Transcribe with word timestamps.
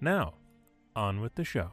Now, 0.00 0.34
on 0.94 1.20
with 1.22 1.36
the 1.36 1.44
show. 1.44 1.72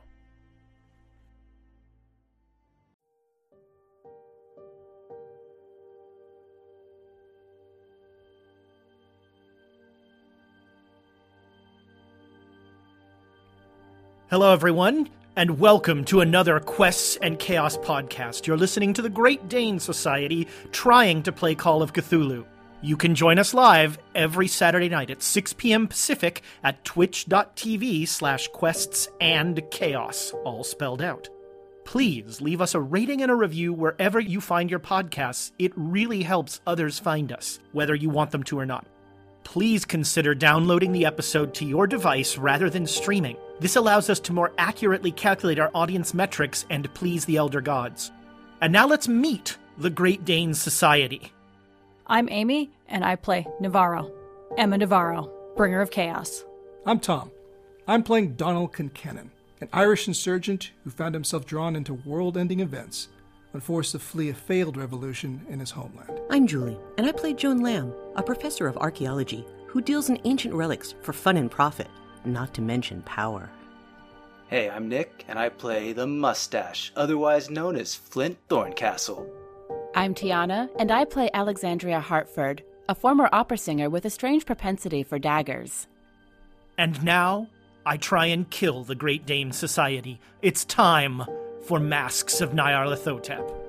Hello, 14.29 14.51
everyone, 14.51 15.09
and 15.35 15.59
welcome 15.59 16.05
to 16.05 16.21
another 16.21 16.59
Quests 16.61 17.17
and 17.21 17.37
Chaos 17.37 17.77
podcast. 17.77 18.47
You're 18.47 18.57
listening 18.57 18.93
to 18.93 19.01
the 19.01 19.09
Great 19.09 19.47
Dane 19.49 19.79
Society 19.79 20.47
trying 20.71 21.23
to 21.23 21.31
play 21.31 21.55
Call 21.55 21.83
of 21.83 21.93
Cthulhu. 21.93 22.45
You 22.83 22.97
can 22.97 23.15
join 23.15 23.39
us 23.39 23.53
live 23.53 23.97
every 24.13 24.49
Saturday 24.49 24.89
night 24.89 25.09
at 25.09 25.23
6 25.23 25.53
p.m. 25.53 25.87
Pacific 25.87 26.41
at 26.65 26.83
twitch.tv 26.83 28.05
slash 28.09 28.49
quests 28.49 29.07
and 29.21 29.63
chaos, 29.71 30.33
all 30.43 30.65
spelled 30.65 31.01
out. 31.01 31.29
Please 31.85 32.41
leave 32.41 32.59
us 32.59 32.75
a 32.75 32.81
rating 32.81 33.21
and 33.21 33.31
a 33.31 33.35
review 33.35 33.71
wherever 33.71 34.19
you 34.19 34.41
find 34.41 34.69
your 34.69 34.81
podcasts. 34.81 35.53
It 35.57 35.71
really 35.77 36.23
helps 36.23 36.59
others 36.67 36.99
find 36.99 37.31
us, 37.31 37.57
whether 37.71 37.95
you 37.95 38.09
want 38.09 38.31
them 38.31 38.43
to 38.43 38.59
or 38.59 38.65
not. 38.65 38.85
Please 39.45 39.85
consider 39.85 40.35
downloading 40.35 40.91
the 40.91 41.05
episode 41.05 41.53
to 41.53 41.65
your 41.65 41.87
device 41.87 42.37
rather 42.37 42.69
than 42.69 42.85
streaming. 42.85 43.37
This 43.61 43.77
allows 43.77 44.09
us 44.09 44.19
to 44.19 44.33
more 44.33 44.51
accurately 44.57 45.13
calculate 45.13 45.57
our 45.57 45.71
audience 45.73 46.13
metrics 46.13 46.65
and 46.69 46.93
please 46.93 47.23
the 47.23 47.37
Elder 47.37 47.61
Gods. 47.61 48.11
And 48.59 48.73
now 48.73 48.87
let's 48.87 49.07
meet 49.07 49.57
the 49.77 49.89
Great 49.89 50.25
Dane 50.25 50.53
Society. 50.53 51.31
I'm 52.05 52.27
Amy, 52.29 52.69
and 52.93 53.03
I 53.03 53.17
play 53.17 53.45
Navarro, 53.59 54.09
Emma 54.55 54.77
Navarro, 54.77 55.29
bringer 55.57 55.81
of 55.81 55.91
chaos. 55.91 56.45
I'm 56.85 56.99
Tom. 56.99 57.31
I'm 57.87 58.03
playing 58.03 58.35
Donald 58.35 58.71
Concannon, 58.71 59.31
an 59.59 59.67
Irish 59.73 60.07
insurgent 60.07 60.71
who 60.83 60.91
found 60.91 61.15
himself 61.15 61.45
drawn 61.45 61.75
into 61.75 61.95
world 61.95 62.37
ending 62.37 62.59
events 62.59 63.09
when 63.51 63.61
forced 63.61 63.91
to 63.91 63.99
flee 63.99 64.29
a 64.29 64.33
failed 64.33 64.77
revolution 64.77 65.41
in 65.49 65.59
his 65.59 65.71
homeland. 65.71 66.21
I'm 66.29 66.47
Julie, 66.47 66.77
and 66.97 67.05
I 67.05 67.11
play 67.11 67.33
Joan 67.33 67.61
Lamb, 67.61 67.93
a 68.15 68.23
professor 68.23 68.67
of 68.67 68.77
archaeology 68.77 69.45
who 69.67 69.81
deals 69.81 70.09
in 70.09 70.19
ancient 70.23 70.53
relics 70.53 70.93
for 71.01 71.13
fun 71.13 71.35
and 71.37 71.49
profit, 71.49 71.87
not 72.25 72.53
to 72.53 72.61
mention 72.61 73.01
power. 73.01 73.49
Hey, 74.47 74.69
I'm 74.69 74.87
Nick, 74.87 75.25
and 75.27 75.39
I 75.39 75.49
play 75.49 75.93
the 75.93 76.05
Mustache, 76.05 76.91
otherwise 76.95 77.49
known 77.49 77.75
as 77.75 77.95
Flint 77.95 78.37
Thorncastle. 78.49 79.27
I'm 79.95 80.13
Tiana, 80.13 80.69
and 80.77 80.91
I 80.91 81.05
play 81.05 81.29
Alexandria 81.33 81.99
Hartford, 81.99 82.63
a 82.89 82.95
former 82.95 83.29
opera 83.31 83.57
singer 83.57 83.89
with 83.89 84.05
a 84.05 84.09
strange 84.09 84.45
propensity 84.45 85.03
for 85.03 85.17
daggers. 85.17 85.87
And 86.77 87.01
now, 87.03 87.47
I 87.85 87.97
try 87.97 88.25
and 88.27 88.49
kill 88.49 88.83
the 88.83 88.95
Great 88.95 89.25
Dane 89.25 89.51
Society. 89.51 90.19
It's 90.41 90.65
time 90.65 91.23
for 91.65 91.79
Masks 91.79 92.41
of 92.41 92.51
Nyarlathotep. 92.51 93.63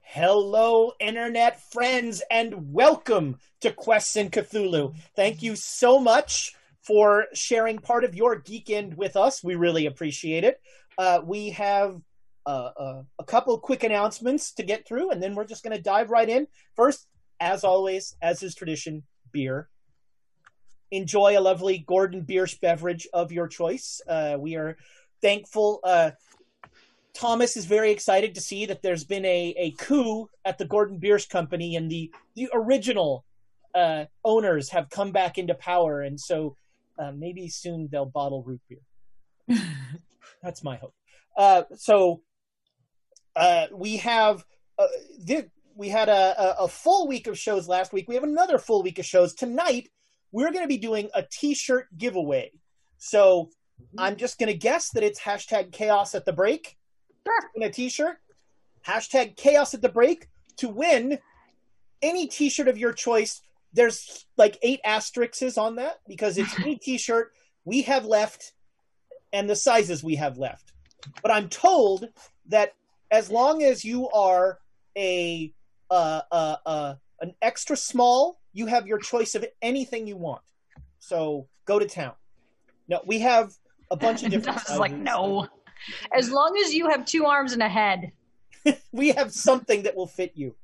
Hello, 0.00 0.92
internet 0.98 1.60
friends, 1.70 2.22
and 2.30 2.72
welcome 2.72 3.36
to 3.60 3.70
Quests 3.70 4.16
in 4.16 4.30
Cthulhu. 4.30 4.94
Thank 5.14 5.42
you 5.42 5.56
so 5.56 5.98
much 5.98 6.54
for 6.86 7.26
sharing 7.34 7.78
part 7.78 8.04
of 8.04 8.14
your 8.14 8.36
geek 8.36 8.70
end 8.70 8.94
with 8.96 9.16
us. 9.16 9.42
We 9.42 9.56
really 9.56 9.86
appreciate 9.86 10.44
it. 10.44 10.60
Uh, 10.96 11.20
we 11.24 11.50
have 11.50 12.00
uh, 12.46 12.70
uh, 12.78 13.02
a 13.18 13.24
couple 13.24 13.58
quick 13.58 13.82
announcements 13.82 14.52
to 14.52 14.62
get 14.62 14.86
through, 14.86 15.10
and 15.10 15.20
then 15.20 15.34
we're 15.34 15.46
just 15.46 15.64
going 15.64 15.76
to 15.76 15.82
dive 15.82 16.10
right 16.10 16.28
in. 16.28 16.46
First, 16.76 17.08
as 17.40 17.64
always, 17.64 18.16
as 18.22 18.42
is 18.42 18.54
tradition, 18.54 19.02
beer. 19.32 19.68
Enjoy 20.92 21.36
a 21.36 21.40
lovely 21.40 21.78
Gordon 21.78 22.24
Biersch 22.24 22.60
beverage 22.60 23.08
of 23.12 23.32
your 23.32 23.48
choice. 23.48 24.00
Uh, 24.08 24.36
we 24.38 24.54
are 24.54 24.76
thankful. 25.20 25.80
Uh, 25.82 26.12
Thomas 27.14 27.56
is 27.56 27.64
very 27.64 27.90
excited 27.90 28.36
to 28.36 28.40
see 28.40 28.66
that 28.66 28.82
there's 28.82 29.02
been 29.02 29.24
a, 29.24 29.54
a 29.56 29.70
coup 29.72 30.28
at 30.44 30.58
the 30.58 30.64
Gordon 30.64 31.00
Biersch 31.00 31.28
Company, 31.28 31.74
and 31.74 31.90
the 31.90 32.12
the 32.36 32.48
original 32.52 33.24
uh, 33.74 34.04
owners 34.24 34.70
have 34.70 34.88
come 34.88 35.10
back 35.10 35.36
into 35.36 35.54
power, 35.54 36.02
and 36.02 36.20
so 36.20 36.56
uh, 36.98 37.12
maybe 37.12 37.48
soon 37.48 37.88
they'll 37.90 38.06
bottle 38.06 38.42
root 38.42 38.60
beer. 38.68 39.58
That's 40.42 40.62
my 40.62 40.76
hope. 40.76 40.94
Uh, 41.36 41.62
so 41.76 42.22
uh, 43.34 43.66
we 43.72 43.98
have 43.98 44.44
uh, 44.78 44.86
th- 45.26 45.48
we 45.74 45.88
had 45.88 46.08
a, 46.08 46.12
a, 46.60 46.64
a 46.64 46.68
full 46.68 47.06
week 47.06 47.26
of 47.26 47.38
shows 47.38 47.68
last 47.68 47.92
week. 47.92 48.08
We 48.08 48.14
have 48.14 48.24
another 48.24 48.58
full 48.58 48.82
week 48.82 48.98
of 48.98 49.04
shows 49.04 49.34
tonight. 49.34 49.90
We're 50.32 50.50
going 50.50 50.64
to 50.64 50.68
be 50.68 50.78
doing 50.78 51.10
a 51.14 51.22
T-shirt 51.22 51.88
giveaway. 51.96 52.52
So 52.98 53.50
I'm 53.98 54.16
just 54.16 54.38
going 54.38 54.50
to 54.50 54.58
guess 54.58 54.90
that 54.90 55.02
it's 55.02 55.20
hashtag 55.20 55.72
chaos 55.72 56.14
at 56.14 56.24
the 56.24 56.32
break 56.32 56.76
in 57.54 57.62
a 57.62 57.70
T-shirt. 57.70 58.16
Hashtag 58.86 59.36
chaos 59.36 59.74
at 59.74 59.82
the 59.82 59.88
break 59.88 60.28
to 60.58 60.68
win 60.68 61.18
any 62.00 62.26
T-shirt 62.26 62.68
of 62.68 62.78
your 62.78 62.92
choice. 62.92 63.42
There's 63.76 64.26
like 64.36 64.58
eight 64.62 64.80
asterisks 64.84 65.56
on 65.58 65.76
that 65.76 66.00
because 66.08 66.38
it's 66.38 66.58
any 66.58 66.76
T-shirt 66.82 67.32
we 67.64 67.82
have 67.82 68.06
left 68.06 68.52
and 69.32 69.48
the 69.48 69.56
sizes 69.56 70.02
we 70.02 70.16
have 70.16 70.38
left. 70.38 70.72
But 71.22 71.30
I'm 71.30 71.48
told 71.48 72.08
that 72.48 72.74
as 73.10 73.30
long 73.30 73.62
as 73.62 73.84
you 73.84 74.08
are 74.08 74.58
a 74.96 75.52
uh, 75.90 76.22
uh, 76.32 76.56
uh, 76.64 76.94
an 77.20 77.34
extra 77.42 77.76
small, 77.76 78.40
you 78.52 78.66
have 78.66 78.86
your 78.86 78.98
choice 78.98 79.34
of 79.34 79.44
anything 79.62 80.06
you 80.06 80.16
want. 80.16 80.42
So 80.98 81.48
go 81.66 81.78
to 81.78 81.86
town. 81.86 82.14
No, 82.88 83.00
we 83.04 83.20
have 83.20 83.52
a 83.90 83.96
bunch 83.96 84.22
of 84.22 84.30
different. 84.30 84.58
That's 84.58 84.78
like 84.78 84.94
no. 84.94 85.48
As 86.12 86.30
long 86.30 86.56
as 86.64 86.72
you 86.74 86.88
have 86.88 87.04
two 87.04 87.26
arms 87.26 87.52
and 87.52 87.62
a 87.62 87.68
head. 87.68 88.12
we 88.92 89.10
have 89.10 89.32
something 89.32 89.84
that 89.84 89.94
will 89.94 90.06
fit 90.08 90.32
you. 90.34 90.54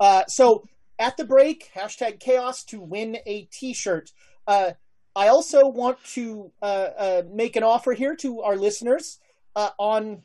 Uh, 0.00 0.24
so 0.26 0.66
at 0.98 1.16
the 1.16 1.24
break, 1.24 1.70
hashtag 1.74 2.20
chaos 2.20 2.64
to 2.64 2.80
win 2.80 3.18
a 3.26 3.42
T-shirt. 3.52 4.12
Uh, 4.46 4.72
I 5.16 5.28
also 5.28 5.66
want 5.66 6.02
to 6.14 6.52
uh, 6.60 6.88
uh 6.98 7.22
make 7.30 7.56
an 7.56 7.62
offer 7.62 7.92
here 7.92 8.16
to 8.16 8.42
our 8.42 8.56
listeners 8.56 9.18
uh, 9.56 9.70
on 9.78 10.22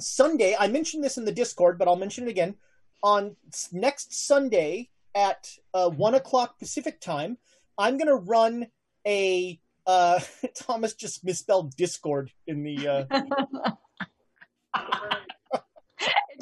Sunday. 0.00 0.56
I 0.58 0.68
mentioned 0.68 1.04
this 1.04 1.18
in 1.18 1.24
the 1.24 1.32
Discord, 1.32 1.78
but 1.78 1.88
I'll 1.88 1.96
mention 1.96 2.26
it 2.26 2.30
again. 2.30 2.56
On 3.02 3.36
next 3.72 4.26
Sunday 4.26 4.90
at 5.14 5.48
uh, 5.74 5.90
one 5.90 6.14
o'clock 6.14 6.58
Pacific 6.58 7.00
time, 7.00 7.38
I'm 7.78 7.98
going 7.98 8.08
to 8.08 8.16
run 8.16 8.68
a. 9.06 9.60
Thomas 10.54 10.94
just 10.94 11.24
misspelled 11.24 11.76
Discord 11.76 12.30
in 12.46 12.62
the. 12.62 13.06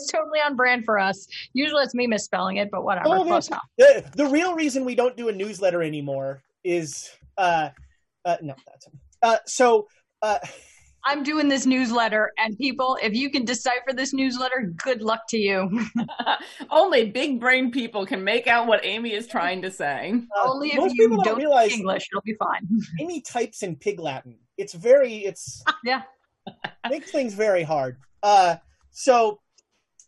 it's 0.02 0.12
totally 0.12 0.40
on 0.40 0.56
brand 0.56 0.84
for 0.84 0.98
us. 0.98 1.26
Usually 1.53 1.82
it's 1.82 1.94
me 1.94 2.06
misspelling 2.06 2.56
it, 2.56 2.71
but 2.71 2.84
whatever. 2.84 3.09
Oh, 3.09 3.24
Close 3.24 3.48
the, 3.48 3.54
enough. 3.54 3.62
the, 3.78 4.24
the 4.24 4.27
real 4.27 4.54
reason 4.54 4.84
we 4.84 4.94
don't 4.94 5.16
do 5.16 5.28
a 5.28 5.32
newsletter 5.32 5.82
anymore 5.82 6.42
is 6.65 7.10
uh, 7.38 7.71
uh 8.24 8.36
no 8.41 8.54
that's 8.66 8.86
uh 9.22 9.38
so 9.47 9.88
uh 10.22 10.38
I'm 11.04 11.24
doing 11.24 11.48
this 11.48 11.66
newsletter, 11.66 12.30
and 12.38 12.56
people, 12.56 12.97
if 13.03 13.12
you 13.15 13.30
can 13.30 13.44
decipher 13.44 13.92
this 13.92 14.12
newsletter, 14.12 14.72
good 14.77 15.03
luck 15.03 15.22
to 15.30 15.36
you. 15.36 15.68
Only 16.71 17.10
big 17.10 17.41
brain 17.41 17.72
people 17.72 18.06
can 18.06 18.22
make 18.22 18.47
out 18.47 18.68
what 18.68 18.84
Amy 18.84 19.12
is 19.12 19.27
trying 19.27 19.62
to 19.62 19.71
say. 19.71 20.12
Uh, 20.15 20.48
Only 20.48 20.68
if 20.68 20.77
most 20.77 20.94
you 20.94 21.09
people 21.09 21.24
don't 21.24 21.38
realize 21.38 21.71
speak 21.71 21.80
English, 21.80 22.09
it'll 22.12 22.22
be 22.22 22.34
fine. 22.34 22.68
Amy 23.00 23.21
types 23.21 23.62
in 23.62 23.77
pig 23.77 23.98
Latin. 23.98 24.36
It's 24.56 24.74
very 24.74 25.24
it's 25.24 25.65
yeah. 25.84 26.03
makes 26.88 27.10
things 27.10 27.34
very 27.34 27.65
hard. 27.65 27.97
Uh 28.22 28.56
so 28.91 29.41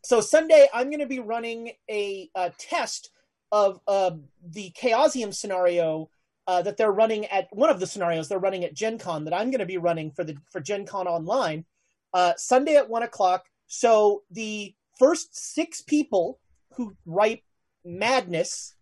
so 0.05 0.21
Sunday 0.21 0.69
I'm 0.73 0.91
going 0.91 1.01
to 1.01 1.07
be 1.07 1.21
running 1.21 1.73
a, 1.91 2.31
a 2.35 2.53
test 2.59 3.11
of 3.51 3.81
uh, 3.89 4.13
the 4.51 4.73
Chaosium 4.81 5.35
scenario 5.35 6.11
uh, 6.47 6.63
that 6.63 6.77
they're 6.77 6.93
running 6.93 7.25
at 7.27 7.49
one 7.53 7.71
of 7.71 7.81
the 7.81 7.87
scenarios 7.87 8.29
they're 8.29 8.39
running 8.39 8.65
at 8.65 8.75
Gen 8.75 8.99
Con 8.99 9.25
that 9.25 9.35
I'm 9.35 9.51
going 9.51 9.61
to 9.61 9.67
be 9.67 9.79
running 9.79 10.11
for 10.11 10.25
the 10.25 10.37
for 10.51 10.61
Gen 10.61 10.87
Con 10.87 11.07
online 11.07 11.65
uh, 12.13 12.35
Sunday 12.37 12.77
at 12.77 12.89
one 12.89 13.03
o'clock. 13.03 13.45
So 13.67 14.23
the 14.31 14.75
first 14.99 15.37
six 15.37 15.83
people 15.83 16.39
who 16.75 16.95
write 17.07 17.43
madness 17.85 18.75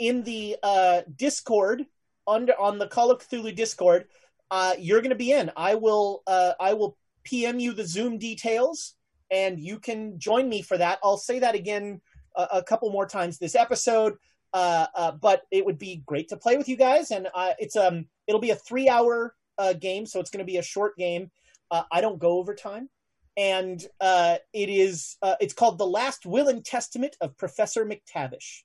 in 0.00 0.22
the 0.22 0.56
uh, 0.62 1.02
Discord 1.16 1.86
under 2.26 2.58
on 2.58 2.78
the 2.78 2.86
Call 2.86 3.10
of 3.10 3.20
Cthulhu 3.20 3.54
Discord, 3.54 4.06
uh, 4.50 4.74
you're 4.78 5.00
going 5.00 5.10
to 5.10 5.16
be 5.16 5.32
in. 5.32 5.50
I 5.56 5.74
will 5.74 6.22
uh, 6.26 6.52
I 6.60 6.74
will 6.74 6.96
PM 7.24 7.58
you 7.58 7.72
the 7.72 7.86
Zoom 7.86 8.18
details, 8.18 8.94
and 9.30 9.58
you 9.60 9.78
can 9.78 10.18
join 10.18 10.48
me 10.48 10.62
for 10.62 10.78
that. 10.78 10.98
I'll 11.02 11.18
say 11.18 11.38
that 11.38 11.54
again 11.54 12.00
a, 12.36 12.48
a 12.54 12.62
couple 12.62 12.90
more 12.90 13.06
times 13.06 13.38
this 13.38 13.54
episode. 13.54 14.14
Uh, 14.54 14.86
uh, 14.94 15.12
but 15.12 15.42
it 15.50 15.64
would 15.66 15.78
be 15.78 16.02
great 16.06 16.26
to 16.28 16.36
play 16.36 16.56
with 16.56 16.70
you 16.70 16.76
guys, 16.76 17.10
and 17.10 17.28
uh, 17.34 17.52
it's 17.58 17.76
um 17.76 18.06
it'll 18.26 18.40
be 18.40 18.50
a 18.50 18.56
three 18.56 18.88
hour 18.88 19.34
uh, 19.58 19.74
game, 19.74 20.06
so 20.06 20.20
it's 20.20 20.30
going 20.30 20.38
to 20.38 20.50
be 20.50 20.56
a 20.56 20.62
short 20.62 20.96
game. 20.96 21.30
Uh, 21.70 21.82
I 21.92 22.00
don't 22.00 22.18
go 22.18 22.38
overtime, 22.38 22.88
and 23.36 23.84
uh, 24.00 24.36
it 24.54 24.70
is 24.70 25.16
uh, 25.20 25.34
it's 25.40 25.52
called 25.52 25.76
the 25.76 25.86
Last 25.86 26.24
Will 26.24 26.48
and 26.48 26.64
Testament 26.64 27.14
of 27.20 27.36
Professor 27.36 27.84
McTavish. 27.84 28.62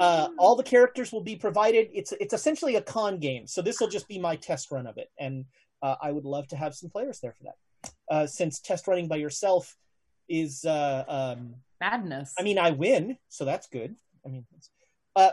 Uh, 0.00 0.28
all 0.38 0.56
the 0.56 0.62
characters 0.62 1.12
will 1.12 1.22
be 1.22 1.36
provided. 1.36 1.88
It's 1.92 2.12
it's 2.12 2.32
essentially 2.34 2.76
a 2.76 2.82
con 2.82 3.18
game, 3.18 3.46
so 3.46 3.60
this 3.62 3.80
will 3.80 3.88
just 3.88 4.08
be 4.08 4.18
my 4.18 4.36
test 4.36 4.70
run 4.70 4.86
of 4.86 4.96
it, 4.96 5.10
and 5.18 5.44
uh, 5.82 5.96
I 6.00 6.10
would 6.10 6.24
love 6.24 6.48
to 6.48 6.56
have 6.56 6.74
some 6.74 6.90
players 6.90 7.20
there 7.20 7.32
for 7.32 7.44
that. 7.44 7.56
Uh, 8.10 8.26
since 8.26 8.60
test 8.60 8.86
running 8.86 9.08
by 9.08 9.16
yourself 9.16 9.76
is 10.28 10.64
uh, 10.64 11.04
um, 11.08 11.54
Madness. 11.80 12.34
I 12.38 12.42
mean, 12.42 12.58
I 12.58 12.70
win, 12.70 13.18
so 13.28 13.44
that's 13.44 13.66
good. 13.66 13.94
I 14.24 14.28
mean, 14.28 14.46
uh, 15.14 15.30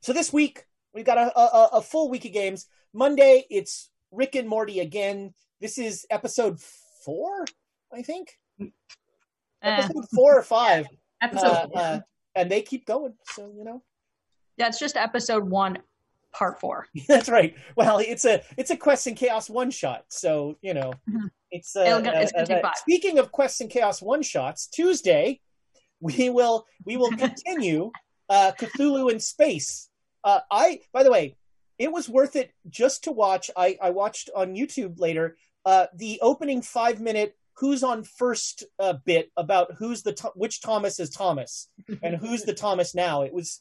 so 0.00 0.12
this 0.12 0.32
week 0.32 0.64
we've 0.94 1.04
got 1.04 1.18
a, 1.18 1.38
a, 1.38 1.68
a 1.74 1.82
full 1.82 2.08
week 2.08 2.24
of 2.24 2.32
games. 2.32 2.66
Monday 2.92 3.44
it's 3.50 3.90
Rick 4.10 4.34
and 4.34 4.48
Morty 4.48 4.80
again. 4.80 5.34
This 5.60 5.78
is 5.78 6.06
episode 6.10 6.60
four, 7.04 7.44
I 7.92 8.02
think. 8.02 8.32
Eh. 8.60 8.66
Episode 9.62 10.04
four 10.14 10.38
or 10.38 10.42
five. 10.42 10.86
Episode 11.22 11.70
Uh, 11.74 11.78
uh, 11.78 12.00
and 12.34 12.50
they 12.50 12.62
keep 12.62 12.86
going. 12.86 13.14
So 13.24 13.52
you 13.56 13.64
know. 13.64 13.82
Yeah, 14.56 14.68
it's 14.68 14.78
just 14.78 14.96
episode 14.96 15.44
one, 15.48 15.78
part 16.36 16.60
four. 16.60 16.86
That's 17.08 17.28
right. 17.28 17.54
Well, 17.76 17.98
it's 17.98 18.24
a 18.24 18.42
it's 18.56 18.70
a 18.70 18.76
Quest 18.76 19.06
and 19.06 19.16
Chaos 19.16 19.48
one 19.48 19.70
shot, 19.70 20.04
so 20.08 20.56
you 20.60 20.74
know 20.74 20.92
Mhm. 21.08 21.30
it's. 21.50 21.74
Uh, 21.74 22.00
go- 22.00 22.10
it's 22.14 22.32
uh, 22.34 22.60
uh. 22.62 22.70
Speaking 22.76 23.18
of 23.18 23.32
Quest 23.32 23.60
and 23.60 23.70
Chaos 23.70 24.02
one 24.02 24.22
shots, 24.22 24.66
Tuesday 24.66 25.40
we 26.00 26.28
will 26.30 26.66
we 26.84 26.96
will 26.96 27.10
continue 27.26 27.90
uh, 28.28 28.52
Cthulhu 28.58 29.10
in 29.10 29.20
space. 29.20 29.88
Uh, 30.24 30.40
I 30.50 30.80
by 30.92 31.02
the 31.02 31.10
way, 31.10 31.36
it 31.78 31.90
was 31.92 32.08
worth 32.08 32.36
it 32.36 32.50
just 32.68 33.04
to 33.04 33.12
watch. 33.12 33.50
I 33.56 33.78
I 33.80 33.90
watched 33.90 34.30
on 34.34 34.54
YouTube 34.54 35.00
later 35.00 35.36
uh, 35.64 35.86
the 35.94 36.18
opening 36.22 36.62
five 36.62 37.00
minute 37.00 37.34
who's 37.58 37.82
on 37.82 38.04
first 38.04 38.64
uh, 38.78 38.92
bit 39.06 39.30
about 39.36 39.72
who's 39.78 40.02
the 40.02 40.14
which 40.34 40.60
Thomas 40.60 41.00
is 41.00 41.08
Thomas 41.10 41.68
and 42.02 42.16
who's 42.16 42.42
the 42.42 42.52
Thomas 42.54 42.94
now. 42.94 43.22
It 43.22 43.32
was. 43.32 43.60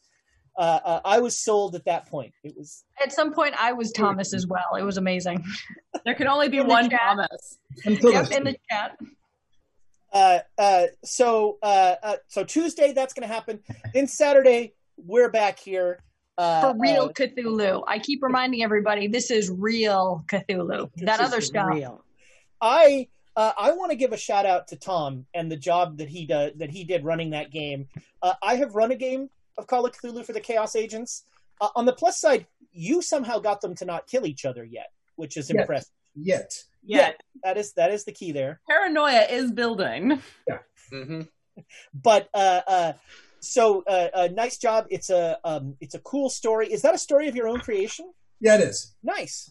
Uh, 0.58 0.80
uh, 0.86 1.02
I 1.04 1.20
was 1.20 1.38
sold 1.38 1.76
at 1.76 1.86
that 1.86 2.08
point. 2.08 2.34
It 2.44 2.56
was 2.58 2.86
At 3.04 3.12
some 3.12 3.34
point, 3.34 3.56
I 3.60 3.74
was 3.74 3.92
Thomas 3.92 4.34
as 4.34 4.48
well. 4.48 4.76
It 4.78 4.84
was 4.84 4.98
amazing. 4.98 5.44
There 6.04 6.14
can 6.14 6.28
only 6.28 6.50
be 6.50 6.60
one 6.62 6.88
chat. 6.88 7.00
Thomas. 7.02 7.58
Yep, 7.84 8.32
in 8.32 8.44
the 8.44 8.56
chat. 8.70 8.96
uh, 10.14 10.40
uh, 10.56 10.84
so 11.04 11.58
uh, 11.64 11.96
uh, 12.04 12.16
so 12.28 12.44
Tuesday 12.44 12.94
that's 12.94 13.14
going 13.14 13.28
to 13.28 13.34
happen. 13.34 13.60
Then 13.92 14.06
Saturday 14.06 14.74
we're 14.98 15.32
back 15.32 15.58
here 15.58 16.00
uh, 16.38 16.62
For 16.74 16.80
real 16.80 17.04
uh, 17.04 17.08
Cthulhu. 17.10 17.84
I 17.88 18.00
keep 18.00 18.22
reminding 18.22 18.64
everybody 18.64 19.08
this 19.08 19.32
is 19.32 19.50
real 19.50 20.24
Cthulhu. 20.28 20.92
that 20.98 21.20
other 21.20 21.38
is 21.38 21.48
stuff. 21.48 21.70
real. 21.74 22.04
I 22.62 23.08
uh, 23.36 23.52
I 23.58 23.72
want 23.72 23.92
to 23.92 23.98
give 23.98 24.14
a 24.14 24.18
shout 24.18 24.46
out 24.46 24.68
to 24.70 24.76
Tom 24.76 25.26
and 25.34 25.52
the 25.52 25.58
job 25.58 25.98
that 25.98 26.10
he 26.10 26.26
did 26.26 26.60
that 26.60 26.70
he 26.70 26.84
did 26.84 27.04
running 27.04 27.32
that 27.32 27.52
game. 27.52 27.88
Uh, 28.22 28.34
I 28.44 28.56
have 28.58 28.76
run 28.76 28.92
a 28.92 28.96
game 28.96 29.30
of 29.58 29.68
Call 29.68 29.86
of 29.86 29.94
Cthulhu 29.94 30.26
for 30.26 30.34
the 30.34 30.40
Chaos 30.40 30.76
Agents. 30.76 31.26
Uh, 31.62 31.70
on 31.76 31.86
the 31.86 31.94
plus 31.94 32.20
side, 32.20 32.46
you 32.72 33.02
somehow 33.02 33.40
got 33.40 33.62
them 33.62 33.76
to 33.76 33.86
not 33.86 34.08
kill 34.08 34.26
each 34.26 34.46
other 34.46 34.64
yet, 34.64 34.92
which 35.16 35.38
is 35.38 35.50
Yes. 35.50 35.60
impressive. 35.62 35.92
Yet. 36.16 36.64
Yeah. 36.84 37.12
That 37.44 37.58
is 37.58 37.74
that 37.74 37.92
is 37.92 38.04
the 38.06 38.12
key 38.12 38.32
there. 38.32 38.62
Paranoia 38.70 39.24
is 39.30 39.52
building. 39.52 40.22
hmm 40.92 41.22
But 41.94 42.30
uh, 42.34 42.62
uh, 42.68 42.94
so 43.40 43.84
uh, 43.88 44.08
uh, 44.14 44.30
nice 44.34 44.58
job. 44.58 44.86
It's 44.90 45.10
a 45.10 45.38
um, 45.44 45.76
it's 45.80 45.96
a 45.96 46.00
cool 46.00 46.30
story. 46.30 46.72
Is 46.72 46.82
that 46.84 46.94
a 46.96 46.98
story 46.98 47.28
of 47.28 47.36
your 47.36 47.48
own 47.48 47.60
creation? 47.60 48.12
Yeah, 48.42 48.56
it 48.56 48.62
is. 48.62 48.94
nice. 49.04 49.50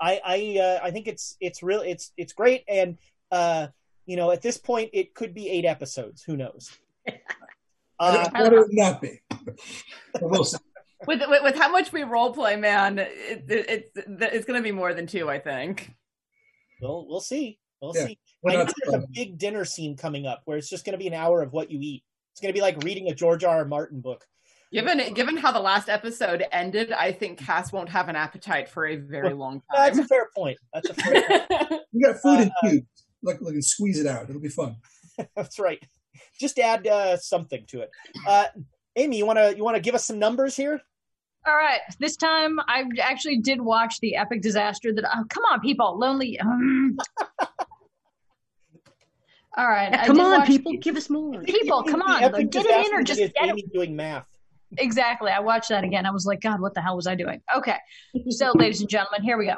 I 0.00 0.20
I 0.24 0.58
uh, 0.60 0.80
I 0.86 0.90
think 0.90 1.06
it's 1.08 1.36
it's 1.40 1.62
real 1.62 1.82
it's 1.82 2.12
it's 2.16 2.32
great 2.32 2.64
and 2.68 2.98
uh 3.30 3.68
you 4.06 4.16
know 4.16 4.30
at 4.32 4.42
this 4.42 4.58
point 4.58 4.90
it 4.92 5.14
could 5.14 5.34
be 5.34 5.48
eight 5.48 5.64
episodes. 5.64 6.22
Who 6.24 6.36
knows? 6.36 6.70
I 8.02 8.22
Uh, 8.22 8.30
what 8.42 8.52
would 8.52 8.72
not 8.72 9.00
be. 9.00 9.20
We'll 10.20 10.44
see. 10.44 10.58
With, 11.06 11.20
with 11.28 11.42
with 11.42 11.56
how 11.56 11.70
much 11.70 11.92
we 11.92 12.02
role 12.04 12.32
play, 12.32 12.56
man, 12.56 12.98
it, 12.98 13.10
it, 13.48 13.66
it's 13.68 13.90
it's 13.96 14.44
going 14.46 14.58
to 14.60 14.62
be 14.62 14.72
more 14.72 14.94
than 14.94 15.06
two, 15.06 15.28
I 15.28 15.38
think. 15.38 15.92
we'll 16.80 17.06
we'll 17.08 17.20
see. 17.20 17.58
We'll 17.80 17.92
Yeah, 17.96 18.06
see. 18.06 18.18
I 18.46 18.52
know 18.52 18.58
not 18.64 18.72
there's 18.84 19.02
a 19.02 19.06
big 19.12 19.38
dinner 19.38 19.64
scene 19.64 19.96
coming 19.96 20.26
up 20.26 20.42
where 20.44 20.56
it's 20.56 20.68
just 20.70 20.84
going 20.84 20.92
to 20.92 20.98
be 20.98 21.08
an 21.08 21.14
hour 21.14 21.42
of 21.42 21.52
what 21.52 21.70
you 21.70 21.78
eat. 21.80 22.04
It's 22.32 22.40
going 22.40 22.52
to 22.54 22.56
be 22.56 22.60
like 22.62 22.82
reading 22.84 23.08
a 23.08 23.14
George 23.14 23.42
R. 23.44 23.58
R. 23.58 23.64
Martin 23.64 24.00
book. 24.00 24.24
Given 24.72 25.12
given 25.12 25.36
how 25.36 25.52
the 25.52 25.60
last 25.60 25.88
episode 25.88 26.44
ended, 26.52 26.92
I 26.92 27.12
think 27.12 27.38
Cass 27.38 27.72
won't 27.72 27.88
have 27.90 28.08
an 28.08 28.16
appetite 28.16 28.68
for 28.70 28.86
a 28.86 28.96
very 28.96 29.34
long 29.34 29.60
time. 29.70 29.94
That's 29.94 29.98
a 29.98 30.04
fair 30.06 30.28
point. 30.34 30.58
That's 30.72 30.88
a 30.88 30.94
fair 30.94 31.22
point. 31.50 31.82
We 31.92 32.02
got 32.02 32.22
food 32.22 32.40
in 32.40 32.48
Uh, 32.48 32.68
cubes. 32.70 32.86
Look, 33.22 33.40
look, 33.40 33.52
and 33.54 33.64
squeeze 33.64 33.98
it 34.00 34.06
out. 34.06 34.30
It'll 34.30 34.40
be 34.40 34.48
fun. 34.48 34.76
That's 35.36 35.58
right. 35.58 35.82
Just 36.38 36.58
add 36.58 36.86
uh, 36.86 37.16
something 37.16 37.64
to 37.68 37.80
it. 37.80 37.90
Uh, 38.26 38.46
Amy, 38.96 39.16
you 39.18 39.26
want 39.26 39.38
to 39.38 39.56
you 39.56 39.64
want 39.64 39.76
to 39.76 39.80
give 39.82 39.94
us 39.94 40.04
some 40.04 40.18
numbers 40.18 40.56
here? 40.56 40.80
All 41.46 41.54
right. 41.56 41.80
This 41.98 42.16
time 42.16 42.58
I 42.68 42.84
actually 43.00 43.38
did 43.38 43.60
watch 43.60 43.98
the 44.00 44.16
epic 44.16 44.42
disaster 44.42 44.92
that 44.94 45.04
oh 45.04 45.24
come 45.28 45.44
on 45.50 45.60
people, 45.60 45.98
lonely 45.98 46.38
um. 46.40 46.98
All 49.56 49.68
right. 49.68 49.92
I 49.92 50.06
Come 50.06 50.18
on, 50.18 50.38
watch 50.38 50.46
people, 50.46 50.72
the- 50.72 50.78
give 50.78 50.96
us 50.96 51.10
more. 51.10 51.42
People, 51.44 51.82
come 51.82 52.00
on, 52.00 52.32
like, 52.32 52.50
get 52.50 52.64
it 52.64 52.86
in 52.86 52.94
or 52.98 53.02
just 53.02 53.20
is 53.20 53.30
get 53.38 53.50
it 53.50 53.72
doing 53.74 53.94
math. 53.94 54.26
Exactly. 54.78 55.30
I 55.30 55.40
watched 55.40 55.68
that 55.68 55.84
again. 55.84 56.06
I 56.06 56.10
was 56.10 56.24
like, 56.24 56.40
God, 56.40 56.58
what 56.58 56.72
the 56.72 56.80
hell 56.80 56.96
was 56.96 57.06
I 57.06 57.14
doing? 57.14 57.42
Okay. 57.54 57.76
So, 58.30 58.52
ladies 58.54 58.80
and 58.80 58.88
gentlemen, 58.88 59.22
here 59.22 59.36
we 59.36 59.46
go. 59.46 59.56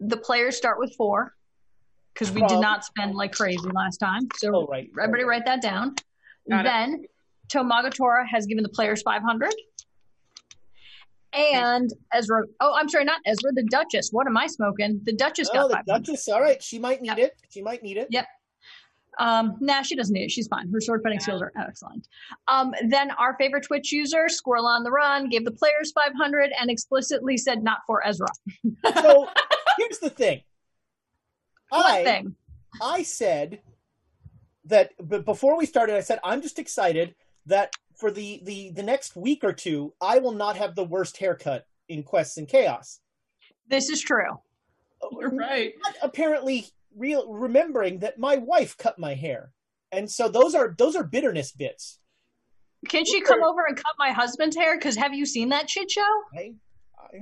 The 0.00 0.16
players 0.16 0.56
start 0.56 0.80
with 0.80 0.94
four 0.96 1.34
because 2.18 2.34
we 2.34 2.40
did 2.46 2.60
not 2.60 2.84
spend 2.84 3.14
like 3.14 3.32
crazy 3.32 3.68
last 3.72 3.98
time. 3.98 4.22
So, 4.36 4.54
Oh, 4.54 4.66
right. 4.66 4.88
everybody 5.00 5.24
write 5.24 5.44
that 5.46 5.62
down. 5.62 5.94
Got 6.50 6.60
it. 6.60 6.64
then, 6.64 7.04
Tomagatora 7.48 8.26
has 8.28 8.46
given 8.46 8.62
the 8.62 8.68
players 8.70 9.02
500. 9.02 9.52
And 11.34 11.90
Ezra, 12.12 12.42
oh, 12.60 12.74
I'm 12.76 12.88
sorry, 12.88 13.04
not 13.04 13.20
Ezra, 13.26 13.52
the 13.52 13.62
Duchess. 13.70 14.08
What 14.12 14.26
am 14.26 14.36
I 14.36 14.46
smoking? 14.46 15.00
The 15.04 15.12
Duchess 15.12 15.48
Oh, 15.52 15.68
got 15.68 15.68
the 15.68 15.74
500. 15.92 16.04
Duchess. 16.06 16.28
All 16.28 16.40
right, 16.40 16.62
she 16.62 16.78
might 16.78 17.02
need 17.02 17.08
Yep. 17.08 17.18
it. 17.18 17.32
She 17.50 17.62
might 17.62 17.82
need 17.82 17.98
it. 17.98 18.08
Yep. 18.10 18.26
Um, 19.20 19.56
nah, 19.60 19.82
she 19.82 19.94
doesn't 19.96 20.14
need 20.14 20.24
it. 20.24 20.30
She's 20.30 20.46
fine. 20.46 20.70
Her 20.72 20.80
sword 20.80 21.02
fighting 21.02 21.18
skills 21.20 21.42
are 21.42 21.52
excellent. 21.60 22.06
Um, 22.46 22.72
then 22.88 23.10
our 23.12 23.36
favorite 23.38 23.64
Twitch 23.64 23.92
user, 23.92 24.28
Squirrel 24.28 24.66
on 24.66 24.84
the 24.84 24.90
Run, 24.90 25.28
gave 25.28 25.44
the 25.44 25.50
players 25.50 25.90
500 25.92 26.50
and 26.58 26.70
explicitly 26.70 27.36
said 27.36 27.62
not 27.62 27.78
for 27.86 28.06
Ezra. 28.06 28.28
So 29.02 29.28
here's 29.78 29.98
the 29.98 30.10
thing. 30.10 30.40
What 31.68 31.86
I 31.86 32.04
thing? 32.04 32.34
I 32.80 33.02
said 33.02 33.60
that 34.64 34.92
but 35.00 35.24
before 35.24 35.56
we 35.56 35.66
started, 35.66 35.96
I 35.96 36.00
said 36.00 36.20
I'm 36.24 36.42
just 36.42 36.58
excited 36.58 37.14
that 37.46 37.72
for 37.96 38.10
the 38.10 38.40
the 38.44 38.70
the 38.70 38.82
next 38.82 39.16
week 39.16 39.42
or 39.42 39.52
two, 39.52 39.94
I 40.00 40.18
will 40.18 40.32
not 40.32 40.56
have 40.56 40.74
the 40.74 40.84
worst 40.84 41.16
haircut 41.16 41.66
in 41.88 42.02
Quests 42.02 42.36
and 42.36 42.48
Chaos. 42.48 43.00
This 43.68 43.90
is 43.90 44.00
true. 44.00 44.40
You're 45.12 45.30
right. 45.30 45.72
Not 45.84 45.94
apparently, 46.02 46.66
real 46.96 47.32
remembering 47.32 47.98
that 48.00 48.18
my 48.18 48.36
wife 48.36 48.76
cut 48.76 48.98
my 48.98 49.14
hair, 49.14 49.52
and 49.92 50.10
so 50.10 50.28
those 50.28 50.54
are 50.54 50.74
those 50.76 50.96
are 50.96 51.04
bitterness 51.04 51.52
bits. 51.52 51.98
Can 52.88 53.04
she 53.04 53.20
come 53.20 53.42
over 53.42 53.64
and 53.66 53.76
cut 53.76 53.94
my 53.98 54.10
husband's 54.10 54.56
hair? 54.56 54.76
Because 54.76 54.96
have 54.96 55.12
you 55.12 55.26
seen 55.26 55.48
that 55.48 55.68
shit 55.68 55.90
show? 55.90 56.06
I, 56.32 56.52
I, 56.96 57.18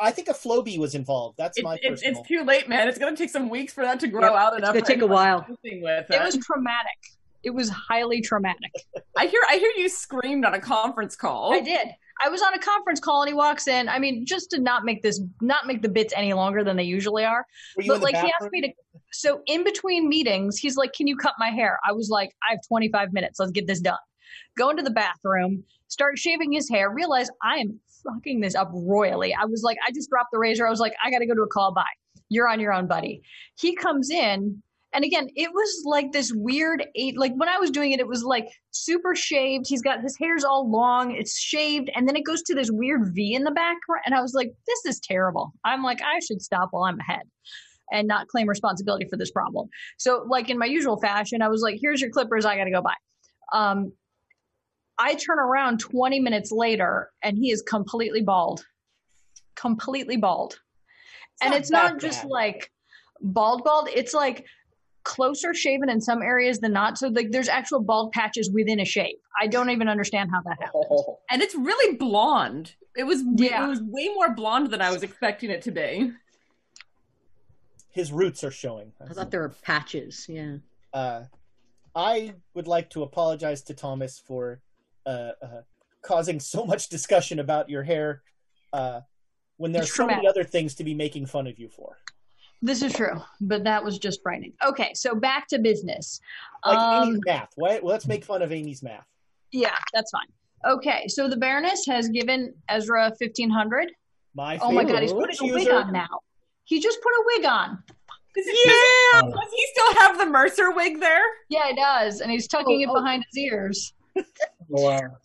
I 0.00 0.10
think 0.10 0.28
a 0.28 0.32
Flowbee 0.32 0.78
was 0.78 0.94
involved. 0.94 1.38
That's 1.38 1.56
It's, 1.58 1.64
my 1.64 1.76
it's, 1.82 2.02
personal. 2.02 2.20
it's 2.20 2.28
too 2.28 2.44
late, 2.44 2.68
man. 2.68 2.88
It's 2.88 2.98
going 2.98 3.14
to 3.14 3.20
take 3.22 3.30
some 3.30 3.48
weeks 3.48 3.72
for 3.72 3.82
that 3.84 4.00
to 4.00 4.08
grow 4.08 4.22
Yep, 4.22 4.32
out 4.32 4.52
it's 4.52 4.58
enough. 4.58 4.74
gonna 4.74 4.86
take 4.86 5.00
a 5.02 5.06
while. 5.06 5.40
to 5.42 5.46
do 5.48 5.56
anything 5.64 5.82
With 5.82 6.10
It 6.10 6.14
it. 6.14 6.22
was 6.22 6.36
traumatic. 6.38 6.98
It 7.42 7.50
was 7.50 7.68
highly 7.70 8.20
traumatic. 8.20 8.70
I 9.16 9.26
hear. 9.26 9.40
I 9.48 9.56
hear 9.56 9.70
you 9.76 9.88
screamed 9.88 10.44
on 10.44 10.54
a 10.54 10.60
conference 10.60 11.16
call. 11.16 11.52
I 11.52 11.60
did. 11.60 11.88
I 12.24 12.28
was 12.28 12.40
on 12.40 12.54
a 12.54 12.58
conference 12.58 13.00
call 13.00 13.22
and 13.22 13.28
he 13.28 13.34
walks 13.34 13.66
in. 13.66 13.88
I 13.88 13.98
mean, 13.98 14.24
just 14.24 14.50
to 14.50 14.60
not 14.60 14.84
make 14.84 15.02
this, 15.02 15.20
not 15.40 15.66
make 15.66 15.82
the 15.82 15.88
bits 15.88 16.12
any 16.16 16.34
longer 16.34 16.62
than 16.62 16.76
they 16.76 16.84
usually 16.84 17.24
are. 17.24 17.44
Were 17.76 17.82
you 17.82 17.88
but 17.88 17.94
in 17.94 18.00
the 18.00 18.04
like 18.04 18.16
he 18.16 18.32
asked 18.40 18.52
me 18.52 18.60
to 18.60 18.68
so 19.10 19.40
in 19.46 19.64
between 19.64 20.08
meetings 20.08 20.56
he's 20.56 20.76
like 20.76 20.92
can 20.92 21.06
you 21.06 21.16
cut 21.16 21.34
my 21.38 21.50
hair 21.50 21.78
i 21.86 21.92
was 21.92 22.08
like 22.08 22.30
i 22.48 22.52
have 22.52 22.60
25 22.66 23.12
minutes 23.12 23.38
let's 23.38 23.52
get 23.52 23.66
this 23.66 23.78
done 23.80 23.98
go 24.56 24.70
into 24.70 24.82
the 24.82 24.90
bathroom 24.90 25.62
start 25.92 26.18
shaving 26.18 26.52
his 26.52 26.68
hair 26.68 26.90
realize 26.90 27.28
i 27.42 27.56
am 27.56 27.78
fucking 28.04 28.40
this 28.40 28.54
up 28.54 28.70
royally 28.72 29.34
i 29.34 29.44
was 29.44 29.62
like 29.62 29.76
i 29.86 29.92
just 29.92 30.08
dropped 30.10 30.30
the 30.32 30.38
razor 30.38 30.66
i 30.66 30.70
was 30.70 30.80
like 30.80 30.94
i 31.04 31.10
gotta 31.10 31.26
go 31.26 31.34
to 31.34 31.42
a 31.42 31.48
call 31.48 31.72
bye 31.72 31.84
you're 32.28 32.48
on 32.48 32.58
your 32.58 32.72
own 32.72 32.86
buddy 32.86 33.20
he 33.58 33.74
comes 33.74 34.10
in 34.10 34.62
And 34.94 35.04
again, 35.04 35.28
it 35.34 35.50
was 35.52 35.82
like 35.86 36.12
this 36.12 36.32
weird 36.34 36.84
eight. 36.94 37.16
Like 37.16 37.32
when 37.36 37.48
I 37.48 37.58
was 37.58 37.70
doing 37.70 37.92
it, 37.92 38.00
it 38.00 38.06
was 38.06 38.22
like 38.24 38.46
super 38.72 39.14
shaved. 39.14 39.64
He's 39.66 39.80
got 39.80 40.02
his 40.02 40.16
hair's 40.18 40.44
all 40.44 40.70
long, 40.70 41.12
it's 41.12 41.38
shaved, 41.38 41.90
and 41.94 42.06
then 42.06 42.14
it 42.14 42.26
goes 42.26 42.42
to 42.42 42.54
this 42.54 42.70
weird 42.70 43.00
V 43.14 43.34
in 43.34 43.44
the 43.44 43.50
back. 43.50 43.78
And 44.04 44.14
I 44.14 44.20
was 44.20 44.34
like, 44.34 44.52
this 44.66 44.84
is 44.84 45.00
terrible. 45.00 45.52
I'm 45.64 45.82
like, 45.82 46.00
I 46.02 46.20
should 46.20 46.42
stop 46.42 46.68
while 46.72 46.84
I'm 46.84 47.00
ahead 47.00 47.22
and 47.90 48.06
not 48.06 48.28
claim 48.28 48.48
responsibility 48.48 49.06
for 49.08 49.16
this 49.16 49.30
problem. 49.30 49.68
So, 49.98 50.26
like 50.28 50.50
in 50.50 50.58
my 50.58 50.66
usual 50.66 51.00
fashion, 51.00 51.40
I 51.40 51.48
was 51.48 51.62
like, 51.62 51.78
here's 51.80 52.00
your 52.02 52.10
clippers. 52.10 52.44
I 52.44 52.56
got 52.56 52.64
to 52.64 52.70
go 52.70 52.82
buy. 52.82 52.94
Um, 53.58 53.92
I 54.98 55.14
turn 55.14 55.38
around 55.38 55.80
20 55.80 56.20
minutes 56.20 56.52
later 56.52 57.10
and 57.22 57.36
he 57.36 57.50
is 57.50 57.62
completely 57.62 58.22
bald. 58.22 58.64
Completely 59.56 60.16
bald. 60.16 60.60
and 61.42 61.50
not 61.50 61.60
it's 61.60 61.70
not 61.70 62.00
just 62.00 62.22
bad. 62.22 62.30
like 62.30 62.70
bald, 63.20 63.64
bald. 63.64 63.88
It's 63.94 64.14
like 64.14 64.46
closer 65.04 65.52
shaven 65.54 65.88
in 65.88 66.00
some 66.00 66.22
areas 66.22 66.60
than 66.60 66.72
not. 66.72 66.96
So, 66.96 67.08
like, 67.08 67.32
there's 67.32 67.48
actual 67.48 67.80
bald 67.82 68.12
patches 68.12 68.50
within 68.52 68.78
a 68.80 68.84
shave. 68.84 69.16
I 69.40 69.48
don't 69.48 69.70
even 69.70 69.88
understand 69.88 70.30
how 70.32 70.40
that 70.42 70.58
happened. 70.60 70.84
And 71.30 71.42
it's 71.42 71.54
really 71.54 71.96
blonde. 71.96 72.74
It 72.96 73.04
was 73.04 73.24
Yeah. 73.36 73.64
it 73.64 73.68
was 73.68 73.82
way 73.82 74.08
more 74.14 74.34
blonde 74.34 74.70
than 74.70 74.80
I 74.82 74.90
was 74.92 75.02
expecting 75.02 75.50
it 75.50 75.62
to 75.62 75.70
be. 75.70 76.12
His 77.90 78.12
roots 78.12 78.42
are 78.44 78.50
showing. 78.50 78.92
I 79.00 79.12
thought 79.12 79.30
there 79.30 79.40
were 79.40 79.54
patches. 79.62 80.26
Yeah. 80.28 80.56
uh, 80.94 81.24
I 81.94 82.34
would 82.54 82.66
like 82.66 82.88
to 82.90 83.02
apologize 83.02 83.60
to 83.64 83.74
Thomas 83.74 84.18
for 84.18 84.60
causing 86.02 86.40
so 86.40 86.64
much 86.64 86.88
discussion 86.88 87.38
about 87.38 87.68
your 87.70 87.82
hair 87.82 88.22
uh, 88.72 89.00
when 89.56 89.72
there's 89.72 89.86
It's 89.86 89.96
so 89.96 90.06
many 90.06 90.26
other 90.26 90.44
things 90.44 90.74
to 90.76 90.84
be 90.84 90.94
making 90.94 91.26
fun 91.26 91.46
of 91.46 91.58
you 91.58 91.68
for. 91.68 91.98
This 92.64 92.82
is 92.82 92.92
true, 92.92 93.20
but 93.40 93.64
that 93.64 93.82
was 93.82 93.98
just 93.98 94.22
frightening. 94.22 94.52
Okay, 94.64 94.92
so 94.94 95.14
back 95.16 95.48
to 95.48 95.58
business. 95.58 96.20
Like 96.64 96.78
Um, 96.78 97.08
Amy's 97.08 97.20
math. 97.26 97.50
What? 97.56 97.82
Let's 97.82 98.06
make 98.06 98.24
fun 98.24 98.40
of 98.40 98.52
Amy's 98.52 98.82
math. 98.82 99.06
Yeah, 99.50 99.74
that's 99.92 100.12
fine. 100.12 100.72
Okay, 100.72 101.08
so 101.08 101.28
the 101.28 101.36
Baroness 101.36 101.84
has 101.86 102.08
given 102.08 102.54
Ezra 102.68 103.12
fifteen 103.18 103.50
hundred. 103.50 103.90
My 104.34 104.58
Oh 104.58 104.70
my 104.70 104.84
god, 104.84 105.02
he's 105.02 105.12
Twitch 105.12 105.38
putting 105.38 105.50
a 105.50 105.54
wig 105.54 105.68
on 105.70 105.92
now. 105.92 106.20
He 106.64 106.80
just 106.80 107.02
put 107.02 107.10
a 107.10 107.24
wig 107.36 107.46
on. 107.46 107.82
Does 108.34 108.46
he, 108.46 108.62
yeah. 108.64 109.20
Does 109.22 109.50
he 109.54 109.66
still 109.72 109.94
have 109.94 110.18
the 110.18 110.26
Mercer 110.26 110.70
wig 110.70 111.00
there? 111.00 111.20
Yeah, 111.50 111.68
he 111.68 111.74
does, 111.74 112.20
and 112.20 112.30
he's 112.30 112.46
tucking 112.46 112.78
Oh, 112.78 112.82
it 112.82 112.88
oh. 112.90 112.94
behind 112.94 113.24
his 113.30 113.38
ears. 113.38 113.92
Wow. 114.68 115.16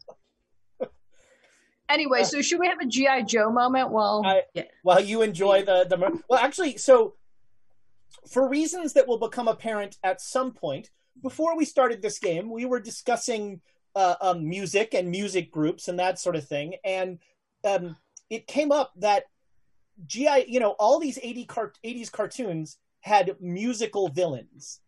Anyway, 1.89 2.23
so 2.23 2.41
should 2.41 2.59
we 2.59 2.67
have 2.67 2.79
a 2.81 2.85
GI 2.85 3.23
Joe 3.27 3.49
moment? 3.49 3.91
Well, 3.91 4.21
I, 4.25 4.43
While 4.83 4.99
you 4.99 5.21
enjoy 5.21 5.63
the 5.63 5.85
the 5.85 6.21
well, 6.29 6.39
actually, 6.39 6.77
so 6.77 7.15
for 8.27 8.47
reasons 8.47 8.93
that 8.93 9.07
will 9.07 9.17
become 9.17 9.47
apparent 9.47 9.97
at 10.03 10.19
some 10.19 10.51
point, 10.51 10.89
before 11.21 11.55
we 11.55 11.63
started 11.63 12.01
this 12.01 12.19
game, 12.19 12.51
we 12.51 12.65
were 12.65 12.81
discussing 12.81 13.61
uh, 13.95 14.15
um, 14.19 14.47
music 14.47 14.93
and 14.93 15.09
music 15.09 15.49
groups 15.49 15.87
and 15.87 15.97
that 15.97 16.19
sort 16.19 16.35
of 16.35 16.45
thing, 16.45 16.75
and 16.83 17.19
um, 17.63 17.95
it 18.29 18.47
came 18.47 18.71
up 18.71 18.91
that 18.97 19.23
GI, 20.05 20.45
you 20.47 20.59
know, 20.59 20.71
all 20.71 20.99
these 20.99 21.17
80 21.21 21.45
car- 21.45 21.73
80s 21.83 22.11
cartoons 22.11 22.77
had 23.01 23.35
musical 23.39 24.09
villains. 24.09 24.81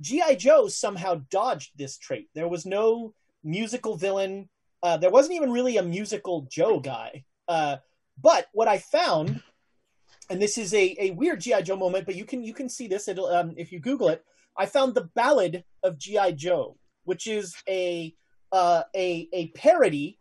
GI 0.00 0.36
Joe 0.36 0.68
somehow 0.68 1.22
dodged 1.30 1.72
this 1.76 1.98
trait. 1.98 2.28
There 2.34 2.48
was 2.48 2.64
no 2.64 3.14
musical 3.42 3.96
villain. 3.96 4.48
Uh, 4.82 4.96
there 4.96 5.10
wasn't 5.10 5.34
even 5.34 5.50
really 5.50 5.76
a 5.76 5.82
musical 5.82 6.46
Joe 6.50 6.80
guy. 6.80 7.24
Uh, 7.48 7.76
but 8.20 8.46
what 8.52 8.68
I 8.68 8.78
found, 8.78 9.42
and 10.28 10.40
this 10.40 10.58
is 10.58 10.72
a, 10.74 10.96
a 10.98 11.10
weird 11.12 11.40
GI 11.40 11.62
Joe 11.62 11.76
moment, 11.76 12.06
but 12.06 12.14
you 12.14 12.24
can 12.24 12.42
you 12.42 12.54
can 12.54 12.68
see 12.68 12.86
this 12.86 13.08
um, 13.08 13.54
if 13.56 13.72
you 13.72 13.80
Google 13.80 14.08
it. 14.08 14.24
I 14.56 14.66
found 14.66 14.94
the 14.94 15.08
Ballad 15.14 15.64
of 15.82 15.98
GI 15.98 16.32
Joe, 16.32 16.76
which 17.04 17.26
is 17.26 17.54
a 17.68 18.14
uh, 18.52 18.82
a 18.94 19.28
a 19.32 19.48
parody 19.48 20.18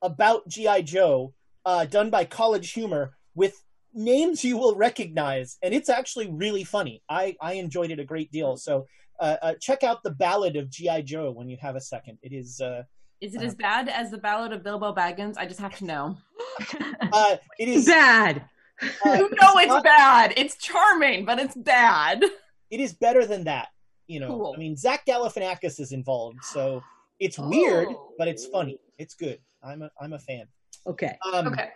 about 0.00 0.48
GI 0.48 0.82
Joe 0.82 1.34
uh, 1.64 1.84
done 1.84 2.10
by 2.10 2.24
College 2.24 2.72
Humor 2.72 3.16
with 3.34 3.62
names 3.94 4.44
you 4.44 4.56
will 4.56 4.74
recognize, 4.74 5.58
and 5.62 5.74
it's 5.74 5.88
actually 5.88 6.28
really 6.30 6.64
funny. 6.64 7.02
I 7.08 7.36
I 7.40 7.54
enjoyed 7.54 7.90
it 7.90 8.00
a 8.00 8.04
great 8.04 8.32
deal. 8.32 8.56
So 8.56 8.86
uh, 9.22 9.36
uh, 9.40 9.54
check 9.60 9.84
out 9.84 10.02
the 10.02 10.10
Ballad 10.10 10.56
of 10.56 10.68
GI 10.68 11.02
Joe 11.04 11.30
when 11.30 11.48
you 11.48 11.56
have 11.60 11.76
a 11.76 11.80
second. 11.80 12.18
It 12.22 12.32
is. 12.32 12.60
Uh, 12.60 12.82
Is 13.20 13.34
it 13.36 13.42
as 13.42 13.54
bad 13.54 13.88
as 13.88 14.10
the 14.10 14.18
Ballad 14.18 14.52
of 14.52 14.62
Bilbo 14.64 14.92
Baggins? 14.92 15.36
I 15.38 15.46
just 15.46 15.60
have 15.60 15.76
to 15.78 15.84
know. 15.84 16.16
uh, 17.12 17.36
it 17.58 17.68
is 17.68 17.86
bad. 17.86 18.44
Uh, 18.82 19.12
you 19.12 19.28
know 19.40 19.52
it's 19.58 19.68
not- 19.68 19.84
bad. 19.84 20.34
It's 20.36 20.56
charming, 20.56 21.24
but 21.24 21.38
it's 21.38 21.54
bad. 21.54 22.22
it 22.70 22.80
is 22.80 22.92
better 22.94 23.24
than 23.24 23.44
that. 23.44 23.68
You 24.08 24.18
know, 24.20 24.28
Cool. 24.28 24.54
I 24.56 24.58
mean, 24.58 24.76
Zach 24.76 25.06
Galifianakis 25.06 25.78
is 25.78 25.92
involved, 25.92 26.42
so 26.42 26.82
it's 27.20 27.38
weird, 27.38 27.88
but 28.18 28.26
it's 28.26 28.44
funny. 28.46 28.80
It's 28.98 29.14
good. 29.14 29.38
I'm 29.62 29.82
a 29.82 29.90
I'm 30.00 30.12
a 30.14 30.18
fan. 30.18 30.46
Okay. 30.88 31.16
Um, 31.32 31.46
okay. 31.46 31.68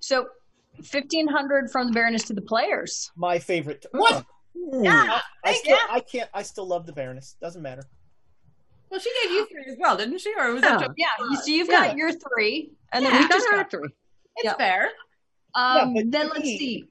So 0.00 0.26
fifteen 0.82 1.28
hundred 1.28 1.70
from 1.70 1.88
the 1.88 1.92
Baroness 1.92 2.22
to 2.24 2.32
the 2.32 2.40
players. 2.40 3.10
My 3.14 3.38
favorite. 3.38 3.84
What? 3.92 4.24
Yeah. 4.54 5.20
I 5.44 5.52
still 5.54 5.76
yeah. 5.76 5.86
I 5.90 6.00
can't. 6.00 6.30
I 6.32 6.42
still 6.42 6.66
love 6.66 6.86
the 6.86 6.92
Baroness. 6.92 7.36
Doesn't 7.40 7.62
matter. 7.62 7.82
Well, 8.90 9.00
she 9.00 9.10
gave 9.22 9.32
you 9.32 9.46
three 9.46 9.64
as 9.72 9.76
well, 9.78 9.96
didn't 9.96 10.18
she? 10.18 10.32
Or 10.38 10.52
was 10.52 10.62
that 10.62 10.80
Yeah. 10.80 10.86
just 10.86 10.92
Yeah, 10.96 11.06
you, 11.30 11.36
so 11.36 11.46
you've 11.50 11.68
Yeah. 11.68 11.86
got 11.88 11.96
your 11.96 12.12
three, 12.12 12.70
and 12.92 13.04
Yeah, 13.04 13.10
then 13.10 13.18
we 13.18 13.24
We 13.24 13.28
got 13.28 13.34
just 13.38 13.48
our 13.52 13.58
got. 13.58 13.70
three. 13.70 13.88
It's 14.36 14.44
Yep. 14.44 14.58
fair. 14.58 14.90
Um, 15.54 15.76
Yeah, 15.94 16.02
but 16.02 16.10
then 16.12 16.28
let's 16.28 16.40
me- 16.40 16.58
see. 16.58 16.88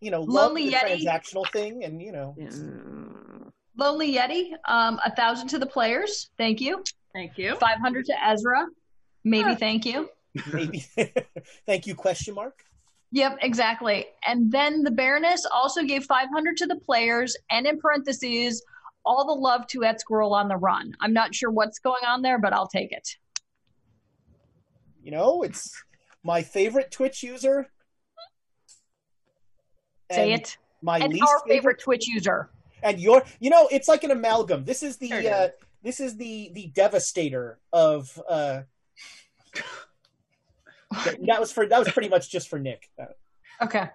You 0.00 0.10
know, 0.10 0.20
love 0.22 0.48
Lonely 0.48 0.68
the 0.68 0.76
Yeti. 0.76 1.02
transactional 1.04 1.46
thing, 1.50 1.84
and 1.84 2.02
you 2.02 2.12
know. 2.12 2.34
Lonely 3.76 4.14
Yeti, 4.14 4.52
um, 4.66 5.00
a 5.04 5.14
thousand 5.14 5.48
to 5.48 5.58
the 5.58 5.66
players. 5.66 6.30
Thank 6.36 6.60
you. 6.60 6.84
Thank 7.14 7.38
you. 7.38 7.56
Five 7.56 7.78
hundred 7.78 8.04
to 8.06 8.24
Ezra. 8.28 8.66
Maybe 9.24 9.50
Huh. 9.50 9.56
thank 9.56 9.86
you. 9.86 10.10
maybe. 10.52 10.84
Thank 11.66 11.86
you? 11.86 11.94
Question 11.94 12.34
mark. 12.34 12.64
Yep, 13.14 13.38
exactly. 13.42 14.06
And 14.26 14.50
then 14.50 14.82
the 14.82 14.90
Baroness 14.90 15.46
also 15.46 15.84
gave 15.84 16.04
500 16.04 16.56
to 16.56 16.66
the 16.66 16.74
players, 16.74 17.36
and 17.48 17.64
in 17.64 17.78
parentheses, 17.78 18.60
all 19.04 19.24
the 19.24 19.40
love 19.40 19.68
to 19.68 19.84
Et 19.84 20.00
Squirrel 20.00 20.34
on 20.34 20.48
the 20.48 20.56
run. 20.56 20.96
I'm 20.98 21.12
not 21.12 21.32
sure 21.32 21.48
what's 21.48 21.78
going 21.78 22.04
on 22.04 22.22
there, 22.22 22.40
but 22.40 22.52
I'll 22.52 22.66
take 22.66 22.90
it. 22.90 23.16
You 25.00 25.12
know, 25.12 25.44
it's 25.44 25.80
my 26.24 26.42
favorite 26.42 26.90
Twitch 26.90 27.22
user. 27.22 27.70
Say 30.10 30.32
it. 30.32 30.58
My 30.82 30.98
and 30.98 31.12
least 31.12 31.22
our 31.22 31.46
favorite 31.46 31.78
Twitch 31.78 32.08
user. 32.08 32.50
and 32.82 32.98
your 32.98 33.22
you 33.38 33.48
know 33.48 33.68
it's 33.70 33.86
like 33.86 34.02
an 34.04 34.10
amalgam 34.10 34.64
this 34.64 34.82
is 34.82 34.98
the 34.98 35.12
uh 35.28 35.48
this 35.82 36.00
is 36.00 36.16
the 36.16 36.50
the 36.52 36.66
devastator 36.74 37.58
of 37.72 38.20
uh 38.28 38.62
that, 41.04 41.16
that 41.26 41.40
was 41.40 41.52
for 41.52 41.66
that 41.66 41.78
was 41.78 41.90
pretty 41.90 42.08
much 42.08 42.30
just 42.30 42.48
for 42.48 42.58
nick 42.58 42.88
Okay. 43.62 43.88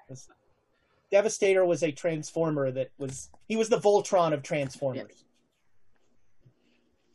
devastator 1.11 1.65
was 1.65 1.83
a 1.83 1.91
transformer 1.91 2.71
that 2.71 2.91
was 2.97 3.29
he 3.47 3.55
was 3.57 3.69
the 3.69 3.79
voltron 3.79 4.33
of 4.33 4.43
transformers 4.43 5.23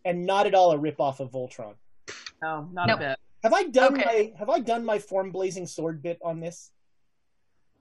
and 0.04 0.26
not 0.26 0.46
at 0.46 0.54
all 0.54 0.72
a 0.72 0.78
rip-off 0.78 1.20
of 1.20 1.30
voltron 1.32 1.74
No, 2.42 2.68
not 2.72 2.88
Nope. 2.88 2.98
a 2.98 3.02
bit. 3.10 3.18
have 3.42 3.52
i 3.54 3.64
done 3.64 3.94
Okay. 3.94 4.04
my 4.04 4.38
have 4.38 4.50
i 4.50 4.58
done 4.60 4.84
my 4.84 4.98
form 4.98 5.30
blazing 5.30 5.66
sword 5.66 6.02
bit 6.02 6.18
on 6.22 6.40
this 6.40 6.70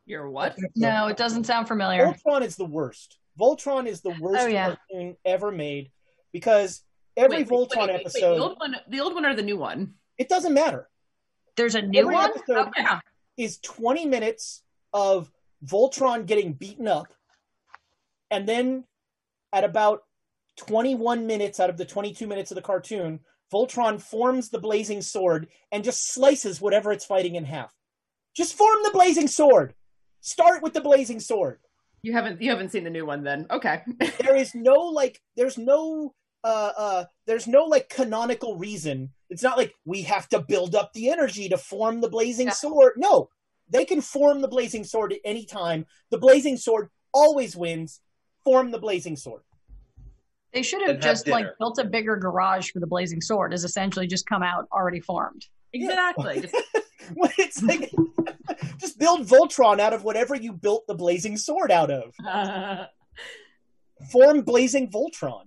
You're 0.05 0.29
what? 0.29 0.55
No, 0.75 1.07
it 1.07 1.17
doesn't 1.17 1.45
sound 1.45 1.67
familiar. 1.67 2.05
voltron 2.05 2.41
is 2.41 2.55
the 2.55 2.65
worst 2.65 3.17
voltron 3.39 3.87
is 3.87 4.01
the 4.01 4.11
worst 4.11 4.43
Oh, 4.43 4.47
yeah. 4.47 4.75
cartoon 4.91 5.17
ever 5.25 5.51
made 5.51 5.91
because 6.31 6.83
every 7.17 7.37
Wait, 7.43 7.51
wait, 7.51 7.59
voltron 7.69 7.77
wait, 7.77 7.87
wait, 7.87 7.93
wait, 7.95 8.01
episode 8.01 8.35
the 8.35 8.41
old 8.43 8.59
one, 8.59 8.75
the 8.87 8.99
old 9.01 9.13
one 9.15 9.25
or 9.25 9.35
the 9.35 9.41
new 9.43 9.57
one? 9.57 9.95
it 10.17 10.29
doesn't 10.29 10.53
matter 10.53 10.87
There's 11.55 11.75
a 11.75 11.81
new 11.81 11.99
Every 12.01 12.13
one? 12.15 12.29
episode 12.31 12.67
Oh, 12.67 12.71
yeah. 12.77 12.99
is 13.37 13.59
20 13.59 14.05
minutes 14.05 14.63
of 14.93 15.31
Voltron 15.65 16.25
getting 16.25 16.53
beaten 16.53 16.87
up, 16.87 17.07
and 18.31 18.47
then 18.47 18.85
at 19.51 19.63
about 19.63 20.01
21 20.57 21.25
minutes 21.27 21.59
out 21.59 21.69
of 21.69 21.77
the 21.77 21.85
22 21.85 22.27
minutes 22.27 22.51
of 22.51 22.55
the 22.55 22.61
cartoon, 22.61 23.19
Voltron 23.51 24.01
forms 24.01 24.49
the 24.49 24.59
blazing 24.59 25.01
sword 25.01 25.47
and 25.71 25.83
just 25.83 26.11
slices 26.13 26.59
whatever 26.59 26.91
it's 26.91 27.05
fighting 27.05 27.35
in 27.35 27.45
half. 27.45 27.73
Just 28.35 28.55
form 28.55 28.77
the 28.83 28.91
blazing 28.91 29.27
sword. 29.27 29.73
Start 30.21 30.63
with 30.63 30.73
the 30.73 30.81
blazing 30.81 31.19
sword. 31.19 31.59
You 32.01 32.13
haven't 32.13 32.41
you 32.41 32.49
haven't 32.49 32.71
seen 32.71 32.83
the 32.83 32.89
new 32.89 33.05
one 33.05 33.23
then? 33.23 33.45
Okay. 33.51 33.81
There 34.19 34.35
is 34.35 34.53
no 34.55 34.73
like 34.73 35.21
there's 35.37 35.57
no 35.57 36.13
uh 36.43 36.71
uh 36.77 37.05
there's 37.27 37.47
no 37.47 37.65
like 37.65 37.89
canonical 37.89 38.57
reason. 38.57 39.11
It's 39.33 39.43
not 39.43 39.57
like 39.57 39.73
we 39.83 40.03
have 40.03 40.29
to 40.29 40.39
build 40.39 40.75
up 40.75 40.93
the 40.93 41.09
energy 41.09 41.49
to 41.49 41.57
form 41.57 42.01
the 42.01 42.09
blazing 42.09 42.47
Yeah. 42.47 42.53
sword. 42.53 42.93
No. 42.97 43.29
They 43.69 43.83
can 43.85 44.01
form 44.01 44.41
the 44.41 44.47
blazing 44.47 44.83
sword 44.83 45.11
at 45.13 45.19
any 45.25 45.45
time. 45.45 45.85
The 46.11 46.17
blazing 46.19 46.57
sword 46.57 46.89
always 47.13 47.55
wins. 47.55 47.99
Form 48.43 48.71
the 48.71 48.79
blazing 48.79 49.15
sword. 49.15 49.41
They 50.53 50.61
should 50.61 50.81
have 50.81 50.97
have 50.97 50.99
just 50.99 51.27
like 51.27 51.47
built 51.57 51.79
a 51.79 51.83
bigger 51.83 52.15
garage 52.15 52.69
for 52.69 52.79
the 52.79 52.85
Blazing 52.85 53.21
Sword, 53.21 53.53
is 53.55 53.63
essentially 53.63 54.05
just 54.05 54.27
come 54.27 54.43
out 54.43 54.67
already 54.71 54.99
formed. 54.99 55.47
exactly. 55.73 56.41
Just- 56.41 56.55
it's 57.39 57.63
like 57.63 57.91
just 58.77 58.99
build 58.99 59.21
Voltron 59.27 59.79
out 59.79 59.93
of 59.93 60.03
whatever 60.03 60.35
you 60.35 60.53
built 60.53 60.85
the 60.87 60.93
blazing 60.93 61.37
sword 61.37 61.71
out 61.71 61.89
of. 61.89 62.13
form 64.11 64.41
blazing 64.41 64.91
Voltron. 64.91 65.45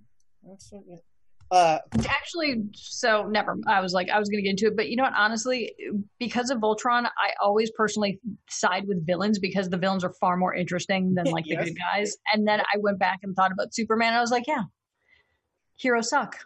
That's 1.50 1.82
what 1.92 2.02
you- 2.02 2.08
Uh, 2.08 2.08
Actually, 2.08 2.62
so 2.74 3.24
never. 3.28 3.56
I 3.66 3.80
was 3.80 3.92
like, 3.92 4.08
I 4.10 4.18
was 4.18 4.28
going 4.28 4.38
to 4.38 4.42
get 4.42 4.50
into 4.50 4.66
it, 4.66 4.76
but 4.76 4.88
you 4.88 4.96
know 4.96 5.04
what? 5.04 5.12
Honestly, 5.16 5.72
because 6.18 6.50
of 6.50 6.58
Voltron, 6.58 7.04
I 7.06 7.30
always 7.40 7.70
personally 7.70 8.18
side 8.50 8.86
with 8.88 9.06
villains 9.06 9.38
because 9.38 9.68
the 9.68 9.76
villains 9.76 10.02
are 10.04 10.12
far 10.20 10.36
more 10.36 10.54
interesting 10.54 11.14
than 11.14 11.26
like 11.26 11.44
the 11.44 11.50
Yes. 11.54 11.64
good 11.66 11.76
guys. 11.78 12.16
And 12.32 12.46
then 12.48 12.60
I 12.60 12.78
went 12.78 12.98
back 12.98 13.20
and 13.22 13.34
thought 13.36 13.52
about 13.52 13.72
Superman. 13.74 14.08
And 14.08 14.16
I 14.18 14.20
was 14.20 14.30
like, 14.32 14.46
yeah, 14.48 14.64
heroes 15.76 16.08
suck. 16.10 16.36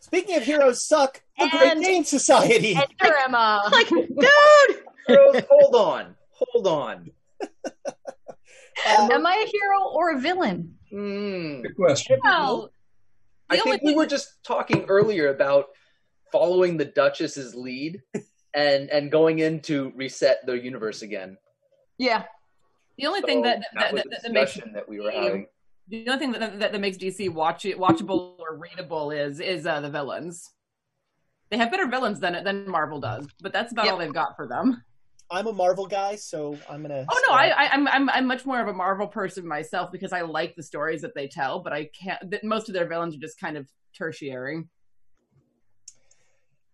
speaking 0.00 0.36
of 0.36 0.44
heroes 0.44 0.84
suck, 0.86 1.22
the 1.38 1.48
Great 1.50 1.78
Dane 1.80 2.04
Society. 2.04 2.74
And 2.74 2.86
here 3.02 3.14
am 3.26 3.32
Like, 3.72 3.88
dude! 3.88 4.76
Girls, 5.06 5.42
hold 5.50 5.74
on. 5.74 6.14
Hold 6.30 6.66
on. 6.66 7.10
Uh, 8.84 9.08
Am 9.12 9.26
I 9.26 9.44
a 9.46 9.48
hero 9.48 9.84
or 9.92 10.12
a 10.16 10.20
villain? 10.20 10.76
Hmm. 10.90 11.60
Good 11.62 11.76
question. 11.76 12.18
Well, 12.24 12.70
I 13.50 13.58
think 13.58 13.82
we 13.82 13.94
were 13.94 14.06
just 14.06 14.42
talking 14.44 14.84
earlier 14.88 15.28
about 15.28 15.66
following 16.30 16.76
the 16.76 16.84
Duchess's 16.86 17.54
lead 17.54 18.02
and 18.54 18.88
and 18.90 19.10
going 19.10 19.40
in 19.40 19.60
to 19.62 19.92
reset 19.96 20.44
the 20.46 20.54
universe 20.54 21.02
again. 21.02 21.36
Yeah. 21.98 22.24
the 22.98 23.06
only 23.06 23.20
So 23.20 23.26
thing 23.26 23.42
that 23.42 23.62
that, 23.74 23.92
was 23.92 24.02
that, 24.10 24.22
that, 24.22 24.32
makes 24.32 24.54
that 24.54 24.88
we 24.88 25.00
were 25.00 25.10
having. 25.10 25.46
the 25.88 26.06
only 26.08 26.18
thing 26.18 26.32
that, 26.32 26.58
that, 26.58 26.72
that 26.72 26.80
makes 26.80 26.96
DC 26.96 27.30
watch 27.32 27.64
it, 27.64 27.78
watchable 27.78 28.38
or 28.38 28.56
readable 28.56 29.10
is 29.10 29.40
is 29.40 29.66
uh, 29.66 29.80
the 29.80 29.90
villains. 29.90 30.50
They 31.50 31.58
have 31.58 31.70
better 31.70 31.86
villains 31.86 32.18
than 32.20 32.42
than 32.44 32.68
Marvel 32.68 32.98
does, 33.00 33.26
but 33.42 33.52
that's 33.52 33.72
about 33.72 33.84
Yep. 33.84 33.92
all 33.92 33.98
they've 33.98 34.12
got 34.14 34.36
for 34.36 34.46
them. 34.46 34.82
I'm 35.32 35.46
a 35.46 35.52
Marvel 35.52 35.86
guy, 35.86 36.16
so 36.16 36.58
I'm 36.68 36.82
gonna. 36.82 37.06
Oh 37.10 37.22
no, 37.26 37.34
I, 37.34 37.46
I 37.46 37.68
I'm 37.72 37.88
I'm 37.88 38.10
I'm 38.10 38.26
much 38.26 38.44
more 38.44 38.60
of 38.60 38.68
a 38.68 38.72
Marvel 38.74 39.06
person 39.06 39.46
myself 39.46 39.90
because 39.90 40.12
I 40.12 40.20
like 40.20 40.54
the 40.54 40.62
stories 40.62 41.00
that 41.00 41.14
they 41.14 41.26
tell, 41.26 41.60
but 41.60 41.72
I 41.72 41.86
can't. 41.86 42.30
That 42.30 42.44
most 42.44 42.68
of 42.68 42.74
their 42.74 42.86
villains 42.86 43.16
are 43.16 43.18
just 43.18 43.40
kind 43.40 43.56
of 43.56 43.66
tertiary. 43.96 44.64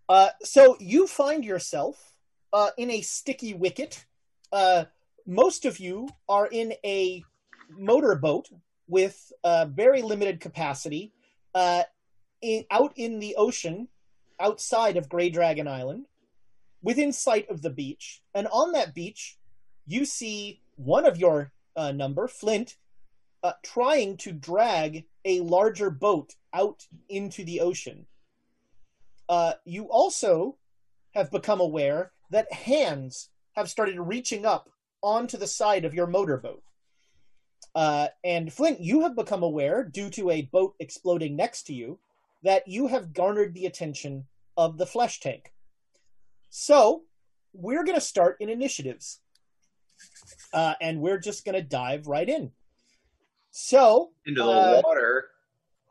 Uh, 0.08 0.30
so 0.42 0.76
you 0.80 1.06
find 1.06 1.44
yourself 1.44 2.14
uh, 2.52 2.70
in 2.76 2.90
a 2.90 3.00
sticky 3.00 3.54
wicket. 3.54 4.04
Uh, 4.52 4.86
most 5.24 5.64
of 5.64 5.78
you 5.78 6.08
are 6.28 6.48
in 6.48 6.72
a 6.84 7.22
motorboat 7.70 8.48
with 8.88 9.32
uh, 9.44 9.66
very 9.66 10.02
limited 10.02 10.40
capacity 10.40 11.12
uh, 11.54 11.82
in, 12.42 12.64
out 12.70 12.92
in 12.96 13.20
the 13.20 13.36
ocean 13.36 13.86
outside 14.40 14.96
of 14.96 15.08
Grey 15.08 15.28
Dragon 15.28 15.68
Island, 15.68 16.06
within 16.82 17.12
sight 17.12 17.48
of 17.48 17.62
the 17.62 17.70
beach. 17.70 18.22
And 18.34 18.46
on 18.48 18.72
that 18.72 18.94
beach, 18.94 19.36
you 19.86 20.04
see 20.04 20.60
one 20.76 21.06
of 21.06 21.18
your 21.18 21.52
uh, 21.76 21.92
number, 21.92 22.28
Flint, 22.28 22.76
uh, 23.42 23.52
trying 23.62 24.16
to 24.18 24.32
drag 24.32 25.04
a 25.24 25.40
larger 25.40 25.90
boat 25.90 26.34
out 26.52 26.86
into 27.08 27.44
the 27.44 27.60
ocean 27.60 28.06
uh, 29.28 29.52
you 29.64 29.84
also 29.84 30.56
have 31.14 31.30
become 31.30 31.60
aware 31.60 32.12
that 32.30 32.52
hands 32.52 33.30
have 33.52 33.68
started 33.68 34.00
reaching 34.00 34.46
up 34.46 34.70
onto 35.02 35.36
the 35.36 35.46
side 35.46 35.84
of 35.84 35.94
your 35.94 36.06
motorboat. 36.06 36.62
Uh, 37.74 38.08
and 38.24 38.52
Flint, 38.52 38.80
you 38.80 39.02
have 39.02 39.14
become 39.14 39.42
aware, 39.42 39.84
due 39.84 40.10
to 40.10 40.30
a 40.30 40.42
boat 40.42 40.74
exploding 40.80 41.36
next 41.36 41.64
to 41.64 41.74
you, 41.74 41.98
that 42.42 42.66
you 42.66 42.86
have 42.86 43.12
garnered 43.12 43.54
the 43.54 43.66
attention 43.66 44.26
of 44.56 44.78
the 44.78 44.86
flesh 44.86 45.20
tank. 45.20 45.52
So, 46.50 47.02
we're 47.52 47.84
going 47.84 47.96
to 47.96 48.00
start 48.00 48.36
in 48.40 48.48
initiatives. 48.48 49.20
Uh, 50.52 50.74
and 50.80 51.00
we're 51.00 51.18
just 51.18 51.44
going 51.44 51.54
to 51.54 51.62
dive 51.62 52.06
right 52.06 52.28
in. 52.28 52.52
So, 53.50 54.10
Into 54.26 54.42
the 54.42 54.48
uh, 54.48 54.82
water. 54.84 55.26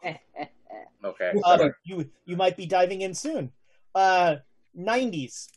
Okay. 1.03 1.31
uh, 1.45 1.69
you 1.85 2.09
you 2.25 2.35
might 2.35 2.57
be 2.57 2.65
diving 2.65 3.01
in 3.01 3.13
soon. 3.13 3.51
Uh, 3.93 4.37
90s. 4.77 5.47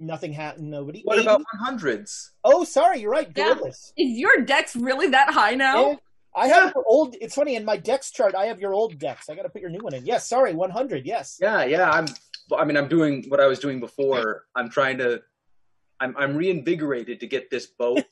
Nothing 0.00 0.32
happened. 0.32 0.70
Nobody. 0.70 1.02
What 1.04 1.18
80s? 1.18 1.22
about 1.22 1.42
100s? 1.62 2.30
Oh, 2.44 2.64
sorry. 2.64 3.00
You're 3.00 3.10
right. 3.10 3.30
Yeah. 3.36 3.54
Gorillas. 3.54 3.92
Is 3.96 4.18
your 4.18 4.44
dex 4.44 4.74
really 4.76 5.08
that 5.08 5.30
high 5.32 5.54
now? 5.54 5.90
Yeah. 5.90 5.96
I 6.34 6.48
have 6.48 6.72
your 6.74 6.84
old. 6.86 7.16
It's 7.20 7.34
funny 7.34 7.56
in 7.56 7.64
my 7.64 7.76
dex 7.76 8.10
chart. 8.10 8.34
I 8.34 8.46
have 8.46 8.60
your 8.60 8.72
old 8.74 8.98
dex. 8.98 9.28
I 9.28 9.34
got 9.34 9.42
to 9.42 9.48
put 9.48 9.60
your 9.60 9.70
new 9.70 9.80
one 9.80 9.94
in. 9.94 10.06
Yes. 10.06 10.28
Sorry. 10.28 10.54
100. 10.54 11.04
Yes. 11.04 11.38
Yeah, 11.40 11.64
yeah. 11.64 11.90
I'm. 11.90 12.06
I 12.56 12.64
mean, 12.64 12.76
I'm 12.76 12.88
doing 12.88 13.24
what 13.28 13.40
I 13.40 13.46
was 13.46 13.58
doing 13.58 13.80
before. 13.80 14.46
I'm 14.54 14.68
trying 14.68 14.98
to. 14.98 15.22
I'm 16.00 16.14
I'm 16.16 16.36
reinvigorated 16.36 17.20
to 17.20 17.26
get 17.26 17.50
this 17.50 17.66
boat. 17.66 18.04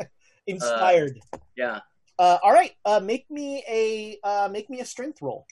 Inspired. 0.46 1.18
yeah. 1.56 1.80
Uh, 2.18 2.38
all 2.42 2.52
right. 2.52 2.72
Uh, 2.84 3.00
make 3.00 3.30
me 3.30 3.62
a 3.68 4.18
uh, 4.24 4.48
make 4.50 4.70
me 4.70 4.80
a 4.80 4.84
strength 4.84 5.20
roll. 5.20 5.46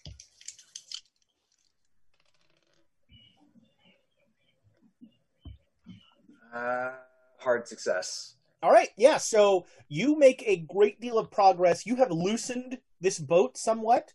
Uh, 6.55 6.91
hard 7.39 7.67
success. 7.67 8.37
All 8.63 8.71
right. 8.71 8.91
Yeah. 8.97 9.17
So 9.17 9.67
you 9.89 10.19
make 10.19 10.43
a 10.47 10.57
great 10.57 11.01
deal 11.01 11.19
of 11.19 11.31
progress. 11.31 11.87
You 11.87 11.97
have 11.97 12.11
loosened 12.11 12.79
this 13.01 13.19
boat 13.19 13.57
somewhat, 13.57 14.13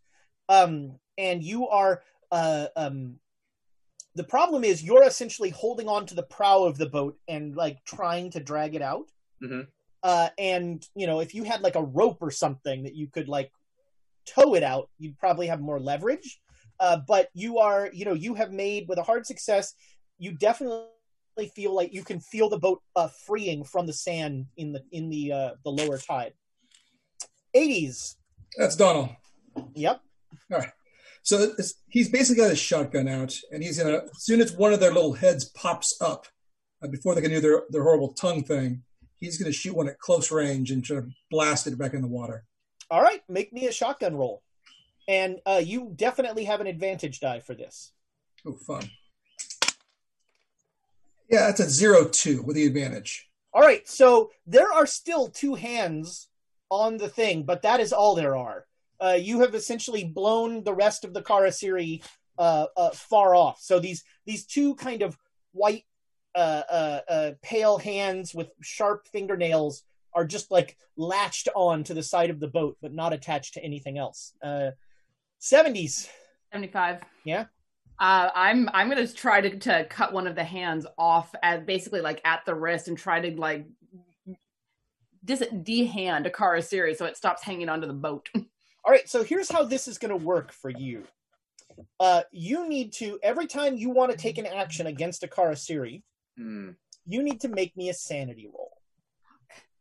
um, 0.49 0.99
and 1.17 1.43
you 1.43 1.67
are. 1.67 2.03
Uh, 2.29 2.67
um, 2.75 3.19
the 4.17 4.23
problem 4.23 4.63
is 4.63 4.83
you're 4.83 5.03
essentially 5.03 5.51
holding 5.51 5.87
on 5.87 6.05
to 6.07 6.15
the 6.15 6.23
prow 6.23 6.63
of 6.63 6.77
the 6.77 6.89
boat 6.89 7.17
and 7.27 7.55
like 7.55 7.77
trying 7.85 8.31
to 8.31 8.39
drag 8.39 8.73
it 8.73 8.81
out. 8.81 9.09
Mhm. 9.41 9.67
Uh, 10.01 10.29
and 10.37 10.85
you 10.95 11.05
know, 11.05 11.19
if 11.19 11.35
you 11.35 11.43
had 11.43 11.61
like 11.61 11.75
a 11.75 11.83
rope 11.83 12.17
or 12.21 12.31
something 12.31 12.83
that 12.83 12.95
you 12.95 13.07
could 13.07 13.29
like 13.29 13.51
tow 14.25 14.55
it 14.55 14.63
out, 14.63 14.89
you'd 14.97 15.19
probably 15.19 15.47
have 15.47 15.61
more 15.61 15.79
leverage. 15.79 16.41
Uh, 16.79 16.97
but 17.07 17.29
you 17.33 17.59
are, 17.59 17.89
you 17.93 18.05
know, 18.05 18.13
you 18.13 18.33
have 18.33 18.51
made 18.51 18.87
with 18.87 18.97
a 18.97 19.03
hard 19.03 19.25
success. 19.25 19.73
You 20.17 20.31
definitely 20.31 20.89
feel 21.55 21.73
like 21.73 21.93
you 21.93 22.03
can 22.03 22.19
feel 22.19 22.49
the 22.49 22.59
boat 22.59 22.81
uh, 22.95 23.09
freeing 23.25 23.63
from 23.63 23.85
the 23.85 23.93
sand 23.93 24.47
in 24.57 24.71
the 24.71 24.83
in 24.91 25.09
the 25.09 25.31
uh, 25.31 25.51
the 25.63 25.71
lower 25.71 25.97
tide. 25.99 26.33
80s. 27.55 28.15
That's 28.57 28.75
Donald. 28.75 29.09
Yep. 29.73 30.01
All 30.51 30.59
right. 30.59 30.71
So 31.27 31.51
it's, 31.57 31.73
he's 31.89 32.07
basically 32.07 32.41
got 32.41 32.51
his 32.51 32.59
shotgun 32.59 33.09
out, 33.09 33.37
and 33.51 33.61
he's 33.61 33.77
gonna. 33.77 33.97
As 33.97 34.23
soon 34.23 34.39
as 34.39 34.53
one 34.53 34.71
of 34.71 34.79
their 34.79 34.93
little 34.93 35.11
heads 35.11 35.43
pops 35.43 35.97
up, 35.99 36.25
uh, 36.81 36.87
before 36.87 37.15
they 37.15 37.21
can 37.21 37.31
do 37.31 37.41
their 37.41 37.63
their 37.69 37.83
horrible 37.83 38.13
tongue 38.13 38.45
thing, 38.45 38.83
he's 39.19 39.37
gonna 39.37 39.51
shoot 39.51 39.75
one 39.75 39.89
at 39.89 39.99
close 39.99 40.31
range 40.31 40.71
and 40.71 40.85
try 40.85 41.01
to 41.01 41.09
blast 41.29 41.67
it 41.67 41.77
back 41.77 41.93
in 41.93 42.01
the 42.01 42.07
water. 42.07 42.45
All 42.89 43.01
right, 43.01 43.21
make 43.27 43.51
me 43.51 43.67
a 43.67 43.73
shotgun 43.73 44.15
roll. 44.15 44.41
And 45.09 45.41
uh, 45.45 45.61
you 45.61 45.91
definitely 45.93 46.45
have 46.45 46.61
an 46.61 46.67
advantage 46.67 47.19
die 47.19 47.41
for 47.41 47.53
this. 47.53 47.91
Oh, 48.45 48.53
fun. 48.53 48.89
Yeah, 51.29 51.47
that's 51.47 51.59
a 51.59 51.69
zero 51.69 52.07
two 52.07 52.41
with 52.41 52.55
the 52.55 52.65
advantage. 52.65 53.27
All 53.53 53.61
right, 53.61 53.85
so 53.85 54.31
there 54.45 54.71
are 54.71 54.85
still 54.85 55.27
two 55.27 55.55
hands 55.55 56.29
on 56.71 56.95
the 56.95 57.09
thing, 57.09 57.43
but 57.43 57.63
that 57.63 57.81
is 57.81 57.91
all 57.91 58.15
there 58.15 58.37
are. 58.37 58.65
Uh, 58.99 59.17
you 59.19 59.41
have 59.41 59.55
essentially 59.55 60.03
blown 60.03 60.63
the 60.63 60.73
rest 60.73 61.05
of 61.05 61.13
the 61.13 61.21
Kharisiri 61.21 62.03
uh, 62.37 62.67
uh, 62.75 62.89
far 62.91 63.35
off. 63.35 63.59
So 63.61 63.79
these 63.79 64.03
these 64.25 64.45
two 64.45 64.75
kind 64.75 65.01
of 65.01 65.17
white, 65.51 65.85
uh, 66.35 66.63
uh, 66.69 66.99
uh, 67.09 67.31
pale 67.41 67.77
hands 67.77 68.33
with 68.33 68.49
sharp 68.61 69.07
fingernails 69.07 69.83
are 70.13 70.25
just 70.25 70.51
like 70.51 70.77
latched 70.95 71.47
on 71.55 71.83
to 71.85 71.93
the 71.93 72.03
side 72.03 72.29
of 72.29 72.39
the 72.39 72.47
boat, 72.47 72.77
but 72.81 72.93
not 72.93 73.13
attached 73.13 73.53
to 73.53 73.63
anything 73.63 73.97
else. 73.97 74.33
Uh, 74.41 74.71
70s. 75.41 76.09
75. 76.51 77.01
Yeah. 77.23 77.45
Uh, 77.99 78.29
I'm 78.33 78.69
I'm 78.73 78.89
gonna 78.89 79.07
try 79.07 79.41
to, 79.41 79.57
to 79.57 79.85
cut 79.85 80.13
one 80.13 80.27
of 80.27 80.35
the 80.35 80.43
hands 80.43 80.85
off 80.97 81.33
at 81.41 81.65
basically 81.65 82.01
like 82.01 82.21
at 82.23 82.45
the 82.45 82.53
wrist 82.53 82.87
and 82.87 82.97
try 82.97 83.19
to 83.19 83.39
like 83.39 83.65
dis 85.25 85.43
de-hand 85.63 86.27
a 86.27 86.29
Kharisiri 86.29 86.95
so 86.95 87.05
it 87.05 87.17
stops 87.17 87.43
hanging 87.43 87.69
onto 87.69 87.87
the 87.87 87.93
boat. 87.93 88.29
All 88.87 88.93
right, 88.93 89.07
so 89.09 89.21
here's 89.21 89.51
how 89.51 89.63
this 89.65 89.89
is 89.89 89.97
going 89.97 90.17
to 90.17 90.25
work 90.25 90.53
for 90.53 90.69
you. 90.69 91.03
Uh, 91.99 92.21
you 92.31 92.69
need 92.69 92.93
to 92.93 93.19
every 93.21 93.45
time 93.45 93.75
you 93.75 93.89
want 93.89 94.11
to 94.11 94.17
take 94.17 94.37
an 94.37 94.45
action 94.45 94.87
against 94.87 95.23
a 95.25 95.27
Kharisiri, 95.27 96.03
Hmm. 96.37 96.69
you 97.05 97.21
need 97.21 97.41
to 97.41 97.49
make 97.49 97.75
me 97.75 97.89
a 97.89 97.93
sanity 97.93 98.47
roll. 98.47 98.77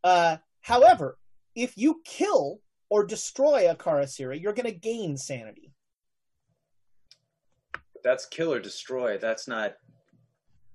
Uh, 0.03 0.39
however, 0.61 1.19
if 1.55 1.79
you 1.79 2.01
kill 2.05 2.61
or 2.91 3.05
destroy 3.07 3.71
a 3.71 3.77
Kharisiri, 3.77 4.43
you're 4.43 4.53
going 4.53 4.67
to 4.67 4.77
gain 4.77 5.17
sanity. 5.17 5.73
That's 8.03 8.27
kill 8.27 8.53
or 8.53 8.61
destroy. 8.61 9.19
That's 9.19 9.47
not. 9.47 9.77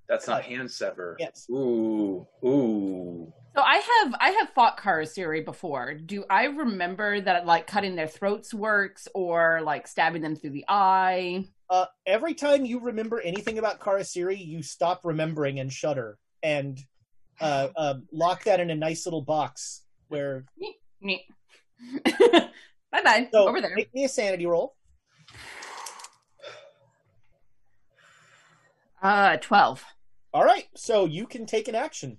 That's 0.08 0.26
not 0.26 0.42
hand 0.42 0.70
sever. 0.70 1.16
Yes. 1.18 1.46
Ooh. 1.50 2.26
Ooh. 2.44 3.32
So 3.54 3.60
I 3.60 3.76
have 3.76 4.14
I 4.18 4.30
have 4.40 4.48
fought 4.50 4.78
Kharisiri 4.78 5.44
before. 5.44 5.92
Do 5.94 6.24
I 6.30 6.44
remember 6.44 7.20
that 7.20 7.44
like 7.44 7.66
cutting 7.66 7.96
their 7.96 8.06
throats 8.08 8.54
works 8.54 9.08
or 9.14 9.60
like 9.62 9.86
stabbing 9.86 10.22
them 10.22 10.36
through 10.36 10.50
the 10.50 10.64
eye? 10.68 11.44
Uh, 11.68 11.84
every 12.06 12.32
time 12.34 12.64
you 12.64 12.80
remember 12.80 13.20
anything 13.20 13.58
about 13.58 13.78
Kharisiri, 13.78 14.38
you 14.44 14.62
stop 14.62 15.02
remembering 15.04 15.60
and 15.60 15.70
shudder 15.70 16.18
and 16.42 16.78
uh, 17.40 17.68
uh, 17.76 17.94
lock 18.10 18.44
that 18.44 18.60
in 18.60 18.70
a 18.70 18.74
nice 18.74 19.04
little 19.06 19.22
box 19.22 19.82
where 20.08 20.46
Neat. 21.02 21.20
bye 22.04 23.02
bye. 23.04 23.28
So 23.32 23.48
Over 23.48 23.60
there. 23.60 23.74
make 23.76 23.92
me 23.92 24.04
a 24.04 24.08
sanity 24.08 24.46
roll. 24.46 24.76
Uh, 29.02 29.36
twelve. 29.38 29.84
All 30.32 30.44
right, 30.44 30.68
so 30.74 31.04
you 31.04 31.26
can 31.26 31.44
take 31.44 31.68
an 31.68 31.74
action. 31.74 32.18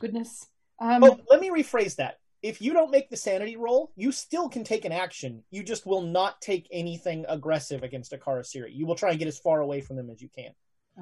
Goodness. 0.00 0.46
Um, 0.80 1.02
oh, 1.04 1.18
let 1.28 1.40
me 1.40 1.50
rephrase 1.50 1.96
that. 1.96 2.18
If 2.42 2.62
you 2.62 2.72
don't 2.72 2.92
make 2.92 3.10
the 3.10 3.16
sanity 3.16 3.56
roll, 3.56 3.90
you 3.96 4.12
still 4.12 4.48
can 4.48 4.62
take 4.62 4.84
an 4.84 4.92
action. 4.92 5.42
You 5.50 5.64
just 5.64 5.86
will 5.86 6.02
not 6.02 6.40
take 6.40 6.68
anything 6.70 7.24
aggressive 7.28 7.82
against 7.82 8.12
a 8.12 8.16
Kharisiri. 8.16 8.72
You 8.72 8.86
will 8.86 8.94
try 8.94 9.10
and 9.10 9.18
get 9.18 9.26
as 9.26 9.40
far 9.40 9.60
away 9.60 9.80
from 9.80 9.96
them 9.96 10.08
as 10.08 10.22
you 10.22 10.28
can. 10.34 10.50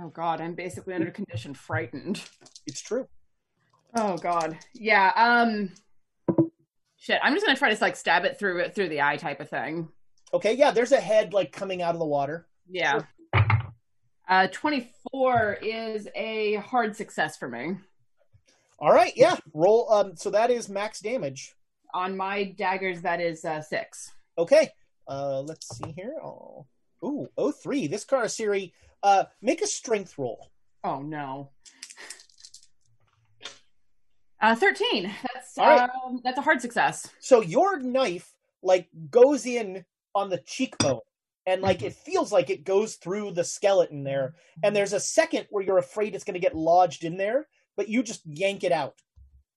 oh 0.00 0.08
God, 0.08 0.40
I'm 0.40 0.54
basically 0.54 0.94
under 0.94 1.10
condition 1.10 1.52
frightened. 1.52 2.22
It's 2.66 2.80
true. 2.80 3.06
Oh 3.94 4.16
God. 4.16 4.56
Yeah. 4.74 5.12
Um. 5.14 5.72
Shit. 6.98 7.20
I'm 7.22 7.34
just 7.34 7.44
gonna 7.44 7.58
try 7.58 7.72
to 7.72 7.80
like 7.82 7.96
stab 7.96 8.24
it 8.24 8.38
through 8.38 8.60
it 8.60 8.74
through 8.74 8.88
the 8.88 9.02
eye 9.02 9.16
type 9.16 9.40
of 9.40 9.50
thing. 9.50 9.88
Okay, 10.32 10.54
yeah, 10.54 10.70
there's 10.70 10.92
a 10.92 11.00
head 11.00 11.32
like 11.32 11.52
coming 11.52 11.82
out 11.82 11.94
of 11.94 11.98
the 11.98 12.06
water. 12.06 12.46
Yeah. 12.68 13.02
Uh, 14.28 14.48
24 14.48 15.58
is 15.62 16.08
a 16.16 16.56
hard 16.56 16.96
success 16.96 17.36
for 17.36 17.48
me. 17.48 17.76
All 18.78 18.92
right, 18.92 19.12
yeah. 19.16 19.36
Roll 19.54 19.90
um 19.92 20.16
so 20.16 20.30
that 20.30 20.50
is 20.50 20.68
max 20.68 21.00
damage. 21.00 21.54
On 21.94 22.16
my 22.16 22.44
daggers, 22.44 23.00
that 23.02 23.20
is 23.20 23.44
uh, 23.44 23.62
six. 23.62 24.12
Okay. 24.38 24.70
Uh 25.08 25.40
let's 25.40 25.76
see 25.76 25.92
here. 25.92 26.14
Oh. 26.22 26.66
Ooh, 27.04 27.28
oh 27.38 27.52
three. 27.52 27.86
This 27.86 28.04
Kharisiri 28.04 28.72
uh 29.02 29.24
make 29.40 29.62
a 29.62 29.66
strength 29.66 30.18
roll. 30.18 30.50
Oh 30.84 31.00
no. 31.00 31.50
Uh, 34.40 34.54
13. 34.54 35.10
That's 35.34 35.56
All 35.56 35.66
right. 35.66 35.90
um, 36.04 36.20
that's 36.22 36.38
a 36.38 36.42
hard 36.42 36.60
success. 36.60 37.08
So 37.20 37.40
your 37.40 37.80
knife 37.80 38.34
like 38.62 38.88
goes 39.10 39.46
in 39.46 39.84
on 40.14 40.28
the 40.28 40.38
cheekbone 40.38 41.00
and 41.46 41.62
like 41.62 41.82
it 41.82 41.94
feels 41.94 42.32
like 42.32 42.50
it 42.50 42.64
goes 42.64 42.96
through 42.96 43.32
the 43.32 43.44
skeleton 43.44 44.04
there 44.04 44.34
and 44.62 44.74
there's 44.74 44.92
a 44.92 45.00
second 45.00 45.46
where 45.50 45.64
you're 45.64 45.78
afraid 45.78 46.14
it's 46.14 46.24
going 46.24 46.34
to 46.34 46.40
get 46.40 46.54
lodged 46.56 47.04
in 47.04 47.16
there 47.16 47.46
but 47.76 47.88
you 47.88 48.02
just 48.02 48.22
yank 48.26 48.64
it 48.64 48.72
out 48.72 48.94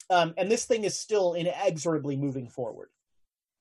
um, 0.09 0.33
and 0.37 0.49
this 0.51 0.65
thing 0.65 0.83
is 0.83 0.97
still 0.97 1.33
inexorably 1.33 2.15
moving 2.15 2.47
forward 2.47 2.89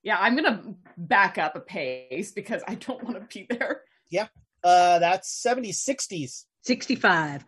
Yeah, 0.02 0.16
I'm 0.18 0.34
gonna 0.36 0.74
back 0.96 1.38
up 1.38 1.56
a 1.56 1.60
pace 1.60 2.32
because 2.32 2.62
I 2.66 2.74
don't 2.76 3.02
want 3.04 3.16
to 3.16 3.38
be 3.38 3.46
there. 3.50 3.82
yeah 4.10 4.28
uh, 4.64 4.98
that's 4.98 5.44
70s 5.46 5.76
60s 5.88 6.44
65. 6.62 7.44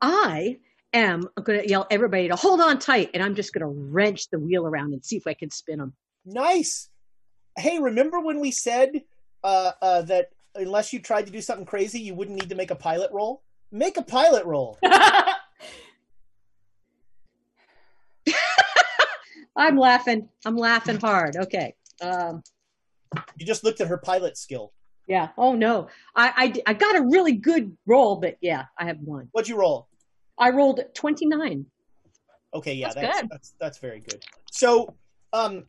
I 0.00 0.58
am 0.92 1.28
going 1.42 1.60
to 1.62 1.68
yell 1.68 1.86
everybody 1.90 2.28
to 2.28 2.36
hold 2.36 2.60
on 2.60 2.78
tight, 2.78 3.10
and 3.14 3.22
I'm 3.22 3.34
just 3.34 3.52
going 3.52 3.62
to 3.62 3.80
wrench 3.92 4.28
the 4.30 4.38
wheel 4.38 4.66
around 4.66 4.92
and 4.92 5.04
see 5.04 5.16
if 5.16 5.26
I 5.26 5.34
can 5.34 5.50
spin 5.50 5.78
them. 5.78 5.92
nice 6.24 6.88
hey 7.56 7.78
remember 7.78 8.20
when 8.20 8.40
we 8.40 8.50
said 8.50 9.02
uh, 9.44 9.72
uh, 9.82 10.02
that 10.02 10.30
unless 10.54 10.92
you 10.92 10.98
tried 11.00 11.26
to 11.26 11.32
do 11.32 11.40
something 11.40 11.66
crazy 11.66 12.00
you 12.00 12.14
wouldn't 12.14 12.38
need 12.40 12.48
to 12.48 12.54
make 12.56 12.70
a 12.70 12.74
pilot 12.76 13.10
roll 13.12 13.42
make 13.70 13.96
a 13.96 14.02
pilot 14.02 14.44
roll 14.44 14.78
I'm 19.58 19.76
laughing. 19.76 20.28
I'm 20.46 20.56
laughing 20.56 20.98
hard. 20.98 21.36
Okay. 21.36 21.74
Um, 22.00 22.42
you 23.36 23.44
just 23.44 23.64
looked 23.64 23.80
at 23.80 23.88
her 23.88 23.98
pilot 23.98 24.38
skill 24.38 24.72
yeah. 25.08 25.30
Oh 25.38 25.54
no. 25.54 25.88
I, 26.14 26.52
I 26.66 26.70
I 26.70 26.74
got 26.74 26.94
a 26.96 27.02
really 27.02 27.32
good 27.32 27.76
roll, 27.86 28.16
but 28.16 28.36
yeah, 28.40 28.66
I 28.78 28.84
have 28.84 28.98
one. 29.00 29.28
what'd 29.32 29.48
you 29.48 29.56
roll 29.56 29.88
I 30.38 30.50
rolled 30.50 30.80
29. 30.94 31.66
Okay, 32.54 32.74
yeah, 32.74 32.88
That's 32.88 32.94
that's 32.94 33.20
good. 33.20 33.30
that's 33.30 33.54
that's 33.58 33.78
very 33.78 34.00
good. 34.00 34.22
So, 34.52 34.94
um, 35.32 35.64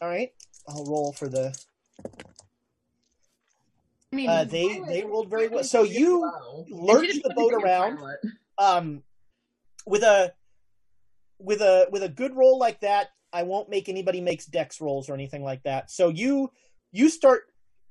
all 0.00 0.08
right, 0.08 0.32
I'll 0.68 0.84
roll 0.84 1.12
for 1.12 1.28
the. 1.28 1.56
I 4.12 4.16
mean, 4.16 4.28
Uh, 4.28 4.44
they 4.44 4.80
they 4.88 5.04
rolled 5.04 5.30
very 5.30 5.48
well. 5.48 5.64
So 5.64 5.82
you 5.82 6.30
lurch 6.70 7.14
the 7.22 7.32
boat 7.34 7.52
around, 7.54 7.98
um, 8.58 9.02
with 9.86 10.02
a 10.02 10.32
with 11.38 11.60
a 11.60 11.86
with 11.90 12.02
a 12.02 12.08
good 12.08 12.34
roll 12.34 12.58
like 12.58 12.80
that. 12.80 13.08
I 13.32 13.42
won't 13.42 13.68
make 13.68 13.88
anybody 13.88 14.20
makes 14.20 14.46
dex 14.46 14.80
rolls 14.80 15.08
or 15.08 15.14
anything 15.14 15.42
like 15.42 15.62
that. 15.64 15.90
So 15.90 16.08
you 16.08 16.50
you 16.92 17.08
start 17.08 17.44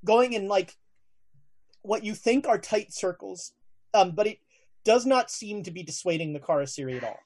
going 0.04 0.34
in 0.34 0.48
like 0.48 0.76
what 1.82 2.04
you 2.04 2.16
think 2.16 2.48
are 2.48 2.58
tight 2.58 2.94
circles, 2.94 3.54
um, 3.94 4.12
but 4.12 4.28
it 4.28 4.40
does 4.84 5.06
not 5.06 5.30
seem 5.30 5.64
to 5.64 5.72
be 5.72 5.84
dissuading 5.84 6.34
the 6.34 6.40
Kharisiri 6.40 6.98
at 6.98 7.04
all. 7.04 7.20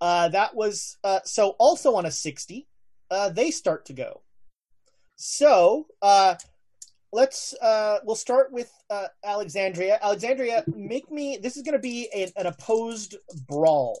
Uh, 0.00 0.28
that 0.28 0.54
was 0.54 0.96
uh, 1.04 1.20
so 1.24 1.50
also 1.58 1.96
on 1.96 2.06
a 2.06 2.10
60 2.10 2.68
uh, 3.10 3.30
they 3.30 3.50
start 3.50 3.84
to 3.86 3.92
go 3.92 4.22
so 5.16 5.86
uh, 6.00 6.36
let's 7.12 7.54
uh, 7.54 7.98
we'll 8.04 8.16
start 8.16 8.52
with 8.52 8.70
uh, 8.90 9.06
alexandria. 9.24 9.98
Alexandria 10.02 10.64
make 10.66 11.10
me 11.10 11.38
this 11.42 11.56
is 11.56 11.62
going 11.62 11.74
to 11.74 11.78
be 11.78 12.08
a, 12.14 12.30
an 12.36 12.46
opposed 12.46 13.16
brawl. 13.46 13.98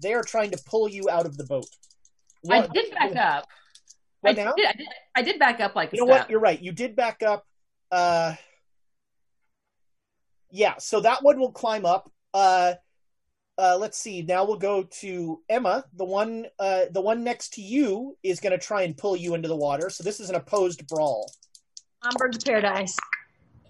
They 0.00 0.14
are 0.14 0.22
trying 0.22 0.50
to 0.52 0.62
pull 0.66 0.88
you 0.88 1.08
out 1.10 1.26
of 1.26 1.36
the 1.36 1.44
boat. 1.44 1.66
I 2.50 2.66
did 2.66 2.90
back 2.92 3.16
up. 3.16 3.48
What 4.20 4.38
I 4.38 4.44
now? 4.44 4.52
Did, 4.52 4.66
I, 4.66 4.72
did, 4.72 4.86
I 5.16 5.22
did 5.22 5.38
back 5.38 5.60
up 5.60 5.74
like 5.74 5.92
a 5.92 5.96
you 5.96 6.02
know 6.02 6.10
step. 6.10 6.22
what 6.22 6.30
you're 6.30 6.40
right. 6.40 6.60
You 6.60 6.72
did 6.72 6.96
back 6.96 7.22
up 7.22 7.46
uh 7.90 8.34
yeah 10.52 10.74
so 10.78 11.00
that 11.00 11.22
one 11.22 11.38
will 11.38 11.52
climb 11.52 11.84
up. 11.84 12.10
Uh 12.32 12.74
uh 13.58 13.76
let's 13.78 13.98
see. 13.98 14.22
Now 14.22 14.44
we'll 14.44 14.58
go 14.58 14.84
to 15.00 15.40
emma. 15.48 15.84
The 15.94 16.04
one 16.04 16.46
uh 16.58 16.84
the 16.90 17.00
one 17.00 17.24
next 17.24 17.54
to 17.54 17.62
you 17.62 18.16
is 18.22 18.40
going 18.40 18.52
to 18.52 18.64
try 18.64 18.82
and 18.82 18.96
pull 18.96 19.16
you 19.16 19.34
into 19.34 19.48
the 19.48 19.56
water. 19.56 19.90
So 19.90 20.02
this 20.02 20.20
is 20.20 20.30
an 20.30 20.36
opposed 20.36 20.86
brawl 20.86 21.30
On 22.02 22.10
Birds 22.16 22.36
of 22.38 22.44
Paradise. 22.44 22.96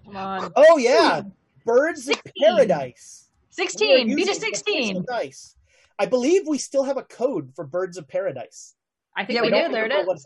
Come 0.05 0.15
on. 0.17 0.51
oh 0.55 0.77
yeah 0.77 1.21
birds 1.63 2.07
of 2.09 2.19
paradise 2.41 3.29
16. 3.51 4.15
Beat 4.15 4.27
a 4.29 4.33
16. 4.33 4.83
official 4.83 5.03
dice 5.03 5.55
i 5.99 6.07
believe 6.07 6.41
we 6.47 6.57
still 6.57 6.83
have 6.83 6.97
a 6.97 7.03
code 7.03 7.51
for 7.55 7.63
birds 7.65 7.97
of 7.97 8.07
paradise 8.07 8.75
I 9.15 9.25
think 9.25 9.35
Yeah, 9.37 9.41
we 9.43 9.51
we 9.51 9.57
I 9.59 9.67
do. 9.67 9.71
There 9.73 9.81
it 9.85 9.89
remember 9.89 10.01
is. 10.01 10.07
what- 10.07 10.19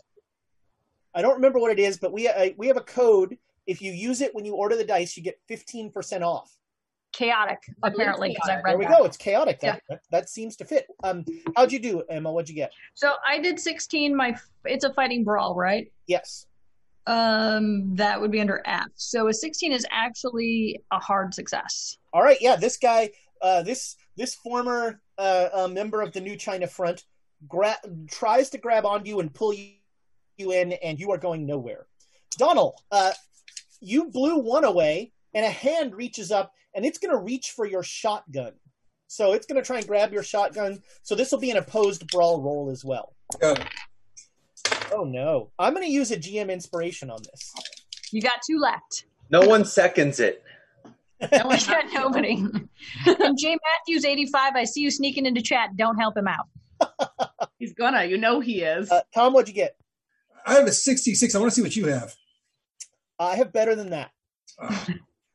I 1.14 1.22
don't 1.22 1.34
remember 1.34 1.58
what 1.58 1.72
it 1.72 1.78
is, 1.80 1.98
but 1.98 2.12
we 2.12 2.28
uh, 2.28 2.50
we 2.56 2.66
have 2.68 2.76
a 2.76 2.82
code. 2.82 3.36
If 3.66 3.80
you 3.82 3.90
use 3.92 4.20
it 4.20 4.34
when 4.34 4.44
you 4.44 4.54
order 4.54 4.76
the 4.76 4.84
dice, 4.84 5.16
you 5.16 5.22
get 5.22 5.40
fifteen 5.48 5.90
percent 5.90 6.22
off. 6.22 6.54
Chaotic, 7.12 7.58
apparently, 7.82 8.28
because 8.28 8.48
I 8.48 8.56
read 8.56 8.64
There 8.66 8.78
we 8.78 8.84
that. 8.84 8.98
go. 8.98 9.04
It's 9.04 9.16
chaotic. 9.16 9.58
That, 9.60 9.82
that 9.88 10.00
that 10.10 10.28
seems 10.30 10.56
to 10.56 10.64
fit. 10.64 10.86
Um, 11.02 11.24
how'd 11.56 11.72
you 11.72 11.78
do, 11.80 12.02
Emma? 12.10 12.30
What'd 12.30 12.48
you 12.50 12.54
get? 12.54 12.70
So 12.94 13.14
I 13.26 13.38
did 13.40 13.58
16. 13.58 14.14
My 14.14 14.36
It's 14.66 14.84
a 14.84 14.92
fighting 14.92 15.24
brawl, 15.24 15.54
right? 15.56 15.90
Yes. 16.06 16.46
Um, 17.06 17.94
That 17.96 18.20
would 18.20 18.30
be 18.30 18.40
under 18.40 18.62
F. 18.64 18.88
So 18.94 19.28
a 19.28 19.34
16 19.34 19.72
is 19.72 19.86
actually 19.90 20.80
a 20.90 20.98
hard 20.98 21.34
success. 21.34 21.96
All 22.12 22.22
right. 22.22 22.38
Yeah. 22.40 22.56
This 22.56 22.76
guy. 22.76 23.10
Uh, 23.42 23.62
this 23.62 23.96
this 24.16 24.34
former 24.34 24.98
uh, 25.18 25.48
uh, 25.52 25.68
member 25.68 26.00
of 26.00 26.10
the 26.12 26.20
New 26.20 26.36
China 26.36 26.66
Front 26.66 27.04
gra- 27.46 27.76
tries 28.10 28.50
to 28.50 28.58
grab 28.58 28.86
onto 28.86 29.08
you 29.10 29.20
and 29.20 29.32
pull 29.32 29.52
you, 29.52 29.72
you 30.38 30.52
in, 30.52 30.72
and 30.72 30.98
you 30.98 31.10
are 31.12 31.18
going 31.18 31.46
nowhere. 31.46 31.86
Donald, 32.38 32.74
uh, 32.90 33.12
you 33.80 34.10
blew 34.10 34.38
one 34.38 34.64
away, 34.64 35.12
and 35.34 35.44
a 35.44 35.50
hand 35.50 35.94
reaches 35.94 36.32
up, 36.32 36.52
and 36.74 36.84
it's 36.84 36.98
going 36.98 37.10
to 37.10 37.18
reach 37.18 37.50
for 37.50 37.66
your 37.66 37.82
shotgun. 37.82 38.52
So 39.06 39.34
it's 39.34 39.46
going 39.46 39.60
to 39.62 39.66
try 39.66 39.78
and 39.78 39.86
grab 39.86 40.12
your 40.12 40.22
shotgun. 40.22 40.82
So 41.02 41.14
this 41.14 41.30
will 41.30 41.38
be 41.38 41.50
an 41.50 41.58
opposed 41.58 42.06
brawl 42.08 42.42
roll 42.42 42.70
as 42.70 42.84
well. 42.84 43.14
Got 43.40 43.60
it. 43.60 43.66
Oh 44.96 45.04
no! 45.04 45.50
I'm 45.58 45.74
going 45.74 45.84
to 45.84 45.92
use 45.92 46.10
a 46.10 46.16
GM 46.16 46.50
inspiration 46.50 47.10
on 47.10 47.18
this. 47.22 47.52
You 48.12 48.22
got 48.22 48.40
two 48.48 48.58
left. 48.58 49.04
No 49.30 49.42
one 49.42 49.64
seconds 49.64 50.20
it. 50.20 50.42
No, 51.20 51.50
I 51.50 51.58
got 51.58 51.84
nobody. 51.94 52.36
and 53.06 53.38
Jay 53.38 53.56
Matthews, 53.88 54.04
85, 54.04 54.56
I 54.56 54.64
see 54.64 54.80
you 54.80 54.90
sneaking 54.90 55.26
into 55.26 55.42
chat. 55.42 55.76
Don't 55.76 55.98
help 55.98 56.16
him 56.16 56.28
out. 56.28 57.30
He's 57.58 57.74
gonna. 57.74 58.04
You 58.04 58.16
know 58.16 58.40
he 58.40 58.62
is. 58.62 58.90
Uh, 58.90 59.00
Tom, 59.14 59.32
what'd 59.34 59.48
you 59.48 59.54
get? 59.54 59.76
I 60.46 60.54
have 60.54 60.66
a 60.66 60.72
66. 60.72 61.34
I 61.34 61.38
want 61.38 61.50
to 61.50 61.54
see 61.54 61.62
what 61.62 61.74
you 61.76 61.86
have. 61.88 62.14
I 63.18 63.36
have 63.36 63.52
better 63.52 63.74
than 63.74 63.90
that. 63.90 64.10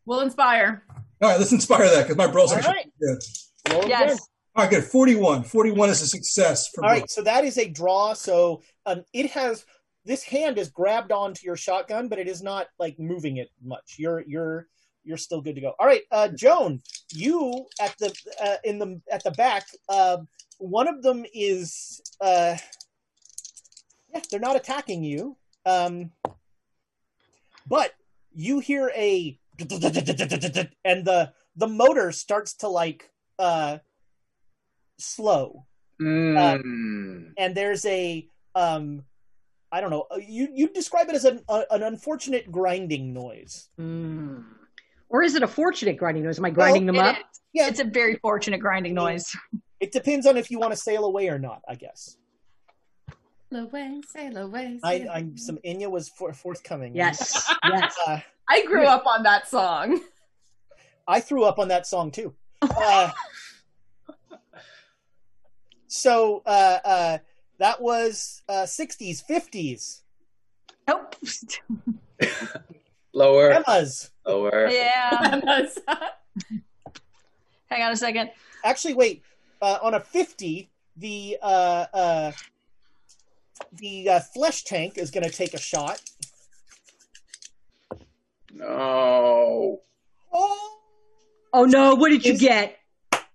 We'll 0.06 0.21
inspire. 0.21 0.84
All 1.21 1.30
right, 1.30 1.38
let's 1.38 1.52
inspire 1.52 1.88
that 1.89 2.04
because 2.04 2.15
my 2.15 2.28
bro's 2.28 2.52
All 2.52 2.58
actually 2.58 2.74
right. 2.74 2.93
good. 3.00 3.17
Roll 3.74 3.88
Yes. 3.88 4.13
again. 4.13 4.17
All 4.53 4.65
right, 4.65 4.69
good. 4.69 4.83
41. 4.83 5.43
41 5.43 5.89
is 5.89 6.01
a 6.01 6.07
success. 6.07 6.67
For 6.67 6.83
All 6.83 6.89
right, 6.89 7.09
so 7.09 7.21
that 7.21 7.45
is 7.45 7.57
a 7.57 7.69
draw. 7.69 8.13
So 8.13 8.61
um, 8.85 9.03
it 9.13 9.31
has 9.31 9.65
this 10.03 10.23
hand 10.23 10.57
is 10.57 10.69
grabbed 10.69 11.11
onto 11.11 11.45
your 11.45 11.55
shotgun, 11.55 12.09
but 12.09 12.19
it 12.19 12.27
is 12.27 12.43
not 12.43 12.67
like 12.77 12.99
moving 12.99 13.37
it 13.37 13.49
much. 13.63 13.95
You're 13.97 14.23
you're 14.27 14.67
you're 15.03 15.17
still 15.17 15.41
good 15.41 15.55
to 15.55 15.61
go. 15.61 15.73
All 15.79 15.87
right, 15.87 16.01
uh, 16.11 16.27
Joan, 16.29 16.81
you 17.13 17.65
at 17.79 17.97
the 17.97 18.13
uh, 18.43 18.55
in 18.65 18.77
the 18.77 18.99
at 19.09 19.23
the 19.23 19.31
back. 19.31 19.67
Uh, 19.87 20.17
one 20.57 20.87
of 20.87 21.01
them 21.01 21.25
is 21.33 22.01
uh, 22.19 22.57
yeah, 24.13 24.21
they're 24.29 24.39
not 24.39 24.57
attacking 24.57 25.03
you, 25.03 25.37
um, 25.65 26.11
but 27.67 27.93
you 28.33 28.59
hear 28.59 28.91
a 28.95 29.39
and 30.83 31.05
the 31.05 31.31
the 31.55 31.67
motor 31.67 32.11
starts 32.11 32.53
to 32.55 32.67
like 32.67 33.09
uh, 33.39 33.77
slow 35.01 35.65
Mm. 36.01 37.33
and 37.37 37.53
there's 37.55 37.85
a 37.85 38.25
um, 38.55 39.03
I 39.71 39.81
don't 39.81 39.91
know. 39.91 40.07
uh, 40.11 40.17
You 40.17 40.47
you 40.53 40.67
describe 40.69 41.09
it 41.09 41.15
as 41.15 41.25
an 41.25 41.41
uh, 41.47 41.63
an 41.69 41.83
unfortunate 41.83 42.51
grinding 42.51 43.13
noise. 43.13 43.69
Or 45.09 45.21
is 45.23 45.35
it 45.35 45.43
a 45.43 45.47
fortunate 45.47 45.97
grinding 45.97 46.23
noise? 46.23 46.39
Am 46.39 46.45
I 46.45 46.49
grinding 46.49 46.85
them 46.87 46.95
It 46.95 47.05
up? 47.05 47.15
is. 47.17 47.23
Yeah, 47.53 47.67
it's 47.67 47.79
a 47.81 47.83
very 47.83 48.15
fortunate 48.15 48.59
grinding 48.59 48.93
noise. 48.93 49.35
It 49.79 49.91
depends 49.91 50.27
on 50.27 50.37
if 50.37 50.51
you 50.51 50.59
want 50.59 50.73
to 50.73 50.77
sail 50.77 51.05
away 51.05 51.27
or 51.27 51.39
not. 51.39 51.61
I 51.67 51.73
guess. 51.73 52.17
Sail 53.51 53.63
away, 53.63 54.01
sail 54.07 54.37
away. 54.37 54.79
I, 54.83 54.99
sail 54.99 55.09
I'm 55.11 55.37
some 55.37 55.57
Enya 55.65 55.89
was 55.89 56.09
for, 56.09 56.31
forthcoming. 56.33 56.95
Yes, 56.95 57.51
yes. 57.65 57.95
Uh, 58.07 58.19
I 58.47 58.63
grew 58.65 58.85
up 58.85 59.05
on 59.07 59.23
that 59.23 59.47
song. 59.47 60.01
I 61.07 61.19
threw 61.19 61.43
up 61.45 61.57
on 61.59 61.67
that 61.69 61.85
song 61.87 62.11
too. 62.11 62.33
Uh, 62.63 63.09
so 65.91 66.41
uh, 66.45 66.80
uh, 66.86 67.17
that 67.60 67.82
was 67.82 68.41
uh, 68.47 68.63
60s, 68.63 69.21
50s. 69.27 70.01
Nope. 70.88 71.15
Lower. 73.13 73.51
Emma's. 73.51 74.10
Lower. 74.25 74.69
Yeah. 74.69 75.41
Hang 77.69 77.84
on 77.84 77.91
a 77.91 77.97
second. 77.97 78.32
Actually, 78.63 78.93
wait. 78.93 79.23
Uh, 79.62 79.80
on 79.84 79.93
a 79.93 79.99
50, 79.99 80.69
the 80.95 81.38
uh, 81.41 81.86
uh, 81.93 82.32
the 83.73 84.10
uh, 84.10 84.19
flesh 84.21 84.63
tank 84.63 84.97
is 84.97 85.12
going 85.12 85.23
to 85.23 85.30
take 85.30 85.54
a 85.54 85.60
shot. 85.60 86.01
No. 88.54 89.82
Oh, 90.34 90.77
Oh 91.54 91.65
no! 91.65 91.95
What 91.95 92.10
did 92.10 92.25
you 92.25 92.38
get? 92.38 92.77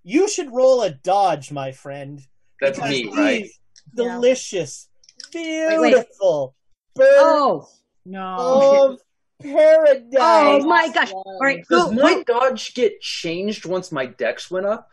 you 0.03 0.29
should 0.29 0.55
roll 0.55 0.83
a 0.83 0.91
dodge, 0.91 1.53
my 1.53 1.73
friend. 1.73 2.27
That's 2.61 2.79
because 2.79 2.91
me, 2.91 3.03
these 3.05 3.17
right? 3.17 3.49
Delicious, 3.95 4.89
wait. 5.35 5.43
beautiful 5.43 6.55
birds 6.95 7.09
Oh 7.19 7.69
No. 8.05 8.93
of 8.93 9.01
paradise. 9.43 10.05
Oh 10.19 10.65
my 10.67 10.89
gosh! 10.93 11.13
All 11.13 11.39
right, 11.41 11.65
Does 11.69 11.93
my 11.93 12.03
what- 12.15 12.27
dodge 12.27 12.75
get 12.75 13.01
changed 13.01 13.65
once 13.67 13.93
my 13.93 14.07
dex 14.07 14.51
went 14.51 14.67
up? 14.67 14.89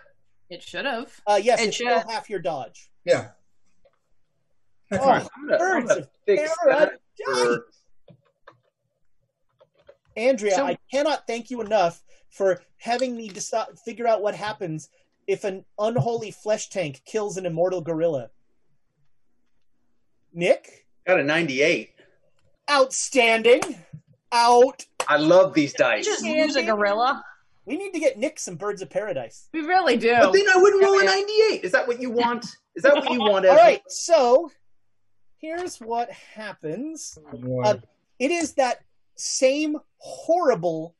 It 0.49 0.61
should 0.61 0.85
have. 0.85 1.11
Uh, 1.25 1.39
yes, 1.41 1.61
It 1.61 1.67
it's 1.69 1.77
still 1.77 1.99
should. 1.99 2.09
half 2.11 2.29
your 2.29 2.39
dodge. 2.39 2.91
Yeah. 3.05 3.29
Oh, 4.91 4.97
I'm 4.99 5.01
gonna, 5.01 5.53
I'm 5.53 5.57
birds 5.57 5.87
gonna 5.87 6.01
of 6.01 6.09
fix 6.27 6.55
paradise. 6.63 6.97
for 7.25 7.65
Andrea, 10.15 10.55
So- 10.55 10.65
I 10.65 10.77
cannot 10.91 11.25
thank 11.27 11.49
you 11.49 11.61
enough 11.61 12.03
for 12.29 12.61
having 12.77 13.15
me 13.15 13.29
decide, 13.29 13.67
figure 13.85 14.07
out 14.07 14.21
what 14.21 14.35
happens 14.35 14.89
if 15.27 15.43
an 15.43 15.65
unholy 15.79 16.31
flesh 16.31 16.69
tank 16.69 17.01
kills 17.05 17.37
an 17.37 17.45
immortal 17.45 17.81
gorilla. 17.81 18.29
Nick, 20.33 20.87
got 21.05 21.19
a 21.19 21.23
98. 21.23 21.91
outstanding. 22.69 23.61
Out. 24.31 24.85
I 25.07 25.17
love 25.17 25.53
these 25.53 25.73
dice. 25.73 26.05
Just 26.05 26.25
use 26.25 26.55
a 26.55 26.63
gorilla. 26.63 27.23
We 27.65 27.77
need 27.77 27.93
to 27.93 27.99
get 27.99 28.17
Nick 28.17 28.39
some 28.39 28.55
birds 28.55 28.81
of 28.81 28.89
paradise. 28.89 29.47
We 29.53 29.61
really 29.61 29.95
do. 29.95 30.11
But 30.11 30.33
then 30.33 30.45
I 30.53 30.57
wouldn't 30.57 30.83
roll 30.83 30.99
a 30.99 31.03
98. 31.03 31.63
Is 31.63 31.71
that 31.71 31.87
what 31.87 32.01
you 32.01 32.09
want? 32.09 32.45
Is 32.75 32.83
that 32.83 32.95
what 32.95 33.11
you 33.11 33.19
want? 33.19 33.45
All 33.45 33.51
Ezra? 33.53 33.63
right, 33.63 33.81
so 33.87 34.51
here's 35.37 35.77
what 35.77 36.09
happens. 36.09 37.17
Uh, 37.63 37.75
it 38.19 38.31
is 38.31 38.53
that 38.53 38.79
same 39.15 39.77
horrible 39.97 40.95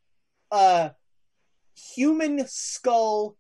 uh, 0.52 0.90
human 1.76 2.46
skull 2.48 3.36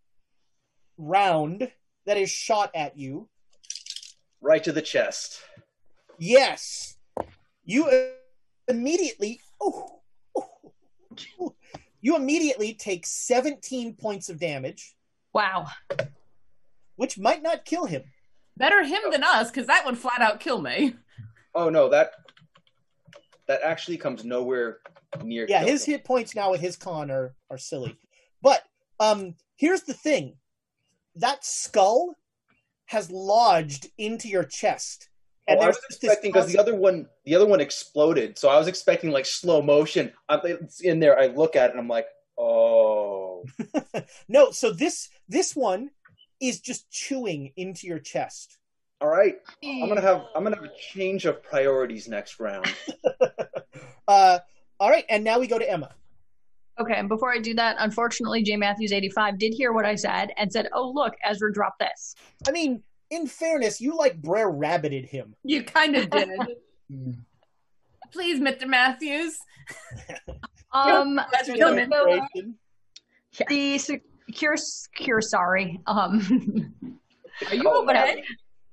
round 0.97 1.71
that 2.05 2.17
is 2.17 2.29
shot 2.29 2.71
at 2.75 2.97
you. 2.97 3.29
Right 4.41 4.63
to 4.63 4.71
the 4.71 4.81
chest. 4.81 5.39
Yes, 6.19 6.97
you 7.65 7.85
uh, 7.87 8.07
immediately. 8.67 9.39
Oh, 9.61 10.01
oh, 10.35 10.49
oh, 11.39 11.55
you 12.01 12.15
immediately 12.15 12.73
take 12.73 13.05
17 13.05 13.95
points 13.95 14.29
of 14.29 14.39
damage, 14.39 14.95
Wow. 15.33 15.67
which 16.97 17.17
might 17.17 17.41
not 17.41 17.65
kill 17.65 17.85
him. 17.85 18.03
Better 18.57 18.83
him 18.83 19.01
than 19.11 19.23
us, 19.23 19.49
because 19.49 19.67
that 19.67 19.85
would 19.85 19.97
flat 19.97 20.21
out 20.21 20.39
kill 20.39 20.61
me. 20.61 20.95
Oh 21.55 21.69
no, 21.69 21.89
that 21.89 22.11
that 23.47 23.61
actually 23.63 23.97
comes 23.97 24.23
nowhere 24.25 24.79
near. 25.23 25.45
yeah, 25.49 25.63
his 25.63 25.85
him. 25.85 25.93
hit 25.93 26.03
points 26.03 26.35
now 26.35 26.51
with 26.51 26.61
his 26.61 26.75
con 26.75 27.09
are, 27.11 27.33
are 27.49 27.57
silly. 27.57 27.97
But 28.41 28.63
um 28.99 29.35
here's 29.55 29.83
the 29.83 29.93
thing. 29.93 30.35
That 31.15 31.45
skull 31.45 32.15
has 32.85 33.11
lodged 33.11 33.87
into 33.97 34.27
your 34.27 34.43
chest. 34.43 35.09
Oh, 35.47 35.55
I 35.55 35.67
was 35.67 35.75
just 35.89 36.03
expecting 36.03 36.31
because 36.31 36.51
the 36.51 36.59
other 36.59 36.75
one, 36.75 37.07
the 37.25 37.35
other 37.35 37.45
one 37.45 37.59
exploded. 37.59 38.37
So 38.37 38.49
I 38.49 38.57
was 38.57 38.67
expecting 38.67 39.11
like 39.11 39.25
slow 39.25 39.61
motion. 39.61 40.13
I'm, 40.29 40.39
it's 40.43 40.79
in 40.81 40.99
there. 40.99 41.19
I 41.19 41.27
look 41.27 41.55
at 41.55 41.69
it 41.69 41.71
and 41.71 41.79
I'm 41.79 41.89
like, 41.89 42.07
oh. 42.37 43.43
No, 44.29 44.51
so 44.51 44.71
this 44.71 45.09
this 45.27 45.55
one 45.55 45.89
is 46.39 46.61
just 46.61 46.89
chewing 46.91 47.51
into 47.57 47.87
your 47.87 47.99
chest. 47.99 48.57
All 49.01 49.09
right, 49.09 49.35
I'm 49.63 49.89
gonna 49.89 50.01
have 50.01 50.23
I'm 50.33 50.43
gonna 50.43 50.55
have 50.55 50.65
a 50.65 50.71
change 50.93 51.25
of 51.25 51.43
priorities 51.43 52.07
next 52.07 52.39
round. 52.39 52.73
Uh 54.05 54.39
all 54.81 54.89
right, 54.89 55.05
and 55.09 55.23
now 55.23 55.39
we 55.39 55.47
go 55.47 55.57
to 55.57 55.69
Emma. 55.69 55.95
Okay, 56.79 56.95
and 56.95 57.07
before 57.07 57.31
I 57.31 57.37
do 57.39 57.53
that, 57.53 57.75
unfortunately, 57.79 58.41
J. 58.43 58.57
Matthews 58.57 58.91
85 58.91 59.37
did 59.37 59.53
hear 59.53 59.73
what 59.73 59.85
I 59.85 59.95
said 59.95 60.31
and 60.37 60.51
said, 60.51 60.67
Oh, 60.73 60.91
look, 60.93 61.13
Ezra 61.23 61.53
dropped 61.53 61.79
this. 61.79 62.15
I 62.47 62.51
mean, 62.51 62.81
in 63.11 63.27
fairness, 63.27 63.79
you 63.79 63.95
like 63.95 64.21
Brer 64.21 64.51
Rabbited 64.51 65.07
him. 65.07 65.35
You 65.43 65.63
kind 65.63 65.95
of 65.95 66.09
did. 66.09 66.29
Please, 68.11 68.39
Mr. 68.39 68.67
Matthews. 68.67 69.37
Um, 70.75 71.17
That's 71.31 71.45
so 71.45 71.53
your 71.53 71.75
the, 73.47 73.77
secure, 73.77 74.57
secure, 74.57 75.21
sorry. 75.21 75.79
Um, 75.85 76.73
Are 77.49 77.55
you 77.55 77.63
Oh, 77.67 77.85
but 77.85 77.95
I- 77.95 78.13
okay? 78.13 78.23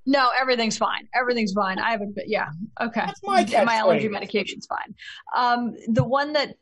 no, 0.06 0.30
everything's 0.40 0.78
fine. 0.78 1.06
Everything's 1.14 1.52
fine. 1.52 1.78
I 1.78 1.90
haven't, 1.90 2.14
been, 2.14 2.24
yeah, 2.26 2.48
okay. 2.80 3.02
That's 3.06 3.20
my 3.22 3.44
my 3.64 3.76
allergy 3.76 4.08
medication's 4.08 4.66
fine. 4.66 4.94
Um, 5.36 5.74
the 5.88 6.04
one 6.04 6.32
that 6.32 6.56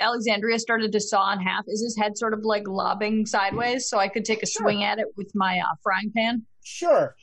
Alexandria 0.00 0.58
started 0.58 0.92
to 0.92 1.00
saw 1.00 1.32
in 1.32 1.40
half 1.40 1.64
is 1.68 1.82
his 1.82 1.96
head 1.96 2.16
sort 2.16 2.34
of 2.34 2.44
like 2.44 2.66
lobbing 2.68 3.26
sideways, 3.26 3.88
so 3.88 3.98
I 3.98 4.08
could 4.08 4.24
take 4.24 4.42
a 4.42 4.46
Sure. 4.46 4.62
swing 4.62 4.84
at 4.84 4.98
it 4.98 5.06
with 5.16 5.30
my 5.34 5.58
uh, 5.58 5.74
frying 5.82 6.12
pan. 6.16 6.44
Sure. 6.64 7.14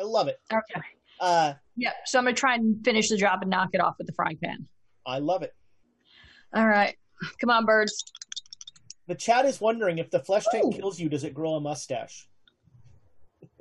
I 0.00 0.04
love 0.04 0.28
it. 0.28 0.38
Okay. 0.52 0.80
Uh 1.20 1.54
Yeah, 1.76 1.92
so 2.04 2.18
I'm 2.18 2.24
gonna 2.24 2.36
try 2.36 2.54
and 2.54 2.84
finish 2.84 3.08
the 3.08 3.16
job 3.16 3.40
and 3.42 3.50
knock 3.50 3.70
it 3.72 3.80
off 3.80 3.96
with 3.98 4.06
the 4.06 4.12
frying 4.12 4.38
pan. 4.42 4.68
I 5.06 5.18
love 5.18 5.42
it. 5.42 5.54
All 6.54 6.66
right, 6.66 6.96
come 7.40 7.50
on, 7.50 7.64
birds. 7.66 8.04
The 9.06 9.14
chat 9.14 9.44
is 9.46 9.60
wondering 9.60 9.98
if 9.98 10.10
the 10.10 10.20
flesh 10.20 10.44
tank 10.52 10.64
Oh. 10.66 10.70
kills 10.72 11.00
you, 11.00 11.08
does 11.08 11.24
it 11.24 11.34
grow 11.34 11.54
a 11.54 11.60
mustache? 11.60 12.28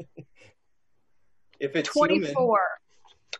If 1.60 1.76
it's 1.76 1.92
human, 1.92 2.20
Twenty-four. 2.20 2.60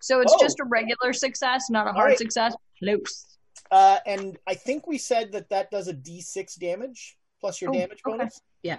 So 0.02 0.22
it's 0.22 0.34
Oh. 0.34 0.40
just 0.42 0.60
a 0.60 0.64
regular 0.64 1.14
success, 1.14 1.70
not 1.70 1.86
a 1.88 1.92
hard 1.94 2.10
right. 2.10 2.18
success. 2.18 2.56
Close. 2.80 3.37
Uh, 3.72 3.98
and 4.06 4.38
I 4.48 4.54
think 4.54 4.88
we 4.88 4.98
said 4.98 5.32
that 5.34 5.50
that 5.50 5.70
does 5.72 5.88
a 5.88 5.94
d6 5.94 6.58
damage 6.60 7.18
plus 7.40 7.62
your 7.62 7.72
Oh, 7.72 7.74
damage 7.74 8.02
okay. 8.06 8.18
bonus. 8.18 8.42
Yeah. 8.64 8.78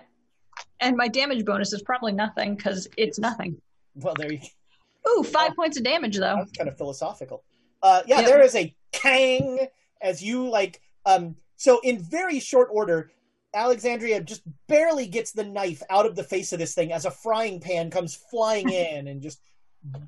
And 0.81 0.97
my 0.97 1.09
damage 1.09 1.45
bonus 1.45 1.73
is 1.73 1.83
probably 1.83 2.13
nothing 2.13 2.57
because 2.57 2.89
it's 2.97 3.19
nothing. 3.19 3.61
Well, 3.95 4.15
there 4.19 4.33
you 4.33 4.39
go. 4.39 5.11
Ooh, 5.11 5.23
five 5.23 5.55
points 5.55 5.77
of 5.79 5.85
damage 5.85 6.17
though. 6.17 6.37
That's 6.39 6.53
kind 6.53 6.69
of 6.69 6.77
philosophical. 6.77 7.45
Uh, 7.83 8.03
yeah, 8.07 8.21
Yep. 8.21 8.27
there 8.29 8.43
is 8.43 8.55
a 8.57 8.75
kang 8.93 9.67
as 10.03 10.23
you 10.23 10.49
like. 10.49 10.81
Um, 11.07 11.37
so 11.57 11.81
in 11.85 11.99
very 11.99 12.41
short 12.41 12.69
order, 12.73 13.11
Alexandria 13.55 14.21
just 14.21 14.43
barely 14.67 15.07
gets 15.07 15.33
the 15.33 15.45
knife 15.45 15.83
out 15.91 16.07
of 16.07 16.17
the 16.17 16.25
face 16.25 16.53
of 16.53 16.59
this 16.59 16.75
thing 16.75 16.93
as 16.93 17.05
a 17.05 17.11
frying 17.11 17.61
pan 17.61 17.91
comes 17.91 18.15
flying 18.15 18.69
in 18.73 19.09
and 19.09 19.23
just 19.23 19.41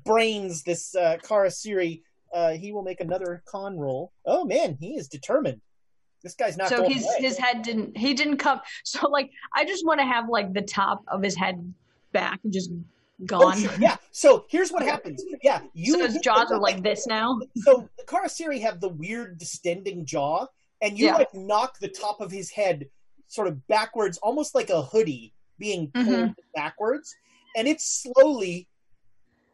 brains 0.03 0.63
this 0.63 0.95
uh, 0.95 1.17
Kharisiri. 1.23 2.01
Uh, 2.33 2.51
he 2.51 2.71
will 2.71 2.83
make 2.83 3.01
another 3.01 3.43
con 3.45 3.77
roll. 3.77 4.11
Oh 4.25 4.45
man, 4.45 4.77
he 4.79 4.95
is 4.95 5.07
determined. 5.07 5.61
This 6.23 6.35
guy's 6.35 6.55
not 6.55 6.69
so 6.69 6.87
his 6.87 7.03
away. 7.03 7.15
his 7.19 7.37
head 7.37 7.61
didn't 7.63 7.97
he 7.97 8.13
didn't 8.13 8.37
come 8.37 8.61
so 8.85 9.09
like 9.09 9.29
I 9.55 9.65
just 9.65 9.85
want 9.85 9.99
to 9.99 10.05
have 10.05 10.29
like 10.29 10.53
the 10.53 10.61
top 10.61 11.01
of 11.07 11.21
his 11.23 11.35
head 11.35 11.73
back 12.11 12.39
and 12.43 12.53
just 12.53 12.71
Oh, 13.23 13.25
gone. 13.25 13.57
sure. 13.59 13.71
Yeah. 13.79 13.97
So 14.11 14.45
here's 14.49 14.71
what 14.71 14.81
happens. 14.93 15.23
Yeah, 15.43 15.61
you. 15.75 15.93
so 15.93 16.07
his 16.07 16.17
jaws 16.23 16.51
are 16.51 16.59
like 16.59 16.81
this 16.81 17.05
now. 17.05 17.39
so 17.57 17.87
the 17.97 18.03
Kharisiri 18.05 18.59
have 18.61 18.79
the 18.79 18.89
weird 18.89 19.37
distending 19.37 20.05
jaw, 20.05 20.47
and 20.81 20.97
you 20.97 21.05
Yeah. 21.05 21.15
like 21.15 21.31
knock 21.33 21.77
the 21.79 21.87
top 21.87 22.19
of 22.19 22.31
his 22.31 22.49
head 22.49 22.87
sort 23.27 23.47
of 23.47 23.67
backwards, 23.67 24.17
almost 24.23 24.55
like 24.55 24.69
a 24.71 24.81
hoodie 24.81 25.33
being 25.59 25.91
pulled 25.93 26.07
Mhm. 26.07 26.35
backwards, 26.55 27.13
and 27.55 27.67
it's 27.67 27.85
slowly 28.03 28.67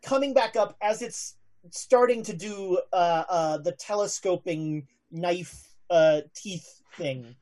coming 0.01 0.33
back 0.33 0.55
up 0.55 0.75
as 0.81 1.01
it's 1.01 1.35
starting 1.71 2.23
to 2.23 2.33
do 2.33 2.79
uh, 2.93 3.23
uh, 3.29 3.57
the 3.59 3.71
telescoping 3.73 4.87
knife 5.11 5.67
uh, 5.89 6.21
teeth 6.35 6.81
thing, 6.97 7.35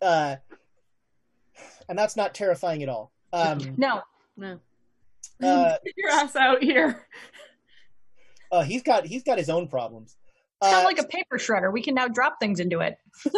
uh, 0.00 0.36
and 1.88 1.98
that's 1.98 2.16
not 2.16 2.34
terrifying 2.34 2.82
at 2.82 2.88
all. 2.88 3.12
Um, 3.32 3.58
No. 3.76 4.02
No. 4.36 4.58
uh, 5.42 5.76
Get 5.84 5.94
your 5.96 6.10
ass 6.10 6.36
out 6.36 6.62
here. 6.62 7.06
Uh, 8.50 8.62
he's 8.62 8.82
got 8.82 9.06
he's 9.06 9.22
got 9.22 9.38
his 9.38 9.48
own 9.48 9.66
problems. 9.68 10.16
It's 10.60 10.70
kind 10.70 10.76
Uh, 10.76 10.78
of 10.80 10.84
like 10.84 10.98
a 10.98 11.08
paper 11.08 11.38
shredder. 11.38 11.72
We 11.72 11.82
can 11.82 11.94
now 11.94 12.06
drop 12.08 12.38
things 12.38 12.60
into 12.60 12.80
it. 12.80 12.96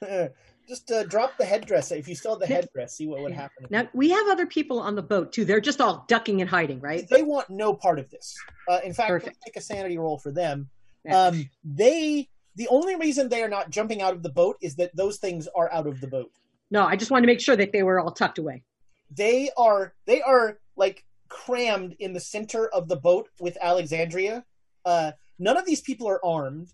just 0.68 0.90
uh, 0.90 1.04
drop 1.04 1.36
the 1.38 1.44
headdress. 1.44 1.90
If 1.90 2.06
you 2.08 2.14
saw 2.14 2.36
the 2.36 2.46
headdress, 2.46 2.96
see 2.96 3.06
what 3.06 3.22
would 3.22 3.32
happen. 3.32 3.66
Now 3.70 3.88
we 3.94 4.10
have 4.10 4.28
other 4.28 4.46
people 4.46 4.80
on 4.80 4.94
the 4.94 5.02
boat 5.02 5.32
too. 5.32 5.44
They're 5.44 5.60
just 5.60 5.80
all 5.80 6.04
ducking 6.08 6.40
and 6.40 6.50
hiding, 6.50 6.80
right? 6.80 7.08
They 7.08 7.22
want 7.22 7.50
no 7.50 7.74
part 7.74 7.98
of 7.98 8.10
this. 8.10 8.36
Uh, 8.68 8.80
in 8.84 8.92
fact, 8.92 9.10
let's 9.10 9.38
take 9.44 9.56
a 9.56 9.60
sanity 9.60 9.98
roll 9.98 10.18
for 10.18 10.30
them. 10.30 10.68
Um, 11.10 11.48
they 11.64 12.28
the 12.56 12.68
only 12.68 12.96
reason 12.96 13.28
they 13.28 13.42
are 13.42 13.48
not 13.48 13.70
jumping 13.70 14.02
out 14.02 14.12
of 14.12 14.22
the 14.22 14.28
boat 14.30 14.56
is 14.60 14.76
that 14.76 14.94
those 14.94 15.18
things 15.18 15.48
are 15.54 15.72
out 15.72 15.86
of 15.86 16.00
the 16.00 16.08
boat. 16.08 16.30
No, 16.70 16.84
I 16.84 16.96
just 16.96 17.10
wanted 17.10 17.22
to 17.22 17.26
make 17.28 17.40
sure 17.40 17.56
that 17.56 17.72
they 17.72 17.82
were 17.82 18.00
all 18.00 18.10
tucked 18.10 18.38
away. 18.38 18.62
They 19.10 19.50
are 19.56 19.94
they 20.06 20.20
are 20.20 20.58
like 20.76 21.04
crammed 21.28 21.96
in 21.98 22.12
the 22.12 22.20
center 22.20 22.68
of 22.68 22.88
the 22.88 22.96
boat 22.96 23.28
with 23.40 23.56
Alexandria. 23.60 24.44
Uh, 24.84 25.12
none 25.38 25.56
of 25.56 25.64
these 25.64 25.80
people 25.80 26.08
are 26.08 26.24
armed, 26.24 26.72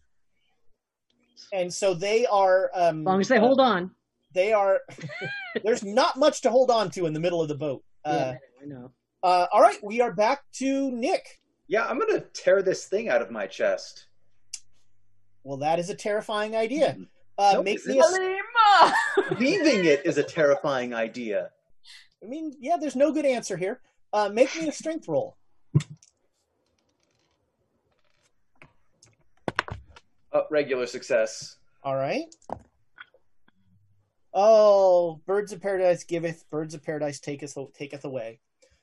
and 1.52 1.72
so 1.72 1.94
they 1.94 2.26
are. 2.26 2.70
Um, 2.74 3.00
As 3.00 3.04
long 3.06 3.20
as 3.20 3.28
they 3.28 3.38
hold 3.38 3.60
on. 3.60 3.90
They 4.32 4.52
are. 4.52 4.80
there's 5.64 5.84
not 5.84 6.18
much 6.18 6.40
to 6.42 6.50
hold 6.50 6.70
on 6.70 6.90
to 6.90 7.06
in 7.06 7.12
the 7.12 7.20
middle 7.20 7.40
of 7.40 7.48
the 7.48 7.54
boat. 7.54 7.84
Uh, 8.04 8.34
yeah, 8.34 8.38
I 8.62 8.66
know. 8.66 8.90
uh, 9.22 9.46
all 9.52 9.60
right, 9.62 9.78
we 9.82 10.00
are 10.00 10.12
back 10.12 10.42
to 10.54 10.90
Nick. 10.90 11.40
Yeah, 11.68 11.86
I'm 11.86 11.98
gonna 11.98 12.20
tear 12.20 12.62
this 12.62 12.86
thing 12.86 13.08
out 13.08 13.22
of 13.22 13.30
my 13.30 13.46
chest. 13.46 14.06
Well, 15.44 15.58
that 15.58 15.78
is 15.78 15.88
a 15.90 15.94
terrifying 15.94 16.56
idea. 16.56 16.96
Uh, 17.36 17.52
Nope, 17.54 17.64
make 17.64 17.86
me 17.86 17.98
a, 18.00 18.94
Leaving 19.38 19.84
it 19.84 20.02
is 20.04 20.18
a 20.18 20.22
terrifying 20.22 20.94
idea. 20.94 21.50
I 22.22 22.26
mean, 22.26 22.54
yeah, 22.60 22.76
there's 22.80 22.96
no 22.96 23.12
good 23.12 23.26
answer 23.26 23.56
here. 23.56 23.80
Uh, 24.12 24.30
make 24.32 24.54
me 24.56 24.68
a 24.68 24.72
strength 24.72 25.08
roll. 25.08 25.36
Uh, 30.34 30.42
regular 30.50 30.84
success. 30.84 31.56
All 31.84 31.94
right. 31.94 32.24
Oh, 34.34 35.20
birds 35.26 35.52
of 35.52 35.62
paradise 35.62 36.02
giveth, 36.02 36.44
birds 36.50 36.74
of 36.74 36.82
paradise 36.82 37.20
taketh 37.20 37.56
taketh 37.72 38.04
away. 38.04 38.40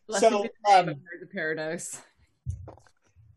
Blessed 0.08 0.22
so 0.22 0.44
be 0.44 0.50
um, 0.74 0.86
Birds 0.86 1.24
of 1.24 1.32
Paradise. 1.32 2.02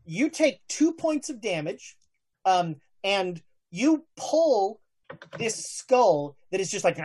you 0.05 0.29
take 0.29 0.65
two 0.69 0.93
points 0.93 1.29
of 1.29 1.41
damage, 1.41 1.97
um, 2.45 2.77
and 3.03 3.41
you 3.69 4.05
pull 4.15 4.79
this 5.37 5.65
skull 5.65 6.37
that 6.51 6.61
is 6.61 6.71
just 6.71 6.85
like 6.85 6.97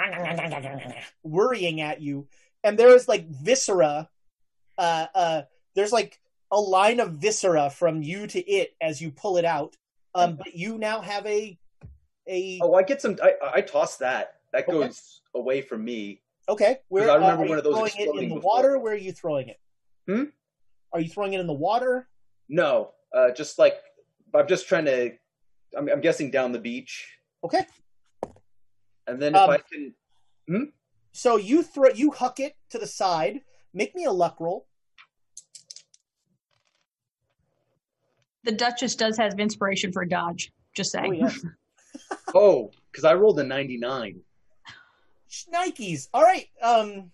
worrying 1.24 1.80
at 1.80 2.00
you, 2.00 2.28
and 2.62 2.78
there 2.78 2.94
is 2.94 3.08
like 3.08 3.28
viscera. 3.28 4.08
Uh, 4.78 5.06
uh, 5.14 5.42
there's 5.74 5.92
like 5.92 6.20
a 6.52 6.60
line 6.60 7.00
of 7.00 7.14
viscera 7.14 7.68
from 7.68 8.00
you 8.00 8.28
to 8.28 8.40
it 8.48 8.74
as 8.80 9.00
you 9.00 9.10
pull 9.10 9.38
it 9.38 9.44
out. 9.44 9.76
Um, 10.14 10.36
but 10.36 10.54
you 10.54 10.78
now 10.78 11.00
have 11.00 11.26
a 11.26 11.58
a 12.28 12.58
Oh, 12.62 12.74
I 12.74 12.82
get 12.82 13.00
some. 13.00 13.16
I, 13.22 13.34
I 13.54 13.60
toss 13.60 13.96
that. 13.98 14.34
That 14.52 14.66
goes 14.66 15.20
away 15.34 15.62
from 15.62 15.84
me. 15.84 16.22
Okay. 16.48 16.78
Where 16.88 17.10
I 17.10 17.14
remember 17.14 17.44
uh, 17.44 17.48
one 17.48 17.58
of 17.58 17.64
those 17.64 17.74
throwing 17.74 17.92
it 17.96 18.08
in 18.22 18.28
the 18.28 18.34
before. 18.34 18.40
water? 18.40 18.78
Where 18.78 18.92
are 18.92 18.96
you 18.96 19.12
throwing 19.12 19.48
it? 19.48 19.60
Hmm? 20.08 20.24
Are 20.92 21.00
you 21.00 21.08
throwing 21.08 21.34
it 21.34 21.40
in 21.40 21.46
the 21.46 21.52
water? 21.52 22.08
No, 22.48 22.90
uh, 23.14 23.30
just 23.30 23.58
like 23.58 23.74
I'm 24.34 24.48
just 24.48 24.68
trying 24.68 24.86
to. 24.86 25.12
I'm, 25.76 25.88
I'm 25.88 26.00
guessing 26.00 26.32
down 26.32 26.50
the 26.50 26.58
beach, 26.58 27.06
Okay. 27.44 27.64
and 29.06 29.22
then 29.22 29.36
if 29.36 29.40
Um, 29.40 29.50
I 29.50 29.58
can. 29.58 29.94
Hmm? 30.48 30.64
So 31.12 31.36
you 31.36 31.62
throw 31.62 31.90
you 31.90 32.10
huck 32.10 32.40
it 32.40 32.56
to 32.70 32.78
the 32.78 32.86
side. 32.88 33.42
Make 33.72 33.94
me 33.94 34.04
a 34.04 34.10
luck 34.12 34.40
roll. 34.40 34.66
The 38.44 38.52
Duchess 38.52 38.96
does 38.96 39.16
have 39.18 39.38
inspiration 39.38 39.92
for 39.92 40.04
dodge. 40.04 40.52
Just 40.74 40.92
saying. 40.92 41.24
Oh, 41.24 41.28
yeah. 41.28 41.32
Oh, 42.32 42.70
because 42.90 43.04
I 43.04 43.14
rolled 43.14 43.40
a 43.40 43.44
99. 43.44 44.20
Nikes. 45.52 46.08
All 46.12 46.22
right. 46.22 46.46
Um. 46.62 47.10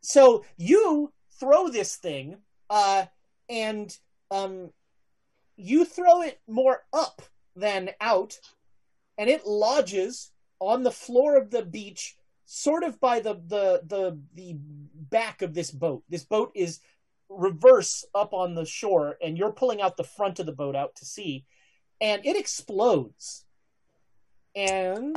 So 0.00 0.44
you 0.56 1.12
throw 1.38 1.68
this 1.68 1.96
thing, 1.96 2.36
uh, 2.70 3.06
and 3.48 3.96
um, 4.30 4.70
you 5.56 5.84
throw 5.84 6.22
it 6.22 6.40
more 6.46 6.84
up 6.92 7.22
than 7.54 7.90
out, 8.00 8.38
and 9.18 9.28
it 9.28 9.46
lodges 9.46 10.30
on 10.60 10.82
the 10.82 10.90
floor 10.90 11.36
of 11.36 11.50
the 11.50 11.64
beach, 11.64 12.16
sort 12.44 12.84
of 12.84 13.00
by 13.00 13.20
the 13.20 13.34
the 13.34 13.82
the 13.86 14.18
the 14.34 14.56
back 14.94 15.42
of 15.42 15.54
this 15.54 15.70
boat. 15.70 16.02
This 16.08 16.24
boat 16.24 16.52
is 16.54 16.80
reverse 17.28 18.04
up 18.14 18.32
on 18.32 18.54
the 18.54 18.64
shore, 18.64 19.16
and 19.22 19.36
you're 19.36 19.52
pulling 19.52 19.80
out 19.80 19.96
the 19.96 20.04
front 20.04 20.38
of 20.38 20.46
the 20.46 20.52
boat 20.52 20.76
out 20.76 20.96
to 20.96 21.04
sea, 21.04 21.44
and 22.00 22.24
it 22.24 22.36
explodes. 22.36 23.44
And 24.54 25.16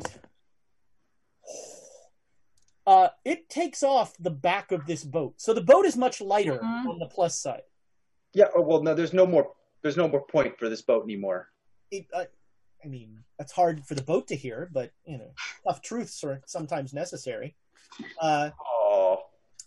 uh, 2.86 3.10
it 3.24 3.50
takes 3.50 3.84
off 3.84 4.16
the 4.20 4.32
back 4.32 4.72
of 4.72 4.86
this 4.86 5.04
boat. 5.04 5.36
So 5.38 5.54
the 5.54 5.62
boat 5.62 5.86
is 5.86 5.96
much 5.96 6.22
lighter 6.22 6.62
on 6.64 7.00
the 7.00 7.06
plus 7.06 7.40
side. 7.40 7.62
Yeah. 8.34 8.46
Oh, 8.56 8.62
well, 8.62 8.84
no. 8.84 8.94
There's 8.94 9.14
no 9.14 9.26
more. 9.26 9.52
There's 9.82 9.98
no 9.98 10.08
more 10.08 10.26
point 10.26 10.58
for 10.60 10.68
this 10.68 10.82
boat 10.82 11.04
anymore. 11.04 11.50
It, 11.90 12.08
uh, 12.14 12.26
I 12.84 12.88
mean, 12.88 13.20
that's 13.38 13.52
hard 13.54 13.86
for 13.86 13.96
the 13.96 14.02
boat 14.02 14.28
to 14.28 14.36
hear, 14.36 14.70
but 14.74 14.92
you 15.06 15.18
know, 15.18 15.32
tough 15.66 15.82
truths 15.82 16.24
are 16.24 16.42
sometimes 16.46 16.94
necessary. 16.94 17.56
Uh, 18.22 18.50
Oh. 18.60 18.79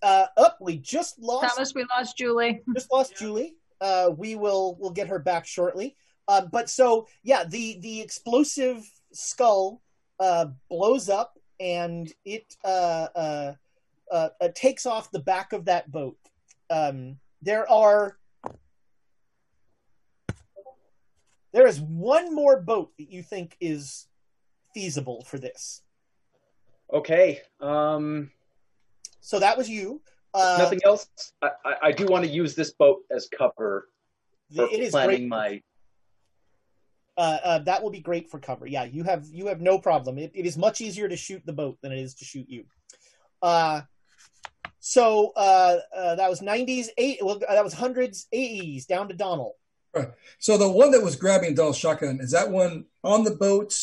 Uh, 0.03 0.27
up, 0.37 0.59
we 0.61 0.79
just 0.79 1.19
lost. 1.19 1.55
Thomas, 1.55 1.75
we 1.75 1.87
lost 1.97 2.17
Julie. 2.17 2.63
just 2.75 2.93
lost 2.93 3.17
Julie. 3.17 3.57
Uh, 3.81 4.11
we 4.17 4.37
will 4.37 4.77
we'll 4.81 4.91
get 4.91 5.09
her 5.09 5.19
back 5.19 5.47
shortly. 5.47 5.97
Uh, 6.29 6.43
but 6.53 6.69
so 6.71 7.07
yeah, 7.23 7.45
the 7.45 7.79
the 7.81 8.01
explosive 8.01 8.89
skull 9.13 9.83
uh, 10.21 10.47
blows 10.69 11.09
up 11.09 11.39
and 11.61 12.13
it 12.25 12.57
uh, 12.65 13.09
uh, 13.15 13.53
uh, 14.11 14.29
uh, 14.41 14.49
takes 14.55 14.87
off 14.87 15.11
the 15.11 15.19
back 15.21 15.53
of 15.53 15.67
that 15.67 15.91
boat. 15.91 16.19
Um, 16.71 17.19
there 17.41 17.71
are 17.71 18.19
there 21.53 21.67
is 21.67 21.81
one 21.81 22.35
more 22.35 22.61
boat 22.61 22.93
that 22.99 23.11
you 23.11 23.23
think 23.23 23.57
is 23.61 24.07
feasible 24.75 25.25
for 25.25 25.39
this. 25.39 25.83
Okay. 26.93 27.41
Um. 27.61 28.31
So 29.23 29.39
that 29.39 29.57
was 29.57 29.71
you. 29.71 30.03
Uh, 30.35 30.57
nothing 30.59 30.81
else. 30.85 31.07
I, 31.43 31.51
I, 31.65 31.75
I 31.85 31.93
do 31.93 32.07
want 32.07 32.25
to 32.25 32.31
use 32.31 32.55
this 32.55 32.73
boat 32.73 33.03
as 33.11 33.29
cover 33.37 33.89
for 34.55 34.65
It 34.65 34.81
is 34.81 34.91
planning 34.91 35.29
great. 35.29 35.29
my. 35.29 35.63
uh, 37.17 37.39
uh, 37.45 37.59
that 37.61 37.83
will 37.83 37.91
be 37.91 38.01
great 38.01 38.29
for 38.31 38.39
cover. 38.41 38.67
Yeah, 38.67 38.85
you 38.85 39.05
have 39.05 39.27
you 39.31 39.47
have 39.47 39.61
no 39.61 39.79
problem. 39.79 40.19
It, 40.19 40.33
it 40.35 40.45
is 40.45 40.59
much 40.59 40.81
easier 40.81 41.09
to 41.09 41.17
shoot 41.17 41.43
the 41.47 41.53
boat 41.53 41.79
than 41.83 41.93
it 41.93 41.99
is 42.01 42.15
to 42.17 42.25
shoot 42.25 42.49
you. 42.49 42.65
Uh, 43.41 43.83
so 44.81 45.33
uh, 45.37 45.79
uh, 45.97 46.15
that 46.17 46.29
was 46.29 46.43
nineties, 46.43 46.91
eight. 46.99 47.19
Well, 47.23 47.39
that 47.39 47.63
was 47.63 47.75
hundreds, 47.75 48.27
eighties, 48.33 48.87
down 48.87 49.09
to 49.09 49.15
Donald. 49.15 49.53
Right. 49.95 50.11
So 50.39 50.57
the 50.57 50.69
one 50.69 50.91
that 50.93 51.03
was 51.03 51.15
grabbing 51.15 51.55
Doll's 51.55 51.79
shotgun 51.79 52.19
is 52.21 52.33
that 52.33 52.51
one 52.51 52.87
on 53.05 53.23
the 53.23 53.33
boat? 53.33 53.79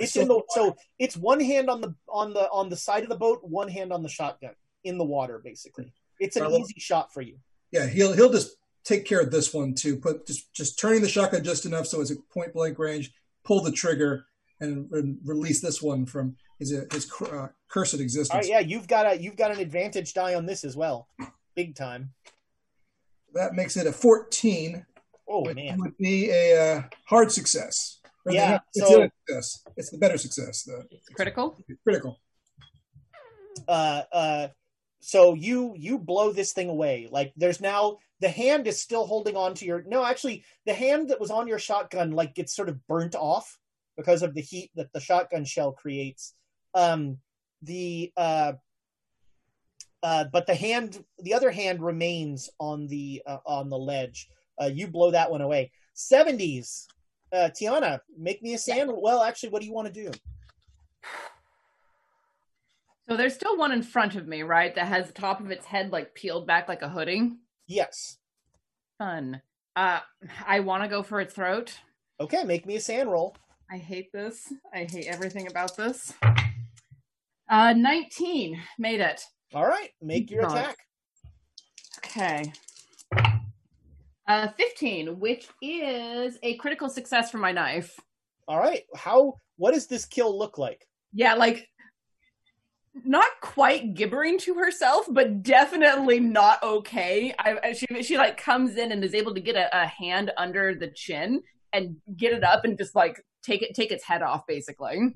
It's 0.00 0.16
in 0.16 0.28
the 0.28 0.40
so 0.50 0.76
it's 0.98 1.16
one 1.16 1.40
hand 1.40 1.68
on 1.68 1.80
the 1.80 1.94
on 2.08 2.32
the 2.32 2.48
on 2.50 2.70
the 2.70 2.76
side 2.76 3.02
of 3.02 3.08
the 3.08 3.16
boat, 3.16 3.40
one 3.42 3.68
hand 3.68 3.92
on 3.92 4.02
the 4.04 4.08
shotgun 4.08 4.54
in 4.88 4.98
the 4.98 5.04
water. 5.04 5.40
Basically, 5.42 5.92
it's 6.18 6.36
an 6.36 6.44
Well, 6.44 6.58
easy 6.58 6.78
shot 6.78 7.12
for 7.12 7.20
you. 7.22 7.36
Yeah, 7.70 7.86
he'll 7.86 8.12
he'll 8.12 8.32
just 8.32 8.56
take 8.84 9.04
care 9.04 9.20
of 9.20 9.30
this 9.30 9.52
one 9.52 9.74
too. 9.74 9.96
Put 9.98 10.26
just 10.26 10.52
just 10.54 10.78
turning 10.78 11.02
the 11.02 11.08
shotgun 11.08 11.44
just 11.44 11.66
enough 11.66 11.86
so 11.86 12.00
it's 12.00 12.10
a 12.10 12.16
point 12.32 12.52
blank 12.54 12.78
range. 12.78 13.12
Pull 13.44 13.62
the 13.62 13.72
trigger 13.72 14.24
and, 14.60 14.90
and 14.92 15.18
release 15.24 15.60
this 15.60 15.80
one 15.82 16.06
from 16.06 16.36
his 16.58 16.70
his 16.92 17.10
uh, 17.22 17.48
cursed 17.68 17.94
existence. 18.00 18.30
All 18.30 18.38
right, 18.40 18.48
yeah, 18.48 18.58
you've 18.60 18.88
got 18.88 19.06
a 19.06 19.20
you've 19.20 19.36
got 19.36 19.50
an 19.52 19.60
advantage 19.60 20.12
die 20.14 20.34
on 20.34 20.46
this 20.46 20.64
as 20.64 20.76
well, 20.76 21.08
big 21.54 21.74
time. 21.74 22.12
That 23.34 23.52
makes 23.54 23.76
it 23.76 23.86
a 23.86 23.92
fourteen. 23.92 24.84
Oh 25.30 25.42
which 25.44 25.56
man, 25.56 25.78
would 25.80 25.96
be 25.98 26.30
a 26.30 26.76
uh, 26.78 26.82
hard 27.04 27.30
success. 27.30 28.00
Or 28.24 28.32
the- 28.32 28.36
Yeah, 28.36 28.58
it's 28.74 28.88
so- 28.88 29.02
a 29.02 29.10
success. 29.26 29.62
It's 29.76 29.90
the 29.90 29.98
better 29.98 30.16
success. 30.18 30.62
The 30.64 30.88
Critical. 31.14 31.56
critical. 31.84 32.18
uh, 33.68 34.02
uh, 34.12 34.48
so 35.00 35.34
you 35.34 35.74
you 35.76 35.98
blow 35.98 36.32
this 36.32 36.52
thing 36.52 36.68
away. 36.68 37.08
Like 37.10 37.32
there's 37.36 37.60
now 37.60 37.98
the 38.20 38.28
hand 38.28 38.66
is 38.66 38.80
still 38.80 39.06
holding 39.06 39.36
on 39.36 39.54
to 39.54 39.64
your. 39.64 39.84
No, 39.86 40.04
actually, 40.04 40.44
the 40.66 40.74
hand 40.74 41.08
that 41.08 41.20
was 41.20 41.30
on 41.30 41.46
your 41.46 41.58
shotgun 41.58 42.12
like 42.12 42.34
gets 42.34 42.54
sort 42.54 42.68
of 42.68 42.86
burnt 42.86 43.14
off 43.14 43.58
because 43.96 44.22
of 44.22 44.34
the 44.34 44.40
heat 44.40 44.70
that 44.74 44.92
the 44.92 45.00
shotgun 45.00 45.44
shell 45.44 45.72
creates. 45.72 46.34
Um, 46.74 47.18
the 47.62 48.12
uh, 48.16 48.52
uh, 50.02 50.24
but 50.32 50.46
the 50.46 50.54
hand, 50.54 51.04
the 51.20 51.34
other 51.34 51.50
hand 51.50 51.82
remains 51.82 52.50
on 52.58 52.86
the 52.86 53.22
uh, 53.26 53.38
on 53.46 53.68
the 53.68 53.78
ledge. 53.78 54.28
Uh, 54.60 54.66
you 54.66 54.88
blow 54.88 55.10
that 55.10 55.30
one 55.30 55.40
away. 55.40 55.70
Seventies, 55.94 56.88
uh, 57.32 57.50
Tiana, 57.54 58.00
make 58.16 58.42
me 58.42 58.54
a 58.54 58.58
sand. 58.58 58.90
Well, 58.92 59.22
actually, 59.22 59.50
what 59.50 59.60
do 59.60 59.66
you 59.66 59.74
want 59.74 59.92
to 59.92 60.04
do? 60.04 60.10
So 63.08 63.16
there's 63.16 63.34
still 63.34 63.56
one 63.56 63.72
in 63.72 63.82
front 63.82 64.16
of 64.16 64.28
me, 64.28 64.42
right? 64.42 64.74
That 64.74 64.88
has 64.88 65.06
the 65.06 65.14
top 65.14 65.40
of 65.40 65.50
its 65.50 65.64
head 65.64 65.90
like 65.92 66.14
peeled 66.14 66.46
back 66.46 66.68
like 66.68 66.82
a 66.82 66.90
hoodie. 66.90 67.32
Yes. 67.66 68.18
Fun. 68.98 69.40
Uh, 69.74 70.00
I 70.46 70.60
want 70.60 70.82
to 70.82 70.88
go 70.88 71.02
for 71.02 71.20
its 71.20 71.32
throat. 71.32 71.78
Okay, 72.20 72.44
make 72.44 72.66
me 72.66 72.76
a 72.76 72.80
sand 72.80 73.10
roll. 73.10 73.34
I 73.70 73.78
hate 73.78 74.12
this. 74.12 74.52
I 74.74 74.86
hate 74.90 75.06
everything 75.06 75.46
about 75.46 75.74
this. 75.76 76.12
Uh, 77.48 77.72
19 77.72 78.60
made 78.78 79.00
it. 79.00 79.22
All 79.54 79.66
right, 79.66 79.90
make 80.02 80.30
your 80.30 80.46
attack. 80.46 80.76
Okay. 82.04 82.52
Uh, 84.26 84.48
15, 84.48 85.18
which 85.18 85.48
is 85.62 86.38
a 86.42 86.56
critical 86.56 86.90
success 86.90 87.30
for 87.30 87.38
my 87.38 87.52
knife. 87.52 87.98
All 88.46 88.58
right, 88.58 88.82
how? 88.94 89.34
What 89.56 89.72
does 89.72 89.86
this 89.86 90.04
kill 90.04 90.36
look 90.38 90.58
like? 90.58 90.86
Yeah, 91.12 91.34
like 91.34 91.66
not 93.04 93.28
quite 93.40 93.94
gibbering 93.94 94.38
to 94.40 94.54
herself, 94.54 95.06
but 95.10 95.42
definitely 95.42 96.20
not 96.20 96.62
okay. 96.62 97.34
I, 97.38 97.56
I- 97.62 97.72
she 97.72 97.86
she 98.02 98.16
like 98.18 98.36
comes 98.36 98.76
in 98.76 98.92
and 98.92 99.02
is 99.04 99.14
able 99.14 99.34
to 99.34 99.40
get 99.40 99.56
a, 99.56 99.82
a 99.82 99.86
hand 99.86 100.30
under 100.36 100.74
the 100.74 100.88
chin 100.88 101.42
and 101.72 101.96
get 102.16 102.32
it 102.32 102.44
up 102.44 102.64
and 102.64 102.78
just 102.78 102.94
like 102.94 103.22
take 103.42 103.62
it 103.62 103.74
take 103.74 103.90
its 103.92 104.04
head 104.04 104.22
off, 104.22 104.46
basically. 104.46 105.12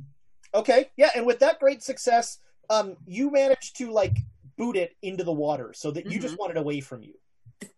Okay, 0.55 0.91
yeah, 0.97 1.11
and 1.17 1.25
with 1.27 1.39
that 1.41 1.59
great 1.61 1.83
success, 1.83 2.39
um, 2.69 2.97
you 3.07 3.31
managed 3.31 3.77
to 3.79 3.91
like 3.91 4.17
boot 4.59 4.77
it 4.77 4.93
into 5.03 5.25
the 5.25 5.33
water 5.33 5.73
so 5.75 5.91
that 5.91 6.11
you 6.11 6.19
just 6.19 6.39
want 6.39 6.51
it 6.51 6.59
away 6.59 6.81
from 6.81 7.03
you. 7.03 7.15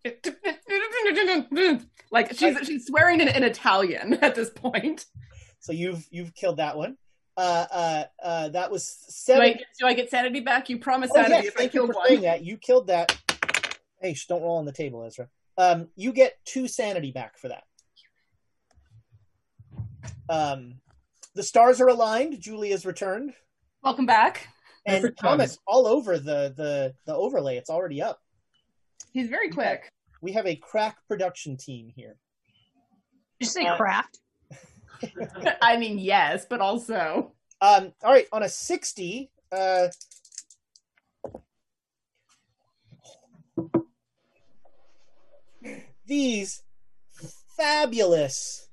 like 2.10 2.32
she's 2.34 2.56
she's 2.66 2.86
swearing 2.86 3.20
in, 3.20 3.28
in 3.28 3.44
Italian 3.44 4.14
at 4.22 4.34
this 4.34 4.50
point. 4.50 5.04
So 5.60 5.72
you've 5.72 6.06
you've 6.10 6.34
killed 6.34 6.56
that 6.58 6.76
one. 6.76 6.96
Uh, 7.36 7.66
uh, 7.70 8.04
uh, 8.22 8.48
that 8.50 8.70
was 8.70 8.84
Do 8.86 9.12
seven. 9.12 9.42
I, 9.42 9.60
do 9.80 9.86
I 9.86 9.94
get 9.94 10.10
sanity 10.10 10.40
back? 10.40 10.68
You 10.68 10.78
promised 10.78 11.12
Oh, 11.16 11.22
sanity 11.22 11.44
yes, 11.44 11.46
if 11.46 11.54
I 11.56 11.58
thank 11.60 11.74
you 11.74 11.86
for 11.86 11.92
one. 11.94 12.20
that. 12.22 12.44
You 12.44 12.56
killed 12.56 12.86
that. 12.88 13.16
Hey, 14.00 14.14
sh, 14.14 14.26
don't 14.26 14.42
roll 14.42 14.58
on 14.58 14.64
the 14.66 14.72
table, 14.72 15.02
Ezra. 15.04 15.28
Um, 15.58 15.88
you 15.96 16.12
get 16.12 16.34
two 16.44 16.68
sanity 16.68 17.10
back 17.10 17.38
for 17.38 17.48
that. 17.48 17.64
Um, 20.28 20.74
the 21.34 21.42
stars 21.42 21.80
are 21.80 21.88
aligned. 21.88 22.40
Julia's 22.40 22.86
returned, 22.86 23.34
Welcome 23.82 24.06
back. 24.06 24.48
and 24.86 25.02
Perfect 25.02 25.18
timing. 25.20 25.38
Thomas 25.38 25.58
all 25.66 25.86
over 25.86 26.18
the 26.18 26.52
the 26.56 26.94
the 27.06 27.14
overlay. 27.14 27.56
It's 27.56 27.70
already 27.70 28.00
up. 28.00 28.20
He's 29.12 29.28
very 29.28 29.50
quick. 29.50 29.88
We 30.22 30.32
have 30.32 30.46
a 30.46 30.56
crack 30.56 30.96
production 31.08 31.56
team 31.56 31.92
here. 31.94 32.16
Did 33.40 33.46
you 33.46 33.50
say 33.50 33.66
Uh, 33.66 33.76
craft? 33.76 34.18
I 35.62 35.76
mean, 35.76 35.98
yes, 35.98 36.46
but 36.48 36.60
also 36.60 37.32
Um, 37.60 37.92
all 38.02 38.12
right, 38.12 38.26
on 38.32 38.42
a 38.42 38.48
sixty. 38.48 39.30
Uh, 39.52 39.88
these 46.06 46.62
fabulous, 47.56 48.68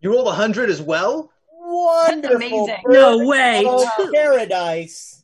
You 0.00 0.12
rolled 0.12 0.28
a 0.28 0.32
hundred 0.32 0.70
as 0.70 0.82
well. 0.82 1.30
wonderful 1.52 2.36
amazing. 2.36 2.76
No 2.86 3.18
birds 3.18 3.28
way. 3.28 3.64
of 3.66 4.12
paradise. 4.12 5.22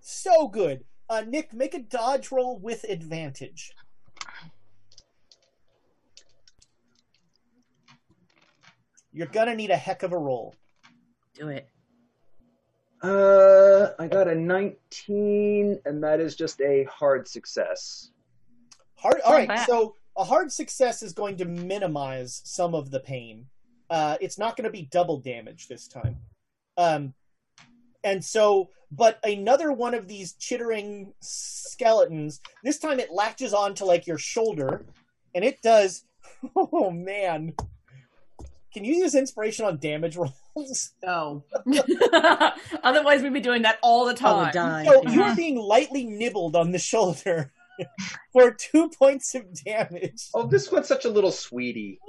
So 0.00 0.48
good. 0.48 0.84
Uh, 1.08 1.22
Nick, 1.26 1.52
make 1.52 1.74
a 1.74 1.78
dodge 1.80 2.30
roll 2.32 2.58
with 2.58 2.84
advantage. 2.84 3.72
You're 9.14 9.28
gonna 9.28 9.54
need 9.54 9.70
a 9.70 9.76
heck 9.76 10.02
of 10.02 10.12
a 10.12 10.18
roll. 10.18 10.54
Do 11.34 11.48
it. 11.48 11.68
Uh, 13.00 13.92
I 13.98 14.08
got 14.08 14.28
a 14.28 14.34
nineteen, 14.34 15.80
and 15.84 16.02
that 16.02 16.20
is 16.20 16.34
just 16.34 16.60
a 16.60 16.84
hard 16.84 17.28
success. 17.28 18.10
Hard. 18.96 19.20
All 19.20 19.32
Not 19.32 19.38
right. 19.38 19.48
bad. 19.48 19.66
So 19.66 19.94
a 20.16 20.24
hard 20.24 20.50
success 20.50 21.02
is 21.02 21.12
going 21.12 21.36
to 21.36 21.44
minimize 21.44 22.42
some 22.44 22.74
of 22.74 22.90
the 22.90 23.00
pain. 23.00 23.46
Uh, 23.88 24.16
it's 24.20 24.38
not 24.38 24.56
going 24.56 24.64
to 24.64 24.70
be 24.70 24.88
double 24.90 25.18
damage 25.18 25.68
this 25.68 25.86
time. 25.86 26.16
Um, 26.76 27.14
and 28.02 28.24
so, 28.24 28.70
but 28.90 29.18
another 29.22 29.72
one 29.72 29.94
of 29.94 30.08
these 30.08 30.32
chittering 30.32 31.12
skeletons. 31.20 32.40
This 32.64 32.78
time 32.78 32.98
it 32.98 33.12
latches 33.12 33.54
onto 33.54 33.84
like 33.84 34.06
your 34.06 34.18
shoulder, 34.18 34.84
and 35.34 35.44
it 35.44 35.62
does. 35.62 36.04
Oh 36.56 36.90
man! 36.90 37.54
Can 38.74 38.84
you 38.84 38.96
use 38.96 39.14
inspiration 39.14 39.64
on 39.64 39.76
damage 39.78 40.16
rolls? 40.16 40.92
no. 41.02 41.44
Otherwise, 42.82 43.22
we'd 43.22 43.32
be 43.32 43.40
doing 43.40 43.62
that 43.62 43.78
all 43.82 44.04
the 44.04 44.14
time. 44.14 44.46
would 44.46 44.52
die. 44.52 44.84
So 44.84 45.08
you 45.08 45.22
are 45.22 45.34
being 45.36 45.56
lightly 45.56 46.04
nibbled 46.04 46.56
on 46.56 46.72
the 46.72 46.80
shoulder 46.80 47.52
for 48.32 48.50
two 48.50 48.90
points 48.98 49.32
of 49.36 49.44
damage. 49.64 50.28
Oh, 50.34 50.48
this 50.48 50.72
one's 50.72 50.88
such 50.88 51.04
a 51.04 51.08
little 51.08 51.30
sweetie. 51.30 52.00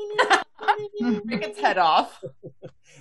Take 1.30 1.44
its 1.44 1.60
head 1.60 1.78
off. 1.78 2.24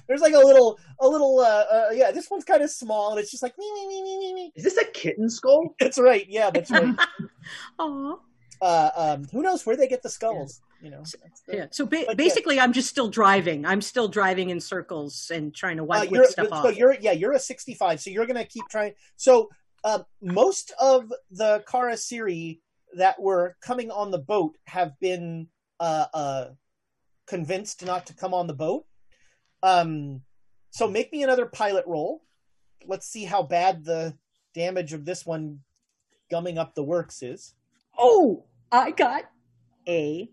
There's 0.06 0.20
like 0.20 0.34
a 0.34 0.38
little, 0.38 0.78
a 1.00 1.08
little, 1.08 1.40
uh, 1.40 1.64
uh 1.72 1.88
yeah. 1.92 2.10
This 2.10 2.30
one's 2.30 2.44
kind 2.44 2.62
of 2.62 2.70
small, 2.70 3.12
and 3.12 3.18
it's 3.18 3.30
just 3.30 3.42
like 3.42 3.56
me, 3.56 3.72
me, 3.72 3.86
me, 3.88 4.02
me, 4.02 4.18
me, 4.18 4.34
me. 4.34 4.52
Is 4.56 4.64
this 4.64 4.76
a 4.76 4.84
kitten 4.84 5.30
skull? 5.30 5.74
That's 5.80 5.98
right. 5.98 6.26
Yeah, 6.28 6.50
that's 6.50 6.70
right. 6.70 6.94
Aw. 7.78 8.16
uh, 8.60 8.90
um, 8.94 9.24
who 9.32 9.40
knows 9.40 9.64
where 9.64 9.76
they 9.76 9.88
get 9.88 10.02
the 10.02 10.10
skulls? 10.10 10.60
You 10.84 10.90
know. 10.90 11.02
The- 11.46 11.56
Yeah. 11.56 11.66
So 11.70 11.86
ba- 11.86 12.04
But, 12.06 12.08
yeah. 12.10 12.14
basically, 12.14 12.60
I'm 12.60 12.74
just 12.74 12.90
still 12.90 13.08
driving. 13.08 13.64
I'm 13.64 13.80
still 13.80 14.06
driving 14.06 14.50
in 14.50 14.60
circles 14.60 15.30
and 15.34 15.54
trying 15.54 15.78
to 15.78 15.82
Uh, 15.84 15.86
wipe, 15.86 16.10
whip 16.10 16.26
stuff 16.26 16.48
so 16.48 16.54
off. 16.54 16.76
you're, 16.76 16.92
yeah, 17.00 17.12
you're 17.12 17.32
a 17.32 17.38
65, 17.38 18.00
so 18.02 18.10
you're 18.10 18.26
gonna 18.26 18.44
keep 18.44 18.64
trying. 18.70 18.92
So, 19.16 19.48
um, 19.82 20.04
most 20.20 20.72
of 20.78 21.10
the 21.30 21.64
Kharisiri 21.66 22.60
that 22.96 23.18
were 23.20 23.56
coming 23.62 23.90
on 23.90 24.10
the 24.10 24.18
boat 24.18 24.56
have 24.66 24.98
been 25.00 25.48
uh, 25.80 26.06
uh, 26.14 26.50
convinced 27.26 27.84
not 27.84 28.06
to 28.06 28.14
come 28.14 28.32
on 28.34 28.46
the 28.46 28.54
boat. 28.54 28.86
Um, 29.62 30.22
so 30.70 30.86
make 30.88 31.10
me 31.12 31.22
another 31.22 31.46
pilot 31.46 31.84
roll. 31.86 32.22
Let's 32.86 33.06
see 33.08 33.24
how 33.24 33.42
bad 33.42 33.84
the 33.84 34.16
damage 34.54 34.92
of 34.92 35.04
this 35.04 35.24
one 35.26 35.60
gumming 36.30 36.58
up 36.58 36.74
the 36.74 36.84
works 36.84 37.22
is. 37.22 37.54
Oh, 37.98 38.44
I 38.70 38.90
got 38.92 39.24
a 39.88 40.30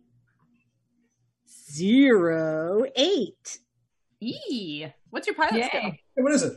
zero 1.72 2.86
eight. 2.96 3.60
E. 4.20 4.86
What's 5.10 5.28
your 5.28 5.36
pilot 5.36 5.56
Yay. 5.56 5.68
skill? 5.68 5.82
Hey, 5.82 6.00
what 6.18 6.32
is 6.34 6.44
it? 6.44 6.54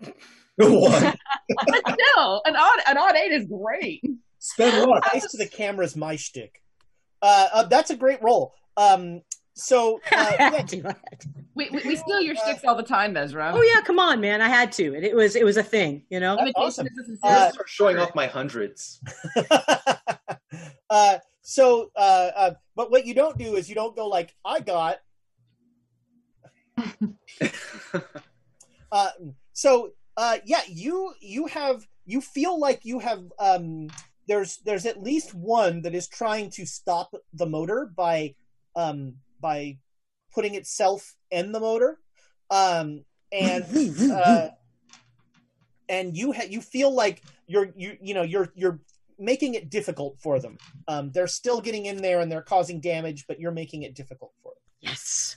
One. 0.56 1.02
no, 2.16 2.42
an 2.44 2.56
odd 2.56 2.78
an 2.86 2.98
odd 2.98 3.16
eight 3.16 3.32
is 3.32 3.46
great. 3.46 4.02
Spend 4.38 4.88
luck. 4.88 5.04
Nice 5.12 5.30
to 5.30 5.36
the 5.38 5.46
camera's 5.46 5.94
my 5.96 6.16
shtick. 6.16 6.62
Uh, 7.22 7.48
uh, 7.52 7.62
that's 7.64 7.90
a 7.90 7.96
great 7.96 8.22
roll. 8.22 8.54
Um, 8.76 9.22
so 9.54 10.00
uh, 10.12 10.32
yeah, 10.72 10.92
We, 11.54 11.68
we, 11.70 11.82
we 11.84 11.96
steal 11.96 12.20
your 12.20 12.36
sticks 12.36 12.62
all 12.64 12.76
the 12.76 12.82
time, 12.84 13.16
Ezra. 13.16 13.52
oh 13.54 13.62
yeah, 13.62 13.80
come 13.82 13.98
on, 13.98 14.20
man! 14.20 14.40
I 14.40 14.48
had 14.48 14.70
to. 14.72 14.94
It, 14.94 15.02
it 15.04 15.16
was 15.16 15.34
it 15.36 15.44
was 15.44 15.56
a 15.56 15.62
thing, 15.64 16.04
you 16.10 16.20
know. 16.20 16.36
That's 16.36 16.52
awesome. 16.56 16.86
Uh, 17.22 17.28
I'm 17.28 17.52
start 17.52 17.68
showing 17.68 17.98
off 17.98 18.14
my 18.14 18.26
hundreds. 18.26 19.00
uh, 20.90 21.18
so, 21.48 21.90
uh, 21.96 22.30
uh, 22.36 22.50
but 22.76 22.90
what 22.90 23.06
you 23.06 23.14
don't 23.14 23.38
do 23.38 23.56
is 23.56 23.70
you 23.70 23.74
don't 23.74 23.96
go 23.96 24.06
like, 24.06 24.34
I 24.44 24.60
got. 24.60 24.98
uh, 28.92 29.08
so, 29.54 29.92
uh, 30.18 30.36
yeah, 30.44 30.60
you 30.68 31.14
you 31.22 31.46
have 31.46 31.86
you 32.04 32.20
feel 32.20 32.60
like 32.60 32.84
you 32.84 32.98
have 32.98 33.24
um, 33.38 33.88
there's 34.26 34.58
there's 34.66 34.84
at 34.84 35.02
least 35.02 35.32
one 35.32 35.80
that 35.82 35.94
is 35.94 36.06
trying 36.06 36.50
to 36.50 36.66
stop 36.66 37.14
the 37.32 37.46
motor 37.46 37.90
by 37.96 38.34
um, 38.76 39.14
by 39.40 39.78
putting 40.34 40.54
itself 40.54 41.16
in 41.30 41.52
the 41.52 41.60
motor, 41.60 41.98
um, 42.50 43.06
and 43.32 43.64
uh, 44.12 44.48
and 45.88 46.14
you 46.14 46.34
ha- 46.34 46.46
you 46.46 46.60
feel 46.60 46.94
like 46.94 47.22
you're 47.46 47.70
you 47.74 47.96
you 48.02 48.12
know 48.12 48.22
you're 48.22 48.52
you're 48.54 48.80
making 49.18 49.54
it 49.54 49.70
difficult 49.70 50.18
for 50.20 50.38
them. 50.38 50.58
Um, 50.86 51.10
they're 51.12 51.26
still 51.26 51.60
getting 51.60 51.86
in 51.86 52.02
there 52.02 52.20
and 52.20 52.30
they're 52.30 52.42
causing 52.42 52.80
damage, 52.80 53.26
but 53.26 53.40
you're 53.40 53.52
making 53.52 53.82
it 53.82 53.94
difficult 53.94 54.32
for 54.42 54.52
them. 54.52 54.62
Yes. 54.80 55.36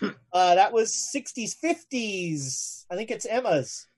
Uh, 0.32 0.54
that 0.54 0.72
was 0.72 0.92
60s, 1.14 1.56
50s. 1.60 2.84
I 2.88 2.94
think 2.94 3.10
it's 3.10 3.26
Emma's. 3.26 3.88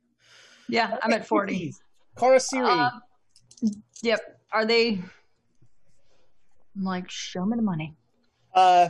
Yeah, 0.67 0.97
I'm 1.03 1.13
at 1.13 1.27
40. 1.27 1.75
Kharisiri. 2.17 2.67
Uh, 2.67 3.71
yep. 4.03 4.41
Are 4.51 4.65
they 4.65 5.03
I'm 6.77 6.85
like, 6.85 7.11
show 7.11 7.45
me 7.45 7.57
the 7.57 7.63
money. 7.63 7.95
Uh, 8.55 8.89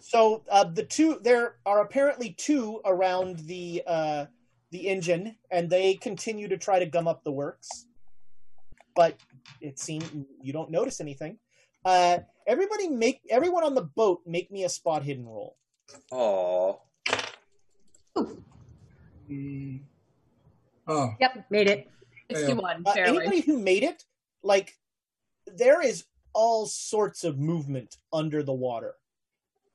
so 0.00 0.42
uh, 0.50 0.64
the 0.64 0.82
two 0.82 1.18
there 1.22 1.56
are 1.66 1.80
apparently 1.82 2.34
two 2.38 2.80
around 2.84 3.38
the 3.40 3.82
uh, 3.86 4.26
the 4.74 4.88
engine, 4.88 5.36
and 5.52 5.70
they 5.70 5.94
continue 5.94 6.48
to 6.48 6.56
try 6.58 6.80
to 6.80 6.86
gum 6.86 7.06
up 7.06 7.22
the 7.22 7.30
works. 7.30 7.86
But 8.96 9.16
it 9.60 9.78
seems 9.78 10.04
you 10.42 10.52
don't 10.52 10.68
notice 10.68 11.00
anything. 11.00 11.38
Uh, 11.84 12.18
everybody 12.46 12.88
make 12.88 13.20
everyone 13.30 13.62
on 13.62 13.76
the 13.76 13.82
boat 13.82 14.22
make 14.26 14.50
me 14.50 14.64
a 14.64 14.68
spot 14.68 15.04
hidden 15.04 15.26
roll. 15.26 15.56
Aw. 16.10 16.74
Oh, 20.88 21.10
Yep, 21.20 21.46
made 21.50 21.68
it. 21.68 21.88
61, 22.32 22.82
Uh, 22.84 22.94
barely. 22.94 23.16
anybody 23.18 23.40
who 23.42 23.58
made 23.60 23.84
it, 23.84 24.04
like, 24.42 24.76
there 25.46 25.80
is 25.82 26.04
all 26.32 26.66
sorts 26.66 27.22
of 27.22 27.38
movement 27.38 27.96
under 28.12 28.42
the 28.42 28.52
water. 28.52 28.94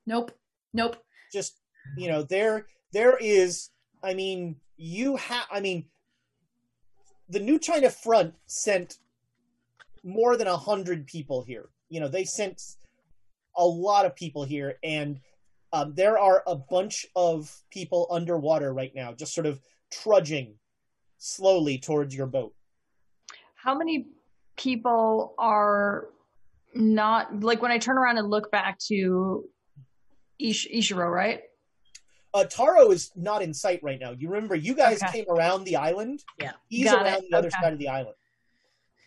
Nope. 0.06 0.32
Nope. 0.74 0.98
Just 1.32 1.56
you 1.96 2.10
know, 2.10 2.22
there 2.24 2.68
there 2.92 3.18
is. 3.18 3.70
I 4.04 4.14
mean, 4.14 4.58
you 4.80 5.18
have. 5.18 5.46
I 5.52 5.60
mean, 5.60 5.86
the 7.28 7.40
New 7.40 7.60
China 7.60 7.90
Front 7.90 8.34
sent 8.48 8.98
more 10.04 10.38
than 10.38 10.48
a 10.48 10.58
hundred 10.58 11.06
people 11.06 11.44
here. 11.44 11.70
You 11.90 12.00
know, 12.00 12.08
they 12.08 12.24
sent 12.24 12.62
a 13.58 13.66
lot 13.66 14.06
of 14.06 14.16
people 14.16 14.46
here, 14.46 14.78
and 14.82 15.20
um, 15.74 15.94
there 15.96 16.18
are 16.18 16.44
a 16.48 16.56
bunch 16.56 17.06
of 17.16 17.54
people 17.72 18.08
underwater 18.10 18.74
right 18.74 18.96
now, 18.96 19.14
just 19.14 19.36
sort 19.36 19.46
of 19.46 19.60
trudging 19.92 20.56
slowly 21.18 21.78
towards 21.78 22.16
your 22.16 22.28
boat. 22.28 22.56
How 23.56 23.78
many 23.78 24.08
people 24.56 25.36
are 25.38 26.08
not 26.74 27.44
like 27.44 27.62
when 27.62 27.72
I 27.72 27.80
turn 27.80 27.98
around 27.98 28.18
and 28.18 28.30
look 28.30 28.50
back 28.50 28.80
to 28.88 29.44
Ish- 30.40 30.70
Ishiro, 30.74 31.12
right? 31.12 31.42
Uh, 32.34 32.44
Taro 32.44 32.92
is 32.92 33.12
not 33.16 33.42
in 33.42 33.54
sight 33.54 33.80
right 33.82 34.00
now. 34.00 34.12
You 34.12 34.30
remember, 34.30 34.56
you 34.56 34.76
guys 34.76 35.02
Okay. 35.02 35.20
came 35.24 35.26
around 35.30 35.64
the 35.64 35.76
island. 35.76 36.24
Yeah, 36.40 36.52
he's 36.68 36.86
Got 36.86 37.04
around 37.04 37.24
it. 37.24 37.30
the 37.32 37.38
other 37.38 37.48
Okay. 37.48 37.58
side 37.62 37.74
of 37.74 37.80
the 37.80 37.88
island. 37.88 38.16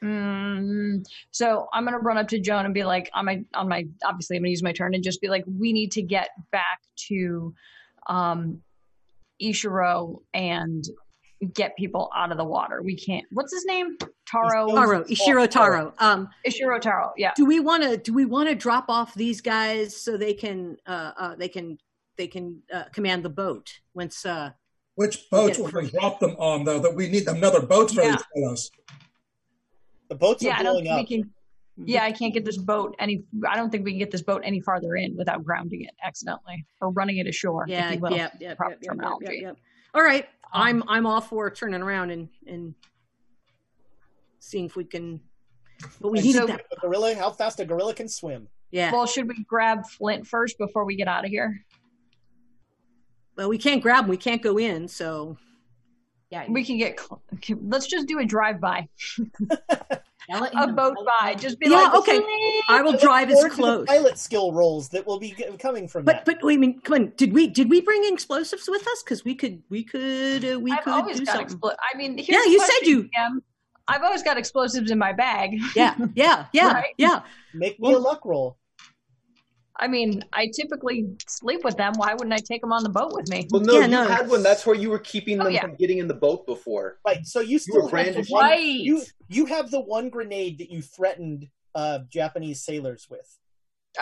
Mm, 0.02 1.06
so 1.30 1.68
I'm 1.72 1.84
gonna 1.84 1.98
run 1.98 2.18
up 2.18 2.26
to 2.28 2.40
Joan 2.40 2.64
and 2.64 2.74
be 2.74 2.82
like, 2.82 3.08
on 3.14 3.24
my 3.24 3.44
on 3.54 3.68
my 3.68 3.86
obviously 4.04 4.36
I'm 4.36 4.42
gonna 4.42 4.50
use 4.50 4.62
my 4.62 4.72
turn 4.72 4.94
and 4.94 5.04
just 5.04 5.20
be 5.20 5.28
like, 5.28 5.44
we 5.46 5.72
need 5.72 5.92
to 5.92 6.02
get 6.02 6.30
back 6.50 6.80
to 7.08 7.54
um 8.08 8.60
Ishiro 9.40 10.22
and 10.34 10.84
get 11.54 11.76
people 11.76 12.10
out 12.16 12.32
of 12.32 12.38
the 12.38 12.44
water. 12.44 12.82
We 12.82 12.96
can't 12.96 13.24
what's 13.30 13.52
his 13.52 13.64
name? 13.64 13.96
Taro 14.28 14.74
Taro, 14.74 15.04
Ishiro 15.04 15.48
Taro. 15.48 15.94
Um, 15.98 16.28
Ishiro 16.46 16.80
Taro, 16.80 17.12
yeah. 17.16 17.32
do 17.36 17.44
we 17.44 17.60
want 17.60 17.84
to 17.84 17.96
do 17.96 18.12
we 18.12 18.24
want 18.24 18.48
to 18.48 18.56
drop 18.56 18.86
off 18.88 19.14
these 19.14 19.40
guys 19.40 19.96
so 19.96 20.16
they 20.16 20.34
can 20.34 20.76
uh, 20.86 21.12
uh 21.16 21.34
they 21.36 21.48
can 21.48 21.78
they 22.16 22.26
can 22.26 22.62
uh, 22.72 22.84
command 22.92 23.24
the 23.24 23.28
boat 23.30 23.80
once 23.94 24.24
uh 24.26 24.50
Which 24.94 25.28
boats 25.30 25.56
get 25.58 25.72
will 25.72 25.82
we 25.82 25.90
drop 25.90 26.20
them 26.20 26.36
on, 26.38 26.64
though? 26.64 26.78
That 26.78 26.94
we 26.94 27.08
need 27.08 27.26
another 27.28 27.60
boat 27.60 27.94
ready 27.96 28.10
Yeah. 28.10 28.16
to 28.16 28.24
follow 28.34 28.52
us. 28.52 28.70
The 30.08 30.14
boats 30.16 30.42
Yeah, 30.42 30.50
are 30.56 30.60
I 30.60 30.62
don't 30.62 30.72
blowing 30.84 30.84
think 30.84 30.92
up. 30.92 31.10
we 31.10 31.16
can 31.16 31.30
yeah, 31.86 32.04
I 32.04 32.12
can't 32.12 32.34
get 32.34 32.44
this 32.44 32.58
boat 32.58 32.94
any 32.98 33.24
I 33.48 33.56
don't 33.56 33.70
think 33.70 33.84
we 33.84 33.92
can 33.92 33.98
get 33.98 34.10
this 34.10 34.20
boat 34.22 34.42
any 34.44 34.60
farther 34.60 34.94
in 34.96 35.16
without 35.16 35.42
grounding 35.42 35.82
it 35.82 35.94
accidentally 36.04 36.66
or 36.82 36.90
running 36.90 37.16
it 37.16 37.26
ashore, 37.26 37.64
yeah 37.66 37.88
if 37.88 37.94
you 37.94 38.00
will. 38.00 38.12
yeah 38.12 38.28
yeah 38.38 38.54
proper 38.54 38.76
yeah, 38.82 38.92
yeah, 38.94 39.08
yeah, 39.22 39.30
yeah, 39.30 39.40
yeah. 39.40 39.52
all 39.94 40.02
right 40.02 40.28
i'm 40.52 40.82
i'm 40.86 41.06
all 41.06 41.22
for 41.22 41.50
turning 41.50 41.80
around 41.80 42.10
and 42.10 42.28
and 42.46 42.74
seeing 44.38 44.66
if 44.66 44.76
we 44.76 44.84
can 44.84 45.18
but 46.00 46.10
we 46.10 46.18
And 46.18 46.26
need 46.26 46.34
so 46.34 46.46
that 46.46 46.60
a 46.76 46.80
gorilla. 46.80 47.14
How 47.14 47.30
fast 47.30 47.58
a 47.58 47.64
gorilla 47.64 47.94
can 47.94 48.06
swim? 48.08 48.48
yeah 48.70 48.92
Well, 48.92 49.06
should 49.06 49.26
we 49.26 49.42
grab 49.44 49.86
Flint 49.86 50.26
first 50.26 50.58
before 50.58 50.84
we 50.84 50.94
get 50.94 51.08
out 51.08 51.24
of 51.24 51.30
here? 51.30 51.64
Well 53.36 53.48
we 53.48 53.58
can't 53.58 53.82
grab 53.82 54.04
them 54.04 54.10
we 54.10 54.16
can't 54.16 54.42
go 54.42 54.58
in 54.58 54.88
so 54.88 55.36
Yeah. 56.30 56.44
We 56.48 56.64
can 56.64 56.78
get. 56.78 56.98
cl- 56.98 57.22
Let's 57.68 57.86
just 57.86 58.06
do 58.08 58.18
a 58.18 58.24
drive 58.24 58.58
by, 58.60 58.88
a 60.30 60.64
him. 60.66 60.74
boat 60.76 60.96
by. 61.20 61.34
Just 61.34 61.58
be 61.58 61.68
yeah 61.68 61.76
like, 61.82 61.94
okay 61.94 62.20
i 62.68 62.80
will 62.82 62.96
drive 62.96 63.28
as 63.28 63.34
forward 63.34 63.50
to 63.50 63.56
the 63.56 63.62
close 63.62 63.86
pilot 63.86 64.18
skill 64.18 64.52
rolls 64.52 64.88
that 64.90 65.06
will 65.06 65.18
be 65.18 65.34
coming 65.58 65.88
from 65.88 66.04
but 66.04 66.24
that. 66.24 66.24
but 66.24 66.42
wait 66.42 66.56
a 66.56 66.60
minute 66.60 66.84
come 66.84 66.94
on 66.94 67.12
did 67.16 67.32
we 67.32 67.48
did 67.48 67.68
we 67.68 67.80
bring 67.80 68.02
explosives 68.12 68.68
with 68.68 68.86
us 68.86 69.02
because 69.02 69.24
we 69.24 69.34
could 69.34 69.62
we 69.68 69.82
could 69.82 70.44
uh, 70.44 70.58
we 70.60 70.70
I've 70.72 70.84
could 70.84 70.92
always 70.92 71.18
do 71.18 71.24
got 71.26 71.36
something 71.36 71.58
expl- 71.58 71.74
I 71.92 71.96
mean, 71.96 72.16
here's 72.16 72.28
Yeah, 72.28 72.42
the 72.44 72.50
you 72.50 72.60
said 72.60 72.86
you- 72.86 73.02
DM. 73.04 73.38
I've 73.88 74.02
always 74.02 74.22
got 74.22 74.38
explosives 74.38 74.90
in 74.92 74.98
my 74.98 75.12
bag. 75.12 75.58
yeah 75.74 75.96
yeah 76.14 76.46
yeah 76.52 76.72
Right. 76.72 76.94
yeah 76.98 77.22
Make 77.52 77.78
me 77.80 77.92
a 77.92 77.98
luck 77.98 78.24
roll. 78.24 78.56
I 79.82 79.88
mean, 79.88 80.24
I 80.32 80.46
typically 80.54 81.08
sleep 81.26 81.64
with 81.64 81.76
them. 81.76 81.94
Why 81.96 82.12
wouldn't 82.14 82.32
I 82.32 82.38
take 82.38 82.60
them 82.60 82.72
on 82.72 82.84
the 82.84 82.88
boat 82.88 83.12
with 83.14 83.28
me? 83.28 83.48
Well, 83.50 83.62
no, 83.62 83.72
Yeah, 83.72 83.80
you 83.80 83.88
no. 83.88 84.04
had 84.06 84.28
one. 84.28 84.40
That's 84.44 84.64
where 84.64 84.76
you 84.76 84.88
were 84.90 85.00
keeping 85.00 85.40
Oh, 85.40 85.44
them 85.44 85.52
yeah. 85.54 85.62
from 85.62 85.74
getting 85.74 85.98
in 85.98 86.06
the 86.06 86.14
boat 86.14 86.46
before. 86.46 87.00
Right. 87.04 87.26
So 87.26 87.40
you 87.40 87.56
were 87.56 87.58
still 87.58 87.74
have 87.82 87.84
the 87.86 87.90
brandishing- 87.90 88.32
one, 88.32 88.44
Right. 88.44 88.60
you 88.62 89.02
you 89.28 89.46
have 89.46 89.72
the 89.72 89.80
one 89.80 90.08
grenade 90.08 90.58
that 90.58 90.70
you 90.70 90.82
threatened 90.82 91.48
uh, 91.74 92.00
Japanese 92.08 92.62
sailors 92.62 93.08
with. 93.10 93.38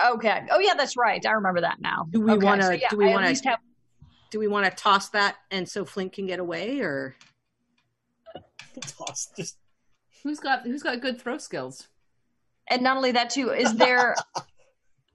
Okay. 0.05 0.43
Oh 0.51 0.59
yeah, 0.59 0.75
that's 0.75 0.95
right. 0.95 1.25
I 1.25 1.31
remember 1.31 1.61
that 1.61 1.81
now. 1.81 2.05
do 2.11 2.21
we 2.21 2.31
Okay, 2.33 2.45
want 2.45 2.61
to 2.61 2.67
so 2.67 2.73
yeah, 2.73 2.89
do 2.89 2.97
we 2.97 3.07
want 3.09 3.35
to 3.35 3.49
have 3.49 3.59
do 4.29 4.37
we 4.37 4.47
want 4.47 4.65
to 4.65 4.71
toss 4.71 5.09
that 5.09 5.37
and 5.49 5.67
so 5.67 5.83
flint 5.83 6.13
can 6.13 6.27
get 6.27 6.37
away 6.39 6.79
or 6.81 7.15
Toss 8.81 9.29
just 9.35 9.57
Who's 10.23 10.39
got 10.39 10.61
who's 10.63 10.83
got 10.83 11.01
good 11.01 11.19
throw 11.19 11.37
skills? 11.39 11.87
and 12.69 12.83
not 12.83 12.95
only 12.95 13.11
that 13.13 13.31
too 13.31 13.49
is 13.49 13.73
there 13.75 14.15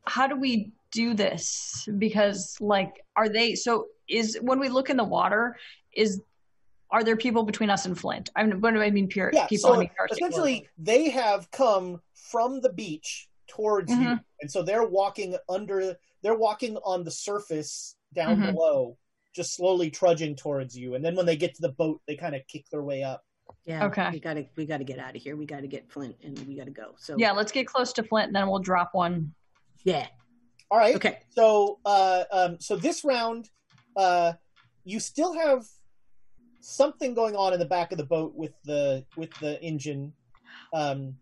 how 0.07 0.27
do 0.27 0.37
we 0.37 0.71
do 0.93 1.15
this 1.15 1.89
because 1.99 2.57
like 2.61 3.05
are 3.17 3.29
they 3.29 3.55
so 3.55 3.87
is 4.09 4.39
when 4.41 4.59
we 4.59 4.69
look 4.69 4.89
in 4.89 4.97
the 4.97 5.05
water 5.05 5.57
is 5.93 6.21
are 6.91 7.03
there 7.03 7.17
people 7.17 7.43
between 7.43 7.69
us 7.69 7.87
and 7.87 7.99
flint 7.99 8.31
i 8.37 8.43
mean 8.43 8.61
what 8.61 8.73
do 8.73 8.81
i 8.81 8.91
mean 8.91 9.09
pure 9.09 9.31
yeah. 9.35 9.47
people 9.47 9.71
I 9.71 9.75
So 9.75 9.81
mean 9.81 9.91
Darcy. 9.97 10.15
essentially, 10.15 10.69
they 10.79 11.11
have 11.11 11.51
come 11.51 12.01
from 12.15 12.61
the 12.61 12.73
beach 12.73 13.29
towards 13.49 13.93
you, 13.93 13.99
Mhm. 13.99 14.21
and 14.41 14.51
so 14.51 14.63
they're 14.63 14.85
walking 14.87 15.37
under. 15.49 15.97
They're 16.23 16.35
walking 16.37 16.77
on 16.79 17.05
the 17.05 17.11
surface 17.11 17.97
down 18.13 18.39
Mhm. 18.39 18.53
below, 18.53 18.97
just 19.35 19.55
slowly 19.55 19.89
trudging 19.91 20.35
towards 20.35 20.77
you. 20.77 20.95
And 20.97 21.05
then 21.05 21.15
when 21.15 21.27
they 21.27 21.37
get 21.37 21.55
to 21.55 21.63
the 21.63 21.71
boat, 21.73 22.01
they 22.07 22.17
kind 22.17 22.35
of 22.35 22.43
kick 22.49 22.65
their 22.71 22.83
way 22.83 23.03
up. 23.03 23.23
yeah 23.65 23.85
Okay. 23.87 24.11
we 24.13 24.19
gotta 24.21 24.45
we 24.57 24.67
gotta 24.67 24.83
get 24.85 24.99
out 24.99 25.15
of 25.17 25.23
here 25.23 25.37
we 25.37 25.47
gotta 25.47 25.69
get 25.69 25.89
flint 25.91 26.17
and 26.25 26.37
we 26.49 26.57
gotta 26.57 26.71
go 26.71 26.95
so 26.99 27.15
yeah 27.17 27.31
let's 27.31 27.53
get 27.53 27.65
close 27.67 27.93
to 27.93 28.03
flint 28.03 28.27
and 28.29 28.35
then 28.37 28.49
we'll 28.49 28.59
drop 28.59 28.91
one 28.93 29.33
yeah 29.87 30.09
All 30.71 30.79
right. 30.79 30.97
okay 30.97 31.21
So, 31.31 31.79
uh, 31.87 32.25
um, 32.33 32.57
so 32.61 32.77
this 32.77 33.05
round, 33.05 33.49
uh, 33.97 34.35
you 34.85 35.01
still 35.01 35.33
have 35.33 35.65
something 36.61 37.15
going 37.15 37.37
on 37.37 37.53
in 37.55 37.59
the 37.61 37.67
back 37.67 37.93
of 37.93 37.99
the 37.99 38.05
boat 38.05 38.35
with 38.35 38.53
the 38.65 39.05
with 39.17 39.33
the 39.41 39.63
engine. 39.63 40.13
Um, 40.75 41.17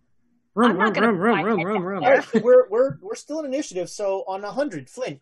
Rum, 0.56 0.70
I'm 0.70 0.78
not 0.78 0.84
rum, 0.84 0.92
gonna 0.94 1.12
rum, 1.12 1.18
rum, 1.20 1.36
fight 1.36 1.44
rum, 1.46 1.60
it. 1.60 1.64
rum, 1.64 1.82
rum. 1.84 2.04
all 2.04 2.10
right, 2.10 2.24
so 2.24 2.40
we're 2.40 2.68
we're 2.70 2.96
we're 3.02 3.14
still 3.16 3.40
in 3.40 3.46
initiative. 3.46 3.90
So 3.90 4.24
on 4.26 4.42
a 4.44 4.50
hundred, 4.50 4.88
Flint. 4.88 5.20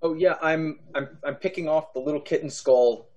Oh 0.00 0.14
yeah, 0.14 0.36
I'm 0.40 0.78
I'm 0.94 1.18
I'm 1.24 1.34
picking 1.36 1.68
off 1.68 1.92
the 1.92 2.00
little 2.00 2.20
kitten 2.20 2.48
skull 2.50 3.08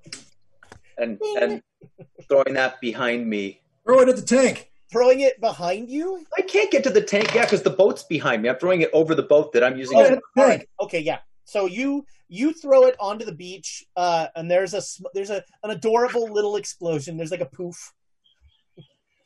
and 0.98 1.22
and 1.40 1.62
throwing 2.28 2.54
that 2.54 2.82
behind 2.82 3.30
me. 3.30 3.62
Throw 3.86 4.00
it 4.02 4.10
at 4.10 4.16
the 4.16 4.22
tank. 4.24 4.72
Throwing 4.92 5.20
it 5.20 5.40
behind 5.42 5.90
you. 5.90 6.26
I 6.38 6.42
can't 6.42 6.72
get 6.72 6.84
to 6.86 6.90
the 6.90 7.02
tank, 7.02 7.34
yeah, 7.34 7.44
because 7.44 7.62
the 7.62 7.70
boat's 7.70 8.04
behind 8.04 8.42
me. 8.42 8.50
I'm 8.50 8.58
throwing 8.58 8.82
it 8.82 8.90
over 8.94 9.16
the 9.16 9.24
boat 9.24 9.52
that 9.54 9.64
I'm 9.64 9.78
using. 9.78 9.98
Oh, 9.98 10.02
as 10.02 10.12
at 10.12 10.20
the 10.36 10.42
all 10.42 10.48
tank. 10.48 10.60
right. 10.60 10.70
Okay, 10.82 11.00
yeah. 11.00 11.20
So 11.44 11.66
you 11.66 12.06
you 12.30 12.54
throw 12.54 12.84
it 12.84 12.96
onto 13.00 13.26
the 13.26 13.34
beach, 13.34 13.86
uh, 13.96 14.28
and 14.36 14.50
there's 14.50 14.74
a 14.74 14.82
sm- 14.82 15.08
there's 15.14 15.30
a 15.30 15.44
an 15.64 15.72
adorable 15.72 16.32
little 16.32 16.56
explosion. 16.56 17.18
There's 17.18 17.32
like 17.32 17.42
a 17.42 17.46
poof. 17.46 17.94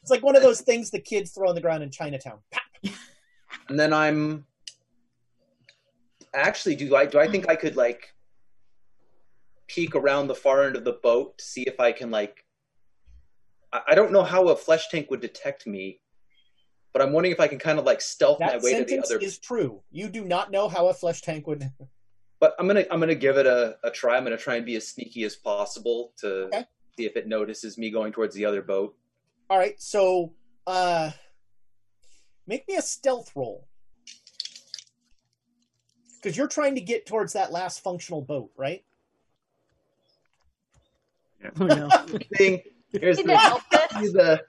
It's 0.01 0.09
like 0.09 0.23
one 0.23 0.35
of 0.35 0.41
those 0.41 0.61
things 0.61 0.89
the 0.89 0.99
kids 0.99 1.31
throw 1.31 1.49
on 1.49 1.55
the 1.55 1.61
ground 1.61 1.83
in 1.83 1.91
Chinatown. 1.91 2.39
And 3.69 3.79
then 3.79 3.93
I'm 3.93 4.45
actually 6.33 6.75
do 6.75 6.95
I 6.95 7.05
do 7.05 7.19
I 7.19 7.27
think 7.27 7.49
I 7.49 7.55
could 7.55 7.75
like 7.75 8.13
peek 9.67 9.95
around 9.95 10.27
the 10.27 10.35
far 10.35 10.63
end 10.63 10.75
of 10.75 10.83
the 10.83 10.93
boat 10.93 11.37
to 11.37 11.43
see 11.43 11.63
if 11.63 11.79
I 11.79 11.91
can 11.91 12.09
like 12.09 12.43
I, 13.73 13.81
I 13.89 13.95
don't 13.95 14.11
know 14.11 14.23
how 14.23 14.47
a 14.49 14.55
flesh 14.55 14.89
tank 14.89 15.09
would 15.11 15.21
detect 15.21 15.67
me, 15.67 15.99
but 16.93 17.01
I'm 17.01 17.13
wondering 17.13 17.33
if 17.33 17.39
I 17.39 17.47
can 17.47 17.59
kind 17.59 17.79
of 17.79 17.85
like 17.85 18.01
stealth 18.01 18.39
my 18.39 18.47
That 18.47 18.61
way 18.61 18.71
to 18.73 18.83
the 18.83 18.89
sentence 18.89 19.11
other. 19.11 19.19
is 19.19 19.37
true. 19.39 19.81
You 19.91 20.09
do 20.09 20.23
not 20.25 20.51
know 20.51 20.67
how 20.69 20.87
a 20.87 20.93
flesh 20.93 21.21
tank 21.21 21.47
would. 21.47 21.63
But 22.39 22.55
I'm 22.57 22.65
gonna 22.65 22.85
I'm 22.89 22.99
gonna 22.99 23.13
give 23.13 23.37
it 23.37 23.45
a, 23.45 23.77
a 23.83 23.91
try. 23.91 24.17
I'm 24.17 24.23
gonna 24.23 24.35
try 24.35 24.55
and 24.55 24.65
be 24.65 24.75
as 24.75 24.87
sneaky 24.87 25.25
as 25.25 25.35
possible 25.35 26.11
to 26.21 26.45
Okay. 26.45 26.65
see 26.97 27.05
if 27.05 27.15
it 27.15 27.27
notices 27.27 27.77
me 27.77 27.91
going 27.91 28.11
towards 28.11 28.33
the 28.33 28.45
other 28.45 28.63
boat. 28.63 28.95
All 29.47 29.59
right, 29.59 29.79
so 29.79 30.33
uh, 30.65 31.11
make 32.47 32.67
me 32.67 32.77
a 32.77 32.81
stealth 32.81 33.31
roll 33.35 33.67
because 36.15 36.35
you're 36.35 36.47
trying 36.47 36.73
to 36.73 36.81
get 36.81 37.05
towards 37.05 37.33
that 37.33 37.51
last 37.51 37.83
functional 37.83 38.23
boat, 38.23 38.49
right? 38.57 38.83
oh 41.59 41.67
no 41.67 41.89
Thing 42.37 42.59
here's 42.99 43.17
the, 43.17 43.37
help 43.37 43.61
this? 43.71 44.11
the 44.11 44.41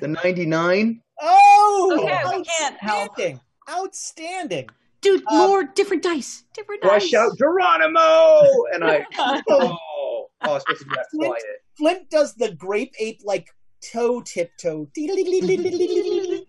the 0.00 0.08
99. 0.08 1.00
Oh, 1.22 1.98
Okay, 1.98 2.22
we 2.38 2.44
can't 2.44 2.76
help. 2.78 3.10
outstanding, 3.12 3.40
outstanding. 3.70 4.68
dude 5.00 5.22
Um, 5.28 5.38
more 5.38 5.64
different 5.64 6.02
dice 6.02 6.44
different 6.54 6.82
So 6.82 6.90
I 6.90 6.98
dice 6.98 7.08
shout 7.08 7.32
Geronimo, 7.38 8.40
and 8.74 8.84
I 8.84 9.06
oh 9.18 9.42
oh 9.48 10.26
I 10.42 10.48
was 10.48 10.62
supposed 10.62 10.80
to 10.80 10.84
do 10.84 10.94
that 10.96 11.06
Flint- 11.10 11.26
quiet. 11.30 11.44
Flint 11.78 12.10
does 12.10 12.34
the 12.34 12.52
grape 12.54 12.94
ape 12.98 13.20
like 13.24 13.48
toe 13.80 14.20
tiptoe 14.20 14.88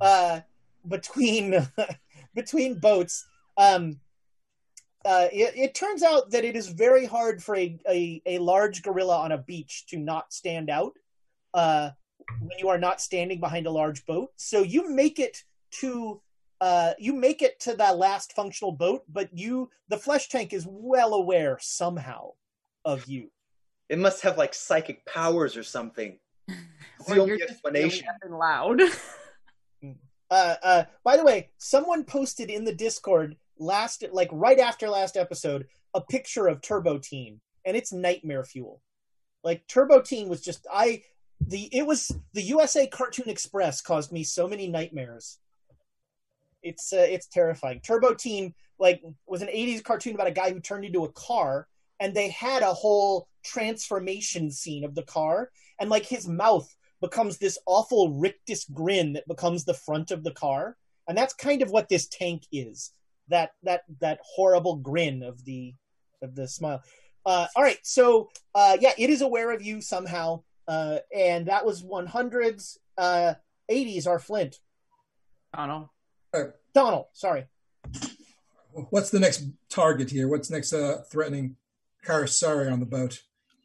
uh, 0.00 0.40
between 0.88 1.66
between 2.34 2.78
boats. 2.78 3.26
Um, 3.56 4.00
uh, 5.04 5.28
it, 5.32 5.56
it 5.56 5.74
turns 5.74 6.02
out 6.02 6.30
that 6.30 6.44
it 6.44 6.56
is 6.56 6.68
very 6.68 7.06
hard 7.06 7.42
for 7.42 7.56
a, 7.56 7.78
a, 7.88 8.22
a 8.26 8.38
large 8.38 8.82
gorilla 8.82 9.18
on 9.18 9.32
a 9.32 9.38
beach 9.38 9.86
to 9.86 9.98
not 9.98 10.32
stand 10.32 10.68
out. 10.70 10.92
uh, 11.54 11.90
when 12.40 12.58
you 12.58 12.68
are 12.68 12.78
not 12.78 13.00
standing 13.00 13.40
behind 13.40 13.66
a 13.66 13.70
large 13.70 14.04
boat. 14.04 14.30
So 14.36 14.60
you 14.62 14.90
make 14.90 15.18
it 15.18 15.44
to 15.80 16.20
uh, 16.60 16.92
you 16.98 17.14
make 17.14 17.40
it 17.40 17.58
to 17.60 17.74
that 17.76 17.96
last 17.96 18.34
functional 18.34 18.72
boat, 18.72 19.04
but 19.08 19.30
you 19.32 19.70
the 19.88 19.96
flesh 19.96 20.28
tank 20.28 20.52
is 20.52 20.66
well 20.68 21.14
aware 21.14 21.56
somehow 21.60 22.32
of 22.84 23.06
you. 23.06 23.30
It 23.88 23.98
must 23.98 24.22
have 24.24 24.36
like 24.36 24.52
psychic 24.54 25.06
powers 25.06 25.56
or 25.56 25.62
something. 25.62 26.18
It's 27.00 27.08
Or 27.08 27.14
the 27.14 27.20
only 27.22 27.38
you're 27.38 27.48
explanation. 27.48 28.06
really 28.24 28.36
loud. 28.36 28.80
Uh, 30.30 30.56
uh, 30.62 30.84
by 31.04 31.16
the 31.16 31.24
way, 31.24 31.48
someone 31.56 32.04
posted 32.04 32.50
in 32.50 32.64
the 32.64 32.74
Discord 32.74 33.36
last, 33.58 34.04
like 34.12 34.28
right 34.32 34.58
after 34.58 34.88
last 34.88 35.16
episode, 35.16 35.66
a 35.94 36.00
picture 36.00 36.46
of 36.46 36.60
Turbo 36.60 36.98
Teen, 36.98 37.40
and 37.64 37.76
it's 37.76 37.92
nightmare 37.92 38.44
fuel. 38.44 38.80
Like 39.44 39.66
Turbo 39.66 40.00
Teen 40.00 40.28
was 40.28 40.40
just 40.40 40.66
I 40.72 41.02
the 41.40 41.68
it 41.72 41.86
was 41.86 42.12
the 42.32 42.42
USA 42.42 42.86
Cartoon 42.86 43.28
Express 43.28 43.80
caused 43.80 44.12
me 44.12 44.24
so 44.24 44.48
many 44.48 44.68
nightmares. 44.68 45.38
It's 46.62 46.92
uh, 46.92 47.06
it's 47.08 47.26
terrifying. 47.26 47.80
Turbo 47.80 48.14
Teen 48.14 48.54
like 48.78 49.02
was 49.26 49.42
an 49.42 49.48
'80s 49.48 49.82
cartoon 49.82 50.14
about 50.14 50.26
a 50.26 50.32
guy 50.32 50.52
who 50.52 50.60
turned 50.60 50.84
into 50.84 51.04
a 51.04 51.12
car, 51.12 51.68
and 52.00 52.14
they 52.14 52.30
had 52.30 52.62
a 52.62 52.74
whole 52.74 53.28
transformation 53.44 54.50
scene 54.50 54.84
of 54.84 54.94
the 54.94 55.04
car, 55.04 55.50
and 55.78 55.88
like 55.88 56.04
his 56.04 56.26
mouth 56.26 56.74
becomes 57.00 57.38
this 57.38 57.58
awful 57.66 58.12
rictus 58.14 58.64
grin 58.64 59.12
that 59.12 59.28
becomes 59.28 59.64
the 59.64 59.74
front 59.74 60.10
of 60.10 60.24
the 60.24 60.32
car, 60.32 60.76
and 61.06 61.16
that's 61.16 61.34
kind 61.34 61.62
of 61.62 61.70
what 61.70 61.88
this 61.88 62.08
tank 62.08 62.42
is. 62.50 62.92
That 63.28 63.50
that 63.62 63.82
that 64.00 64.20
horrible 64.22 64.76
grin 64.76 65.22
of 65.22 65.44
the 65.44 65.74
of 66.22 66.34
the 66.34 66.48
smile. 66.48 66.82
Uh, 67.26 67.46
all 67.54 67.62
right, 67.62 67.78
so 67.82 68.30
uh, 68.54 68.76
yeah, 68.80 68.92
it 68.96 69.10
is 69.10 69.20
aware 69.20 69.50
of 69.50 69.62
you 69.62 69.80
somehow, 69.80 70.42
uh, 70.66 70.98
and 71.14 71.46
that 71.46 71.66
was 71.66 71.82
100s. 71.82 72.78
Uh, 72.96 73.34
80s 73.70 74.06
are 74.06 74.18
Flint. 74.18 74.56
Donald. 75.54 75.88
Donald, 76.72 77.06
sorry. 77.12 77.46
What's 78.72 79.10
the 79.10 79.20
next 79.20 79.44
target 79.68 80.10
here? 80.10 80.28
What's 80.28 80.50
next 80.50 80.72
uh, 80.72 81.02
threatening 81.10 81.56
Kharisiri 82.06 82.72
on 82.72 82.80
the 82.80 82.86
boat? 82.86 83.20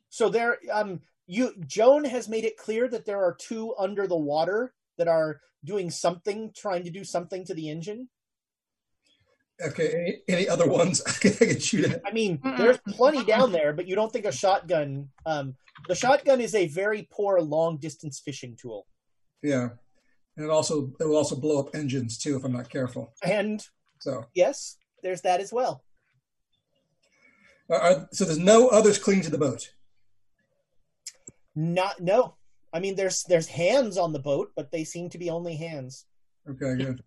So 0.09 0.29
there, 0.29 0.57
um, 0.71 1.01
you 1.27 1.53
Joan 1.65 2.05
has 2.05 2.27
made 2.27 2.45
it 2.45 2.57
clear 2.57 2.87
that 2.87 3.05
there 3.05 3.23
are 3.23 3.35
two 3.35 3.75
under 3.77 4.07
the 4.07 4.17
water 4.17 4.73
that 4.97 5.07
are 5.07 5.39
doing 5.63 5.89
something, 5.89 6.51
trying 6.55 6.83
to 6.83 6.89
do 6.89 7.03
something 7.03 7.45
to 7.45 7.53
the 7.53 7.69
engine. 7.69 8.09
Okay, 9.61 10.21
any, 10.27 10.39
any 10.39 10.49
other 10.49 10.67
ones 10.67 11.01
I 11.07 11.11
can, 11.11 11.31
I 11.33 11.51
can 11.51 11.59
shoot 11.59 11.85
at? 11.85 12.01
I 12.05 12.11
mean, 12.11 12.39
there's 12.57 12.79
plenty 12.89 13.23
down 13.23 13.51
there, 13.51 13.73
but 13.73 13.87
you 13.87 13.95
don't 13.95 14.11
think 14.11 14.25
a 14.25 14.31
shotgun. 14.31 15.09
Um, 15.25 15.55
the 15.87 15.95
shotgun 15.95 16.41
is 16.41 16.55
a 16.55 16.67
very 16.67 17.07
poor 17.11 17.39
long 17.39 17.77
distance 17.77 18.19
fishing 18.23 18.57
tool, 18.59 18.87
Yeah, 19.41 19.69
and 20.35 20.45
it 20.45 20.49
also 20.49 20.91
it 20.99 21.05
will 21.05 21.17
also 21.17 21.35
blow 21.35 21.59
up 21.59 21.75
engines 21.75 22.17
too 22.17 22.35
if 22.35 22.43
I'm 22.43 22.51
not 22.53 22.69
careful. 22.69 23.13
and 23.23 23.65
So, 23.99 24.25
yes, 24.33 24.77
there's 25.03 25.21
that 25.21 25.39
as 25.39 25.53
well. 25.53 25.83
uh, 27.69 27.75
are, 27.75 28.09
so 28.11 28.25
there's 28.25 28.39
no 28.39 28.67
others 28.69 28.97
clinging 28.97 29.23
to 29.23 29.31
the 29.31 29.37
boat. 29.37 29.71
Not 31.55 31.99
no. 32.01 32.35
I 32.73 32.79
mean, 32.79 32.95
there's 32.95 33.23
there's 33.23 33.47
hands 33.47 33.97
on 33.97 34.13
the 34.13 34.19
boat, 34.19 34.51
but 34.55 34.71
they 34.71 34.83
seem 34.83 35.09
to 35.09 35.17
be 35.19 35.29
only 35.29 35.55
hands. 35.55 36.05
Okay, 36.49 36.75
good. 36.83 37.03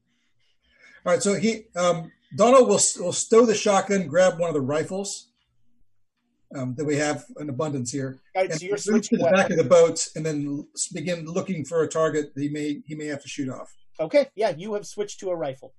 All 1.05 1.13
right, 1.13 1.23
so 1.23 1.35
he 1.35 1.65
um, 1.77 2.11
Donald 2.37 2.69
will 2.69 2.81
will 3.01 3.13
stow 3.13 3.47
the 3.47 3.55
shotgun, 3.55 4.07
grab 4.07 4.39
one 4.39 4.49
of 4.49 4.55
the 4.55 4.61
rifles 4.61 5.31
um, 6.55 6.75
that 6.77 6.85
we 6.85 6.97
have 6.97 7.25
in 7.41 7.49
abundance 7.49 7.91
here, 7.91 8.21
All 8.35 8.43
right, 8.43 8.51
and 8.51 8.61
so 8.61 8.67
you're 8.67 8.73
move 8.75 8.85
to 8.85 8.91
switching 8.91 9.19
the 9.19 9.31
back 9.31 9.51
of 9.51 9.57
the 9.57 9.65
boat, 9.65 10.07
and 10.15 10.25
then 10.25 10.67
begin 10.93 11.25
looking 11.25 11.65
for 11.65 11.83
a 11.83 11.89
target 11.89 12.35
that 12.35 12.41
he 12.41 12.49
may 12.49 12.83
he 12.87 12.95
may 12.95 13.07
have 13.07 13.23
to 13.23 13.29
shoot 13.29 13.49
off. 13.49 13.75
Okay, 13.99 14.29
yeah, 14.35 14.53
you 14.57 14.75
have 14.75 14.87
switched 14.87 15.21
to 15.21 15.31
a 15.31 15.37
rifle. 15.37 15.75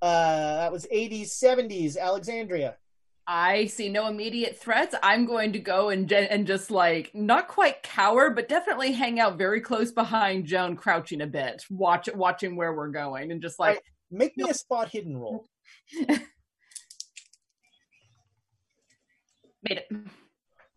Uh, 0.00 0.56
that 0.56 0.72
was 0.72 0.84
80s, 0.92 1.28
70s, 1.30 1.96
Alexandria. 1.96 2.76
I 3.24 3.66
see 3.66 3.88
no 3.88 4.08
immediate 4.08 4.58
threats. 4.58 4.96
I'm 5.00 5.26
going 5.26 5.52
to 5.52 5.60
go 5.60 5.90
and 5.90 6.12
and 6.12 6.44
just 6.44 6.72
like 6.72 7.12
not 7.14 7.46
quite 7.46 7.84
cower, 7.84 8.30
but 8.30 8.48
definitely 8.48 8.90
hang 8.90 9.20
out 9.20 9.38
very 9.38 9.60
close 9.60 9.92
behind 9.92 10.46
Joan, 10.46 10.74
crouching 10.74 11.20
a 11.20 11.26
bit, 11.28 11.62
watch 11.70 12.08
watching 12.12 12.56
where 12.56 12.74
we're 12.74 12.88
going, 12.88 13.30
and 13.30 13.40
just 13.40 13.60
like 13.60 13.76
Right. 13.76 13.82
Make 14.14 14.36
me 14.36 14.44
a 14.48 14.52
spot 14.52 14.90
hidden 14.90 15.16
roll. 15.16 15.46
made 19.62 19.78
it. 19.78 19.88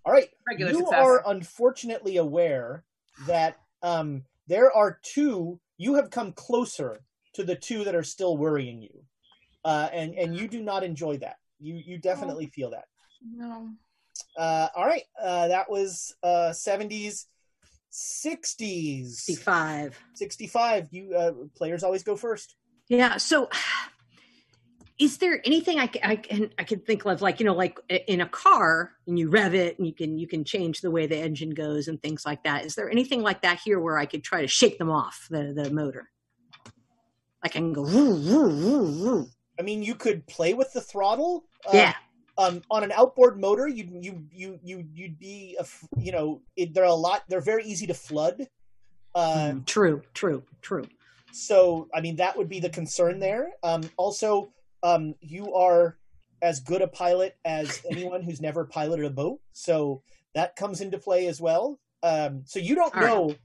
All 0.06 0.14
right. 0.14 0.30
Regular 0.48 0.72
you 0.72 0.80
success. 0.80 1.06
are 1.06 1.24
unfortunately 1.28 2.18
aware 2.18 2.84
that 3.28 3.58
um, 3.82 4.24
there 4.48 4.72
are 4.72 5.00
two. 5.02 5.60
You 5.78 5.96
have 5.96 6.10
come 6.10 6.32
closer 6.34 7.00
to 7.34 7.44
the 7.44 7.56
two 7.56 7.84
that 7.84 7.96
are 7.96 8.04
still 8.04 8.38
worrying 8.38 8.82
you, 8.82 9.04
uh, 9.64 9.90
and 9.92 10.14
and 10.16 10.38
you 10.38 10.48
do 10.48 10.62
not 10.62 10.84
enjoy 10.84 11.18
that. 11.18 11.38
You 11.60 11.82
you 11.84 11.98
definitely 11.98 12.48
feel 12.48 12.72
that. 12.72 12.86
No. 13.24 13.70
Uh, 14.38 14.68
all 14.76 14.86
right. 14.86 15.04
Uh, 15.22 15.48
that 15.48 15.70
was 15.70 16.16
uh, 16.24 16.52
70s, 16.54 17.26
60s, 17.92 19.08
65. 19.08 20.00
65. 20.14 20.88
You 20.92 21.16
uh, 21.16 21.32
players 21.56 21.84
always 21.84 22.04
go 22.04 22.16
first. 22.16 22.56
Yeah. 22.88 23.18
So, 23.18 23.50
is 24.98 25.18
there 25.18 25.42
anything 25.46 25.78
I 25.78 25.88
can, 25.88 26.02
I 26.04 26.16
can 26.16 26.50
I 26.58 26.64
can 26.64 26.80
think 26.80 27.06
of 27.06 27.22
like 27.22 27.40
you 27.40 27.46
know 27.46 27.54
like 27.54 27.78
in 27.90 28.22
a 28.22 28.30
car 28.30 28.94
and 29.08 29.20
you 29.20 29.30
rev 29.30 29.54
it 29.54 29.78
and 29.78 29.86
you 29.86 29.94
can 29.94 30.18
you 30.18 30.28
can 30.28 30.44
change 30.44 30.82
the 30.82 30.92
way 30.92 31.06
the 31.06 31.18
engine 31.18 31.50
goes 31.50 31.88
and 31.88 32.02
things 32.02 32.26
like 32.26 32.44
that. 32.44 32.66
Is 32.66 32.76
there 32.76 32.90
anything 32.90 33.22
like 33.22 33.42
that 33.42 33.60
here 33.64 33.80
where 33.80 33.98
I 33.98 34.06
could 34.06 34.24
try 34.24 34.42
to 34.42 34.48
shake 34.48 34.78
them 34.78 34.90
off 34.90 35.28
the 35.30 35.54
the 35.56 35.70
motor? 35.70 36.10
Like 37.44 37.56
I 37.56 37.60
can 37.60 37.74
go. 37.74 37.82
Woo, 37.82 38.16
woo, 38.16 39.04
woo. 39.04 39.28
I 39.60 39.62
mean, 39.62 39.84
you 39.84 39.96
could 39.96 40.26
play 40.28 40.54
with 40.54 40.72
the 40.74 40.82
throttle. 40.82 41.46
Uh, 41.66 41.72
Yeah. 41.74 41.94
Um, 42.38 42.62
on 42.70 42.84
an 42.84 42.92
outboard 42.92 43.40
motor, 43.40 43.68
you 43.68 43.88
you 44.02 44.26
you 44.32 44.60
you 44.62 44.86
you'd 44.94 45.18
be 45.20 45.58
a 45.60 45.66
you 45.98 46.12
know 46.12 46.42
it, 46.58 46.74
they're 46.74 46.84
a 46.84 46.94
lot. 46.94 47.24
They're 47.30 47.40
very 47.40 47.64
easy 47.64 47.88
to 47.88 47.94
flood. 47.94 48.48
Uh, 49.14 49.52
Mm, 49.54 49.66
true. 49.66 50.02
True. 50.14 50.44
True. 50.62 50.86
So, 51.32 51.88
I 51.94 52.02
mean, 52.02 52.18
that 52.18 52.38
would 52.38 52.50
be 52.50 52.60
the 52.60 52.70
concern 52.70 53.20
there. 53.20 53.52
Um, 53.64 53.90
also, 53.98 54.54
um, 54.86 55.16
you 55.20 55.54
are 55.54 55.98
as 56.42 56.60
good 56.60 56.82
a 56.82 56.88
pilot 56.88 57.38
as 57.44 57.82
anyone 57.90 58.22
who's 58.22 58.40
never 58.40 58.66
piloted 58.66 59.06
a 59.06 59.10
boat, 59.10 59.40
so 59.52 60.04
that 60.36 60.56
comes 60.56 60.80
into 60.80 61.00
play 61.00 61.28
as 61.28 61.42
well. 61.42 61.80
Um, 62.04 62.44
so 62.46 62.60
you 62.60 62.76
don't 62.76 62.96
All 62.96 63.02
right. 63.02 63.10
know. 63.10 63.36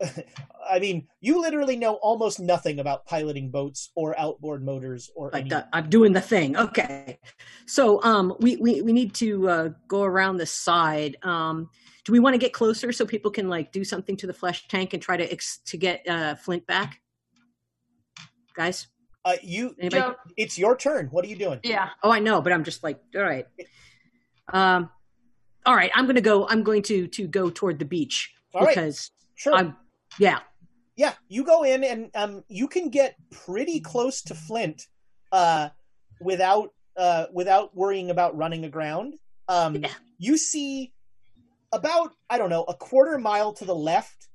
I 0.68 0.80
mean, 0.80 1.06
you 1.20 1.40
literally 1.40 1.76
know 1.76 1.94
almost 1.94 2.40
nothing 2.40 2.80
about 2.80 3.06
piloting 3.06 3.50
boats 3.50 3.90
or 3.94 4.18
outboard 4.18 4.64
motors 4.64 5.10
or 5.14 5.30
like 5.32 5.48
the, 5.48 5.68
I'm 5.72 5.88
doing 5.88 6.12
the 6.12 6.20
thing. 6.20 6.56
Okay. 6.56 7.20
So 7.66 8.02
um 8.02 8.34
we 8.40 8.56
we, 8.56 8.82
we 8.82 8.92
need 8.92 9.14
to 9.14 9.48
uh, 9.48 9.68
go 9.86 10.02
around 10.02 10.38
the 10.38 10.46
side. 10.46 11.16
Um 11.22 11.70
do 12.04 12.12
we 12.12 12.18
want 12.18 12.34
to 12.34 12.38
get 12.38 12.52
closer 12.52 12.90
so 12.90 13.06
people 13.06 13.30
can 13.30 13.48
like 13.48 13.70
do 13.70 13.84
something 13.84 14.16
to 14.16 14.26
the 14.26 14.32
flesh 14.32 14.66
tank 14.66 14.94
and 14.94 15.02
try 15.02 15.16
to 15.16 15.30
ex- 15.30 15.60
to 15.66 15.76
get 15.76 16.06
uh 16.08 16.34
Flint 16.34 16.66
back? 16.66 17.00
Guys? 18.56 18.88
Uh, 19.24 19.36
you, 19.42 19.74
Anybody? 19.78 20.02
Joe, 20.02 20.14
it's 20.36 20.58
your 20.58 20.76
turn. 20.76 21.06
What 21.08 21.24
are 21.24 21.28
you 21.28 21.36
doing? 21.36 21.60
Yeah. 21.62 21.88
Oh, 22.02 22.10
I 22.10 22.18
know, 22.18 22.40
but 22.42 22.52
I'm 22.52 22.64
just 22.64 22.82
like, 22.82 23.00
all 23.14 23.22
right. 23.22 23.46
Um 24.52 24.90
all 25.66 25.74
right, 25.74 25.90
I'm 25.94 26.04
going 26.04 26.16
to 26.16 26.20
go 26.20 26.46
I'm 26.46 26.62
going 26.62 26.82
to 26.82 27.06
to 27.08 27.26
go 27.26 27.48
toward 27.48 27.78
the 27.78 27.86
beach 27.86 28.34
All 28.52 28.62
right. 28.62 28.74
because 28.74 29.10
Sure. 29.34 29.54
I'm 29.54 29.76
yeah. 30.18 30.40
Yeah, 30.96 31.14
you 31.28 31.42
go 31.44 31.64
in 31.64 31.82
and 31.82 32.10
um, 32.14 32.44
you 32.48 32.68
can 32.68 32.88
get 32.88 33.16
pretty 33.32 33.80
close 33.80 34.22
to 34.22 34.34
Flint 34.34 34.86
uh, 35.32 35.70
without 36.20 36.68
uh, 36.96 37.26
without 37.32 37.74
worrying 37.74 38.10
about 38.10 38.36
running 38.36 38.64
aground. 38.64 39.14
Um, 39.48 39.76
Yeah. 39.76 39.88
You 40.18 40.36
see 40.38 40.92
about 41.72 42.12
I 42.30 42.38
don't 42.38 42.50
know 42.50 42.62
a 42.64 42.74
quarter 42.74 43.18
mile 43.18 43.52
to 43.54 43.64
the 43.64 43.74
left 43.74 44.28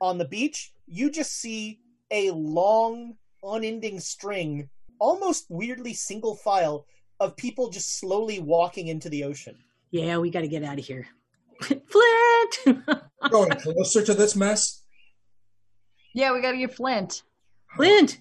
on 0.00 0.18
the 0.18 0.26
beach. 0.26 0.72
You 0.86 1.10
just 1.10 1.32
see 1.40 1.80
a 2.10 2.32
long, 2.32 3.14
unending 3.42 4.00
string, 4.00 4.68
almost 4.98 5.46
weirdly 5.48 5.94
single 5.94 6.34
file 6.34 6.86
of 7.20 7.36
people 7.36 7.70
just 7.70 7.98
slowly 7.98 8.38
walking 8.38 8.88
into 8.88 9.08
the 9.08 9.24
ocean. 9.24 9.56
Yeah, 9.90 10.18
we 10.18 10.30
got 10.30 10.40
to 10.40 10.48
get 10.48 10.64
out 10.64 10.78
of 10.78 10.84
here. 10.84 11.06
Flint. 11.60 12.78
Going 13.30 13.50
closer 13.50 14.02
to 14.04 14.14
this 14.14 14.34
mess. 14.34 14.82
Yeah, 16.14 16.32
we 16.32 16.40
got 16.40 16.52
to 16.52 16.58
get 16.58 16.74
Flint. 16.74 17.22
Flint. 17.76 18.18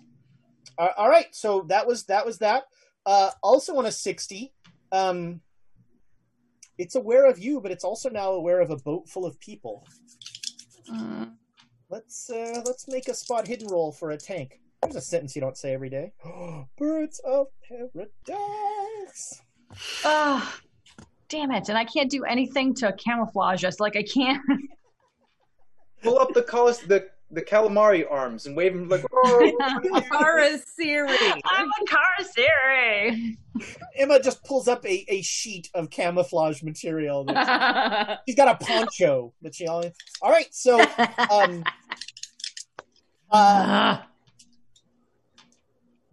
Uh, 0.78 0.89
all 0.97 1.09
right, 1.09 1.34
so 1.34 1.65
that 1.69 1.86
was 1.86 2.05
that 2.05 2.26
was 2.26 2.38
that. 2.39 2.63
Uh, 3.05 3.32
also 3.41 3.76
on 3.78 3.86
a 3.86 3.91
sixty, 3.91 4.53
um, 4.91 5.41
it's 6.78 6.95
aware 6.95 7.30
of 7.30 7.39
you, 7.39 7.59
but 7.59 7.72
it's 7.72 7.84
also 7.84 8.09
now 8.09 8.32
aware 8.32 8.61
of 8.61 8.69
a 8.69 8.78
boat 8.78 9.09
full 9.09 9.26
of 9.26 9.39
people. 9.39 9.86
Let's 11.89 12.30
uh, 12.30 12.61
let's 12.65 12.88
make 12.88 13.09
a 13.09 13.13
spot 13.13 13.47
hidden 13.47 13.67
roll 13.67 13.91
for 13.91 14.11
a 14.11 14.17
tank. 14.17 14.61
There's 14.84 14.95
a 14.95 15.01
sentence 15.01 15.36
you 15.36 15.41
don't 15.41 15.57
say 15.57 15.73
every 15.73 15.89
day. 15.89 16.11
Birds 16.77 17.19
of 17.23 17.47
paradise. 17.67 19.41
Ah, 20.03 20.59
damn 21.29 21.51
it! 21.51 21.69
And 21.69 21.77
I 21.77 21.86
can't 21.86 22.09
do 22.09 22.23
anything 22.25 22.73
to 22.75 22.91
camouflage 22.93 23.63
us. 23.63 23.79
Like 23.79 23.95
I 23.95 24.03
can't. 24.03 24.41
pull 26.03 26.17
up 26.19 26.34
the 26.34 26.41
colis- 26.41 26.86
the 26.88 27.07
the 27.29 27.41
calamari 27.41 28.05
arms 28.09 28.47
and 28.47 28.57
wave 28.57 28.73
them 28.73 28.89
like. 28.89 29.05
Oh, 29.13 29.51
Kharisiri. 30.11 31.39
I'm 31.45 31.67
a 31.69 31.86
Kharisiri. 31.86 33.38
Emma 33.95 34.19
just 34.21 34.43
pulls 34.43 34.67
up 34.67 34.84
a, 34.86 35.05
a 35.07 35.21
sheet 35.21 35.69
of 35.75 35.89
camouflage 35.91 36.63
material. 36.63 37.23
that's- 37.25 38.17
She's 38.27 38.36
got 38.36 38.47
a 38.61 38.65
poncho 38.65 39.32
that 39.43 39.53
she 39.55 39.67
all. 39.67 39.84
All 40.21 40.32
right, 40.32 40.47
so 40.53 40.84
um, 41.32 41.63
uh, 43.29 43.99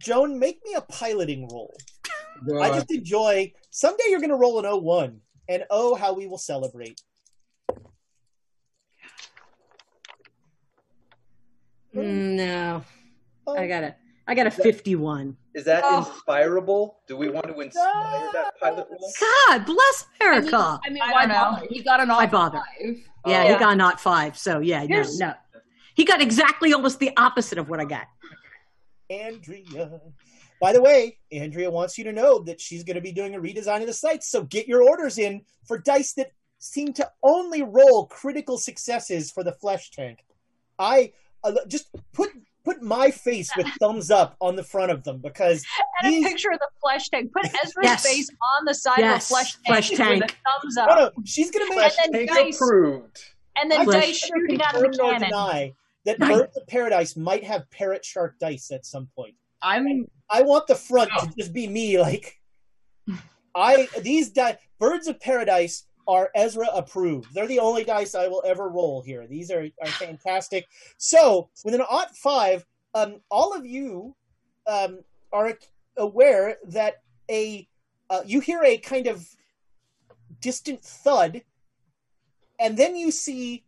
Joan, 0.01 0.39
make 0.39 0.59
me 0.65 0.75
a 0.75 0.81
piloting 0.81 1.47
roll. 1.51 1.75
I 2.61 2.69
just 2.69 2.89
enjoy. 2.91 3.51
Someday 3.69 4.03
you're 4.09 4.19
going 4.21 4.29
to 4.29 4.35
roll 4.37 4.63
an 4.65 4.81
01, 4.83 5.19
and 5.49 5.65
oh, 5.69 5.95
how 5.95 6.13
we 6.13 6.25
will 6.25 6.37
celebrate. 6.37 7.01
Mm, 11.95 12.35
no, 12.35 12.83
Oh. 13.47 13.57
I 13.57 13.67
got 13.67 13.83
a 13.83 13.95
I 14.27 14.35
got 14.35 14.45
a 14.45 14.51
fifty-one. 14.51 15.35
Is 15.55 15.65
that 15.65 15.83
Oh. 15.83 15.97
inspirable? 16.07 16.99
Do 17.07 17.17
we 17.17 17.29
want 17.29 17.47
to 17.47 17.59
inspire 17.59 18.29
that 18.33 18.53
pilot 18.61 18.87
roll? 18.91 19.11
God 19.19 19.65
bless 19.65 20.05
America. 20.21 20.79
I 20.85 20.89
mean, 20.91 21.01
I 21.01 21.11
why 21.11 21.21
don't 21.25 21.29
know. 21.29 21.35
bother? 21.55 21.67
He 21.71 21.81
got 21.81 21.99
an 21.99 22.09
Why 22.09 22.27
bother? 22.27 22.59
five. 22.59 22.97
Yeah, 23.25 23.43
Oh. 23.47 23.53
he 23.53 23.59
got 23.59 23.75
not 23.77 23.99
five. 23.99 24.37
So 24.37 24.59
yeah, 24.59 24.85
no, 24.85 25.03
no. 25.17 25.33
He 25.95 26.05
got 26.05 26.21
exactly 26.21 26.73
almost 26.73 26.99
the 26.99 27.11
opposite 27.17 27.57
of 27.57 27.69
what 27.69 27.79
I 27.79 27.85
got. 27.85 28.05
Andrea. 29.09 30.01
By 30.61 30.73
the 30.73 30.81
way, 30.81 31.17
Andrea 31.31 31.71
wants 31.71 31.97
you 31.97 32.03
to 32.03 32.11
know 32.11 32.39
that 32.39 32.59
she's 32.59 32.83
going 32.83 32.95
to 32.95 33.01
be 33.01 33.11
doing 33.11 33.33
a 33.35 33.39
redesign 33.39 33.81
of 33.81 33.87
the 33.87 33.93
site. 33.93 34.23
So 34.23 34.43
get 34.43 34.67
your 34.67 34.83
orders 34.83 35.17
in 35.17 35.41
for 35.65 35.77
dice 35.77 36.13
that 36.13 36.31
seem 36.59 36.91
to 36.93 37.09
only 37.23 37.63
roll 37.63 38.07
critical 38.07 38.57
successes 38.57 39.31
for 39.31 39.43
the 39.43 39.53
flesh 39.53 39.91
tank. 39.91 40.19
I 40.77 41.13
uh, 41.43 41.53
just 41.67 41.87
put 42.13 42.29
put 42.65 42.81
my 42.83 43.09
face 43.09 43.49
with 43.55 43.67
thumbs 43.79 44.11
up 44.11 44.35
on 44.41 44.57
the 44.57 44.63
front 44.63 44.91
of 44.91 45.03
them 45.05 45.19
because 45.19 45.65
And 46.03 46.25
a 46.25 46.27
picture 46.29 46.51
of 46.51 46.59
the 46.59 46.67
flesh 46.81 47.07
tank. 47.07 47.31
Put 47.31 47.45
Ezra's 47.63 47.73
Yes. 47.83 48.05
face 48.05 48.29
on 48.57 48.65
the 48.65 48.73
side 48.75 48.99
Yes, 48.99 49.23
of 49.23 49.29
the 49.29 49.33
flesh 49.33 49.51
tank, 49.53 49.65
flesh 49.65 49.89
with 49.91 49.99
a 49.99 50.27
thumbs 50.61 50.75
no, 50.75 50.83
up. 50.83 51.13
no, 51.17 51.23
she's 51.25 51.51
going 51.51 51.67
to 51.69 51.75
make 51.75 51.91
And 52.03 52.13
then 52.13 52.27
Tank 52.27 52.47
dice, 52.47 52.55
approved. 52.61 53.23
and 53.55 53.71
then 53.71 53.85
Flesh- 53.85 54.03
dice 54.05 54.17
shooting 54.17 54.61
out 54.61 54.75
of 54.75 54.81
the 54.81 54.89
confirm 54.89 55.19
cannon. 55.21 55.29
That 56.05 56.17
Right. 56.19 56.29
Birds 56.29 56.57
of 56.57 56.67
Paradise 56.67 57.15
might 57.15 57.43
have 57.43 57.69
parrot 57.71 58.05
shark 58.05 58.39
dice 58.39 58.71
at 58.71 58.85
some 58.85 59.07
point. 59.15 59.35
I'm 59.61 60.07
I 60.29 60.41
want 60.43 60.67
the 60.67 60.75
front 60.75 61.11
to 61.19 61.29
just 61.37 61.53
be 61.53 61.67
me. 61.67 61.99
Like, 61.99 62.39
I 63.55 63.87
these 64.01 64.29
di- 64.29 64.57
Birds 64.79 65.07
of 65.07 65.19
Paradise 65.19 65.85
are 66.07 66.31
Ezra 66.33 66.67
approved. 66.73 67.33
They're 67.33 67.47
the 67.47 67.59
only 67.59 67.83
dice 67.83 68.15
I 68.15 68.27
will 68.27 68.43
ever 68.45 68.69
roll 68.69 69.01
here. 69.01 69.27
These 69.27 69.51
are 69.51 69.67
are 69.81 69.87
fantastic. 69.87 70.65
So 70.97 71.49
with 71.65 71.75
an 71.75 71.83
odd 71.89 72.09
five, 72.15 72.65
um, 72.95 73.21
all 73.29 73.55
of 73.55 73.65
you 73.65 74.15
um, 74.67 75.01
are 75.33 75.57
aware 75.97 76.57
that 76.67 77.01
a 77.29 77.67
uh, 78.09 78.21
you 78.25 78.39
hear 78.39 78.63
a 78.63 78.77
kind 78.77 79.07
of 79.07 79.27
distant 80.39 80.83
thud, 80.83 81.41
and 82.59 82.77
then 82.77 82.95
you 82.95 83.11
see. 83.11 83.65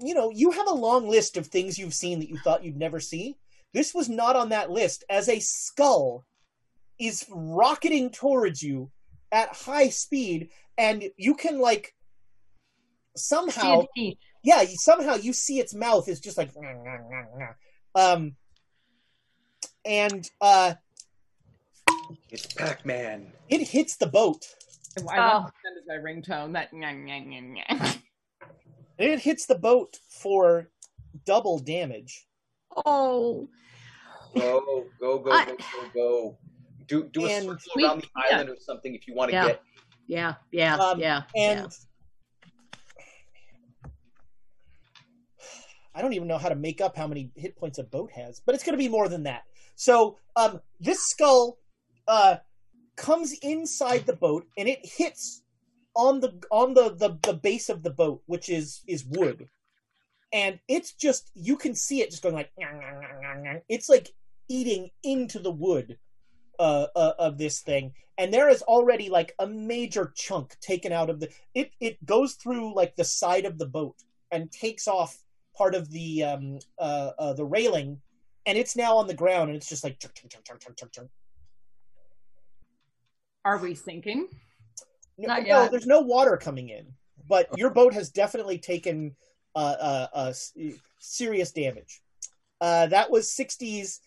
You 0.00 0.14
know, 0.14 0.30
you 0.30 0.52
have 0.52 0.68
a 0.68 0.74
long 0.74 1.08
list 1.08 1.36
of 1.36 1.46
things 1.46 1.78
you've 1.78 1.94
seen 1.94 2.20
that 2.20 2.28
you 2.28 2.38
thought 2.38 2.64
you'd 2.64 2.76
never 2.76 3.00
see. 3.00 3.36
This 3.74 3.92
was 3.94 4.08
not 4.08 4.36
on 4.36 4.50
that 4.50 4.70
list 4.70 5.04
as 5.10 5.28
a 5.28 5.40
skull 5.40 6.24
is 6.98 7.24
rocketing 7.30 8.10
towards 8.10 8.62
you 8.62 8.90
at 9.30 9.54
high 9.54 9.88
speed 9.88 10.50
and 10.76 11.04
you 11.16 11.34
can 11.34 11.58
like 11.58 11.94
somehow 13.16 13.82
See 13.96 14.18
yeah 14.42 14.64
somehow 14.74 15.14
you 15.14 15.32
see 15.32 15.58
its 15.60 15.74
mouth 15.74 16.08
is 16.08 16.18
just 16.20 16.38
like 16.38 16.50
um 17.94 18.34
and 19.84 20.28
uh 20.40 20.74
It's 22.30 22.46
Pac-Man. 22.54 23.32
it 23.48 23.68
hits 23.68 23.96
the 23.96 24.06
boat 24.06 24.44
I 25.10 25.18
Oh. 25.18 25.40
want 25.40 25.46
to 25.46 25.52
send 25.62 25.76
as 25.78 25.86
my 25.86 25.94
ringtone. 25.94 26.52
That 26.54 26.72
it 28.98 29.20
hits 29.20 29.46
the 29.46 29.54
boat 29.54 29.98
for 30.10 30.70
double 31.24 31.58
damage 31.58 32.26
Oh, 32.84 33.48
Go, 34.36 34.86
go, 35.00 35.18
go, 35.18 35.30
I- 35.32 35.44
go, 35.46 35.56
go, 35.56 35.88
go. 35.94 36.38
Do 36.86 37.04
do 37.12 37.26
a 37.26 37.30
And 37.30 37.44
circle 37.46 37.58
we- 37.76 37.84
around 37.84 38.02
the 38.02 38.08
yeah. 38.30 38.36
island 38.36 38.50
or 38.50 38.56
something 38.60 38.94
if 38.94 39.06
you 39.08 39.14
want 39.14 39.30
to 39.30 39.36
Yeah. 39.36 39.46
get. 39.46 39.62
yeah, 40.06 40.34
yeah, 40.52 40.76
Um, 40.76 41.00
yeah. 41.00 41.22
and 41.34 41.66
I 45.94 46.02
don't 46.02 46.12
even 46.12 46.28
know 46.28 46.38
how 46.38 46.48
to 46.48 46.54
make 46.54 46.80
up 46.80 46.96
how 46.96 47.06
many 47.06 47.30
hit 47.34 47.56
points 47.56 47.78
a 47.78 47.84
boat 47.84 48.10
has, 48.12 48.40
but 48.44 48.54
it's 48.54 48.62
going 48.64 48.74
to 48.74 48.78
be 48.82 48.88
more 48.88 49.08
than 49.08 49.24
that. 49.24 49.42
So, 49.74 50.18
um, 50.36 50.60
this 50.80 50.98
skull 51.08 51.58
uh, 52.06 52.36
comes 52.96 53.32
inside 53.42 54.06
the 54.06 54.12
boat 54.14 54.46
and 54.56 54.68
it 54.68 54.80
hits 54.82 55.42
on 55.98 56.20
the 56.20 56.32
on 56.50 56.74
the, 56.74 56.94
the 56.94 57.18
the 57.22 57.34
base 57.34 57.68
of 57.68 57.82
the 57.82 57.90
boat, 57.90 58.22
which 58.26 58.48
is 58.48 58.82
is 58.86 59.04
wood, 59.04 59.48
and 60.32 60.58
it's 60.68 60.92
just 60.92 61.30
you 61.34 61.56
can 61.56 61.74
see 61.74 62.00
it 62.00 62.10
just 62.10 62.22
going 62.22 62.36
like 62.36 62.52
it's 63.68 63.88
like 63.88 64.08
eating 64.48 64.90
into 65.02 65.40
the 65.40 65.50
wood 65.50 65.98
uh, 66.58 66.86
uh, 66.94 67.12
of 67.18 67.36
this 67.36 67.60
thing, 67.60 67.92
and 68.16 68.32
there 68.32 68.48
is 68.48 68.62
already 68.62 69.10
like 69.10 69.34
a 69.40 69.46
major 69.46 70.12
chunk 70.14 70.58
taken 70.60 70.92
out 70.92 71.10
of 71.10 71.18
the. 71.18 71.28
It 71.52 71.72
it 71.80 72.06
goes 72.06 72.34
through 72.34 72.74
like 72.74 72.94
the 72.94 73.04
side 73.04 73.44
of 73.44 73.58
the 73.58 73.66
boat 73.66 73.96
and 74.30 74.52
takes 74.52 74.86
off 74.86 75.18
part 75.56 75.74
of 75.74 75.90
the 75.90 76.22
um 76.22 76.60
uh, 76.78 77.10
uh 77.18 77.32
the 77.32 77.44
railing, 77.44 78.00
and 78.46 78.56
it's 78.56 78.76
now 78.76 78.96
on 78.96 79.08
the 79.08 79.14
ground, 79.14 79.50
and 79.50 79.56
it's 79.56 79.68
just 79.68 79.82
like. 79.82 79.98
Are 83.44 83.58
we 83.58 83.74
sinking? 83.74 84.28
No, 85.18 85.28
Not 85.28 85.42
no, 85.42 85.62
yet. 85.62 85.70
there's 85.70 85.86
no 85.86 86.00
water 86.00 86.36
coming 86.36 86.68
in, 86.68 86.86
but 87.28 87.48
your 87.58 87.70
boat 87.70 87.92
has 87.92 88.10
definitely 88.10 88.58
taken 88.58 89.16
uh, 89.54 89.58
uh, 89.58 90.06
uh, 90.14 90.32
serious 90.98 91.50
damage. 91.50 92.00
Uh, 92.60 92.86
that 92.86 93.10
was 93.10 93.26
60s, 93.28 93.98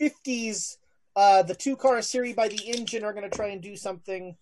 50s. 0.00 0.76
Uh, 1.14 1.42
the 1.42 1.54
two 1.54 1.76
Kharisiri 1.76 2.34
by 2.34 2.48
the 2.48 2.60
engine 2.66 3.04
are 3.04 3.12
going 3.12 3.28
to 3.28 3.34
try 3.34 3.48
and 3.48 3.62
do 3.62 3.76
something. 3.76 4.36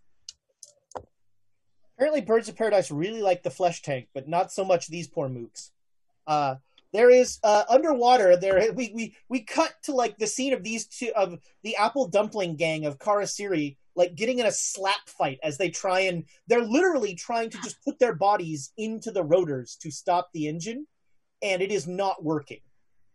Apparently, 1.97 2.23
Birds 2.23 2.49
of 2.49 2.57
Paradise 2.57 2.91
really 2.91 3.23
like 3.23 3.43
the 3.43 3.51
flesh 3.51 3.83
tank, 3.83 4.09
but 4.15 4.27
not 4.27 4.51
so 4.51 4.65
much 4.65 4.89
these 4.89 5.07
poor 5.07 5.29
mooks. 5.29 5.71
Uh, 6.27 6.57
there 6.93 7.11
is 7.11 7.39
uh, 7.45 7.65
underwater. 7.69 8.37
There 8.37 8.73
we, 8.73 8.93
we 8.95 9.17
we 9.29 9.41
cut 9.41 9.75
to 9.85 9.93
like 9.95 10.17
the 10.17 10.27
scene 10.27 10.53
of 10.53 10.63
these 10.63 10.87
two 10.87 11.13
of 11.15 11.39
the 11.63 11.77
apple 11.77 12.09
dumpling 12.09 12.57
gang 12.57 12.87
of 12.87 12.99
Kharisiri 12.99 13.77
like 13.97 14.15
getting 14.15 14.39
in 14.41 14.47
a 14.47 14.53
slap 14.53 15.09
fight 15.09 15.39
as 15.43 15.57
they 15.59 15.71
try 15.71 16.01
and 16.01 16.25
they're 16.49 16.65
literally 16.65 17.15
trying 17.15 17.51
to 17.51 17.59
just 17.63 17.83
put 17.85 17.99
their 17.99 18.15
bodies 18.15 18.73
into 18.77 19.11
the 19.11 19.23
rotors 19.23 19.77
to 19.83 19.91
stop 19.91 20.29
the 20.35 20.49
engine, 20.49 20.87
and 21.43 21.63
it 21.63 21.71
is 21.71 21.87
not 21.87 22.25
working. 22.25 22.61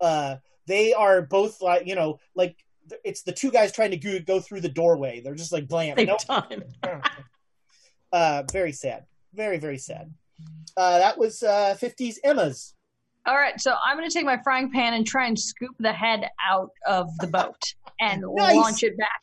Uh, 0.02 0.38
they 0.68 0.94
are 0.94 1.22
both 1.22 1.62
like 1.62 1.86
you 1.88 1.96
know 1.96 2.20
like 2.36 2.56
it's 3.04 3.22
the 3.24 3.32
two 3.32 3.52
guys 3.52 3.72
trying 3.72 3.92
to 3.92 3.98
go, 3.98 4.20
go 4.20 4.40
through 4.40 4.62
the 4.62 4.70
doorway. 4.70 5.20
They're 5.22 5.36
just 5.36 5.52
like 5.52 5.68
blam. 5.68 5.98
Same 5.98 6.08
Nope. 6.08 6.20
time. 6.26 6.64
uh, 8.12 8.44
very 8.52 8.72
sad. 8.72 9.06
Very 9.34 9.58
very 9.58 9.78
sad. 9.78 10.14
Uh, 10.78 11.00
that 11.00 11.18
was 11.18 11.44
uh, 11.44 11.76
50s 11.80 12.16
Emma's. 12.24 12.74
All 13.26 13.36
right, 13.36 13.60
so 13.60 13.76
I'm 13.86 13.98
going 13.98 14.08
to 14.10 14.14
take 14.14 14.26
my 14.26 14.40
frying 14.42 14.72
pan 14.72 14.94
and 14.94 15.06
try 15.06 15.28
and 15.28 15.38
scoop 15.38 15.76
the 15.80 15.92
head 15.92 16.30
out 16.50 16.72
of 16.88 17.10
the 17.20 17.28
boat 17.28 17.62
and 18.00 18.24
Nice. 18.36 18.56
launch 18.56 18.84
it 18.84 18.98
back. 18.98 19.22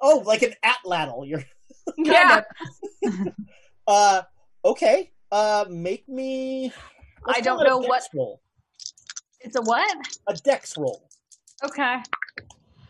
Oh, 0.00 0.22
like 0.26 0.42
an 0.42 0.54
atlatl. 0.64 1.26
You're 1.28 1.44
Yeah. 1.96 2.42
uh 3.86 4.22
okay. 4.64 5.12
Uh 5.30 5.64
make 5.68 6.08
me 6.08 6.72
I 7.26 7.40
don't 7.40 7.62
know 7.64 7.78
what- 7.78 8.02
roll. 8.14 8.40
It's 9.40 9.56
a 9.56 9.62
what? 9.62 9.96
A 10.28 10.34
dex 10.34 10.76
roll. 10.78 11.08
Okay. 11.64 11.96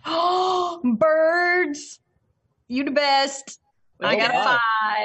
Oh, 0.05 0.81
birds! 0.99 2.01
You 2.69 2.85
the 2.85 2.91
best. 2.91 3.59
I 4.03 4.17
Oh, 4.17 4.19
got 4.19 4.33
wow. 4.35 4.41
a 4.41 4.61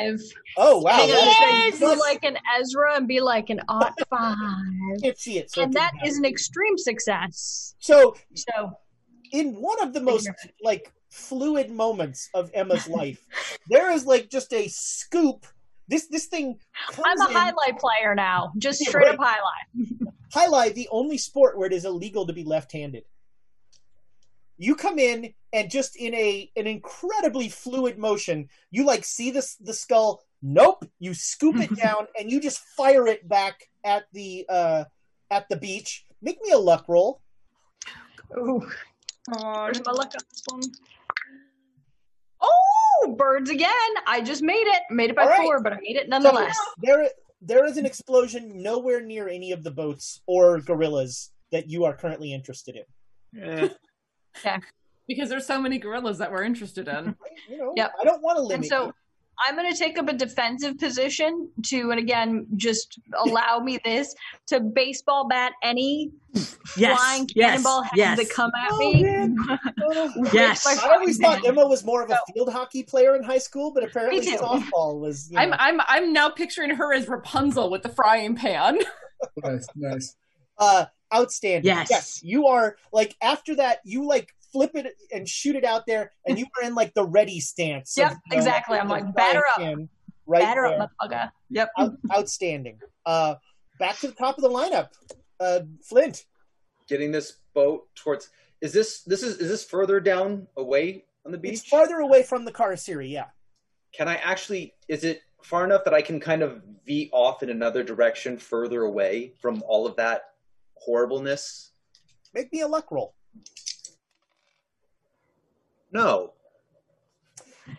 five. 0.09 0.21
Oh 0.57 0.80
wow. 0.82 0.91
I 0.93 1.07
gotta 1.07 1.78
be 1.80 1.99
like 2.01 2.23
an 2.23 2.38
Ezra 2.59 2.95
and 2.97 3.07
be 3.07 3.19
like 3.21 3.49
an 3.49 3.61
odd 3.69 3.93
five. 4.09 4.36
can't 5.03 5.17
see 5.19 5.38
it. 5.38 5.51
So 5.51 5.61
and 5.61 5.71
it 5.73 5.78
that 5.78 5.91
didn't 5.93 6.07
is 6.07 6.17
an 6.17 6.25
extreme 6.25 6.78
success. 6.78 7.75
so 7.80 8.15
So 8.34 8.71
in 9.32 9.53
one 9.61 9.82
of 9.84 9.93
the 9.93 10.01
most 10.01 10.30
like 10.63 10.91
fluid 11.18 11.72
moments 11.72 12.30
of 12.34 12.51
Emma's 12.53 12.88
life, 12.99 13.26
there 13.68 13.91
is 13.91 14.05
like 14.05 14.30
just 14.30 14.53
a 14.53 14.68
scoop. 14.68 15.45
This 15.88 16.07
this 16.07 16.26
thing 16.26 16.59
I'm 17.03 17.22
a 17.22 17.30
in, 17.30 17.36
highlight 17.36 17.80
player 17.80 18.13
now. 18.15 18.51
Just 18.57 18.82
Yeah, 18.82 18.89
straight 18.89 19.05
right. 19.05 19.20
up 19.20 19.26
highlight. 19.26 20.13
highlight 20.34 20.76
the 20.76 20.89
only 20.91 21.18
sport 21.18 21.57
where 21.57 21.68
it 21.68 21.74
is 21.74 21.86
illegal 21.86 22.28
to 22.28 22.34
be 22.34 22.43
left-handed. 22.43 23.03
You 24.57 24.76
come 24.76 24.99
in 24.99 25.34
and 25.53 25.72
just 25.72 25.95
in 25.95 26.13
a 26.13 26.51
an 26.57 26.68
incredibly 26.68 27.47
fluid 27.47 27.97
motion, 27.97 28.49
you 28.72 28.86
like 28.86 29.05
see 29.05 29.32
this 29.32 29.55
the 29.55 29.74
skull 29.74 30.24
Nope. 30.41 30.86
You 30.99 31.13
scoop 31.13 31.57
it 31.57 31.76
down 31.82 32.07
and 32.20 32.32
you 32.32 32.39
just 32.39 32.59
fire 32.59 33.07
it 33.07 33.28
back 33.28 33.68
at 33.84 34.05
the 34.13 34.45
uh, 34.49 34.84
at 35.32 35.49
the 35.49 35.57
beach. 35.57 36.05
Make 36.22 36.39
me 36.43 36.51
a 36.51 36.57
luck 36.57 36.86
roll. 36.88 37.22
Ooh. 38.38 38.68
Where's 39.30 39.84
my 39.86 39.91
luck 39.91 40.13
on 40.13 40.24
this 40.30 40.43
one? 40.49 40.61
Oh, 42.41 43.15
birds 43.17 43.49
again! 43.49 43.69
I 44.05 44.21
just 44.21 44.41
made 44.41 44.65
it. 44.67 44.83
Made 44.89 45.09
it 45.09 45.15
by 45.15 45.23
All 45.23 45.29
right. 45.29 45.38
four, 45.41 45.61
but 45.61 45.73
I 45.73 45.77
made 45.77 45.95
it 45.95 46.03
So 46.05 46.09
nonetheless. 46.09 46.57
there, 46.79 47.07
there 47.41 47.65
is 47.65 47.77
an 47.77 47.85
explosion 47.85 48.61
nowhere 48.61 49.01
near 49.01 49.27
any 49.27 49.51
of 49.51 49.63
the 49.63 49.71
boats 49.71 50.21
or 50.27 50.59
gorillas 50.61 51.31
that 51.51 51.69
you 51.69 51.85
are 51.85 51.95
currently 51.95 52.33
interested 52.33 52.77
in. 53.33 53.43
Okay. 53.43 53.73
Because 55.07 55.29
there's 55.29 55.45
so 55.45 55.61
many 55.61 55.77
gorillas 55.79 56.17
that 56.17 56.29
we're 56.29 56.43
interested 56.43 56.89
in. 56.89 57.15
You 57.49 57.57
know, 57.57 57.73
Yep. 57.77 57.93
I 58.01 58.03
don't 58.03 58.21
want 58.21 58.45
to 58.49 58.53
And 58.53 58.65
so 58.65 58.88
you. 58.88 58.93
I'm 59.45 59.55
going 59.55 59.71
to 59.71 59.77
take 59.77 59.97
up 59.99 60.07
a 60.09 60.13
defensive 60.13 60.77
position 60.79 61.49
to, 61.67 61.91
and 61.91 61.99
again, 61.99 62.47
just 62.55 62.99
allow 63.23 63.59
me 63.59 63.79
this 63.85 64.15
to 64.47 64.59
baseball 64.59 65.27
bat 65.27 65.53
any 65.63 66.11
Yes, 66.75 66.97
flying 66.99 67.27
yes, 67.35 67.49
cannonball 67.51 67.81
heads 67.83 67.97
yes. 67.97 68.17
that 68.19 68.29
come 68.29 68.51
at 68.59 68.71
Oh, 68.71 68.77
me. 68.77 69.03
man. 69.03 69.35
Yes. 70.33 70.65
my 70.65 70.77
I 70.89 70.93
always 70.95 71.17
thought 71.21 71.41
pan. 71.43 71.51
Emma 71.51 71.67
was 71.67 71.83
more 71.83 72.03
of 72.03 72.09
a 72.11 72.19
field 72.33 72.51
hockey 72.51 72.83
player 72.83 73.15
in 73.15 73.23
high 73.23 73.38
school, 73.38 73.71
but 73.73 73.83
apparently 73.83 74.25
softball 74.38 74.99
was. 74.99 75.29
You 75.31 75.38
I'm 75.39 75.53
I'm 75.53 75.81
I'm 75.88 76.13
now 76.13 76.29
picturing 76.29 76.69
her 76.71 76.93
as 76.93 77.07
Rapunzel 77.07 77.69
with 77.69 77.83
the 77.83 77.89
frying 77.89 78.35
pan. 78.35 78.79
Nice, 79.43 79.67
nice. 79.75 80.15
uh, 80.59 80.85
outstanding. 81.11 81.65
Yes. 81.65 81.88
yes, 81.89 82.19
you 82.23 82.45
are 82.45 82.77
like 82.93 83.15
after 83.21 83.55
that, 83.55 83.79
you 83.83 84.05
like 84.07 84.35
flip 84.52 84.72
it 84.76 84.95
and 85.12 85.28
shoot 85.28 85.56
it 85.56 85.64
out 85.66 85.84
there, 85.88 86.12
and 86.26 86.38
you 86.39 86.45
are 86.58 86.68
in 86.68 86.76
like 86.76 86.93
the 86.93 87.06
ready 87.06 87.39
stance. 87.39 87.98
of, 87.98 88.02
Yep, 88.04 88.12
you 88.12 88.18
know, 88.32 88.38
exactly. 88.38 88.78
I'm 88.78 88.89
like, 88.89 89.14
batter 89.14 89.43
up. 89.54 89.58
pan 89.58 89.89
right 90.26 90.41
Batter 90.41 90.64
there. 90.70 90.82
up, 90.82 90.91
motherfucker. 91.02 91.32
Yep. 91.50 91.70
Out, 91.78 91.98
outstanding. 92.14 92.80
Uh, 93.06 93.36
back 93.80 93.98
to 94.00 94.08
the 94.08 94.14
top 94.14 94.38
of 94.38 94.43
the 94.43 94.50
lineup. 94.50 94.89
Uh, 95.39 95.62
Flint. 95.84 96.26
Getting 96.89 97.12
this 97.12 97.38
boat 97.54 97.88
towards 97.95 98.30
is 98.62 98.74
this 98.74 99.02
this 99.04 99.24
is 99.24 99.38
is 99.38 99.50
this 99.50 99.64
further 99.64 100.00
down 100.00 100.48
away 100.58 101.06
on 101.26 101.32
the 101.32 101.38
beach? 101.38 101.54
It's 101.60 101.68
farther 101.68 101.98
away 102.00 102.24
from 102.24 102.45
the 102.45 102.52
Kharisiri, 102.52 103.10
yeah. 103.10 103.26
Can 103.93 104.08
I 104.08 104.16
actually 104.16 104.74
is 104.88 105.04
it 105.04 105.22
far 105.43 105.64
enough 105.64 105.84
that 105.86 105.93
I 105.93 106.02
can 106.02 106.20
kind 106.20 106.41
of 106.41 106.62
V 106.86 107.10
off 107.14 107.43
in 107.43 107.50
another 107.50 107.84
direction 107.84 108.38
further 108.38 108.84
away 108.84 109.34
from 109.39 109.64
all 109.68 109.86
of 109.86 109.95
that 109.98 110.24
horribleness? 110.76 111.72
Make 112.34 112.52
me 112.52 112.62
a 112.62 112.68
luck 112.68 112.91
roll. 112.91 113.14
No. 115.91 116.33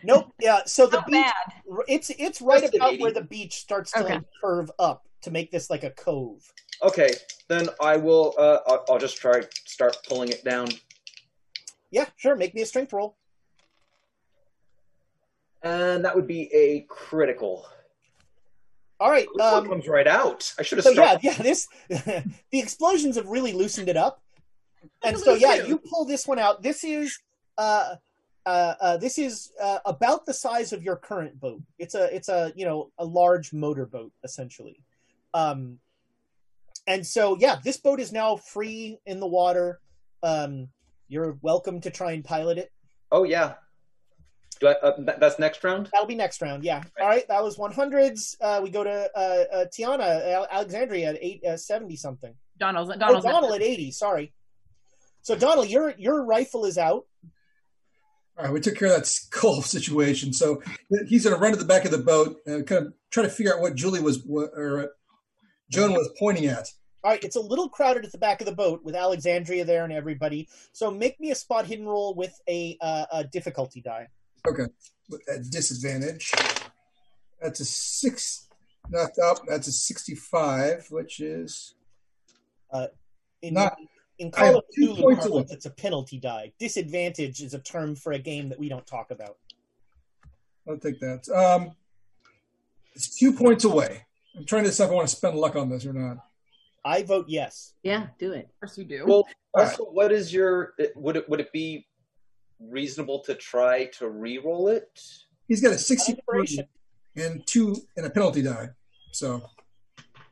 Nope. 0.03 0.31
Yeah. 0.39 0.61
So 0.65 0.85
the 0.87 0.97
Not 0.97 1.07
beach, 1.07 1.13
bad. 1.15 1.53
it's 1.87 2.09
it's 2.11 2.41
right 2.41 2.61
Less 2.61 2.71
than 2.71 2.81
about 2.81 2.99
where 2.99 3.11
the 3.11 3.23
beach 3.23 3.55
starts 3.55 3.91
to 3.93 4.01
Okay. 4.03 4.13
like 4.15 4.23
curve 4.41 4.69
up 4.79 5.07
to 5.21 5.31
make 5.31 5.51
this 5.51 5.69
like 5.69 5.83
a 5.83 5.89
cove. 5.91 6.41
Okay, 6.83 7.09
then 7.47 7.67
I 7.81 7.97
will 7.97 8.35
uh 8.37 8.59
I'll, 8.67 8.85
I'll 8.89 8.99
just 8.99 9.17
try 9.17 9.41
start 9.65 9.97
pulling 10.07 10.29
it 10.29 10.43
down. 10.43 10.67
Yeah, 11.91 12.05
sure. 12.17 12.35
Make 12.35 12.53
me 12.53 12.61
a 12.61 12.65
strength 12.67 12.93
roll. 12.93 13.17
And 15.63 16.05
that 16.05 16.15
would 16.15 16.27
be 16.27 16.49
a 16.53 16.81
critical. 16.87 17.65
All 18.99 19.09
right. 19.09 19.27
This 19.35 19.43
one 19.51 19.63
Um, 19.63 19.69
comes 19.69 19.87
right 19.87 20.07
out. 20.07 20.53
I 20.59 20.61
should 20.61 20.77
have 20.77 20.85
so 20.85 20.91
yeah, 20.91 21.17
started. 21.17 21.23
yeah. 21.23 21.33
This 21.41 21.67
the 22.51 22.59
explosions 22.59 23.15
have 23.15 23.27
really 23.27 23.53
loosened 23.53 23.89
it 23.89 23.97
up, 23.97 24.21
and 25.03 25.17
so 25.17 25.33
yeah, 25.33 25.55
you 25.65 25.79
pull 25.79 26.05
this 26.05 26.27
one 26.27 26.37
out. 26.39 26.61
This 26.61 26.83
is 26.83 27.17
uh, 27.59 27.95
uh, 28.45 28.73
uh, 28.81 28.97
this 28.97 29.19
is 29.19 29.51
uh, 29.61 29.79
about 29.85 30.25
the 30.25 30.33
size 30.33 30.73
of 30.73 30.81
your 30.81 30.95
current 30.95 31.39
boat. 31.39 31.61
It's 31.77 31.93
a 31.93 32.13
it's 32.15 32.29
a 32.29 32.51
you 32.55 32.65
know 32.65 32.89
a 32.97 33.05
large 33.05 33.53
motor 33.53 33.85
boat 33.85 34.11
essentially, 34.23 34.81
um, 35.33 35.77
and 36.87 37.05
so 37.05 37.37
yeah, 37.37 37.57
this 37.63 37.77
boat 37.77 37.99
is 37.99 38.11
now 38.11 38.37
free 38.37 38.97
in 39.05 39.19
the 39.19 39.27
water. 39.27 39.79
Um, 40.23 40.69
you're 41.09 41.37
welcome 41.41 41.81
to 41.81 41.91
try 41.91 42.13
and 42.13 42.23
pilot 42.23 42.57
it. 42.57 42.71
Oh 43.11 43.23
yeah. 43.23 43.55
Do 44.59 44.67
I, 44.67 44.71
uh, 44.73 44.95
th- 44.95 45.19
that's 45.19 45.39
next 45.39 45.63
round. 45.63 45.87
That'll 45.93 46.07
be 46.07 46.15
next 46.15 46.41
round. 46.41 46.63
Yeah. 46.65 46.83
All 46.99 47.07
right. 47.07 47.25
That 47.29 47.41
was 47.41 47.55
100s. 47.57 48.35
Uh, 48.41 48.59
we 48.61 48.69
go 48.69 48.83
to 48.83 49.09
uh, 49.15 49.19
uh, 49.53 49.65
Tiana 49.67 50.33
Al- 50.33 50.47
Alexandria 50.51 51.11
at 51.11 51.17
eight 51.21 51.45
uh, 51.45 51.55
70 51.55 51.95
something. 51.95 52.33
Donald's 52.57 52.91
Oh, 52.91 53.21
Donald 53.21 53.53
at 53.53 53.61
80. 53.61 53.91
Sorry. 53.91 54.33
So 55.21 55.35
Donald, 55.35 55.69
your 55.69 55.93
your 55.97 56.25
rifle 56.25 56.65
is 56.65 56.77
out. 56.77 57.05
All 58.39 58.45
right, 58.45 58.53
we 58.53 58.61
took 58.61 58.75
care 58.77 58.87
of 58.87 58.95
that 58.95 59.05
skull 59.05 59.61
situation. 59.75 60.31
So 60.31 60.61
he's 61.07 61.25
going 61.25 61.35
to 61.35 61.41
run 61.41 61.51
to 61.51 61.57
the 61.59 61.65
back 61.65 61.83
of 61.83 61.91
the 61.91 61.97
boat 61.97 62.37
and 62.45 62.65
kind 62.65 62.87
of 62.87 62.93
try 63.11 63.23
to 63.23 63.29
figure 63.29 63.53
out 63.53 63.61
what 63.61 63.75
Julie 63.75 63.99
was, 63.99 64.25
or 64.27 64.79
uh, 64.79 64.85
Joan 65.69 65.91
was 65.91 66.09
pointing 66.17 66.45
at. 66.45 66.65
All 67.03 67.11
right. 67.11 67.21
It's 67.21 67.35
a 67.35 67.41
little 67.41 67.67
crowded 67.67 68.05
at 68.05 68.13
the 68.13 68.17
back 68.17 68.39
of 68.39 68.45
the 68.45 68.55
boat 68.55 68.81
with 68.83 68.95
Alexandria 68.95 69.65
there 69.65 69.83
and 69.83 69.91
everybody. 69.91 70.47
So 70.71 70.89
make 70.89 71.19
me 71.19 71.31
a 71.31 71.35
spot 71.35 71.65
hidden 71.65 71.85
roll 71.85 72.15
with 72.15 72.39
a, 72.47 72.77
uh, 72.79 73.05
a 73.11 73.23
difficulty 73.25 73.81
die. 73.81 74.07
Okay, 74.47 74.67
at 75.33 75.49
disadvantage. 75.49 76.31
That's 77.41 77.59
a 77.59 77.65
six. 77.65 78.47
Not 78.89 79.11
up. 79.19 79.39
That's 79.47 79.67
a 79.67 79.71
sixty-five, 79.71 80.87
which 80.89 81.19
is 81.19 81.75
In, 83.41 83.53
Not- 83.53 83.77
in 84.19 84.27
I 84.27 84.51
Call 84.51 84.57
of 84.57 84.65
two 84.75 84.89
Cthulhu 84.89 85.01
points 85.01 85.27
parlance, 85.27 85.51
it's 85.51 85.65
a 85.65 85.71
penalty 85.71 86.19
die. 86.19 86.51
Disadvantage 86.59 87.41
is 87.41 87.53
a 87.53 87.59
term 87.59 87.95
for 87.95 88.13
a 88.13 88.19
game 88.19 88.49
that 88.49 88.59
we 88.59 88.69
don't 88.69 88.85
talk 88.85 89.11
about. 89.11 89.37
I'll 90.67 90.77
take 90.77 90.99
that. 90.99 91.27
Um, 91.29 91.71
it's 92.93 93.17
two 93.17 93.33
points 93.33 93.63
away. 93.63 94.05
I'm 94.37 94.45
trying 94.45 94.63
to 94.63 94.69
decide 94.69 94.85
if 94.85 94.91
I 94.91 94.93
want 94.93 95.07
to 95.07 95.15
spend 95.15 95.37
luck 95.37 95.55
on 95.55 95.69
this 95.69 95.85
or 95.85 95.93
not. 95.93 96.17
I 96.85 97.03
vote 97.03 97.25
yes. 97.27 97.73
Yeah, 97.83 98.07
do 98.19 98.33
it. 98.33 98.49
Of 98.61 98.69
course 98.69 98.77
you 98.77 98.85
do. 98.85 99.05
Well, 99.05 99.27
All 99.53 99.63
also, 99.63 99.85
what 99.85 100.11
is 100.11 100.33
your? 100.33 100.73
Would 100.95 101.17
it 101.17 101.29
would 101.29 101.39
it 101.39 101.51
be 101.51 101.87
reasonable 102.59 103.19
to 103.21 103.35
try 103.35 103.85
to 103.97 104.09
re-roll 104.09 104.67
it? 104.69 105.01
He's 105.47 105.61
got 105.61 105.73
a 105.73 105.77
sixty 105.77 106.15
and 107.15 107.45
two 107.47 107.75
and 107.97 108.05
a 108.05 108.09
penalty 108.09 108.41
die. 108.41 108.69
So 109.11 109.43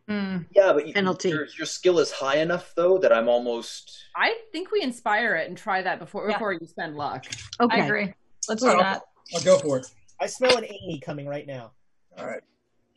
Hmm. 0.07 0.37
Yeah, 0.55 0.71
but 0.73 0.87
you, 0.87 0.93
Penalty. 0.93 1.29
Your, 1.29 1.47
your 1.57 1.65
skill 1.65 1.99
is 1.99 2.11
high 2.11 2.37
enough 2.37 2.73
though 2.75 2.97
that 2.99 3.11
I'm 3.11 3.27
almost. 3.27 4.05
I 4.15 4.35
think 4.51 4.71
we 4.71 4.81
inspire 4.81 5.35
it 5.35 5.49
and 5.49 5.57
try 5.57 5.81
that 5.81 5.99
before 5.99 6.27
Yeah. 6.29 6.35
before 6.37 6.53
you 6.53 6.65
spend 6.65 6.95
luck. 6.95 7.25
Okay. 7.59 7.81
I 7.81 7.85
agree. 7.85 8.13
Let's 8.47 8.61
do 8.63 8.69
that. 8.69 9.01
I'll 9.35 9.43
go 9.43 9.59
for 9.59 9.79
it. 9.79 9.87
I 10.21 10.27
smell 10.27 10.57
an 10.57 10.63
Amy 10.65 10.99
coming 10.99 11.27
right 11.27 11.45
now. 11.45 11.71
All 12.17 12.25
right. 12.25 12.41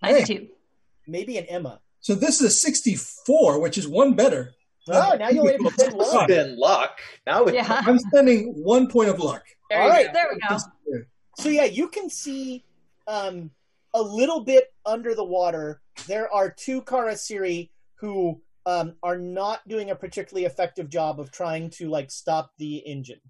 I 0.02 0.12
do 0.12 0.18
Hey. 0.18 0.24
too. 0.24 0.48
Maybe 1.08 1.36
an 1.38 1.44
Emma. 1.46 1.80
So 2.00 2.14
this 2.14 2.40
is 2.40 2.46
a 2.46 2.50
64, 2.50 3.60
which 3.60 3.76
is 3.76 3.88
one 3.88 4.14
better. 4.14 4.54
Oh, 4.88 5.14
now 5.18 5.28
you're 5.28 5.50
have 5.50 5.60
to 5.60 5.70
spend 5.70 5.94
one. 5.96 6.24
Spin 6.24 6.56
luck. 6.58 6.98
Now 7.26 7.44
it's 7.44 7.54
Yeah. 7.54 7.82
I'm 7.86 7.98
spending 7.98 8.54
one 8.64 8.88
point 8.88 9.08
of 9.10 9.18
luck. 9.18 9.42
There 9.68 9.80
All 9.80 9.88
you 9.88 9.92
right. 9.92 10.06
go. 10.06 10.12
There 10.12 10.26
we 10.32 10.40
go. 10.48 11.02
So 11.38 11.48
yeah, 11.48 11.64
you 11.64 11.88
can 11.88 12.08
see 12.08 12.64
um, 13.06 13.50
a 13.94 14.00
little 14.00 14.40
bit 14.44 14.72
under 14.86 15.14
the 15.14 15.24
water. 15.24 15.80
There 16.06 16.32
are 16.32 16.50
two 16.50 16.82
Kharisiri 16.82 17.70
who 17.94 18.40
um, 18.66 18.94
are 19.02 19.18
not 19.18 19.66
doing 19.68 19.90
a 19.90 19.94
particularly 19.94 20.46
effective 20.46 20.88
job 20.88 21.20
of 21.20 21.30
trying 21.30 21.70
to 21.70 21.88
like 21.88 22.10
stop 22.10 22.52
the 22.58 22.78
engine. 22.78 23.20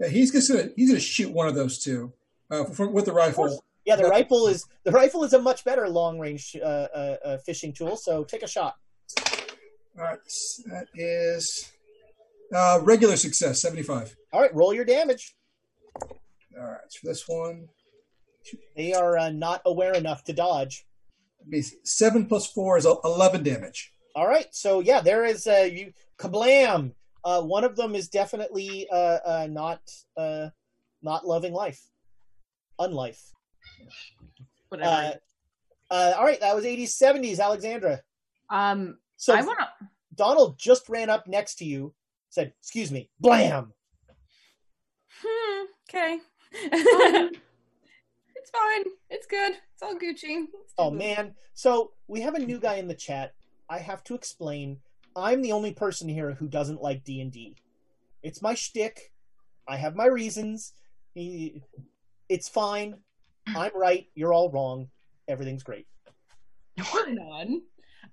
Yeah, 0.00 0.08
he's 0.08 0.30
gonna 0.30 0.70
he's 0.76 0.90
gonna 0.90 1.00
shoot 1.00 1.32
one 1.32 1.46
of 1.48 1.54
those 1.54 1.78
two 1.78 2.12
uh, 2.50 2.64
from, 2.64 2.92
with 2.92 3.04
the 3.04 3.12
rifle. 3.12 3.64
Yeah, 3.84 3.96
the 3.96 4.04
rifle 4.04 4.46
is 4.46 4.66
the 4.84 4.90
rifle 4.90 5.24
is 5.24 5.32
a 5.32 5.40
much 5.40 5.64
better 5.64 5.88
long 5.88 6.18
range 6.18 6.56
uh, 6.60 6.66
uh, 6.66 7.16
uh, 7.24 7.38
fishing 7.38 7.72
tool. 7.72 7.96
So 7.96 8.24
take 8.24 8.42
a 8.42 8.48
shot. 8.48 8.76
All 9.96 10.04
right, 10.04 10.18
that 10.66 10.88
is 10.94 11.70
uh, 12.52 12.80
regular 12.82 13.16
success, 13.16 13.60
75. 13.62 14.16
All 14.32 14.40
right, 14.40 14.54
roll 14.54 14.74
your 14.74 14.84
damage. 14.84 15.36
All 16.02 16.10
right, 16.66 16.80
so 16.88 17.08
this 17.08 17.24
one 17.28 17.68
They 18.76 18.92
are 18.92 19.16
uh, 19.16 19.30
not 19.30 19.62
aware 19.64 19.94
enough 19.94 20.24
to 20.24 20.32
dodge. 20.32 20.84
Be 21.48 21.62
seven 21.84 22.26
plus 22.26 22.46
four 22.46 22.76
is 22.78 22.86
11 22.86 23.42
damage. 23.42 23.92
All 24.16 24.26
right, 24.26 24.46
so 24.52 24.80
yeah, 24.80 25.00
there 25.00 25.24
is 25.24 25.46
a 25.46 25.68
you 25.68 25.92
kablam. 26.18 26.92
Uh, 27.24 27.42
one 27.42 27.64
of 27.64 27.74
them 27.74 27.94
is 27.94 28.08
definitely 28.08 28.86
uh, 28.92 29.18
uh, 29.24 29.48
not 29.50 29.80
uh, 30.16 30.48
not 31.02 31.26
loving 31.26 31.52
life, 31.52 31.80
unlife. 32.80 33.20
Whatever. 34.68 34.90
Uh, 34.90 35.12
uh, 35.90 36.14
all 36.16 36.24
right, 36.24 36.40
that 36.40 36.54
was 36.54 36.64
80s, 36.64 36.90
70s, 36.90 37.40
Alexandra. 37.40 38.00
um, 38.50 38.98
So 39.16 39.34
I 39.34 39.42
want 39.42 39.58
to. 39.58 39.68
Donald 40.14 40.58
just 40.58 40.88
ran 40.88 41.10
up 41.10 41.26
next 41.26 41.56
to 41.56 41.64
you, 41.64 41.92
said, 42.30 42.52
"Excuse 42.60 42.90
me," 42.92 43.10
blam. 43.18 43.72
Hmm. 45.22 45.64
Okay. 45.90 46.18
it's 46.52 47.38
fine. 48.54 48.84
It's 49.10 49.26
good. 49.26 49.52
It's 49.74 49.82
all 49.82 49.94
Gucci. 49.96 50.46
It's 50.62 50.74
Oh 50.78 50.90
good. 50.90 50.98
man! 50.98 51.34
So 51.54 51.92
we 52.08 52.20
have 52.22 52.34
a 52.34 52.38
new 52.38 52.58
guy 52.58 52.76
in 52.76 52.88
the 52.88 52.94
chat. 52.94 53.34
I 53.68 53.78
have 53.78 54.04
to 54.04 54.14
explain. 54.14 54.78
I'm 55.16 55.42
the 55.42 55.52
only 55.52 55.72
person 55.72 56.08
here 56.08 56.32
who 56.34 56.48
doesn't 56.48 56.82
like 56.82 57.04
D 57.04 57.20
and 57.20 57.30
D. 57.32 57.56
It's 58.22 58.42
my 58.42 58.54
shtick. 58.54 59.12
I 59.68 59.76
have 59.76 59.94
my 59.94 60.06
reasons. 60.06 60.72
It's 61.14 62.48
fine. 62.48 62.96
I'm 63.46 63.72
right. 63.74 64.06
You're 64.14 64.32
all 64.32 64.50
wrong. 64.50 64.88
Everything's 65.28 65.62
great. 65.62 65.86
None. 67.08 67.62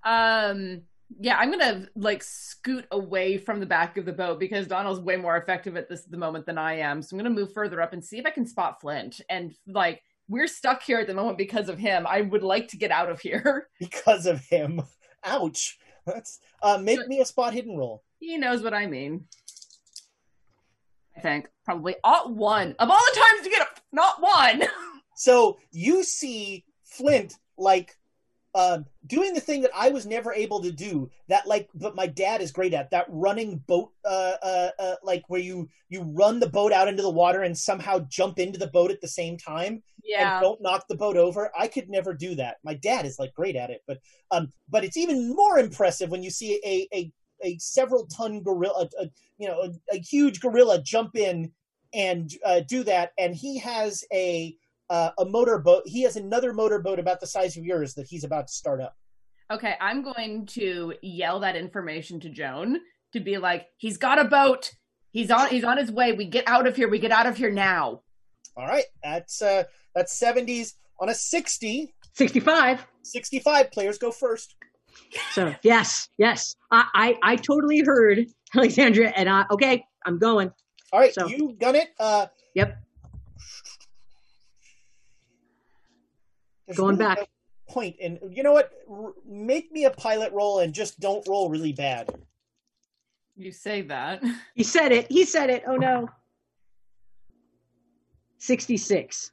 Um, 0.04 0.82
yeah, 1.20 1.36
I'm 1.38 1.50
gonna 1.50 1.88
like 1.96 2.22
scoot 2.22 2.86
away 2.90 3.36
from 3.38 3.60
the 3.60 3.66
back 3.66 3.96
of 3.96 4.04
the 4.04 4.12
boat 4.12 4.38
because 4.40 4.66
Donald's 4.66 5.00
way 5.00 5.16
more 5.16 5.36
effective 5.36 5.76
at 5.76 5.88
this 5.88 6.04
at 6.04 6.10
the 6.10 6.16
moment 6.16 6.46
than 6.46 6.58
I 6.58 6.74
am. 6.78 7.02
So 7.02 7.14
I'm 7.16 7.22
gonna 7.22 7.34
move 7.34 7.52
further 7.52 7.80
up 7.82 7.92
and 7.92 8.04
see 8.04 8.18
if 8.18 8.26
I 8.26 8.30
can 8.30 8.46
spot 8.46 8.80
Flint. 8.80 9.20
And 9.28 9.54
like 9.66 10.02
we're 10.32 10.46
stuck 10.46 10.82
here 10.82 10.98
at 10.98 11.06
the 11.06 11.14
moment 11.14 11.36
because 11.36 11.68
of 11.68 11.78
him. 11.78 12.06
I 12.08 12.22
would 12.22 12.42
like 12.42 12.68
to 12.68 12.78
get 12.78 12.90
out 12.90 13.10
of 13.10 13.20
here. 13.20 13.68
Because 13.78 14.26
of 14.26 14.40
him. 14.46 14.80
Ouch. 15.24 15.78
That's 16.06 16.40
uh 16.62 16.78
make 16.78 17.06
me 17.06 17.20
a 17.20 17.24
spot 17.24 17.52
hidden 17.52 17.76
roll. 17.76 18.02
He 18.18 18.38
knows 18.38 18.62
what 18.62 18.74
I 18.74 18.86
mean. 18.86 19.26
I 21.16 21.20
think 21.20 21.48
probably 21.64 21.96
ought 22.02 22.34
one 22.34 22.74
of 22.78 22.90
all 22.90 23.04
the 23.12 23.20
times 23.20 23.42
to 23.44 23.50
get 23.50 23.62
a, 23.62 23.66
not 23.92 24.20
one. 24.20 24.62
So 25.14 25.58
you 25.70 26.02
see 26.02 26.64
Flint 26.84 27.34
like 27.56 27.96
um, 28.54 28.84
doing 29.06 29.32
the 29.32 29.40
thing 29.40 29.62
that 29.62 29.70
I 29.74 29.88
was 29.90 30.06
never 30.06 30.32
able 30.32 30.60
to 30.62 30.70
do. 30.70 31.10
That 31.28 31.46
like, 31.46 31.68
but 31.74 31.96
my 31.96 32.06
dad 32.06 32.40
is 32.42 32.52
great 32.52 32.74
at 32.74 32.90
that 32.90 33.06
running 33.08 33.58
boat. 33.66 33.90
Uh, 34.04 34.34
uh, 34.42 34.70
uh, 34.78 34.94
like 35.02 35.24
where 35.28 35.40
you 35.40 35.68
you 35.88 36.02
run 36.02 36.40
the 36.40 36.48
boat 36.48 36.72
out 36.72 36.88
into 36.88 37.02
the 37.02 37.10
water 37.10 37.42
and 37.42 37.56
somehow 37.56 38.00
jump 38.10 38.38
into 38.38 38.58
the 38.58 38.66
boat 38.66 38.90
at 38.90 39.00
the 39.00 39.08
same 39.08 39.36
time. 39.36 39.82
Yeah. 40.04 40.34
And 40.34 40.42
don't 40.42 40.60
knock 40.60 40.86
the 40.88 40.96
boat 40.96 41.16
over. 41.16 41.50
I 41.58 41.68
could 41.68 41.88
never 41.88 42.12
do 42.12 42.34
that. 42.34 42.56
My 42.64 42.74
dad 42.74 43.06
is 43.06 43.18
like 43.18 43.34
great 43.34 43.56
at 43.56 43.70
it, 43.70 43.82
but 43.86 43.98
um, 44.30 44.52
but 44.68 44.84
it's 44.84 44.96
even 44.96 45.34
more 45.34 45.58
impressive 45.58 46.10
when 46.10 46.22
you 46.22 46.30
see 46.30 46.60
a 46.64 46.88
a 46.96 47.12
a 47.44 47.58
several 47.58 48.06
ton 48.06 48.42
gorilla, 48.42 48.88
a, 49.00 49.08
you 49.38 49.48
know, 49.48 49.60
a, 49.60 49.96
a 49.96 49.98
huge 49.98 50.40
gorilla 50.40 50.80
jump 50.82 51.16
in 51.16 51.50
and 51.94 52.32
uh, 52.44 52.60
do 52.60 52.84
that, 52.84 53.12
and 53.18 53.34
he 53.34 53.58
has 53.58 54.04
a 54.12 54.56
uh, 54.92 55.10
a 55.18 55.24
motorboat. 55.24 55.82
He 55.86 56.02
has 56.02 56.16
another 56.16 56.52
motorboat 56.52 56.98
about 56.98 57.18
the 57.20 57.26
size 57.26 57.56
of 57.56 57.64
yours 57.64 57.94
that 57.94 58.06
he's 58.06 58.24
about 58.24 58.48
to 58.48 58.52
start 58.52 58.78
up. 58.80 58.94
Okay, 59.50 59.74
I'm 59.80 60.02
going 60.02 60.44
to 60.46 60.92
yell 61.02 61.40
that 61.40 61.56
information 61.56 62.20
to 62.20 62.28
Joan 62.28 62.78
to 63.14 63.20
be 63.20 63.38
like, 63.38 63.66
he's 63.78 63.96
got 63.96 64.18
a 64.18 64.24
boat. 64.24 64.70
He's 65.12 65.30
on 65.30 65.48
he's 65.48 65.64
on 65.64 65.78
his 65.78 65.90
way. 65.90 66.12
We 66.12 66.26
get 66.26 66.46
out 66.46 66.66
of 66.66 66.76
here. 66.76 66.88
We 66.88 66.98
get 66.98 67.10
out 67.10 67.26
of 67.26 67.36
here 67.36 67.50
now. 67.50 68.02
All 68.56 68.66
right, 68.66 68.84
that's 69.02 69.40
uh, 69.42 69.64
that's 69.94 70.12
seventies 70.12 70.74
on 71.00 71.08
a 71.08 71.14
60. 71.14 71.94
65. 72.14 72.86
65 73.02 73.70
players 73.72 73.96
go 73.98 74.10
first. 74.12 74.54
So 75.32 75.54
yes, 75.62 76.08
yes, 76.18 76.54
I, 76.70 76.84
I, 76.94 77.32
I 77.32 77.36
totally 77.36 77.80
heard 77.80 78.26
Alexandria, 78.54 79.12
and 79.16 79.28
I 79.28 79.44
okay, 79.50 79.84
I'm 80.04 80.18
going. 80.18 80.50
All 80.92 81.00
right, 81.00 81.14
So- 81.14 81.26
you 81.26 81.56
done 81.58 81.76
it. 81.76 81.88
Uh, 81.98 82.26
Yep, 82.54 82.76
there's 86.66 86.76
Going 86.76 86.96
really 86.96 87.08
back. 87.08 87.18
no 87.18 87.24
Point 87.68 87.96
and 88.02 88.18
you 88.30 88.42
know 88.42 88.52
what? 88.52 88.70
R- 88.90 89.12
make 89.24 89.70
me 89.72 89.84
a 89.84 89.90
pilot 89.90 90.32
roll 90.32 90.58
and 90.58 90.74
just 90.74 90.98
don't 91.00 91.26
roll 91.28 91.48
really 91.48 91.72
bad. 91.72 92.10
You 93.36 93.50
say 93.52 93.82
that. 93.82 94.22
he 94.54 94.62
said 94.62 94.92
it. 94.92 95.06
He 95.10 95.24
said 95.24 95.48
it. 95.48 95.62
Oh 95.66 95.76
no. 95.76 96.08
66. 98.38 99.30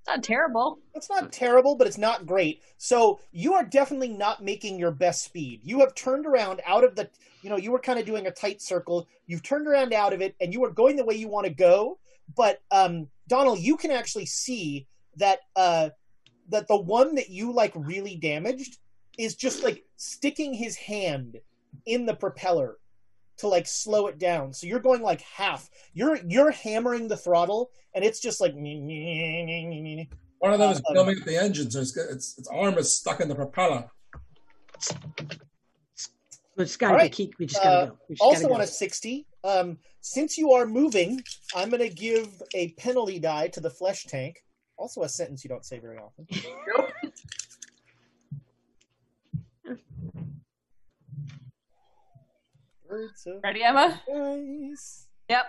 It's 0.00 0.08
Not 0.08 0.24
terrible. 0.24 0.78
It's 0.94 1.08
not 1.10 1.30
terrible, 1.30 1.76
but 1.76 1.86
it's 1.86 1.98
not 1.98 2.26
great. 2.26 2.62
So 2.78 3.20
you 3.30 3.52
are 3.54 3.64
definitely 3.64 4.08
not 4.08 4.42
making 4.42 4.78
your 4.78 4.90
best 4.90 5.22
speed. 5.22 5.60
You 5.62 5.80
have 5.80 5.94
turned 5.94 6.26
around 6.26 6.60
out 6.66 6.82
of 6.82 6.96
the, 6.96 7.08
you 7.42 7.50
know, 7.50 7.56
you 7.58 7.70
were 7.70 7.78
kind 7.78 7.98
of 8.00 8.06
doing 8.06 8.26
a 8.26 8.30
tight 8.32 8.60
circle. 8.60 9.06
You've 9.26 9.42
turned 9.44 9.68
around 9.68 9.92
out 9.92 10.12
of 10.12 10.20
it, 10.20 10.34
and 10.40 10.52
you 10.52 10.64
are 10.64 10.70
going 10.70 10.96
the 10.96 11.04
way 11.04 11.14
you 11.14 11.28
want 11.28 11.46
to 11.46 11.52
go. 11.52 11.98
But 12.34 12.62
um, 12.72 13.08
Donald, 13.28 13.60
you 13.60 13.76
can 13.76 13.90
actually 13.92 14.26
see 14.26 14.86
that 15.16 15.40
uh, 15.54 15.90
that 16.52 16.68
the 16.68 16.76
one 16.76 17.14
that 17.16 17.28
you 17.30 17.52
like 17.52 17.72
really 17.74 18.16
damaged 18.16 18.78
is 19.18 19.34
just 19.34 19.62
like 19.62 19.84
sticking 19.96 20.54
his 20.54 20.76
hand 20.76 21.38
in 21.86 22.06
the 22.06 22.14
propeller 22.14 22.78
to 23.38 23.48
like 23.48 23.66
slow 23.66 24.06
it 24.06 24.18
down. 24.18 24.52
So 24.52 24.66
you're 24.66 24.80
going 24.80 25.02
like 25.02 25.20
half. 25.22 25.68
You're 25.92 26.18
you're 26.26 26.50
hammering 26.50 27.08
the 27.08 27.16
throttle, 27.16 27.70
and 27.94 28.04
it's 28.04 28.20
just 28.20 28.40
like. 28.40 28.54
One 28.54 30.52
of 30.52 30.58
them 30.58 30.72
is 30.72 30.78
Um, 30.88 30.94
filming 30.94 31.18
at 31.18 31.24
the 31.24 31.40
engine, 31.40 31.70
so 31.70 31.80
it's, 31.80 31.96
its 31.96 32.38
its 32.38 32.48
arm 32.48 32.78
is 32.78 32.96
stuck 32.96 33.20
in 33.20 33.28
the 33.28 33.34
propeller. 33.34 33.90
We 36.56 36.64
just 36.64 36.78
gotta 36.78 36.92
All 36.92 36.98
right. 36.98 37.12
keep. 37.12 37.38
We 37.38 37.46
just 37.46 37.62
gotta 37.62 37.76
Uh, 37.76 37.86
go. 37.86 37.98
We 38.08 38.14
just 38.14 38.22
also 38.22 38.42
gotta 38.42 38.54
on 38.54 38.60
a 38.60 38.66
60, 38.66 39.26
um, 39.44 39.78
since 40.00 40.36
you 40.36 40.52
are 40.52 40.66
moving, 40.66 41.22
I'm 41.54 41.70
going 41.70 41.80
to 41.80 41.94
give 41.94 42.42
a 42.54 42.72
penalty 42.72 43.18
die 43.18 43.48
to 43.48 43.60
the 43.60 43.70
flesh 43.70 44.04
tank. 44.04 44.44
Also, 44.82 45.04
a 45.04 45.08
sentence 45.08 45.44
you 45.44 45.48
don't 45.48 45.64
say 45.64 45.78
very 45.78 45.96
often. 45.96 46.26
Birds 52.88 53.26
of 53.28 53.44
Ready, 53.44 53.62
Emma? 53.62 54.02
paradise. 54.04 55.06
Yep. 55.28 55.44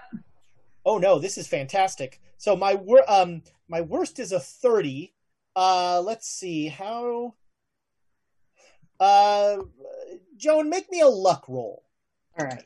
Oh 0.85 0.99
no, 0.99 1.17
this 1.17 1.39
is 1.39 1.47
fantastic. 1.47 2.21
So 2.37 2.55
my 2.55 2.75
wor- 2.75 3.09
um 3.11 3.41
my 3.67 3.81
worst 3.81 4.19
is 4.19 4.31
a 4.33 4.39
30. 4.39 5.15
Uh 5.55 5.99
let's 6.05 6.27
see 6.29 6.67
how 6.67 7.33
uh 8.99 9.57
Joan, 10.37 10.69
make 10.69 10.91
me 10.91 11.01
a 11.01 11.07
luck 11.07 11.45
roll. 11.47 11.83
All 12.37 12.45
right. 12.45 12.65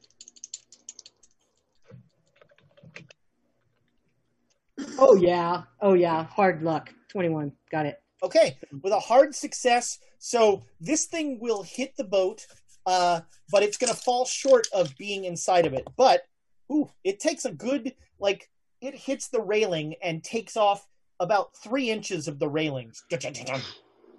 Oh 4.98 5.16
yeah. 5.16 5.64
Oh 5.82 5.94
yeah. 5.94 6.26
Hard 6.26 6.64
luck. 6.64 6.94
21. 7.10 7.52
Got 7.72 7.86
it. 7.86 8.02
Okay, 8.24 8.58
with 8.82 8.94
a 8.94 9.00
hard 9.00 9.36
success. 9.36 10.00
So 10.18 10.64
this 10.82 11.06
thing 11.06 11.40
will 11.40 11.62
hit 11.64 11.96
the 11.98 12.04
boat, 12.04 12.46
uh, 12.86 13.22
but 13.52 13.62
it's 13.64 13.78
going 13.78 13.94
to 13.94 14.00
fall 14.00 14.26
short 14.26 14.68
of 14.74 14.96
being 14.98 15.26
inside 15.26 15.66
of 15.68 15.74
it. 15.74 15.88
But 15.96 16.24
ooh, 16.72 16.90
it 17.04 17.20
takes 17.20 17.46
a 17.46 17.52
good 17.52 17.94
like 18.20 18.50
it 18.82 18.96
hits 18.96 19.28
the 19.30 19.42
railing 19.42 19.96
and 20.02 20.24
takes 20.24 20.58
off 20.58 20.88
about 21.20 21.56
three 21.58 21.90
inches 21.92 22.28
of 22.28 22.40
the 22.40 22.50
railings, 22.50 23.04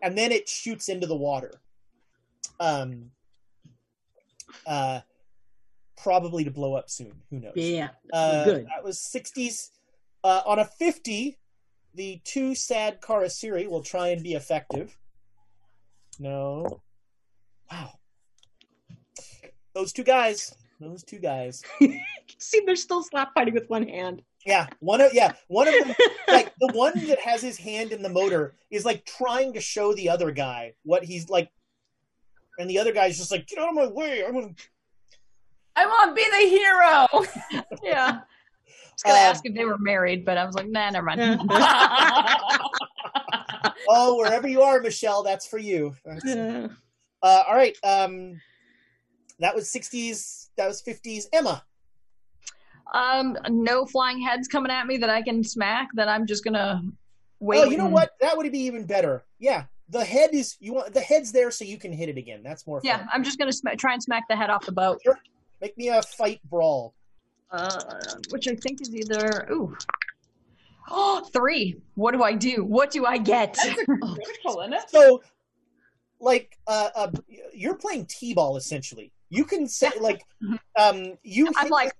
and 0.02 0.16
then 0.16 0.32
it 0.32 0.48
shoots 0.48 0.88
into 0.88 1.06
the 1.06 1.16
water. 1.16 1.52
Um, 2.60 3.10
uh, 4.66 5.00
probably 5.96 6.44
to 6.44 6.50
blow 6.50 6.74
up 6.74 6.88
soon. 6.90 7.12
Who 7.30 7.40
knows? 7.40 7.52
Yeah. 7.56 7.88
Uh, 8.12 8.44
Good. 8.44 8.66
That 8.66 8.84
was 8.84 8.98
60s. 8.98 9.70
Uh, 10.24 10.42
on 10.46 10.58
a 10.58 10.64
50, 10.64 11.38
the 11.94 12.20
two 12.24 12.54
sad 12.54 13.00
Kharisiri 13.00 13.68
will 13.68 13.82
try 13.82 14.08
and 14.08 14.22
be 14.22 14.34
effective. 14.34 14.96
No. 16.18 16.82
Wow. 17.70 17.92
Those 19.74 19.92
two 19.92 20.04
guys. 20.04 20.54
Those 20.80 21.02
two 21.02 21.18
guys. 21.18 21.62
See, 22.38 22.62
they're 22.64 22.76
still 22.76 23.02
slap 23.02 23.32
fighting 23.34 23.54
with 23.54 23.68
one 23.68 23.86
hand. 23.86 24.22
Yeah, 24.46 24.68
one 24.78 25.00
of 25.00 25.12
yeah, 25.12 25.32
one 25.48 25.66
of 25.66 25.74
them 25.74 25.94
like 26.28 26.54
the 26.60 26.72
one 26.72 27.06
that 27.06 27.18
has 27.20 27.42
his 27.42 27.58
hand 27.58 27.92
in 27.92 28.02
the 28.02 28.08
motor 28.08 28.54
is 28.70 28.84
like 28.84 29.04
trying 29.04 29.52
to 29.54 29.60
show 29.60 29.92
the 29.92 30.08
other 30.08 30.30
guy 30.30 30.74
what 30.84 31.04
he's 31.04 31.28
like 31.28 31.50
and 32.58 32.68
the 32.68 32.78
other 32.78 32.92
guy's 32.92 33.18
just 33.18 33.30
like, 33.30 33.46
get 33.46 33.58
out 33.58 33.68
of 33.68 33.74
my 33.74 33.86
way. 33.86 34.24
I'm 34.24 34.34
gonna 34.34 34.54
I 35.76 35.86
want 35.86 36.10
to 36.10 36.14
be 36.14 36.28
the 36.30 36.48
hero. 36.48 37.64
Yeah. 37.82 38.20
I 39.04 39.08
was 39.08 39.14
gonna 39.14 39.26
Uh, 39.26 39.30
ask 39.30 39.46
if 39.46 39.54
they 39.54 39.64
were 39.64 39.78
married, 39.78 40.24
but 40.24 40.36
I 40.38 40.44
was 40.44 40.54
like, 40.54 40.68
nah, 40.68 40.90
never 40.90 41.06
mind. 41.06 41.40
Oh, 43.90 44.16
wherever 44.18 44.46
you 44.46 44.60
are, 44.62 44.80
Michelle, 44.80 45.22
that's 45.22 45.46
for 45.46 45.58
you. 45.58 45.94
That's- 46.04 46.70
Uh, 47.22 47.42
all 47.48 47.54
right. 47.54 47.76
Um, 47.82 48.40
that 49.38 49.54
was 49.54 49.68
60s. 49.68 50.50
That 50.56 50.66
was 50.68 50.82
50s. 50.82 51.24
Emma. 51.32 51.64
um, 52.94 53.36
no 53.48 53.84
flying 53.86 54.20
heads 54.20 54.46
coming 54.48 54.70
at 54.70 54.86
me 54.86 54.96
that 54.98 55.10
I 55.10 55.22
can 55.22 55.42
smack. 55.42 55.88
That 55.94 56.08
I'm 56.08 56.26
just 56.26 56.44
gonna 56.44 56.82
wait. 57.40 57.60
oh, 57.64 57.64
you 57.70 57.76
know 57.78 57.84
and- 57.86 57.94
what? 57.94 58.10
That 58.20 58.36
would 58.36 58.50
be 58.52 58.60
even 58.60 58.84
better. 58.84 59.24
Yeah, 59.38 59.64
the 59.88 60.04
head 60.04 60.30
is 60.34 60.56
you 60.60 60.74
want 60.74 60.92
the 60.94 61.00
head's 61.00 61.32
there 61.32 61.50
so 61.50 61.64
you 61.64 61.76
can 61.78 61.92
hit 61.92 62.08
it 62.08 62.16
again. 62.18 62.42
That's 62.42 62.66
more 62.66 62.80
fun. 62.80 62.86
Yeah, 62.88 63.06
I'm 63.12 63.22
just 63.24 63.38
gonna 63.38 63.52
sm- 63.52 63.76
try 63.78 63.92
and 63.94 64.02
smack 64.02 64.24
the 64.28 64.36
head 64.36 64.48
off 64.50 64.64
the 64.66 64.72
boat. 64.72 65.00
Sure. 65.02 65.18
Make 65.60 65.76
me 65.78 65.88
a 65.88 66.00
fight 66.02 66.40
brawl. 66.44 66.94
Uh, 67.50 67.80
which 68.30 68.46
I 68.48 68.54
think 68.54 68.80
is 68.80 68.94
either 68.94 69.48
ooh. 69.50 69.76
Oh, 70.90 71.26
three. 71.32 71.76
What 71.94 72.12
do 72.12 72.22
I 72.22 72.34
do? 72.34 72.64
What 72.64 72.90
do 72.90 73.06
I 73.06 73.18
get? 73.18 73.56
Critical. 73.56 74.16
So, 74.88 75.22
like, 76.20 76.58
uh, 76.66 76.88
uh, 76.94 77.10
you're 77.54 77.76
playing 77.76 78.06
t-ball 78.06 78.56
essentially. 78.56 79.12
You 79.30 79.44
can 79.44 79.68
say 79.68 79.90
like, 80.00 80.22
um, 80.78 81.18
you. 81.22 81.48
I'm 81.56 81.68
like, 81.68 81.92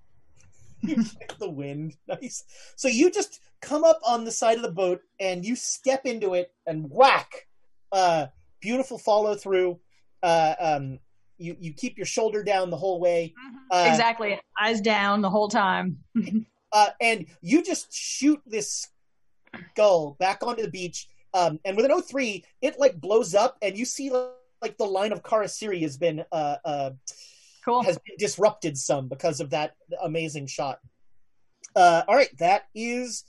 you 0.80 0.96
hit 0.96 1.34
the 1.38 1.50
wind. 1.50 1.96
Nice. 2.08 2.44
So 2.76 2.88
you 2.88 3.10
just 3.10 3.40
come 3.60 3.84
up 3.84 4.00
on 4.06 4.24
the 4.24 4.32
side 4.32 4.56
of 4.56 4.62
the 4.62 4.72
boat 4.72 5.02
and 5.18 5.44
you 5.44 5.54
step 5.56 6.06
into 6.06 6.34
it 6.34 6.52
and 6.66 6.90
whack. 6.90 7.46
Uh, 7.92 8.26
beautiful 8.60 8.98
follow 8.98 9.34
through. 9.34 9.78
Uh, 10.22 10.54
um, 10.58 10.98
you 11.40 11.56
you 11.58 11.72
keep 11.72 11.96
your 11.96 12.06
shoulder 12.06 12.42
down 12.42 12.70
the 12.70 12.76
whole 12.76 13.00
way. 13.00 13.34
Uh, 13.70 13.86
exactly. 13.88 14.38
Eyes 14.60 14.80
down 14.80 15.22
the 15.22 15.30
whole 15.30 15.48
time. 15.48 15.98
uh, 16.72 16.88
and 17.00 17.26
you 17.40 17.62
just 17.62 17.92
shoot 17.92 18.40
this 18.46 18.88
gull 19.76 20.16
back 20.20 20.42
onto 20.42 20.62
the 20.62 20.70
beach. 20.70 21.08
Um, 21.32 21.60
and 21.64 21.76
with 21.76 21.86
an 21.86 22.02
03, 22.02 22.44
it 22.60 22.78
like 22.78 23.00
blows 23.00 23.34
up, 23.34 23.56
and 23.62 23.76
you 23.78 23.84
see 23.84 24.10
like 24.10 24.76
the 24.78 24.84
line 24.84 25.12
of 25.12 25.22
Kharisiri 25.22 25.82
has 25.82 25.96
been 25.96 26.24
uh, 26.32 26.56
uh, 26.64 26.90
cool. 27.64 27.82
has 27.82 27.98
been 27.98 28.16
disrupted 28.18 28.76
some 28.76 29.08
because 29.08 29.40
of 29.40 29.50
that 29.50 29.74
amazing 30.02 30.46
shot. 30.46 30.80
Uh, 31.74 32.02
all 32.08 32.16
right, 32.16 32.36
that 32.38 32.64
is 32.74 33.24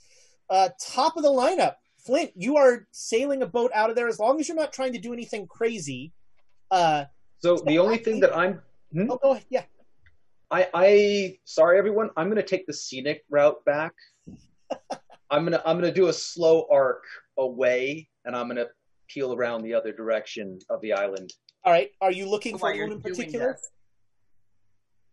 uh, 0.50 0.68
top 0.80 1.16
of 1.16 1.22
the 1.22 1.28
lineup. 1.28 1.76
Flint, 2.04 2.32
you 2.34 2.56
are 2.56 2.88
sailing 2.90 3.42
a 3.42 3.46
boat 3.46 3.70
out 3.72 3.88
of 3.88 3.94
there 3.94 4.08
as 4.08 4.18
long 4.18 4.40
as 4.40 4.48
you're 4.48 4.56
not 4.56 4.72
trying 4.72 4.92
to 4.92 4.98
do 4.98 5.12
anything 5.12 5.46
crazy. 5.46 6.12
Uh, 6.70 7.04
So 7.42 7.56
the 7.66 7.78
only 7.78 7.98
thing 7.98 8.20
that 8.20 8.36
I'm 8.36 8.60
hmm? 8.92 9.10
oh, 9.10 9.18
go 9.20 9.32
ahead. 9.32 9.44
Yeah. 9.50 9.64
I, 10.50 10.68
I 10.74 11.38
sorry 11.44 11.78
everyone. 11.78 12.10
I'm 12.16 12.28
gonna 12.28 12.42
take 12.42 12.66
the 12.66 12.72
scenic 12.72 13.24
route 13.30 13.64
back. 13.64 13.92
I'm 15.30 15.44
gonna 15.44 15.60
I'm 15.66 15.76
gonna 15.76 15.92
do 15.92 16.06
a 16.06 16.12
slow 16.12 16.68
arc 16.70 17.02
away, 17.38 18.08
and 18.24 18.36
I'm 18.36 18.46
gonna 18.46 18.66
peel 19.08 19.34
around 19.34 19.62
the 19.62 19.74
other 19.74 19.92
direction 19.92 20.60
of 20.70 20.80
the 20.82 20.92
island. 20.92 21.32
All 21.64 21.72
right. 21.72 21.90
Are 22.00 22.12
you 22.12 22.28
looking 22.28 22.58
for 22.58 22.68
While 22.68 22.76
you're 22.76 22.86
one 22.86 22.96
in 22.96 23.02
particular? 23.02 23.52
this. 23.52 23.70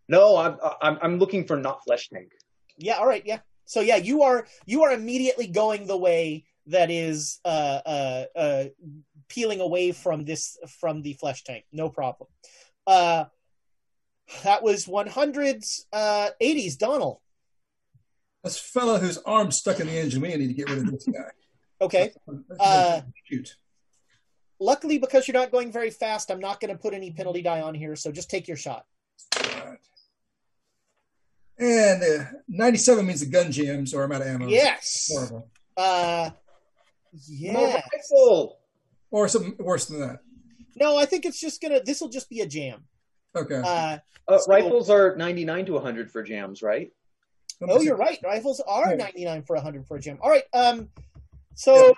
No, 0.07 0.37
I'm 0.37 0.57
I'm, 0.81 0.99
I'm 1.01 1.19
looking 1.19 1.45
for 1.45 1.57
not 1.57 1.83
flesh 1.83 2.09
tank. 2.09 2.31
Yeah. 2.77 2.97
All 2.97 3.07
right. 3.07 3.23
Yeah. 3.25 3.39
So 3.65 3.81
yeah, 3.81 3.95
you 3.95 4.21
are 4.21 4.45
you 4.67 4.83
are 4.83 4.91
immediately 4.91 5.47
going 5.47 5.87
the 5.87 5.97
way 5.97 6.45
that 6.67 6.91
is 6.91 7.39
uh, 7.45 7.79
uh, 7.85 8.25
uh, 8.35 8.63
peeling 9.29 9.61
away 9.61 9.91
from 9.91 10.25
this 10.25 10.57
from 10.79 11.01
the 11.01 11.13
flesh 11.13 11.43
tank. 11.43 11.65
No 11.71 11.89
problem. 11.89 12.29
Uh, 12.85 13.25
that 14.43 14.63
was 14.63 14.85
100s, 14.85 15.85
uh, 15.93 16.29
80s. 16.41 16.77
Donald. 16.77 17.17
This 18.43 18.59
fella 18.59 18.99
whose 18.99 19.17
arm's 19.19 19.57
stuck 19.57 19.79
in 19.79 19.87
the 19.87 19.97
engine, 19.97 20.21
we 20.21 20.35
need 20.35 20.47
to 20.47 20.53
get 20.53 20.69
rid 20.69 20.79
of 20.79 20.91
this 20.91 21.05
guy. 21.05 21.19
Okay. 21.81 22.11
Uh, 22.59 22.99
shoot. 23.23 23.55
luckily, 24.59 24.97
because 24.97 25.29
you're 25.29 25.37
not 25.39 25.49
going 25.49 25.71
very 25.71 25.91
fast, 25.91 26.29
I'm 26.29 26.41
not 26.41 26.59
going 26.59 26.75
to 26.75 26.77
put 26.77 26.93
any 26.93 27.11
penalty 27.11 27.41
die 27.41 27.61
on 27.61 27.73
here. 27.73 27.95
So 27.95 28.11
just 28.11 28.29
take 28.29 28.49
your 28.49 28.57
shot. 28.57 28.83
And 31.57 32.03
uh, 32.03 32.25
97 32.49 33.05
means 33.05 33.21
the 33.21 33.27
gun 33.27 33.53
jams 33.53 33.93
or 33.93 34.03
I'm 34.03 34.11
out 34.11 34.23
of 34.23 34.27
ammo. 34.27 34.47
Yes. 34.47 35.09
Horrible. 35.09 35.49
Uh, 35.77 36.31
yeah. 37.29 37.81
Rifle. 37.93 38.59
Or 39.11 39.27
something 39.27 39.55
worse 39.59 39.85
than 39.85 39.99
that. 40.01 40.19
No, 40.75 40.97
I 40.97 41.05
think 41.05 41.25
it's 41.25 41.39
just 41.39 41.61
gonna. 41.61 41.81
This 41.83 41.99
will 42.01 42.09
just 42.09 42.29
be 42.29 42.41
a 42.41 42.45
jam. 42.47 42.85
Okay. 43.35 43.55
Uh, 43.63 43.97
Uh, 44.27 44.37
So- 44.37 44.51
rifles 44.51 44.89
are 44.91 45.15
99 45.15 45.65
to 45.65 45.73
100 45.73 46.11
for 46.11 46.21
jams, 46.21 46.61
right? 46.61 46.91
oh, 47.67 47.81
you're 47.81 47.97
right. 47.97 48.19
Rifles 48.23 48.59
are 48.61 48.95
99 48.95 49.43
for 49.43 49.55
100 49.55 49.87
for 49.87 49.97
a 49.97 49.99
jam. 49.99 50.19
All 50.21 50.29
right. 50.29 50.43
Um, 50.53 50.89
so 51.55 51.93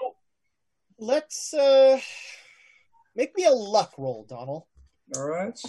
let's 0.98 1.54
uh 1.54 2.00
make 3.16 3.36
me 3.36 3.44
a 3.46 3.52
luck 3.52 3.94
roll, 3.98 4.24
Donald. 4.28 4.64
All 5.16 5.28
right. 5.28 5.60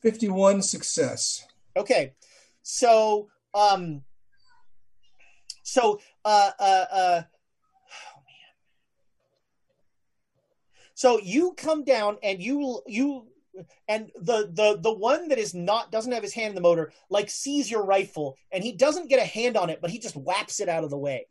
51 0.00 0.62
success. 0.62 1.44
Okay. 1.76 2.14
So 2.62 3.28
um, 3.54 4.02
so 5.64 6.00
uh 6.24 6.50
uh 6.58 6.84
uh. 6.90 7.22
oh, 7.24 8.20
man. 8.26 8.52
So 11.02 11.18
you 11.18 11.54
come 11.56 11.82
down 11.82 12.16
and 12.22 12.40
you 12.40 12.80
you 12.86 13.26
and 13.88 14.12
the 14.14 14.48
the 14.52 14.78
the 14.80 14.92
one 14.92 15.26
that 15.30 15.38
is 15.38 15.52
not 15.52 15.90
doesn't 15.90 16.12
have 16.12 16.22
his 16.22 16.32
hand 16.32 16.50
in 16.50 16.54
the 16.54 16.60
motor 16.60 16.92
like 17.10 17.28
sees 17.28 17.68
your 17.68 17.84
rifle 17.84 18.36
and 18.52 18.62
he 18.62 18.70
doesn't 18.70 19.10
get 19.10 19.18
a 19.18 19.24
hand 19.24 19.56
on 19.56 19.68
it 19.68 19.80
but 19.82 19.90
he 19.90 19.98
just 19.98 20.14
whaps 20.14 20.60
it 20.60 20.68
out 20.68 20.84
of 20.84 20.90
the 20.90 20.96
way 20.96 21.26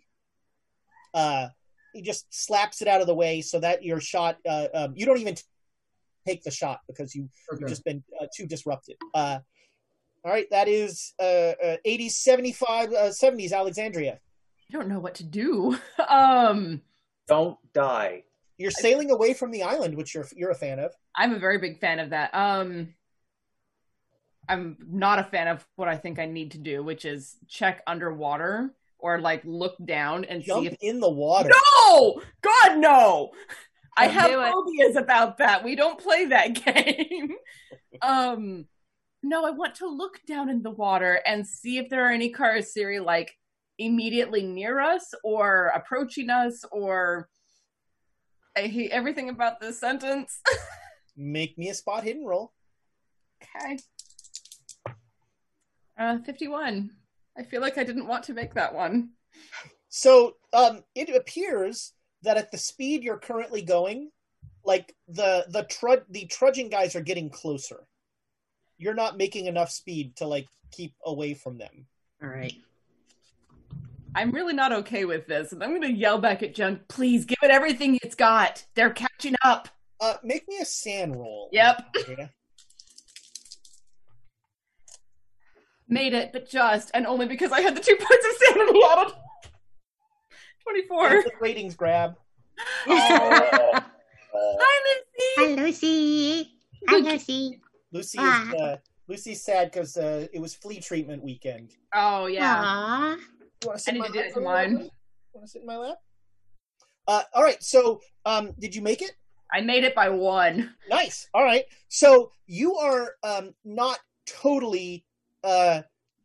uh 1.13 1.47
he 1.93 2.01
just 2.01 2.25
slaps 2.33 2.81
it 2.81 2.89
out 2.89 2.99
of 2.99 3.07
the 3.07 3.15
way 3.15 3.39
so 3.39 3.61
that 3.61 3.81
your 3.81 4.01
shot 4.01 4.39
uh 4.45 4.67
um, 4.73 4.93
you 4.93 5.05
don't 5.05 5.19
even 5.19 5.35
t- 5.35 5.43
take 6.27 6.43
the 6.43 6.51
shot 6.51 6.81
because 6.85 7.15
you 7.15 7.29
Okay. 7.49 7.61
you've 7.61 7.69
just 7.69 7.85
been 7.85 8.03
uh, 8.19 8.27
too 8.35 8.45
disrupted 8.45 8.97
uh 9.13 9.39
all 10.25 10.31
right 10.33 10.47
that 10.51 10.67
is 10.67 11.13
uh, 11.17 11.53
uh 11.63 11.77
80s 11.87 12.11
75 12.11 12.91
uh, 12.91 12.95
70s 13.07 13.53
alexandria 13.53 14.19
I 14.69 14.77
don't 14.77 14.89
know 14.89 14.99
what 14.99 15.15
to 15.15 15.23
do. 15.23 15.77
Um, 16.09 16.81
Don't 17.27 17.57
die. 17.71 18.23
You're 18.61 18.71
sailing 18.71 19.11
away 19.11 19.33
from 19.33 19.51
the 19.51 19.63
island 19.63 19.95
which 19.95 20.13
you're 20.13 20.27
you're 20.35 20.51
a 20.51 20.55
fan 20.55 20.79
of 20.79 20.93
I'm 21.15 21.33
a 21.33 21.39
very 21.39 21.57
big 21.57 21.79
fan 21.79 21.99
of 21.99 22.11
that. 22.11 22.33
Um, 22.33 22.93
I'm 24.49 24.77
not 24.89 25.19
a 25.19 25.23
fan 25.23 25.47
of 25.47 25.65
what 25.75 25.87
I 25.87 25.97
think 25.97 26.19
I 26.19 26.25
need 26.25 26.51
to 26.51 26.57
do, 26.57 26.83
which 26.83 27.05
is 27.05 27.37
check 27.47 27.81
underwater 27.87 28.73
or 28.99 29.19
like 29.19 29.41
look 29.45 29.75
down 29.83 30.25
and 30.25 30.43
jump 30.43 30.61
see 30.61 30.67
if 30.67 30.77
in 30.81 30.99
the 30.99 31.09
water 31.09 31.49
No, 31.85 32.21
God, 32.41 32.77
no. 32.77 33.31
I 33.97 34.05
Don't 34.05 34.13
have 34.15 34.31
do 34.31 34.41
it. 34.41 34.51
phobias 34.51 34.95
about 34.95 35.37
that. 35.39 35.63
We 35.63 35.75
don't 35.75 35.99
play 35.99 36.25
that 36.25 36.53
game. 36.65 37.31
um, 38.01 38.65
no, 39.23 39.45
I 39.45 39.51
want 39.51 39.75
to 39.75 39.87
look 39.87 40.19
down 40.27 40.49
in 40.49 40.63
the 40.63 40.71
water 40.71 41.19
and 41.25 41.45
see 41.47 41.77
if 41.77 41.89
there 41.89 42.05
are 42.07 42.11
any 42.11 42.31
Kharisiri 42.33 43.03
like 43.03 43.31
immediately 43.77 44.43
near 44.43 44.79
us 44.79 45.13
or 45.23 45.71
approaching 45.75 46.29
us 46.29 46.63
or. 46.71 47.27
I 48.55 48.61
hate 48.61 48.91
everything 48.91 49.29
about 49.29 49.59
this 49.59 49.79
sentence. 49.79 50.41
make 51.17 51.57
me 51.57 51.69
a 51.69 51.73
spot 51.73 52.03
hidden 52.03 52.25
roll 52.25 52.53
okay. 53.41 53.77
Uh, 55.97 56.19
51. 56.19 56.91
I 57.37 57.43
feel 57.43 57.61
like 57.61 57.77
I 57.77 57.83
didn't 57.83 58.07
want 58.07 58.23
to 58.25 58.33
make 58.33 58.53
that 58.55 58.73
one. 58.73 59.11
So 59.89 60.35
um, 60.53 60.83
it 60.95 61.09
appears 61.09 61.93
that 62.23 62.37
at 62.37 62.51
the 62.51 62.57
speed 62.57 63.03
you're 63.03 63.17
currently 63.17 63.61
going, 63.61 64.11
like 64.63 64.95
the 65.07 65.45
the 65.49 65.63
trud 65.63 66.03
the 66.09 66.25
trudging 66.27 66.69
guys 66.69 66.95
are 66.95 67.01
getting 67.01 67.29
closer. 67.29 67.87
You're 68.77 68.93
not 68.93 69.17
making 69.17 69.45
enough 69.45 69.71
speed 69.71 70.15
to 70.17 70.27
like 70.27 70.47
keep 70.71 70.93
away 71.05 71.33
from 71.33 71.57
them. 71.57 71.87
All 72.21 72.29
right. 72.29 72.53
I'm 74.15 74.31
really 74.31 74.53
not 74.53 74.73
okay 74.73 75.05
with 75.05 75.27
this, 75.27 75.53
and 75.53 75.63
I'm 75.63 75.69
going 75.69 75.81
to 75.83 75.91
yell 75.91 76.17
back 76.17 76.43
at 76.43 76.53
Junk. 76.53 76.81
Please 76.89 77.23
give 77.25 77.37
it 77.41 77.49
everything 77.51 77.97
it's 78.03 78.15
got. 78.15 78.65
They're 78.75 78.89
catching 78.89 79.35
up. 79.43 79.69
Uh, 80.01 80.15
make 80.23 80.47
me 80.49 80.57
a 80.61 80.65
sand 80.65 81.15
roll. 81.15 81.47
Yep. 81.51 81.95
Made 85.87 86.13
it, 86.13 86.31
but 86.33 86.49
just, 86.49 86.91
and 86.93 87.05
only 87.05 87.25
because 87.27 87.51
I 87.51 87.61
had 87.61 87.75
the 87.75 87.81
two 87.81 87.95
points 87.99 88.25
of 88.25 88.35
sanity 88.55 88.79
added. 88.91 89.13
24. 90.63 91.07
And 91.07 91.23
the 91.25 91.31
ratings 91.39 91.75
grab. 91.75 92.15
Hi, 92.87 93.83
Lucy. 94.87 95.35
Hi, 95.37 95.47
Lucy. 95.55 96.51
Hi, 96.89 96.97
Lucy. 96.97 97.61
Lucy 97.91 98.17
Ah. 98.21 98.47
is 98.47 98.53
uh, 98.61 98.77
Lucy's 99.07 99.43
sad 99.43 99.71
because 99.71 99.97
uh, 99.97 100.27
it 100.33 100.39
was 100.39 100.53
flea 100.53 100.79
treatment 100.79 101.23
weekend. 101.23 101.71
Oh, 101.93 102.25
yeah. 102.27 102.61
Aw. 102.63 103.17
You 103.61 103.69
want 103.69 103.79
to 103.79 103.81
I 103.81 103.83
sit 103.83 103.89
in 103.89 103.93
need 103.95 103.99
my 103.99 104.07
to 104.07 104.13
do 104.13 104.19
lap 104.19 104.27
it 104.27 104.33
for 104.33 104.39
to 104.39 104.45
mine. 104.45 104.89
Want 105.33 105.45
to 105.45 105.47
sit 105.47 105.61
in 105.61 105.67
my 105.67 105.77
lap? 105.77 105.97
Uh, 107.07 107.23
all 107.33 107.43
right. 107.43 107.61
So, 107.61 108.01
um, 108.25 108.53
did 108.59 108.75
you 108.75 108.81
make 108.81 109.01
it? 109.01 109.11
I 109.53 109.61
made 109.61 109.83
it 109.83 109.93
by 109.93 110.09
one. 110.09 110.73
Nice. 110.89 111.27
All 111.33 111.43
right. 111.43 111.65
So 111.89 112.31
you 112.47 112.75
are 112.75 113.15
um, 113.23 113.53
not 113.65 113.99
totally 114.25 115.05
uh, 115.43 115.81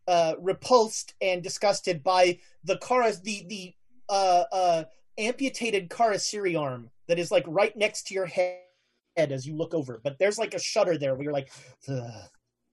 uh, 0.07 0.35
repulsed 0.41 1.15
and 1.21 1.43
disgusted 1.43 2.03
by 2.03 2.39
the 2.65 2.79
Kara, 2.79 3.13
the 3.23 3.45
the 3.49 3.75
uh, 4.09 4.45
uh, 4.53 4.85
amputated 5.19 5.91
Kharisiri 5.91 6.59
arm 6.59 6.91
that 7.09 7.19
is 7.19 7.31
like 7.31 7.45
right 7.47 7.77
next 7.77 8.07
to 8.09 8.15
your 8.15 8.27
head 8.27 8.61
as 9.17 9.47
you 9.47 9.57
look 9.57 9.75
over. 9.75 10.01
But 10.03 10.19
there's 10.19 10.39
like 10.39 10.55
a 10.55 10.61
shutter 10.61 10.97
there 10.97 11.15
where 11.15 11.25
you're 11.25 11.33
like, 11.33 11.51
"Ugh." 11.89 12.29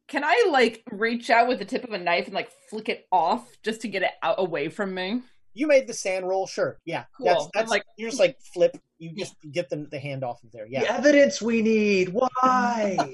Can 0.08 0.24
I, 0.24 0.48
like, 0.52 0.84
reach 0.92 1.30
out 1.30 1.48
with 1.48 1.60
the 1.60 1.66
tip 1.66 1.84
of 1.84 1.92
a 1.92 1.98
knife 1.98 2.26
and, 2.26 2.34
like, 2.36 2.52
flick 2.70 2.90
it 2.90 3.08
off 3.12 3.46
just 3.64 3.82
to 3.82 3.88
get 3.88 4.04
it 4.04 4.12
out 4.22 4.36
away 4.38 4.70
from 4.70 4.94
me? 4.94 5.22
you 5.56 5.68
made 5.68 5.86
the 5.86 5.94
sand 5.94 6.28
roll. 6.28 6.48
Sure. 6.48 6.80
Yeah. 6.84 7.04
Cool. 7.16 7.28
That's, 7.28 7.48
that's 7.54 7.70
like- 7.70 7.82
like 7.82 7.86
you're 7.96 8.10
just 8.10 8.20
like 8.20 8.40
flip. 8.42 8.76
You 8.98 9.12
just 9.16 9.36
get 9.52 9.70
the 9.70 9.86
the 9.92 10.00
hand 10.00 10.24
off 10.24 10.44
of 10.44 10.52
there. 10.52 10.66
The 10.66 10.72
Yeah. 10.72 10.96
evidence 10.98 11.44
we 11.44 11.62
need. 11.62 12.10
Why? 12.10 12.98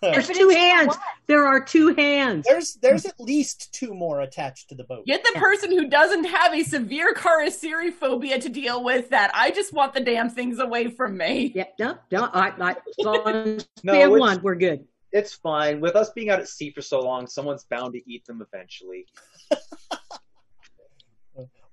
There's 0.00 0.28
two 0.28 0.48
hands. 0.48 0.96
There 1.26 1.44
are 1.44 1.60
two 1.60 1.94
hands. 1.94 2.46
there's 2.48 2.74
there's 2.82 3.04
at 3.04 3.18
least 3.20 3.72
two 3.72 3.94
more 3.94 4.20
attached 4.20 4.68
to 4.68 4.76
the 4.76 4.84
boat. 4.84 5.06
Get 5.06 5.24
the 5.24 5.38
person 5.40 5.72
who 5.72 5.88
doesn't 5.88 6.22
have 6.24 6.52
a 6.54 6.62
severe 6.62 7.12
Kharisiri 7.14 7.92
phobia 7.92 8.40
to 8.40 8.48
deal 8.48 8.84
with 8.84 9.10
that. 9.10 9.32
I 9.34 9.50
just 9.50 9.72
want 9.72 9.94
the 9.94 10.00
damn 10.00 10.30
things 10.30 10.60
away 10.60 10.88
from 10.88 11.16
me. 11.16 11.50
Yep. 11.54 11.74
No. 11.80 11.98
No. 12.12 12.24
I. 12.32 12.52
I 12.60 12.70
as 12.70 13.66
No, 13.82 13.92
we 13.92 13.98
have 13.98 14.10
one, 14.12 14.40
we're 14.42 14.54
good. 14.54 14.84
It's 15.12 15.34
fine. 15.34 15.80
With 15.80 15.96
us 15.96 16.10
being 16.10 16.30
out 16.30 16.40
at 16.40 16.48
sea 16.48 16.70
for 16.70 16.82
so 16.82 17.00
long, 17.00 17.26
someone's 17.26 17.64
bound 17.64 17.94
to 17.94 18.10
eat 18.10 18.24
them 18.26 18.42
eventually. 18.42 19.06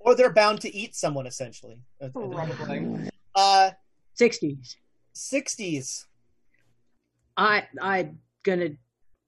Or 0.05 0.15
they're 0.15 0.31
bound 0.31 0.61
to 0.61 0.73
eat 0.73 0.95
someone 0.95 1.25
essentially. 1.25 1.79
Probably. 2.13 3.09
Uh, 3.33 3.71
Sixties. 4.13 4.77
60s. 5.15 6.05
I. 7.35 7.67
I'm 7.81 8.19
gonna. 8.43 8.69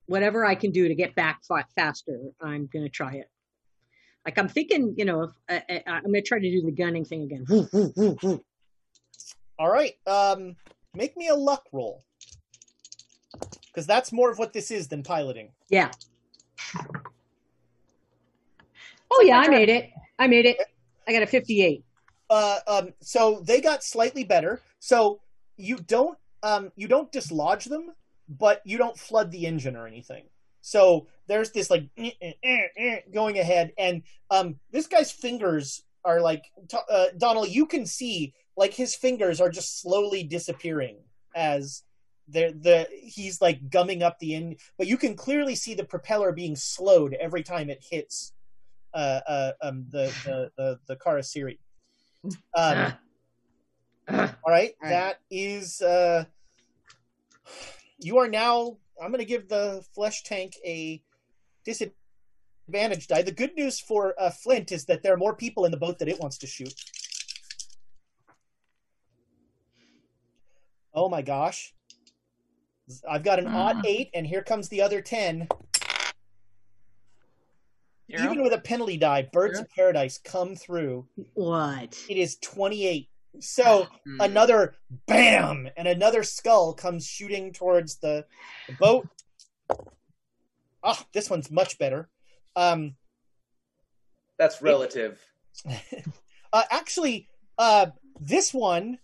Whatever 0.06 0.46
I 0.46 0.54
can 0.56 0.72
do 0.72 0.88
to 0.88 0.94
get 0.96 1.16
back 1.16 1.44
fa- 1.46 1.66
faster, 1.76 2.20
I'm 2.42 2.70
gonna 2.72 2.90
try 2.90 3.16
it. 3.16 3.30
Like 4.24 4.38
I'm 4.38 4.48
thinking, 4.48 4.94
you 4.98 5.04
know, 5.06 5.24
if, 5.24 5.32
I, 5.50 5.64
I, 5.70 5.82
I'm 5.88 6.04
gonna 6.04 6.22
try 6.22 6.40
to 6.40 6.50
do 6.50 6.62
the 6.62 6.72
gunning 6.72 7.04
thing 7.06 7.24
again. 7.24 8.40
All 9.60 9.70
right. 9.72 9.96
Um, 10.06 10.56
make 10.96 11.18
me 11.18 11.30
a 11.30 11.36
luck 11.36 11.64
roll. 11.74 12.04
Because 13.78 13.86
that's 13.86 14.12
more 14.12 14.32
of 14.32 14.40
what 14.40 14.54
this 14.54 14.72
is 14.72 14.88
than 14.88 15.04
piloting. 15.04 15.52
Yeah. 15.70 15.92
Oh 19.12 19.22
yeah, 19.24 19.38
I 19.38 19.50
made 19.50 19.70
it. 19.70 19.92
I 20.18 20.26
made 20.26 20.48
it. 20.48 20.58
I 21.08 21.14
got 21.14 21.22
a 21.22 21.28
58. 21.28 21.86
Uh, 22.28 22.58
um, 22.68 22.94
so 23.02 23.44
they 23.46 23.62
got 23.62 23.84
slightly 23.84 24.24
better. 24.24 24.62
So 24.80 25.20
you 25.58 25.78
don't 25.78 26.18
um, 26.42 26.72
you 26.76 26.88
don't 26.88 27.12
dislodge 27.12 27.66
them, 27.66 27.92
but 28.28 28.64
you 28.66 28.80
don't 28.80 28.98
flood 28.98 29.30
the 29.30 29.46
engine 29.46 29.76
or 29.76 29.86
anything. 29.86 30.24
So 30.62 31.06
there's 31.28 31.52
this 31.52 31.70
like 31.70 31.88
eh, 32.00 32.10
eh, 32.20 32.62
eh, 32.76 33.00
going 33.14 33.38
ahead, 33.38 33.74
and 33.78 34.02
um, 34.32 34.56
this 34.72 34.88
guy's 34.88 35.12
fingers 35.12 35.84
are 36.04 36.20
like 36.20 36.46
t- 36.68 36.80
uh, 36.92 37.06
Donald. 37.16 37.50
You 37.50 37.68
can 37.68 37.86
see 37.86 38.34
like 38.56 38.74
his 38.74 38.96
fingers 38.96 39.40
are 39.40 39.52
just 39.52 39.80
slowly 39.80 40.24
disappearing 40.24 40.98
as 41.36 41.84
they're 42.28 42.52
the 42.52 42.88
he's 42.92 43.42
like 43.42 43.70
gumming 43.70 44.04
up 44.04 44.20
the 44.20 44.36
end, 44.36 44.58
but 44.78 44.88
you 44.88 44.98
can 44.98 45.16
clearly 45.16 45.56
see 45.56 45.74
the 45.74 45.84
propeller 45.84 46.32
being 46.32 46.56
slowed 46.56 47.14
every 47.14 47.44
time 47.44 47.70
it 47.70 47.86
hits 47.90 48.34
uh, 48.94 49.20
uh, 49.28 49.52
um, 49.62 49.86
the, 49.90 50.12
the 50.26 50.52
the 50.58 50.80
the 50.88 50.96
Kharisiri. 50.96 51.58
Um, 52.56 52.94
all 54.10 54.52
right, 54.52 54.74
that 54.82 55.20
is. 55.30 55.82
Uh, 55.82 56.26
you 58.00 58.18
are 58.18 58.28
now. 58.28 58.78
I'm 59.02 59.12
going 59.12 59.20
to 59.20 59.26
give 59.26 59.48
the 59.48 59.84
flesh 59.94 60.24
tank 60.24 60.56
a 60.66 61.02
disadvantage 61.64 63.08
die. 63.08 63.22
The 63.22 63.32
good 63.32 63.56
news 63.56 63.80
for 63.80 64.16
uh, 64.20 64.32
Flint 64.32 64.72
is 64.72 64.86
that 64.86 65.04
there 65.04 65.14
are 65.14 65.18
more 65.18 65.36
people 65.36 65.66
in 65.66 65.72
the 65.72 65.78
boat 65.78 66.00
that 66.00 66.08
it 66.08 66.20
wants 66.20 66.40
to 66.40 66.48
shoot. 66.48 66.74
Oh 70.94 71.10
my 71.10 71.22
gosh. 71.22 71.76
I've 73.10 73.24
got 73.24 73.40
an 73.40 73.48
odd 73.48 73.86
eight, 73.86 74.10
and 74.14 74.26
here 74.26 74.44
comes 74.44 74.70
the 74.70 74.82
other 74.82 75.02
10. 75.02 75.48
Even 78.10 78.42
with 78.42 78.54
a 78.54 78.60
penalty 78.60 78.98
die, 78.98 79.28
Birds 79.34 79.60
of 79.60 79.70
Paradise 79.70 80.18
come 80.24 80.56
through. 80.56 81.06
What? 81.34 81.98
It 82.10 82.18
is 82.18 82.38
28. 82.38 83.10
So 83.40 83.88
another 84.20 84.76
bam, 85.08 85.70
and 85.76 85.88
another 85.88 86.24
skull 86.24 86.74
comes 86.74 87.06
shooting 87.06 87.52
towards 87.52 87.98
the, 87.98 88.26
the 88.68 88.74
boat. 88.74 89.08
Ah, 90.84 91.06
this 91.12 91.30
one's 91.30 91.52
much 91.52 91.78
better. 91.78 92.08
Um, 92.56 92.96
That's 94.38 94.62
relative. 94.62 95.20
uh, 96.54 96.64
actually, 96.72 97.28
uh, 97.58 97.88
this 98.22 98.54
one. 98.54 99.00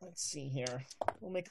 Let's 0.00 0.22
see 0.22 0.48
here. 0.48 0.84
We'll 1.20 1.32
make 1.32 1.48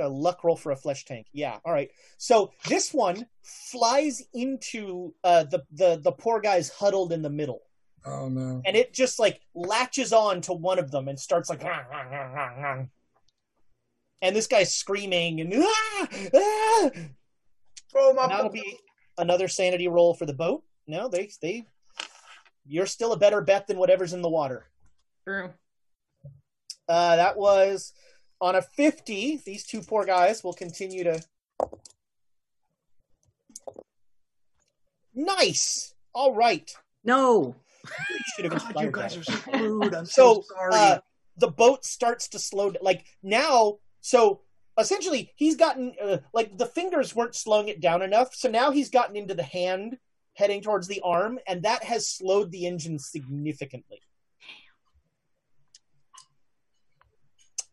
a 0.00 0.08
luck 0.08 0.44
roll 0.44 0.56
for 0.56 0.72
a 0.72 0.76
flesh 0.76 1.04
tank. 1.04 1.26
Yeah. 1.32 1.58
All 1.64 1.72
right. 1.72 1.90
So 2.18 2.52
this 2.68 2.92
one 2.92 3.26
flies 3.42 4.22
into 4.34 5.14
uh, 5.24 5.44
the 5.44 5.62
the 5.72 6.00
the 6.02 6.12
poor 6.12 6.40
guys 6.40 6.68
huddled 6.70 7.12
in 7.12 7.22
the 7.22 7.30
middle, 7.30 7.62
Oh 8.04 8.28
no. 8.28 8.62
and 8.64 8.76
it 8.76 8.92
just 8.92 9.18
like 9.18 9.40
latches 9.54 10.12
on 10.12 10.40
to 10.42 10.52
one 10.52 10.78
of 10.78 10.90
them 10.90 11.08
and 11.08 11.18
starts 11.18 11.48
like. 11.50 11.62
"Rah, 11.62 11.82
rah, 11.90 12.02
rah, 12.02 12.32
rah, 12.32 12.62
rah." 12.62 12.84
And 14.22 14.36
this 14.36 14.46
guy's 14.46 14.74
screaming 14.74 15.40
and 15.40 15.54
ah, 15.56 16.08
ah! 16.34 16.90
Throw 17.90 18.10
him 18.10 18.18
up. 18.18 18.30
That'll 18.30 18.50
be 18.50 18.78
another 19.18 19.48
sanity 19.48 19.88
roll 19.88 20.14
for 20.14 20.26
the 20.26 20.34
boat. 20.34 20.62
No, 20.86 21.08
they 21.08 21.30
they. 21.40 21.64
You're 22.66 22.86
still 22.86 23.12
a 23.12 23.18
better 23.18 23.40
bet 23.40 23.66
than 23.66 23.78
whatever's 23.78 24.12
in 24.12 24.22
the 24.22 24.28
water. 24.28 24.66
True. 25.26 25.50
Uh, 26.88 27.16
that 27.16 27.36
was 27.36 27.92
on 28.40 28.56
a 28.56 28.62
50. 28.62 29.42
These 29.44 29.64
two 29.64 29.80
poor 29.82 30.04
guys 30.04 30.42
will 30.42 30.52
continue 30.54 31.04
to. 31.04 31.22
Nice. 35.14 35.94
All 36.14 36.34
right. 36.34 36.70
No. 37.04 37.54
You 38.10 38.16
should 38.36 38.52
have 38.52 38.74
God, 38.74 38.82
you 38.82 38.90
guys 38.90 39.16
that. 39.16 39.28
are 39.28 39.32
so 39.52 39.58
rude. 39.58 39.94
I'm 39.94 40.06
so, 40.06 40.34
So 40.34 40.44
sorry. 40.54 40.70
uh, 40.74 40.98
the 41.38 41.48
boat 41.48 41.84
starts 41.84 42.28
to 42.28 42.38
slow. 42.38 42.70
d- 42.70 42.78
Like 42.82 43.04
now, 43.22 43.78
so 44.00 44.42
essentially, 44.78 45.32
he's 45.36 45.56
gotten 45.56 45.94
uh, 46.02 46.18
like 46.34 46.56
the 46.58 46.66
fingers 46.66 47.14
weren't 47.16 47.34
slowing 47.34 47.68
it 47.68 47.80
down 47.80 48.02
enough. 48.02 48.34
So 48.34 48.50
now 48.50 48.70
he's 48.70 48.90
gotten 48.90 49.16
into 49.16 49.34
the 49.34 49.42
hand, 49.42 49.98
heading 50.34 50.60
towards 50.60 50.88
the 50.88 51.00
arm, 51.02 51.38
and 51.46 51.62
that 51.62 51.82
has 51.84 52.06
slowed 52.08 52.50
the 52.52 52.66
engine 52.66 52.98
significantly. 52.98 54.02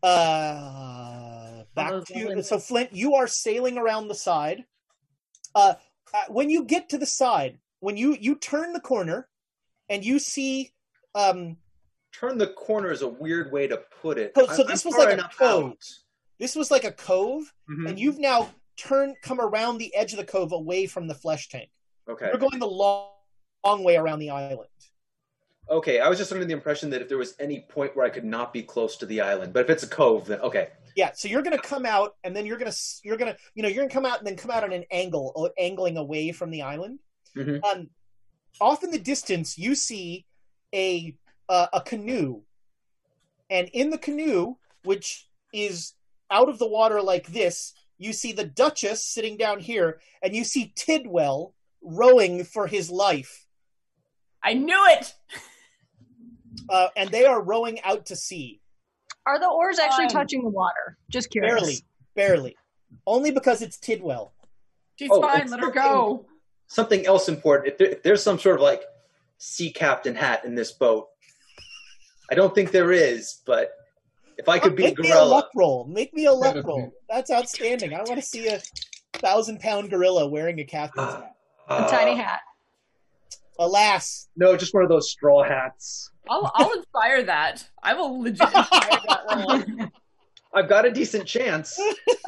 Uh, 0.02 1.64
back 1.74 2.04
to 2.06 2.24
lovely- 2.26 2.42
so 2.42 2.58
Flint, 2.58 2.92
you 2.92 3.14
are 3.14 3.26
sailing 3.26 3.78
around 3.78 4.08
the 4.08 4.14
side. 4.14 4.64
Uh, 5.54 5.74
uh, 6.14 6.22
when 6.28 6.50
you 6.50 6.64
get 6.64 6.88
to 6.90 6.98
the 6.98 7.06
side, 7.06 7.58
when 7.80 7.96
you 7.96 8.14
you 8.20 8.34
turn 8.36 8.72
the 8.72 8.80
corner, 8.80 9.28
and 9.88 10.04
you 10.04 10.18
see 10.18 10.72
um 11.14 11.56
Turn 12.12 12.38
the 12.38 12.48
corner 12.48 12.90
is 12.90 13.02
a 13.02 13.08
weird 13.08 13.52
way 13.52 13.66
to 13.68 13.76
put 14.02 14.18
it. 14.18 14.32
so, 14.34 14.46
so 14.46 14.62
this 14.64 14.84
I'm 14.84 14.90
was 14.92 14.98
like 14.98 15.18
a 15.18 15.28
cove. 15.28 15.64
out. 15.72 15.84
This 16.38 16.56
was 16.56 16.70
like 16.70 16.84
a 16.84 16.92
cove, 16.92 17.52
Mhm. 17.70 17.88
and 17.90 17.98
you've 18.00 18.18
now 18.18 18.50
turned, 18.76 19.16
come 19.22 19.40
around 19.40 19.78
the 19.78 19.94
edge 19.94 20.12
of 20.12 20.18
the 20.18 20.24
cove 20.24 20.52
away 20.52 20.86
from 20.86 21.06
the 21.06 21.14
flesh 21.14 21.48
tank. 21.48 21.70
Okay. 22.08 22.26
You're 22.28 22.38
going 22.38 22.58
the 22.58 22.66
long, 22.66 23.10
long 23.64 23.84
way 23.84 23.96
around 23.96 24.20
the 24.20 24.30
island. 24.30 24.68
Okay, 25.70 26.00
I 26.00 26.08
was 26.08 26.18
just 26.18 26.32
under 26.32 26.44
the 26.44 26.52
impression 26.52 26.90
that 26.90 27.02
if 27.02 27.08
there 27.08 27.18
was 27.18 27.34
any 27.38 27.60
point 27.60 27.94
where 27.94 28.06
I 28.06 28.10
could 28.10 28.24
not 28.24 28.52
be 28.52 28.62
close 28.62 28.96
to 28.98 29.06
the 29.06 29.20
island, 29.20 29.52
but 29.52 29.64
if 29.64 29.70
it's 29.70 29.82
a 29.82 29.88
cove, 29.88 30.26
then 30.26 30.40
okay. 30.40 30.68
Yeah, 30.96 31.12
so 31.14 31.28
you're 31.28 31.42
gonna 31.42 31.60
come 31.60 31.84
out, 31.84 32.16
and 32.24 32.34
then 32.34 32.46
you're 32.46 32.56
gonna 32.58 32.72
you're 33.02 33.16
gonna 33.16 33.36
you 33.54 33.62
know 33.62 33.68
you're 33.68 33.84
gonna 33.84 33.92
come 33.92 34.06
out 34.06 34.18
and 34.18 34.26
then 34.26 34.36
come 34.36 34.50
out 34.50 34.64
on 34.64 34.72
an 34.72 34.84
angle, 34.90 35.50
angling 35.58 35.96
away 35.96 36.32
from 36.32 36.50
the 36.50 36.62
island. 36.62 37.00
Mhm. 37.36 37.62
Um, 37.64 37.90
off 38.60 38.82
in 38.82 38.90
the 38.90 38.98
distance, 38.98 39.58
you 39.58 39.74
see 39.74 40.24
a 40.74 41.14
uh, 41.48 41.66
a 41.72 41.80
canoe, 41.80 42.42
and 43.50 43.68
in 43.68 43.90
the 43.90 43.98
canoe, 43.98 44.56
which 44.84 45.28
is 45.52 45.92
out 46.30 46.48
of 46.48 46.58
the 46.58 46.66
water 46.66 47.02
like 47.02 47.26
this, 47.28 47.74
you 47.98 48.12
see 48.12 48.32
the 48.32 48.44
Duchess 48.44 49.04
sitting 49.04 49.36
down 49.36 49.60
here, 49.60 50.00
and 50.22 50.34
you 50.34 50.44
see 50.44 50.72
Tidwell 50.74 51.54
rowing 51.82 52.44
for 52.44 52.66
his 52.66 52.90
life. 52.90 53.46
I 54.42 54.54
knew 54.54 54.84
it. 54.88 55.14
Uh, 56.68 56.88
and 56.96 57.10
they 57.10 57.24
are 57.24 57.42
rowing 57.42 57.80
out 57.82 58.06
to 58.06 58.16
sea. 58.16 58.60
Are 59.26 59.38
the 59.38 59.48
oars 59.48 59.78
actually 59.78 60.06
Fine. 60.06 60.08
touching 60.14 60.42
the 60.42 60.48
water? 60.48 60.96
Just 61.10 61.30
curious. 61.30 61.54
Barely, 61.60 61.76
barely. 62.14 62.56
Only 63.06 63.30
because 63.30 63.60
it's 63.62 63.76
Tidwell. 63.78 64.32
She's 64.96 65.10
Oh, 65.12 65.20
fine. 65.20 65.48
Let 65.50 65.60
her 65.60 65.70
go. 65.70 66.26
Something 66.66 67.06
else 67.06 67.28
important. 67.28 67.72
If, 67.72 67.78
there, 67.78 67.88
if 67.88 68.02
there's 68.02 68.22
some 68.22 68.38
sort 68.38 68.56
of 68.56 68.62
like 68.62 68.82
sea 69.38 69.70
captain 69.70 70.14
hat 70.14 70.44
in 70.44 70.54
this 70.54 70.72
boat, 70.72 71.08
I 72.30 72.34
don't 72.34 72.54
think 72.54 72.70
there 72.72 72.92
is, 72.92 73.40
but 73.46 73.70
if 74.36 74.48
I 74.48 74.58
could 74.58 74.76
be 74.76 74.84
a 74.84 74.88
Make 74.88 74.98
me 74.98 75.10
a 75.10 75.12
gorilla, 75.14 75.28
luck 75.28 75.48
roll. 75.56 75.84
Make 75.86 76.14
me 76.14 76.26
a 76.26 76.32
luck 76.32 76.64
roll. 76.64 76.92
That's 77.08 77.30
outstanding. 77.30 77.94
I 77.94 77.98
want 77.98 78.16
to 78.16 78.22
see 78.22 78.48
a 78.48 78.60
thousand 79.14 79.60
pound 79.60 79.90
gorilla 79.90 80.28
wearing 80.28 80.58
a 80.60 80.64
captain's 80.64 81.12
hat. 81.12 81.34
A 81.68 81.86
tiny 81.88 82.16
hat. 82.16 82.40
Alas, 83.58 84.28
No, 84.36 84.56
just 84.56 84.72
one 84.74 84.82
of 84.82 84.88
those 84.88 85.10
straw 85.10 85.42
hats. 85.42 86.10
I'll, 86.30 86.50
I'll 86.54 86.72
inspire 86.74 87.22
that. 87.24 87.68
I 87.82 87.94
will 87.94 88.20
legit 88.20 88.40
inspire 88.42 89.00
that 89.08 89.20
role. 89.80 89.88
I've 90.54 90.68
got 90.68 90.84
a 90.86 90.90
decent 90.90 91.26
chance. 91.26 91.78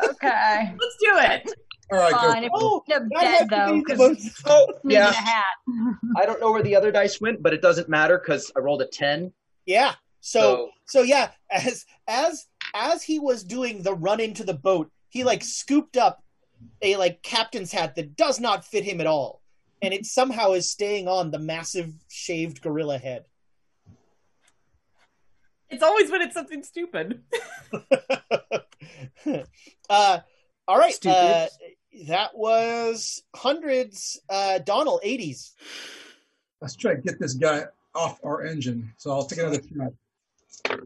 Okay. 0.02 0.73
Let's 0.73 0.97
do 1.01 1.11
it. 1.19 1.52
All 1.93 1.98
right, 1.98 2.12
Fine. 2.12 2.44
If 2.44 2.51
Oh, 2.55 2.82
you're 2.86 3.01
that 3.01 3.20
dead, 3.20 3.48
though, 3.51 3.73
be 3.74 3.81
the 3.81 3.85
'cause 3.86 3.98
most- 3.98 4.43
Oh, 4.47 4.66
yeah. 4.85 5.09
a 5.11 5.12
hat. 5.12 5.44
I 6.16 6.27
don't 6.27 6.40
know 6.40 6.52
where 6.52 6.62
the 6.62 6.77
other 6.77 6.93
dice 6.93 7.20
went, 7.20 7.43
but 7.43 7.52
it 7.55 7.62
doesn't 7.62 7.89
matter 7.89 8.19
because 8.19 8.51
I 8.57 8.61
rolled 8.61 8.82
a 8.82 8.86
10. 8.86 9.32
yeah. 9.66 9.94
So, 10.23 10.40
So- 10.40 10.70
so 10.86 11.02
yeah, 11.02 11.31
as 11.51 11.86
as 12.09 12.47
as 12.74 13.02
he 13.02 13.19
was 13.19 13.43
doing 13.44 13.82
the 13.82 13.94
run 13.94 14.20
into 14.20 14.44
the 14.44 14.55
boat, 14.55 14.90
he 15.09 15.24
like 15.24 15.43
scooped 15.43 15.97
up 15.97 16.23
a 16.82 16.97
like 16.97 17.23
captain's 17.23 17.73
hat 17.73 17.94
that 17.94 18.16
does 18.16 18.39
not 18.40 18.65
fit 18.66 18.85
him 18.85 19.01
at 19.01 19.07
all, 19.07 19.39
and 19.82 19.94
it 19.94 20.07
somehow 20.07 20.52
is 20.52 20.70
staying 20.70 21.09
on 21.09 21.31
the 21.31 21.39
massive 21.39 21.93
shaved 22.09 22.62
gorilla 22.62 22.98
head. 22.98 23.24
It's 25.69 25.82
always 25.82 26.11
when 26.11 26.23
it's 26.23 26.35
something 26.35 26.62
stupid. 26.65 27.23
uh, 29.90 30.19
all 30.66 30.78
right. 30.78 30.94
Stupid. 30.94 31.16
Uh, 31.16 31.47
that 32.09 32.36
was 32.36 33.23
hundreds. 33.35 34.20
Uh, 34.28 34.59
Donald, 34.59 35.01
eighties. 35.02 35.52
Let's 36.61 36.77
try 36.77 36.94
to 36.94 37.01
get 37.01 37.19
this 37.20 37.35
guy 37.35 37.65
off 37.94 38.19
our 38.24 38.44
engine. 38.44 38.93
So 38.97 39.11
I'll 39.12 39.24
take 39.24 39.39
another 39.39 39.62
shot. 39.62 39.93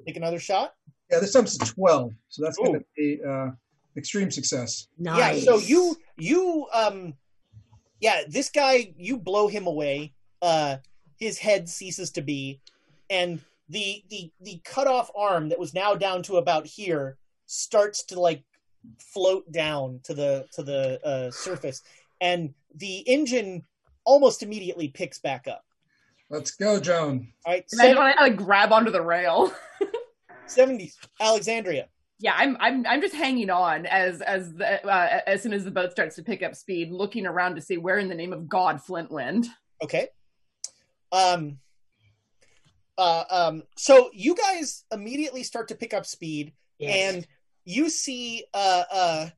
Take 0.06 0.16
another 0.16 0.38
shot. 0.38 0.74
Yeah, 1.10 1.18
this 1.20 1.32
time 1.32 1.44
it's 1.44 1.56
a 1.56 1.74
12. 1.74 2.12
So 2.28 2.42
that's 2.42 2.56
going 2.56 2.74
to 2.74 2.84
be 2.96 3.20
uh, 3.26 3.50
extreme 3.96 4.30
success. 4.30 4.88
Nice. 4.98 5.44
Yeah. 5.44 5.52
So 5.52 5.58
you 5.58 5.96
you 6.16 6.66
um, 6.72 7.14
yeah, 8.04 8.20
this 8.28 8.50
guy 8.50 8.92
you 8.98 9.16
blow 9.16 9.48
him 9.48 9.66
away. 9.66 10.12
uh, 10.42 10.76
his 11.18 11.38
head 11.38 11.70
ceases 11.70 12.10
to 12.10 12.20
be, 12.20 12.60
and 13.08 13.40
the 13.70 14.04
the 14.10 14.30
the 14.42 14.60
cut 14.62 14.86
off 14.86 15.10
arm 15.16 15.48
that 15.48 15.58
was 15.58 15.72
now 15.72 15.94
down 15.94 16.22
to 16.24 16.36
about 16.36 16.66
here 16.66 17.16
starts 17.46 18.04
to 18.04 18.20
like 18.20 18.44
float 18.98 19.50
down 19.50 20.00
to 20.04 20.12
the 20.12 20.46
to 20.52 20.62
the 20.62 21.00
uh, 21.02 21.30
surface, 21.30 21.80
and 22.20 22.52
the 22.74 22.98
engine 23.08 23.64
almost 24.04 24.42
immediately 24.42 24.88
picks 24.88 25.18
back 25.18 25.48
up. 25.48 25.64
Let's 26.28 26.50
go, 26.50 26.78
Joan. 26.78 27.32
All 27.46 27.54
right, 27.54 27.64
Imagine 27.72 27.96
when 27.96 28.18
I 28.18 28.20
like 28.20 28.36
grab 28.36 28.70
onto 28.70 28.90
the 28.90 29.00
rail. 29.00 29.50
seventies, 30.46 30.98
Alexandria. 31.22 31.88
Yeah, 32.24 32.32
I'm 32.38 32.56
I'm 32.58 32.86
I'm 32.86 33.02
just 33.02 33.14
hanging 33.14 33.50
on 33.50 33.84
as 33.84 34.22
as 34.22 34.54
the, 34.54 34.82
uh, 34.82 35.20
as 35.26 35.42
soon 35.42 35.52
as 35.52 35.62
the 35.62 35.70
boat 35.70 35.92
starts 35.92 36.16
to 36.16 36.22
pick 36.22 36.42
up 36.42 36.54
speed, 36.54 36.90
looking 36.90 37.26
around 37.26 37.56
to 37.56 37.60
see 37.60 37.76
where 37.76 37.98
in 37.98 38.08
the 38.08 38.14
name 38.14 38.32
of 38.32 38.48
God 38.48 38.80
Flint 38.80 39.10
Flintwind. 39.10 39.44
Okay. 39.82 40.08
Um. 41.12 41.58
Uh, 42.96 43.24
um. 43.30 43.62
So 43.76 44.08
you 44.14 44.34
guys 44.34 44.86
immediately 44.90 45.42
start 45.42 45.68
to 45.68 45.74
pick 45.74 45.92
up 45.92 46.06
speed, 46.06 46.54
Yes. 46.78 47.14
and 47.14 47.26
you 47.66 47.90
see. 47.90 48.46
Uh. 48.54 48.84
Uh. 48.90 49.28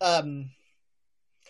Um. 0.00 0.50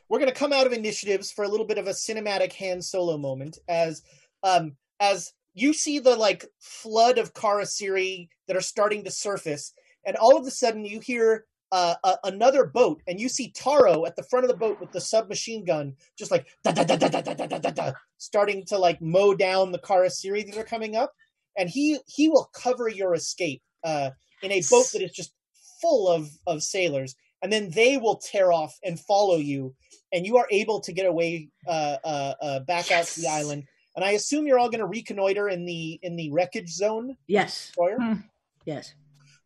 We're 0.09 0.20
going 0.20 0.32
to 0.32 0.39
come 0.39 0.55
out 0.55 0.66
of 0.66 0.73
initiatives 0.73 1.31
for 1.32 1.44
a 1.44 1.49
little 1.49 1.66
bit 1.66 1.77
of 1.77 1.86
a 1.86 1.90
cinematic 1.90 2.55
Han 2.55 2.81
Solo 2.81 3.19
moment 3.19 3.59
as, 3.69 4.03
um, 4.43 4.77
as 5.01 5.32
you 5.53 5.74
see 5.74 5.99
the 5.99 6.16
like 6.16 6.47
flood 6.61 7.19
of 7.19 7.35
Kharisiri 7.35 8.28
that 8.47 8.57
are 8.57 8.62
starting 8.62 9.05
to 9.05 9.11
surface, 9.11 9.73
and 10.04 10.16
all 10.16 10.36
of 10.36 10.46
a 10.46 10.50
sudden 10.50 10.84
you 10.84 11.00
hear 11.00 11.44
uh, 11.72 11.94
a, 12.04 12.16
another 12.24 12.66
boat, 12.66 13.02
and 13.06 13.18
you 13.18 13.28
see 13.28 13.50
Taro 13.50 14.04
at 14.04 14.14
the 14.14 14.22
front 14.24 14.44
of 14.44 14.50
the 14.50 14.56
boat 14.56 14.78
with 14.78 14.92
the 14.92 15.00
submachine 15.00 15.64
gun, 15.64 15.94
just 16.18 16.30
like 16.30 16.46
da 16.62 16.72
da 16.72 16.84
da 16.84 16.96
da 16.96 17.08
da 17.08 17.20
da 17.22 17.34
da 17.34 17.46
da 17.46 17.58
da, 17.58 17.70
da 17.70 17.92
starting 18.18 18.64
to 18.66 18.78
like 18.78 19.00
mow 19.00 19.34
down 19.34 19.72
the 19.72 19.78
Kharisiri 19.78 20.46
that 20.46 20.58
are 20.58 20.64
coming 20.64 20.96
up, 20.96 21.12
and 21.56 21.70
he 21.70 21.98
he 22.06 22.28
will 22.28 22.50
cover 22.52 22.88
your 22.88 23.14
escape 23.14 23.62
uh, 23.84 24.10
in 24.42 24.52
a 24.52 24.62
boat 24.70 24.86
that 24.92 25.02
is 25.02 25.12
just 25.12 25.32
full 25.80 26.08
of 26.08 26.28
of 26.46 26.62
sailors, 26.62 27.16
and 27.40 27.50
then 27.50 27.70
they 27.70 27.96
will 27.96 28.16
tear 28.16 28.52
off 28.52 28.78
and 28.84 29.00
follow 29.00 29.36
you, 29.36 29.74
and 30.12 30.26
you 30.26 30.36
are 30.36 30.46
able 30.50 30.80
to 30.80 30.92
get 30.92 31.06
away 31.06 31.48
uh, 31.66 31.96
uh, 32.04 32.34
uh, 32.42 32.60
back 32.60 32.92
out 32.92 33.06
to 33.06 33.20
the 33.20 33.28
island. 33.28 33.64
And 33.96 34.04
I 34.04 34.12
assume 34.12 34.46
you're 34.46 34.58
all 34.58 34.70
going 34.70 34.80
to 34.80 34.86
reconnoiter 34.86 35.48
in 35.48 35.64
the 35.64 35.98
in 36.02 36.16
the 36.16 36.30
wreckage 36.32 36.70
zone. 36.70 37.16
Yes. 37.26 37.66
Destroyer. 37.66 38.22
Yes. 38.64 38.94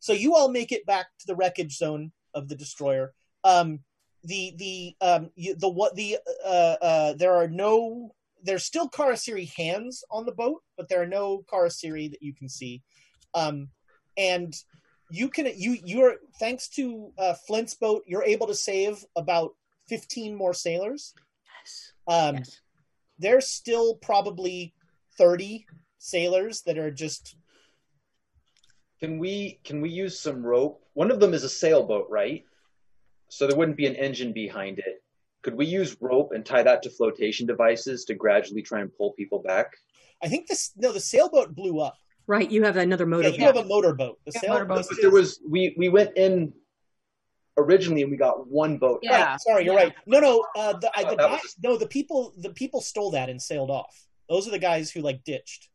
So 0.01 0.13
you 0.13 0.35
all 0.35 0.49
make 0.49 0.73
it 0.73 0.87
back 0.87 1.07
to 1.21 1.27
the 1.27 1.37
wreckage 1.37 1.77
zone 1.77 2.13
of 2.35 2.49
the 2.49 2.55
destroyer. 2.55 3.13
Um, 3.45 3.81
the 4.25 4.55
the 4.57 4.97
um, 5.01 5.31
you, 5.37 5.55
the 5.55 5.69
what 5.69 5.95
the 5.95 6.19
uh, 6.45 6.77
uh, 6.83 7.13
there 7.15 7.35
are 7.35 7.49
no 7.49 8.13
there's 8.43 8.65
still 8.65 8.89
Kharisiri 8.89 9.53
hands 9.57 10.05
on 10.11 10.27
the 10.27 10.33
boat, 10.33 10.63
but 10.77 10.89
there 10.89 11.03
are 11.03 11.07
no 11.07 11.45
Kharisiri 11.53 12.11
that 12.11 12.23
you 12.23 12.35
can 12.35 12.49
see. 12.49 12.83
Um, 13.35 13.69
and 14.17 14.55
you 15.11 15.29
can 15.29 15.47
you 15.57 15.79
you're 15.85 16.17
thanks 16.39 16.69
to 16.71 17.13
uh, 17.19 17.35
Flint's 17.47 17.75
boat, 17.75 18.03
you're 18.07 18.25
able 18.25 18.47
to 18.49 18.55
save 18.55 19.05
about 19.17 19.55
15 19.89 20.35
more 20.35 20.55
sailors. 20.55 21.15
Yes. 21.63 21.93
Um, 22.09 22.43
There's 23.19 23.49
still 23.49 23.95
probably 23.97 24.75
30 25.17 25.67
sailors 25.99 26.63
that 26.63 26.79
are 26.79 26.91
just 26.91 27.37
Can 29.01 29.19
we 29.19 29.61
can 29.65 29.81
we 29.81 29.91
use 29.91 30.19
some 30.19 30.45
rope? 30.45 30.83
One 30.95 31.11
of 31.11 31.21
them 31.21 31.35
is 31.35 31.45
a 31.45 31.49
sailboat, 31.49 32.07
right? 32.11 32.45
So 33.29 33.47
there 33.47 33.57
wouldn't 33.57 33.77
be 33.77 33.87
an 33.87 33.97
engine 33.97 34.33
behind 34.33 34.79
it. 34.79 35.03
Could 35.43 35.55
we 35.55 35.67
use 35.67 35.97
rope 36.01 36.33
and 36.33 36.45
tie 36.45 36.63
that 36.63 36.83
to 36.83 36.91
flotation 36.91 37.47
devices 37.47 38.05
to 38.07 38.15
gradually 38.15 38.63
try 38.63 38.81
and 38.81 38.91
pull 38.97 39.13
people 39.13 39.41
back? 39.41 39.77
I 40.23 40.29
think 40.29 40.49
this 40.49 40.73
no 40.77 40.93
the 40.93 41.01
sailboat 41.01 41.55
blew 41.55 41.81
up. 41.81 41.97
Right. 42.27 42.51
You 42.51 42.65
have 42.65 42.77
another 42.77 43.07
motor. 43.07 43.29
Yeah, 43.29 43.37
you 43.37 43.47
have 43.47 43.57
a 43.57 43.65
motorboat. 43.65 44.19
The 44.25 44.33
sailboat. 44.33 44.69
But 44.69 45.01
there 45.01 45.11
was 45.11 45.41
we 45.49 45.75
we 45.77 45.89
went 45.89 46.17
in 46.17 46.53
originally 47.57 48.03
and 48.03 48.11
we 48.11 48.17
got 48.17 48.49
one 48.49 48.79
boat. 48.79 49.03
Right, 49.09 49.41
sorry, 49.41 49.65
you're 49.65 49.75
right. 49.75 49.95
No, 50.07 50.21
no, 50.21 50.47
uh, 50.57 50.75
the, 50.75 50.91
I, 50.95 51.05
the 51.05 51.11
Oh, 51.13 51.17
that 51.17 51.31
guy, 51.31 51.39
no, 51.63 51.77
the 51.77 51.87
people, 51.87 52.35
the 52.37 52.51
people 52.51 52.81
stole 52.81 53.13
that 53.13 53.29
and 53.29 53.41
sailed 53.41 53.71
off. 53.71 54.07
Those 54.29 54.47
are 54.47 54.51
the 54.51 54.59
guys 54.59 54.91
who 54.91 55.01
like 55.01 55.25
ditched 55.25 55.69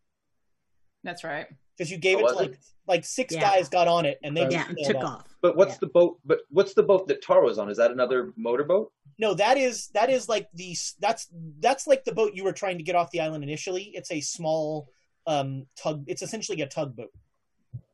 That's 1.04 1.24
right. 1.24 1.48
Because 1.78 1.92
you 1.92 1.98
gave 1.98 2.18
Oh, 2.18 2.20
it 2.20 2.24
to 2.24 2.28
was 2.28 2.36
like 2.36 2.60
like 2.88 3.06
six 3.06 3.34
Yeah. 3.34 3.42
guys 3.42 3.70
got 3.70 3.88
on 3.88 4.06
it 4.06 4.20
and 4.24 4.36
they 4.36 4.42
Yeah, 4.42 4.50
just 4.50 4.70
and 4.70 4.78
sailed 4.80 4.92
took 4.96 5.04
off. 5.04 5.28
But 5.42 5.56
what's 5.56 5.78
the 5.78 5.88
boat? 5.88 6.20
But 6.26 6.42
what's 6.50 6.74
the 6.74 6.84
boat 6.84 7.08
that 7.08 7.22
Taro's 7.24 7.58
on? 7.58 7.70
Is 7.70 7.78
that 7.78 7.92
another 7.92 8.34
motorboat? 8.36 8.92
No, 9.18 9.34
that 9.36 9.58
is 9.58 9.88
that 9.90 10.10
is 10.10 10.28
like 10.30 10.50
the 10.54 10.76
that's 11.00 11.28
that's 11.60 11.88
like 11.88 12.04
the 12.04 12.14
boat 12.14 12.34
you 12.34 12.44
were 12.44 12.54
trying 12.54 12.78
to 12.78 12.84
get 12.84 12.96
off 12.96 13.12
the 13.12 13.22
island 13.22 13.44
initially. 13.44 13.92
It's 13.94 14.12
a 14.12 14.22
small 14.22 14.90
um 15.28 15.66
tug. 15.76 16.04
It's 16.08 16.22
essentially 16.22 16.62
a 16.62 16.68
tugboat. 16.68 17.12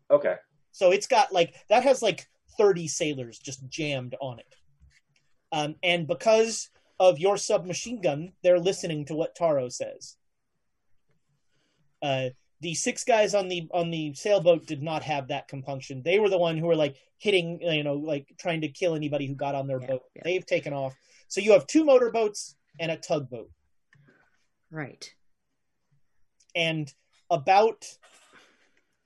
Okay. 0.09 0.35
So 0.71 0.91
it's 0.91 1.07
got 1.07 1.33
like 1.33 1.55
that 1.69 1.83
has 1.83 2.01
like 2.01 2.27
30 2.57 2.87
sailors 2.87 3.39
just 3.39 3.67
jammed 3.67 4.15
on 4.21 4.39
it. 4.39 4.55
Um, 5.51 5.75
and 5.83 6.07
because 6.07 6.69
of 6.99 7.19
your 7.19 7.37
submachine 7.37 8.01
gun, 8.01 8.33
they're 8.43 8.59
listening 8.59 9.05
to 9.05 9.15
what 9.15 9.35
Taro 9.35 9.69
says. 9.69 10.17
Uh, 12.01 12.29
the 12.61 12.73
six 12.73 13.03
guys 13.03 13.35
on 13.35 13.47
the 13.47 13.67
on 13.73 13.91
the 13.91 14.13
sailboat 14.13 14.65
did 14.65 14.81
not 14.81 15.03
have 15.03 15.27
that 15.27 15.47
compunction. 15.47 16.01
They 16.03 16.19
were 16.19 16.29
the 16.29 16.37
one 16.37 16.57
who 16.57 16.67
were 16.67 16.75
like 16.75 16.97
hitting, 17.19 17.59
you 17.61 17.83
know, 17.83 17.95
like 17.95 18.33
trying 18.39 18.61
to 18.61 18.67
kill 18.69 18.95
anybody 18.95 19.27
who 19.27 19.35
got 19.35 19.55
on 19.55 19.67
their 19.67 19.79
boat. 19.79 20.01
They've 20.23 20.45
taken 20.45 20.73
off. 20.73 20.95
So 21.27 21.41
you 21.41 21.51
have 21.53 21.67
two 21.67 21.83
motorboats 21.83 22.55
and 22.79 22.91
a 22.91 22.97
tugboat. 22.97 23.49
Right. 24.71 25.13
and 26.55 26.91
about 27.29 27.85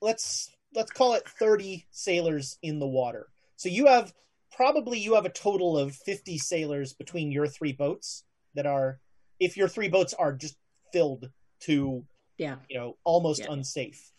let's 0.00 0.50
let's 0.74 0.90
call 0.90 1.14
it 1.14 1.28
30 1.28 1.86
sailors 1.90 2.58
in 2.62 2.80
the 2.80 2.86
water 2.86 3.28
so 3.56 3.68
you 3.68 3.86
have 3.86 4.12
probably 4.56 4.98
you 4.98 5.14
have 5.14 5.24
a 5.24 5.30
total 5.30 5.78
of 5.78 5.94
50 5.94 6.38
sailors 6.38 6.92
between 6.94 7.30
your 7.30 7.46
three 7.46 7.72
boats 7.72 8.24
that 8.54 8.66
are 8.66 8.98
if 9.38 9.56
your 9.56 9.68
three 9.68 9.88
boats 9.88 10.14
are 10.14 10.32
just 10.32 10.56
filled 10.92 11.30
to 11.60 12.04
yeah 12.38 12.56
you 12.68 12.78
know 12.78 12.96
almost 13.04 13.46
unsafe 13.48 14.12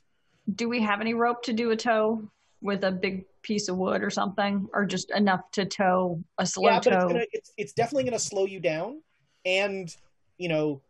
Do 0.56 0.68
we 0.70 0.82
have 0.82 1.02
any 1.02 1.14
rope 1.14 1.44
to 1.44 1.54
do 1.54 1.72
a 1.72 1.76
tow 1.76 2.30
with 2.62 2.84
a 2.84 2.92
big 2.92 3.26
piece 3.42 3.68
of 3.68 3.78
wood 3.78 4.02
or 4.04 4.10
something, 4.10 4.68
or 4.74 4.86
just 4.86 5.12
enough 5.12 5.52
to 5.52 5.66
tow 5.66 6.24
a 6.38 6.46
slow 6.46 6.70
yeah 6.70 6.80
but 6.84 6.94
it's, 6.94 7.04
gonna, 7.04 7.26
it's, 7.32 7.52
it's 7.58 7.74
definitely 7.74 8.04
going 8.04 8.14
to 8.14 8.20
slow 8.20 8.46
you 8.46 8.60
down 8.60 9.02
and 9.46 9.96
you 10.38 10.50
know 10.50 10.82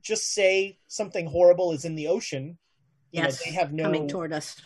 just 0.00 0.34
say 0.34 0.78
something 0.86 1.26
horrible 1.26 1.72
is 1.72 1.84
in 1.84 1.94
the 1.94 2.06
ocean 2.08 2.58
you 3.12 3.22
know, 3.22 3.28
Yes. 3.28 3.42
they 3.44 3.52
have 3.52 3.72
no 3.72 3.84
Coming 3.84 4.08
toward 4.08 4.32
us. 4.32 4.60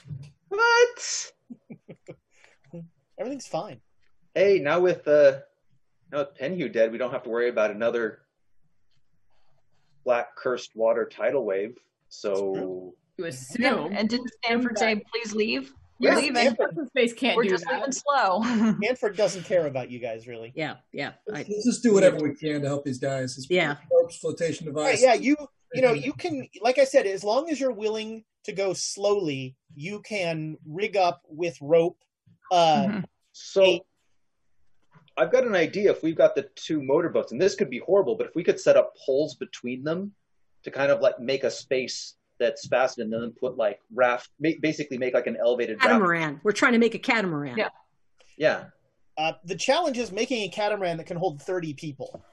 What? 0.49 1.33
everything's 3.19 3.47
fine 3.47 3.81
Hey, 4.35 4.61
now 4.61 4.79
with 4.79 5.09
uh 5.09 5.41
now 6.13 6.19
with 6.19 6.39
Penhew 6.39 6.73
dead, 6.73 6.93
we 6.93 6.99
don't 6.99 7.11
have 7.11 7.25
to 7.25 7.31
worry 7.31 7.49
about 7.49 7.73
another 7.73 8.21
black 10.05 10.37
cursed 10.37 10.77
water 10.77 11.05
tidal 11.05 11.45
wave. 11.45 11.77
So 12.11 12.95
You 13.17 13.25
Yeah, 13.25 13.29
assume. 13.29 13.93
and 13.97 14.09
didn't 14.09 14.31
Stanford 14.45 14.79
say, 14.79 15.03
"Please 15.13 15.35
leave"? 15.35 15.73
Yeah, 15.99 16.15
We're 16.15 16.21
leaving. 16.23 16.37
Stanford- 16.55 16.89
Space 16.89 17.13
can't 17.13 17.37
We're 17.37 17.43
do 17.45 17.51
just 17.51 17.65
that. 17.65 17.75
leaving 17.77 17.93
slow. 17.93 18.41
Manfred 18.79 19.17
doesn't 19.17 19.45
care 19.45 19.67
about 19.67 19.91
you 19.91 19.99
guys 19.99 20.27
really 20.27 20.53
Yeah. 20.57 20.77
Yeah. 20.93 21.13
I, 21.33 21.45
Let's 21.49 21.65
just 21.67 21.83
do 21.83 21.93
whatever 21.93 22.17
we 22.23 22.35
can 22.35 22.63
to 22.63 22.67
help 22.69 22.85
these 22.85 22.99
guys. 22.99 23.37
It's 23.37 23.49
Yeah. 23.51 23.77
ropes, 23.93 24.17
flotation 24.19 24.67
Right, 24.73 24.93
device. 24.93 25.03
yeah, 25.03 25.15
you 25.15 25.37
you 25.75 25.83
know 25.83 25.93
you 25.93 26.13
can 26.15 26.49
like 26.63 26.79
I 26.79 26.85
said, 26.85 27.07
as 27.07 27.23
long 27.23 27.51
as 27.51 27.61
you're 27.61 27.73
willing 27.73 28.25
to 28.45 28.53
go 28.53 28.73
slowly, 28.73 29.57
you 29.75 30.01
can 30.01 30.57
rig 30.67 30.97
up 30.97 31.23
with 31.29 31.57
rope. 31.61 31.99
Uh, 32.51 32.85
Mm-hmm. 32.87 33.01
so 33.33 33.81
I've 35.19 35.31
got 35.31 35.45
an 35.47 35.55
idea 35.55 35.91
if 35.91 36.03
we've 36.03 36.17
got 36.17 36.35
the 36.35 36.49
two 36.57 36.83
motorboats, 36.83 37.31
and 37.33 37.41
this 37.41 37.55
could 37.55 37.69
be 37.69 37.79
horrible, 37.81 38.15
but 38.17 38.27
if 38.29 38.35
we 38.35 38.43
could 38.43 38.59
set 38.59 38.77
up 38.79 38.95
poles 39.05 39.35
between 39.35 39.85
them 39.85 40.13
to 40.65 40.71
kind 40.71 40.91
of 40.91 41.01
like 41.01 41.19
make 41.19 41.45
a 41.45 41.51
space 41.51 42.15
that's 42.39 42.67
fastened 42.69 43.13
and 43.13 43.23
then 43.23 43.33
put 43.39 43.57
like 43.57 43.81
raft, 43.95 44.31
basically 44.61 44.99
make 44.99 45.15
like 45.15 45.27
an 45.27 45.37
elevated 45.37 45.77
raft. 45.77 45.89
catamaran. 45.89 46.41
We're 46.43 46.53
trying 46.53 46.73
to 46.73 46.79
make 46.79 46.95
a 46.95 46.99
catamaran. 46.99 47.57
Yeah. 47.59 47.69
Yeah. 48.39 48.65
uh, 49.19 49.33
the 49.45 49.55
challenge 49.57 49.99
is 49.99 50.11
making 50.11 50.43
a 50.45 50.49
catamaran 50.49 50.97
that 50.97 51.07
can 51.07 51.19
hold 51.19 51.43
thirty 51.43 51.75
people. 51.75 52.25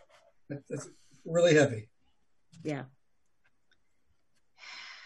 That's 0.50 0.90
really 1.26 1.54
heavy. 1.54 1.90
Yeah. 2.64 2.84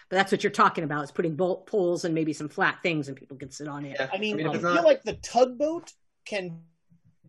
But 0.10 0.18
that's 0.18 0.32
what 0.32 0.44
you're 0.44 0.52
talking 0.52 0.84
about 0.84 1.06
is 1.06 1.12
putting 1.12 1.36
bolt 1.36 1.66
poles 1.66 2.04
and 2.06 2.14
maybe 2.14 2.34
some 2.34 2.50
flat 2.50 2.80
things 2.84 3.08
and 3.08 3.16
people 3.18 3.38
can 3.38 3.50
sit 3.50 3.68
on 3.68 3.86
it. 3.86 3.98
I 4.00 4.18
mean, 4.18 4.36
I 4.36 4.38
mean, 4.38 4.48
I 4.48 4.52
feel 4.54 4.76
not- 4.76 4.84
like 4.84 5.04
the 5.04 5.14
tugboat 5.16 5.94
can 6.26 6.62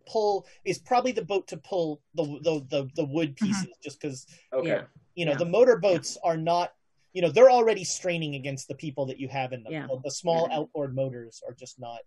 pull 0.07 0.47
is 0.65 0.79
probably 0.79 1.13
the 1.13 1.25
boat 1.25 1.47
to 1.49 1.57
pull 1.57 2.03
the 2.15 2.25
the 2.43 2.67
the, 2.69 2.91
the 2.97 3.05
wood 3.05 3.37
pieces, 3.37 3.69
just 3.83 4.01
because 4.01 4.27
Okay. 4.53 4.69
Yeah. 4.69 4.83
You 5.15 5.25
know 5.25 5.33
Yeah. 5.33 5.39
the 5.39 5.45
motorboats 5.47 6.17
are 6.25 6.37
not. 6.37 6.73
You 7.13 7.23
know 7.23 7.31
they're 7.31 7.51
already 7.51 7.85
straining 7.85 8.35
against 8.37 8.69
the 8.69 8.75
people 8.75 9.05
that 9.07 9.19
you 9.21 9.29
have 9.29 9.53
in 9.53 9.63
them. 9.63 9.73
Yeah. 9.73 9.87
The, 9.87 10.01
the 10.05 10.11
small 10.11 10.49
outboard 10.51 10.95
motors 10.95 11.43
are 11.47 11.53
just 11.55 11.79
not 11.79 11.99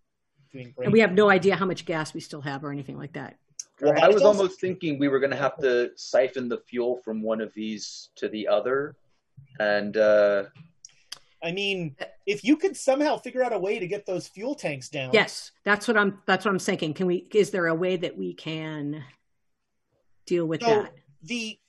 doing 0.51 0.73
great. 0.75 0.85
And 0.85 0.93
we 0.93 0.99
have 0.99 1.13
no 1.13 1.29
idea 1.29 1.55
how 1.55 1.65
much 1.65 1.85
gas 1.85 2.13
we 2.13 2.19
still 2.21 2.41
have 2.41 2.63
or 2.63 2.71
anything 2.71 2.97
like 2.97 3.13
that. 3.13 3.37
Well, 3.81 3.93
I 4.01 4.07
was 4.07 4.23
also- 4.23 4.39
almost 4.39 4.59
thinking 4.59 4.97
we 4.97 5.07
were 5.09 5.19
going 5.19 5.31
to 5.31 5.37
have 5.37 5.57
to 5.57 5.91
siphon 5.95 6.47
the 6.49 6.57
fuel 6.59 6.97
from 7.03 7.21
one 7.21 7.41
of 7.41 7.53
these 7.53 8.09
to 8.15 8.27
the 8.29 8.47
other 8.47 8.95
and 9.59 9.97
uh, 9.97 10.43
I 11.43 11.51
mean, 11.51 11.95
if 12.25 12.43
you 12.43 12.55
could 12.57 12.75
somehow 12.75 13.17
figure 13.17 13.43
out 13.43 13.53
a 13.53 13.59
way 13.59 13.77
to 13.77 13.85
get 13.85 14.05
those 14.07 14.27
fuel 14.27 14.55
tanks 14.55 14.89
down. 14.89 15.11
Yes, 15.13 15.51
that's 15.63 15.87
what 15.87 15.95
I'm. 15.97 16.19
That's 16.25 16.43
what 16.45 16.51
I'm 16.51 16.57
thinking. 16.59 16.93
Can 16.95 17.05
we? 17.05 17.27
Is 17.33 17.51
there 17.51 17.67
a 17.67 17.75
way 17.75 17.97
that 17.97 18.17
we 18.17 18.33
can 18.33 19.03
deal 20.25 20.45
with 20.45 20.61
So 20.61 20.67
that? 20.83 20.93
the 21.23 21.59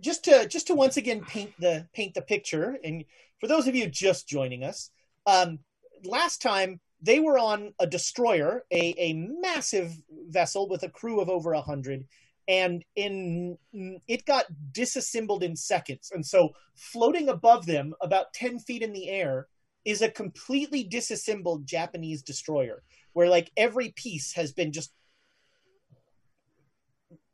just 0.00 0.24
to 0.24 0.46
just 0.48 0.66
to 0.66 0.74
once 0.74 0.96
again 0.96 1.24
paint 1.24 1.52
the 1.58 1.86
paint 1.92 2.14
the 2.14 2.22
picture, 2.22 2.78
and 2.84 3.04
for 3.40 3.46
those 3.46 3.66
of 3.66 3.74
you 3.74 3.88
just 3.88 4.28
joining 4.28 4.64
us, 4.64 4.90
um, 5.26 5.58
last 6.04 6.42
time 6.42 6.80
they 7.00 7.20
were 7.20 7.38
on 7.38 7.72
a 7.78 7.86
destroyer, 7.86 8.64
a, 8.72 8.94
a 8.98 9.12
massive 9.14 9.96
vessel 10.28 10.68
with 10.68 10.82
a 10.82 10.88
crew 10.88 11.20
of 11.20 11.28
over 11.28 11.52
a 11.52 11.60
hundred, 11.60 12.04
and 12.48 12.84
in 12.96 13.56
it 14.06 14.26
got 14.26 14.46
disassembled 14.72 15.42
in 15.42 15.56
seconds. 15.56 16.10
And 16.12 16.26
so 16.26 16.50
floating 16.74 17.28
above 17.28 17.66
them, 17.66 17.94
about 18.00 18.34
ten 18.34 18.58
feet 18.58 18.82
in 18.82 18.92
the 18.92 19.08
air, 19.08 19.46
is 19.84 20.02
a 20.02 20.10
completely 20.10 20.84
disassembled 20.84 21.66
Japanese 21.66 22.22
destroyer, 22.22 22.82
where 23.12 23.28
like 23.28 23.50
every 23.56 23.90
piece 23.90 24.32
has 24.34 24.52
been 24.52 24.72
just 24.72 24.92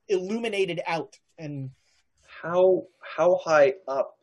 illuminated 0.07 0.83
out 0.87 1.19
and 1.39 1.71
how 2.43 2.85
how 3.17 3.37
high 3.45 3.75
up 3.89 4.15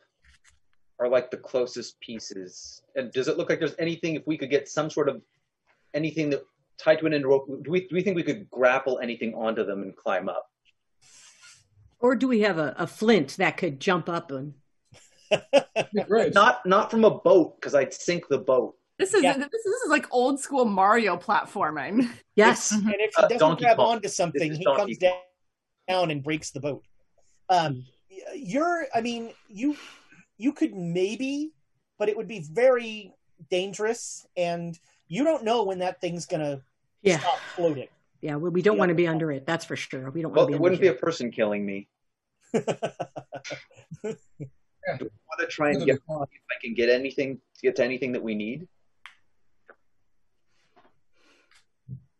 are 0.98 1.08
like 1.08 1.30
the 1.30 1.36
closest 1.36 1.98
pieces? 2.00 2.82
And 2.96 3.10
does 3.12 3.28
it 3.28 3.36
look 3.36 3.48
like 3.48 3.58
there's 3.58 3.74
anything 3.78 4.14
if 4.14 4.26
we 4.26 4.36
could 4.38 4.50
get 4.50 4.68
some 4.68 4.90
sort 4.90 5.08
of 5.08 5.20
anything 5.94 6.30
that 6.30 6.42
tied 6.78 6.98
to 7.00 7.06
an 7.06 7.14
end 7.14 7.26
rope? 7.26 7.46
Do 7.62 7.70
we 7.70 7.80
do 7.88 7.94
we 7.94 8.02
think 8.02 8.16
we 8.16 8.22
could 8.22 8.48
grapple 8.50 8.98
anything 9.02 9.34
onto 9.34 9.64
them 9.64 9.82
and 9.82 9.96
climb 9.96 10.28
up? 10.28 10.46
Or 12.00 12.16
do 12.16 12.26
we 12.28 12.40
have 12.40 12.58
a, 12.58 12.74
a 12.78 12.86
flint 12.86 13.36
that 13.38 13.56
could 13.56 13.80
jump 13.80 14.08
up 14.08 14.30
and? 14.30 14.54
Not 16.34 16.66
not 16.66 16.90
from 16.90 17.04
a 17.04 17.10
boat 17.10 17.58
because 17.58 17.74
I'd 17.74 17.94
sink 17.94 18.28
the 18.28 18.38
boat. 18.38 18.74
This 18.98 19.14
is 19.14 19.22
this, 19.22 19.36
is- 19.36 19.48
this 19.50 19.64
is 19.82 19.88
like 19.90 20.06
old 20.12 20.38
school 20.40 20.64
Mario 20.64 21.16
platforming. 21.16 22.08
Yes. 22.36 22.70
and 22.72 22.88
if 22.88 23.12
he 23.16 23.22
Uh, 23.22 23.28
doesn't 23.28 23.38
Donkey 23.38 23.64
grab 23.64 23.76
Kong. 23.76 23.96
onto 23.96 24.08
something, 24.08 24.54
he 24.54 24.64
comes 24.64 24.96
down, 24.98 25.12
down 25.86 26.10
and 26.10 26.22
breaks 26.22 26.50
the 26.50 26.60
boat. 26.60 26.82
Um, 27.50 27.74
y- 27.74 27.82
you're, 28.34 28.86
I 28.94 29.00
mean, 29.00 29.32
you 29.48 29.76
you 30.38 30.52
could 30.52 30.74
maybe, 30.74 31.52
but 31.98 32.08
it 32.08 32.16
would 32.16 32.28
be 32.28 32.40
very 32.52 33.12
dangerous, 33.50 34.26
and 34.36 34.78
you 35.08 35.24
don't 35.24 35.44
know 35.44 35.64
when 35.64 35.78
that 35.80 36.00
thing's 36.00 36.26
gonna 36.26 36.62
Yeah. 37.02 37.18
stop 37.18 37.40
floating. 37.54 37.88
Yeah, 38.20 38.36
we, 38.36 38.50
we 38.50 38.62
don't 38.62 38.78
want 38.78 38.90
to 38.90 38.94
be 38.94 39.08
under 39.08 39.32
it. 39.32 39.46
That's 39.46 39.64
for 39.64 39.76
sure. 39.76 40.10
We 40.10 40.22
don't 40.22 40.32
Well, 40.32 40.44
want 40.44 40.48
to 40.48 40.52
be 40.52 40.56
it 40.56 40.60
wouldn't 40.60 40.80
be 40.80 40.86
here. 40.86 40.94
a 40.94 40.98
person 40.98 41.30
killing 41.30 41.66
me. 41.66 41.88
Do 42.52 42.64
we 44.04 45.10
want 45.28 45.40
to 45.40 45.46
try 45.46 45.70
and 45.70 45.84
get 45.84 45.96
if 45.96 46.00
I 46.08 46.54
can 46.62 46.74
get 46.74 46.88
anything 46.88 47.40
get 47.62 47.76
to 47.76 47.84
anything 47.84 48.12
that 48.12 48.22
we 48.22 48.34
need? 48.34 48.68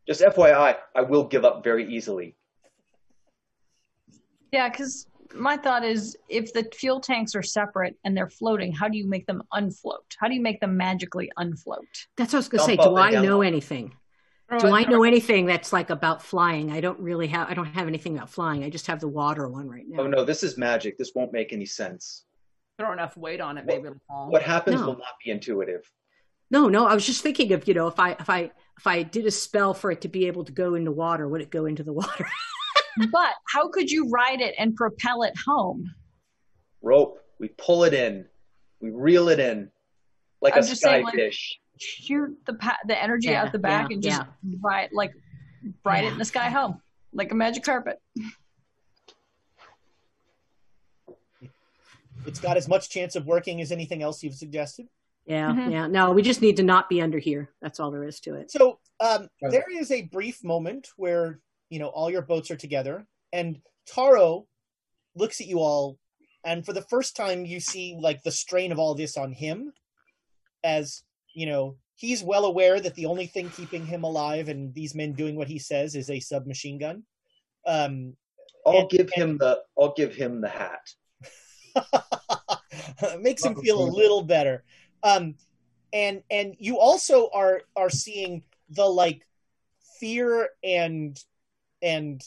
Just 0.07 0.21
FYI, 0.23 0.77
I 0.97 1.01
will 1.03 1.25
give 1.25 1.45
up 1.45 1.63
very 1.63 1.93
easily. 1.93 2.35
Yeah, 4.53 4.69
because 4.69 5.07
my 5.35 5.57
thought 5.57 5.85
is 5.85 6.17
if 6.29 6.53
the 6.53 6.69
fuel 6.75 7.01
tanks 7.01 7.35
are 7.35 7.43
separate 7.43 7.97
and 8.05 8.17
they're 8.17 8.29
floating, 8.31 8.73
how 8.73 8.89
do 8.89 8.97
you 8.99 9.07
make 9.07 9.27
them 9.27 9.43
unfloat? 9.53 10.05
How 10.19 10.29
do 10.29 10.35
you 10.35 10.41
make 10.43 10.61
them 10.61 10.77
magically 10.77 11.31
unfloat? 11.37 11.87
That's 12.17 12.33
what 12.33 12.39
I 12.39 12.41
was 12.41 12.49
going 12.49 12.59
to 12.61 12.65
say. 12.67 12.77
Dump 12.77 12.91
Do 12.91 12.97
I 12.97 13.07
and 13.07 13.13
down. 13.15 13.25
know 13.25 13.43
anything? 13.43 13.95
Oh, 14.51 14.59
Do 14.59 14.69
I 14.69 14.81
I- 14.81 14.85
know 14.85 15.03
anything 15.05 15.47
that's 15.47 15.73
like 15.73 15.91
about 15.91 16.23
flying? 16.23 16.71
I 16.71 16.81
don't 16.81 17.01
really 17.01 17.27
have. 17.29 17.49
I 17.51 17.55
don't 17.55 17.67
have 17.67 17.87
anything 17.89 18.17
about 18.17 18.31
flying. 18.31 18.65
I 18.65 18.71
just 18.71 18.87
have 18.89 19.01
the 19.01 19.09
water 19.09 19.49
one 19.49 19.69
right 19.69 19.85
now. 19.87 20.03
Oh 20.03 20.07
no, 20.07 20.25
this 20.25 20.43
is 20.43 20.59
magic. 20.59 20.99
This 20.99 21.13
won't 21.15 21.33
make 21.33 21.53
any 21.53 21.67
sense. 21.67 22.25
Throw 22.79 22.93
enough 22.93 23.17
weight 23.17 23.41
on 23.41 23.59
it, 23.59 23.67
maybe 23.67 23.87
it'll 23.87 24.01
fall. 24.09 24.31
What 24.31 24.43
happens 24.43 24.81
No. 24.81 24.87
will 24.89 24.97
not 24.99 25.15
be 25.25 25.31
intuitive. 25.31 25.91
No, 26.51 26.69
no. 26.69 26.87
I 26.87 26.95
was 26.95 27.07
just 27.07 27.23
thinking 27.23 27.53
of 27.53 27.67
you 27.67 27.75
know 27.75 27.87
if 27.87 27.99
I 27.99 28.13
if 28.13 28.29
I 28.29 28.51
if 28.79 28.87
I 28.87 29.03
did 29.05 29.25
a 29.27 29.31
spell 29.31 29.73
for 29.75 29.91
it 29.91 30.03
to 30.03 30.09
be 30.09 30.27
able 30.27 30.45
to 30.45 30.53
go 30.53 30.75
into 30.75 30.91
water, 30.93 31.27
would 31.29 31.41
it 31.41 31.51
go 31.51 31.65
into 31.67 31.83
the 31.83 31.93
water? 31.93 32.27
but 33.11 33.35
how 33.53 33.69
could 33.69 33.91
you 33.91 34.09
ride 34.11 34.41
it 34.41 34.55
and 34.59 34.75
propel 34.77 35.23
it 35.23 35.35
home? 35.47 35.85
Rope. 36.83 37.19
We 37.39 37.49
pull 37.49 37.85
it 37.85 37.95
in. 37.95 38.27
We 38.81 38.91
reel 38.91 39.29
it 39.29 39.41
in 39.41 39.71
like 40.41 40.55
I'm 40.55 40.63
a 40.63 40.67
just 40.67 40.83
saying, 40.83 41.05
like. 41.05 41.33
Shoot 41.79 42.37
the 42.47 42.55
pa- 42.55 42.79
the 42.87 43.03
energy 43.03 43.29
Yeah, 43.31 43.43
out 43.43 43.51
the 43.53 43.59
back 43.59 43.89
yeah, 43.89 43.95
and 43.95 44.03
just 44.03 44.23
ride 44.61 44.91
like 44.93 45.11
ride 45.85 46.05
it 46.05 46.13
in 46.13 46.19
the 46.19 46.25
sky 46.25 46.49
home 46.49 46.81
like 47.13 47.33
a 47.33 47.35
magic 47.35 47.65
carpet. 47.65 47.99
It's 52.27 52.39
got 52.39 52.57
as 52.57 52.69
much 52.69 52.89
chance 52.91 53.17
of 53.17 53.27
working 53.27 53.61
as 53.61 53.73
anything 53.73 54.03
else 54.03 54.23
you've 54.23 54.35
suggested. 54.35 54.87
Yeah, 55.27 55.53
Mm-hmm. 55.53 55.71
yeah. 55.71 55.87
No, 55.87 56.13
we 56.13 56.23
just 56.23 56.41
need 56.43 56.57
to 56.59 56.63
not 56.63 56.89
be 56.89 57.01
under 57.01 57.19
here. 57.19 57.51
That's 57.61 57.81
all 57.81 57.91
there 57.91 58.05
is 58.05 58.21
to 58.21 58.35
it. 58.35 58.51
So 58.51 58.79
um, 59.01 59.29
there 59.41 59.65
is 59.73 59.91
a 59.91 60.03
brief 60.03 60.45
moment 60.45 60.89
where 60.97 61.41
you 61.73 61.79
know 61.79 61.89
all 61.89 62.11
your 62.11 62.21
boats 62.21 62.51
are 62.51 62.57
together, 62.57 63.07
and 63.33 63.59
Taro 63.87 64.47
looks 65.15 65.41
at 65.41 65.47
you 65.47 65.61
all, 65.61 65.99
and 66.45 66.67
for 66.67 66.75
the 66.75 66.83
first 66.83 67.17
time, 67.17 67.47
you 67.47 67.61
see 67.61 67.97
like 67.99 68.23
the 68.23 68.31
strain 68.31 68.73
of 68.73 68.79
all 68.79 68.95
this 68.95 69.17
on 69.17 69.33
him, 69.33 69.73
as 70.63 71.03
you 71.33 71.47
know 71.47 71.77
he's 71.95 72.23
well 72.23 72.45
aware 72.45 72.79
that 72.79 72.95
the 72.95 73.07
only 73.07 73.27
thing 73.27 73.49
keeping 73.49 73.87
him 73.87 74.05
alive 74.05 74.49
and 74.51 74.75
these 74.75 74.95
men 74.95 75.13
doing 75.13 75.35
what 75.35 75.49
he 75.49 75.59
says 75.59 75.95
is 75.95 76.11
a 76.11 76.21
submachine 76.21 76.79
gun. 76.79 77.05
Um, 77.67 78.17
I'll 78.67 78.89
give 78.89 79.09
him 79.11 79.39
the 79.39 79.63
I'll 79.79 79.95
give 79.97 80.15
him 80.15 80.43
the 80.43 80.49
hat. 80.49 80.91
makes 83.21 83.43
him 83.43 83.55
feel 83.55 83.83
a 83.83 83.89
little 83.89 84.23
better. 84.23 84.63
Um, 85.03 85.37
and 85.95 86.23
and 86.31 86.55
you 86.59 86.79
also 86.79 87.31
are 87.33 87.63
are 87.77 87.89
seeing 87.89 88.43
the 88.69 88.85
like 88.85 89.27
fear 89.99 90.51
and 90.63 91.19
and 91.83 92.23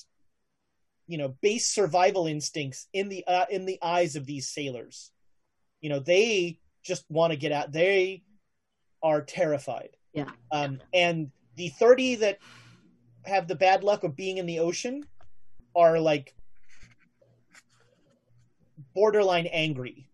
you 1.07 1.17
know 1.17 1.35
base 1.41 1.67
survival 1.67 2.27
instincts 2.27 2.87
in 2.93 3.09
the 3.09 3.25
uh, 3.27 3.45
in 3.49 3.65
the 3.65 3.79
eyes 3.81 4.15
of 4.15 4.25
these 4.25 4.47
sailors. 4.47 5.11
You 5.81 5.89
know 5.89 5.99
they 5.99 6.59
just 6.83 7.05
want 7.09 7.31
to 7.31 7.37
get 7.37 7.51
out. 7.51 7.71
They 7.71 8.23
are 9.01 9.21
terrified. 9.21 9.89
Yeah. 10.13 10.29
Um, 10.51 10.81
and 10.93 11.31
the 11.55 11.69
thirty 11.69 12.15
that 12.15 12.39
have 13.23 13.47
the 13.47 13.55
bad 13.55 13.83
luck 13.83 14.03
of 14.03 14.15
being 14.15 14.37
in 14.37 14.45
the 14.45 14.59
ocean 14.59 15.03
are 15.75 15.99
like 15.99 16.33
borderline 18.93 19.47
angry, 19.47 20.07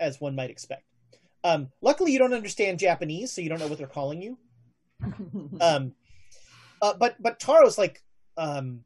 as 0.00 0.20
one 0.20 0.34
might 0.34 0.50
expect. 0.50 0.84
Um, 1.42 1.68
luckily, 1.80 2.12
you 2.12 2.18
don't 2.18 2.34
understand 2.34 2.78
Japanese, 2.78 3.32
so 3.32 3.40
you 3.40 3.48
don't 3.48 3.60
know 3.60 3.66
what 3.66 3.78
they're 3.78 3.86
calling 3.86 4.22
you. 4.22 4.38
Um, 5.60 5.92
uh, 6.82 6.94
but 6.94 7.16
but 7.20 7.38
Taro's 7.38 7.76
like, 7.76 8.02
um, 8.36 8.80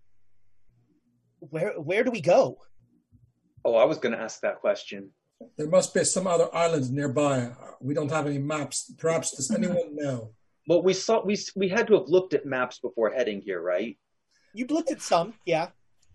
where 1.40 1.72
where 1.80 2.04
do 2.04 2.10
we 2.10 2.20
go? 2.20 2.58
Oh, 3.64 3.76
I 3.76 3.84
was 3.84 3.98
going 3.98 4.14
to 4.14 4.20
ask 4.20 4.40
that 4.40 4.60
question. 4.60 5.10
There 5.56 5.68
must 5.68 5.94
be 5.94 6.04
some 6.04 6.26
other 6.26 6.54
islands 6.54 6.90
nearby. 6.90 7.50
We 7.80 7.94
don't 7.94 8.10
have 8.10 8.26
any 8.26 8.38
maps. 8.38 8.92
Perhaps 8.98 9.36
does 9.36 9.50
anyone 9.54 9.94
know? 9.94 10.30
Well, 10.66 10.82
we 10.82 10.94
saw 10.94 11.22
we 11.24 11.36
we 11.56 11.68
had 11.68 11.86
to 11.88 11.94
have 11.94 12.08
looked 12.08 12.34
at 12.34 12.46
maps 12.46 12.78
before 12.78 13.10
heading 13.10 13.40
here, 13.40 13.60
right? 13.60 13.98
You've 14.54 14.70
looked 14.70 14.92
at 14.92 15.02
some, 15.02 15.34
yeah. 15.44 15.68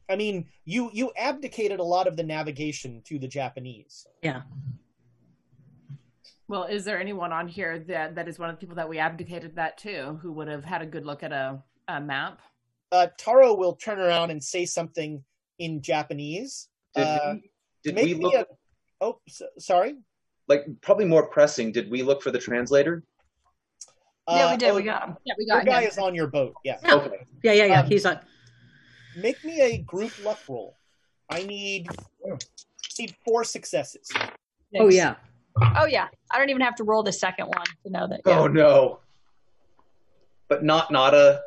I 0.10 0.16
mean, 0.16 0.46
you 0.66 0.90
you 0.92 1.12
abdicated 1.16 1.80
a 1.80 1.84
lot 1.84 2.08
of 2.08 2.18
the 2.18 2.24
navigation 2.24 3.02
to 3.06 3.20
the 3.20 3.28
Japanese. 3.28 4.08
Yeah. 4.24 4.42
Well, 6.48 6.64
is 6.64 6.84
there 6.84 7.00
anyone 7.00 7.32
on 7.32 7.48
here 7.48 7.78
that 7.88 8.16
that 8.16 8.28
is 8.28 8.40
one 8.40 8.50
of 8.50 8.56
the 8.56 8.60
people 8.60 8.76
that 8.78 8.90
we 8.90 8.98
abdicated 8.98 9.56
that 9.58 9.78
to, 9.80 10.18
who 10.22 10.32
would 10.32 10.48
have 10.48 10.66
had 10.66 10.82
a 10.82 10.86
good 10.86 11.06
look 11.06 11.22
at 11.22 11.32
a, 11.32 11.62
a 11.88 12.02
map? 12.02 12.42
Uh, 12.92 13.08
Taro 13.18 13.54
will 13.54 13.76
turn 13.76 14.00
around 14.00 14.32
and 14.32 14.44
say 14.44 14.66
something 14.66 15.24
in 15.60 15.82
Japanese. 15.82 16.70
Did 16.96 17.02
Uh, 17.04 17.34
we, 17.36 17.52
did 17.84 17.96
make 17.96 18.06
we 18.06 18.14
me 18.16 18.24
look 18.26 18.34
a- 18.34 18.48
oh, 19.02 19.20
so, 19.28 19.46
sorry. 19.60 19.96
like 20.48 20.66
probably 20.82 21.06
more 21.06 21.28
pressing? 21.28 21.72
Did 21.72 21.90
we 21.92 22.02
look 22.02 22.22
for 22.24 22.32
the 22.32 22.40
translator? 22.40 23.04
Yeah, 24.28 24.52
we 24.52 24.58
did. 24.58 24.70
oh, 24.70 24.76
We 24.76 24.84
got 24.84 25.08
him. 25.08 25.18
Yeah, 25.26 25.34
we 25.38 25.46
got 25.48 25.56
Your 25.56 25.66
got 25.66 25.72
guy 25.72 25.82
him. 25.84 25.90
is 25.90 25.98
on 25.98 26.14
your 26.16 26.28
boat. 26.28 26.54
Yeah. 26.64 26.78
Okay. 26.84 27.26
Yeah, 27.44 27.54
yeah, 27.54 27.66
yeah. 27.66 27.80
Um, 27.82 27.88
He's 27.88 28.06
on. 28.06 28.20
Make 29.18 29.44
me 29.44 29.60
a 29.60 29.78
group 29.80 30.12
luck 30.24 30.40
roll. 30.48 30.76
I 31.32 31.44
need 31.44 31.88
need 32.98 33.16
four 33.26 33.44
successes. 33.44 34.10
Oh 34.78 34.90
yeah. 34.90 35.16
Oh 35.78 35.86
yeah, 35.86 36.08
I 36.32 36.38
don't 36.38 36.50
even 36.50 36.62
have 36.62 36.76
to 36.76 36.84
roll 36.84 37.02
the 37.02 37.12
second 37.12 37.48
one 37.48 37.66
to 37.86 37.92
know 37.92 38.08
that. 38.08 38.22
Oh 38.26 38.48
no. 38.48 39.00
But 40.48 40.64
not 40.64 40.92
not 40.92 41.14
a 41.16 41.42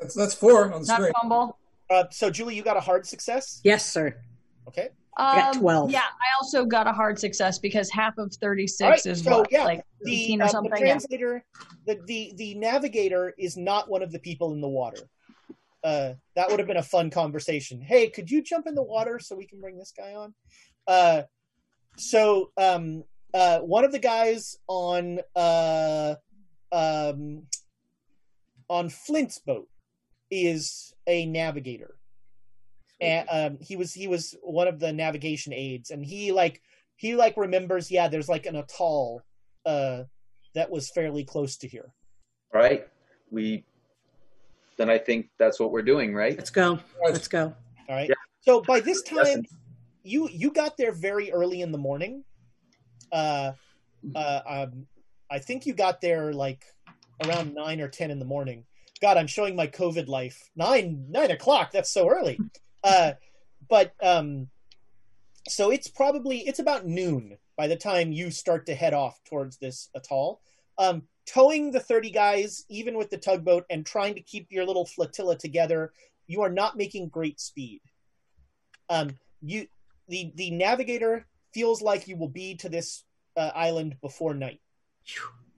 That's 0.00 0.14
that's 0.14 0.34
four 0.34 0.72
on 0.72 0.82
the 0.82 0.86
Not 0.86 0.96
screen. 1.00 1.12
fumble. 1.20 1.58
Uh, 1.88 2.04
so, 2.10 2.30
Julie, 2.30 2.54
you 2.54 2.62
got 2.62 2.76
a 2.76 2.80
hard 2.80 3.06
success. 3.06 3.60
Yes, 3.64 3.84
sir. 3.84 4.16
Okay. 4.68 4.88
I 5.16 5.36
got 5.40 5.56
Um, 5.56 5.60
12. 5.60 5.90
Yeah, 5.90 5.98
I 6.00 6.26
also 6.40 6.64
got 6.64 6.86
a 6.86 6.92
hard 6.92 7.18
success 7.18 7.58
because 7.58 7.90
half 7.90 8.16
of 8.16 8.32
thirty 8.40 8.66
six 8.66 8.82
All 8.82 8.90
right, 8.90 9.06
is 9.06 9.22
so 9.24 9.38
what, 9.40 9.52
yeah, 9.52 9.64
like 9.64 9.84
the, 10.02 10.12
eighteen 10.14 10.40
or 10.40 10.44
uh, 10.44 10.46
the 10.46 10.52
something. 10.52 10.72
yeah. 10.72 10.78
translator, 10.78 11.44
the, 11.86 12.00
the 12.06 12.32
the 12.36 12.54
navigator 12.54 13.34
is 13.38 13.56
not 13.56 13.90
one 13.90 14.02
of 14.02 14.12
the 14.12 14.20
people 14.20 14.52
in 14.52 14.60
the 14.60 14.68
water. 14.68 15.00
Uh, 15.82 16.12
that 16.36 16.48
would 16.48 16.58
have 16.60 16.68
been 16.68 16.76
a 16.76 16.82
fun 16.82 17.10
conversation. 17.10 17.80
Hey, 17.80 18.08
could 18.08 18.30
you 18.30 18.42
jump 18.42 18.66
in 18.66 18.74
the 18.74 18.82
water 18.82 19.18
so 19.18 19.34
we 19.34 19.46
can 19.46 19.60
bring 19.60 19.76
this 19.78 19.92
guy 19.96 20.14
on? 20.14 20.32
Uh, 20.86 21.22
so 21.96 22.50
um, 22.56 23.02
uh, 23.34 23.58
one 23.60 23.84
of 23.84 23.90
the 23.90 23.98
guys 23.98 24.56
on 24.68 25.18
uh, 25.34 26.14
um, 26.70 27.42
on 28.68 28.88
Flint's 28.88 29.38
boat 29.38 29.68
is 30.30 30.94
a 31.06 31.26
navigator. 31.26 31.96
And 33.00 33.28
um, 33.30 33.58
he 33.60 33.76
was 33.76 33.94
he 33.94 34.08
was 34.08 34.36
one 34.42 34.68
of 34.68 34.78
the 34.78 34.92
navigation 34.92 35.54
aides, 35.54 35.90
and 35.90 36.04
he 36.04 36.32
like 36.32 36.60
he 36.96 37.16
like 37.16 37.36
remembers. 37.38 37.90
Yeah, 37.90 38.08
there's 38.08 38.28
like 38.28 38.44
an 38.44 38.56
atoll 38.56 39.22
uh, 39.64 40.02
that 40.54 40.70
was 40.70 40.90
fairly 40.90 41.24
close 41.24 41.56
to 41.58 41.68
here. 41.68 41.94
All 42.54 42.60
right. 42.60 42.86
We 43.30 43.64
then 44.76 44.90
I 44.90 44.98
think 44.98 45.28
that's 45.38 45.58
what 45.60 45.72
we're 45.72 45.82
doing, 45.82 46.14
right? 46.14 46.36
Let's 46.36 46.50
go. 46.50 46.78
Let's 47.04 47.28
go. 47.28 47.54
All 47.88 47.96
right. 47.96 48.08
Yeah. 48.08 48.14
So 48.42 48.60
by 48.60 48.80
this 48.80 49.02
time, 49.02 49.18
Listen. 49.18 49.46
you 50.02 50.28
you 50.30 50.50
got 50.50 50.76
there 50.76 50.92
very 50.92 51.32
early 51.32 51.62
in 51.62 51.72
the 51.72 51.78
morning. 51.78 52.24
Uh, 53.12 53.52
uh, 54.14 54.40
um, 54.46 54.86
I 55.30 55.38
think 55.38 55.66
you 55.66 55.74
got 55.74 56.00
there 56.00 56.32
like 56.32 56.64
around 57.24 57.54
nine 57.54 57.80
or 57.80 57.88
ten 57.88 58.10
in 58.10 58.18
the 58.18 58.24
morning. 58.24 58.64
God, 59.00 59.16
I'm 59.16 59.26
showing 59.26 59.56
my 59.56 59.66
COVID 59.66 60.08
life. 60.08 60.50
Nine 60.56 61.06
nine 61.10 61.30
o'clock. 61.30 61.72
That's 61.72 61.90
so 61.90 62.08
early. 62.08 62.38
Uh, 62.82 63.12
but 63.68 63.92
um, 64.02 64.48
so 65.48 65.70
it's 65.70 65.88
probably 65.88 66.40
it's 66.40 66.58
about 66.58 66.86
noon 66.86 67.36
by 67.56 67.66
the 67.66 67.76
time 67.76 68.12
you 68.12 68.30
start 68.30 68.66
to 68.66 68.74
head 68.74 68.94
off 68.94 69.20
towards 69.24 69.58
this 69.58 69.90
atoll. 69.94 70.40
Um, 70.78 71.02
towing 71.26 71.70
the 71.70 71.80
30 71.80 72.10
guys, 72.10 72.64
even 72.70 72.96
with 72.96 73.10
the 73.10 73.18
tugboat, 73.18 73.64
and 73.68 73.84
trying 73.84 74.14
to 74.14 74.22
keep 74.22 74.46
your 74.50 74.64
little 74.64 74.86
flotilla 74.86 75.36
together, 75.36 75.92
you 76.26 76.42
are 76.42 76.50
not 76.50 76.76
making 76.76 77.08
great 77.08 77.38
speed. 77.38 77.80
Um, 78.88 79.18
you 79.42 79.66
the 80.08 80.32
the 80.34 80.50
navigator 80.50 81.26
feels 81.52 81.82
like 81.82 82.08
you 82.08 82.16
will 82.16 82.28
be 82.28 82.54
to 82.56 82.68
this 82.68 83.04
uh, 83.36 83.50
island 83.54 83.96
before 84.00 84.34
night. 84.34 84.60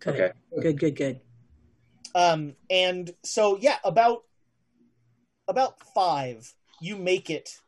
Good. 0.01 0.15
Okay. 0.15 0.33
Good. 0.61 0.79
Good. 0.79 0.97
Good. 0.97 1.21
Um, 2.15 2.55
and 2.71 3.11
so 3.23 3.57
yeah, 3.57 3.79
about 3.85 4.23
about 5.49 5.81
five, 5.95 6.53
you 6.81 6.97
make 6.97 7.31
it 7.31 7.59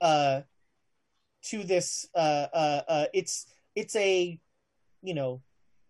uh, 0.00 0.42
to 1.44 1.64
this. 1.64 2.08
Uh, 2.14 2.46
uh, 2.52 2.82
uh, 2.88 3.04
it's 3.12 3.46
it's 3.74 3.96
a 3.96 4.38
you 5.02 5.14
know 5.14 5.42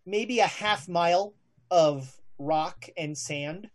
maybe 0.07 0.41
a 0.41 0.47
half 0.47 0.89
mile 0.89 1.35
of 1.71 2.15
rock 2.39 2.87
and 2.97 3.17
sand, 3.17 3.69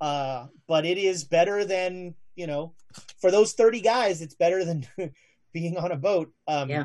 uh, 0.00 0.46
but 0.66 0.84
it 0.84 0.98
is 0.98 1.24
better 1.24 1.64
than 1.64 2.14
you 2.36 2.46
know 2.46 2.74
for 3.20 3.30
those 3.30 3.52
thirty 3.52 3.80
guys. 3.80 4.22
It's 4.22 4.34
better 4.34 4.64
than 4.64 4.86
being 5.52 5.76
on 5.76 5.92
a 5.92 5.96
boat. 5.96 6.32
Um, 6.46 6.70
yeah. 6.70 6.84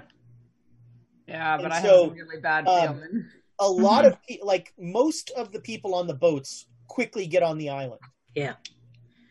Yeah, 1.28 1.58
but 1.58 1.72
I 1.72 1.84
so, 1.84 2.06
have 2.06 2.12
a 2.12 2.16
really 2.16 2.42
bad 2.42 2.68
um, 2.68 2.96
feeling. 2.96 3.26
a 3.60 3.68
lot 3.68 4.06
of 4.06 4.18
pe- 4.27 4.40
like 4.44 4.73
most 4.77 5.31
of 5.38 5.52
the 5.52 5.60
people 5.60 5.94
on 5.95 6.07
the 6.07 6.14
boats 6.14 6.65
quickly 6.88 7.27
get 7.27 7.44
on 7.44 7.57
the 7.57 7.69
island. 7.69 8.02
Yeah. 8.36 8.53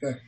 Okay. 0.03 0.19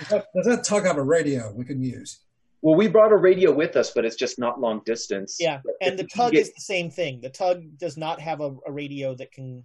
Does 0.00 0.08
that, 0.08 0.26
does 0.34 0.46
that 0.46 0.64
tug 0.64 0.84
have 0.86 0.96
a 0.98 1.02
radio 1.02 1.52
we 1.52 1.64
can 1.64 1.82
use? 1.82 2.20
Well, 2.62 2.76
we 2.76 2.88
brought 2.88 3.12
a 3.12 3.16
radio 3.16 3.52
with 3.52 3.76
us, 3.76 3.90
but 3.90 4.04
it's 4.04 4.16
just 4.16 4.38
not 4.38 4.60
long 4.60 4.80
distance. 4.86 5.36
Yeah, 5.38 5.60
But 5.64 5.74
and 5.82 5.98
the 5.98 6.04
tug 6.04 6.32
get- 6.32 6.42
is 6.42 6.52
the 6.54 6.60
same 6.62 6.90
thing. 6.90 7.20
The 7.20 7.28
tug 7.28 7.62
does 7.78 7.96
not 7.96 8.20
have 8.20 8.40
a, 8.40 8.56
a 8.66 8.72
radio 8.72 9.14
that 9.16 9.32
can. 9.32 9.64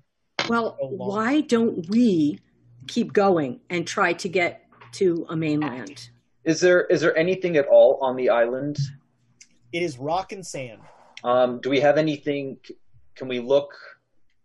Well, 0.50 0.76
go 0.80 0.88
long. 0.88 1.10
why 1.10 1.42
don't 1.42 1.88
we 1.90 2.40
keep 2.88 3.14
going 3.14 3.60
and 3.70 3.88
try 3.88 4.14
to 4.14 4.28
get 4.30 4.66
to 4.94 5.26
a 5.30 5.36
mainland? 5.36 6.10
Is 6.44 6.60
there 6.60 6.86
is 6.88 7.02
there 7.02 7.16
anything 7.18 7.56
at 7.58 7.68
all 7.68 8.00
on 8.02 8.16
the 8.16 8.30
island? 8.30 8.78
It 9.72 9.84
is 9.84 9.98
rock 10.00 10.32
and 10.32 10.46
sand. 10.46 10.82
Um, 11.24 11.60
do 11.62 11.70
we 11.70 11.80
have 11.82 11.98
anything? 11.98 12.58
Can 13.20 13.28
we 13.28 13.42
look 13.42 13.74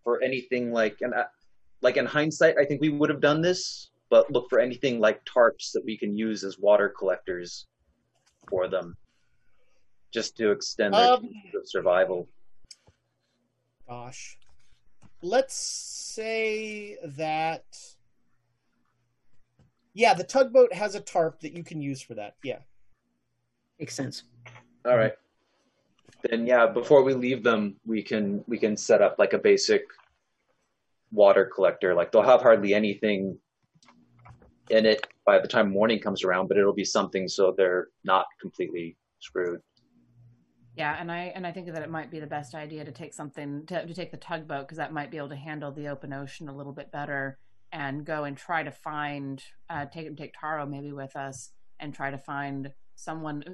for 0.03 0.21
anything 0.21 0.73
like 0.73 0.97
and 1.01 1.15
like 1.81 1.97
in 1.97 2.05
hindsight? 2.05 2.57
I 2.59 2.65
think 2.65 2.81
we 2.81 2.89
would 2.89 3.09
have 3.09 3.21
done 3.21 3.41
this, 3.41 3.93
but 4.11 4.29
look 4.33 4.51
for 4.51 4.59
anything 4.59 4.99
like 4.99 5.25
tarps 5.25 5.71
that 5.75 5.83
we 5.85 5.97
can 5.97 6.17
use 6.17 6.43
as 6.43 6.59
water 6.59 6.89
collectors 6.89 7.69
for 8.51 8.67
them, 8.67 8.97
just 10.13 10.37
to 10.39 10.51
extend 10.51 10.93
their 10.93 11.13
Um, 11.13 11.31
of 11.55 11.69
survival. 11.69 12.29
Gosh, 13.89 14.39
let's 15.23 15.55
say 15.55 16.99
that. 17.05 17.65
Yeah, 19.93 20.15
the 20.15 20.25
tugboat 20.25 20.73
has 20.73 20.97
a 20.97 21.01
tarp 21.01 21.39
that 21.43 21.53
you 21.53 21.63
can 21.63 21.81
use 21.81 22.03
for 22.03 22.15
that. 22.15 22.35
Yeah. 22.43 22.59
Makes 23.79 23.95
sense. 23.95 24.25
All 24.85 24.97
right. 24.97 25.13
Then 26.31 26.47
yeah, 26.47 26.67
before 26.67 27.03
we 27.03 27.15
leave 27.15 27.43
them, 27.43 27.77
we 27.85 28.03
can 28.03 28.45
we 28.47 28.59
can 28.59 28.77
set 28.77 29.03
up 29.03 29.17
like 29.19 29.33
a 29.35 29.39
basic 29.39 29.85
water 31.13 31.51
collector. 31.55 31.95
Like 31.95 32.13
they'll 32.13 32.23
have 32.23 32.43
hardly 32.43 32.75
anything 32.75 33.39
in 34.71 34.87
it 34.87 35.07
by 35.27 35.39
the 35.39 35.49
time 35.49 35.71
morning 35.71 36.01
comes 36.01 36.25
around, 36.25 36.49
but 36.49 36.57
it'll 36.57 36.73
be 36.75 36.85
something 36.85 37.29
so 37.29 37.55
they're 37.57 37.89
not 38.05 38.27
completely 38.41 38.97
screwed. 39.21 39.61
Yeah, 40.77 40.97
and 40.99 41.13
I 41.13 41.33
and 41.35 41.47
I 41.47 41.53
think 41.53 41.73
that 41.73 41.83
it 41.83 41.91
might 41.91 42.11
be 42.11 42.21
the 42.21 42.27
best 42.27 42.55
idea 42.55 42.85
to 42.85 42.93
take 42.93 43.15
something 43.15 43.65
to, 43.67 43.87
to 43.87 43.95
take 43.95 44.11
the 44.11 44.17
tugboat 44.17 44.67
because 44.67 44.79
that 44.79 44.93
might 44.93 45.11
be 45.11 45.19
able 45.19 45.29
to 45.29 45.37
handle 45.37 45.73
the 45.73 45.89
open 45.89 46.13
ocean 46.13 46.49
a 46.49 46.57
little 46.57 46.73
bit 46.73 46.91
better 46.91 47.39
and 47.71 48.05
go 48.05 48.25
and 48.25 48.37
try 48.37 48.63
to 48.63 48.73
find 48.73 49.43
uh, 49.71 49.87
take 49.87 50.17
take 50.17 50.35
Taro 50.39 50.67
maybe 50.67 50.93
with 50.93 51.15
us 51.17 51.51
and 51.79 51.95
try 51.95 52.11
to 52.11 52.19
find 52.19 52.73
someone 52.95 53.45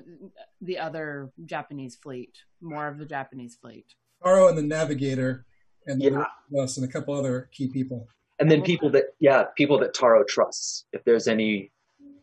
the 0.61 0.79
other 0.79 1.31
Japanese 1.45 1.97
fleet, 1.97 2.37
more 2.61 2.89
of 2.89 2.99
the 2.99 3.07
Japanese 3.07 3.57
fleet. 3.57 3.87
Taro 4.23 4.49
and 4.49 4.59
the 4.59 4.63
navigator, 4.63 5.47
and 5.87 6.03
Yeah. 6.03 6.25
us 6.59 6.77
and 6.77 6.89
a 6.89 6.93
couple 6.93 7.15
other 7.15 7.49
key 7.53 7.69
people. 7.69 8.09
And 8.39 8.51
then 8.51 8.63
people 8.63 8.91
that 8.91 9.15
yeah, 9.19 9.45
people 9.57 9.79
that 9.81 9.95
Taro 9.95 10.25
trusts. 10.25 10.87
If 10.93 11.05
there's 11.05 11.29
any 11.29 11.71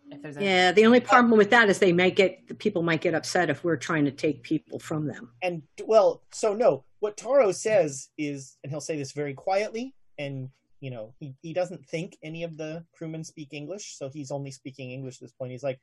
If 0.10 0.22
there's 0.22 0.38
Yeah. 0.38 0.72
The 0.72 0.86
only 0.86 1.00
problem 1.00 1.38
with 1.38 1.50
that 1.50 1.70
is 1.70 1.80
they 1.80 1.94
might 1.94 2.16
get 2.16 2.48
the 2.48 2.56
people 2.56 2.82
might 2.82 3.02
get 3.02 3.14
upset 3.14 3.50
if 3.50 3.64
we're 3.64 3.76
trying 3.78 4.06
to 4.06 4.12
take 4.12 4.42
people 4.42 4.80
from 4.80 5.06
them. 5.06 5.32
And 5.42 5.64
well, 5.86 6.24
so 6.32 6.54
no, 6.54 6.86
what 7.00 7.18
Taro 7.18 7.52
says 7.52 8.10
is, 8.18 8.58
and 8.64 8.72
he'll 8.72 8.82
say 8.82 8.98
this 8.98 9.12
very 9.12 9.34
quietly, 9.34 9.94
and 10.18 10.50
you 10.80 10.92
know, 10.92 11.14
he, 11.20 11.36
he 11.42 11.54
doesn't 11.54 11.84
think 11.88 12.18
any 12.22 12.44
of 12.44 12.56
the 12.56 12.86
crewmen 12.94 13.24
speak 13.24 13.50
English, 13.52 13.98
so 13.98 14.10
he's 14.10 14.30
only 14.32 14.52
speaking 14.52 14.92
English 14.92 15.16
at 15.16 15.22
this 15.22 15.32
point. 15.32 15.52
He's 15.52 15.64
like, 15.64 15.80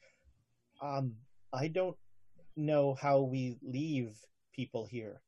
um, 0.81 1.15
I 1.53 1.69
don't 1.69 1.97
know 2.57 2.95
how 2.95 3.21
we 3.21 3.59
leave 3.63 4.17
people 4.53 4.87
here. 4.87 5.21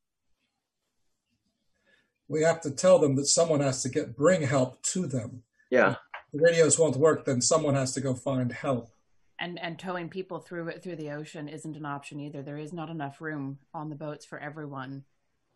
We 2.27 2.43
have 2.43 2.61
to 2.61 2.71
tell 2.71 2.99
them 2.99 3.15
that 3.15 3.27
someone 3.27 3.61
has 3.61 3.81
to 3.83 3.89
get 3.89 4.15
bring 4.15 4.41
help 4.41 4.81
to 4.93 5.07
them. 5.07 5.43
yeah. 5.69 5.95
The 6.33 6.39
radios 6.41 6.77
won't 6.77 6.97
work, 6.97 7.23
then 7.23 7.41
someone 7.41 7.73
has 7.75 7.93
to 7.93 8.01
go 8.01 8.13
find 8.13 8.51
help. 8.51 8.91
and 9.39 9.57
and 9.59 9.79
towing 9.79 10.09
people 10.09 10.39
through 10.39 10.67
it 10.67 10.83
through 10.83 10.97
the 10.97 11.11
ocean 11.11 11.47
isn't 11.47 11.77
an 11.77 11.85
option 11.85 12.19
either. 12.19 12.41
There 12.41 12.57
is 12.57 12.73
not 12.73 12.89
enough 12.89 13.21
room 13.21 13.59
on 13.73 13.89
the 13.89 13.95
boats 13.95 14.25
for 14.25 14.39
everyone. 14.39 15.05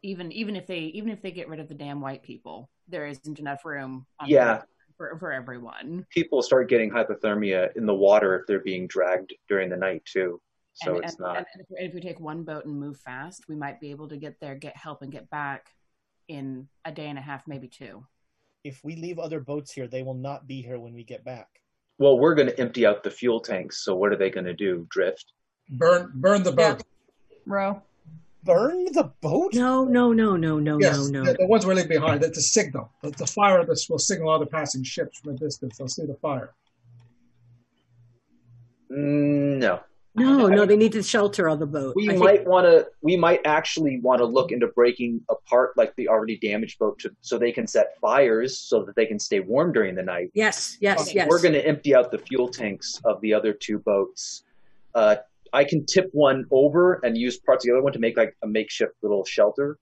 Even 0.01 0.31
even 0.31 0.55
if 0.55 0.67
they 0.67 0.79
even 0.79 1.09
if 1.11 1.21
they 1.21 1.31
get 1.31 1.49
rid 1.49 1.59
of 1.59 1.67
the 1.67 1.73
damn 1.75 1.99
white 1.99 2.23
people, 2.23 2.69
there 2.87 3.05
isn't 3.05 3.39
enough 3.39 3.65
room. 3.65 4.05
On 4.19 4.27
the 4.27 4.33
Yeah. 4.33 4.61
Boat 5.01 5.09
for 5.09 5.19
for 5.19 5.31
everyone. 5.31 6.05
People 6.09 6.41
start 6.41 6.69
getting 6.69 6.91
hypothermia 6.91 7.75
in 7.75 7.85
the 7.85 7.93
water 7.93 8.39
if 8.39 8.47
they're 8.47 8.59
being 8.59 8.87
dragged 8.87 9.33
during 9.47 9.69
the 9.69 9.77
night 9.77 10.03
too. 10.05 10.41
So 10.73 10.95
and, 10.95 11.03
it's 11.03 11.13
and, 11.13 11.21
not 11.21 11.37
and 11.37 11.45
if, 11.59 11.89
if 11.89 11.93
we 11.93 12.01
take 12.01 12.19
one 12.19 12.43
boat 12.43 12.65
and 12.65 12.79
move 12.79 12.97
fast, 12.97 13.45
we 13.47 13.55
might 13.55 13.79
be 13.79 13.91
able 13.91 14.07
to 14.07 14.17
get 14.17 14.39
there, 14.39 14.55
get 14.55 14.75
help, 14.77 15.01
and 15.01 15.11
get 15.11 15.29
back 15.29 15.67
in 16.27 16.67
a 16.85 16.91
day 16.91 17.07
and 17.07 17.19
a 17.19 17.21
half, 17.21 17.47
maybe 17.47 17.67
two. 17.67 18.05
If 18.63 18.79
we 18.83 18.95
leave 18.95 19.19
other 19.19 19.39
boats 19.39 19.71
here, 19.71 19.87
they 19.87 20.03
will 20.03 20.13
not 20.13 20.47
be 20.47 20.61
here 20.61 20.79
when 20.79 20.93
we 20.93 21.03
get 21.03 21.25
back. 21.25 21.47
Well, 21.97 22.17
we're 22.17 22.35
going 22.35 22.47
to 22.47 22.59
empty 22.59 22.85
out 22.85 23.03
the 23.03 23.11
fuel 23.11 23.41
tanks. 23.41 23.83
So 23.83 23.95
what 23.95 24.11
are 24.11 24.15
they 24.15 24.29
going 24.29 24.45
to 24.45 24.53
do? 24.53 24.87
Drift? 24.89 25.33
Burn 25.69 26.11
burn 26.15 26.43
the 26.43 26.51
boat. 26.51 26.83
Row. 27.45 27.81
Burn 28.43 28.85
the 28.85 29.11
boat? 29.21 29.53
No, 29.53 29.85
no, 29.85 30.11
no, 30.13 30.35
no, 30.35 30.57
no, 30.59 30.79
yes, 30.79 30.97
no, 31.09 31.21
no. 31.21 31.31
The, 31.31 31.37
the 31.39 31.45
ones 31.47 31.65
we're 31.65 31.75
leaving 31.75 31.89
behind. 31.89 32.23
It's 32.23 32.39
a 32.39 32.41
signal. 32.41 32.91
The, 33.03 33.11
the 33.11 33.27
fire 33.27 33.63
this 33.65 33.87
will 33.87 33.99
signal 33.99 34.29
other 34.29 34.47
passing 34.47 34.83
ships 34.83 35.19
from 35.19 35.35
a 35.35 35.37
distance. 35.37 35.77
They'll 35.77 35.87
see 35.87 36.05
the 36.05 36.15
fire. 36.15 36.53
Mm, 38.91 39.57
no. 39.59 39.79
No, 40.13 40.47
no, 40.47 40.65
they 40.65 40.75
need 40.75 40.91
to 40.91 41.03
shelter 41.03 41.47
on 41.47 41.59
the 41.59 41.65
boat. 41.65 41.95
We 41.95 42.09
I 42.09 42.13
think- 42.13 42.23
might 42.23 42.45
want 42.45 42.65
to. 42.65 42.87
We 43.01 43.15
might 43.15 43.39
actually 43.45 44.01
want 44.01 44.19
to 44.19 44.25
look 44.25 44.51
into 44.51 44.67
breaking 44.67 45.21
apart 45.29 45.77
like 45.77 45.95
the 45.95 46.09
already 46.09 46.37
damaged 46.37 46.79
boat 46.79 46.99
to, 46.99 47.11
so 47.21 47.37
they 47.37 47.53
can 47.53 47.65
set 47.65 47.97
fires 48.01 48.59
so 48.59 48.83
that 48.83 48.95
they 48.97 49.05
can 49.05 49.19
stay 49.19 49.39
warm 49.39 49.71
during 49.71 49.95
the 49.95 50.03
night. 50.03 50.31
Yes, 50.33 50.77
yes, 50.81 51.13
yes. 51.15 51.27
We're 51.29 51.41
going 51.41 51.53
to 51.53 51.65
empty 51.65 51.95
out 51.95 52.11
the 52.11 52.17
fuel 52.17 52.49
tanks 52.49 52.99
of 53.05 53.21
the 53.21 53.33
other 53.33 53.53
two 53.53 53.79
boats. 53.79 54.43
Uh, 54.93 55.15
I 55.53 55.63
can 55.63 55.85
tip 55.85 56.09
one 56.13 56.45
over 56.51 56.99
and 57.03 57.17
use 57.17 57.37
parts 57.39 57.65
of 57.65 57.69
the 57.69 57.73
other 57.75 57.83
one 57.83 57.93
to 57.93 57.99
make 57.99 58.17
like 58.17 58.35
a 58.43 58.47
makeshift 58.47 58.93
little 59.01 59.25
shelter, 59.25 59.77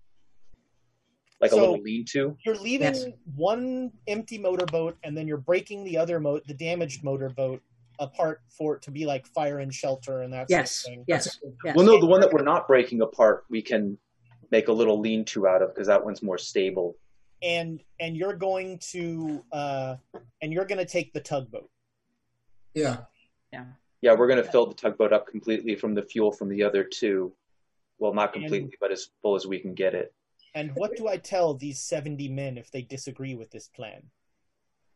like 1.41 1.51
So- 1.51 1.57
a 1.57 1.61
little 1.61 1.81
lean-to. 1.81 2.37
You're 2.45 2.55
leaving 2.57 3.13
one 3.35 3.91
empty 4.07 4.37
motorboat, 4.37 4.97
and 5.03 5.15
then 5.17 5.27
you're 5.27 5.37
breaking 5.37 5.83
the 5.83 5.97
other 5.97 6.19
mo- 6.19 6.41
the 6.47 6.53
damaged 6.53 7.03
motorboat, 7.03 7.61
apart 7.99 8.41
for 8.49 8.75
it 8.77 8.81
to 8.83 8.91
be 8.91 9.05
like 9.05 9.27
fire 9.27 9.59
and 9.59 9.73
shelter 9.73 10.21
and 10.21 10.33
that 10.33 10.47
Yes, 10.49 10.71
sort 10.71 10.91
of 10.91 10.95
thing. 10.95 11.05
yes, 11.07 11.39
yes. 11.65 11.75
Well, 11.75 11.85
no, 11.85 11.99
the 11.99 12.05
one 12.07 12.21
that 12.21 12.31
we're 12.33 12.43
not 12.43 12.67
breaking 12.67 13.01
apart, 13.01 13.43
we 13.49 13.61
can 13.61 13.97
make 14.51 14.69
a 14.69 14.73
little 14.73 14.99
lean-to 14.99 15.47
out 15.47 15.61
of 15.61 15.73
because 15.75 15.87
that 15.87 16.03
one's 16.03 16.23
more 16.23 16.37
stable. 16.37 16.97
And 17.41 17.81
and 18.01 18.17
you're 18.17 18.35
going 18.35 18.79
to 18.91 19.45
uh 19.53 19.95
and 20.41 20.51
you're 20.51 20.65
going 20.65 20.79
to 20.79 20.85
take 20.85 21.13
the 21.13 21.21
tugboat. 21.21 21.69
Yeah. 22.73 23.05
Yeah. 23.53 23.65
Yeah, 24.01 24.15
we're 24.15 24.27
going 24.27 24.43
to 24.43 24.49
fill 24.49 24.65
the 24.65 24.75
tugboat 24.75 25.11
up 25.11 25.27
completely 25.27 25.75
from 25.75 25.93
the 25.93 26.01
fuel 26.01 26.31
from 26.31 26.49
the 26.49 26.63
other 26.63 26.83
two. 26.83 27.33
Well, 27.97 28.13
not 28.13 28.31
completely, 28.31 28.75
but 28.79 28.91
as 28.91 29.09
full 29.21 29.35
as 29.35 29.45
we 29.45 29.59
can 29.59 29.73
get 29.73 29.93
it. 29.93 30.13
And 30.55 30.71
what 30.75 30.95
do 30.95 31.07
I 31.07 31.17
tell 31.17 31.53
these 31.53 31.81
70 31.81 32.29
men 32.29 32.57
if 32.57 32.71
they 32.71 32.81
disagree 32.81 33.35
with 33.35 33.51
this 33.51 33.67
plan? 33.67 34.03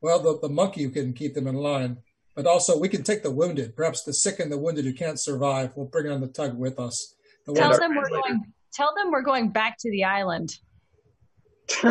Well, 0.02 0.20
the, 0.20 0.40
the 0.40 0.50
monkey 0.50 0.90
can 0.90 1.14
keep 1.14 1.34
them 1.34 1.48
in 1.48 1.56
line, 1.56 1.98
but 2.36 2.46
also 2.48 2.78
we 2.78 2.90
can 2.90 3.04
take 3.04 3.24
the 3.24 3.32
wounded. 3.32 3.76
Perhaps 3.76 4.04
the 4.04 4.14
sick 4.14 4.40
and 4.40 4.52
the 4.52 4.58
wounded 4.58 4.86
who 4.86 4.94
can't 4.94 5.20
survive, 5.20 5.72
we'll 5.76 5.86
bring 5.86 6.10
on 6.10 6.22
the 6.22 6.28
tug 6.28 6.58
with 6.58 6.80
us. 6.80 7.16
The 7.46 7.54
Tell 7.54 7.78
them 7.78 7.96
we're 7.96 8.10
going. 8.10 8.54
Tell 8.74 8.94
them 8.96 9.12
we're 9.12 9.22
going 9.22 9.50
back 9.50 9.78
to 9.80 9.92
the 9.92 10.06
island. 10.06 10.58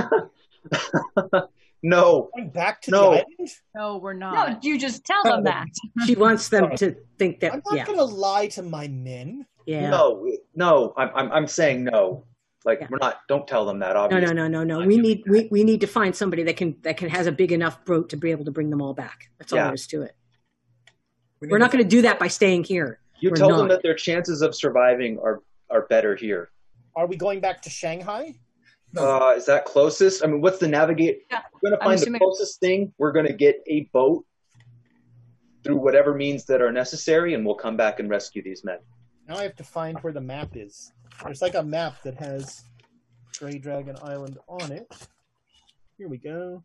No. 1.82 2.30
Going 2.36 2.50
back 2.50 2.80
to 2.82 2.90
No. 2.90 3.10
the 3.10 3.16
island? 3.18 3.50
No, 3.74 3.96
we're 3.98 4.12
not. 4.12 4.48
No, 4.50 4.58
you 4.62 4.78
just 4.78 5.04
tell 5.04 5.22
them 5.24 5.44
that. 5.44 5.66
She 6.06 6.14
wants 6.14 6.48
them 6.48 6.74
to 6.76 6.94
think 7.18 7.40
that. 7.40 7.52
I'm 7.54 7.62
not 7.64 7.76
Yeah, 7.76 7.86
going 7.86 7.98
to 7.98 8.04
lie 8.04 8.46
to 8.48 8.62
my 8.62 8.88
men. 8.88 9.46
yeah. 9.66 9.90
No, 9.90 10.26
no, 10.54 10.92
I'm, 10.96 11.10
I'm, 11.14 11.32
I'm 11.32 11.46
saying 11.46 11.84
no. 11.84 12.24
Like 12.64 12.88
we're 12.88 12.98
not. 12.98 13.18
Don't 13.28 13.46
tell 13.48 13.64
them 13.66 13.80
that. 13.80 13.94
No, 13.94 14.02
Obviously. 14.02 14.34
no, 14.34 14.46
no, 14.46 14.62
no, 14.62 14.62
no. 14.64 14.80
No. 14.82 14.86
We 14.86 14.96
need 14.98 15.24
we, 15.28 15.48
we 15.50 15.64
need 15.64 15.80
to 15.80 15.88
find 15.88 16.14
somebody 16.14 16.44
that 16.44 16.56
can 16.56 16.76
that 16.82 16.96
can 16.96 17.08
has 17.08 17.26
a 17.26 17.32
big 17.32 17.50
enough 17.50 17.84
boat 17.84 18.10
to 18.10 18.16
be 18.16 18.30
able 18.30 18.44
to 18.44 18.52
bring 18.52 18.70
them 18.70 18.80
all 18.80 18.94
back. 18.94 19.28
That's 19.38 19.52
all 19.52 19.58
Yeah. 19.58 19.64
there 19.64 19.74
is 19.74 19.86
to 19.88 20.02
it. 20.02 20.14
we 21.40 21.48
We're 21.48 21.58
not 21.58 21.72
going 21.72 21.82
to 21.82 21.90
do 21.90 22.02
that 22.02 22.20
by 22.20 22.28
staying 22.28 22.62
here. 22.62 23.00
You 23.18 23.30
We're 23.30 23.36
tell 23.36 23.56
them 23.56 23.66
that 23.66 23.82
their 23.82 23.96
chances 23.96 24.42
of 24.42 24.54
surviving 24.54 25.18
are 25.18 25.42
are 25.70 25.86
better 25.88 26.14
here. 26.14 26.50
Are 26.94 27.06
we 27.08 27.16
going 27.16 27.40
back 27.40 27.62
to 27.62 27.70
Shanghai? 27.70 28.34
Uh, 28.96 29.32
is 29.36 29.46
that 29.46 29.64
closest? 29.64 30.22
I 30.22 30.26
mean, 30.26 30.40
what's 30.40 30.58
the 30.58 30.68
navigate? 30.68 31.22
Yeah, 31.30 31.40
We're 31.62 31.70
gonna 31.70 31.82
I'm 31.82 31.98
find 31.98 32.14
the 32.14 32.18
closest 32.18 32.60
thing. 32.60 32.92
We're 32.98 33.12
gonna 33.12 33.32
get 33.32 33.56
a 33.66 33.88
boat 33.92 34.24
through 35.64 35.76
whatever 35.76 36.14
means 36.14 36.44
that 36.46 36.60
are 36.60 36.72
necessary, 36.72 37.34
and 37.34 37.46
we'll 37.46 37.54
come 37.54 37.76
back 37.76 38.00
and 38.00 38.10
rescue 38.10 38.42
these 38.42 38.64
men. 38.64 38.78
Now 39.28 39.36
I 39.36 39.44
have 39.44 39.56
to 39.56 39.64
find 39.64 39.98
where 40.00 40.12
the 40.12 40.20
map 40.20 40.56
is. 40.56 40.92
There's 41.24 41.40
like 41.40 41.54
a 41.54 41.62
map 41.62 42.02
that 42.02 42.14
has 42.16 42.64
Grey 43.38 43.58
Dragon 43.58 43.96
Island 44.02 44.38
on 44.48 44.72
it. 44.72 44.86
Here 45.96 46.08
we 46.08 46.18
go. 46.18 46.62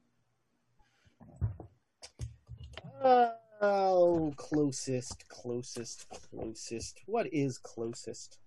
Oh, 3.59 4.33
closest, 4.35 5.27
closest, 5.29 6.07
closest. 6.09 7.01
What 7.05 7.31
is 7.33 7.57
closest? 7.57 8.39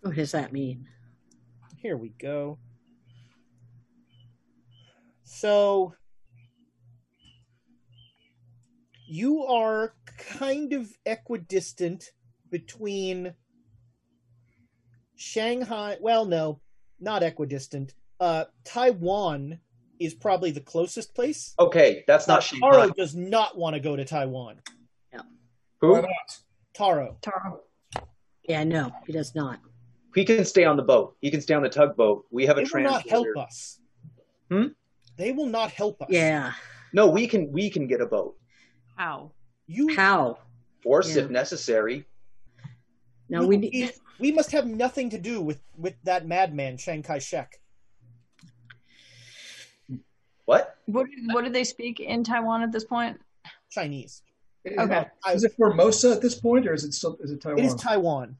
What 0.00 0.16
does 0.16 0.32
that 0.32 0.52
mean? 0.52 0.86
Here 1.76 1.96
we 1.96 2.10
go. 2.10 2.58
So 5.30 5.92
you 9.06 9.44
are 9.44 9.94
kind 10.16 10.72
of 10.72 10.88
equidistant 11.04 12.12
between 12.50 13.34
Shanghai. 15.16 15.98
Well, 16.00 16.24
no, 16.24 16.60
not 16.98 17.22
equidistant. 17.22 17.94
Uh, 18.18 18.46
Taiwan 18.64 19.60
is 20.00 20.14
probably 20.14 20.50
the 20.50 20.62
closest 20.62 21.14
place. 21.14 21.54
Okay, 21.58 22.04
that's 22.06 22.26
not 22.26 22.38
Uh, 22.38 22.40
Shanghai. 22.40 22.70
Taro 22.70 22.90
does 22.90 23.14
not 23.14 23.56
want 23.58 23.74
to 23.74 23.80
go 23.80 23.96
to 23.96 24.04
Taiwan. 24.06 24.62
Who? 25.80 26.02
Taro. 26.72 27.18
Taro. 27.20 27.60
Yeah, 28.48 28.64
no, 28.64 28.92
he 29.06 29.12
does 29.12 29.34
not. 29.34 29.60
He 30.14 30.24
can 30.24 30.44
stay 30.44 30.64
on 30.64 30.76
the 30.76 30.82
boat. 30.82 31.16
He 31.20 31.30
can 31.30 31.40
stay 31.42 31.54
on 31.54 31.62
the 31.62 31.68
tugboat. 31.68 32.24
We 32.30 32.46
have 32.46 32.56
a 32.56 32.62
They 32.62 32.70
will 32.72 32.90
not 32.90 33.06
help 33.06 33.36
us. 33.36 33.78
Hmm? 34.50 34.68
They 35.18 35.32
will 35.32 35.46
not 35.46 35.72
help 35.72 36.00
us. 36.00 36.08
Yeah. 36.10 36.52
No, 36.92 37.08
we 37.08 37.26
can. 37.26 37.52
We 37.52 37.68
can 37.68 37.86
get 37.86 38.00
a 38.00 38.06
boat. 38.06 38.36
How? 38.96 39.32
You 39.66 39.94
How? 39.94 40.38
Force 40.82 41.14
Yeah. 41.14 41.24
if 41.24 41.30
necessary. 41.30 42.06
No, 43.28 43.46
we 43.46 43.58
need. 43.58 43.92
we 44.18 44.32
must 44.32 44.52
have 44.52 44.66
nothing 44.66 45.10
to 45.10 45.18
do 45.18 45.42
with 45.42 45.60
with 45.76 45.94
that 46.04 46.26
madman 46.26 46.78
Chiang 46.78 47.02
Kai-shek. 47.02 47.60
What? 50.46 50.78
What 50.86 51.08
what 51.32 51.44
do 51.44 51.50
they 51.50 51.64
speak 51.64 52.00
in 52.00 52.24
Taiwan 52.24 52.62
at 52.62 52.72
this 52.72 52.84
point? 52.84 53.20
Chinese. 53.70 54.22
Okay. 54.66 55.06
Is 55.32 55.44
it 55.44 55.52
Formosa 55.58 56.12
at 56.12 56.22
this 56.22 56.36
point, 56.36 56.66
or 56.66 56.72
is 56.72 56.84
it 56.84 56.94
still 56.94 57.18
is 57.20 57.32
it 57.32 57.42
Taiwan? 57.42 57.58
It 57.58 57.66
is 57.66 57.74
Taiwan. 57.74 58.36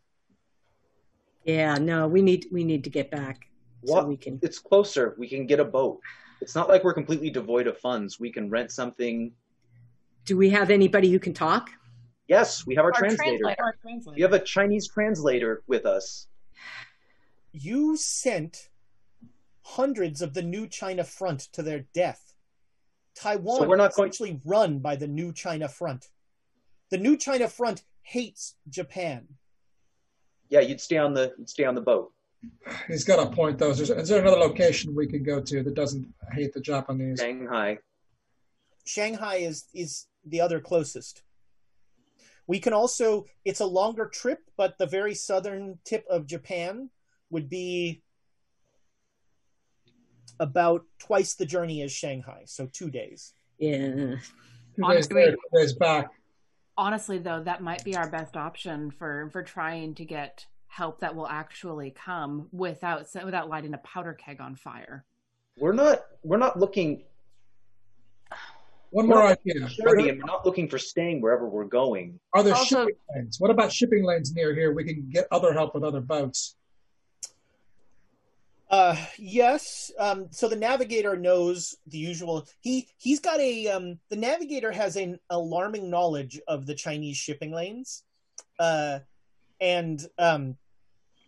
Yeah, 1.44 1.74
no, 1.74 2.09
we 2.09 2.22
need 2.22 2.46
we 2.52 2.64
need 2.64 2.84
to 2.84 2.90
get 2.90 3.10
back 3.10 3.48
so 3.84 4.05
we 4.05 4.16
can. 4.16 4.38
It's 4.42 4.59
closer. 4.59 5.14
We 5.18 5.28
can 5.28 5.46
get 5.46 5.60
a 5.60 5.64
boat. 5.64 6.00
It's 6.40 6.55
not 6.55 6.69
like 6.69 6.85
we're 6.85 6.94
completely 6.94 7.31
devoid 7.31 7.66
of 7.66 7.78
funds. 7.78 8.20
We 8.20 8.31
can 8.31 8.48
rent 8.48 8.70
something. 8.70 9.32
Do 10.24 10.36
we 10.36 10.51
have 10.51 10.70
anybody 10.70 11.10
who 11.10 11.19
can 11.19 11.35
talk? 11.35 11.70
Yes, 12.28 12.66
we 12.66 12.74
have 12.74 12.85
our, 12.85 12.93
Our 12.94 12.98
translator. 13.01 13.39
translator. 13.81 14.15
We 14.16 14.23
have 14.23 14.32
a 14.35 14.39
Chinese 14.39 14.86
translator 14.86 15.62
with 15.66 15.86
us. 15.86 16.27
You 17.52 17.97
sent 17.97 18.69
hundreds 19.62 20.23
of 20.23 20.35
the 20.35 20.43
new 20.43 20.66
China 20.66 21.05
front 21.05 21.40
to 21.52 21.62
their 21.62 21.81
death. 21.94 22.35
Taiwan 23.15 23.60
So 23.60 23.69
we're 23.69 23.77
not 23.77 23.90
is 23.90 23.97
going- 23.97 24.09
actually 24.10 24.40
run 24.44 24.78
by 24.78 24.94
the 24.97 25.09
new 25.09 25.32
China 25.32 25.69
front. 25.69 26.09
The 26.90 26.98
new 26.98 27.16
China 27.16 27.48
front 27.48 27.82
hates 28.02 28.55
Japan. 28.69 29.27
Yeah, 30.51 30.60
you'd 30.60 30.81
stay 30.81 30.97
on 30.98 31.15
the 31.15 31.35
you'd 31.39 31.51
stay 31.51 31.65
on 31.65 31.74
the 31.74 31.81
boat. 31.81 32.12
He's 32.86 33.05
got 33.05 33.19
a 33.27 33.31
point, 33.31 33.59
though. 33.59 33.70
Is 33.70 33.89
there, 33.89 33.98
is 33.98 34.09
there 34.09 34.20
another 34.20 34.36
location 34.39 34.94
we 34.94 35.06
can 35.06 35.23
go 35.23 35.40
to 35.40 35.62
that 35.62 35.74
doesn't 35.74 36.06
hate 36.32 36.52
the 36.52 36.60
Japanese? 36.60 37.19
Shanghai. 37.19 37.78
Shanghai 38.85 39.36
is 39.36 39.66
is 39.74 40.06
the 40.24 40.40
other 40.40 40.60
closest. 40.60 41.23
We 42.47 42.60
can 42.60 42.73
also 42.73 43.27
it's 43.44 43.60
a 43.60 43.66
longer 43.66 44.06
trip, 44.06 44.39
but 44.56 44.78
the 44.78 44.86
very 44.86 45.15
southern 45.15 45.78
tip 45.85 46.05
of 46.09 46.27
Japan 46.27 46.90
would 47.31 47.51
be 47.51 48.02
about 50.40 50.85
twice 50.98 51.35
the 51.35 51.44
journey 51.44 51.82
as 51.82 51.90
Shanghai, 51.93 52.43
so 52.47 52.66
2 52.73 52.90
days. 52.90 53.35
Yeah. 53.59 53.78
Two 53.78 54.16
days 54.16 54.20
Honestly- 54.82 55.15
there, 55.24 55.32
two 55.32 55.59
days 55.59 55.73
back. 55.74 56.10
Honestly, 56.77 57.19
though, 57.19 57.43
that 57.43 57.60
might 57.60 57.82
be 57.85 57.97
our 57.97 58.09
best 58.09 58.36
option 58.36 58.93
for 58.93 59.28
for 59.32 59.43
trying 59.43 59.97
to 59.97 60.05
get 60.05 60.47
help 60.78 61.00
that 61.00 61.14
will 61.16 61.26
actually 61.26 61.90
come 61.90 62.48
without 62.52 63.06
without 63.24 63.48
lighting 63.48 63.74
a 63.74 63.78
powder 63.78 64.14
keg 64.14 64.40
on 64.40 64.55
fire. 64.55 65.05
We're 65.59 65.72
not 65.72 66.05
we're 66.22 66.38
not 66.38 66.56
looking 66.59 67.02
One 68.90 69.09
more 69.09 69.24
idea. 69.24 69.64
Are 69.64 69.68
charity 69.68 70.05
there, 70.05 70.12
and 70.12 70.22
we're 70.22 70.26
not 70.26 70.46
looking 70.46 70.68
for 70.68 70.78
staying 70.78 71.20
wherever 71.20 71.48
we're 71.48 71.64
going. 71.64 72.20
are 72.32 72.42
there 72.44 72.55
Also- 72.55 72.86
shipping 72.86 72.94
lanes? 73.14 73.40
What 73.40 73.50
about 73.50 73.72
shipping 73.72 74.05
lanes 74.05 74.32
near 74.34 74.55
here? 74.55 74.72
We 74.72 74.84
can 74.84 75.10
get 75.10 75.26
other 75.32 75.52
help 75.52 75.74
with 75.74 75.82
other 75.82 76.00
boats. 76.00 76.55
Uh, 78.70 78.96
yes. 79.18 79.90
Um, 79.98 80.28
so 80.30 80.48
the 80.48 80.56
navigator 80.56 81.16
knows 81.16 81.74
the 81.86 81.98
usual. 81.98 82.46
He 82.60 82.86
he's 82.98 83.18
got 83.18 83.40
a 83.40 83.68
um. 83.68 83.98
The 84.10 84.16
navigator 84.16 84.70
has 84.70 84.96
an 84.96 85.18
alarming 85.28 85.90
knowledge 85.90 86.40
of 86.46 86.66
the 86.66 86.74
Chinese 86.74 87.16
shipping 87.16 87.50
lanes, 87.50 88.05
uh, 88.60 89.00
and 89.60 90.06
um, 90.18 90.56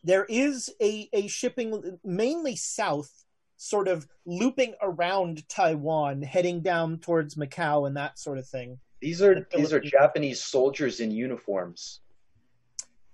there 0.04 0.24
is 0.28 0.72
a 0.82 1.08
a 1.12 1.26
shipping 1.28 1.98
mainly 2.04 2.56
south, 2.56 3.10
sort 3.56 3.88
of 3.88 4.06
looping 4.26 4.74
around 4.82 5.48
Taiwan, 5.48 6.22
heading 6.22 6.60
down 6.60 6.98
towards 6.98 7.34
Macau 7.34 7.86
and 7.86 7.96
that 7.96 8.18
sort 8.18 8.38
of 8.38 8.46
thing. 8.46 8.78
These 9.00 9.22
are 9.22 9.34
The 9.34 9.46
these 9.56 9.72
are 9.72 9.80
Japanese 9.80 10.42
soldiers 10.42 11.00
in 11.00 11.10
uniforms. 11.10 12.00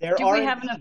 There 0.01 0.15
Do 0.17 0.27
are 0.27 0.35
we 0.35 0.45
have 0.45 0.63
enough? 0.63 0.81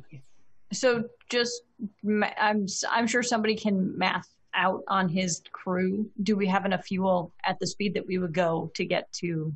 So 0.73 1.05
just, 1.29 1.61
I'm 2.05 2.65
i'm 2.89 3.07
sure 3.07 3.23
somebody 3.23 3.55
can 3.55 3.97
math 3.97 4.27
out 4.53 4.83
on 4.87 5.09
his 5.09 5.41
crew. 5.51 6.09
Do 6.23 6.35
we 6.35 6.47
have 6.47 6.65
enough 6.65 6.85
fuel 6.85 7.31
at 7.43 7.59
the 7.59 7.67
speed 7.67 7.93
that 7.93 8.05
we 8.05 8.17
would 8.17 8.33
go 8.33 8.71
to 8.75 8.85
get 8.85 9.11
to 9.13 9.53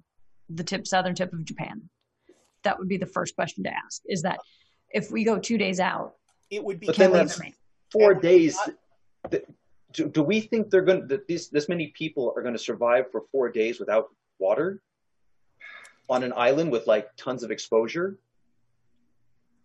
the 0.49 0.63
tip 0.63 0.87
southern 0.87 1.15
tip 1.15 1.33
of 1.33 1.45
Japan? 1.45 1.89
That 2.63 2.77
would 2.77 2.87
be 2.87 2.97
the 2.97 3.05
first 3.05 3.35
question 3.35 3.63
to 3.63 3.73
ask. 3.73 4.01
Is 4.07 4.21
that 4.23 4.39
if 4.91 5.11
we 5.11 5.23
go 5.23 5.39
two 5.39 5.57
days 5.57 5.79
out, 5.79 6.15
It 6.49 6.63
would 6.63 6.79
be. 6.79 6.87
But 6.87 6.95
then 6.97 7.11
that's 7.11 7.39
four 7.91 8.11
And 8.13 8.21
days. 8.21 8.55
not- 8.55 9.31
Th- 9.31 9.45
Do, 9.91 10.07
do 10.07 10.21
we 10.23 10.39
think 10.39 10.69
they're 10.69 10.83
going 10.83 11.07
that 11.07 11.27
these 11.27 11.49
this 11.49 11.67
many 11.67 11.87
people 11.87 12.31
are 12.35 12.41
going 12.43 12.53
to 12.53 12.59
survive 12.59 13.11
for 13.11 13.23
four 13.31 13.49
days 13.49 13.79
without 13.79 14.05
water 14.37 14.81
on 16.09 16.23
an 16.23 16.31
island 16.35 16.71
with 16.71 16.85
like 16.87 17.09
tons 17.17 17.41
of 17.43 17.49
exposure? 17.51 18.17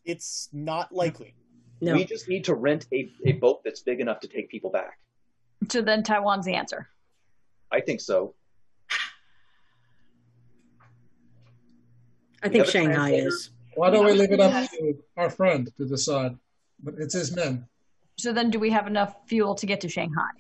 It's 0.05 0.49
not 0.53 0.93
likely. 0.93 1.35
No. 1.81 1.95
We 1.95 2.05
just 2.05 2.29
need 2.29 2.45
to 2.45 2.55
rent 2.55 2.87
a, 2.93 3.11
a 3.27 3.33
boat 3.33 3.63
that's 3.65 3.81
big 3.83 4.01
enough 4.01 4.21
to 4.21 4.29
take 4.29 4.49
people 4.51 4.71
back. 4.71 4.99
So 5.69 5.83
then 5.83 6.03
Taiwan's 6.03 6.47
the 6.47 6.55
answer. 6.55 6.89
I 7.71 7.81
think 7.81 8.01
so. 8.01 8.35
I 12.43 12.49
think 12.49 12.67
Shanghai 12.67 13.13
is. 13.13 13.51
Why 13.75 13.91
don't 13.91 14.05
we 14.07 14.13
leave 14.13 14.33
it 14.33 14.41
up 14.41 14.71
to 14.71 14.95
our 15.17 15.31
friend 15.31 15.71
to 15.79 15.87
decide? 15.87 16.37
But 16.83 16.95
it's 16.99 17.15
his 17.15 17.35
men. 17.35 17.67
So 18.19 18.33
then, 18.33 18.51
do 18.51 18.59
we 18.61 18.71
have 18.71 18.87
enough 18.87 19.15
fuel 19.27 19.55
to 19.57 19.67
get 19.67 19.81
to 19.83 19.89
Shanghai? 19.89 20.31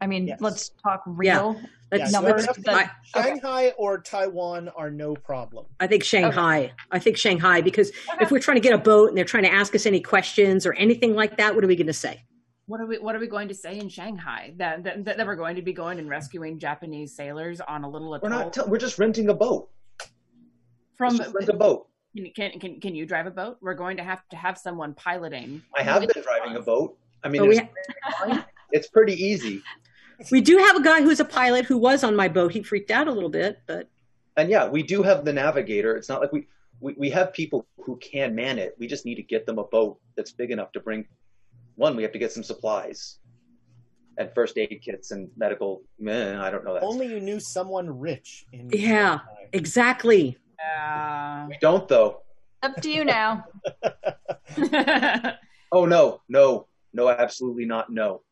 I 0.00 0.06
mean, 0.06 0.26
Yes. 0.28 0.40
let's 0.40 0.68
talk 0.82 1.02
real 1.06 1.58
Let's- 1.92 2.10
Yeah, 2.12 2.20
numbers. 2.20 2.46
let's- 2.46 2.58
then- 2.64 2.90
Shanghai 3.04 3.70
or 3.78 3.98
Taiwan 3.98 4.68
are 4.70 4.90
no 4.90 5.14
problem. 5.14 5.66
I 5.78 5.86
think 5.86 6.02
Shanghai. 6.02 6.72
I 6.90 6.98
think 6.98 7.16
Shanghai 7.16 7.60
because 7.60 7.92
if 8.20 8.30
we're 8.32 8.40
trying 8.40 8.56
to 8.56 8.60
get 8.60 8.72
a 8.74 8.78
boat 8.78 9.08
and 9.08 9.16
they're 9.16 9.24
trying 9.24 9.44
to 9.44 9.52
ask 9.52 9.72
us 9.74 9.86
any 9.86 10.00
questions 10.00 10.66
or 10.66 10.72
anything 10.74 11.14
like 11.14 11.36
that, 11.36 11.54
what 11.54 11.62
are 11.62 11.68
we 11.68 11.76
going 11.76 11.86
to 11.86 11.92
say? 11.92 12.24
What 12.66 12.80
are 12.80 12.86
we 12.86 12.98
What 12.98 13.14
are 13.14 13.20
we 13.20 13.28
going 13.28 13.46
to 13.48 13.54
say 13.54 13.78
in 13.78 13.88
Shanghai? 13.88 14.52
That 14.56 14.82
that, 14.82 15.04
that 15.04 15.26
we're 15.26 15.36
going 15.36 15.54
to 15.56 15.62
be 15.62 15.72
going 15.72 16.00
and 16.00 16.10
rescuing 16.10 16.58
Japanese 16.58 17.14
sailors 17.14 17.60
on 17.60 17.84
a 17.84 17.88
little 17.88 18.18
We're 18.20 18.28
not. 18.28 18.52
Tell, 18.52 18.66
we're 18.68 18.78
just 18.78 18.98
renting 18.98 19.28
a 19.28 19.34
boat. 19.34 19.70
from. 20.96 21.12
Let's 21.14 21.24
just 21.30 21.34
rent 21.36 21.48
a 21.48 21.52
boat. 21.56 21.86
Can, 22.16 22.30
can 22.34 22.58
can 22.58 22.80
can 22.80 22.94
you 22.94 23.04
drive 23.04 23.26
a 23.26 23.30
boat? 23.30 23.58
We're 23.60 23.74
going 23.74 23.96
to 23.98 24.02
have 24.02 24.26
to 24.30 24.36
have 24.36 24.56
someone 24.56 24.94
piloting. 24.94 25.62
I 25.76 25.82
have 25.82 26.00
been 26.00 26.22
driving 26.22 26.56
a 26.56 26.62
boat. 26.62 26.96
I 27.22 27.28
mean, 27.28 27.46
we 27.46 27.58
it's, 27.58 28.44
it's 28.72 28.88
pretty 28.88 29.12
easy. 29.22 29.62
We 30.30 30.40
do 30.40 30.56
have 30.56 30.76
a 30.76 30.82
guy 30.82 31.02
who's 31.02 31.20
a 31.20 31.24
pilot 31.24 31.66
who 31.66 31.76
was 31.76 32.02
on 32.02 32.16
my 32.16 32.28
boat. 32.28 32.52
He 32.52 32.62
freaked 32.62 32.90
out 32.90 33.06
a 33.06 33.12
little 33.12 33.28
bit, 33.28 33.60
but 33.66 33.90
And 34.36 34.48
yeah, 34.48 34.66
we 34.66 34.82
do 34.82 35.02
have 35.02 35.24
the 35.24 35.32
navigator. 35.32 35.96
It's 35.96 36.08
not 36.08 36.20
like 36.20 36.32
we, 36.32 36.46
we, 36.80 36.94
we 36.96 37.10
have 37.10 37.32
people 37.32 37.66
who 37.80 37.96
can 37.96 38.34
man 38.34 38.58
it. 38.58 38.74
We 38.78 38.86
just 38.86 39.04
need 39.04 39.16
to 39.16 39.22
get 39.22 39.44
them 39.44 39.58
a 39.58 39.64
boat 39.64 39.98
that's 40.16 40.32
big 40.32 40.50
enough 40.50 40.72
to 40.72 40.80
bring. 40.80 41.06
One, 41.74 41.96
we 41.96 42.02
have 42.02 42.12
to 42.12 42.18
get 42.18 42.32
some 42.32 42.42
supplies 42.42 43.18
and 44.18 44.30
first 44.34 44.56
aid 44.56 44.80
kits 44.82 45.10
and 45.10 45.28
medical. 45.36 45.82
Meh, 45.98 46.40
I 46.40 46.50
don't 46.50 46.64
know 46.64 46.74
that. 46.74 46.82
Only 46.82 47.06
you 47.06 47.20
knew 47.20 47.38
someone 47.40 47.98
rich 47.98 48.46
in 48.52 48.70
yeah, 48.72 49.20
exactly. 49.52 50.38
Uh, 50.60 51.46
We 51.48 51.56
don't 51.60 51.86
though. 51.88 52.22
Up 52.62 52.76
to 52.82 52.90
you 52.90 53.04
now. 53.04 53.44
Oh 55.72 55.84
no, 55.84 56.20
no, 56.28 56.68
no, 56.92 57.08
absolutely 57.08 57.64
not. 57.64 57.90
No. 57.90 58.22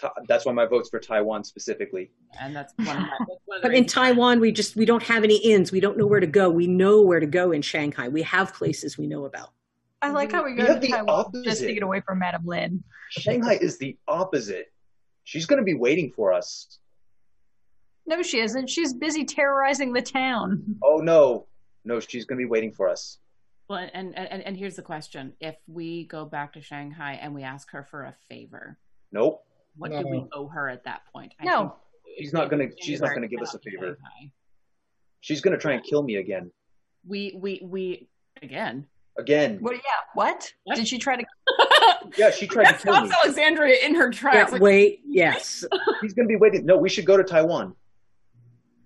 Ta- 0.00 0.12
That's 0.26 0.46
why 0.46 0.52
my 0.52 0.64
vote's 0.64 0.88
for 0.88 0.98
Taiwan 0.98 1.44
specifically. 1.44 2.10
and 2.40 2.56
that's 2.56 2.72
one 2.78 2.88
of 2.96 3.02
my. 3.02 3.08
That's 3.20 3.40
one 3.44 3.56
of 3.58 3.62
But 3.62 3.74
in 3.74 3.84
Taiwan, 3.84 4.40
we 4.40 4.50
just 4.50 4.74
we 4.74 4.86
don't 4.86 5.02
have 5.02 5.24
any 5.24 5.36
inns. 5.36 5.70
We 5.70 5.78
don't 5.80 5.98
know 5.98 6.06
where 6.06 6.20
to 6.20 6.26
go. 6.26 6.48
We 6.50 6.66
know 6.66 7.02
where 7.02 7.20
to 7.20 7.26
go 7.26 7.52
in 7.52 7.60
Shanghai. 7.62 8.08
We 8.08 8.22
have 8.22 8.54
places 8.54 8.96
we 8.96 9.06
know 9.06 9.26
about. 9.26 9.50
I 10.02 10.10
like 10.10 10.32
how 10.32 10.42
we 10.42 10.52
We 10.52 10.58
go 10.58 10.66
have 10.66 10.80
to 10.80 10.86
the 10.86 10.88
Taiwan 10.88 11.06
just 11.44 11.46
opposite. 11.58 11.66
to 11.66 11.74
get 11.74 11.82
away 11.82 12.00
from 12.00 12.18
Madame 12.18 12.46
Lin. 12.46 12.82
Shanghai 13.10 13.58
is 13.60 13.78
the 13.78 13.96
opposite. 14.08 14.72
She's 15.24 15.44
going 15.46 15.58
to 15.60 15.64
be 15.64 15.74
waiting 15.74 16.10
for 16.16 16.32
us. 16.32 16.78
No, 18.06 18.22
she 18.22 18.40
isn't. 18.40 18.68
She's 18.68 18.92
busy 18.92 19.24
terrorizing 19.24 19.92
the 19.92 20.02
town. 20.02 20.76
Oh 20.82 20.98
no, 20.98 21.46
no, 21.84 22.00
she's 22.00 22.24
going 22.24 22.38
to 22.38 22.44
be 22.44 22.48
waiting 22.48 22.72
for 22.72 22.88
us. 22.88 23.18
Well, 23.68 23.78
and, 23.78 24.16
and 24.16 24.28
and 24.30 24.42
and 24.42 24.56
here's 24.56 24.76
the 24.76 24.82
question: 24.82 25.32
If 25.40 25.56
we 25.66 26.04
go 26.06 26.24
back 26.26 26.52
to 26.54 26.60
Shanghai 26.60 27.18
and 27.20 27.34
we 27.34 27.42
ask 27.42 27.70
her 27.70 27.82
for 27.82 28.04
a 28.04 28.14
favor, 28.28 28.76
Nope. 29.12 29.42
what 29.76 29.90
do 29.90 30.06
we 30.06 30.24
owe 30.32 30.48
her 30.48 30.68
at 30.68 30.84
that 30.84 31.02
point? 31.12 31.32
I 31.40 31.44
No. 31.44 31.60
think 32.04 32.18
She's 32.18 32.32
not 32.32 32.50
gonna- 32.50 32.68
she's 32.80 33.00
not 33.00 33.14
gonna 33.14 33.26
give 33.26 33.40
us 33.40 33.54
a 33.54 33.58
favor. 33.58 33.86
Shanghai, 33.96 34.30
She's 35.20 35.40
going 35.40 35.52
to 35.52 35.58
try 35.60 35.72
and 35.72 35.82
kill 35.82 36.02
me 36.02 36.16
again. 36.16 36.50
We 37.06 37.34
we 37.40 37.60
we 37.64 38.08
again. 38.42 38.86
Again. 39.16 39.58
What? 39.60 39.74
Yeah. 39.76 39.80
What? 40.12 40.52
Did 40.74 40.86
she 40.86 40.98
try 40.98 41.16
to? 41.16 41.24
Yeah, 42.18 42.30
she 42.30 42.46
tried 42.46 42.66
That 42.66 42.80
to 42.80 42.84
kill 42.92 43.00
me. 43.06 43.10
Alexandria 43.24 43.76
in 43.84 43.94
her 43.94 44.10
tracks. 44.10 44.36
Yeah, 44.50 44.52
Like, 44.52 44.60
wait, 44.62 45.00
yes. 45.06 45.64
He's 46.02 46.12
going 46.12 46.28
to 46.28 46.32
be 46.32 46.36
waiting. 46.36 46.64
No, 46.66 46.76
we 46.76 46.88
should 46.88 47.04
go 47.06 47.16
to 47.16 47.24
Taiwan 47.24 47.74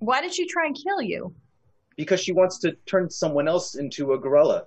Why 0.00 0.20
did 0.20 0.34
she 0.34 0.46
try 0.46 0.66
and 0.66 0.76
kill 0.76 1.02
you? 1.02 1.34
because 1.96 2.20
she 2.20 2.30
wants 2.30 2.58
to 2.60 2.70
turn 2.86 3.10
someone 3.10 3.48
else 3.48 3.74
into 3.74 4.12
a 4.12 4.18
gorilla 4.18 4.66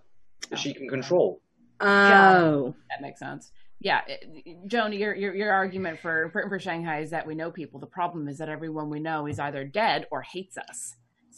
that 0.50 0.60
she 0.60 0.74
can 0.74 0.90
control. 0.90 1.40
Oh, 1.80 2.76
That 2.90 3.02
makes 3.02 3.20
sense. 3.22 3.52
Yeah, 3.80 4.02
it- 4.06 4.68
Joan, 4.68 4.92
your, 4.94 5.16
your 5.16 5.34
your 5.34 5.52
argument 5.52 6.00
for, 6.02 6.30
for 6.34 6.48
for 6.50 6.60
Shanghai 6.60 7.00
is 7.00 7.10
that 7.12 7.26
we 7.26 7.34
know 7.34 7.50
people. 7.50 7.80
The 7.80 7.88
problem 7.88 8.28
is 8.28 8.38
that 8.38 8.50
everyone 8.50 8.90
we 8.90 9.00
know 9.00 9.28
is 9.28 9.40
either 9.40 9.64
dead 9.64 10.08
or 10.12 10.22
hates 10.22 10.58
us. 10.58 10.96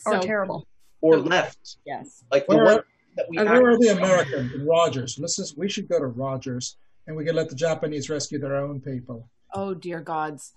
Or 0.07 0.20
terrible. 0.20 0.68
Or 1.02 1.18
left. 1.20 1.78
Yes. 1.86 2.24
Like 2.32 2.48
the 2.48 2.56
Where, 2.57 2.65
one 2.65 2.80
that 3.15 3.26
we. 3.30 3.38
And 3.38 3.48
where 3.49 3.70
are 3.70 3.78
the 3.78 3.90
Americans? 3.90 4.52
Rogers. 4.68 5.18
Let's 5.20 5.38
just, 5.38 5.57
we 5.57 5.70
should 5.70 5.88
go 5.88 5.99
to 5.99 6.07
Rogers 6.07 6.78
and 7.07 7.15
we 7.15 7.24
can 7.24 7.36
let 7.36 7.49
the 7.49 7.56
Japanese 7.56 8.10
rescue 8.10 8.40
their 8.40 8.56
own 8.56 8.82
people. 8.82 9.30
Oh 9.53 9.74
dear 9.76 10.02
gods, 10.02 10.53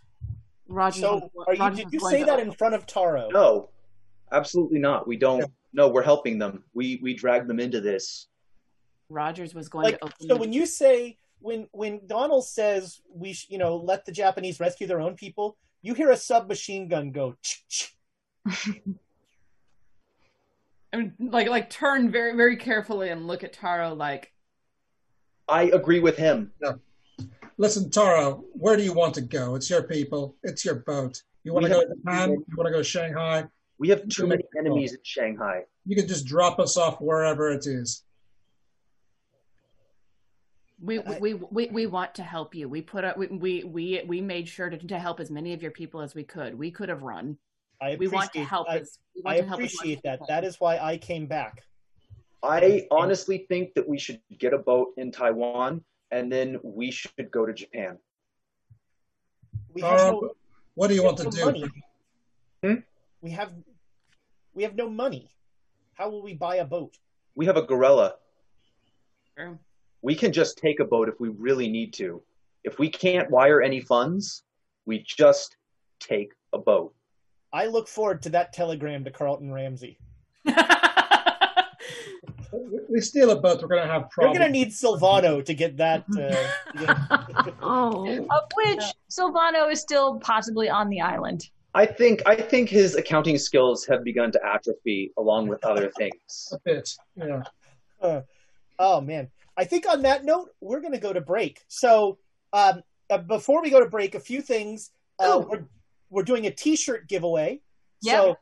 Roger. 0.68 1.00
So, 1.00 1.30
are 1.46 1.54
you, 1.54 1.60
Rogers 1.60 1.78
did 1.78 1.92
you 1.92 2.00
say 2.00 2.22
that 2.24 2.40
in 2.40 2.52
front 2.52 2.74
of 2.74 2.86
Taro? 2.86 3.28
No, 3.30 3.68
absolutely 4.32 4.78
not. 4.78 5.06
We 5.06 5.16
don't. 5.16 5.44
No, 5.72 5.88
we're 5.88 6.02
helping 6.02 6.38
them. 6.38 6.64
We 6.74 6.98
we 7.02 7.14
drag 7.14 7.46
them 7.46 7.60
into 7.60 7.80
this. 7.80 8.28
Rogers 9.08 9.54
was 9.54 9.68
going 9.68 9.84
Like, 9.84 9.98
to 10.00 10.06
open. 10.06 10.16
so 10.20 10.26
the- 10.28 10.36
when 10.36 10.52
you 10.52 10.66
say 10.66 11.18
when 11.40 11.68
when 11.72 12.00
Donald 12.06 12.46
says 12.46 13.00
we 13.12 13.32
sh- 13.34 13.46
you 13.50 13.58
know 13.58 13.76
let 13.76 14.04
the 14.04 14.12
Japanese 14.12 14.58
rescue 14.58 14.86
their 14.86 15.00
own 15.00 15.14
people, 15.14 15.56
you 15.82 15.94
hear 15.94 16.10
a 16.10 16.16
submachine 16.16 16.88
gun 16.88 17.12
go. 17.12 17.36
"Ch-ch." 17.42 17.94
I 20.92 20.96
mean, 20.98 21.12
like 21.18 21.48
like 21.48 21.68
turn 21.70 22.10
very 22.10 22.34
very 22.36 22.56
carefully 22.56 23.10
and 23.10 23.26
look 23.26 23.44
at 23.44 23.52
Taro 23.52 23.94
like 23.94 24.32
I 25.48 25.64
agree 25.64 26.00
with 26.00 26.16
him. 26.16 26.52
Listen, 27.58 27.90
Taro, 27.90 28.44
where 28.52 28.76
do 28.76 28.82
you 28.82 28.92
want 28.92 29.14
to 29.14 29.20
go? 29.22 29.54
It's 29.54 29.70
your 29.70 29.82
people. 29.82 30.36
It's 30.42 30.64
your 30.64 30.76
boat. 30.76 31.22
You 31.42 31.52
want 31.54 31.64
to 31.64 31.70
go 31.70 31.80
to 31.80 31.94
Japan? 31.94 32.30
You 32.32 32.56
want 32.56 32.66
to 32.66 32.72
go 32.72 32.78
to 32.78 32.84
Shanghai? 32.84 33.44
We 33.78 33.88
have 33.88 34.06
too 34.08 34.26
many 34.26 34.44
enemies 34.58 34.92
in 34.92 34.98
Shanghai. 35.02 35.62
You 35.86 35.96
can 35.96 36.06
just 36.06 36.26
drop 36.26 36.58
us 36.58 36.76
off 36.76 37.00
wherever 37.00 37.50
it 37.50 37.66
is. 37.66 38.02
we, 40.82 40.98
we, 40.98 41.34
we, 41.34 41.68
we 41.68 41.86
want 41.86 42.14
to 42.16 42.22
help 42.22 42.54
you. 42.54 42.68
We 42.68 42.82
put 42.82 43.04
up, 43.04 43.16
we, 43.16 43.26
we, 43.28 43.64
we, 43.64 44.02
we 44.06 44.20
made 44.20 44.46
sure 44.48 44.68
to, 44.68 44.76
to 44.76 44.98
help 44.98 45.20
as 45.20 45.30
many 45.30 45.54
of 45.54 45.62
your 45.62 45.70
people 45.70 46.02
as 46.02 46.14
we 46.14 46.24
could. 46.24 46.54
We 46.58 46.70
could 46.70 46.90
have 46.90 47.02
run. 47.02 47.38
I 47.80 47.96
We 47.98 48.08
want 48.08 48.32
to 48.32 48.40
appreciate- 48.40 48.48
help 48.48 48.68
I, 48.68 48.78
as 48.78 48.98
we 49.14 49.22
want 49.22 49.36
I 49.36 49.40
to 49.40 49.46
help 49.46 49.60
appreciate 49.60 49.98
as 49.98 50.02
that. 50.02 50.20
we 50.20 50.26
That 50.28 50.40
can. 50.40 50.48
is 50.48 50.60
why 50.60 50.78
I 50.78 50.98
came 50.98 51.26
back. 51.26 51.62
I 52.42 52.86
honestly 52.90 53.46
think 53.48 53.72
that 53.74 53.88
we 53.88 53.98
should 53.98 54.20
get 54.38 54.52
a 54.52 54.58
boat 54.58 54.88
in 54.98 55.10
Taiwan 55.10 55.82
and 56.16 56.32
then 56.32 56.58
we 56.62 56.90
should 56.90 57.30
go 57.30 57.44
to 57.44 57.52
Japan. 57.52 57.98
We 59.74 59.82
have 59.82 59.98
Taro, 59.98 60.20
no, 60.20 60.30
what 60.74 60.88
do 60.88 60.94
you 60.94 61.02
want 61.02 61.18
have 61.18 61.30
to 61.30 61.38
no 61.38 61.52
do? 61.52 61.68
Hmm? 62.64 62.74
We 63.20 63.30
have 63.30 63.52
we 64.54 64.62
have 64.62 64.74
no 64.74 64.88
money. 64.88 65.30
How 65.94 66.08
will 66.08 66.22
we 66.22 66.32
buy 66.34 66.56
a 66.56 66.64
boat? 66.64 66.96
We 67.34 67.44
have 67.46 67.58
a 67.58 67.62
gorilla. 67.62 68.14
True. 69.36 69.58
We 70.00 70.14
can 70.14 70.32
just 70.32 70.56
take 70.56 70.80
a 70.80 70.84
boat 70.84 71.08
if 71.08 71.20
we 71.20 71.28
really 71.28 71.68
need 71.68 71.92
to. 71.94 72.22
If 72.64 72.78
we 72.78 72.88
can't 72.88 73.30
wire 73.30 73.60
any 73.60 73.80
funds, 73.80 74.42
we 74.86 75.04
just 75.06 75.56
take 76.00 76.32
a 76.54 76.58
boat. 76.58 76.94
I 77.52 77.66
look 77.66 77.88
forward 77.88 78.22
to 78.22 78.30
that 78.30 78.52
telegram 78.52 79.04
to 79.04 79.10
Carlton 79.10 79.52
Ramsey. 79.52 79.98
We 82.88 83.00
steal 83.00 83.30
a 83.30 83.40
boat, 83.40 83.62
we're 83.62 83.68
going 83.68 83.86
to 83.86 83.92
have 83.92 84.10
problems. 84.10 84.34
You're 84.34 84.46
gonna 84.46 84.52
need 84.52 84.68
Silvano 84.68 85.44
to 85.44 85.54
get 85.54 85.76
that. 85.78 86.04
Uh, 86.10 86.16
to 87.36 87.42
get- 87.44 87.54
oh, 87.62 88.06
Of 88.06 88.42
which 88.54 88.82
Silvano 89.10 89.70
is 89.70 89.80
still 89.80 90.18
possibly 90.20 90.68
on 90.68 90.88
the 90.88 91.00
island. 91.00 91.48
I 91.74 91.84
think 91.84 92.22
I 92.24 92.36
think 92.36 92.70
his 92.70 92.94
accounting 92.94 93.36
skills 93.36 93.84
have 93.86 94.02
begun 94.02 94.32
to 94.32 94.40
atrophy 94.44 95.12
along 95.18 95.48
with 95.48 95.62
other 95.64 95.90
things. 95.90 96.48
a 96.52 96.58
bit. 96.64 96.90
Yeah. 97.16 97.42
Uh, 98.00 98.22
oh 98.78 99.00
man, 99.02 99.28
I 99.56 99.64
think 99.64 99.86
on 99.86 100.02
that 100.02 100.24
note, 100.24 100.50
we're 100.60 100.80
going 100.80 100.94
to 100.94 100.98
go 101.00 101.12
to 101.12 101.20
break. 101.20 101.60
So 101.68 102.18
um, 102.52 102.82
uh, 103.10 103.18
before 103.18 103.60
we 103.62 103.70
go 103.70 103.80
to 103.80 103.90
break, 103.90 104.14
a 104.14 104.20
few 104.20 104.40
things. 104.40 104.90
Uh, 105.18 105.42
we're, 105.48 105.64
we're 106.10 106.22
doing 106.22 106.46
a 106.46 106.50
T-shirt 106.50 107.08
giveaway. 107.08 107.60
So 108.02 108.36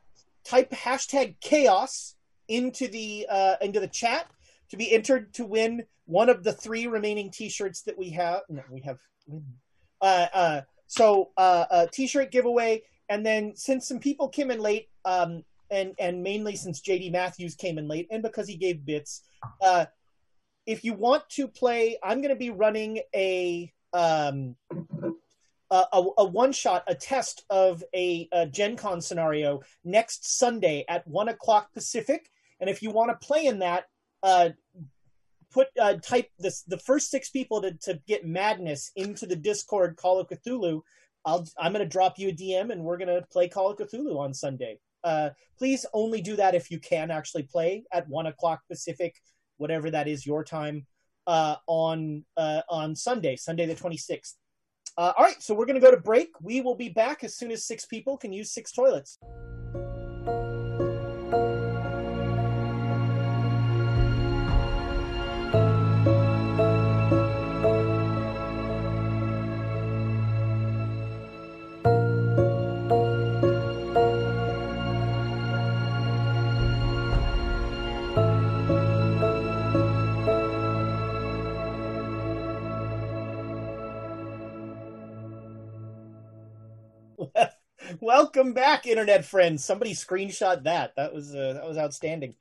type 0.44 0.70
hashtag 0.72 1.36
chaos 1.40 2.13
into 2.48 2.88
the 2.88 3.26
uh, 3.30 3.56
into 3.60 3.80
the 3.80 3.88
chat 3.88 4.26
to 4.70 4.76
be 4.76 4.92
entered 4.92 5.32
to 5.34 5.44
win 5.44 5.84
one 6.06 6.28
of 6.28 6.44
the 6.44 6.52
three 6.52 6.86
remaining 6.86 7.30
T-shirts 7.30 7.82
that 7.82 7.98
we 7.98 8.10
have. 8.10 8.42
No, 8.48 8.62
we 8.70 8.80
have. 8.82 8.98
Uh, 10.00 10.26
uh, 10.34 10.60
so 10.86 11.30
uh, 11.36 11.64
a 11.70 11.86
T-shirt 11.86 12.30
giveaway, 12.30 12.82
and 13.08 13.24
then 13.24 13.54
since 13.56 13.88
some 13.88 13.98
people 13.98 14.28
came 14.28 14.50
in 14.50 14.60
late, 14.60 14.88
um, 15.04 15.44
and 15.70 15.94
and 15.98 16.22
mainly 16.22 16.56
since 16.56 16.80
JD 16.80 17.12
Matthews 17.12 17.54
came 17.54 17.78
in 17.78 17.88
late, 17.88 18.06
and 18.10 18.22
because 18.22 18.48
he 18.48 18.56
gave 18.56 18.84
bits, 18.84 19.22
uh, 19.62 19.86
if 20.66 20.84
you 20.84 20.94
want 20.94 21.28
to 21.30 21.48
play, 21.48 21.98
I'm 22.02 22.18
going 22.18 22.30
to 22.30 22.36
be 22.36 22.50
running 22.50 23.00
a 23.14 23.72
um, 23.92 24.56
a, 25.70 26.04
a, 26.18 26.24
one 26.24 26.52
shot, 26.52 26.84
a 26.86 26.94
test 26.94 27.44
of 27.50 27.82
a, 27.94 28.28
a 28.32 28.46
Gen 28.46 28.76
Con 28.76 29.00
scenario 29.00 29.62
next 29.84 30.38
Sunday 30.38 30.84
at 30.88 31.06
one 31.06 31.28
o'clock 31.28 31.72
Pacific. 31.72 32.30
And 32.60 32.70
if 32.70 32.82
you 32.82 32.90
want 32.90 33.10
to 33.10 33.26
play 33.26 33.46
in 33.46 33.58
that, 33.60 33.84
uh, 34.22 34.50
put 35.52 35.68
uh, 35.80 35.94
type 36.02 36.28
this 36.38 36.62
the 36.62 36.78
first 36.78 37.10
six 37.10 37.30
people 37.30 37.62
to, 37.62 37.72
to 37.82 38.00
get 38.06 38.26
madness 38.26 38.90
into 38.96 39.26
the 39.26 39.36
Discord 39.36 39.96
Call 39.96 40.18
of 40.18 40.28
Cthulhu. 40.28 40.82
I'll 41.24 41.46
I'm 41.58 41.72
going 41.72 41.84
to 41.84 41.88
drop 41.88 42.18
you 42.18 42.28
a 42.28 42.32
DM 42.32 42.70
and 42.70 42.82
we're 42.82 42.98
going 42.98 43.08
to 43.08 43.26
play 43.30 43.48
Call 43.48 43.70
of 43.70 43.78
Cthulhu 43.78 44.18
on 44.18 44.34
Sunday. 44.34 44.78
uh, 45.04 45.30
please 45.58 45.86
only 45.92 46.20
do 46.20 46.34
that 46.36 46.54
if 46.54 46.70
you 46.70 46.80
can 46.80 47.10
actually 47.10 47.44
play 47.44 47.84
at 47.92 48.08
one 48.08 48.26
o'clock 48.26 48.62
Pacific, 48.68 49.14
whatever 49.58 49.90
that 49.90 50.08
is 50.08 50.26
your 50.26 50.42
time, 50.42 50.86
uh, 51.26 51.56
on 51.66 52.24
uh, 52.36 52.62
on 52.68 52.96
Sunday, 52.96 53.36
Sunday 53.36 53.66
the 53.66 53.74
twenty 53.74 53.96
sixth. 53.96 54.36
Uh, 54.96 55.12
all 55.16 55.24
right, 55.24 55.42
so 55.42 55.54
we're 55.54 55.66
going 55.66 55.80
to 55.80 55.84
go 55.84 55.90
to 55.90 56.00
break. 56.00 56.30
We 56.40 56.60
will 56.60 56.76
be 56.76 56.88
back 56.88 57.24
as 57.24 57.36
soon 57.36 57.50
as 57.50 57.64
six 57.64 57.84
people 57.84 58.16
can 58.16 58.32
use 58.32 58.52
six 58.52 58.72
toilets. 58.72 59.18
Welcome 88.04 88.52
back, 88.52 88.86
internet 88.86 89.24
friends. 89.24 89.64
Somebody 89.64 89.94
screenshot 89.94 90.64
that. 90.64 90.92
That 90.94 91.14
was 91.14 91.34
uh, 91.34 91.54
that 91.54 91.66
was 91.66 91.78
outstanding. 91.78 92.34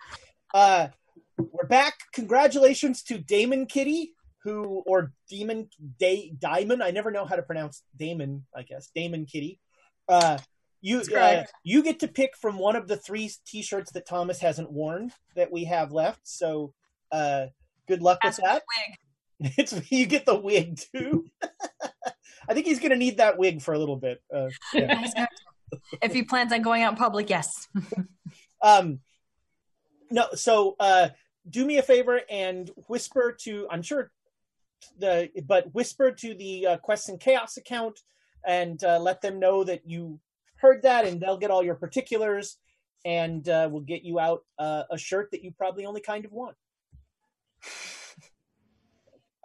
Uh, 0.53 0.89
we're 1.37 1.67
back. 1.67 1.93
Congratulations 2.11 3.01
to 3.03 3.17
Damon 3.17 3.65
Kitty, 3.65 4.11
who 4.43 4.83
or 4.85 5.13
Demon 5.29 5.69
Day 5.97 6.33
Diamond. 6.37 6.83
I 6.83 6.91
never 6.91 7.11
know 7.11 7.23
how 7.23 7.37
to 7.37 7.41
pronounce 7.41 7.81
Damon. 7.95 8.45
I 8.53 8.63
guess 8.63 8.91
Damon 8.93 9.25
Kitty. 9.25 9.61
Uh, 10.09 10.37
you 10.81 11.01
uh, 11.17 11.43
you 11.63 11.81
get 11.81 12.01
to 12.01 12.09
pick 12.09 12.35
from 12.35 12.57
one 12.57 12.75
of 12.75 12.89
the 12.89 12.97
three 12.97 13.31
T-shirts 13.47 13.93
that 13.93 14.05
Thomas 14.05 14.41
hasn't 14.41 14.69
worn 14.69 15.13
that 15.37 15.49
we 15.49 15.63
have 15.63 15.93
left. 15.93 16.27
So 16.27 16.73
uh, 17.09 17.45
good 17.87 18.01
luck 18.01 18.19
with 18.21 18.35
that. 18.35 18.63
It's 19.57 19.73
you 19.91 20.05
get 20.05 20.25
the 20.25 20.35
wig 20.35 20.79
too. 20.93 21.25
I 22.47 22.53
think 22.53 22.65
he's 22.65 22.79
going 22.79 22.91
to 22.91 22.97
need 22.97 23.17
that 23.17 23.37
wig 23.37 23.61
for 23.61 23.73
a 23.73 23.79
little 23.79 23.97
bit. 23.97 24.21
Uh, 24.33 24.49
yeah. 24.73 25.05
If 26.01 26.13
he 26.13 26.23
plans 26.23 26.51
on 26.53 26.61
going 26.61 26.83
out 26.83 26.93
in 26.93 26.97
public, 26.97 27.29
yes. 27.29 27.67
um 28.61 28.99
no 30.09 30.25
so 30.33 30.75
uh 30.79 31.09
do 31.49 31.65
me 31.65 31.77
a 31.77 31.81
favor 31.81 32.21
and 32.29 32.71
whisper 32.87 33.35
to 33.37 33.67
i'm 33.69 33.81
sure 33.81 34.11
the 34.99 35.29
but 35.45 35.73
whisper 35.73 36.11
to 36.11 36.33
the 36.33 36.67
uh, 36.67 36.77
quest 36.77 37.09
and 37.09 37.19
chaos 37.19 37.57
account 37.57 37.99
and 38.45 38.83
uh, 38.83 38.99
let 38.99 39.21
them 39.21 39.39
know 39.39 39.63
that 39.63 39.81
you 39.85 40.19
heard 40.57 40.81
that 40.83 41.05
and 41.05 41.19
they'll 41.19 41.37
get 41.37 41.51
all 41.51 41.63
your 41.63 41.75
particulars 41.75 42.57
and 43.05 43.49
uh, 43.49 43.67
we'll 43.69 43.81
get 43.81 44.03
you 44.03 44.19
out 44.19 44.43
uh, 44.59 44.83
a 44.91 44.97
shirt 44.97 45.29
that 45.31 45.43
you 45.43 45.51
probably 45.57 45.85
only 45.85 46.01
kind 46.01 46.23
of 46.25 46.31
want 46.31 46.55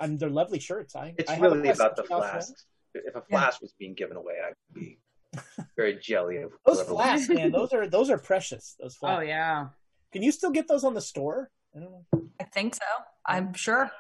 and 0.01 0.19
they're 0.19 0.31
lovely 0.31 0.59
shirts 0.61 0.95
i 0.95 1.15
It's 1.19 1.31
I 1.31 1.39
really 1.39 1.69
about 1.71 1.97
the 1.97 2.03
and 2.03 2.09
Chaos 2.09 2.21
one. 2.21 2.31
flasks. 2.31 2.65
If 2.95 3.15
a 3.15 3.21
flask 3.23 3.61
was 3.61 3.75
being 3.79 3.95
given 3.95 4.17
away, 4.17 4.35
I'd 4.45 4.55
be 4.75 4.98
very 5.77 5.99
jelly 6.01 6.39
of 6.39 6.53
those 6.67 6.83
flasks 6.83 7.29
man 7.29 7.51
those 7.53 7.73
are 7.73 7.87
those 7.89 8.11
are 8.11 8.19
precious 8.19 8.75
those 8.81 8.95
flasks 8.97 9.19
Oh 9.19 9.23
yeah. 9.27 9.67
can 10.13 10.23
you 10.23 10.33
still 10.33 10.51
get 10.51 10.67
those 10.69 10.85
on 10.85 10.95
the 10.95 11.01
store 11.01 11.51
I 11.77 11.81
don't 11.81 11.91
know. 11.93 12.23
I 12.41 12.45
think 12.45 12.75
so. 12.75 12.81
I'm 13.27 13.53
sure. 13.53 13.91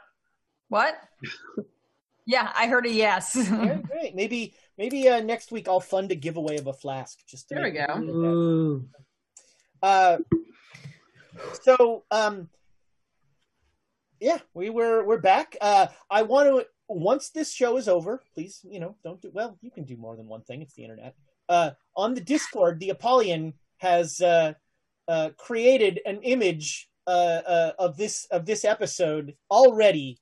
What? 0.71 0.95
yeah, 2.27 2.51
I 2.57 2.67
heard 2.67 2.87
a 2.87 2.91
yes. 2.91 3.35
Great, 3.35 3.83
great. 3.91 4.15
Maybe 4.15 4.55
maybe 4.79 5.07
uh, 5.07 5.21
next 5.21 5.53
week 5.53 5.69
I'll 5.69 5.79
fund 5.81 6.11
a 6.11 6.15
giveaway 6.15 6.57
of 6.57 6.67
a 6.67 6.73
flask. 6.73 7.19
Just 7.29 7.49
to 7.51 7.55
There 7.57 7.65
we 7.65 7.73
make- 7.73 7.87
go. 7.87 8.83
Uh, 9.83 10.17
so 11.63 12.05
um, 12.11 12.49
yeah, 14.19 14.39
we 14.55 14.71
were 14.71 15.05
we're 15.05 15.19
back. 15.21 15.57
Uh, 15.61 15.89
I 16.11 16.23
want 16.23 16.49
to 16.49 16.67
once 16.89 17.31
this 17.31 17.52
show 17.52 17.77
is 17.77 17.89
over, 17.89 18.23
please, 18.35 18.60
you 18.69 18.81
know, 18.81 18.97
don't 19.05 19.20
do 19.20 19.31
well. 19.32 19.59
You 19.60 19.70
can 19.70 19.85
do 19.85 19.97
more 19.97 20.16
than 20.16 20.27
one 20.27 20.43
thing. 20.43 20.62
It's 20.62 20.74
the 20.74 20.85
internet. 20.85 21.15
Uh, 21.48 21.70
on 21.97 22.15
the 22.15 22.20
Discord, 22.20 22.81
the 22.81 22.90
Apollyon 22.90 23.55
has 23.78 24.20
uh, 24.20 24.55
uh, 25.06 25.31
created 25.36 26.01
an 26.06 26.20
image 26.23 26.89
uh, 27.06 27.10
uh, 27.47 27.73
of 27.78 27.97
this 27.97 28.27
of 28.31 28.44
this 28.47 28.65
episode 28.65 29.35
already. 29.51 30.19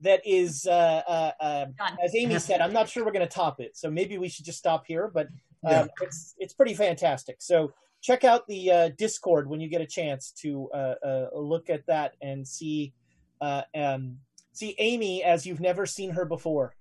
That 0.00 0.20
is, 0.24 0.64
uh, 0.66 1.02
uh, 1.08 1.32
uh, 1.40 1.66
as 2.04 2.14
Amy 2.14 2.38
said, 2.48 2.60
I'm 2.60 2.72
not 2.72 2.88
sure 2.88 3.04
we're 3.04 3.10
going 3.10 3.26
to 3.26 3.34
top 3.34 3.60
it. 3.60 3.76
So 3.76 3.90
maybe 3.90 4.16
we 4.16 4.28
should 4.28 4.44
just 4.44 4.58
stop 4.58 4.84
here. 4.86 5.10
But 5.12 5.26
um, 5.66 5.72
Yeah. 5.72 5.86
it's 6.02 6.34
it's 6.38 6.54
pretty 6.54 6.74
fantastic. 6.74 7.36
So 7.40 7.72
check 8.00 8.22
out 8.22 8.46
the 8.46 8.70
uh, 8.70 8.88
Discord 8.96 9.48
when 9.48 9.60
you 9.60 9.68
get 9.68 9.80
a 9.80 9.86
chance 9.86 10.30
to 10.42 10.70
uh, 10.72 10.94
uh, 11.04 11.28
look 11.34 11.68
at 11.68 11.84
that 11.86 12.14
and 12.22 12.46
see 12.46 12.92
uh, 13.40 13.62
um, 13.74 14.18
see 14.58 14.74
Amy 14.78 15.22
as 15.22 15.46
you've 15.46 15.60
never 15.60 15.86
seen 15.86 16.10
her 16.10 16.24
before. 16.24 16.74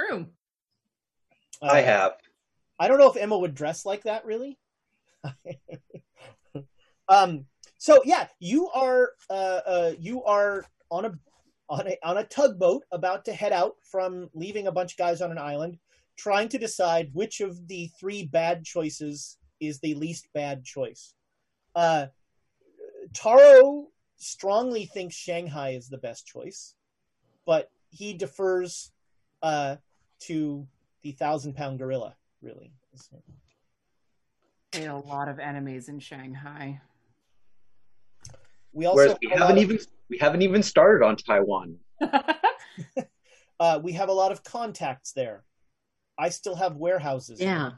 True. 0.00 0.28
Uh, 1.60 1.66
I 1.66 1.80
have. 1.80 2.12
I 2.78 2.88
don't 2.88 2.98
know 2.98 3.10
if 3.10 3.16
Emma 3.16 3.36
would 3.36 3.54
dress 3.54 3.84
like 3.84 4.04
that 4.04 4.24
really. 4.24 4.58
um. 7.08 7.46
So 7.78 8.02
yeah, 8.04 8.28
you 8.40 8.68
are 8.70 9.10
uh, 9.30 9.60
uh 9.66 9.92
you 9.98 10.24
are 10.24 10.64
on 10.90 11.04
a 11.04 11.12
on 11.68 11.86
a 11.86 11.96
on 12.02 12.18
a 12.18 12.24
tugboat 12.24 12.82
about 12.92 13.24
to 13.26 13.32
head 13.32 13.52
out 13.52 13.74
from 13.82 14.30
leaving 14.34 14.66
a 14.66 14.72
bunch 14.72 14.92
of 14.92 14.98
guys 14.98 15.20
on 15.20 15.30
an 15.30 15.38
island, 15.38 15.78
trying 16.16 16.48
to 16.50 16.58
decide 16.58 17.10
which 17.12 17.40
of 17.40 17.68
the 17.68 17.90
three 18.00 18.24
bad 18.24 18.64
choices 18.64 19.38
is 19.60 19.80
the 19.80 19.94
least 19.94 20.28
bad 20.34 20.64
choice. 20.64 21.14
Uh, 21.74 22.06
Taro 23.12 23.88
strongly 24.16 24.86
thinks 24.86 25.14
Shanghai 25.14 25.70
is 25.70 25.88
the 25.88 25.98
best 25.98 26.26
choice, 26.26 26.74
but 27.48 27.70
he 27.88 28.12
defers 28.12 28.92
uh, 29.42 29.76
to 30.20 30.68
the 31.02 31.12
thousand 31.12 31.54
pound 31.56 31.78
gorilla. 31.78 32.14
Really, 32.42 32.70
Ate 34.74 34.86
a 34.86 34.94
lot 34.94 35.28
of 35.28 35.38
enemies 35.38 35.88
in 35.88 35.98
Shanghai. 35.98 36.80
we 38.72 38.84
also 38.84 38.96
Whereas 38.96 39.16
we 39.22 39.30
have 39.30 39.38
haven't 39.38 39.56
of- 39.56 39.62
even 39.62 39.78
we 40.10 40.18
haven't 40.18 40.42
even 40.42 40.62
started 40.62 41.04
on 41.04 41.16
Taiwan. 41.16 41.76
uh, 43.60 43.80
we 43.82 43.92
have 43.92 44.10
a 44.10 44.12
lot 44.12 44.30
of 44.30 44.44
contacts 44.44 45.12
there. 45.12 45.42
I 46.18 46.28
still 46.28 46.54
have 46.54 46.76
warehouses. 46.76 47.40
Yeah. 47.40 47.70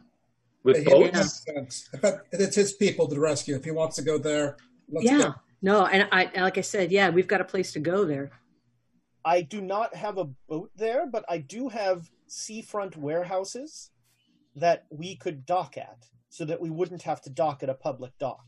With 0.64 0.78
He 0.78 0.84
boats? 0.84 1.14
makes 1.14 1.44
sense. 1.44 1.88
But 2.02 2.26
it's 2.32 2.56
his 2.56 2.72
people 2.72 3.06
to 3.06 3.20
rescue. 3.20 3.54
If 3.54 3.64
he 3.64 3.70
wants 3.70 3.94
to 3.96 4.02
go 4.02 4.18
there, 4.18 4.56
let's 4.90 5.06
yeah. 5.06 5.18
go. 5.18 5.34
No, 5.62 5.86
and 5.86 6.08
I 6.10 6.28
like 6.34 6.58
I 6.58 6.62
said, 6.62 6.90
yeah, 6.90 7.08
we've 7.08 7.28
got 7.28 7.40
a 7.40 7.44
place 7.44 7.72
to 7.74 7.80
go 7.80 8.04
there. 8.04 8.32
I 9.24 9.42
do 9.42 9.60
not 9.60 9.94
have 9.94 10.18
a 10.18 10.24
boat 10.48 10.70
there, 10.76 11.06
but 11.06 11.24
I 11.28 11.38
do 11.38 11.68
have 11.68 12.08
seafront 12.26 12.96
warehouses 12.96 13.90
that 14.56 14.86
we 14.90 15.16
could 15.16 15.46
dock 15.46 15.76
at, 15.76 16.06
so 16.28 16.44
that 16.44 16.60
we 16.60 16.70
wouldn't 16.70 17.02
have 17.02 17.20
to 17.22 17.30
dock 17.30 17.62
at 17.62 17.68
a 17.68 17.74
public 17.74 18.12
dock. 18.18 18.44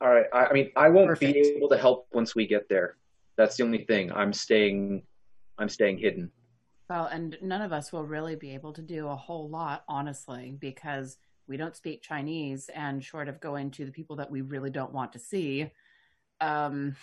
All 0.00 0.08
right. 0.08 0.26
I, 0.32 0.46
I 0.46 0.52
mean, 0.52 0.70
I 0.76 0.88
won't 0.88 1.18
be 1.18 1.38
able 1.56 1.68
to 1.68 1.78
help 1.78 2.06
once 2.12 2.34
we 2.34 2.46
get 2.46 2.68
there. 2.68 2.96
That's 3.36 3.56
the 3.56 3.64
only 3.64 3.84
thing. 3.84 4.12
I'm 4.12 4.32
staying. 4.32 5.02
I'm 5.58 5.68
staying 5.68 5.98
hidden. 5.98 6.30
Well, 6.88 7.06
and 7.06 7.36
none 7.42 7.62
of 7.62 7.72
us 7.72 7.92
will 7.92 8.04
really 8.04 8.36
be 8.36 8.54
able 8.54 8.72
to 8.74 8.82
do 8.82 9.08
a 9.08 9.16
whole 9.16 9.48
lot, 9.48 9.84
honestly, 9.88 10.54
because 10.58 11.18
we 11.48 11.56
don't 11.56 11.76
speak 11.76 12.02
Chinese, 12.02 12.70
and 12.74 13.02
short 13.02 13.28
of 13.28 13.40
going 13.40 13.70
to 13.72 13.84
the 13.84 13.92
people 13.92 14.16
that 14.16 14.30
we 14.30 14.40
really 14.40 14.70
don't 14.70 14.92
want 14.92 15.12
to 15.12 15.18
see, 15.18 15.70
um, 16.40 16.96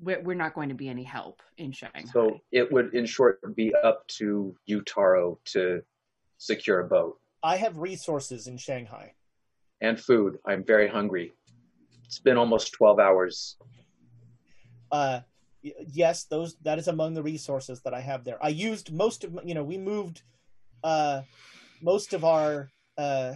we're, 0.00 0.20
we're 0.22 0.34
not 0.34 0.54
going 0.54 0.68
to 0.68 0.74
be 0.74 0.88
any 0.88 1.04
help 1.04 1.42
in 1.58 1.72
Shanghai. 1.72 2.04
So 2.12 2.40
it 2.52 2.70
would, 2.70 2.94
in 2.94 3.06
short, 3.06 3.56
be 3.56 3.74
up 3.74 4.06
to 4.18 4.54
you, 4.66 4.82
Taro, 4.82 5.38
to 5.46 5.82
secure 6.38 6.80
a 6.80 6.84
boat 6.84 7.18
I 7.46 7.56
have 7.56 7.78
resources 7.78 8.48
in 8.48 8.56
Shanghai. 8.56 9.12
and 9.80 10.00
food. 10.00 10.38
I'm 10.44 10.64
very 10.64 10.88
hungry. 10.88 11.32
It's 12.04 12.18
been 12.18 12.36
almost 12.36 12.72
12 12.72 12.98
hours. 12.98 13.56
Uh, 14.90 15.20
yes, 15.62 16.24
those 16.24 16.56
that 16.62 16.78
is 16.78 16.88
among 16.88 17.14
the 17.14 17.22
resources 17.22 17.82
that 17.82 17.94
I 17.94 18.00
have 18.00 18.24
there. 18.24 18.38
I 18.42 18.48
used 18.48 18.92
most 18.92 19.22
of 19.22 19.38
you 19.44 19.54
know 19.54 19.62
we 19.62 19.78
moved 19.78 20.22
uh, 20.82 21.22
most 21.80 22.14
of 22.14 22.24
our 22.24 22.70
uh, 22.98 23.34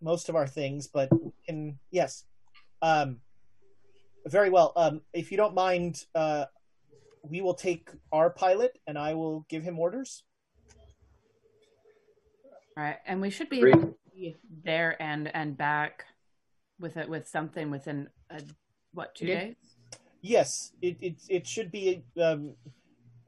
most 0.00 0.28
of 0.28 0.34
our 0.34 0.46
things, 0.46 0.86
but 0.86 1.08
we 1.12 1.32
can 1.46 1.78
yes, 1.90 2.24
um, 2.82 3.20
very 4.26 4.50
well. 4.50 4.72
Um, 4.76 5.02
if 5.12 5.30
you 5.30 5.36
don't 5.36 5.54
mind, 5.54 6.04
uh, 6.14 6.46
we 7.22 7.40
will 7.40 7.54
take 7.54 7.90
our 8.12 8.30
pilot, 8.30 8.78
and 8.86 8.98
I 8.98 9.14
will 9.14 9.46
give 9.48 9.62
him 9.62 9.78
orders. 9.78 10.24
Right, 12.76 12.98
and 13.06 13.20
we 13.20 13.30
should 13.30 13.48
be 13.48 13.60
Great. 13.60 13.74
able 13.74 13.88
to 13.88 14.10
be 14.14 14.36
there 14.64 15.00
and 15.00 15.34
and 15.34 15.56
back 15.56 16.04
with 16.78 16.96
it 16.98 17.08
with 17.08 17.26
something 17.26 17.70
within 17.70 18.08
a, 18.30 18.42
what 18.92 19.14
two 19.14 19.26
Yeah. 19.26 19.40
days? 19.40 19.56
Yes, 20.20 20.72
it 20.82 20.98
it 21.00 21.22
it 21.28 21.46
should 21.46 21.70
be. 21.70 22.04
Um, 22.20 22.56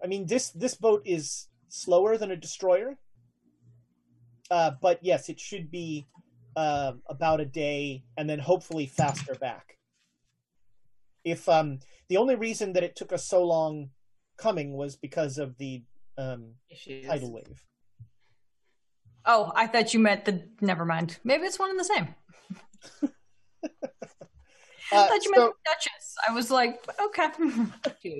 I 0.03 0.07
mean 0.07 0.27
this 0.27 0.51
this 0.51 0.75
boat 0.75 1.03
is 1.07 1.49
slower 1.69 2.19
than 2.19 2.31
a 2.31 2.37
destroyer, 2.37 2.99
uh, 4.51 4.73
but 4.83 4.99
yes, 5.03 5.29
it 5.31 5.41
should 5.41 5.71
be 5.71 6.07
uh, 6.57 6.93
about 7.07 7.41
a 7.41 7.47
day, 7.47 8.05
and 8.19 8.29
then 8.29 8.39
hopefully 8.39 8.87
faster 8.87 9.35
back. 9.35 9.78
If 11.25 11.49
um, 11.49 11.81
the 12.09 12.17
only 12.17 12.35
reason 12.35 12.73
that 12.75 12.83
it 12.85 12.97
took 12.97 13.13
us 13.13 13.25
so 13.27 13.45
long 13.45 13.91
coming 14.37 14.75
was 14.77 14.97
because 14.97 15.39
of 15.39 15.57
the 15.59 15.83
um, 16.17 16.55
tidal 17.07 17.33
wave. 17.33 17.65
Oh, 19.25 19.53
I 19.55 19.67
thought 19.67 19.93
you 19.93 20.01
meant 20.01 20.25
the. 20.25 20.43
Never 20.61 20.85
mind. 20.85 21.19
Maybe 21.25 21.45
it's 21.45 21.59
one 21.59 21.71
and 21.71 21.79
the 21.79 21.85
same. 21.85 22.15
I 24.91 24.97
Uh, 24.97 25.07
thought 25.07 25.23
you 25.23 25.31
meant 25.37 25.53
Duchess. 25.67 26.15
I 26.27 26.33
was 26.33 26.51
like, 26.51 26.83
okay, 26.99 27.27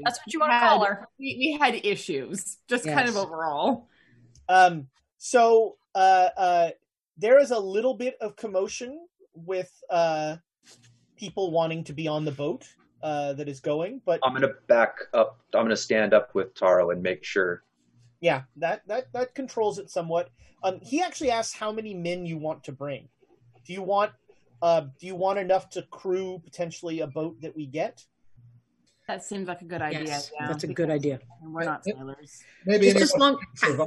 that's 0.05 0.19
what 0.19 0.33
you 0.33 0.39
want 0.39 0.53
to 0.53 0.59
call 0.61 0.85
her. 0.85 1.09
We, 1.19 1.37
we 1.39 1.59
had 1.59 1.75
issues, 1.83 2.59
just 2.69 2.85
kind 2.85 3.09
of 3.09 3.17
overall. 3.17 3.89
Um, 4.51 4.89
so 5.17 5.77
uh, 5.95 6.29
uh, 6.37 6.71
there 7.17 7.39
is 7.41 7.53
a 7.53 7.59
little 7.59 7.95
bit 7.95 8.17
of 8.21 8.37
commotion 8.37 8.99
with 9.35 9.71
uh, 9.89 10.37
people 11.17 11.51
wanting 11.53 11.85
to 11.85 11.95
be 11.95 12.07
on 12.07 12.27
the 12.27 12.33
boat 12.33 12.67
uh, 13.03 13.33
that 13.35 13.49
is 13.49 13.61
going, 13.61 14.01
but 14.05 14.21
I'm 14.23 14.33
gonna 14.33 14.55
back 14.67 14.99
up. 15.15 15.41
I'm 15.55 15.65
gonna 15.65 15.77
stand 15.77 16.15
up 16.15 16.35
with 16.35 16.55
Taro 16.55 16.91
and 16.91 17.03
make 17.03 17.25
sure. 17.25 17.63
yeah, 18.21 18.43
that 18.57 18.83
that 18.89 19.13
that 19.13 19.35
controls 19.35 19.79
it 19.79 19.91
somewhat. 19.91 20.31
Um, 20.65 20.81
he 20.83 21.01
actually 21.03 21.31
asks 21.31 21.55
how 21.55 21.71
many 21.71 21.95
men 21.95 22.27
you 22.27 22.37
want 22.37 22.65
to 22.65 22.73
bring. 22.73 23.09
Do 23.65 23.73
you 23.73 23.83
want 23.83 24.13
uh, 24.63 24.83
do 24.99 25.07
you 25.07 25.15
want 25.15 25.39
enough 25.39 25.71
to 25.71 25.83
crew 25.83 26.41
potentially 26.45 27.01
a 27.01 27.07
boat 27.07 27.41
that 27.43 27.55
we 27.55 27.67
get? 27.67 28.05
That 29.07 29.25
seems 29.25 29.49
like 29.49 29.63
a 29.63 29.65
good 29.65 29.81
idea. 29.81 30.05
Yes, 30.05 30.31
yeah, 30.39 30.49
that's 30.49 30.65
a 30.65 30.67
good 30.67 30.91
idea. 30.91 31.21
We're 31.43 31.65
not 31.65 31.85
sailors. 31.85 32.43
Maybe 32.67 32.93
Just 32.93 33.15
as 33.15 33.17
long 33.17 33.39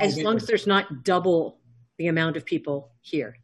as 0.02 0.18
long 0.18 0.38
as 0.38 0.48
there's 0.48 0.66
not 0.66 1.04
double 1.04 1.60
the 1.98 2.08
amount 2.08 2.38
of 2.38 2.46
people 2.46 2.92
here. 3.02 3.38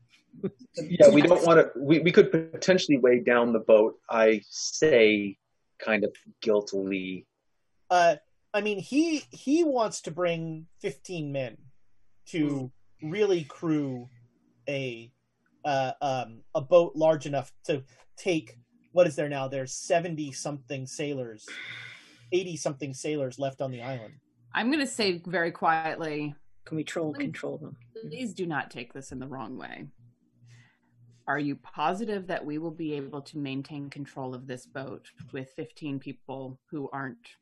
Yeah, 0.76 1.10
we 1.10 1.22
don't 1.22 1.44
want 1.46 1.60
to. 1.60 1.72
We, 1.80 2.00
we 2.00 2.12
could 2.12 2.32
potentially 2.32 2.98
weigh 2.98 3.20
down 3.20 3.54
the 3.54 3.60
boat. 3.60 4.00
I 4.10 4.42
say, 4.50 5.38
kind 5.80 6.04
of 6.04 6.16
guiltily. 6.42 7.26
Uh, 7.90 8.16
I 8.54 8.62
mean, 8.62 8.80
he 8.80 9.24
he 9.32 9.64
wants 9.64 10.02
to 10.02 10.12
bring 10.12 10.68
fifteen 10.82 11.32
men 11.32 11.58
to 12.28 12.72
really 13.02 13.44
crew 13.44 14.10
a 14.68 15.12
uh, 15.66 15.92
um, 16.02 16.42
a 16.56 16.62
boat 16.62 16.94
large 16.96 17.26
enough 17.26 17.52
to 17.66 17.84
take 18.18 18.58
what 18.92 19.08
is 19.08 19.16
there 19.16 19.30
now? 19.30 19.48
There's 19.48 19.74
seventy 19.74 20.32
something 20.32 20.88
sailors, 20.88 21.46
eighty 22.32 22.58
something 22.58 22.94
sailors 22.94 23.38
left 23.38 23.62
on 23.62 23.72
the 23.72 23.82
island. 23.82 24.16
I'm 24.54 24.72
going 24.72 24.80
to 24.80 24.92
say 24.92 25.22
very 25.26 25.52
quietly. 25.52 26.34
Can 26.66 26.78
we 26.78 26.84
troll 26.84 27.14
control 27.14 27.58
them? 27.58 27.78
Please 28.02 28.34
do 28.34 28.46
not 28.46 28.72
take 28.72 28.94
this 28.94 29.12
in 29.12 29.20
the 29.20 29.28
wrong 29.28 29.58
way. 29.58 29.86
Are 31.28 31.40
you 31.40 31.58
positive 31.58 32.28
that 32.28 32.46
we 32.46 32.58
will 32.58 32.72
be 32.72 32.94
able 32.94 33.22
to 33.24 33.38
maintain 33.38 33.90
control 33.90 34.34
of 34.34 34.48
this 34.48 34.66
boat 34.66 35.12
with 35.34 35.52
15 35.58 36.00
people 36.00 36.58
who 36.72 36.90
aren't, 36.94 37.36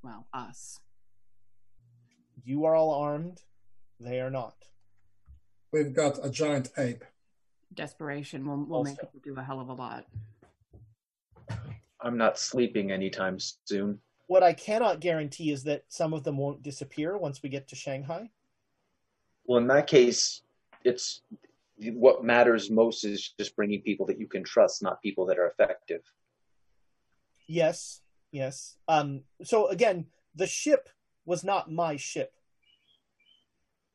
well, 0.00 0.28
us? 0.32 0.78
You 2.44 2.66
are 2.66 2.76
all 2.76 2.94
armed; 2.94 3.42
they 3.98 4.20
are 4.20 4.30
not. 4.30 4.54
We've 5.72 5.92
got 5.92 6.24
a 6.24 6.30
giant 6.30 6.70
ape. 6.78 7.04
Desperation 7.74 8.46
will, 8.46 8.64
will 8.64 8.84
make 8.84 9.00
people 9.00 9.20
do 9.24 9.34
a 9.36 9.42
hell 9.42 9.58
of 9.58 9.68
a 9.68 9.74
lot. 9.74 10.06
I'm 12.00 12.16
not 12.16 12.38
sleeping 12.38 12.92
anytime 12.92 13.38
soon. 13.64 13.98
What 14.28 14.44
I 14.44 14.52
cannot 14.52 15.00
guarantee 15.00 15.50
is 15.50 15.64
that 15.64 15.84
some 15.88 16.12
of 16.12 16.22
them 16.22 16.36
won't 16.36 16.62
disappear 16.62 17.18
once 17.18 17.42
we 17.42 17.48
get 17.48 17.66
to 17.68 17.76
Shanghai. 17.76 18.30
Well, 19.46 19.58
in 19.58 19.66
that 19.66 19.88
case, 19.88 20.42
it's 20.84 21.22
what 21.90 22.24
matters 22.24 22.70
most 22.70 23.04
is 23.04 23.32
just 23.38 23.56
bringing 23.56 23.82
people 23.82 24.06
that 24.06 24.18
you 24.18 24.26
can 24.26 24.44
trust, 24.44 24.82
not 24.82 25.02
people 25.02 25.26
that 25.26 25.38
are 25.38 25.46
effective. 25.46 26.02
Yes, 27.46 28.00
yes. 28.30 28.76
Um, 28.88 29.22
so 29.42 29.68
again, 29.68 30.06
the 30.34 30.46
ship 30.46 30.88
was 31.24 31.44
not 31.44 31.70
my 31.70 31.96
ship. 31.96 32.32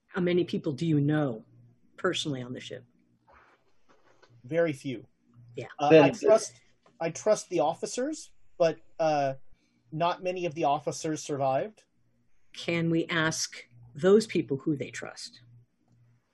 How 0.08 0.22
many 0.22 0.44
people 0.44 0.72
do 0.72 0.86
you 0.86 1.00
know 1.00 1.44
personally 1.98 2.42
on 2.42 2.54
the 2.54 2.60
ship? 2.60 2.86
Very 4.44 4.74
few. 4.74 5.06
Yeah. 5.56 5.68
Uh, 5.80 6.00
I 6.02 6.10
trust 6.10 6.54
I 7.00 7.10
trust 7.10 7.50
the 7.50 7.60
officers, 7.60 8.32
but 8.58 8.78
uh, 9.00 9.34
not 9.92 10.24
many 10.24 10.46
of 10.46 10.54
the 10.56 10.64
officers 10.64 11.22
survived. 11.22 11.84
Can 12.54 12.90
we 12.90 13.06
ask 13.08 13.56
those 13.96 14.26
people 14.26 14.58
who 14.58 14.76
they 14.76 14.90
trust? 14.90 15.42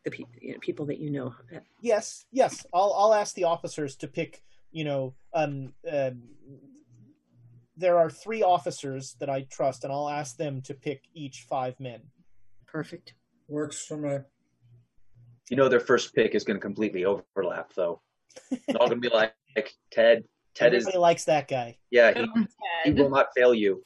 The 0.05 0.11
people, 0.11 0.33
you 0.41 0.53
know, 0.53 0.59
people 0.59 0.85
that 0.87 0.99
you 0.99 1.09
know. 1.09 1.33
Yes, 1.81 2.25
yes. 2.31 2.65
I'll 2.73 2.93
I'll 2.97 3.13
ask 3.13 3.35
the 3.35 3.45
officers 3.45 3.95
to 3.97 4.07
pick. 4.07 4.43
You 4.71 4.83
know, 4.85 5.13
um, 5.33 5.73
um, 5.91 6.23
there 7.77 7.97
are 7.97 8.09
three 8.09 8.43
officers 8.43 9.15
that 9.19 9.29
I 9.29 9.41
trust, 9.49 9.83
and 9.83 9.93
I'll 9.93 10.09
ask 10.09 10.35
them 10.37 10.61
to 10.63 10.73
pick 10.73 11.03
each 11.13 11.45
five 11.49 11.79
men. 11.79 12.01
Perfect. 12.67 13.13
Works 13.47 13.85
for 13.85 13.97
me. 13.97 14.17
You 15.49 15.57
know, 15.57 15.69
their 15.69 15.79
first 15.79 16.13
pick 16.15 16.35
is 16.35 16.43
going 16.43 16.57
to 16.57 16.61
completely 16.61 17.05
overlap, 17.05 17.73
though. 17.75 18.01
They're 18.49 18.77
all 18.79 18.87
going 18.87 19.01
to 19.01 19.09
be 19.09 19.13
like, 19.13 19.33
like 19.55 19.73
Ted. 19.91 20.23
Ted 20.55 20.73
is, 20.73 20.83
Everybody 20.83 20.97
likes 20.99 21.25
that 21.25 21.47
guy. 21.47 21.77
yeah, 21.91 22.13
he, 22.13 22.27
he 22.85 22.91
will 22.91 23.09
not 23.09 23.27
fail 23.35 23.53
you. 23.53 23.83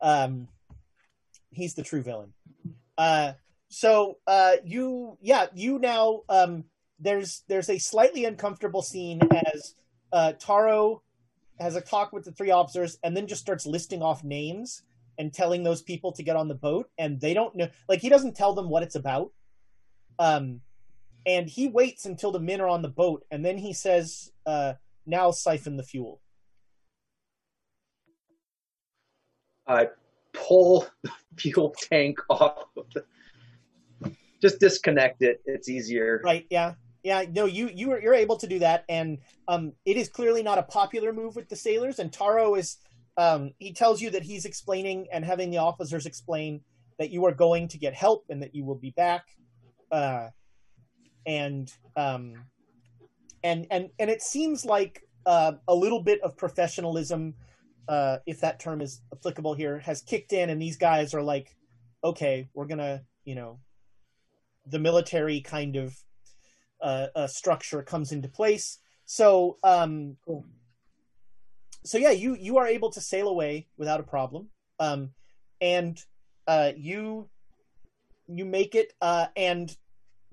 um 0.00 0.48
he's 1.50 1.74
the 1.74 1.82
true 1.82 2.02
villain 2.02 2.32
uh 2.98 3.32
so 3.68 4.16
uh 4.26 4.52
you 4.64 5.16
yeah 5.20 5.46
you 5.54 5.78
now 5.78 6.22
um 6.28 6.64
there's 6.98 7.42
there's 7.48 7.68
a 7.68 7.78
slightly 7.78 8.24
uncomfortable 8.24 8.82
scene 8.82 9.20
as 9.52 9.74
uh 10.12 10.32
taro 10.38 11.02
has 11.60 11.76
a 11.76 11.80
talk 11.80 12.12
with 12.12 12.24
the 12.24 12.32
three 12.32 12.50
officers 12.50 12.98
and 13.02 13.16
then 13.16 13.26
just 13.26 13.40
starts 13.40 13.66
listing 13.66 14.02
off 14.02 14.24
names 14.24 14.82
and 15.18 15.34
telling 15.34 15.62
those 15.62 15.82
people 15.82 16.12
to 16.12 16.22
get 16.22 16.36
on 16.36 16.48
the 16.48 16.54
boat 16.54 16.88
and 16.98 17.20
they 17.20 17.34
don't 17.34 17.54
know 17.56 17.68
like 17.88 18.00
he 18.00 18.08
doesn't 18.08 18.36
tell 18.36 18.54
them 18.54 18.68
what 18.70 18.82
it's 18.82 18.94
about 18.94 19.32
um 20.18 20.60
and 21.26 21.48
he 21.48 21.68
waits 21.68 22.06
until 22.06 22.32
the 22.32 22.40
men 22.40 22.60
are 22.60 22.68
on 22.68 22.80
the 22.80 22.88
boat 22.88 23.24
and 23.30 23.44
then 23.44 23.58
he 23.58 23.72
says 23.72 24.32
uh 24.46 24.72
now 25.04 25.30
siphon 25.30 25.76
the 25.76 25.82
fuel 25.82 26.20
Uh, 29.68 29.84
pull 30.32 30.86
the 31.02 31.10
fuel 31.36 31.74
tank 31.78 32.18
off. 32.30 32.64
Of 32.74 32.86
the, 32.94 33.04
just 34.40 34.60
disconnect 34.60 35.22
it. 35.22 35.40
It's 35.44 35.68
easier. 35.68 36.20
Right. 36.24 36.46
Yeah. 36.50 36.74
Yeah. 37.02 37.24
No, 37.30 37.44
you 37.44 37.70
you 37.74 37.92
are 37.92 38.00
you're 38.00 38.14
able 38.14 38.36
to 38.36 38.46
do 38.46 38.58
that, 38.60 38.84
and 38.88 39.18
um, 39.46 39.72
it 39.84 39.96
is 39.96 40.08
clearly 40.08 40.42
not 40.42 40.58
a 40.58 40.62
popular 40.62 41.12
move 41.12 41.36
with 41.36 41.48
the 41.48 41.56
sailors. 41.56 41.98
And 41.98 42.12
Taro 42.12 42.54
is 42.54 42.78
um, 43.16 43.52
he 43.58 43.72
tells 43.72 44.00
you 44.00 44.10
that 44.10 44.22
he's 44.22 44.44
explaining 44.44 45.08
and 45.12 45.24
having 45.24 45.50
the 45.50 45.58
officers 45.58 46.06
explain 46.06 46.60
that 46.98 47.10
you 47.10 47.24
are 47.26 47.34
going 47.34 47.68
to 47.68 47.78
get 47.78 47.94
help 47.94 48.24
and 48.28 48.42
that 48.42 48.54
you 48.54 48.64
will 48.64 48.76
be 48.76 48.90
back, 48.90 49.24
uh, 49.92 50.28
and 51.26 51.72
um, 51.96 52.34
and 53.42 53.66
and 53.70 53.90
and 53.98 54.10
it 54.10 54.22
seems 54.22 54.64
like 54.64 55.02
uh, 55.26 55.52
a 55.66 55.74
little 55.74 56.02
bit 56.02 56.20
of 56.22 56.36
professionalism, 56.36 57.34
uh, 57.88 58.18
if 58.26 58.40
that 58.40 58.60
term 58.60 58.80
is 58.80 59.02
applicable 59.12 59.54
here, 59.54 59.78
has 59.80 60.00
kicked 60.00 60.32
in, 60.32 60.50
and 60.50 60.60
these 60.60 60.76
guys 60.76 61.12
are 61.12 61.22
like, 61.22 61.54
okay, 62.02 62.48
we're 62.54 62.66
gonna, 62.66 63.02
you 63.24 63.34
know, 63.34 63.60
the 64.68 64.78
military 64.78 65.40
kind 65.40 65.76
of 65.76 65.96
uh, 66.80 67.06
uh, 67.14 67.26
structure 67.26 67.82
comes 67.82 68.12
into 68.12 68.28
place. 68.28 68.78
So, 69.04 69.58
um, 69.62 70.16
so 71.84 71.98
yeah, 71.98 72.10
you 72.10 72.36
you 72.36 72.58
are 72.58 72.66
able 72.66 72.90
to 72.90 73.00
sail 73.00 73.28
away 73.28 73.68
without 73.76 74.00
a 74.00 74.04
problem, 74.04 74.48
um, 74.78 75.10
and 75.60 75.98
uh, 76.46 76.72
you 76.76 77.28
you 78.26 78.44
make 78.44 78.74
it. 78.74 78.92
Uh, 79.00 79.26
and 79.36 79.74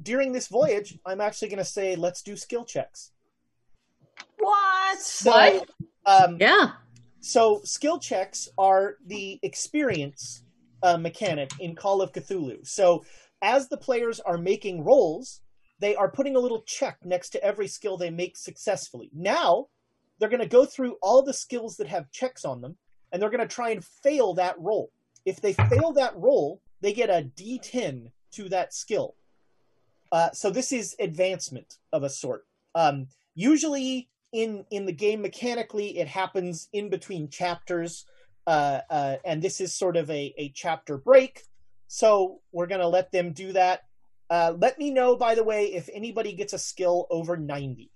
during 0.01 0.33
this 0.33 0.47
voyage, 0.47 0.97
I'm 1.05 1.21
actually 1.21 1.49
going 1.49 1.59
to 1.59 1.65
say 1.65 1.95
let's 1.95 2.21
do 2.21 2.35
skill 2.35 2.65
checks. 2.65 3.11
What? 4.37 4.99
So, 4.99 5.31
Um, 6.05 6.37
yeah. 6.39 6.71
So 7.21 7.61
skill 7.63 7.97
checks 7.97 8.49
are 8.57 8.97
the 9.05 9.39
experience 9.41 10.43
uh, 10.83 10.97
mechanic 10.97 11.51
in 11.59 11.75
Call 11.75 12.01
of 12.01 12.11
Cthulhu. 12.11 12.65
So 12.67 13.03
as 13.41 13.69
the 13.69 13.77
players 13.77 14.19
are 14.19 14.37
making 14.37 14.83
rolls, 14.83 15.41
they 15.79 15.95
are 15.95 16.09
putting 16.09 16.35
a 16.35 16.39
little 16.39 16.61
check 16.61 16.97
next 17.03 17.29
to 17.31 17.43
every 17.43 17.67
skill 17.67 17.97
they 17.97 18.09
make 18.09 18.37
successfully. 18.37 19.09
Now 19.13 19.67
they're 20.19 20.29
going 20.29 20.41
to 20.41 20.47
go 20.47 20.65
through 20.65 20.97
all 21.01 21.21
the 21.21 21.33
skills 21.33 21.75
that 21.77 21.87
have 21.87 22.11
checks 22.11 22.45
on 22.45 22.61
them, 22.61 22.77
and 23.11 23.21
they're 23.21 23.29
going 23.29 23.47
to 23.47 23.55
try 23.55 23.71
and 23.71 23.83
fail 23.83 24.33
that 24.35 24.55
roll. 24.59 24.91
If 25.25 25.41
they 25.41 25.53
fail 25.53 25.91
that 25.93 26.15
roll, 26.15 26.61
they 26.81 26.93
get 26.93 27.09
a 27.09 27.29
D10 27.35 28.11
to 28.33 28.49
that 28.49 28.73
skill. 28.73 29.15
Uh, 30.11 30.31
so 30.31 30.49
this 30.49 30.71
is 30.71 30.95
advancement 30.99 31.77
of 31.91 32.03
a 32.03 32.09
sort. 32.09 32.45
Um, 32.75 33.07
usually 33.33 34.09
in 34.31 34.65
in 34.69 34.85
the 34.85 34.93
game 34.93 35.21
mechanically, 35.21 35.97
it 35.97 36.07
happens 36.07 36.69
in 36.73 36.89
between 36.89 37.29
chapters, 37.29 38.05
uh, 38.47 38.81
uh, 38.89 39.15
and 39.25 39.41
this 39.41 39.59
is 39.59 39.73
sort 39.73 39.97
of 39.97 40.09
a, 40.09 40.33
a 40.37 40.49
chapter 40.49 40.97
break. 40.97 41.43
So 41.87 42.41
we're 42.51 42.67
going 42.67 42.81
to 42.81 42.87
let 42.87 43.11
them 43.11 43.31
do 43.31 43.53
that. 43.53 43.81
Uh, 44.29 44.53
let 44.57 44.79
me 44.79 44.91
know, 44.91 45.15
by 45.15 45.35
the 45.35 45.43
way, 45.43 45.67
if 45.73 45.87
anybody 45.93 46.33
gets 46.33 46.53
a 46.53 46.57
skill 46.57 47.07
over 47.09 47.37
90. 47.37 47.91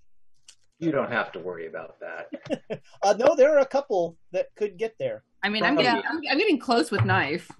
You 0.78 0.92
don't 0.92 1.10
have 1.12 1.32
to 1.32 1.38
worry 1.40 1.66
about 1.66 1.96
that. 2.00 2.80
Uh, 3.02 3.14
no, 3.18 3.34
there 3.34 3.54
are 3.56 3.60
a 3.60 3.66
couple 3.66 4.16
that 4.32 4.48
could 4.56 4.76
get 4.76 4.94
there. 4.98 5.22
I 5.42 5.48
mean, 5.48 5.62
I'm 5.64 5.74
getting, 5.74 6.02
I'm, 6.08 6.20
I'm 6.30 6.38
getting 6.38 6.58
close 6.58 6.90
with 6.90 7.04
knife. 7.04 7.50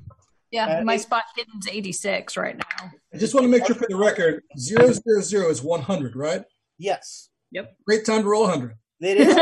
Yeah, 0.50 0.66
Uh, 0.80 0.84
my 0.84 0.94
it- 0.94 1.00
spot 1.00 1.24
hidden's 1.34 1.66
86 1.68 2.36
right 2.36 2.56
now. 2.56 2.90
I 3.14 3.16
just 3.18 3.34
want 3.34 3.44
to 3.44 3.48
make 3.48 3.66
sure 3.66 3.74
for 3.74 3.86
the 3.88 3.96
record, 3.96 4.42
zero 4.58 4.92
zero 4.92 5.20
zero 5.22 5.48
is 5.50 5.62
one 5.62 5.80
hundred, 5.80 6.14
right? 6.14 6.44
Yes. 6.78 7.30
Yep. 7.52 7.74
Great 7.86 8.04
time 8.04 8.22
to 8.22 8.28
roll 8.28 8.46
hundred. 8.46 8.74
It 9.00 9.16
is 9.18 9.34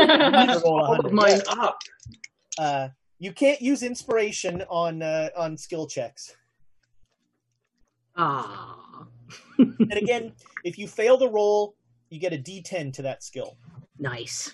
roll 0.63 0.85
Hold 0.85 1.11
mine 1.11 1.41
up. 1.49 1.77
Uh, 2.57 2.89
you 3.19 3.33
can't 3.33 3.61
use 3.61 3.83
inspiration 3.83 4.63
on 4.69 5.01
uh, 5.01 5.29
on 5.35 5.57
skill 5.57 5.85
checks. 5.85 6.33
Ah, 8.21 9.05
And 9.57 9.93
again, 9.93 10.33
if 10.65 10.77
you 10.77 10.87
fail 10.87 11.17
the 11.17 11.29
roll, 11.29 11.75
you 12.09 12.19
get 12.19 12.33
a 12.33 12.37
D10 12.37 12.91
to 12.93 13.01
that 13.03 13.23
skill. 13.23 13.57
nice. 13.97 14.53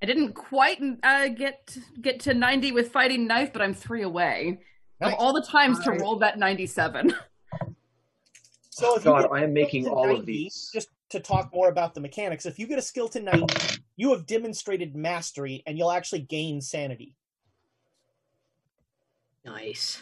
I 0.00 0.06
didn't 0.06 0.32
quite 0.34 0.78
uh, 1.02 1.26
get 1.28 1.76
get 2.00 2.20
to 2.20 2.32
90 2.32 2.70
with 2.70 2.92
fighting 2.92 3.26
knife, 3.26 3.52
but 3.52 3.60
I'm 3.60 3.74
three 3.74 4.02
away. 4.02 4.60
Nice. 5.00 5.12
Of 5.12 5.18
all 5.18 5.32
the 5.32 5.42
times 5.42 5.80
to 5.80 5.90
roll 5.90 6.16
that 6.20 6.38
97. 6.38 7.12
So 8.70 8.96
if 8.96 9.02
God, 9.02 9.28
I 9.32 9.42
am 9.42 9.52
making 9.52 9.88
all 9.88 10.06
90, 10.06 10.20
of 10.20 10.26
these. 10.26 10.70
Just 10.72 10.88
to 11.10 11.18
talk 11.18 11.52
more 11.52 11.68
about 11.68 11.94
the 11.94 12.00
mechanics, 12.00 12.46
if 12.46 12.60
you 12.60 12.68
get 12.68 12.78
a 12.78 12.82
skill 12.82 13.08
to 13.08 13.20
90, 13.20 13.80
you 13.96 14.12
have 14.12 14.24
demonstrated 14.24 14.94
mastery 14.94 15.64
and 15.66 15.76
you'll 15.76 15.90
actually 15.90 16.20
gain 16.20 16.60
sanity. 16.60 17.16
Nice. 19.44 20.00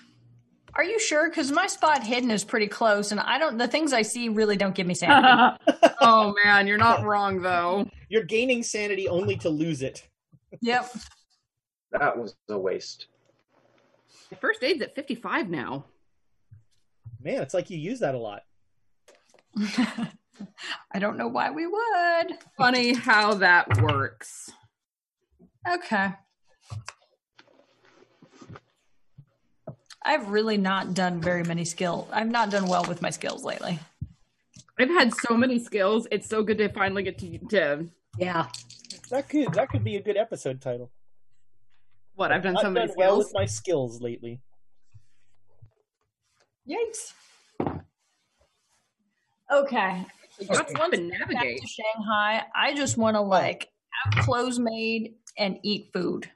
Are 0.76 0.84
you 0.84 1.00
sure? 1.00 1.28
Because 1.30 1.50
my 1.50 1.66
spot 1.66 2.04
hidden 2.04 2.30
is 2.30 2.44
pretty 2.44 2.66
close, 2.66 3.10
and 3.10 3.18
I 3.18 3.38
don't. 3.38 3.56
The 3.56 3.66
things 3.66 3.94
I 3.94 4.02
see 4.02 4.28
really 4.28 4.56
don't 4.56 4.74
give 4.74 4.86
me 4.86 4.94
sanity. 4.94 5.58
oh 6.00 6.34
man, 6.44 6.66
you're 6.66 6.76
not 6.76 7.02
wrong 7.02 7.40
though. 7.40 7.88
You're 8.08 8.24
gaining 8.24 8.62
sanity 8.62 9.08
only 9.08 9.36
to 9.38 9.48
lose 9.48 9.82
it. 9.82 10.06
yep. 10.60 10.94
That 11.92 12.18
was 12.18 12.36
a 12.50 12.58
waste. 12.58 13.06
First 14.40 14.62
aid's 14.62 14.82
at 14.82 14.94
55 14.94 15.48
now. 15.48 15.86
Man, 17.22 17.42
it's 17.42 17.54
like 17.54 17.70
you 17.70 17.78
use 17.78 18.00
that 18.00 18.14
a 18.14 18.18
lot. 18.18 18.42
I 20.92 20.98
don't 20.98 21.16
know 21.16 21.28
why 21.28 21.50
we 21.50 21.66
would. 21.66 22.38
Funny 22.58 22.92
how 22.92 23.34
that 23.34 23.80
works. 23.80 24.50
Okay. 25.68 26.12
I've 30.06 30.28
really 30.28 30.56
not 30.56 30.94
done 30.94 31.20
very 31.20 31.42
many 31.42 31.64
skill. 31.64 32.08
I've 32.12 32.30
not 32.30 32.50
done 32.50 32.68
well 32.68 32.84
with 32.84 33.02
my 33.02 33.10
skills 33.10 33.44
lately. 33.44 33.78
I've 34.78 34.88
had 34.88 35.12
so 35.14 35.36
many 35.36 35.58
skills. 35.58 36.06
It's 36.10 36.28
so 36.28 36.42
good 36.42 36.58
to 36.58 36.68
finally 36.68 37.02
get 37.02 37.18
to, 37.18 37.38
to 37.50 37.86
Yeah. 38.18 38.46
That 39.10 39.28
could 39.28 39.52
that 39.54 39.68
could 39.70 39.84
be 39.84 39.96
a 39.96 40.02
good 40.02 40.16
episode 40.16 40.60
title. 40.60 40.90
what 42.14 42.30
I've 42.32 42.42
done 42.42 42.54
Not 42.54 42.62
so 42.62 42.70
many 42.70 42.86
done 42.86 42.94
well 42.96 43.10
skills. 43.14 43.24
with 43.26 43.34
my 43.34 43.46
skills 43.46 44.00
lately. 44.00 44.40
Yikes. 46.68 47.12
Okay. 49.52 50.06
Got 50.48 50.48
Once 50.78 50.96
to 50.96 51.00
we 51.02 51.10
back 51.10 51.30
navigate. 51.30 51.60
to 51.62 51.66
Shanghai, 51.68 52.42
I 52.54 52.74
just 52.74 52.96
want 52.98 53.14
to 53.16 53.20
like 53.20 53.68
have 54.04 54.24
clothes 54.24 54.58
made 54.58 55.14
and 55.38 55.58
eat 55.62 55.90
food. 55.92 56.30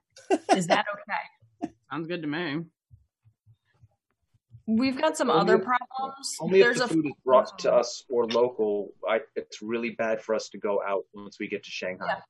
Is 0.57 0.67
that 0.69 0.87
okay? 0.95 1.73
Sounds 1.91 2.07
good 2.07 2.23
to 2.23 2.29
me. 2.29 2.65
We've 4.79 5.01
got 5.01 5.17
some 5.17 5.31
Only 5.31 5.41
other 5.41 5.57
if- 5.57 5.65
problems. 5.65 6.37
Only 6.41 6.61
There's 6.63 6.81
if 6.81 6.89
the 6.89 6.95
food 6.95 7.07
is 7.07 7.13
brought 7.25 7.59
to 7.61 7.73
us 7.73 8.05
or 8.09 8.27
local. 8.27 8.93
I, 9.09 9.21
it's 9.35 9.61
really 9.63 9.91
bad 9.91 10.23
for 10.23 10.35
us 10.35 10.49
to 10.51 10.59
go 10.59 10.81
out 10.87 11.05
once 11.15 11.39
we 11.41 11.49
get 11.49 11.65
to 11.65 11.71
Shanghai. 11.71 12.07
Yeah. 12.09 12.21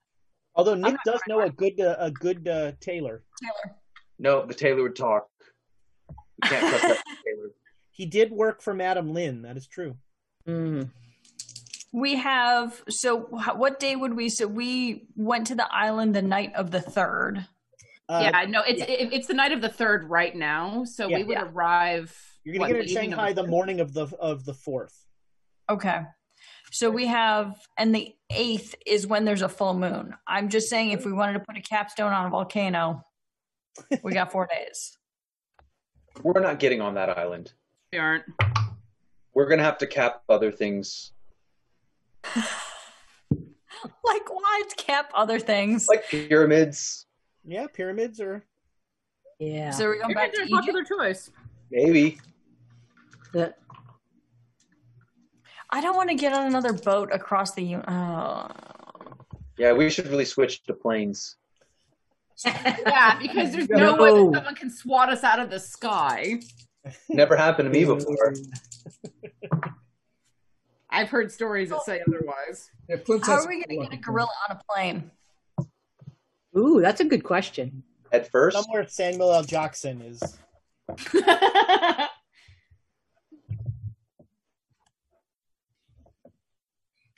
Although 0.55 0.75
Nick 0.75 0.95
not 0.95 1.01
does 1.05 1.21
know 1.29 1.41
a 1.43 1.51
good 1.51 1.79
uh, 1.81 1.97
a 1.99 2.11
good 2.11 2.49
uh, 2.49 2.73
tailor. 2.81 3.23
Taylor. 3.43 3.77
No, 4.19 4.47
the 4.47 4.55
tailor 4.55 4.83
would 4.83 4.97
talk. 4.97 5.27
We 6.43 6.49
can't 6.49 6.69
trust 6.69 6.83
that 6.83 7.03
tailor. 7.27 7.51
He 7.91 8.07
did 8.07 8.33
work 8.33 8.63
for 8.63 8.73
Madam 8.75 9.13
Lin. 9.13 9.43
That 9.43 9.57
is 9.57 9.67
true. 9.67 9.97
Mm. 10.49 10.91
We 11.93 12.15
have 12.17 12.83
so 12.89 13.19
what 13.19 13.79
day 13.81 13.97
would 13.97 14.15
we? 14.15 14.29
So 14.29 14.47
we 14.47 15.09
went 15.17 15.47
to 15.49 15.55
the 15.55 15.67
island 15.73 16.15
the 16.15 16.23
night 16.23 16.55
of 16.55 16.71
the 16.71 16.81
third. 16.81 17.47
Uh, 18.09 18.31
yeah, 18.33 18.45
no, 18.49 18.63
it's 18.67 18.81
it, 18.83 19.13
it's 19.13 19.27
the 19.29 19.35
night 19.35 19.53
of 19.53 19.61
the 19.61 19.69
third 19.69 20.09
right 20.11 20.35
now, 20.35 20.85
so 20.85 21.07
Yeah. 21.09 21.19
we 21.19 21.25
would 21.25 21.33
Yeah. 21.39 21.49
arrive. 21.53 22.17
You're 22.45 22.55
gonna 22.55 22.73
what, 22.73 22.77
get 22.77 22.87
the 22.87 22.91
in 22.91 22.95
Shanghai 22.97 23.33
the 23.33 23.47
morning 23.47 23.81
of 23.81 23.93
the 23.93 24.07
of 24.19 24.45
the 24.45 24.55
fourth. 24.55 25.05
Okay. 25.69 26.03
So 26.73 26.89
we 26.89 27.07
have, 27.07 27.57
and 27.77 27.95
the 27.95 28.15
eighth 28.31 28.77
is 28.87 29.07
when 29.07 29.25
there's 29.25 29.43
a 29.43 29.49
full 29.49 29.75
moon. 29.75 30.15
I'm 30.27 30.49
just 30.49 30.71
saying, 30.71 30.93
if 30.93 31.05
we 31.05 31.13
wanted 31.13 31.35
to 31.35 31.41
put 31.41 31.57
a 31.57 31.61
capstone 31.61 32.13
on 32.13 32.27
a 32.27 32.31
volcano, 32.31 33.05
we 34.03 34.13
got 34.13 34.31
four 34.31 34.47
days. 34.47 34.97
We're 36.23 36.41
not 36.41 36.61
getting 36.61 36.81
on 36.81 36.95
that 36.95 37.19
island. 37.19 37.53
We 37.93 37.99
aren't. 37.99 38.25
We're 39.35 39.49
gonna 39.49 39.65
have 39.65 39.79
to 39.79 39.87
cap 39.87 40.23
other 40.29 40.53
things, 40.53 41.13
Like, 44.05 44.29
why 44.29 44.63
cap 44.77 45.11
other 45.15 45.39
things? 45.39 45.89
like 45.89 46.07
pyramids. 46.09 47.07
Yeah, 47.45 47.67
pyramids 47.73 48.21
are. 48.21 48.45
Yeah. 49.39 49.71
so 49.71 49.87
we're 49.87 50.01
going 50.01 50.15
back 50.15 50.35
to 50.35 50.43
Egypt. 50.43 50.53
popular 50.53 50.85
choice. 50.85 51.31
Maybe. 51.71 52.19
The- 53.33 53.55
I 55.71 55.81
don't 55.81 55.97
want 55.97 56.09
to 56.11 56.17
get 56.17 56.33
on 56.33 56.47
another 56.47 56.73
boat 56.73 57.11
across 57.13 57.53
the. 57.55 57.63
u- 57.63 57.85
Oh. 57.87 58.49
Yeah, 59.57 59.73
we 59.73 59.91
should 59.91 60.07
really 60.09 60.25
switch 60.25 60.63
to 60.65 60.75
planes. 60.75 61.37
Yeah, 62.45 63.19
because 63.21 63.53
there's 63.53 63.69
no 63.69 63.97
way 63.97 64.09
that 64.11 64.31
someone 64.35 64.55
can 64.55 64.71
swat 64.71 65.11
us 65.11 65.23
out 65.23 65.39
of 65.39 65.51
the 65.51 65.61
sky. 65.61 66.41
Never 67.11 67.37
happened 67.37 67.71
to 67.71 67.79
me 67.79 67.85
before. 67.85 68.33
I've 70.91 71.11
heard 71.11 71.31
stories 71.31 71.69
that 71.69 71.83
say 71.83 72.01
otherwise. 72.09 72.71
Yeah, 72.89 72.97
How 73.23 73.35
are 73.35 73.47
we 73.47 73.63
going 73.65 73.81
to 73.83 73.89
get 73.91 73.99
a 73.99 74.03
gorilla 74.03 74.31
on 74.49 74.57
a 74.57 74.61
plane? 74.73 75.11
Ooh, 76.57 76.81
that's 76.81 77.01
a 77.01 77.05
good 77.05 77.23
question. 77.23 77.83
At 78.11 78.31
first, 78.31 78.57
Somewhere 78.57 78.89
Samuel 78.89 79.33
L. 79.35 79.45
Jackson 79.45 80.01
is. 80.01 80.21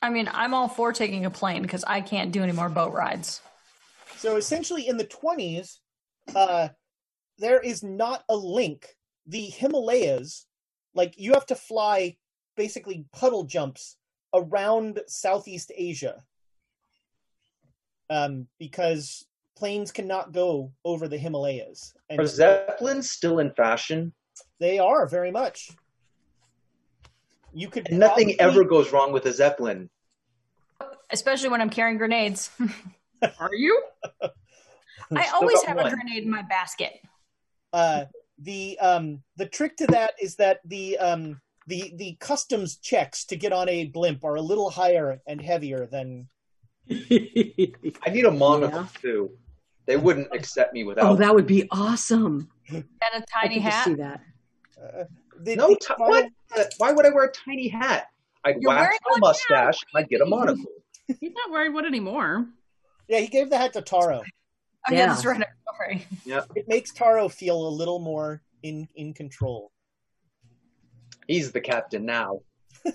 I 0.03 0.11
mean, 0.11 0.29
I'm 0.33 0.53
all 0.53 0.69
for 0.69 0.93
taking 0.93 1.25
a 1.25 1.31
plane 1.31 1.63
because 1.63 1.85
I 1.87 2.01
can't 2.01 2.33
do 2.33 2.43
any 2.43 2.53
more 2.53 2.69
boat 2.69 2.93
rides. 2.93 3.41
So 4.17 4.37
essentially, 4.37 4.89
in 4.89 4.97
the 4.97 5.05
20s, 5.05 5.79
uh, 6.35 6.69
there 7.39 7.61
is 7.61 7.83
not 7.85 8.25
a 8.29 8.37
link. 8.37 8.97
The 9.27 9.45
Himalayas, 9.47 10.47
like 10.95 11.15
you 11.17 11.33
have 11.35 11.47
to 11.47 11.55
fly 11.55 12.17
basically 12.57 13.07
puddle 13.13 13.45
jumps 13.45 13.97
around 14.35 15.01
Southeast 15.07 15.71
Asia, 15.75 16.23
um, 18.11 18.49
because 18.59 19.25
planes 19.57 19.93
cannot 19.93 20.33
go 20.33 20.73
over 20.85 21.07
the 21.07 21.19
Himalayas, 21.19 21.95
are 22.11 22.27
zeppelins 22.27 23.11
still 23.11 23.39
in 23.39 23.53
fashion? 23.53 24.13
they 24.59 24.79
are 24.79 25.07
very 25.07 25.31
much. 25.31 25.71
You 27.53 27.69
could 27.69 27.89
And 27.89 27.99
nothing 27.99 28.29
probably- 28.37 28.41
ever 28.41 28.65
goes 28.65 28.93
wrong 28.93 29.13
with 29.13 29.27
a 29.27 29.33
zeppelin. 29.33 29.91
Especially 31.13 31.49
when 31.51 31.61
I'm 31.61 31.71
carrying 31.71 31.99
grenades. 31.99 32.51
Are 33.39 33.55
you? 33.55 33.83
I 35.15 35.29
always 35.35 35.63
have 35.65 35.77
one. 35.77 35.87
a 35.87 35.91
grenade 35.91 36.25
in 36.25 36.31
my 36.31 36.43
basket. 36.43 36.95
uh, 37.73 38.07
the 38.39 38.77
um 38.81 39.23
the 39.37 39.47
trick 39.47 39.77
to 39.77 39.87
that 39.89 40.15
is 40.21 40.37
that 40.37 40.61
the 40.65 40.99
um 40.99 41.41
the 41.69 41.93
the 41.97 42.17
customs 42.19 42.77
checks 42.77 43.25
to 43.27 43.37
get 43.37 43.53
on 43.53 43.69
a 43.69 43.85
blimp 43.89 44.25
are 44.25 44.35
a 44.37 44.41
little 44.43 44.69
higher 44.71 45.21
and 45.29 45.41
heavier 45.41 45.87
than 45.87 46.29
I 46.91 48.11
need 48.11 48.25
a 48.25 48.31
monocle 48.31 48.81
Yeah. 48.81 48.87
too. 49.01 49.31
They 49.87 49.97
wouldn't 49.97 50.29
accept 50.33 50.73
me 50.75 50.83
without. 50.85 51.05
Oh, 51.11 51.17
that 51.17 51.35
would 51.35 51.47
be 51.47 51.69
awesome. 51.71 52.49
And 52.71 52.85
a 53.15 53.23
tiny 53.33 53.57
could 53.57 53.63
hat. 53.65 53.85
see 53.85 53.95
that. 53.95 54.21
uh, 54.83 55.05
the, 55.41 55.57
no, 55.57 55.69
the 55.69 55.77
ti- 55.77 55.87
final- 55.99 56.09
what? 56.09 56.29
Uh, 56.57 56.65
Why 56.79 56.93
would 56.93 57.05
I 57.07 57.11
wear 57.11 57.25
a 57.25 57.33
tiny 57.33 57.69
hat? 57.69 58.09
I'd 58.45 58.57
You're 58.61 58.71
wax 58.71 58.97
my 59.11 59.19
mustache. 59.19 59.79
I'd 59.95 60.09
get 60.09 60.21
a 60.21 60.27
monocle. 60.27 60.65
He's 61.21 61.33
not 61.33 61.51
wearing 61.51 61.73
one 61.73 61.85
anymore. 61.87 62.47
yeah 63.09 63.19
he 63.21 63.27
gave 63.29 63.51
the 63.51 63.59
hat 63.59 63.73
to 63.75 63.83
Taro. 63.83 64.23
Oh, 64.89 64.93
yeah, 64.93 64.99
Yeah. 64.99 65.07
that's 65.07 65.25
right. 65.25 65.37
I'm 65.37 65.45
sorry. 65.77 66.07
It 66.57 66.67
makes 66.69 66.93
Taro 66.93 67.29
feel 67.29 67.67
a 67.67 67.71
little 67.71 67.99
more 67.99 68.43
in 68.63 68.89
in 68.97 69.15
control. 69.15 69.71
He's 71.29 71.53
the 71.53 71.61
captain 71.61 72.05
now. 72.05 72.41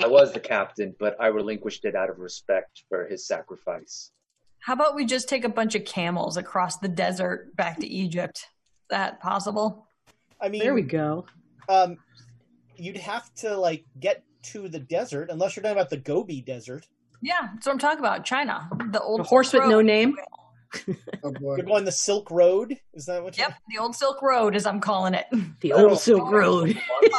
I 0.00 0.06
was 0.06 0.32
the 0.32 0.40
captain, 0.40 0.94
but 0.98 1.16
I 1.20 1.28
relinquished 1.28 1.84
it 1.84 1.94
out 1.94 2.10
of 2.10 2.18
respect 2.18 2.82
for 2.88 3.06
his 3.06 3.26
sacrifice. 3.26 4.10
How 4.60 4.72
about 4.74 4.94
we 4.94 5.04
just 5.04 5.28
take 5.28 5.44
a 5.44 5.48
bunch 5.48 5.74
of 5.74 5.84
camels 5.84 6.36
across 6.36 6.78
the 6.78 6.88
desert 6.88 7.54
back 7.56 7.78
to 7.80 7.86
Egypt? 7.86 8.38
Is 8.38 8.46
that 8.90 9.20
possible? 9.20 9.86
I 10.40 10.48
mean, 10.48 10.60
There 10.62 10.74
we 10.74 10.82
go. 10.82 11.26
um, 11.68 11.98
you'd 12.76 12.96
have 12.96 13.32
to 13.36 13.56
like 13.56 13.84
get 14.00 14.24
to 14.44 14.68
the 14.68 14.80
desert, 14.80 15.30
unless 15.30 15.54
you're 15.56 15.62
talking 15.62 15.76
about 15.78 15.90
the 15.90 15.96
Gobi 15.98 16.40
Desert. 16.40 16.86
Yeah, 17.22 17.48
that's 17.54 17.66
what 17.66 17.72
I'm 17.72 17.78
talking 17.78 18.00
about. 18.00 18.24
China, 18.24 18.68
the 18.90 19.00
old 19.00 19.20
The 19.20 19.24
horse 19.24 19.52
with 19.52 19.66
no 19.68 19.80
name. 19.80 20.16
Oh 21.22 21.32
boy. 21.32 21.56
You're 21.56 21.66
going 21.66 21.84
the 21.84 21.92
Silk 21.92 22.30
Road. 22.30 22.76
Is 22.94 23.04
that 23.06 23.22
what? 23.22 23.36
Yep, 23.38 23.54
the 23.68 23.78
old 23.78 23.94
Silk 23.94 24.20
Road, 24.22 24.56
as 24.56 24.66
I'm 24.66 24.80
calling 24.80 25.14
it. 25.14 25.26
The 25.60 25.72
old 25.72 25.92
oh. 25.92 25.94
Silk 25.94 26.30
Road. 26.30 26.76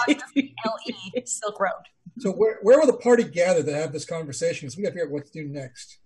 L 0.07 0.75
E 0.87 1.21
Silk 1.25 1.59
Road. 1.59 1.71
So 2.19 2.31
where 2.31 2.59
where 2.63 2.79
will 2.79 2.87
the 2.87 2.97
party 2.97 3.23
gather 3.23 3.63
to 3.63 3.73
have 3.73 3.93
this 3.93 4.05
conversation? 4.05 4.67
Because 4.67 4.77
we 4.77 4.83
got 4.83 4.89
to 4.89 4.93
figure 4.93 5.05
out 5.07 5.11
what 5.11 5.25
to 5.25 5.31
do 5.31 5.47
next. 5.47 5.99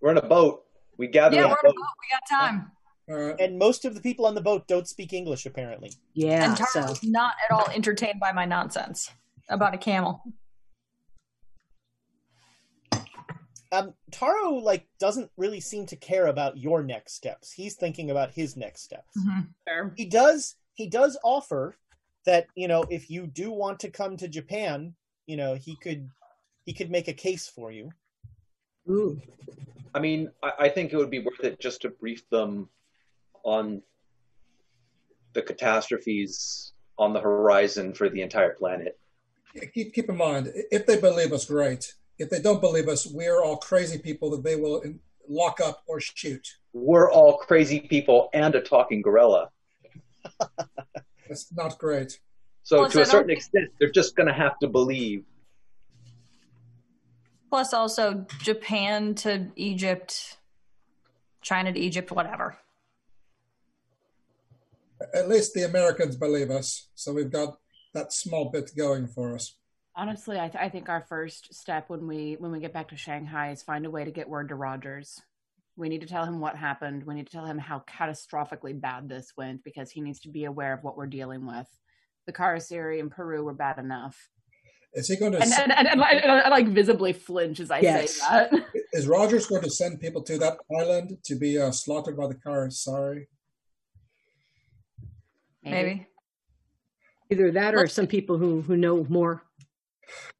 We're 0.00 0.10
in 0.10 0.18
a 0.18 0.22
boat. 0.22 0.64
We 0.98 1.08
gather 1.08 1.34
Yeah, 1.36 1.44
in 1.44 1.48
we're 1.50 1.56
a 1.56 1.58
on 1.58 1.64
a 1.64 1.68
boat. 1.68 1.76
boat. 1.76 1.86
We 2.00 2.36
got 2.36 2.40
time. 2.40 2.70
All 3.08 3.16
right. 3.16 3.40
And 3.40 3.58
most 3.58 3.84
of 3.84 3.94
the 3.94 4.00
people 4.00 4.24
on 4.26 4.34
the 4.34 4.40
boat 4.40 4.66
don't 4.66 4.86
speak 4.86 5.12
English, 5.12 5.46
apparently. 5.46 5.92
Yeah. 6.14 6.50
and 6.50 6.58
So 6.58 6.94
not 7.02 7.34
at 7.48 7.54
all 7.54 7.68
entertained 7.74 8.20
by 8.20 8.32
my 8.32 8.44
nonsense 8.44 9.10
about 9.48 9.74
a 9.74 9.78
camel. 9.78 10.22
Um, 13.74 13.94
Taro 14.12 14.52
like 14.52 14.86
doesn't 15.00 15.30
really 15.36 15.60
seem 15.60 15.86
to 15.86 15.96
care 15.96 16.28
about 16.28 16.56
your 16.56 16.82
next 16.82 17.14
steps. 17.14 17.52
He's 17.52 17.74
thinking 17.74 18.10
about 18.10 18.30
his 18.30 18.56
next 18.56 18.82
steps. 18.82 19.18
Fair. 19.64 19.92
He 19.96 20.04
does. 20.04 20.56
He 20.74 20.88
does 20.88 21.18
offer 21.24 21.76
that 22.24 22.46
you 22.54 22.68
know 22.68 22.84
if 22.88 23.10
you 23.10 23.26
do 23.26 23.50
want 23.50 23.80
to 23.80 23.90
come 23.90 24.16
to 24.18 24.28
Japan, 24.28 24.94
you 25.26 25.36
know 25.36 25.54
he 25.54 25.76
could 25.76 26.08
he 26.64 26.72
could 26.72 26.90
make 26.90 27.08
a 27.08 27.12
case 27.12 27.48
for 27.48 27.72
you. 27.72 27.90
Ooh. 28.88 29.20
I 29.94 29.98
mean, 30.00 30.30
I, 30.42 30.52
I 30.60 30.68
think 30.68 30.92
it 30.92 30.96
would 30.96 31.10
be 31.10 31.20
worth 31.20 31.42
it 31.42 31.60
just 31.60 31.82
to 31.82 31.88
brief 31.88 32.28
them 32.30 32.68
on 33.44 33.82
the 35.32 35.42
catastrophes 35.42 36.72
on 36.96 37.12
the 37.12 37.20
horizon 37.20 37.92
for 37.92 38.08
the 38.08 38.22
entire 38.22 38.54
planet. 38.54 38.98
Keep 39.72 39.94
keep 39.94 40.08
in 40.08 40.16
mind, 40.16 40.52
if 40.70 40.86
they 40.86 41.00
believe 41.00 41.32
us, 41.32 41.46
great. 41.46 41.94
If 42.18 42.30
they 42.30 42.40
don't 42.40 42.60
believe 42.60 42.88
us, 42.88 43.06
we're 43.06 43.42
all 43.42 43.56
crazy 43.56 43.98
people 43.98 44.30
that 44.30 44.44
they 44.44 44.56
will 44.56 44.82
lock 45.28 45.60
up 45.60 45.82
or 45.86 46.00
shoot. 46.00 46.46
We're 46.72 47.10
all 47.10 47.38
crazy 47.38 47.80
people 47.80 48.28
and 48.32 48.54
a 48.54 48.60
talking 48.60 49.02
gorilla. 49.02 49.50
That's 51.28 51.52
not 51.52 51.78
great. 51.78 52.18
So 52.62 52.78
Plus, 52.78 52.92
to 52.92 53.00
a 53.02 53.06
certain 53.06 53.30
extent, 53.30 53.70
they're 53.78 53.90
just 53.90 54.16
going 54.16 54.26
to 54.28 54.32
have 54.32 54.58
to 54.60 54.68
believe. 54.68 55.24
Plus, 57.50 57.74
also 57.74 58.26
Japan 58.40 59.14
to 59.16 59.48
Egypt, 59.56 60.38
China 61.42 61.72
to 61.72 61.78
Egypt, 61.78 62.10
whatever. 62.10 62.56
At 65.12 65.28
least 65.28 65.52
the 65.54 65.64
Americans 65.64 66.16
believe 66.16 66.50
us, 66.50 66.88
so 66.94 67.12
we've 67.12 67.30
got 67.30 67.58
that 67.92 68.12
small 68.12 68.50
bit 68.50 68.70
going 68.76 69.06
for 69.06 69.34
us. 69.34 69.56
Honestly, 69.96 70.38
I, 70.40 70.48
th- 70.48 70.62
I 70.62 70.68
think 70.68 70.88
our 70.88 71.04
first 71.08 71.54
step 71.54 71.88
when 71.88 72.06
we 72.08 72.36
when 72.40 72.50
we 72.50 72.58
get 72.58 72.72
back 72.72 72.88
to 72.88 72.96
Shanghai 72.96 73.52
is 73.52 73.62
find 73.62 73.86
a 73.86 73.90
way 73.90 74.04
to 74.04 74.10
get 74.10 74.28
word 74.28 74.48
to 74.48 74.56
Rogers. 74.56 75.20
We 75.76 75.88
need 75.88 76.00
to 76.00 76.06
tell 76.06 76.24
him 76.24 76.40
what 76.40 76.56
happened. 76.56 77.04
We 77.04 77.14
need 77.14 77.26
to 77.26 77.32
tell 77.32 77.44
him 77.46 77.58
how 77.58 77.84
catastrophically 77.88 78.80
bad 78.80 79.08
this 79.08 79.32
went 79.36 79.62
because 79.64 79.90
he 79.90 80.00
needs 80.00 80.20
to 80.20 80.28
be 80.28 80.44
aware 80.44 80.72
of 80.72 80.82
what 80.82 80.96
we're 80.96 81.06
dealing 81.06 81.46
with. 81.46 81.66
The 82.26 82.32
Kharisiri 82.32 82.98
in 83.00 83.10
Peru 83.10 83.44
were 83.44 83.54
bad 83.54 83.78
enough. 83.78 84.16
Is 84.94 85.08
he 85.08 85.16
going 85.16 85.32
to? 85.32 85.38
And, 85.40 85.52
and, 85.52 85.72
and, 85.72 85.88
and, 85.88 86.02
I- 86.02 86.10
and 86.12 86.30
I 86.32 86.48
like 86.48 86.68
visibly 86.68 87.12
flinch 87.12 87.60
as 87.60 87.70
I 87.70 87.78
Yes. 87.80 88.14
say 88.14 88.26
that. 88.28 88.52
is 88.92 89.06
Rogers 89.06 89.46
going 89.46 89.62
to 89.62 89.70
send 89.70 90.00
people 90.00 90.22
to 90.22 90.38
that 90.38 90.58
island 90.80 91.18
to 91.24 91.34
be 91.36 91.58
uh, 91.58 91.70
slaughtered 91.70 92.16
by 92.16 92.26
the 92.28 92.34
cars? 92.36 92.78
Sorry. 92.82 93.28
Maybe. 95.62 96.06
Either 97.30 97.50
that 97.52 97.74
or 97.74 97.86
some 97.86 98.06
people 98.06 98.38
who 98.38 98.60
who 98.62 98.76
know 98.76 99.04
more. 99.08 99.42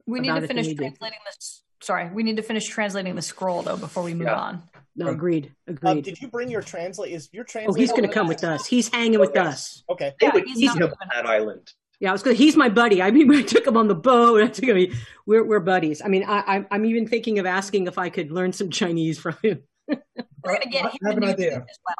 We 0.06 0.20
need 0.20 0.34
to 0.34 0.46
finish 0.46 0.74
translating 0.74 1.18
this. 1.26 1.62
Sorry, 1.82 2.08
we 2.12 2.22
need 2.22 2.36
to 2.36 2.42
finish 2.42 2.66
translating 2.66 3.14
the 3.14 3.22
scroll 3.22 3.62
though 3.62 3.76
before 3.76 4.02
we 4.02 4.14
move 4.14 4.28
Yeah. 4.28 4.36
on. 4.40 4.62
No, 4.96 5.08
agreed. 5.08 5.52
Um, 5.68 5.74
Agreed. 5.74 6.04
did 6.04 6.22
you 6.22 6.28
bring 6.28 6.48
your 6.50 6.62
translate? 6.62 7.12
Is 7.12 7.28
your 7.32 7.42
translate? 7.44 7.70
oh, 7.76 7.80
he's 7.80 7.90
going 7.90 8.04
to 8.04 8.08
come 8.14 8.28
with 8.28 8.44
us. 8.44 8.64
He's 8.64 8.88
hanging 8.88 9.18
with 9.18 9.36
us. 9.36 9.82
Okay. 9.90 10.12
They 10.20 10.26
Yeah, 10.28 10.32
would 10.34 10.44
he's 10.44 10.60
eat 10.60 10.66
not 10.66 10.76
him 10.76 10.80
moving. 10.82 10.96
on 11.02 11.08
that 11.14 11.26
island. 11.26 11.72
Yeah, 11.98 12.10
I 12.10 12.12
was 12.12 12.22
going. 12.22 12.36
He's 12.36 12.56
my 12.56 12.68
buddy. 12.68 13.02
I 13.02 13.10
mean, 13.10 13.28
I 13.34 13.42
took 13.42 13.66
him 13.66 13.76
on 13.76 13.88
the 13.88 13.94
boat. 13.96 14.40
I 14.42 14.46
took 14.46 14.64
him. 14.66 14.92
We're 15.26 15.42
we're 15.44 15.60
buddies. 15.60 16.00
I 16.02 16.08
mean, 16.08 16.22
I, 16.24 16.42
I'm 16.46 16.66
I'm 16.70 16.84
even 16.84 17.08
thinking 17.08 17.38
of 17.40 17.46
asking 17.46 17.86
if 17.88 17.98
I 17.98 18.08
could 18.08 18.30
learn 18.30 18.52
some 18.52 18.70
Chinese 18.70 19.18
from 19.18 19.36
him. 19.42 19.62
We're 19.88 19.98
gonna 20.44 20.66
get 20.70 20.84
I 20.86 20.88
him 20.90 20.98
have 21.06 21.16
an 21.16 21.24
idea. 21.24 21.56
as 21.68 21.78
well. 21.84 21.96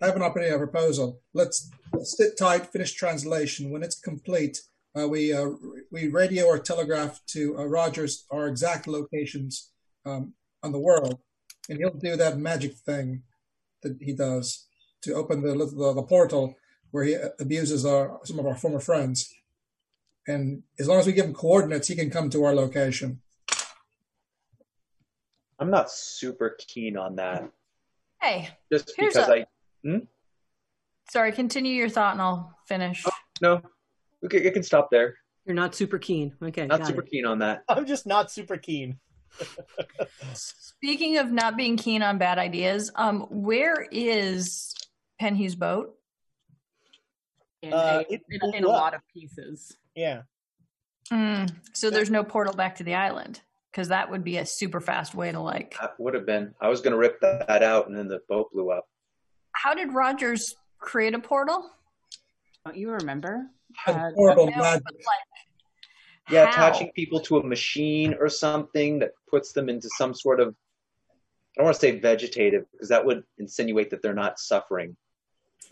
I 0.00 0.06
have 0.06 0.16
an 0.16 0.22
opportunity, 0.22 0.54
a 0.54 0.58
proposal. 0.58 1.20
Let's, 1.34 1.70
let's 1.92 2.16
sit 2.16 2.38
tight, 2.38 2.66
finish 2.66 2.92
translation. 2.94 3.70
When 3.70 3.82
it's 3.82 3.98
complete, 3.98 4.62
uh, 4.96 5.08
we 5.08 5.32
uh, 5.32 5.50
we 5.90 6.08
radio 6.08 6.46
or 6.46 6.58
telegraph 6.58 7.20
to 7.28 7.58
uh, 7.58 7.64
Rogers 7.64 8.24
our 8.30 8.46
exact 8.46 8.86
locations 8.86 9.70
um, 10.06 10.34
on 10.62 10.72
the 10.72 10.78
world, 10.78 11.20
and 11.68 11.78
he'll 11.78 11.90
do 11.90 12.16
that 12.16 12.38
magic 12.38 12.74
thing 12.74 13.22
that 13.82 13.98
he 14.00 14.12
does 14.12 14.66
to 15.02 15.14
open 15.14 15.42
the 15.42 15.52
the, 15.52 15.92
the 15.94 16.02
portal 16.02 16.54
where 16.90 17.04
he 17.04 17.16
abuses 17.38 17.84
our 17.84 18.18
some 18.24 18.38
of 18.38 18.46
our 18.46 18.56
former 18.56 18.80
friends. 18.80 19.34
And 20.26 20.62
as 20.78 20.86
long 20.88 20.98
as 20.98 21.06
we 21.06 21.12
give 21.14 21.24
him 21.24 21.32
coordinates, 21.34 21.88
he 21.88 21.96
can 21.96 22.10
come 22.10 22.28
to 22.30 22.44
our 22.44 22.54
location. 22.54 23.20
I'm 25.58 25.70
not 25.70 25.90
super 25.90 26.54
keen 26.58 26.96
on 26.96 27.16
that. 27.16 27.50
Hey, 28.20 28.50
Just 28.70 28.92
Here's 28.96 29.14
because 29.14 29.28
a- 29.28 29.46
I 29.86 30.00
sorry. 31.10 31.32
Continue 31.32 31.72
your 31.72 31.88
thought, 31.88 32.12
and 32.12 32.22
I'll 32.22 32.56
finish. 32.66 33.04
no, 33.40 33.62
we 34.22 34.28
can, 34.28 34.42
it 34.42 34.54
can 34.54 34.62
stop 34.62 34.90
there. 34.90 35.16
You're 35.44 35.54
not 35.54 35.74
super 35.74 35.98
keen. 35.98 36.34
Okay, 36.42 36.66
Not 36.66 36.86
super 36.86 37.02
it. 37.02 37.10
keen 37.10 37.24
on 37.24 37.38
that. 37.38 37.64
I'm 37.68 37.86
just 37.86 38.06
not 38.06 38.30
super 38.30 38.56
keen. 38.58 38.98
Speaking 40.34 41.18
of 41.18 41.30
not 41.32 41.56
being 41.56 41.76
keen 41.76 42.02
on 42.02 42.18
bad 42.18 42.38
ideas, 42.38 42.90
um, 42.94 43.20
where 43.30 43.86
is 43.90 44.74
Penhue's 45.20 45.54
boat? 45.54 45.94
In, 47.62 47.72
Uh, 47.72 48.02
a, 48.08 48.12
in, 48.12 48.54
in 48.54 48.64
a 48.64 48.68
lot 48.68 48.94
of 48.94 49.00
pieces. 49.12 49.76
Yeah. 49.94 50.22
Mm, 51.10 51.50
so 51.72 51.88
there's 51.90 52.10
no 52.10 52.22
portal 52.22 52.52
back 52.54 52.76
to 52.76 52.84
the 52.84 52.94
island 52.94 53.40
because 53.72 53.88
that 53.88 54.10
would 54.10 54.22
be 54.24 54.36
a 54.36 54.44
super 54.46 54.80
fast 54.80 55.14
way 55.14 55.32
to 55.32 55.40
like. 55.40 55.76
That 55.80 55.98
would 55.98 56.14
have 56.14 56.26
been. 56.26 56.54
I 56.60 56.68
was 56.68 56.80
going 56.82 56.92
to 56.92 56.98
rip 56.98 57.20
that, 57.20 57.48
that 57.48 57.62
out, 57.62 57.88
and 57.88 57.96
then 57.96 58.06
the 58.08 58.20
boat 58.28 58.52
blew 58.52 58.70
up. 58.70 58.86
How 59.52 59.74
did 59.74 59.92
Rogers 59.94 60.54
create 60.78 61.14
a 61.14 61.18
portal? 61.18 61.70
Don't 62.64 62.76
you 62.76 62.90
remember? 62.90 63.46
That's 63.86 63.98
Uh, 63.98 64.10
horrible 64.14 64.46
magic. 64.46 64.84
like, 64.84 65.04
Yeah, 66.30 66.44
how? 66.46 66.50
attaching 66.50 66.92
people 66.92 67.20
to 67.20 67.38
a 67.38 67.42
machine 67.44 68.14
or 68.14 68.28
something 68.28 68.98
that 68.98 69.12
puts 69.30 69.52
them 69.52 69.68
into 69.68 69.88
some 69.96 70.12
sort 70.14 70.40
of. 70.40 70.48
I 70.48 71.60
don't 71.62 71.64
want 71.64 71.74
to 71.76 71.80
say 71.80 71.98
vegetative 71.98 72.66
because 72.70 72.88
that 72.90 73.04
would 73.04 73.24
insinuate 73.38 73.90
that 73.90 74.02
they're 74.02 74.14
not 74.14 74.38
suffering. 74.38 74.96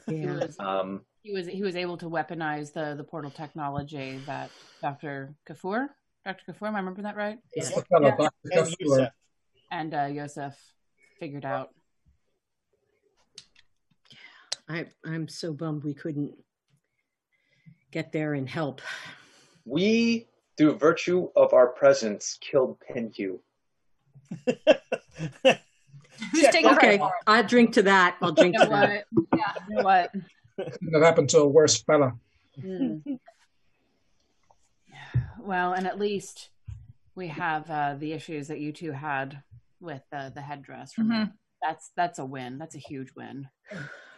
he 0.09 0.21
Yeah. 0.21 0.35
was 0.39 0.57
Um, 0.59 1.05
he 1.23 1.33
was 1.33 1.47
he 1.47 1.63
was 1.63 1.77
able 1.77 1.97
to 1.99 2.07
weaponize 2.07 2.73
the 2.73 2.95
the 2.97 3.05
portal 3.05 3.31
technology 3.31 4.19
that 4.27 4.51
Dr. 4.83 5.35
Kafur, 5.47 5.89
Dr. 6.25 6.53
Kafur, 6.53 6.69
am 6.69 6.77
I 6.77 6.79
remembering 6.79 7.05
that 7.05 7.17
right? 7.17 7.39
That's 7.55 7.71
Yeah. 7.71 7.83
Yeah. 8.01 8.17
And 8.19 8.53
Kessler. 8.53 8.77
Yusef. 8.81 9.13
And 9.71 9.95
uh, 9.95 10.05
Yosef 10.07 10.57
figured 11.21 11.45
out. 11.45 11.75
I 14.69 14.87
I'm 15.05 15.29
so 15.29 15.53
bummed 15.53 15.85
we 15.85 15.95
couldn't 15.95 16.33
get 17.97 18.13
there 18.13 18.35
and 18.35 18.47
help. 18.47 18.83
we, 19.65 20.27
through 20.59 20.75
virtue 20.75 21.31
of 21.35 21.55
our 21.55 21.69
presence, 21.69 22.37
killed 22.43 22.77
Penhue. 22.81 23.39
Who's 24.45 26.43
Check. 26.43 26.53
taking 26.53 26.71
Okay, 26.73 26.79
credit 26.79 26.99
for 26.99 27.09
it? 27.09 27.25
I'll 27.27 27.45
drink 27.45 27.73
to 27.73 27.83
that. 27.85 28.17
I'll 28.21 28.33
drink 28.33 28.55
You 28.55 28.65
to 28.65 28.71
know 28.71 28.81
that. 28.81 29.05
Yeah. 29.35 29.53
You 29.69 29.77
know 29.77 29.83
what? 29.83 30.13
Couldn't 30.59 30.93
have 30.93 31.03
happened 31.03 31.31
to 31.31 31.39
a 31.41 31.49
worse 31.49 31.83
fella. 31.83 32.13
Well, 35.39 35.75
and 35.75 35.87
at 35.87 35.97
least 35.97 36.49
we 37.15 37.29
have 37.29 37.71
uh, 37.71 37.95
the 37.97 38.13
issues 38.13 38.49
that 38.49 38.59
you 38.59 38.73
two 38.73 38.91
had 38.91 39.45
with 39.79 40.03
uh, 40.13 40.31
the 40.31 40.41
headdress. 40.41 40.99
Remember? 40.99 41.33
That's 41.63 41.93
that's 41.97 42.19
a 42.19 42.25
win. 42.25 42.59
That's 42.59 42.75
a 42.75 42.81
huge 42.81 43.13
win. 43.15 43.47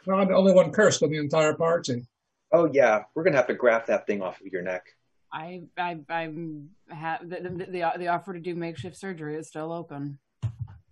Well, 0.07 0.21
I'm 0.21 0.29
the 0.29 0.35
only 0.35 0.55
one 0.55 0.73
cursed 0.73 1.03
in 1.03 1.11
the 1.11 1.19
entire 1.19 1.53
party. 1.53 2.07
Oh 2.53 2.71
yeah, 2.73 3.05
we're 3.15 3.25
gonna 3.25 3.37
have 3.37 3.47
to 3.49 3.55
graft 3.55 3.87
that 3.89 4.07
thing 4.07 4.23
off 4.23 4.41
of 4.41 4.47
your 4.47 4.63
neck. 4.63 4.87
I 5.33 5.63
I 5.77 5.99
I'm 6.09 6.71
ha- 6.91 7.21
the, 7.23 7.41
the 7.41 7.67
the 7.71 7.93
the 7.99 8.09
offer 8.09 8.33
to 8.33 8.41
do 8.41 8.55
makeshift 8.55 8.97
surgery 8.97 9.37
is 9.37 9.49
still 9.49 9.73
open. 9.73 10.19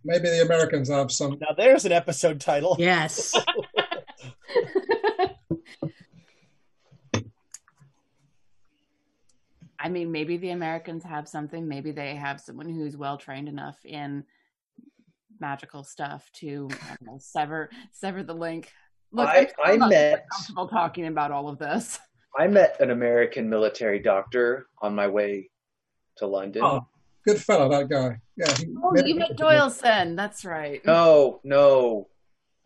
Maybe 0.04 0.28
the 0.28 0.42
Americans 0.42 0.88
have 0.88 1.10
some. 1.10 1.38
Now 1.40 1.54
there's 1.56 1.84
an 1.84 1.92
episode 1.92 2.40
title. 2.40 2.76
Yes. 2.78 3.34
I 9.78 9.88
mean, 9.88 10.10
maybe 10.10 10.36
the 10.36 10.50
Americans 10.50 11.04
have 11.04 11.28
something. 11.28 11.68
Maybe 11.68 11.92
they 11.92 12.16
have 12.16 12.40
someone 12.40 12.68
who's 12.68 12.96
well 12.96 13.16
trained 13.18 13.48
enough 13.48 13.76
in 13.84 14.24
magical 15.38 15.84
stuff 15.84 16.28
to 16.34 16.68
know, 17.00 17.18
sever 17.18 17.70
sever 17.92 18.22
the 18.22 18.34
link. 18.34 18.72
Look, 19.12 19.28
I- 19.28 19.38
I'm 19.38 19.46
still 19.48 19.64
I 19.64 19.76
not 19.76 19.90
met- 19.90 20.26
comfortable 20.30 20.68
talking 20.68 21.06
about 21.06 21.30
all 21.32 21.48
of 21.48 21.58
this. 21.58 21.98
I 22.38 22.46
met 22.48 22.80
an 22.80 22.90
American 22.90 23.48
military 23.48 23.98
doctor 23.98 24.66
on 24.82 24.94
my 24.94 25.08
way 25.08 25.48
to 26.18 26.26
London. 26.26 26.62
Oh, 26.64 26.86
good 27.24 27.40
fellow, 27.40 27.68
that 27.70 27.88
guy. 27.88 28.18
Yeah. 28.36 28.54
He 28.56 28.66
Oh, 28.82 28.92
you 28.96 29.14
met 29.14 29.36
Doyleson. 29.38 30.16
That's 30.16 30.44
right. 30.44 30.84
No, 30.84 31.40
no. 31.44 32.08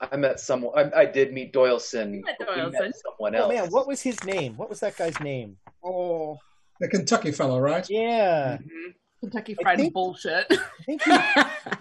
I 0.00 0.16
met 0.16 0.40
someone. 0.40 0.92
I, 0.94 1.00
I 1.02 1.04
did 1.06 1.32
meet 1.32 1.52
Doyleson. 1.52 2.22
met 2.24 2.36
but 2.38 2.48
we 2.56 2.62
met 2.62 2.72
Doyleson. 2.72 2.92
someone 3.04 3.36
Oh 3.36 3.48
man, 3.48 3.68
what 3.68 3.86
was 3.86 4.00
his 4.02 4.22
name? 4.24 4.56
What 4.56 4.70
was 4.70 4.80
that 4.80 4.96
guy's 4.96 5.20
name? 5.20 5.58
Oh, 5.84 6.38
The 6.80 6.88
Kentucky 6.88 7.30
fellow, 7.32 7.60
right? 7.60 7.88
Yeah, 7.88 8.56
mm-hmm. 8.56 8.90
Kentucky 9.20 9.56
I 9.60 9.62
Fried 9.62 9.78
think- 9.78 9.92
bullshit. 9.92 10.46
I 10.50 10.82
think 10.84 11.02
he, 11.02 11.10
I 11.12 11.76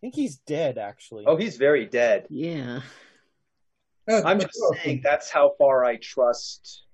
think 0.00 0.14
he's 0.14 0.38
dead 0.38 0.78
actually. 0.78 1.24
Oh, 1.26 1.36
he's 1.36 1.56
very 1.56 1.84
dead. 1.86 2.26
Yeah. 2.30 2.80
I'm 4.08 4.40
just 4.40 4.58
saying 4.82 5.00
that's 5.04 5.30
how 5.30 5.54
far 5.58 5.84
I 5.84 5.96
trust 5.96 6.84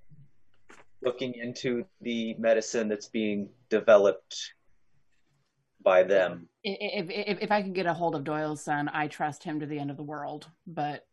looking 1.02 1.34
into 1.34 1.84
the 2.00 2.34
medicine 2.34 2.88
that's 2.88 3.08
being 3.08 3.50
developed 3.68 4.54
by 5.82 6.02
them. 6.02 6.48
if, 6.64 7.10
if 7.10 7.42
if 7.42 7.50
I 7.50 7.62
could 7.62 7.74
get 7.74 7.86
a 7.86 7.92
hold 7.92 8.14
of 8.14 8.24
Doyleson, 8.24 8.88
I 8.92 9.06
trust 9.06 9.44
him 9.44 9.60
to 9.60 9.66
the 9.66 9.78
end 9.78 9.90
of 9.90 9.96
the 9.96 10.02
world. 10.02 10.48
But 10.66 11.06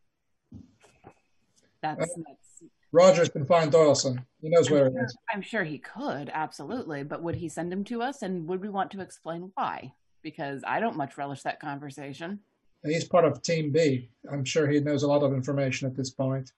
that's, 1.82 2.00
that's 2.00 2.64
Rogers 2.94 3.30
can 3.30 3.46
find 3.46 3.72
Doyleson. 3.72 4.26
He 4.42 4.50
knows 4.50 4.70
where 4.70 4.88
it 4.88 4.94
is. 5.04 5.16
I'm 5.34 5.42
sure 5.42 5.64
he 5.64 5.78
could 5.78 6.30
absolutely. 6.34 7.04
But 7.04 7.22
would 7.22 7.36
he 7.36 7.50
send 7.50 7.72
him 7.72 7.84
to 7.86 8.02
us, 8.02 8.22
and 8.22 8.48
would 8.48 8.62
we 8.62 8.70
want 8.70 8.92
to 8.92 9.02
explain 9.02 9.52
why? 9.56 9.94
Because 10.22 10.64
I 10.66 10.80
don't 10.80 10.98
much 10.98 11.18
relish 11.18 11.44
that 11.44 11.60
conversation. 11.60 12.40
He's 12.84 13.04
part 13.04 13.26
of 13.26 13.42
Team 13.42 13.72
B. 13.72 14.10
I'm 14.32 14.44
sure 14.44 14.68
he 14.68 14.80
knows 14.80 15.04
a 15.04 15.08
lot 15.08 15.24
of 15.24 15.34
information 15.34 15.88
at 15.88 15.96
this 15.96 16.10
point. 16.10 16.52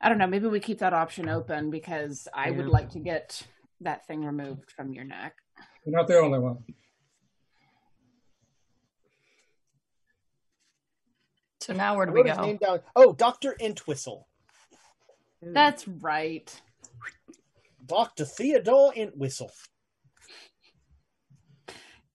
I 0.00 0.08
don't 0.08 0.18
know. 0.18 0.26
Maybe 0.26 0.46
we 0.46 0.60
keep 0.60 0.78
that 0.78 0.94
option 0.94 1.28
open 1.28 1.70
because 1.70 2.28
I 2.32 2.50
would 2.50 2.68
like 2.68 2.90
to 2.90 3.00
get 3.00 3.42
that 3.80 4.06
thing 4.06 4.24
removed 4.24 4.70
from 4.70 4.92
your 4.92 5.04
neck. 5.04 5.34
You're 5.84 5.96
not 5.96 6.06
the 6.06 6.18
only 6.18 6.38
one. 6.38 6.58
So 11.60 11.74
now 11.74 11.96
where 11.96 12.06
do 12.06 12.12
we 12.12 12.20
wrote 12.20 12.28
his 12.28 12.38
go? 12.38 12.44
name 12.44 12.56
down. 12.56 12.80
Oh, 12.96 13.12
Doctor 13.12 13.54
Entwistle, 13.60 14.26
hmm. 15.42 15.52
That's 15.52 15.86
right. 15.86 16.60
Doctor 17.86 18.24
Theodore 18.24 18.94
Entwistle. 18.94 19.52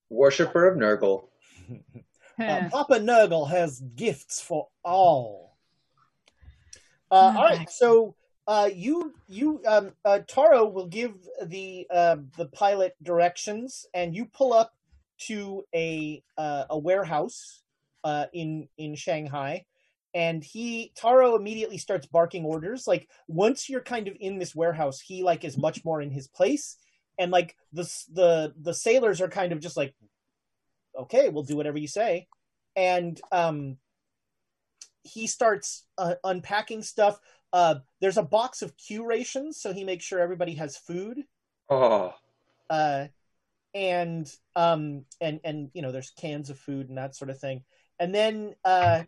Worshipper 0.10 0.68
of 0.68 0.78
Nurgle. 0.78 1.28
Uh, 2.38 2.68
Papa 2.70 2.96
Nurgle 2.96 3.50
has 3.50 3.80
gifts 3.96 4.42
for 4.42 4.68
all. 4.84 5.56
Uh, 7.10 7.34
all 7.34 7.44
right, 7.46 7.70
so 7.70 8.14
uh, 8.48 8.70
you 8.74 9.14
you 9.28 9.62
um, 9.66 9.92
uh, 10.04 10.20
Taro 10.28 10.66
will 10.66 10.88
give 10.88 11.14
the 11.46 11.88
uh, 11.90 12.18
the 12.38 12.48
pilot 12.48 12.94
directions, 13.02 13.86
and 13.94 14.16
you 14.16 14.26
pull 14.26 14.54
up 14.54 14.74
to 15.28 15.64
a 15.74 16.22
uh, 16.38 16.66
a 16.70 16.78
warehouse 16.78 17.64
uh, 18.04 18.26
in 18.34 18.68
in 18.78 18.96
Shanghai, 18.96 19.66
and 20.14 20.44
he 20.44 20.92
Taro 20.96 21.36
immediately 21.36 21.78
starts 21.78 22.06
barking 22.06 22.46
orders. 22.46 22.86
Like 22.86 23.10
once 23.28 23.70
you're 23.70 23.82
kind 23.82 24.08
of 24.08 24.16
in 24.20 24.38
this 24.38 24.54
warehouse, 24.54 25.00
he 25.00 25.24
like 25.24 25.44
is 25.44 25.58
much 25.58 25.84
more 25.84 26.02
in 26.02 26.12
his 26.12 26.28
place, 26.28 26.78
and 27.18 27.32
like 27.32 27.56
the 27.74 27.84
the 28.14 28.54
the 28.62 28.74
sailors 28.74 29.22
are 29.22 29.30
kind 29.30 29.54
of 29.54 29.60
just 29.60 29.78
like, 29.78 29.96
okay, 31.02 31.30
we'll 31.30 31.44
do 31.44 31.58
whatever 31.58 31.78
you 31.78 31.88
say, 31.88 32.28
and 32.76 33.20
um, 33.32 33.78
he 35.04 35.28
starts 35.28 35.86
uh, 35.98 36.16
unpacking 36.24 36.82
stuff. 36.84 37.20
Uh, 37.54 37.76
there's 38.02 38.18
a 38.18 38.24
box 38.24 38.62
of 38.62 38.76
Q 38.78 39.06
rations, 39.06 39.62
so 39.62 39.74
he 39.74 39.84
makes 39.84 40.04
sure 40.04 40.20
everybody 40.20 40.56
has 40.56 40.78
food 40.78 41.24
Oh, 41.70 42.14
uh, 42.70 43.08
and 43.74 44.32
um, 44.56 45.06
and 45.20 45.40
and 45.44 45.70
you 45.74 45.82
know, 45.82 45.92
there's 45.92 46.12
cans 46.12 46.50
of 46.50 46.60
food 46.60 46.90
and 46.90 46.98
that 46.98 47.16
sort 47.16 47.30
of 47.30 47.40
thing. 47.40 47.64
And 48.00 48.14
then 48.14 48.56
uh, 48.64 49.04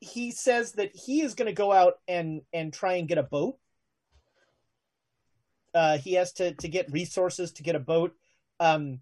he 0.00 0.30
says 0.30 0.72
that 0.72 0.94
he 0.94 1.20
is 1.22 1.34
going 1.34 1.46
to 1.46 1.52
go 1.52 1.72
out 1.72 1.94
and 2.08 2.42
and 2.52 2.72
try 2.72 2.94
and 2.94 3.08
get 3.08 3.18
a 3.18 3.22
boat. 3.22 3.58
Uh, 5.74 5.98
he 5.98 6.14
has 6.14 6.32
to 6.34 6.54
to 6.54 6.68
get 6.68 6.92
resources 6.92 7.52
to 7.52 7.62
get 7.62 7.76
a 7.76 7.80
boat. 7.80 8.14
Um, 8.60 9.00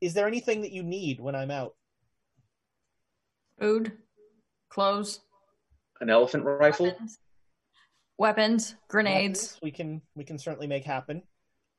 is 0.00 0.14
there 0.14 0.26
anything 0.26 0.62
that 0.62 0.72
you 0.72 0.82
need 0.82 1.20
when 1.20 1.34
I'm 1.34 1.50
out? 1.50 1.74
Food, 3.58 3.92
clothes, 4.68 5.20
an 6.00 6.10
elephant 6.10 6.44
rifle. 6.44 6.94
weapons, 8.18 8.74
grenades. 8.88 9.58
We 9.62 9.70
can 9.70 10.02
we 10.14 10.24
can 10.24 10.38
certainly 10.38 10.66
make 10.66 10.84
happen. 10.84 11.22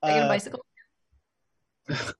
I 0.01 0.09
get 0.09 0.21
a 0.21 0.25
Uh, 0.25 0.27
bicycle. 0.27 0.65
I, 1.89 2.13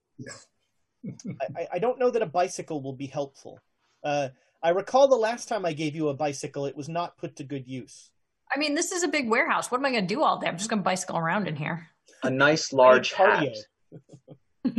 I- 1.55 1.67
I 1.73 1.79
don't 1.79 1.99
know 1.99 2.09
that 2.11 2.21
a 2.21 2.25
bicycle 2.27 2.81
will 2.81 2.93
be 2.95 3.07
helpful. 3.07 3.59
Uh, 4.03 4.29
I 4.63 4.69
recall 4.69 5.07
the 5.07 5.15
last 5.15 5.47
time 5.47 5.65
I 5.65 5.73
gave 5.73 5.95
you 5.95 6.09
a 6.09 6.13
bicycle, 6.13 6.65
it 6.65 6.75
was 6.75 6.89
not 6.89 7.17
put 7.17 7.35
to 7.37 7.43
good 7.43 7.67
use. 7.67 8.11
I 8.53 8.57
mean, 8.59 8.75
this 8.75 8.91
is 8.91 9.03
a 9.03 9.07
big 9.07 9.29
warehouse. 9.29 9.69
What 9.71 9.79
am 9.79 9.85
I 9.85 9.91
going 9.91 10.07
to 10.07 10.13
do 10.15 10.23
all 10.23 10.39
day? 10.39 10.47
I'm 10.47 10.57
just 10.57 10.69
going 10.69 10.79
to 10.79 10.83
bicycle 10.83 11.17
around 11.17 11.47
in 11.47 11.55
here. 11.55 11.87
A 12.23 12.29
nice 12.29 12.71
large 12.73 13.11
hat. 13.13 13.55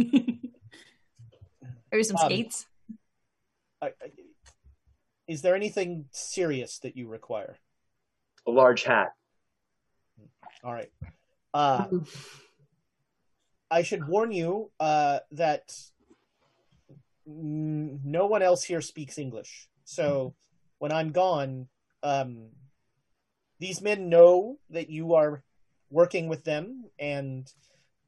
Cardio. 1.88 1.92
Maybe 1.92 2.04
some 2.04 2.16
Um, 2.16 2.26
skates. 2.26 2.66
I- 3.80 3.94
I- 4.00 4.12
Is 5.26 5.42
there 5.42 5.54
anything 5.54 6.08
serious 6.10 6.78
that 6.80 6.96
you 6.96 7.06
require? 7.06 7.58
A 8.46 8.50
large 8.50 8.82
hat. 8.84 9.14
All 10.64 10.72
right. 10.72 10.90
Uh, 11.52 11.88
I 13.70 13.82
should 13.82 14.08
warn 14.08 14.32
you 14.32 14.72
uh, 14.80 15.20
that 15.32 15.70
mm, 17.28 18.02
no 18.02 18.26
one 18.26 18.42
else 18.42 18.64
here 18.64 18.80
speaks 18.80 19.18
English. 19.18 19.68
So 19.84 20.34
when 20.78 20.92
I'm 20.92 21.12
gone, 21.12 21.68
um, 22.02 22.50
these 23.58 23.82
men 23.82 24.08
know 24.08 24.58
that 24.70 24.88
you 24.88 25.14
are 25.14 25.44
working 25.90 26.28
with 26.28 26.44
them, 26.44 26.90
and 26.98 27.52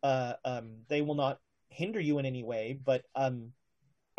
uh, 0.03 0.35
um, 0.45 0.85
they 0.89 1.03
will 1.03 1.15
not 1.17 1.39
hinder 1.69 2.01
you 2.01 2.19
in 2.19 2.25
any 2.25 2.43
way. 2.43 2.73
But 2.83 3.05
um, 3.15 3.53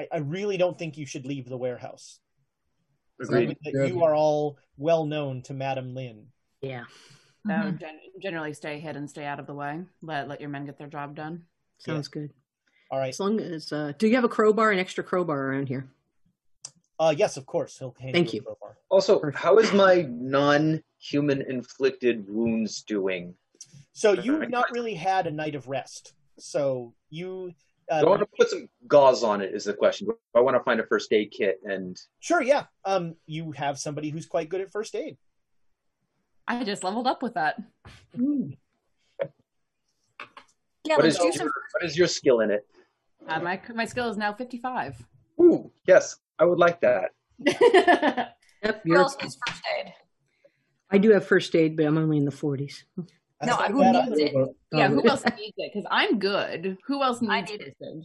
I, 0.01 0.07
I 0.15 0.17
really 0.19 0.57
don't 0.57 0.77
think 0.77 0.97
you 0.97 1.05
should 1.05 1.25
leave 1.25 1.47
the 1.47 1.57
warehouse. 1.57 2.19
Agreed. 3.21 3.55
That 3.63 3.87
you 3.87 4.03
are 4.03 4.15
all 4.15 4.57
well 4.77 5.05
known 5.05 5.43
to 5.43 5.53
Madam 5.53 5.93
Lin. 5.93 6.27
Yeah. 6.61 6.85
So 7.45 7.53
Mhm. 7.53 7.79
gen- 7.79 7.99
generally, 8.21 8.53
stay 8.53 8.79
hid 8.79 8.95
and 8.95 9.09
stay 9.09 9.25
out 9.25 9.39
of 9.39 9.47
the 9.47 9.53
way. 9.53 9.83
Let 10.01 10.27
let 10.27 10.41
your 10.41 10.49
men 10.49 10.65
get 10.65 10.77
their 10.77 10.87
job 10.87 11.15
done. 11.15 11.45
Sounds 11.77 12.07
good. 12.07 12.31
All 12.89 12.99
right. 12.99 13.09
As 13.09 13.19
long 13.19 13.39
as, 13.39 13.71
uh, 13.71 13.93
do 13.97 14.07
you 14.07 14.15
have 14.15 14.23
a 14.23 14.29
crowbar, 14.29 14.71
an 14.71 14.79
extra 14.79 15.03
crowbar 15.03 15.47
around 15.47 15.67
here? 15.67 15.87
Uh, 16.99 17.13
yes, 17.17 17.37
of 17.37 17.45
course. 17.45 17.77
He'll 17.79 17.95
hand 17.99 18.13
Thank 18.13 18.29
a 18.33 18.35
you. 18.37 18.41
crowbar. 18.43 18.77
Also, 18.89 19.31
how 19.33 19.57
is 19.57 19.71
my 19.73 20.01
non-human 20.09 21.41
inflicted 21.43 22.29
wounds 22.29 22.83
doing? 22.83 23.33
So 23.93 24.13
you've 24.13 24.49
not 24.49 24.69
really 24.71 24.93
had 24.93 25.25
a 25.25 25.31
night 25.31 25.55
of 25.55 25.67
rest. 25.67 26.13
So 26.37 26.93
you 27.09 27.53
Do 27.99 28.07
I 28.07 28.09
want 28.09 28.21
to 28.21 28.27
put 28.37 28.49
some 28.49 28.69
gauze 28.87 29.21
on 29.23 29.41
it? 29.41 29.53
Is 29.53 29.65
the 29.65 29.73
question. 29.73 30.07
I 30.35 30.39
want 30.39 30.55
to 30.55 30.63
find 30.63 30.79
a 30.79 30.85
first 30.85 31.11
aid 31.11 31.31
kit 31.31 31.59
and 31.63 31.99
sure, 32.19 32.41
yeah. 32.41 32.63
Um, 32.85 33.15
you 33.25 33.51
have 33.51 33.77
somebody 33.77 34.09
who's 34.09 34.25
quite 34.25 34.47
good 34.47 34.61
at 34.61 34.71
first 34.71 34.95
aid. 34.95 35.17
I 36.47 36.63
just 36.63 36.83
leveled 36.83 37.07
up 37.07 37.21
with 37.21 37.33
that. 37.33 37.61
Yeah, 40.83 40.95
what 40.95 41.03
let's 41.03 41.15
is 41.15 41.17
do 41.17 41.25
your, 41.25 41.33
some. 41.33 41.47
what 41.47 41.83
is 41.83 41.97
your 41.97 42.07
skill 42.07 42.39
in 42.39 42.51
it? 42.51 42.65
Uh, 43.27 43.39
my 43.39 43.61
my 43.75 43.85
skill 43.85 44.09
is 44.09 44.17
now 44.17 44.33
fifty 44.33 44.57
five. 44.57 44.95
Ooh, 45.39 45.71
yes, 45.87 46.17
I 46.39 46.45
would 46.45 46.59
like 46.59 46.81
that. 46.81 47.11
Yep. 48.63 48.81
Who 48.83 48.89
You're, 48.91 48.99
else 48.99 49.17
needs 49.21 49.37
first 49.47 49.63
aid? 49.79 49.93
I 50.91 50.97
do 50.97 51.11
have 51.11 51.25
first 51.25 51.55
aid, 51.55 51.75
but 51.75 51.85
I'm 51.85 51.97
only 51.97 52.17
in 52.17 52.25
the 52.25 52.31
40s. 52.31 52.83
That's 53.41 53.51
No, 53.51 53.57
not 53.57 53.71
who 53.71 53.79
bad 53.81 54.09
needs 54.09 54.21
either. 54.21 54.41
it? 54.43 54.49
yeah, 54.71 54.87
who 54.87 55.07
else 55.09 55.23
needs 55.25 55.53
it? 55.57 55.71
Because 55.73 55.87
I'm 55.89 56.19
good. 56.19 56.77
Who 56.85 57.01
else 57.03 57.21
needs 57.21 57.33
I 57.33 57.41
need 57.41 57.61
it. 57.61 57.75
it? 57.79 58.03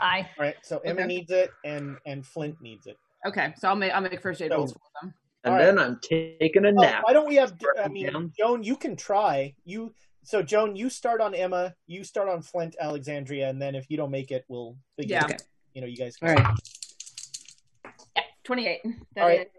I. 0.00 0.20
All 0.20 0.26
right. 0.46 0.54
So 0.62 0.78
Emma 0.78 1.00
Okay. 1.00 1.06
needs 1.08 1.30
it, 1.30 1.50
and 1.64 1.98
and 2.06 2.26
Flint 2.26 2.56
needs 2.62 2.86
it. 2.86 2.96
Okay, 3.26 3.52
so 3.58 3.68
I'll 3.68 3.76
make 3.76 3.92
I'll 3.92 4.00
make 4.00 4.18
first 4.22 4.40
aid 4.40 4.50
So- 4.50 4.56
rolls 4.56 4.72
for 4.72 4.78
them. 5.02 5.14
And 5.44 5.52
All 5.54 5.58
right. 5.58 5.66
then 5.66 5.78
I'm 5.78 5.98
taking 6.02 6.64
a 6.64 6.68
Oh, 6.68 6.72
nap. 6.72 7.02
why 7.06 7.12
don't 7.14 7.28
we 7.28 7.36
have? 7.36 7.54
I 7.78 7.88
mean, 7.88 8.12
down. 8.12 8.32
Joan, 8.38 8.62
you 8.62 8.76
can 8.76 8.96
try. 8.96 9.54
You 9.64 9.94
so 10.22 10.42
Joan, 10.42 10.74
you 10.76 10.88
start 10.90 11.20
on 11.20 11.34
Emma. 11.34 11.74
You 11.86 12.02
start 12.04 12.28
on 12.28 12.40
Flint, 12.42 12.76
Alexandria, 12.80 13.48
and 13.50 13.60
then 13.60 13.74
if 13.74 13.90
you 13.90 13.96
don't 13.98 14.10
make 14.10 14.30
it, 14.30 14.44
we'll 14.48 14.76
figure. 14.96 15.16
Yeah. 15.16 15.28
it. 15.34 15.42
You 15.74 15.82
know, 15.82 15.86
you 15.86 15.96
guys. 15.96 16.16
All 16.22 16.28
right. 16.34 16.46
Yeah, 18.16 18.22
twenty 18.44 18.66
eight. 18.66 18.80
All 19.16 19.26
right. 19.26 19.50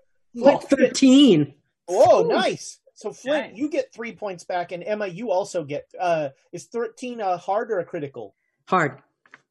Oh, 0.44 0.58
13. 0.60 1.54
Whoa, 1.88 2.24
Ooh. 2.26 2.28
nice. 2.28 2.80
So 3.02 3.12
Flint, 3.12 3.48
Nice. 3.54 3.58
you 3.58 3.68
get 3.68 3.92
three 3.92 4.12
points 4.14 4.44
back, 4.44 4.72
and 4.72 4.84
Emma, 4.84 5.08
you 5.08 5.32
also 5.32 5.64
get. 5.64 5.90
uh 6.00 6.30
Is 6.52 6.66
thirteen 6.66 7.20
a 7.20 7.36
hard 7.36 7.72
or 7.72 7.80
a 7.80 7.84
critical? 7.86 8.36
Hard. 8.68 9.02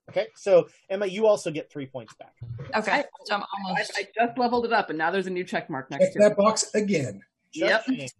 Okay, 0.08 0.28
so 0.36 0.68
Emma, 0.88 1.06
you 1.06 1.26
also 1.26 1.50
get 1.50 1.68
three 1.70 1.86
points 1.86 2.14
back. 2.14 2.32
Okay, 2.76 3.02
so 3.24 3.34
I'm 3.34 3.42
almost. 3.66 3.92
I 3.96 4.06
just 4.14 4.38
leveled 4.38 4.66
it 4.66 4.72
up, 4.72 4.88
and 4.90 4.96
now 4.98 5.10
there's 5.10 5.26
a 5.26 5.30
new 5.30 5.42
check 5.42 5.68
mark 5.68 5.90
next 5.90 6.04
Check 6.06 6.12
to 6.12 6.18
it. 6.20 6.22
that 6.28 6.36
box 6.36 6.72
again. 6.74 7.22
Just 7.52 7.86
Yep. 7.88 7.98
saying. 7.98 8.10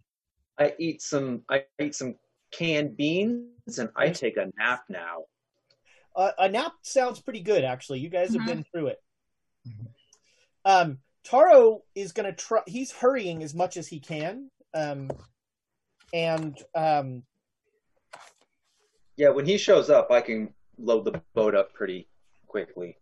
I 0.59 0.75
eat 0.81 1.01
some. 1.01 1.45
I 1.49 1.65
eat 1.81 1.95
some 1.95 2.17
canned 2.51 2.97
beans, 2.97 3.79
and 3.79 3.89
I 3.95 4.09
take 4.11 4.37
a 4.37 4.51
nap 4.59 4.83
now. 4.89 5.27
Uh, 6.17 6.33
a 6.39 6.49
nap 6.49 6.73
sounds 6.83 7.21
pretty 7.21 7.41
good, 7.41 7.63
actually. 7.63 8.01
You 8.01 8.09
guys 8.09 8.33
have 8.33 8.43
Mhm. 8.43 8.47
been 8.47 8.65
through 8.65 8.89
it. 8.89 9.03
Um, 10.65 10.99
Taro 11.23 11.85
is 11.95 12.11
going 12.11 12.27
to 12.27 12.33
try. 12.33 12.63
He's 12.67 12.91
hurrying 12.91 13.45
as 13.45 13.55
much 13.55 13.77
as 13.77 13.87
he 13.87 14.01
can, 14.01 14.51
um, 14.75 15.11
and 16.13 16.57
um, 16.75 17.23
Yeah, 19.17 19.31
when 19.31 19.47
he 19.47 19.59
shows 19.59 19.91
up, 19.91 20.11
I 20.11 20.21
can 20.21 20.53
load 20.79 21.05
the 21.05 21.21
boat 21.35 21.55
up 21.55 21.73
pretty 21.75 22.09
quickly 22.47 22.97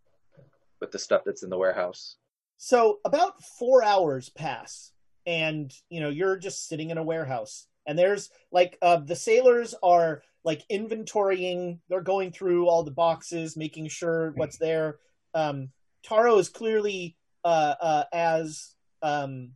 with 0.79 0.91
the 0.91 0.99
stuff 0.99 1.23
that's 1.25 1.43
in 1.43 1.49
the 1.49 1.57
warehouse. 1.57 2.17
So 2.57 2.99
about 3.05 3.41
four 3.41 3.83
hours 3.83 4.29
pass, 4.29 4.91
and 5.25 5.73
you 5.89 6.01
know 6.01 6.09
you're 6.09 6.37
just 6.37 6.67
sitting 6.67 6.89
in 6.89 6.97
a 6.97 7.03
warehouse, 7.03 7.67
and 7.85 7.97
there's 7.97 8.29
like 8.51 8.77
uh, 8.81 8.97
the 8.97 9.15
sailors 9.15 9.73
are 9.81 10.23
like 10.43 10.63
inventorying. 10.69 11.79
They're 11.89 12.01
going 12.01 12.31
through 12.31 12.67
all 12.67 12.83
the 12.83 12.91
boxes, 12.91 13.55
making 13.55 13.87
sure 13.87 14.31
what's 14.35 14.57
there. 14.57 14.99
Um, 15.33 15.69
Taro 16.03 16.37
is 16.37 16.49
clearly 16.49 17.15
uh, 17.43 17.75
uh, 17.79 18.03
as 18.11 18.75
um, 19.01 19.51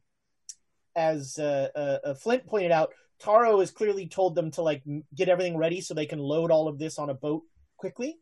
as 0.95 1.37
uh, 1.39 1.69
uh, 1.75 2.09
uh, 2.09 2.13
Flint 2.13 2.45
pointed 2.45 2.71
out. 2.71 2.93
Taro 3.19 3.59
has 3.59 3.71
clearly 3.71 4.07
told 4.07 4.35
them 4.35 4.51
to 4.51 4.61
like 4.61 4.83
get 5.15 5.29
everything 5.29 5.57
ready 5.57 5.81
so 5.81 5.93
they 5.93 6.05
can 6.05 6.19
load 6.19 6.51
all 6.51 6.67
of 6.67 6.77
this 6.77 6.99
on 6.99 7.09
a 7.09 7.13
boat 7.13 7.43
quickly. 7.77 8.17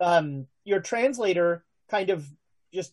Um, 0.00 0.46
your 0.64 0.80
translator 0.80 1.64
kind 1.88 2.10
of 2.10 2.26
just 2.72 2.92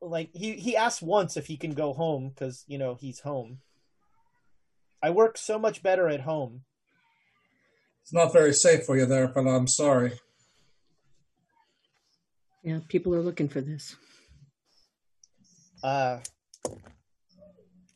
like 0.00 0.30
he 0.32 0.52
he 0.52 0.76
asks 0.76 1.02
once 1.02 1.36
if 1.36 1.46
he 1.46 1.56
can 1.56 1.72
go 1.72 1.92
home 1.92 2.28
because 2.28 2.64
you 2.68 2.78
know 2.78 2.94
he's 2.94 3.20
home. 3.20 3.58
I 5.02 5.10
work 5.10 5.36
so 5.36 5.58
much 5.58 5.82
better 5.82 6.08
at 6.08 6.20
home. 6.20 6.62
It's 8.02 8.12
not 8.12 8.32
very 8.32 8.52
safe 8.52 8.84
for 8.84 8.96
you 8.96 9.06
there, 9.06 9.28
but 9.28 9.46
I'm 9.46 9.66
sorry. 9.66 10.12
Yeah, 12.62 12.80
people 12.88 13.14
are 13.14 13.22
looking 13.22 13.48
for 13.48 13.60
this. 13.60 13.96
Uh, 15.84 16.18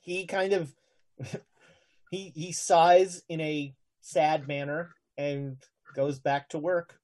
he 0.03 0.27
kind 0.27 0.53
of 0.53 0.75
he 2.11 2.33
he 2.35 2.53
sighs 2.53 3.23
in 3.31 3.41
a 3.41 3.75
sad 4.03 4.47
manner 4.47 4.91
and 5.17 5.57
goes 5.97 6.19
back 6.19 6.51
to 6.51 6.59
work. 6.59 7.01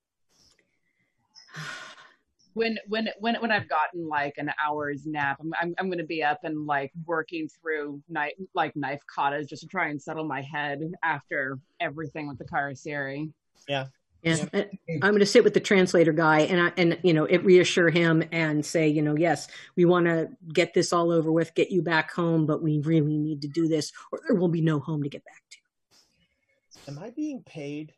when 2.53 2.79
when 2.87 3.09
when 3.19 3.37
when 3.37 3.51
I've 3.51 3.69
gotten 3.69 4.07
like 4.07 4.35
an 4.37 4.51
hour's 4.63 5.07
nap, 5.07 5.39
I'm 5.41 5.55
I'm, 5.59 5.75
I'm 5.79 5.87
going 5.87 5.99
to 5.99 6.05
be 6.05 6.23
up 6.23 6.41
and 6.45 6.67
like 6.67 6.93
working 7.07 7.49
through 7.49 8.03
knife 8.11 8.35
like 8.55 8.77
knife 8.77 9.01
katas 9.17 9.49
just 9.49 9.63
to 9.63 9.69
try 9.69 9.89
and 9.89 10.01
settle 10.01 10.27
my 10.27 10.43
head 10.43 10.83
after 11.03 11.59
everything 11.81 12.29
with 12.29 12.37
the 12.37 12.45
Kharisiri. 12.45 13.33
Yeah. 13.67 13.87
Yeah, 14.25 14.47
I- 14.55 14.71
I'm 15.03 15.11
going 15.11 15.19
to 15.21 15.27
sit 15.27 15.45
with 15.45 15.53
the 15.55 15.61
translator 15.61 16.13
guy 16.13 16.41
and 16.41 16.61
I, 16.61 16.73
and 16.79 16.99
you 17.03 17.13
know 17.13 17.25
it 17.27 17.45
reassure 17.45 17.91
him 17.91 18.25
and 18.33 18.65
say 18.65 18.89
you 18.89 19.03
know 19.03 19.17
yes 19.17 19.49
we 19.77 19.85
want 19.85 20.07
to 20.07 20.31
get 20.53 20.73
this 20.73 20.93
all 20.93 21.11
over 21.13 21.31
with 21.31 21.55
get 21.55 21.71
you 21.71 21.83
back 21.83 22.11
home 22.13 22.47
but 22.47 22.63
we 22.63 22.79
really 22.81 23.19
need 23.19 23.43
to 23.43 23.49
do 23.49 23.69
this 23.69 23.93
or 24.13 24.21
there 24.27 24.37
will 24.37 24.49
be 24.49 24.63
no 24.63 24.79
home 24.81 25.03
to 25.03 25.09
get 25.09 25.23
back 25.25 25.43
to. 25.51 26.91
Am 26.91 26.99
I 26.99 27.11
being 27.11 27.43
paid 27.43 27.93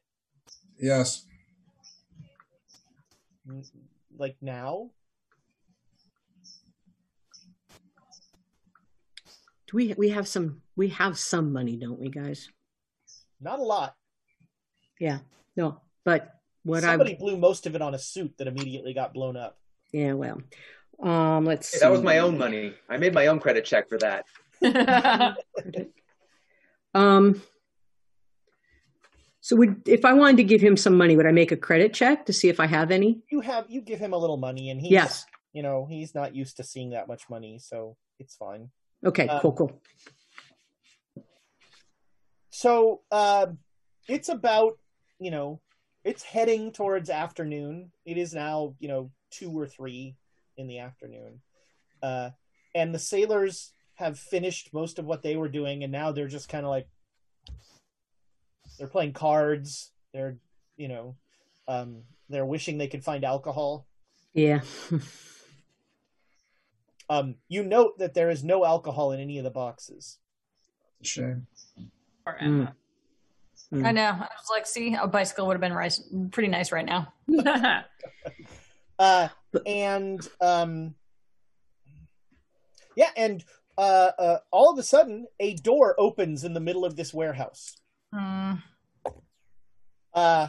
Yes. 0.79 1.25
like 4.19 4.37
now? 4.43 4.91
Do 9.69 9.77
we 9.77 9.95
we 9.97 10.09
have 10.11 10.29
some 10.29 10.63
we 10.77 10.89
have 10.89 11.19
some 11.19 11.53
money 11.53 11.77
don't 11.77 11.99
we 12.01 12.09
guys? 12.09 12.49
Not 13.41 13.59
a 13.59 13.63
lot. 13.63 13.95
Yeah, 14.99 15.19
no, 15.57 15.81
but 16.07 16.33
what 16.63 16.85
I 16.85 16.93
Somebody 16.93 17.13
I 17.15 17.19
blew 17.19 17.37
most 17.37 17.67
of 17.67 17.75
it 17.75 17.83
on 17.83 17.95
a 17.95 17.99
suit 17.99 18.33
that 18.39 18.47
immediately 18.47 18.95
got 18.95 19.13
blown 19.13 19.37
up. 19.37 19.59
yeah 19.93 20.15
well 20.15 20.41
um 21.03 21.45
let's 21.45 21.75
Hey, 21.75 21.81
that 21.81 21.91
was 21.91 22.01
my 22.03 22.19
own 22.21 22.39
money. 22.39 22.73
I 22.89 22.97
made 22.97 23.13
my 23.13 23.27
own 23.27 23.39
credit 23.41 23.67
check 23.67 23.91
for 23.91 23.99
that. 23.99 24.25
Um, 26.95 27.43
so 29.43 29.55
would 29.57 29.87
if 29.87 30.07
I 30.07 30.15
wanted 30.15 30.39
to 30.39 30.45
give 30.45 30.63
him 30.63 30.79
some 30.79 30.97
money, 30.97 31.15
would 31.15 31.27
I 31.27 31.31
make 31.33 31.53
a 31.53 31.57
credit 31.57 31.93
check 31.93 32.25
to 32.25 32.33
see 32.33 32.49
if 32.49 32.59
I 32.59 32.65
have 32.67 32.91
any? 32.91 33.21
You 33.31 33.43
have 33.43 33.67
you 33.69 33.83
give 33.83 33.99
him 33.99 34.15
a 34.15 34.17
little 34.17 34.39
money, 34.39 34.71
and 34.71 34.81
he's 34.81 34.93
Yes. 34.93 35.27
you 35.53 35.63
know 35.63 35.85
he's 35.85 36.15
not 36.15 36.35
used 36.35 36.57
to 36.57 36.65
seeing 36.65 36.91
that 36.97 37.07
much 37.07 37.29
money, 37.29 37.59
so 37.59 37.99
it's 38.19 38.35
fine. 38.35 38.71
Okay, 39.05 39.29
Um, 39.29 39.41
cool, 39.43 39.53
cool. 39.53 39.83
So 42.49 43.03
uh, 43.11 43.49
it's 44.09 44.31
about 44.31 44.79
you 45.19 45.31
know 45.31 45.61
it's 46.07 46.23
heading 46.23 46.71
towards 46.71 47.11
afternoon. 47.11 47.91
It 48.05 48.17
is 48.17 48.33
now 48.33 48.75
you 48.79 48.89
know 48.89 49.11
two 49.31 49.51
or 49.51 49.67
three 49.67 50.17
in 50.57 50.69
the 50.69 50.79
afternoon, 50.79 51.41
uh, 52.03 52.31
and 52.75 52.95
the 52.95 52.99
sailors 52.99 53.73
have 53.95 54.19
finished 54.19 54.73
most 54.73 54.99
of 54.99 55.05
what 55.05 55.23
they 55.23 55.37
were 55.37 55.49
doing, 55.49 55.83
and 55.83 55.93
now 55.93 56.13
they're 56.13 56.29
just 56.29 56.49
kind 56.49 56.65
of 56.65 56.71
like 56.71 56.87
they're 58.79 58.87
playing 58.87 59.13
cards. 59.13 59.91
They're 60.15 60.39
you 60.77 60.89
know 60.89 61.17
um, 61.67 62.05
they're 62.31 62.47
wishing 62.47 62.79
they 62.79 62.89
could 62.89 63.05
find 63.05 63.25
alcohol. 63.25 63.87
Yeah. 64.33 64.61
Um, 67.09 67.37
you 67.49 67.63
note 67.63 67.99
that 67.99 68.15
there 68.15 68.31
is 68.31 68.43
no 68.43 68.65
alcohol 68.65 69.13
in 69.13 69.21
any 69.21 69.39
of 69.39 69.45
the 69.45 69.51
boxes. 69.51 70.19
Shame. 71.03 71.47
Mm. 72.27 72.73
I 73.73 73.93
know. 73.93 74.05
I 74.05 74.19
was 74.19 74.49
like, 74.51 74.67
see, 74.67 74.95
a 74.95 75.07
bicycle 75.07 75.47
would 75.47 75.55
have 75.55 75.61
been 75.61 75.73
rice, 75.73 76.03
pretty 76.31 76.49
nice 76.49 76.73
right 76.73 76.87
now. 76.87 77.13
uh, 78.99 79.29
and 79.67 80.29
um, 80.41 80.95
yeah, 82.97 83.11
and 83.17 83.45
uh, 83.79 84.11
uh, 84.19 84.39
all 84.51 84.73
of 84.73 84.79
a 84.79 84.83
sudden, 84.83 85.27
a 85.41 85.55
door 85.55 85.95
opens 85.99 86.45
in 86.45 86.55
the 86.55 86.61
middle 86.61 86.85
of 86.85 86.97
this 86.97 87.13
warehouse. 87.13 87.77
Mm. 88.15 88.63
Uh, 90.15 90.49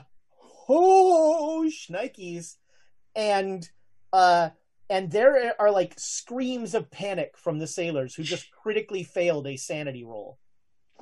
oh, 0.69 1.65
shnikes, 1.67 2.55
and 3.15 3.69
uh, 4.13 4.49
and 4.89 5.11
there 5.11 5.53
are 5.59 5.71
like 5.71 5.93
screams 5.97 6.73
of 6.73 6.89
panic 6.89 7.37
from 7.37 7.59
the 7.59 7.67
sailors 7.67 8.15
who 8.15 8.23
just 8.23 8.49
critically 8.51 9.03
failed 9.03 9.47
a 9.47 9.57
sanity 9.57 10.05
roll. 10.05 10.37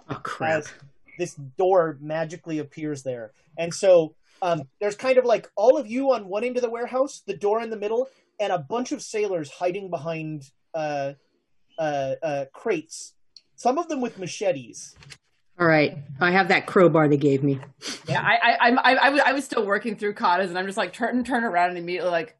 Oh 0.09 0.19
crap! 0.23 0.59
As 0.59 0.73
this 1.17 1.35
door 1.57 1.97
magically 2.01 2.59
appears 2.59 3.03
there, 3.03 3.31
and 3.57 3.73
so 3.73 4.15
um, 4.41 4.63
there's 4.79 4.95
kind 4.95 5.17
of 5.17 5.25
like 5.25 5.49
all 5.55 5.77
of 5.77 5.87
you 5.87 6.11
on 6.13 6.27
one 6.27 6.43
end 6.43 6.57
of 6.57 6.63
the 6.63 6.69
warehouse, 6.69 7.21
the 7.25 7.35
door 7.35 7.61
in 7.61 7.69
the 7.69 7.77
middle, 7.77 8.09
and 8.39 8.51
a 8.51 8.59
bunch 8.59 8.91
of 8.91 9.01
sailors 9.01 9.49
hiding 9.49 9.89
behind 9.89 10.49
uh, 10.73 11.13
uh, 11.79 12.15
uh, 12.21 12.45
crates. 12.53 13.13
Some 13.55 13.77
of 13.77 13.87
them 13.87 14.01
with 14.01 14.19
machetes. 14.19 14.95
All 15.57 15.65
right, 15.65 15.97
I 16.19 16.31
have 16.31 16.49
that 16.49 16.65
crowbar 16.65 17.07
they 17.07 17.15
gave 17.15 17.41
me. 17.41 17.59
Yeah, 18.09 18.21
I 18.21 18.35
I 18.35 18.51
I'm- 18.67 18.79
I, 18.83 19.21
I, 19.25 19.31
was, 19.31 19.45
still 19.45 19.65
working 19.65 19.95
through 19.95 20.15
katas, 20.15 20.47
and 20.49 20.59
I'm 20.59 20.65
just 20.65 20.77
like 20.77 20.91
turn 20.91 21.23
turn 21.23 21.45
around 21.45 21.69
and 21.69 21.77
immediately 21.77 22.11
like, 22.11 22.35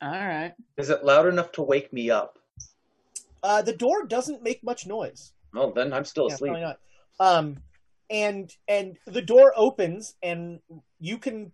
all 0.00 0.10
right. 0.10 0.52
Is 0.76 0.90
it 0.90 1.04
loud 1.04 1.26
enough 1.26 1.50
to 1.52 1.62
wake 1.62 1.92
me 1.92 2.10
up? 2.10 2.38
Uh, 3.42 3.62
the 3.62 3.72
door 3.72 4.06
doesn't 4.06 4.42
make 4.42 4.62
much 4.62 4.86
noise. 4.86 5.32
Oh, 5.56 5.72
then 5.72 5.92
I'm 5.92 6.04
still 6.04 6.28
Yeah, 6.28 6.34
asleep. 6.34 6.52
probably 6.52 6.66
not. 6.66 6.78
Um, 7.18 7.56
and 8.10 8.50
and 8.68 8.96
the 9.06 9.22
door 9.22 9.52
opens, 9.56 10.14
and 10.22 10.60
you 10.98 11.18
can 11.18 11.52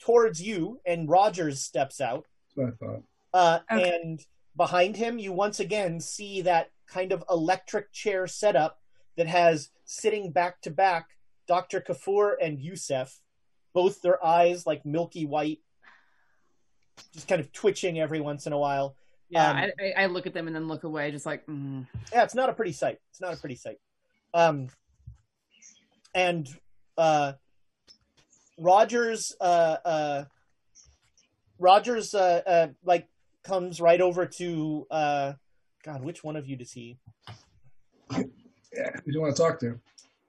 towards 0.00 0.40
you, 0.42 0.80
and 0.86 1.08
Rogers 1.08 1.60
steps 1.60 2.00
out. 2.00 2.26
That's 2.56 2.78
what 2.80 2.88
I 2.88 2.92
thought. 2.92 3.02
Uh, 3.34 3.58
Okay. 3.70 3.98
And 4.02 4.20
behind 4.56 4.96
him, 4.96 5.18
you 5.18 5.32
once 5.32 5.60
again 5.60 6.00
see 6.00 6.40
that 6.42 6.70
kind 6.86 7.12
of 7.12 7.22
electric 7.28 7.92
chair 7.92 8.26
setup 8.26 8.80
that 9.16 9.26
has 9.26 9.70
sitting 9.84 10.30
back 10.30 10.60
to 10.62 10.70
back 10.70 11.08
Dr. 11.46 11.80
Kafour 11.80 12.32
and 12.40 12.58
Yusef, 12.58 13.20
both 13.74 14.00
their 14.00 14.24
eyes 14.24 14.66
like 14.66 14.84
milky 14.86 15.26
white, 15.26 15.58
just 17.12 17.28
kind 17.28 17.40
of 17.40 17.52
twitching 17.52 17.98
every 18.00 18.20
once 18.20 18.46
in 18.46 18.52
a 18.52 18.58
while. 18.58 18.96
Yeah, 19.30 19.50
Um, 19.50 19.56
I, 19.56 19.70
I 19.82 20.02
I 20.04 20.06
look 20.06 20.26
at 20.26 20.32
them 20.32 20.46
and 20.46 20.56
then 20.56 20.68
look 20.68 20.84
away, 20.84 21.10
just 21.10 21.26
like. 21.26 21.44
Mm. 21.46 21.86
yeah, 22.12 22.22
it's 22.24 22.34
not 22.34 22.48
a 22.48 22.54
pretty 22.54 22.72
sight. 22.72 22.98
It's 23.10 23.20
not 23.20 23.34
a 23.34 23.36
pretty 23.36 23.56
sight. 23.56 23.78
Um, 24.32 24.68
and 26.14 26.48
uh, 26.96 27.32
Rogers, 28.58 29.34
uh, 29.40 29.76
uh, 29.84 30.24
Rogers, 31.58 32.14
uh, 32.14 32.42
uh, 32.46 32.66
like 32.84 33.08
comes 33.44 33.80
right 33.80 34.00
over 34.00 34.26
to 34.26 34.86
uh, 34.90 35.32
God. 35.84 36.02
Which 36.02 36.24
one 36.24 36.36
of 36.36 36.46
you 36.46 36.56
does 36.56 36.72
he? 36.72 36.98
Yeah, 38.10 38.90
who 38.94 39.12
do 39.12 39.12
you 39.12 39.20
want 39.20 39.34
to 39.34 39.42
talk 39.42 39.58
to? 39.60 39.78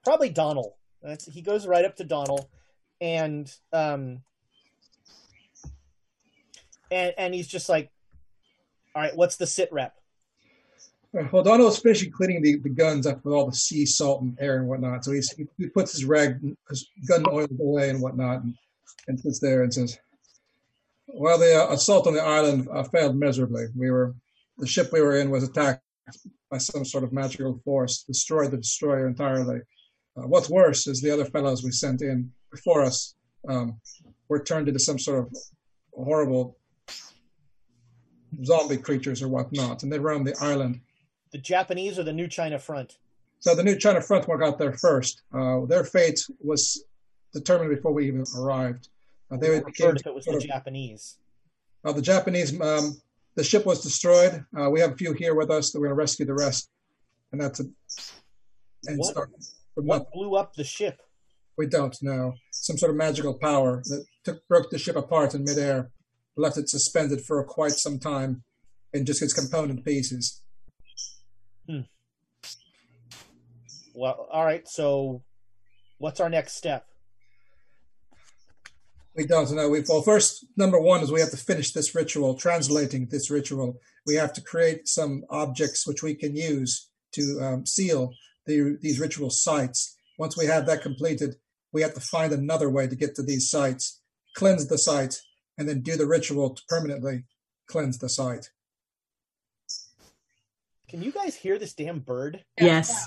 Probably 0.04 0.30
Donald. 0.30 0.72
That's, 1.02 1.26
he 1.26 1.42
goes 1.42 1.66
right 1.66 1.84
up 1.84 1.96
to 1.96 2.04
Donald, 2.04 2.46
and 3.00 3.52
um, 3.72 4.22
and 6.90 7.14
and 7.16 7.34
he's 7.34 7.46
just 7.48 7.68
like, 7.68 7.90
"All 8.94 9.02
right, 9.02 9.16
what's 9.16 9.36
the 9.36 9.46
sit 9.46 9.72
rep?" 9.72 9.99
Uh, 11.18 11.22
Hodano's 11.24 11.78
finishing 11.78 12.12
cleaning 12.12 12.40
the, 12.40 12.58
the 12.58 12.68
guns 12.68 13.06
up 13.06 13.24
with 13.24 13.34
all 13.34 13.46
the 13.46 13.56
sea 13.56 13.84
salt 13.84 14.22
and 14.22 14.38
air 14.40 14.58
and 14.58 14.68
whatnot. 14.68 15.04
So 15.04 15.12
he's, 15.12 15.34
he, 15.58 15.66
puts 15.66 15.92
his 15.92 16.04
rag, 16.04 16.40
his 16.68 16.88
gun 17.08 17.24
oil 17.28 17.48
away 17.58 17.90
and 17.90 18.00
whatnot, 18.00 18.42
and, 18.42 18.54
and 19.08 19.18
sits 19.18 19.40
there 19.40 19.64
and 19.64 19.74
says, 19.74 19.98
"Well, 21.08 21.38
the 21.38 21.64
uh, 21.64 21.72
assault 21.72 22.06
on 22.06 22.14
the 22.14 22.22
island 22.22 22.68
uh, 22.72 22.84
failed 22.84 23.16
miserably. 23.16 23.66
We 23.76 23.90
were 23.90 24.14
the 24.58 24.68
ship 24.68 24.90
we 24.92 25.00
were 25.00 25.16
in 25.16 25.30
was 25.30 25.42
attacked 25.42 25.82
by 26.48 26.58
some 26.58 26.84
sort 26.84 27.02
of 27.02 27.12
magical 27.12 27.60
force, 27.64 28.02
destroyed 28.02 28.52
the 28.52 28.58
destroyer 28.58 29.06
entirely. 29.08 29.60
Uh, 30.16 30.26
what's 30.26 30.50
worse 30.50 30.86
is 30.86 31.00
the 31.00 31.10
other 31.10 31.24
fellows 31.24 31.64
we 31.64 31.72
sent 31.72 32.02
in 32.02 32.30
before 32.52 32.82
us 32.82 33.14
um, 33.48 33.80
were 34.28 34.42
turned 34.42 34.68
into 34.68 34.80
some 34.80 34.98
sort 34.98 35.20
of 35.20 35.36
horrible 35.92 36.56
zombie 38.44 38.76
creatures 38.76 39.22
or 39.22 39.28
whatnot, 39.28 39.82
and 39.82 39.92
they 39.92 39.98
roam 39.98 40.22
the 40.22 40.36
island." 40.40 40.80
The 41.32 41.38
Japanese 41.38 41.98
or 41.98 42.02
the 42.02 42.12
New 42.12 42.28
China 42.28 42.58
Front? 42.58 42.98
So 43.38 43.54
the 43.54 43.62
new 43.62 43.76
China 43.76 44.00
front 44.02 44.28
one 44.28 44.38
got 44.40 44.58
there 44.58 44.72
first. 44.72 45.22
Uh, 45.32 45.64
their 45.66 45.84
fate 45.84 46.20
was 46.40 46.84
determined 47.32 47.74
before 47.74 47.92
we 47.92 48.06
even 48.06 48.24
arrived. 48.36 48.88
Uh, 49.30 49.36
they 49.36 49.56
I 49.56 49.60
became 49.60 49.96
if 49.96 50.06
it 50.06 50.14
was 50.14 50.24
the 50.26 50.36
of- 50.36 50.42
Japanese. 50.44 51.18
uh, 51.84 51.92
the 51.92 52.02
Japanese. 52.02 52.58
Um, 52.60 53.00
the 53.36 53.44
ship 53.44 53.64
was 53.64 53.80
destroyed. 53.80 54.44
Uh, 54.58 54.68
we 54.70 54.80
have 54.80 54.92
a 54.92 54.96
few 54.96 55.12
here 55.14 55.34
with 55.34 55.50
us 55.50 55.70
that 55.70 55.78
we're 55.80 55.86
going 55.86 55.96
to 55.96 56.00
rescue 56.00 56.26
the 56.26 56.34
rest, 56.34 56.68
and 57.32 57.40
that's 57.40 57.60
a. 57.60 57.64
And 58.86 58.98
What? 58.98 59.10
start 59.12 59.30
What 59.76 60.10
blew 60.12 60.34
up 60.34 60.54
the 60.54 60.64
ship? 60.64 61.00
We 61.56 61.66
don't 61.66 61.96
know. 62.02 62.34
Some 62.50 62.76
sort 62.76 62.90
of 62.90 62.96
magical 62.96 63.34
power 63.34 63.82
that 63.86 64.04
took, 64.24 64.46
broke 64.48 64.70
the 64.70 64.78
ship 64.78 64.96
apart 64.96 65.34
in 65.34 65.44
midair, 65.44 65.90
left 66.36 66.58
it 66.58 66.68
suspended 66.68 67.20
for 67.22 67.42
quite 67.44 67.72
some 67.72 67.98
time, 67.98 68.42
and 68.92 69.06
just 69.06 69.22
its 69.22 69.32
component 69.32 69.84
pieces. 69.84 70.42
Well, 73.94 74.28
all 74.30 74.44
right. 74.44 74.66
So, 74.68 75.22
what's 75.98 76.20
our 76.20 76.30
next 76.30 76.54
step? 76.54 76.86
We 79.16 79.26
don't 79.26 79.50
know. 79.52 79.68
We 79.68 79.82
well, 79.88 80.02
first 80.02 80.46
number 80.56 80.80
one 80.80 81.02
is 81.02 81.10
we 81.10 81.20
have 81.20 81.30
to 81.32 81.36
finish 81.36 81.72
this 81.72 81.94
ritual, 81.94 82.34
translating 82.34 83.06
this 83.06 83.30
ritual. 83.30 83.80
We 84.06 84.14
have 84.14 84.32
to 84.34 84.40
create 84.40 84.88
some 84.88 85.24
objects 85.28 85.86
which 85.86 86.02
we 86.02 86.14
can 86.14 86.36
use 86.36 86.88
to 87.12 87.38
um, 87.42 87.66
seal 87.66 88.14
the, 88.46 88.78
these 88.80 89.00
ritual 89.00 89.30
sites. 89.30 89.96
Once 90.18 90.36
we 90.38 90.46
have 90.46 90.66
that 90.66 90.82
completed, 90.82 91.34
we 91.72 91.82
have 91.82 91.94
to 91.94 92.00
find 92.00 92.32
another 92.32 92.70
way 92.70 92.86
to 92.86 92.96
get 92.96 93.14
to 93.16 93.22
these 93.22 93.50
sites, 93.50 94.00
cleanse 94.36 94.68
the 94.68 94.78
site, 94.78 95.20
and 95.58 95.68
then 95.68 95.82
do 95.82 95.96
the 95.96 96.06
ritual 96.06 96.54
to 96.54 96.62
permanently 96.68 97.24
cleanse 97.66 97.98
the 97.98 98.08
site. 98.08 98.50
Can 100.90 101.02
you 101.02 101.12
guys 101.12 101.36
hear 101.36 101.56
this 101.58 101.72
damn 101.72 102.00
bird? 102.00 102.44
Yes. 102.60 103.06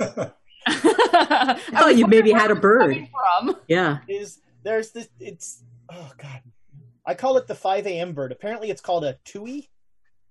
I 0.00 0.32
I 0.66 1.54
thought 1.70 1.96
you 1.96 2.06
maybe 2.06 2.32
had 2.32 2.50
a 2.50 2.54
bird. 2.56 2.96
From 3.38 3.56
Yeah. 3.68 3.98
Is 4.08 4.40
there's 4.64 4.90
this? 4.90 5.08
It's 5.20 5.62
oh 5.90 6.10
god, 6.18 6.42
I 7.06 7.14
call 7.14 7.36
it 7.36 7.46
the 7.46 7.54
5 7.54 7.86
a.m. 7.86 8.12
bird. 8.12 8.32
Apparently, 8.32 8.70
it's 8.70 8.80
called 8.80 9.04
a 9.04 9.16
tui 9.24 9.70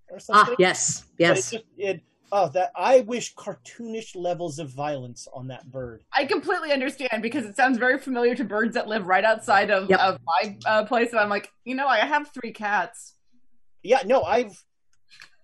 or 0.10 0.18
Ah, 0.18 0.20
something. 0.20 0.56
yes. 0.60 1.06
It 1.18 1.22
Yes. 1.24 1.54
it 1.78 2.02
oh 2.32 2.50
that 2.50 2.72
I 2.76 3.00
wish 3.02 3.34
cartoonish 3.36 4.16
levels 4.16 4.60
of 4.60 4.70
violence 4.70 5.28
on 5.34 5.48
that 5.48 5.72
bird. 5.72 6.04
I 6.12 6.26
completely 6.26 6.72
understand 6.74 7.22
because 7.24 7.46
it 7.46 7.56
sounds 7.56 7.78
very 7.78 7.98
familiar 8.00 8.36
to 8.36 8.44
birds 8.44 8.74
that 8.76 8.88
live 8.90 9.08
right 9.08 9.24
outside 9.24 9.72
of, 9.72 9.90
Yep. 9.90 10.00
of 10.00 10.20
my 10.26 10.58
uh, 10.66 10.86
place, 10.86 11.12
and 11.12 11.20
I'm 11.22 11.30
like, 11.30 11.50
you 11.64 11.74
know, 11.74 11.88
I 11.88 12.00
have 12.00 12.32
three 12.34 12.52
cats. 12.52 13.16
Yeah, 13.82 14.02
no, 14.06 14.24
I've 14.24 14.62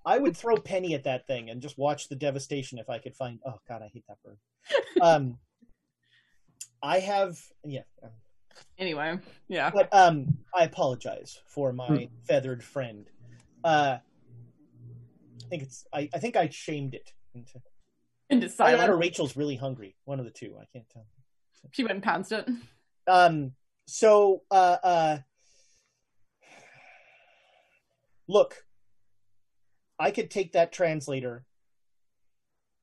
I 0.05 0.17
would 0.19 0.35
throw 0.35 0.57
Penny 0.57 0.93
at 0.95 1.05
that 1.05 1.27
thing 1.27 1.49
and 1.49 1.61
just 1.61 1.77
watch 1.77 2.09
the 2.09 2.15
devastation 2.15 2.77
if 2.77 2.89
I 2.89 2.99
could 2.99 3.15
find. 3.15 3.39
Oh 3.45 3.59
God, 3.67 3.81
I 3.81 3.89
hate 3.93 4.03
that 4.07 4.17
bird. 4.23 4.37
Um, 5.01 5.37
I 6.81 6.99
have 6.99 7.39
yeah, 7.63 7.81
um, 8.03 8.09
Anyway, 8.77 9.17
yeah. 9.47 9.71
but 9.73 9.89
um, 9.93 10.37
I 10.55 10.63
apologize 10.65 11.39
for 11.47 11.71
my 11.73 12.09
feathered 12.27 12.63
friend. 12.63 13.09
Uh, 13.63 13.97
I 15.43 15.47
think 15.49 15.63
it's 15.63 15.85
I, 15.93 16.09
I 16.13 16.19
think 16.19 16.35
I 16.35 16.49
shamed 16.49 16.93
it 16.93 17.11
into. 17.33 17.61
Into 18.29 18.45
Either 18.47 18.55
silence. 18.55 18.79
that 18.81 18.89
or 18.89 18.97
Rachel's 18.97 19.35
really 19.37 19.55
hungry. 19.55 19.95
One 20.05 20.19
of 20.19 20.25
the 20.25 20.31
two. 20.31 20.55
I 20.59 20.65
can't 20.73 20.89
tell. 20.89 21.05
She 21.71 21.83
went 21.83 21.93
and 21.95 22.03
pounced 22.03 22.31
it. 22.31 22.47
Um. 23.07 23.53
So, 23.85 24.43
uh, 24.49 24.77
uh, 24.83 25.17
look, 28.27 28.65
I 29.99 30.11
could 30.11 30.29
take 30.29 30.53
that 30.53 30.71
translator, 30.71 31.45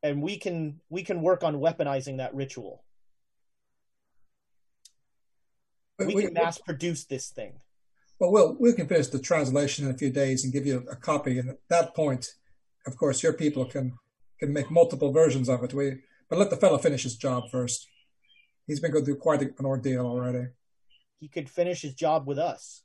and 0.02 0.22
we 0.22 0.38
can 0.38 0.80
we 0.88 1.02
can 1.02 1.22
work 1.22 1.42
on 1.44 1.56
weaponizing 1.56 2.18
that 2.18 2.34
ritual. 2.34 2.84
But 5.98 6.08
We 6.08 6.14
we- 6.14 6.22
can 6.24 6.34
mass 6.34 6.58
produce 6.58 7.04
this 7.04 7.30
thing. 7.30 7.60
Well, 8.18 8.32
we'll 8.32 8.56
we 8.60 8.72
can 8.74 8.86
finish 8.86 9.08
the 9.08 9.18
translation 9.18 9.86
in 9.86 9.94
a 9.94 9.98
few 9.98 10.10
days 10.10 10.44
and 10.44 10.52
give 10.52 10.66
you 10.66 10.86
a 10.90 10.96
copy. 10.96 11.38
And 11.38 11.50
at 11.50 11.58
that 11.68 11.94
point, 11.94 12.34
of 12.86 12.96
course, 12.96 13.22
your 13.22 13.32
people 13.32 13.64
can 13.64 13.98
can 14.38 14.52
make 14.52 14.70
multiple 14.70 15.12
versions 15.12 15.48
of 15.48 15.62
it. 15.64 15.72
We 15.74 15.98
but 16.28 16.38
let 16.38 16.50
the 16.50 16.56
fellow 16.56 16.78
finish 16.78 17.02
his 17.02 17.16
job 17.16 17.50
first. 17.50 17.88
He's 18.66 18.78
been 18.78 18.92
going 18.92 19.04
through 19.04 19.16
quite 19.16 19.42
an 19.42 19.64
ordeal 19.64 20.06
already. 20.06 20.48
He 21.18 21.28
could 21.28 21.50
finish 21.50 21.82
his 21.82 21.94
job 21.94 22.26
with 22.26 22.38
us. 22.38 22.82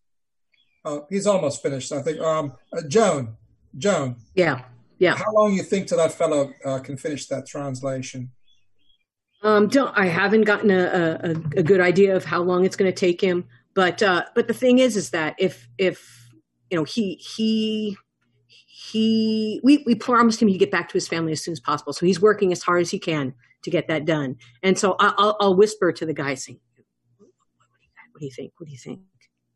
Uh, 0.83 1.01
he's 1.09 1.27
almost 1.27 1.61
finished, 1.61 1.91
I 1.91 2.01
think. 2.01 2.19
Um, 2.19 2.53
uh, 2.75 2.81
Joan, 2.87 3.37
Joan, 3.77 4.15
Yeah. 4.35 4.61
Yeah. 4.97 5.15
how 5.15 5.33
long 5.33 5.53
you 5.53 5.63
think 5.63 5.87
till 5.87 5.97
that 5.97 6.13
fellow 6.13 6.53
uh, 6.63 6.79
can 6.79 6.95
finish 6.97 7.27
that 7.27 7.45
translation? 7.45 8.31
Um, 9.41 9.67
don't 9.67 9.95
I 9.97 10.07
haven't 10.07 10.43
gotten 10.43 10.71
a, 10.71 11.19
a, 11.23 11.59
a 11.59 11.63
good 11.63 11.81
idea 11.81 12.15
of 12.15 12.23
how 12.25 12.41
long 12.41 12.65
it's 12.65 12.75
going 12.75 12.91
to 12.91 12.97
take 12.97 13.21
him, 13.21 13.45
but 13.73 14.01
uh, 14.01 14.23
but 14.33 14.47
the 14.47 14.53
thing 14.53 14.79
is, 14.79 14.95
is 14.95 15.09
that 15.11 15.35
if 15.37 15.67
if 15.77 16.31
you 16.71 16.77
know 16.77 16.83
he 16.83 17.15
he 17.15 17.97
he 18.67 19.59
we 19.63 19.83
we 19.85 19.93
promised 19.93 20.41
him 20.41 20.47
he'd 20.47 20.57
get 20.57 20.71
back 20.71 20.87
to 20.89 20.93
his 20.93 21.07
family 21.07 21.33
as 21.33 21.43
soon 21.43 21.51
as 21.51 21.59
possible, 21.59 21.93
so 21.93 22.05
he's 22.05 22.21
working 22.21 22.51
as 22.51 22.63
hard 22.63 22.81
as 22.81 22.89
he 22.89 22.97
can 22.97 23.33
to 23.63 23.69
get 23.69 23.87
that 23.87 24.05
done. 24.05 24.37
And 24.63 24.79
so 24.79 24.95
I, 24.99 25.13
I'll 25.17 25.37
I'll 25.39 25.55
whisper 25.55 25.91
to 25.91 26.05
the 26.05 26.13
guy 26.13 26.33
saying, 26.35 26.59
"What 27.19 28.19
do 28.19 28.25
you 28.25 28.31
think? 28.31 28.53
What 28.57 28.65
do 28.67 28.71
you 28.71 28.79
think? 28.79 29.01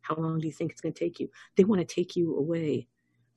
How 0.02 0.14
long 0.14 0.38
do 0.38 0.46
you 0.46 0.52
think 0.52 0.70
it's 0.70 0.80
going 0.80 0.92
to 0.92 0.98
take 0.98 1.18
you? 1.18 1.30
They 1.56 1.64
want 1.64 1.80
to 1.80 1.94
take 1.94 2.14
you 2.14 2.36
away, 2.36 2.86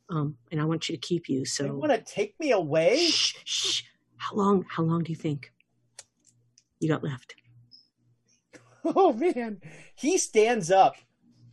um, 0.10 0.38
and 0.52 0.62
I 0.62 0.66
want 0.66 0.90
you 0.90 0.96
to 0.96 1.02
keep 1.02 1.30
you. 1.30 1.46
So 1.46 1.66
you 1.66 1.76
want 1.76 1.92
to 1.92 2.14
take 2.14 2.40
me 2.40 2.52
away. 2.52 3.08
Shh, 3.08 3.36
shh. 3.46 3.82
How 4.18 4.36
long? 4.36 4.66
How 4.70 4.84
long 4.84 5.04
do 5.04 5.12
you 5.12 5.16
think 5.18 5.52
you 6.80 6.90
got 6.90 7.04
left? 7.04 7.36
Oh 8.86 9.14
man, 9.14 9.62
he 9.96 10.18
stands 10.18 10.70
up. 10.70 10.98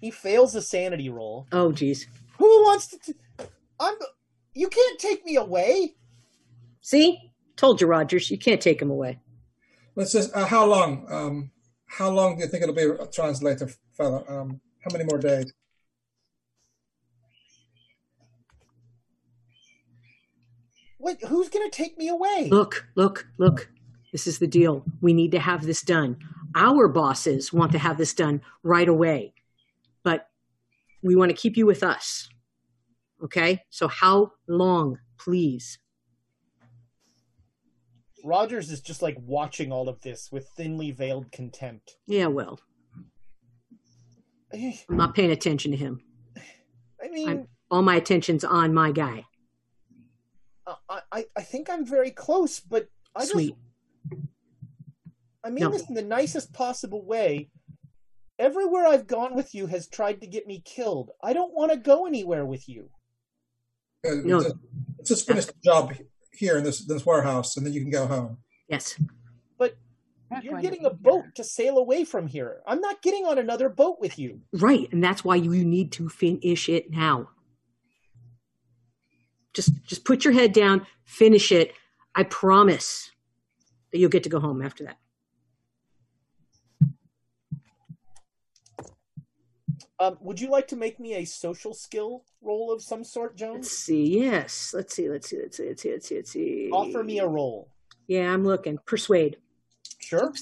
He 0.00 0.10
fails 0.10 0.52
the 0.54 0.62
sanity 0.62 1.08
roll. 1.10 1.46
Oh, 1.52 1.70
geez. 1.70 2.08
Who 2.38 2.44
wants 2.64 2.88
to? 2.88 2.98
T- 2.98 3.46
I'm. 3.78 3.94
You 4.52 4.68
can't 4.68 4.98
take 4.98 5.24
me 5.24 5.36
away. 5.36 5.94
See, 6.80 7.18
told 7.56 7.80
you, 7.80 7.86
Rogers. 7.86 8.32
You 8.32 8.38
can't 8.38 8.60
take 8.60 8.82
him 8.82 8.90
away. 8.90 9.20
Let's 9.94 10.12
just. 10.12 10.34
Uh, 10.34 10.44
how 10.44 10.66
long? 10.66 11.06
Um, 11.08 11.50
how 11.86 12.10
long 12.10 12.36
do 12.36 12.42
you 12.42 12.48
think 12.48 12.64
it'll 12.64 12.74
be 12.74 12.82
a 12.82 13.06
translator, 13.06 13.68
fellow? 13.96 14.24
Um, 14.28 14.60
how 14.80 14.90
many 14.92 15.04
more 15.04 15.18
days? 15.18 15.52
What? 21.00 21.16
Who's 21.22 21.48
gonna 21.48 21.70
take 21.70 21.96
me 21.96 22.08
away? 22.08 22.48
Look, 22.50 22.86
look, 22.94 23.26
look. 23.38 23.70
This 24.12 24.26
is 24.26 24.38
the 24.38 24.46
deal. 24.46 24.84
We 25.00 25.14
need 25.14 25.32
to 25.32 25.38
have 25.38 25.64
this 25.64 25.80
done. 25.80 26.18
Our 26.54 26.88
bosses 26.88 27.52
want 27.52 27.72
to 27.72 27.78
have 27.78 27.96
this 27.96 28.12
done 28.12 28.42
right 28.62 28.88
away, 28.88 29.32
but 30.02 30.28
we 31.02 31.16
want 31.16 31.30
to 31.30 31.36
keep 31.36 31.56
you 31.56 31.64
with 31.64 31.82
us. 31.82 32.28
Okay. 33.24 33.62
So 33.70 33.88
how 33.88 34.32
long, 34.46 34.98
please? 35.18 35.78
Rogers 38.22 38.70
is 38.70 38.82
just 38.82 39.00
like 39.00 39.16
watching 39.24 39.72
all 39.72 39.88
of 39.88 40.02
this 40.02 40.30
with 40.30 40.48
thinly 40.48 40.90
veiled 40.90 41.32
contempt. 41.32 41.96
Yeah. 42.06 42.26
Well, 42.26 42.60
I 44.52 44.78
I'm 44.90 44.96
not 44.98 45.14
paying 45.14 45.30
attention 45.30 45.70
to 45.70 45.78
him. 45.78 46.02
mean, 47.10 47.28
I'm, 47.28 47.48
all 47.70 47.80
my 47.80 47.96
attention's 47.96 48.44
on 48.44 48.74
my 48.74 48.92
guy. 48.92 49.24
I, 50.66 51.00
I, 51.12 51.24
I 51.36 51.42
think 51.42 51.68
I'm 51.70 51.84
very 51.86 52.10
close, 52.10 52.60
but 52.60 52.88
I 53.14 53.20
just, 53.20 53.32
Sweet. 53.32 53.56
I 55.44 55.50
mean 55.50 55.64
No. 55.64 55.70
this 55.70 55.88
in 55.88 55.94
the 55.94 56.02
nicest 56.02 56.52
possible 56.52 57.04
way. 57.04 57.50
Everywhere 58.38 58.86
I've 58.86 59.06
gone 59.06 59.34
with 59.34 59.54
you 59.54 59.66
has 59.66 59.88
tried 59.88 60.20
to 60.20 60.26
get 60.26 60.46
me 60.46 60.62
killed. 60.64 61.10
I 61.22 61.32
don't 61.32 61.52
want 61.54 61.72
to 61.72 61.76
go 61.76 62.06
anywhere 62.06 62.44
with 62.46 62.68
you. 62.68 62.88
Uh, 64.06 64.14
No. 64.24 64.40
just, 64.42 64.54
let's 64.98 65.08
just 65.10 65.26
finish 65.26 65.46
the 65.46 65.54
job 65.64 65.94
here 66.32 66.56
in 66.56 66.64
this 66.64 66.86
this 66.86 67.04
warehouse, 67.04 67.56
and 67.56 67.66
then 67.66 67.72
you 67.72 67.80
can 67.82 67.90
go 67.90 68.06
home. 68.06 68.38
Yes. 68.68 68.98
But 69.58 69.76
you're 70.42 70.60
getting 70.60 70.84
a 70.86 70.90
boat 70.90 71.24
to 71.34 71.44
sail 71.44 71.76
away 71.78 72.04
from 72.04 72.26
here. 72.28 72.62
I'm 72.66 72.80
not 72.80 73.02
getting 73.02 73.26
on 73.26 73.38
another 73.38 73.68
boat 73.68 73.98
with 74.00 74.18
you. 74.18 74.40
Right. 74.52 74.88
And 74.92 75.02
that's 75.02 75.24
why 75.24 75.34
you 75.36 75.64
need 75.64 75.92
to 75.92 76.08
finish 76.08 76.68
it 76.68 76.90
now. 76.90 77.28
Just 79.52 79.72
just 79.84 80.04
put 80.04 80.24
your 80.24 80.32
head 80.32 80.52
down, 80.52 80.86
finish 81.04 81.52
it. 81.52 81.72
I 82.14 82.24
promise 82.24 83.10
that 83.92 83.98
you'll 83.98 84.10
get 84.10 84.24
to 84.24 84.28
go 84.28 84.40
home 84.40 84.62
after 84.62 84.84
that. 84.84 84.98
Um, 90.00 90.16
would 90.22 90.40
you 90.40 90.50
like 90.50 90.66
to 90.68 90.76
make 90.76 90.98
me 90.98 91.16
a 91.16 91.26
social 91.26 91.74
skill 91.74 92.24
roll 92.40 92.72
of 92.72 92.80
some 92.80 93.04
sort, 93.04 93.36
Jones? 93.36 93.66
Let's 93.66 93.70
see. 93.70 94.18
Yes. 94.18 94.72
Let's 94.74 94.94
see. 94.94 95.10
Let's 95.10 95.28
see. 95.28 95.36
Let's 95.42 95.58
see. 95.58 95.68
Let's 95.68 95.82
see. 95.82 95.90
Let's 95.92 96.08
see. 96.08 96.16
Let's 96.16 96.30
see. 96.30 96.70
Offer 96.72 97.04
me 97.04 97.18
a 97.18 97.26
roll. 97.26 97.68
Yeah, 98.06 98.32
I'm 98.32 98.42
looking. 98.42 98.78
Persuade. 98.86 99.36
Sure. 99.98 100.32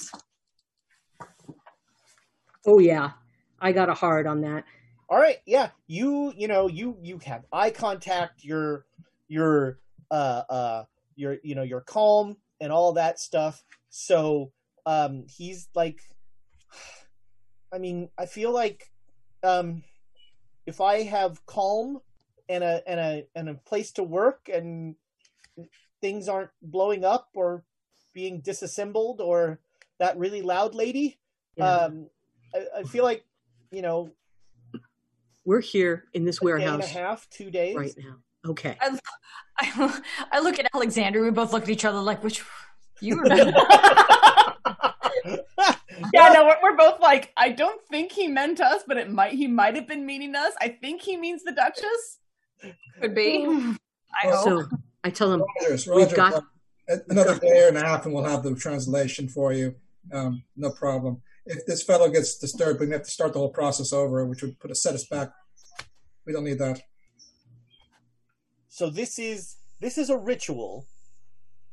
Oh 2.65 2.79
yeah, 2.79 3.13
I 3.61 3.73
got 3.73 3.89
a 3.89 3.95
hard 3.95 4.29
on 4.29 4.43
that. 4.43 4.65
All 5.09 5.19
right. 5.19 5.39
Yeah. 5.45 5.71
You. 5.89 6.33
You 6.37 6.47
know. 6.47 6.69
You. 6.69 6.97
You 7.03 7.19
have 7.27 7.45
eye 7.53 7.71
contact. 7.71 8.45
You're. 8.45 8.87
You're. 9.29 9.79
Uh. 10.11 10.43
Uh. 10.49 10.85
You're. 11.17 11.39
You 11.43 11.55
know. 11.55 11.63
You're 11.63 11.81
calm 11.83 12.37
and 12.61 12.73
all 12.73 12.93
that 12.95 13.21
stuff. 13.21 13.63
So. 13.91 14.53
Um. 14.87 15.25
He's 15.29 15.69
like. 15.75 16.01
I 17.73 17.79
mean. 17.79 18.09
I 18.19 18.27
feel 18.27 18.53
like. 18.53 18.91
Um. 19.43 19.83
If 20.67 20.81
I 20.81 21.03
have 21.03 21.45
calm 21.47 22.01
and 22.49 22.63
a 22.65 22.83
and 22.87 23.01
a 23.01 23.27
and 23.35 23.49
a 23.49 23.55
place 23.55 23.93
to 23.93 24.03
work 24.03 24.49
and 24.53 24.97
things 26.01 26.29
aren't 26.29 26.51
blowing 26.63 27.05
up 27.05 27.29
or 27.35 27.65
being 28.15 28.41
disassembled 28.41 29.21
or 29.21 29.61
that 29.99 30.19
really 30.19 30.43
loud 30.43 30.75
lady. 30.75 31.19
Yeah. 31.57 31.71
Um. 31.71 32.09
I, 32.55 32.81
I 32.81 32.83
feel 32.85 33.05
like. 33.05 33.25
You 33.71 33.83
know, 33.83 34.11
We're 35.45 35.61
here 35.61 36.05
in 36.15 36.25
this 36.25 36.39
a 36.39 36.41
day 36.41 36.53
and 36.53 36.63
a 36.63 36.67
warehouse 36.67 36.91
half, 36.91 37.29
two 37.29 37.51
days. 37.51 37.77
right 37.77 37.93
now. 37.99 38.17
Okay. 38.47 38.77
I, 38.81 38.98
I, 39.60 40.01
I 40.32 40.40
look 40.40 40.59
at 40.59 40.69
Alexander. 40.74 41.23
We 41.23 41.31
both 41.31 41.52
look 41.52 41.65
at 41.65 41.69
each 41.69 41.85
other 41.85 42.01
like, 42.01 42.23
which 42.23 42.43
you 43.01 43.16
remember? 43.20 43.52
Yeah, 46.15 46.28
no, 46.32 46.44
we're, 46.44 46.56
we're 46.62 46.77
both 46.77 47.01
like, 47.01 47.32
I 47.36 47.51
don't 47.51 47.81
think 47.90 48.12
he 48.12 48.28
meant 48.28 48.60
us, 48.60 48.82
but 48.86 48.97
it 48.97 49.10
might 49.10 49.32
he 49.32 49.47
might 49.47 49.74
have 49.74 49.89
been 49.89 50.06
meaning 50.06 50.35
us. 50.35 50.52
I 50.60 50.69
think 50.69 51.02
he 51.02 51.16
means 51.16 51.43
the 51.43 51.52
Duchess. 51.52 52.19
Could 53.01 53.15
be. 53.15 53.44
I 53.47 54.28
hope. 54.28 54.44
So 54.44 54.69
I 55.05 55.10
tell 55.10 55.32
him 55.32 55.44
Rogers, 55.60 55.86
we've 55.86 56.15
got 56.15 56.44
another 57.09 57.39
day 57.39 57.69
and 57.69 57.77
a 57.77 57.81
half, 57.85 58.05
and 58.05 58.15
we'll 58.15 58.24
have 58.24 58.43
the 58.43 58.55
translation 58.55 59.28
for 59.28 59.52
you. 59.52 59.74
Um, 60.12 60.43
no 60.56 60.70
problem. 60.70 61.23
If 61.47 61.66
this 61.66 61.82
fellow 61.82 62.09
gets 62.09 62.39
disturbed, 62.39 62.81
we 62.81 62.90
have 62.90 63.02
to 63.02 63.10
start 63.10 63.32
the 63.32 63.39
whole 63.39 63.51
process 63.51 63.93
over, 63.93 64.24
which 64.27 64.43
would 64.43 64.59
put 64.60 64.70
us 64.70 64.82
set 64.82 64.94
us 64.94 65.06
back. 65.06 65.31
We 66.27 66.32
don't 66.32 66.44
need 66.44 66.59
that. 66.59 66.81
So 68.79 68.89
this 68.89 69.19
is 69.19 69.57
this 69.81 69.99
is 69.99 70.09
a 70.09 70.17
ritual 70.17 70.87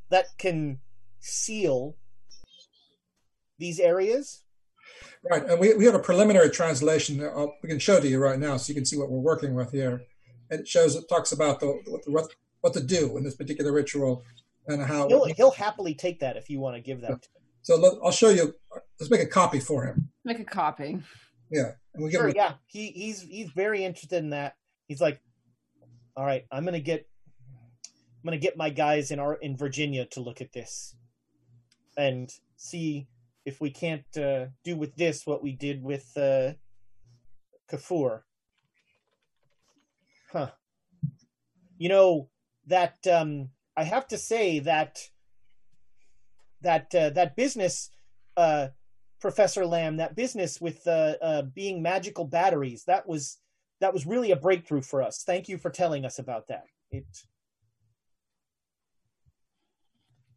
that 0.10 0.26
can 0.40 0.80
seal 1.19 1.98
these 3.60 3.80
areas. 3.80 4.41
Right, 5.30 5.44
and 5.45 5.60
we, 5.60 5.76
we 5.76 5.86
have 5.86 5.94
a 5.94 5.99
preliminary 5.99 6.49
translation 6.49 7.18
that 7.18 7.30
I'll, 7.30 7.53
we 7.61 7.69
can 7.69 7.77
show 7.77 7.99
to 7.99 8.07
you 8.07 8.18
right 8.18 8.40
now, 8.40 8.57
so 8.57 8.72
you 8.72 8.76
can 8.76 8.86
see 8.86 8.98
what 8.98 9.11
we're 9.11 9.19
working 9.19 9.53
with 9.53 9.72
here. 9.72 10.02
And 10.49 10.61
it 10.61 10.68
shows 10.68 10.95
it 10.95 11.07
talks 11.07 11.32
about 11.32 11.60
the 11.60 11.68
what, 11.86 12.02
what 12.07 12.36
what 12.61 12.73
to 12.73 12.82
do 12.82 13.18
in 13.18 13.23
this 13.23 13.36
particular 13.36 13.72
ritual 13.72 14.23
and 14.68 14.82
how. 14.82 15.07
He'll 15.07 15.26
he'll 15.26 15.52
happily 15.52 15.94
take 15.94 16.19
that 16.22 16.38
if 16.38 16.49
you 16.49 16.60
want 16.60 16.76
to 16.76 16.82
give 16.82 17.02
that. 17.02 17.07
to 17.07 17.14
him. 17.14 17.44
So 17.61 17.76
let, 17.76 17.94
I'll 18.03 18.10
show 18.10 18.30
you. 18.30 18.56
Let's 18.99 19.11
make 19.11 19.22
a 19.22 19.27
copy 19.27 19.60
for 19.60 19.86
him. 19.86 20.10
Make 20.23 20.40
a 20.40 20.44
copy. 20.44 21.03
Yeah, 21.52 21.73
and 21.94 22.03
we 22.03 22.10
give 22.10 22.18
Sure, 22.22 22.30
him. 22.30 22.34
yeah, 22.36 22.53
he 22.65 22.88
he's 22.88 23.22
he's 23.22 23.52
very 23.52 23.86
interested 23.86 24.23
in 24.23 24.32
that. 24.32 24.56
He's 24.88 25.02
like, 25.02 25.22
all 26.15 26.25
right, 26.25 26.45
I'm 26.51 26.65
gonna 26.65 26.79
get 26.79 27.07
I'm 28.25 28.25
gonna 28.25 28.37
get 28.37 28.57
my 28.57 28.69
guys 28.69 29.11
in 29.11 29.19
our 29.19 29.35
in 29.35 29.57
Virginia 29.57 30.05
to 30.11 30.21
look 30.21 30.41
at 30.41 30.53
this 30.53 30.95
and 31.97 32.31
see 32.55 33.07
if 33.45 33.61
we 33.61 33.69
can't 33.69 34.05
uh, 34.18 34.47
do 34.63 34.76
with 34.76 34.95
this 34.95 35.26
what 35.26 35.44
we 35.44 35.52
did 35.52 35.84
with 35.84 36.11
uh, 36.18 36.53
Kafour. 37.71 38.21
Huh. 40.31 40.52
You 41.77 41.89
know 41.89 42.29
that 42.68 42.95
um, 43.07 43.49
I 43.77 43.84
have 43.84 44.07
to 44.07 44.18
say 44.18 44.60
that 44.60 45.10
that 46.61 46.95
uh, 46.95 47.10
that 47.11 47.35
business, 47.35 47.91
uh, 48.37 48.69
Professor 49.19 49.65
Lamb, 49.65 49.97
that 49.97 50.15
business 50.15 50.60
with 50.60 50.87
uh, 50.87 51.15
uh, 51.21 51.41
being 51.44 51.81
magical 51.81 52.26
batteries, 52.26 52.85
that 52.85 53.07
was 53.07 53.37
that 53.81 53.94
was 53.94 54.05
really 54.05 54.31
a 54.31 54.36
breakthrough 54.36 54.81
for 54.81 55.02
us. 55.02 55.23
Thank 55.26 55.49
you 55.49 55.57
for 55.57 55.70
telling 55.70 56.05
us 56.05 56.20
about 56.20 56.47
that. 56.47 56.65
It 56.91 57.05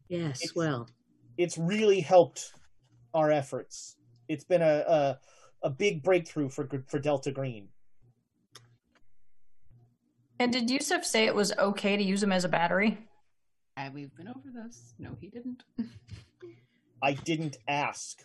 yes. 0.09 0.43
Well, 0.55 0.89
it's 1.37 1.57
really 1.59 2.01
helped 2.01 2.53
our 3.15 3.31
efforts. 3.31 3.97
It's 4.29 4.45
been 4.45 4.63
a 4.63 4.85
a, 4.87 5.19
a 5.63 5.71
big 5.71 6.03
breakthrough 6.03 6.49
for 6.49 6.69
for 6.87 6.99
Delta 6.99 7.31
Green. 7.31 7.69
And 10.41 10.53
did 10.53 10.71
Yusuf 10.71 11.05
say 11.05 11.27
it 11.27 11.35
was 11.35 11.53
okay 11.59 11.97
to 11.97 12.03
use 12.03 12.23
him 12.23 12.31
as 12.33 12.45
a 12.45 12.49
battery? 12.49 12.99
Uh, 13.77 13.91
we've 13.93 14.15
been 14.17 14.29
over 14.29 14.51
this. 14.53 14.95
No, 14.99 15.17
he 15.21 15.29
didn't. 15.29 15.65
I 17.03 17.13
didn't 17.13 17.59
ask. 17.69 18.25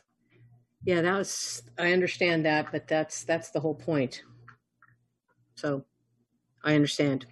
yeah, 0.83 1.01
that 1.01 1.17
was. 1.17 1.63
I 1.77 1.91
understand 1.91 2.45
that, 2.45 2.71
but 2.71 2.87
that's 2.87 3.23
that's 3.23 3.49
the 3.51 3.59
whole 3.59 3.75
point. 3.75 4.23
So, 5.55 5.85
I 6.63 6.75
understand. 6.75 7.25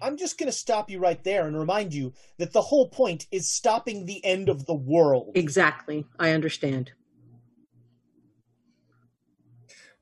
I'm 0.00 0.16
just 0.16 0.38
going 0.38 0.50
to 0.50 0.56
stop 0.56 0.90
you 0.90 0.98
right 0.98 1.22
there 1.24 1.46
and 1.46 1.58
remind 1.58 1.92
you 1.92 2.12
that 2.38 2.52
the 2.52 2.60
whole 2.60 2.88
point 2.88 3.26
is 3.32 3.50
stopping 3.50 4.06
the 4.06 4.24
end 4.24 4.48
of 4.48 4.66
the 4.66 4.74
world. 4.74 5.32
Exactly. 5.34 6.06
I 6.18 6.30
understand. 6.30 6.92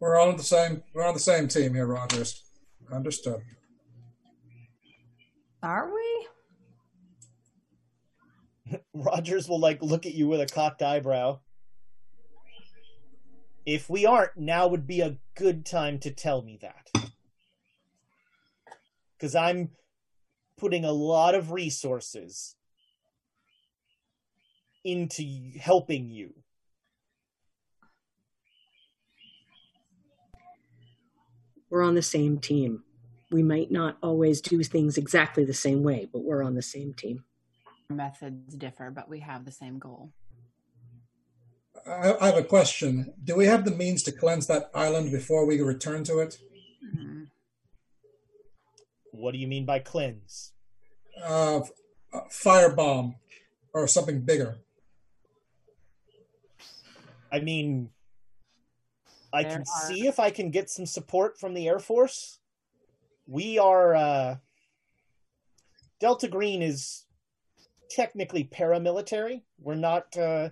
We're 0.00 0.18
all 0.18 0.28
on 0.28 0.36
the 0.36 0.42
same. 0.42 0.82
We're 0.92 1.06
on 1.06 1.14
the 1.14 1.20
same 1.20 1.48
team 1.48 1.74
here, 1.74 1.86
Rogers. 1.86 2.42
Understood. 2.92 3.40
Are 5.62 5.90
we? 5.92 8.78
Rogers 8.94 9.48
will 9.48 9.58
like 9.58 9.82
look 9.82 10.04
at 10.04 10.14
you 10.14 10.28
with 10.28 10.40
a 10.40 10.46
cocked 10.46 10.82
eyebrow. 10.82 11.40
If 13.64 13.88
we 13.88 14.06
aren't, 14.06 14.36
now 14.36 14.68
would 14.68 14.86
be 14.86 15.00
a 15.00 15.16
good 15.34 15.64
time 15.64 15.98
to 16.00 16.10
tell 16.10 16.42
me 16.42 16.58
that. 16.60 17.05
Because 19.16 19.34
I'm 19.34 19.70
putting 20.58 20.84
a 20.84 20.92
lot 20.92 21.34
of 21.34 21.52
resources 21.52 22.54
into 24.84 25.52
helping 25.58 26.10
you. 26.10 26.34
We're 31.70 31.82
on 31.82 31.94
the 31.94 32.02
same 32.02 32.38
team. 32.38 32.84
We 33.30 33.42
might 33.42 33.72
not 33.72 33.98
always 34.02 34.40
do 34.40 34.62
things 34.62 34.96
exactly 34.96 35.44
the 35.44 35.52
same 35.52 35.82
way, 35.82 36.08
but 36.12 36.22
we're 36.22 36.44
on 36.44 36.54
the 36.54 36.62
same 36.62 36.94
team. 36.94 37.24
Methods 37.90 38.54
differ, 38.54 38.90
but 38.90 39.08
we 39.08 39.20
have 39.20 39.44
the 39.44 39.50
same 39.52 39.78
goal. 39.78 40.12
I, 41.86 42.14
I 42.20 42.26
have 42.26 42.36
a 42.36 42.44
question. 42.44 43.12
Do 43.22 43.34
we 43.36 43.46
have 43.46 43.64
the 43.64 43.70
means 43.72 44.02
to 44.04 44.12
cleanse 44.12 44.46
that 44.46 44.70
island 44.74 45.10
before 45.10 45.44
we 45.44 45.60
return 45.60 46.04
to 46.04 46.20
it? 46.20 46.38
Mhm. 46.84 47.26
What 49.16 49.32
do 49.32 49.38
you 49.38 49.46
mean 49.48 49.64
by 49.64 49.78
cleanse? 49.78 50.52
Uh, 51.22 51.60
uh, 52.12 52.20
firebomb 52.30 53.14
or 53.72 53.88
something 53.88 54.20
bigger. 54.20 54.58
I 57.32 57.40
mean, 57.40 57.90
I 59.32 59.42
There 59.42 59.52
can 59.52 59.60
are- 59.62 59.88
see 59.88 60.06
if 60.06 60.18
I 60.20 60.30
can 60.30 60.50
get 60.50 60.70
some 60.70 60.86
support 60.86 61.38
from 61.38 61.54
the 61.54 61.66
Air 61.68 61.78
Force. 61.78 62.38
We 63.26 63.58
are 63.58 63.94
uh, 63.94 64.36
Delta 65.98 66.28
Green 66.28 66.62
is 66.62 67.04
technically 67.90 68.44
paramilitary. 68.44 69.42
We're 69.58 69.74
not. 69.74 70.16
Uh, 70.16 70.50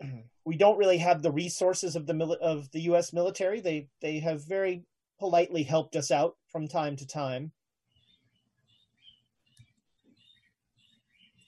we 0.44 0.56
don't 0.56 0.78
really 0.78 0.98
have 0.98 1.22
the 1.22 1.30
resources 1.30 1.94
of 1.94 2.06
the 2.06 2.14
mili- 2.14 2.38
of 2.38 2.70
the 2.72 2.80
U.S. 2.82 3.12
military. 3.12 3.60
They 3.60 3.88
they 4.00 4.18
have 4.20 4.42
very 4.44 4.84
politely 5.20 5.62
helped 5.62 5.94
us 5.96 6.10
out 6.10 6.36
from 6.50 6.66
time 6.68 6.96
to 6.96 7.06
time, 7.06 7.52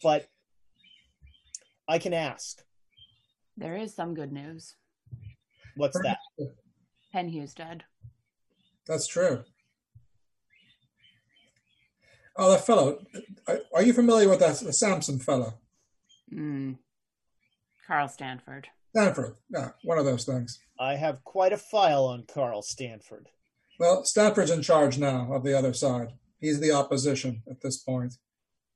but 0.03 0.29
I 1.89 1.99
can 1.99 2.15
ask. 2.15 2.63
There 3.57 3.77
is 3.77 3.95
some 3.95 4.15
good 4.15 4.33
news. 4.33 4.75
What's 5.77 5.99
that? 6.03 6.19
Penhew's 7.15 7.55
dead. 7.55 7.85
That's 8.87 9.07
true. 9.07 9.45
Oh, 12.37 12.51
that 12.53 12.65
fellow. 12.65 12.99
Are- 13.47 13.61
Are 13.75 13.83
you 13.83 13.93
familiar 13.93 14.29
with 14.29 14.41
that 14.41 14.59
the 14.61 14.73
Samson 14.73 15.19
fellow? 15.19 15.55
Mm. 16.33 16.79
Carl 17.87 18.09
Stanford. 18.09 18.69
Stanford. 18.95 19.35
Yeah, 19.51 19.71
one 19.83 19.99
of 19.99 20.05
those 20.05 20.25
things. 20.25 20.59
I 20.79 20.95
have 20.97 21.23
quite 21.25 21.53
a 21.53 21.59
file 21.59 22.05
on 22.07 22.25
Carl 22.33 22.63
Stanford. 22.63 23.29
Well, 23.79 24.05
Stanford's 24.05 24.51
in 24.51 24.63
charge 24.63 24.99
now 24.99 25.33
of 25.33 25.45
the 25.45 25.57
other 25.57 25.73
side. 25.73 26.13
He's 26.41 26.61
the 26.61 26.73
opposition 26.73 27.43
at 27.51 27.61
this 27.63 27.79
point. 27.83 28.15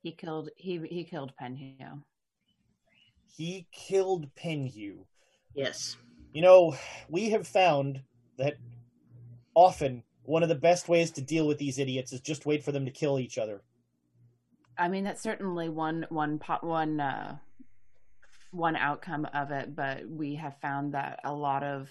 He 0.05 0.12
killed 0.12 0.50
he 0.57 0.86
he 0.91 1.02
killed 1.02 1.33
Penhew. 1.41 2.02
He 3.24 3.66
killed 3.73 4.28
Penhew. 4.36 5.07
Yes. 5.55 5.97
You 6.34 6.42
know, 6.42 6.76
we 7.08 7.31
have 7.31 7.49
found 7.49 8.02
that 8.36 8.57
often 9.55 10.02
one 10.24 10.42
of 10.42 10.50
the 10.50 10.57
best 10.57 10.91
ways 10.91 11.10
to 11.12 11.23
deal 11.23 11.47
with 11.47 11.57
these 11.57 11.78
idiots 11.78 12.12
is 12.12 12.20
just 12.20 12.44
wait 12.44 12.62
for 12.62 12.70
them 12.70 12.84
to 12.84 12.91
kill 12.91 13.18
each 13.18 13.39
other. 13.39 13.62
I 14.76 14.89
mean, 14.89 15.05
that's 15.05 15.23
certainly 15.23 15.70
one 15.70 16.05
one 16.10 16.39
pot 16.39 16.62
one 16.62 17.00
uh, 17.00 17.39
one 18.50 18.76
outcome 18.76 19.26
of 19.33 19.52
it, 19.52 19.74
but 19.74 20.07
we 20.07 20.34
have 20.34 20.60
found 20.60 20.92
that 20.92 21.20
a 21.24 21.33
lot 21.33 21.62
of 21.62 21.89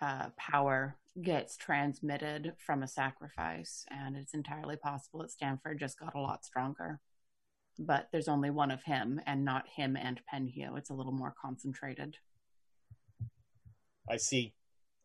uh, 0.00 0.28
power 0.36 0.96
gets 1.20 1.56
transmitted 1.56 2.52
from 2.64 2.84
a 2.84 2.88
sacrifice, 2.88 3.84
and 3.90 4.16
it's 4.16 4.32
entirely 4.32 4.76
possible 4.76 5.22
that 5.22 5.32
Stanford 5.32 5.80
just 5.80 5.98
got 5.98 6.14
a 6.14 6.20
lot 6.20 6.44
stronger. 6.44 7.00
But 7.78 8.08
there's 8.12 8.28
only 8.28 8.50
one 8.50 8.70
of 8.70 8.82
him, 8.82 9.20
and 9.26 9.44
not 9.44 9.66
him 9.68 9.96
and 9.96 10.20
Penhew. 10.32 10.76
It's 10.76 10.90
a 10.90 10.94
little 10.94 11.12
more 11.12 11.34
concentrated. 11.40 12.16
I 14.08 14.16
see. 14.16 14.52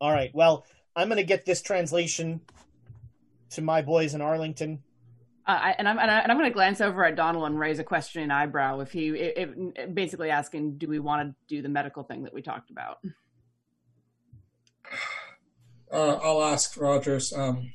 All 0.01 0.11
right. 0.11 0.31
Well, 0.33 0.65
I'm 0.95 1.07
going 1.07 1.17
to 1.17 1.23
get 1.23 1.45
this 1.45 1.61
translation 1.61 2.41
to 3.51 3.61
my 3.61 3.81
boys 3.81 4.13
in 4.13 4.21
Arlington. 4.21 4.83
Uh, 5.47 5.59
I, 5.61 5.75
and 5.77 5.87
I'm 5.87 5.97
and, 5.97 6.11
I, 6.11 6.19
am 6.29 6.37
going 6.37 6.49
to 6.49 6.53
glance 6.53 6.81
over 6.81 7.05
at 7.05 7.15
Donald 7.15 7.45
and 7.45 7.57
raise 7.57 7.79
a 7.79 7.83
questioning 7.83 8.31
eyebrow. 8.31 8.81
If 8.81 8.91
he, 8.91 9.07
it, 9.09 9.53
it, 9.75 9.95
basically 9.95 10.29
asking, 10.29 10.77
do 10.77 10.87
we 10.87 10.99
want 10.99 11.29
to 11.29 11.55
do 11.55 11.61
the 11.61 11.69
medical 11.69 12.03
thing 12.03 12.23
that 12.23 12.33
we 12.33 12.41
talked 12.41 12.69
about? 12.69 12.97
Uh, 15.91 16.19
I'll 16.21 16.43
ask 16.43 16.75
Rogers. 16.75 17.31
Um, 17.31 17.71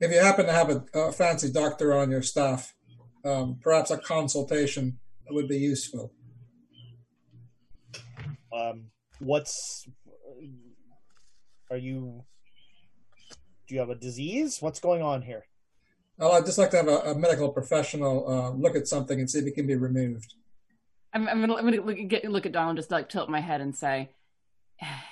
if 0.00 0.10
you 0.10 0.20
happen 0.20 0.46
to 0.46 0.52
have 0.52 0.70
a, 0.70 0.84
a, 0.94 1.12
fancy 1.12 1.52
doctor 1.52 1.92
on 1.92 2.10
your 2.10 2.22
staff, 2.22 2.74
um, 3.24 3.58
perhaps 3.62 3.90
a 3.90 3.98
consultation 3.98 4.98
would 5.30 5.48
be 5.48 5.58
useful. 5.58 6.12
Um, 8.52 8.84
what's 9.18 9.88
are 11.70 11.76
you? 11.76 12.22
Do 13.66 13.74
you 13.74 13.80
have 13.80 13.90
a 13.90 13.94
disease? 13.94 14.60
What's 14.60 14.80
going 14.80 15.02
on 15.02 15.22
here? 15.22 15.46
Well, 16.18 16.32
I'd 16.32 16.44
just 16.44 16.58
like 16.58 16.70
to 16.70 16.76
have 16.76 16.88
a, 16.88 16.98
a 16.98 17.14
medical 17.14 17.48
professional 17.48 18.28
uh, 18.28 18.50
look 18.50 18.76
at 18.76 18.86
something 18.86 19.18
and 19.18 19.30
see 19.30 19.38
if 19.38 19.46
it 19.46 19.54
can 19.54 19.66
be 19.66 19.76
removed. 19.76 20.34
I'm, 21.14 21.28
I'm 21.28 21.40
gonna, 21.40 21.54
I'm 21.56 21.64
gonna 21.64 21.80
look, 21.80 21.96
get, 22.08 22.30
look 22.30 22.46
at 22.46 22.52
Donald, 22.52 22.70
and 22.70 22.78
just 22.78 22.90
like 22.90 23.08
tilt 23.08 23.30
my 23.30 23.40
head 23.40 23.60
and 23.60 23.74
say, 23.74 24.10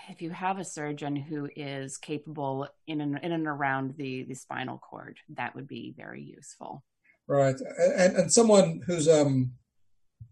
if 0.08 0.20
you 0.20 0.30
have 0.30 0.58
a 0.58 0.64
surgeon 0.64 1.16
who 1.16 1.48
is 1.56 1.96
capable 1.96 2.68
in 2.86 3.00
and, 3.00 3.18
in 3.22 3.32
and 3.32 3.46
around 3.46 3.94
the, 3.96 4.24
the 4.24 4.34
spinal 4.34 4.78
cord, 4.78 5.18
that 5.30 5.54
would 5.54 5.66
be 5.66 5.94
very 5.96 6.22
useful. 6.22 6.82
Right, 7.30 7.54
and 7.78 8.16
and 8.16 8.32
someone 8.32 8.80
who's 8.88 9.06
um 9.06 9.52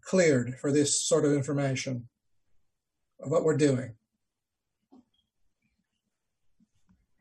cleared 0.02 0.56
for 0.58 0.72
this 0.72 1.00
sort 1.00 1.24
of 1.24 1.32
information 1.32 2.08
of 3.20 3.30
what 3.30 3.44
we're 3.44 3.56
doing. 3.56 3.94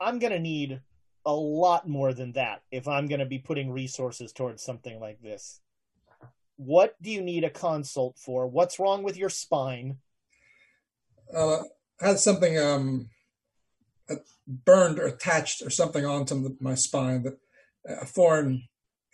I'm 0.01 0.17
gonna 0.17 0.39
need 0.39 0.81
a 1.27 1.31
lot 1.31 1.87
more 1.87 2.11
than 2.11 2.31
that 2.31 2.63
if 2.71 2.87
I'm 2.87 3.07
gonna 3.07 3.27
be 3.27 3.37
putting 3.37 3.69
resources 3.69 4.33
towards 4.33 4.63
something 4.63 4.99
like 4.99 5.21
this. 5.21 5.61
What 6.55 6.95
do 6.99 7.11
you 7.11 7.21
need 7.21 7.43
a 7.43 7.51
consult 7.51 8.17
for? 8.17 8.47
What's 8.47 8.79
wrong 8.79 9.03
with 9.03 9.15
your 9.15 9.29
spine? 9.29 9.97
Uh, 11.31 11.59
had 11.99 12.17
something 12.17 12.57
um, 12.57 13.11
burned 14.47 14.97
or 14.97 15.05
attached 15.05 15.61
or 15.61 15.69
something 15.69 16.03
onto 16.03 16.57
my 16.59 16.73
spine 16.73 17.21
that 17.21 17.37
a 17.85 18.07
foreign 18.07 18.63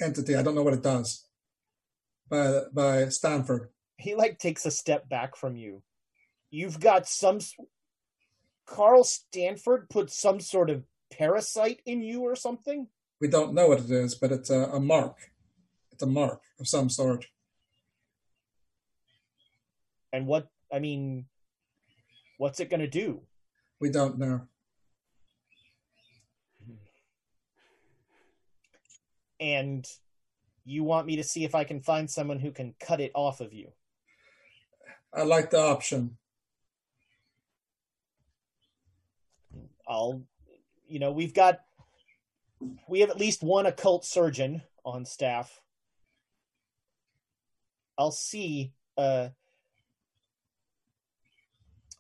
entity. 0.02 0.36
I 0.36 0.44
don't 0.44 0.56
know 0.56 0.64
what 0.64 0.74
it 0.74 0.84
does. 0.84 1.26
By 2.30 2.62
by 2.74 3.10
Stanford. 3.10 3.70
He 3.98 4.16
like 4.16 4.40
takes 4.40 4.66
a 4.66 4.72
step 4.72 5.08
back 5.10 5.36
from 5.36 5.56
you. 5.56 5.82
You've 6.50 6.80
got 6.80 7.08
some. 7.08 7.40
Carl 8.66 9.04
Stanford 9.04 9.90
put 9.90 10.10
some 10.10 10.40
sort 10.40 10.70
of 10.70 10.84
parasite 11.12 11.82
in 11.86 12.02
you 12.02 12.22
or 12.22 12.36
something. 12.36 12.88
We 13.20 13.28
don't 13.28 13.54
know 13.54 13.68
what 13.68 13.82
it 13.82 13.92
is, 13.92 14.16
but 14.16 14.32
it's 14.32 14.50
a, 14.50 14.70
a 14.72 14.80
mark. 14.80 15.18
It's 15.92 16.04
a 16.04 16.08
mark 16.08 16.42
of 16.60 16.68
some 16.68 16.90
sort. 16.90 17.26
And 20.14 20.28
what 20.28 20.48
I 20.72 20.80
mean, 20.80 21.26
What's 22.44 22.60
it 22.60 22.70
going 22.70 22.82
to 22.82 22.88
do? 22.88 23.22
We 23.80 23.90
don't 23.90 24.18
know. 24.18 24.42
And 29.44 29.86
you 30.64 30.86
want 30.86 31.06
me 31.06 31.18
to 31.18 31.24
see 31.24 31.44
if 31.44 31.54
I 31.54 31.66
can 31.66 31.82
find 31.82 32.10
someone 32.10 32.40
who 32.40 32.52
can 32.52 32.74
cut 32.80 33.02
it 33.02 33.12
off 33.14 33.42
of 33.42 33.54
you? 33.54 33.74
I 35.14 35.24
like 35.24 35.50
the 35.50 35.60
option. 35.60 36.18
I'll, 39.86 40.22
you 40.88 41.00
know, 41.00 41.12
we've 41.12 41.34
got, 41.34 41.60
we 42.88 43.02
have 43.02 43.10
at 43.10 43.20
least 43.20 43.44
one 43.44 43.66
occult 43.66 44.06
surgeon 44.06 44.62
on 44.86 45.04
staff. 45.04 45.60
I'll 47.98 48.12
see, 48.12 48.72
uh, 48.98 49.28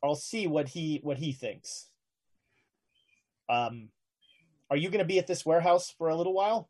I'll 0.01 0.15
see 0.15 0.47
what 0.47 0.69
he 0.69 1.01
what 1.03 1.17
he 1.17 1.33
thinks. 1.33 1.89
Um, 3.49 3.89
are 4.69 4.77
you 4.77 4.89
going 4.89 4.99
to 4.99 5.05
be 5.05 5.19
at 5.19 5.27
this 5.27 5.45
warehouse 5.45 5.93
for 5.97 6.07
a 6.07 6.15
little 6.15 6.33
while? 6.33 6.69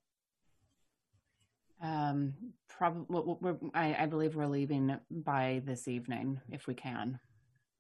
Um, 1.84 2.34
probably. 2.70 3.54
I, 3.76 3.96
I 4.00 4.06
believe 4.06 4.36
we're 4.36 4.48
leaving 4.48 4.98
by 5.12 5.62
this 5.66 5.88
evening 5.88 6.40
if 6.50 6.66
we 6.66 6.74
can. 6.74 7.20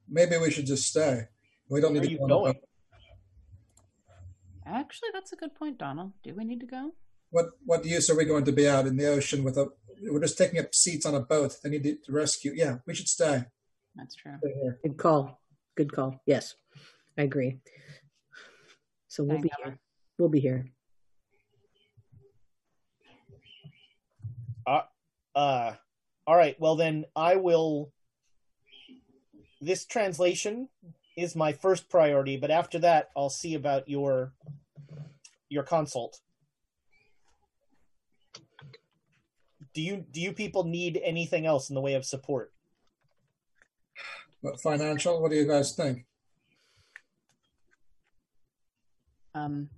Maybe 0.09 0.37
we 0.37 0.51
should 0.51 0.65
just 0.65 0.87
stay. 0.87 1.29
We 1.69 1.79
don't 1.79 1.93
need 1.93 2.19
Where 2.19 2.27
to 2.27 2.53
go. 2.53 2.53
Actually, 4.65 5.09
that's 5.13 5.31
a 5.31 5.37
good 5.37 5.55
point, 5.55 5.77
Donald. 5.77 6.11
Do 6.23 6.33
we 6.35 6.43
need 6.43 6.59
to 6.59 6.65
go? 6.65 6.91
What 7.31 7.45
What 7.65 7.85
use 7.85 8.09
are 8.09 8.17
we 8.17 8.25
going 8.25 8.45
to 8.45 8.51
be 8.51 8.67
out 8.67 8.85
in 8.85 8.97
the 8.97 9.07
ocean 9.07 9.43
with 9.43 9.57
a? 9.57 9.67
We're 10.01 10.19
just 10.19 10.37
taking 10.37 10.59
up 10.59 10.75
seats 10.75 11.05
on 11.05 11.15
a 11.15 11.21
boat. 11.21 11.55
They 11.63 11.69
need 11.69 11.83
to 11.83 12.11
rescue. 12.11 12.51
Yeah, 12.53 12.77
we 12.85 12.93
should 12.93 13.07
stay. 13.07 13.45
That's 13.95 14.15
true. 14.15 14.37
Good 14.83 14.97
call. 14.97 15.39
Good 15.75 15.93
call. 15.93 16.21
Yes, 16.25 16.55
I 17.17 17.23
agree. 17.23 17.59
So 19.07 19.23
we'll 19.23 19.41
be 19.41 19.51
here. 19.63 19.79
We'll 20.17 20.29
be 20.29 20.39
here. 20.39 20.65
Uh, 24.65 24.81
uh, 25.35 25.73
all 26.25 26.35
right. 26.35 26.59
Well, 26.59 26.75
then 26.75 27.05
I 27.15 27.35
will. 27.35 27.91
This 29.61 29.85
translation 29.85 30.69
is 31.15 31.35
my 31.35 31.53
first 31.53 31.89
priority, 31.89 32.37
but 32.37 32.51
after 32.51 32.79
that, 32.79 33.09
I'll 33.15 33.29
see 33.29 33.55
about 33.55 33.87
your 33.87 34.33
your 35.49 35.63
consult. 35.63 36.19
Do 39.73 39.81
you 39.81 40.05
do 40.11 40.21
you 40.21 40.33
people 40.33 40.63
need 40.63 40.99
anything 41.03 41.45
else 41.45 41.69
in 41.69 41.75
the 41.75 41.81
way 41.81 41.95
of 41.95 42.05
support? 42.05 42.51
But 44.41 44.59
financial, 44.59 45.21
what 45.21 45.31
do 45.31 45.37
you 45.37 45.47
guys 45.47 45.73
think? 45.73 46.05
Um, 49.33 49.69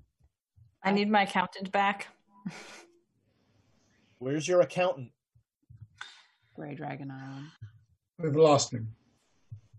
I 0.83 0.91
need 0.91 1.09
my 1.09 1.23
accountant 1.23 1.71
back. 1.71 2.07
Where's 4.25 4.47
your 4.47 4.61
accountant? 4.61 5.11
Gray 6.55 6.73
Dragon 6.73 7.11
Island. 7.11 7.45
We've 8.17 8.35
lost 8.35 8.73
him. 8.73 8.95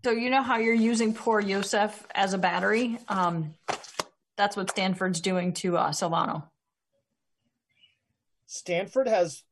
So 0.04 0.12
you 0.12 0.30
know 0.30 0.40
how 0.40 0.58
you're 0.58 0.72
using 0.72 1.12
poor 1.12 1.40
Yosef 1.40 2.06
as 2.14 2.32
a 2.32 2.38
battery? 2.38 3.00
Um, 3.08 3.54
that's 4.36 4.56
what 4.56 4.70
Stanford's 4.70 5.20
doing 5.20 5.52
to 5.54 5.76
uh, 5.76 5.90
Silvano. 5.90 6.44
Stanford 8.46 9.08
has 9.08 9.42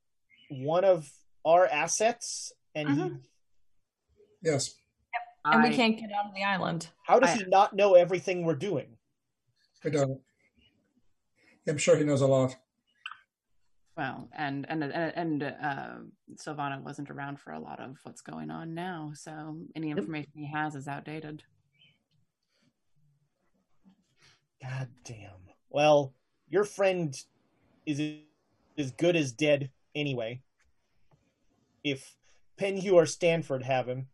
one 0.48 0.84
of 0.84 1.10
our 1.44 1.66
assets, 1.66 2.52
and 2.76 2.88
he, 2.88 3.10
Yes. 4.44 4.76
And 5.44 5.64
we 5.64 5.74
can't 5.74 5.98
get 5.98 6.10
out 6.16 6.26
of 6.28 6.36
the 6.36 6.44
island. 6.44 6.86
how 7.02 7.18
does 7.18 7.30
I- 7.30 7.38
he 7.38 7.44
not 7.48 7.74
know 7.74 7.94
everything 7.94 8.44
we're 8.44 8.54
doing? 8.54 8.96
I 9.84 9.88
don't. 9.88 10.20
I'm 11.66 11.78
sure 11.78 11.96
he 11.96 12.04
knows 12.04 12.20
a 12.20 12.28
lot. 12.28 12.54
Well, 13.96 14.28
and 14.36 14.66
and 14.68 14.82
and, 14.82 14.92
and 14.92 15.42
uh, 15.42 15.94
Silvana 16.34 16.82
wasn't 16.82 17.10
around 17.10 17.38
for 17.38 17.52
a 17.52 17.60
lot 17.60 17.78
of 17.78 17.96
what's 18.02 18.22
going 18.22 18.50
on 18.50 18.74
now, 18.74 19.12
so 19.14 19.58
any 19.76 19.90
information 19.90 20.32
he 20.34 20.50
has 20.50 20.74
is 20.74 20.88
outdated. 20.88 21.44
God 24.60 24.88
damn. 25.04 25.30
Well, 25.70 26.12
your 26.48 26.64
friend 26.64 27.14
is 27.86 28.00
as 28.76 28.90
good 28.92 29.14
as 29.14 29.30
dead 29.30 29.70
anyway. 29.94 30.40
If 31.84 32.16
Penhew 32.58 32.94
or 32.94 33.06
Stanford 33.06 33.62
have 33.62 33.86
him, 33.86 34.08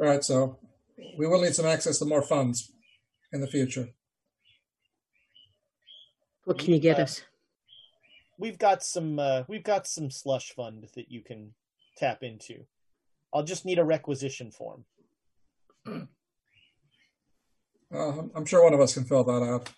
Right. 0.00 0.24
So 0.24 0.56
we 1.18 1.26
will 1.26 1.42
need 1.42 1.54
some 1.54 1.66
access 1.66 1.98
to 1.98 2.06
more 2.06 2.22
funds. 2.22 2.72
In 3.32 3.40
the 3.40 3.46
future. 3.46 3.88
What 6.44 6.58
can 6.58 6.72
you 6.72 6.80
get 6.80 6.98
Uh, 6.98 7.02
us? 7.02 7.22
We've 8.38 8.58
got 8.58 8.82
some 8.82 9.18
uh, 9.18 9.44
we've 9.48 9.62
got 9.62 9.86
some 9.86 10.10
slush 10.10 10.52
fund 10.52 10.88
that 10.94 11.10
you 11.10 11.20
can 11.22 11.54
tap 11.96 12.22
into. 12.22 12.64
I'll 13.32 13.44
just 13.44 13.64
need 13.64 13.78
a 13.78 13.84
requisition 13.84 14.50
form. 14.50 14.84
Uh, 17.92 18.08
I'm- 18.10 18.30
I'm 18.36 18.44
sure 18.44 18.62
one 18.62 18.72
of 18.72 18.78
us 18.80 18.94
can 18.94 19.02
fill 19.04 19.24
that 19.24 19.42
out. 19.42 19.68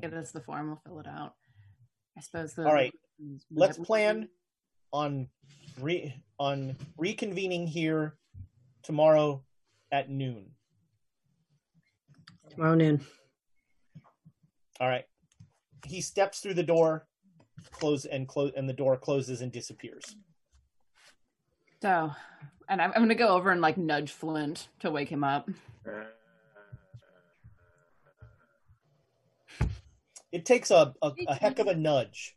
Give 0.00 0.14
us 0.14 0.32
the 0.32 0.40
form. 0.40 0.68
We'll 0.68 0.80
fill 0.82 0.98
it 1.00 1.06
out. 1.06 1.34
I 2.16 2.22
suppose. 2.22 2.54
The, 2.54 2.64
All 2.66 2.72
right. 2.72 2.94
we 3.18 3.38
Let's 3.50 3.76
plan 3.76 4.30
on 4.94 5.28
re 5.78 6.14
on 6.38 6.74
reconvening 6.98 7.68
here 7.68 8.16
tomorrow 8.82 9.44
at 9.92 10.08
noon. 10.08 10.54
Tomorrow 12.58 12.78
in. 12.80 13.00
All 14.80 14.88
right. 14.88 15.04
He 15.86 16.00
steps 16.00 16.40
through 16.40 16.54
the 16.54 16.64
door, 16.64 17.06
close 17.70 18.04
and 18.04 18.26
close, 18.26 18.50
and 18.56 18.68
the 18.68 18.72
door 18.72 18.96
closes 18.96 19.42
and 19.42 19.52
disappears. 19.52 20.16
So, 21.80 22.10
and 22.68 22.82
I'm, 22.82 22.90
I'm 22.90 22.98
going 22.98 23.10
to 23.10 23.14
go 23.14 23.28
over 23.28 23.52
and 23.52 23.60
like 23.60 23.76
nudge 23.76 24.10
Flint 24.10 24.66
to 24.80 24.90
wake 24.90 25.08
him 25.08 25.22
up. 25.22 25.48
It 30.32 30.44
takes 30.44 30.72
a, 30.72 30.92
a, 31.00 31.12
a 31.28 31.34
heck 31.36 31.60
of 31.60 31.68
a 31.68 31.76
nudge. 31.76 32.34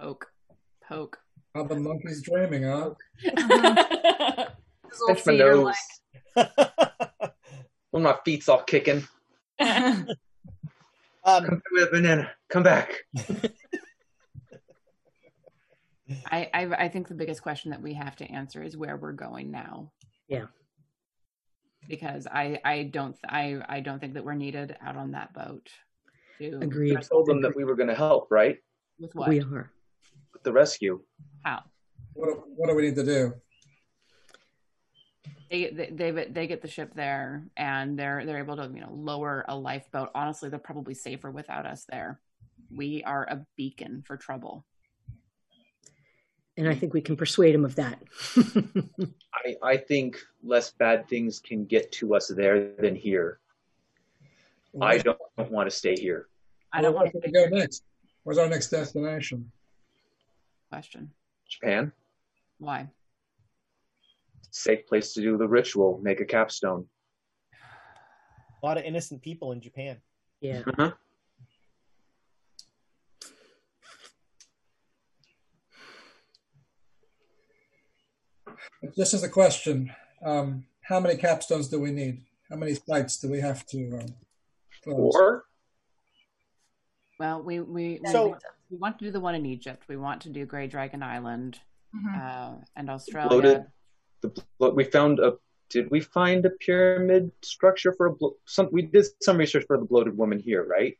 Poke, 0.00 0.32
poke. 0.82 1.18
How 1.54 1.64
the 1.64 1.76
monkey's 1.76 2.22
dreaming, 2.22 2.62
huh? 2.62 2.94
Uh-huh. 4.94 5.14
Pinch 5.14 5.26
my 5.26 5.36
nose. 5.36 5.74
when 7.92 8.02
my 8.02 8.16
feet's 8.24 8.48
all 8.48 8.62
kicking. 8.64 9.06
Um, 11.24 11.44
Come 11.44 11.62
with 11.70 11.84
a 11.84 11.90
banana. 11.92 12.32
Come 12.48 12.64
back. 12.64 12.94
I, 16.26 16.50
I 16.52 16.64
I 16.78 16.88
think 16.88 17.06
the 17.06 17.14
biggest 17.14 17.42
question 17.42 17.70
that 17.70 17.80
we 17.80 17.94
have 17.94 18.16
to 18.16 18.24
answer 18.24 18.60
is 18.60 18.76
where 18.76 18.96
we're 18.96 19.12
going 19.12 19.52
now. 19.52 19.92
Yeah. 20.26 20.46
Because 21.88 22.26
I 22.26 22.58
I 22.64 22.82
don't 22.82 23.16
I 23.24 23.62
I 23.68 23.78
don't 23.78 24.00
think 24.00 24.14
that 24.14 24.24
we're 24.24 24.34
needed 24.34 24.76
out 24.84 24.96
on 24.96 25.12
that 25.12 25.32
boat. 25.32 25.68
To 26.38 26.58
Agreed. 26.60 26.96
I 26.96 27.02
told 27.02 27.26
them 27.26 27.40
that 27.42 27.54
we 27.54 27.62
were 27.62 27.76
going 27.76 27.88
to 27.88 27.94
help, 27.94 28.26
right? 28.32 28.58
With 28.98 29.14
what? 29.14 29.28
We 29.28 29.42
are. 29.42 29.70
With 30.32 30.42
the 30.42 30.52
rescue. 30.52 31.00
How? 31.44 31.62
What, 32.14 32.26
do- 32.26 32.42
what 32.56 32.68
do 32.68 32.74
we 32.74 32.82
need 32.82 32.96
to 32.96 33.04
do? 33.04 33.34
They, 35.52 35.68
they 35.68 35.90
they 35.90 36.28
they 36.30 36.46
get 36.46 36.62
the 36.62 36.68
ship 36.68 36.94
there 36.94 37.44
and 37.58 37.98
they're 37.98 38.24
they're 38.24 38.38
able 38.38 38.56
to 38.56 38.70
you 38.74 38.80
know 38.80 38.90
lower 38.90 39.44
a 39.46 39.54
lifeboat. 39.54 40.08
Honestly, 40.14 40.48
they're 40.48 40.58
probably 40.58 40.94
safer 40.94 41.30
without 41.30 41.66
us 41.66 41.84
there. 41.90 42.20
We 42.74 43.04
are 43.04 43.24
a 43.24 43.44
beacon 43.54 44.02
for 44.06 44.16
trouble. 44.16 44.64
And 46.56 46.66
I 46.66 46.74
think 46.74 46.94
we 46.94 47.02
can 47.02 47.16
persuade 47.16 47.54
him 47.54 47.66
of 47.66 47.74
that. 47.74 48.02
I, 49.34 49.56
I 49.62 49.76
think 49.76 50.18
less 50.42 50.70
bad 50.70 51.06
things 51.06 51.38
can 51.38 51.66
get 51.66 51.92
to 51.92 52.14
us 52.14 52.28
there 52.28 52.72
than 52.78 52.94
here. 52.94 53.38
I 54.80 54.98
don't 54.98 55.18
want 55.36 55.68
to 55.68 55.76
stay 55.76 55.96
here. 55.96 56.28
I 56.72 56.80
don't 56.80 56.94
Where 56.94 57.10
want 57.12 57.24
to 57.24 57.30
go 57.30 57.44
next? 57.46 57.84
Where's 58.22 58.38
our 58.38 58.48
next 58.48 58.70
destination? 58.70 59.52
question 60.70 61.10
Japan, 61.46 61.92
why. 62.58 62.88
Safe 64.52 64.86
place 64.86 65.14
to 65.14 65.20
do 65.20 65.36
the 65.36 65.48
ritual, 65.48 65.98
make 66.02 66.20
a 66.20 66.24
capstone. 66.24 66.86
A 68.62 68.66
lot 68.66 68.78
of 68.78 68.84
innocent 68.84 69.22
people 69.22 69.50
in 69.52 69.60
Japan. 69.60 70.00
Yeah. 70.40 70.62
Uh-huh. 70.66 70.92
Just 78.96 79.14
as 79.14 79.22
a 79.22 79.28
question, 79.28 79.92
um, 80.24 80.64
how 80.82 81.00
many 81.00 81.16
capstones 81.16 81.70
do 81.70 81.80
we 81.80 81.90
need? 81.90 82.22
How 82.50 82.56
many 82.56 82.74
sites 82.74 83.16
do 83.18 83.30
we 83.30 83.40
have 83.40 83.64
to 83.66 83.98
um, 84.00 84.06
close? 84.84 85.14
Or 85.14 85.44
Well, 87.18 87.42
we 87.42 87.60
we 87.60 88.00
we, 88.02 88.10
So- 88.10 88.36
we 88.70 88.78
want 88.78 88.98
to 88.98 89.04
do 89.04 89.10
the 89.10 89.20
one 89.20 89.34
in 89.34 89.46
Egypt. 89.46 89.84
We 89.88 89.96
want 89.96 90.22
to 90.22 90.30
do 90.30 90.46
Grey 90.46 90.66
Dragon 90.66 91.02
Island 91.02 91.60
uh, 92.16 92.54
and 92.74 92.88
Australia. 92.90 93.28
bloated. 93.28 93.64
The 94.22 94.32
blo- 94.58 94.70
we 94.70 94.84
found 94.84 95.20
a. 95.20 95.34
Did 95.68 95.90
we 95.90 96.00
find 96.00 96.44
a 96.44 96.50
pyramid 96.50 97.32
structure 97.42 97.92
for 97.92 98.06
a 98.06 98.14
blo- 98.14 98.36
some? 98.46 98.68
We 98.72 98.82
did 98.82 99.06
some 99.22 99.38
research 99.38 99.64
for 99.66 99.78
the 99.78 99.84
bloated 99.84 100.16
woman 100.16 100.38
here, 100.38 100.64
right? 100.64 100.96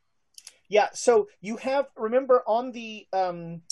Yeah, 0.68 0.88
so 0.94 1.28
you 1.40 1.56
have 1.58 1.86
remember 1.96 2.42
on 2.46 2.72
the 2.72 3.06
um 3.12 3.62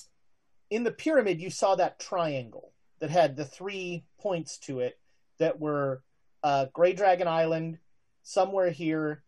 in 0.70 0.84
the 0.84 0.92
pyramid 0.92 1.40
you 1.40 1.50
saw 1.50 1.74
that 1.76 1.98
triangle 1.98 2.72
that 3.00 3.10
had 3.10 3.36
the 3.36 3.44
three 3.44 4.04
points 4.20 4.58
to 4.58 4.80
it 4.80 4.98
that 5.38 5.58
were 5.58 6.02
uh 6.42 6.66
Grey 6.72 6.92
Dragon 6.92 7.26
Island, 7.26 7.78
somewhere 8.22 8.70
here, 8.70 9.22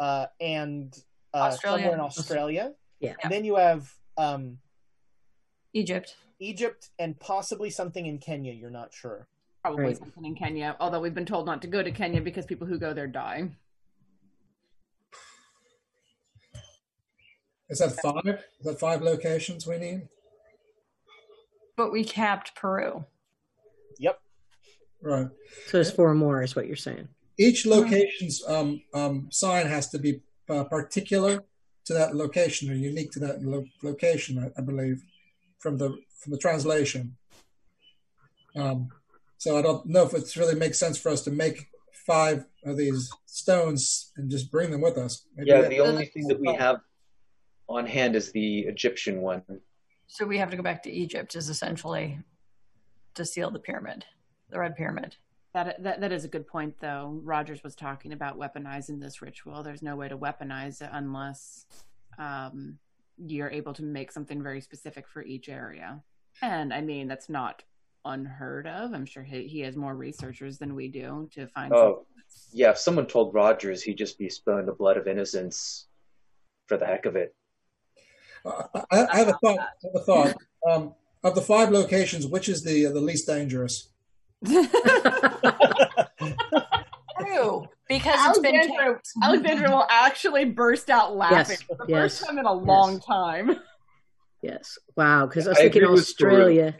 uh 0.00 0.26
and 0.40 0.96
uh 1.34 1.52
Australia. 1.52 1.78
somewhere 1.78 1.94
in 1.94 2.00
Australia. 2.00 2.74
Yeah. 3.00 3.14
And 3.22 3.30
then 3.30 3.44
you 3.44 3.56
have 3.56 3.92
um 4.16 4.58
Egypt. 5.74 6.16
Egypt 6.40 6.88
and 6.98 7.18
possibly 7.20 7.68
something 7.68 8.06
in 8.06 8.18
Kenya, 8.18 8.52
you're 8.52 8.70
not 8.70 8.94
sure. 8.94 9.26
Probably 9.62 9.84
Right. 9.84 9.96
something 9.96 10.24
in 10.24 10.34
Kenya. 10.34 10.76
Although 10.80 11.00
we've 11.00 11.14
been 11.14 11.26
told 11.26 11.46
not 11.46 11.60
to 11.62 11.68
go 11.68 11.82
to 11.82 11.90
Kenya 11.90 12.20
because 12.20 12.46
people 12.46 12.66
who 12.66 12.78
go 12.78 12.92
there 12.92 13.06
die. 13.06 13.50
Is 17.68 17.78
that 17.80 18.00
five? 18.00 18.24
Is 18.60 18.64
that 18.64 18.80
five 18.80 19.02
locations 19.02 19.66
we 19.66 19.78
need? 19.78 20.08
But 21.76 21.92
we 21.92 22.02
capped 22.04 22.54
Peru. 22.54 23.04
Yep. 23.98 24.20
Right. 25.02 25.28
So 25.66 25.72
there's 25.72 25.90
four 25.90 26.14
more, 26.14 26.42
is 26.42 26.56
what 26.56 26.66
you're 26.66 26.76
saying. 26.76 27.08
Each 27.38 27.66
location's 27.66 28.42
um, 28.48 28.82
um, 28.94 29.28
sign 29.30 29.66
has 29.66 29.88
to 29.90 29.98
be 29.98 30.22
uh, 30.48 30.64
particular 30.64 31.44
to 31.84 31.92
that 31.94 32.16
location 32.16 32.70
or 32.70 32.74
unique 32.74 33.12
to 33.12 33.20
that 33.20 33.42
lo- 33.42 33.64
location, 33.82 34.38
I, 34.56 34.60
I 34.60 34.64
believe, 34.64 35.02
from 35.58 35.76
the 35.78 35.90
from 36.20 36.32
the 36.32 36.38
translation. 36.38 37.16
Um, 38.56 38.88
so 39.38 39.56
I 39.56 39.62
don't 39.62 39.86
know 39.86 40.04
if 40.04 40.14
it 40.14 40.36
really 40.36 40.56
makes 40.56 40.78
sense 40.78 40.98
for 40.98 41.10
us 41.10 41.22
to 41.22 41.30
make 41.30 41.68
five 42.06 42.44
of 42.64 42.76
these 42.76 43.10
stones 43.26 44.12
and 44.16 44.30
just 44.30 44.50
bring 44.50 44.70
them 44.70 44.80
with 44.80 44.98
us. 44.98 45.26
Maybe 45.36 45.50
Yeah. 45.50 45.68
The 45.68 45.80
only 45.80 46.06
thing 46.06 46.26
that 46.28 46.40
we 46.40 46.52
have 46.54 46.80
on 47.68 47.86
hand 47.86 48.16
is 48.16 48.32
the 48.32 48.60
Egyptian 48.60 49.20
one. 49.20 49.42
So 50.06 50.26
we 50.26 50.38
have 50.38 50.50
to 50.50 50.56
go 50.56 50.62
back 50.62 50.82
to 50.84 50.90
Egypt 50.90 51.36
is 51.36 51.48
essentially 51.48 52.18
to 53.14 53.24
seal 53.24 53.50
the 53.50 53.58
pyramid, 53.58 54.04
the 54.50 54.58
red 54.58 54.74
pyramid. 54.74 55.16
That, 55.54 55.82
that 55.82 56.00
that 56.00 56.12
is 56.12 56.24
a 56.24 56.28
good 56.28 56.46
point, 56.46 56.74
though. 56.80 57.20
Rogers 57.22 57.62
was 57.62 57.74
talking 57.74 58.12
about 58.12 58.38
weaponizing 58.38 59.00
this 59.00 59.22
ritual. 59.22 59.62
There's 59.62 59.82
no 59.82 59.96
way 59.96 60.08
to 60.08 60.16
weaponize 60.16 60.82
it 60.82 60.90
unless 60.92 61.66
um, 62.18 62.78
you're 63.18 63.50
able 63.50 63.74
to 63.74 63.82
make 63.82 64.12
something 64.12 64.42
very 64.42 64.60
specific 64.60 65.06
for 65.08 65.22
each 65.22 65.48
area. 65.48 66.02
And 66.42 66.72
I 66.72 66.80
mean, 66.80 67.08
that's 67.08 67.28
not 67.28 67.64
unheard 68.04 68.66
of. 68.66 68.92
I'm 68.92 69.06
sure 69.06 69.22
he, 69.22 69.46
he 69.48 69.60
has 69.60 69.76
more 69.76 69.94
researchers 69.94 70.58
than 70.58 70.74
we 70.74 70.88
do 70.88 71.28
to 71.34 71.46
find. 71.48 71.72
Oh, 71.72 72.06
yeah. 72.52 72.70
If 72.70 72.78
someone 72.78 73.06
told 73.06 73.34
Rogers, 73.34 73.82
he'd 73.82 73.98
just 73.98 74.18
be 74.18 74.28
spilling 74.28 74.66
the 74.66 74.72
blood 74.72 74.96
of 74.96 75.06
innocence 75.06 75.86
for 76.66 76.76
the 76.76 76.86
heck 76.86 77.06
of 77.06 77.16
it. 77.16 77.34
I, 78.44 79.06
I 79.12 79.18
have 79.18 79.28
a 79.28 79.38
thought. 79.42 79.58
I 79.58 79.66
have 79.84 79.94
a 79.94 80.00
thought. 80.00 80.36
Um, 80.68 80.94
of 81.24 81.34
the 81.34 81.42
five 81.42 81.70
locations, 81.70 82.26
which 82.26 82.48
is 82.48 82.62
the 82.62 82.86
the 82.86 83.00
least 83.00 83.26
dangerous? 83.26 83.88
True. 87.20 87.66
Because 87.88 88.28
it's 88.28 88.38
been 88.38 88.54
Alexandra. 88.54 89.00
Alexandra 89.22 89.70
will 89.70 89.86
actually 89.90 90.44
burst 90.44 90.90
out 90.90 91.16
laughing 91.16 91.56
Yes, 91.58 91.62
for 91.62 91.76
the 91.76 91.86
yes, 91.88 92.18
first 92.18 92.26
time 92.26 92.38
in 92.38 92.46
a 92.46 92.52
long 92.52 93.00
time. 93.00 93.56
Yes. 94.42 94.78
Wow. 94.94 95.26
Because 95.26 95.46
I 95.46 95.50
was 95.50 95.58
I 95.58 95.62
thinking 95.62 95.82
agree 95.82 95.94
with 95.94 96.02
Australia. 96.02 96.76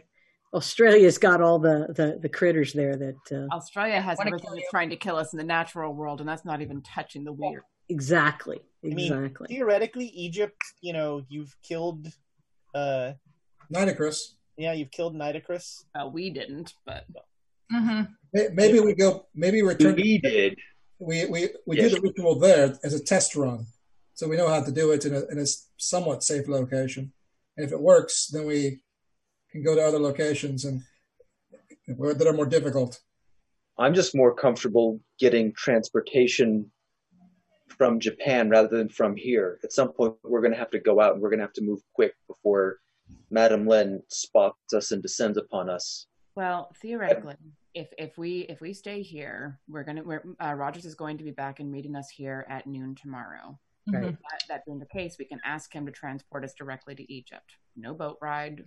Australia's 0.53 1.17
got 1.17 1.41
all 1.41 1.59
the, 1.59 1.87
the, 1.95 2.19
the 2.21 2.29
critters 2.29 2.73
there 2.73 2.95
that 2.95 3.31
uh, 3.31 3.53
Australia 3.55 4.01
has 4.01 4.19
everything 4.19 4.49
that's 4.53 4.69
trying 4.71 4.89
to 4.89 4.95
kill 4.95 5.15
us 5.15 5.31
in 5.33 5.37
the 5.37 5.43
natural 5.43 5.93
world, 5.93 6.19
and 6.21 6.27
that's 6.29 6.45
not 6.45 6.61
even 6.61 6.81
touching 6.81 7.23
the 7.23 7.33
weird. 7.33 7.61
exactly 7.89 8.59
I 8.83 8.87
mean, 8.87 9.13
exactly. 9.13 9.47
theoretically, 9.47 10.07
Egypt, 10.07 10.57
you 10.81 10.93
know, 10.93 11.21
you've 11.29 11.55
killed, 11.61 12.07
uh, 12.73 13.13
Nitocris. 13.73 14.33
yeah, 14.57 14.73
you've 14.73 14.91
killed 14.91 15.15
Nitocris. 15.15 15.83
Uh, 15.93 16.07
we 16.07 16.29
didn't, 16.31 16.73
but 16.85 17.05
hmm 17.71 18.01
Maybe 18.33 18.79
we 18.79 18.93
go. 18.95 19.25
Maybe 19.35 19.61
we 19.61 19.67
return. 19.69 19.95
We 19.95 20.17
did. 20.19 20.57
We 20.99 21.25
we, 21.25 21.49
we 21.67 21.77
Yes. 21.77 21.91
do 21.91 21.95
the 21.95 22.01
ritual 22.01 22.39
there 22.39 22.77
as 22.83 22.93
a 22.93 23.03
test 23.03 23.35
run, 23.35 23.65
so 24.13 24.27
we 24.27 24.37
know 24.37 24.47
how 24.47 24.63
to 24.63 24.71
do 24.71 24.91
it 24.91 25.05
in 25.05 25.13
a 25.15 25.25
in 25.31 25.39
a 25.39 25.45
somewhat 25.77 26.23
safe 26.23 26.47
location. 26.47 27.11
And 27.57 27.65
if 27.65 27.71
it 27.71 27.79
works, 27.81 28.27
then 28.27 28.45
we 28.45 28.79
can 29.51 29.63
go 29.63 29.75
to 29.75 29.81
other 29.81 29.99
locations 29.99 30.65
and 30.65 30.81
where 31.97 32.13
that 32.13 32.27
are 32.27 32.33
more 32.33 32.45
difficult. 32.45 32.99
I'm 33.77 33.93
just 33.93 34.15
more 34.15 34.33
comfortable 34.33 34.99
getting 35.19 35.53
transportation 35.53 36.71
from 37.67 37.99
Japan 37.99 38.49
rather 38.49 38.67
than 38.67 38.89
from 38.89 39.15
here. 39.15 39.59
At 39.63 39.71
some 39.71 39.93
point, 39.93 40.15
we're 40.23 40.41
going 40.41 40.51
to 40.51 40.59
have 40.59 40.71
to 40.71 40.79
go 40.79 40.99
out 40.99 41.13
and 41.13 41.21
we're 41.21 41.29
going 41.29 41.39
to 41.39 41.45
have 41.45 41.53
to 41.53 41.63
move 41.63 41.79
quick 41.93 42.13
before 42.27 42.79
Madame 43.31 43.67
Lin 43.67 44.01
spots 44.09 44.73
us 44.75 44.91
and 44.91 45.01
descends 45.01 45.37
upon 45.37 45.69
us. 45.69 46.07
Well, 46.35 46.69
theoretically, 46.81 47.35
if 47.73 47.89
if 47.97 48.17
we 48.17 48.41
if 48.41 48.61
we 48.61 48.73
stay 48.73 49.01
here, 49.01 49.59
we're 49.67 49.83
gonna 49.83 50.03
we're, 50.03 50.23
uh, 50.41 50.53
Rogers 50.53 50.85
is 50.85 50.95
going 50.95 51.17
to 51.17 51.23
be 51.23 51.31
back 51.31 51.59
and 51.59 51.71
meeting 51.71 51.95
us 51.95 52.09
here 52.09 52.45
at 52.49 52.67
noon 52.67 52.95
tomorrow. 52.95 53.59
Right. 53.91 54.03
That, 54.03 54.43
that 54.49 54.65
being 54.65 54.79
the 54.79 54.85
case, 54.85 55.15
we 55.17 55.25
can 55.25 55.39
ask 55.43 55.73
him 55.73 55.85
to 55.85 55.91
transport 55.91 56.43
us 56.43 56.53
directly 56.53 56.95
to 56.95 57.11
Egypt. 57.11 57.57
No 57.75 57.93
boat 57.93 58.17
ride, 58.21 58.63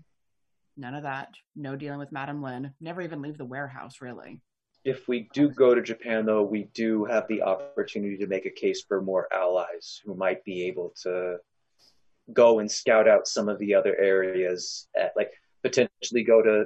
none 0.76 0.94
of 0.94 1.02
that. 1.02 1.34
No 1.56 1.76
dealing 1.76 1.98
with 1.98 2.12
Madame 2.12 2.42
Lin. 2.42 2.72
Never 2.80 3.02
even 3.02 3.22
leave 3.22 3.38
the 3.38 3.44
warehouse, 3.44 4.00
really. 4.00 4.40
If 4.84 5.06
we 5.06 5.28
do 5.32 5.48
go 5.48 5.74
to 5.74 5.82
Japan, 5.82 6.26
though, 6.26 6.42
we 6.42 6.64
do 6.74 7.04
have 7.04 7.28
the 7.28 7.42
opportunity 7.42 8.16
to 8.18 8.26
make 8.26 8.46
a 8.46 8.50
case 8.50 8.82
for 8.82 9.00
more 9.00 9.28
allies 9.32 10.00
who 10.04 10.14
might 10.14 10.44
be 10.44 10.64
able 10.66 10.92
to 11.02 11.36
go 12.32 12.58
and 12.58 12.70
scout 12.70 13.06
out 13.06 13.28
some 13.28 13.48
of 13.48 13.58
the 13.58 13.74
other 13.74 13.96
areas, 13.96 14.88
at, 14.96 15.12
like 15.16 15.30
potentially 15.62 16.24
go 16.24 16.42
to 16.42 16.64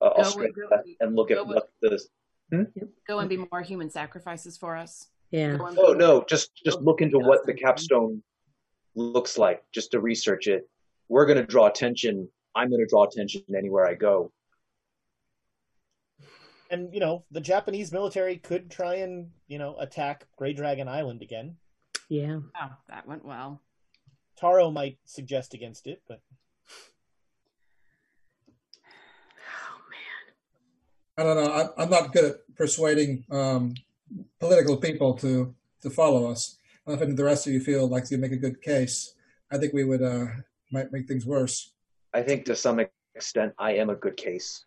uh, 0.00 0.08
Go- 0.08 0.14
Australia 0.16 0.52
go- 0.68 0.82
and 1.00 1.14
look 1.14 1.30
at 1.30 1.46
what 1.46 1.68
the. 1.80 2.00
Go 3.08 3.18
and 3.20 3.28
be 3.28 3.44
more 3.50 3.62
human 3.62 3.90
sacrifices 3.90 4.56
for 4.56 4.76
us. 4.76 5.08
Yeah. 5.30 5.58
Oh 5.60 5.92
no, 5.92 6.24
just 6.28 6.54
just 6.64 6.80
look 6.80 7.00
into 7.00 7.18
what 7.18 7.44
the 7.46 7.54
capstone 7.54 8.22
looks 8.94 9.38
like, 9.38 9.64
just 9.72 9.90
to 9.92 10.00
research 10.00 10.46
it. 10.46 10.68
We're 11.08 11.26
going 11.26 11.38
to 11.38 11.46
draw 11.46 11.66
attention. 11.66 12.28
I'm 12.54 12.68
going 12.68 12.80
to 12.80 12.86
draw 12.86 13.04
attention 13.04 13.42
anywhere 13.56 13.86
I 13.86 13.94
go. 13.94 14.32
And 16.70 16.92
you 16.92 17.00
know, 17.00 17.24
the 17.30 17.40
Japanese 17.40 17.92
military 17.92 18.36
could 18.36 18.70
try 18.70 18.96
and 18.96 19.30
you 19.46 19.58
know 19.58 19.76
attack 19.78 20.26
Grey 20.36 20.52
Dragon 20.52 20.88
Island 20.88 21.22
again. 21.22 21.56
Yeah. 22.08 22.40
Oh, 22.60 22.70
that 22.88 23.06
went 23.06 23.24
well. 23.24 23.60
Taro 24.36 24.70
might 24.70 24.98
suggest 25.04 25.54
against 25.54 25.86
it, 25.86 26.02
but 26.08 26.20
Oh 29.38 29.80
man. 29.90 30.34
I 31.18 31.22
don't 31.22 31.44
know. 31.44 31.52
I, 31.52 31.82
I'm 31.82 31.90
not 31.90 32.12
good 32.12 32.24
at 32.24 32.56
persuading 32.56 33.24
um, 33.30 33.74
political 34.40 34.76
people 34.76 35.14
to 35.18 35.54
to 35.82 35.90
follow 35.90 36.30
us. 36.30 36.58
I 36.86 36.90
don't 36.90 37.00
know 37.00 37.06
if 37.08 37.16
the 37.16 37.24
rest 37.24 37.46
of 37.46 37.52
you 37.52 37.60
feel 37.60 37.88
like 37.88 38.10
you 38.10 38.18
make 38.18 38.32
a 38.32 38.36
good 38.36 38.62
case. 38.62 39.14
I 39.50 39.58
think 39.58 39.72
we 39.72 39.84
would 39.84 40.02
uh, 40.02 40.26
might 40.72 40.92
make 40.92 41.06
things 41.06 41.26
worse. 41.26 41.73
I 42.14 42.22
think 42.22 42.44
to 42.46 42.56
some 42.56 42.80
extent 43.16 43.52
I 43.58 43.72
am 43.72 43.90
a 43.90 43.96
good 43.96 44.16
case. 44.16 44.64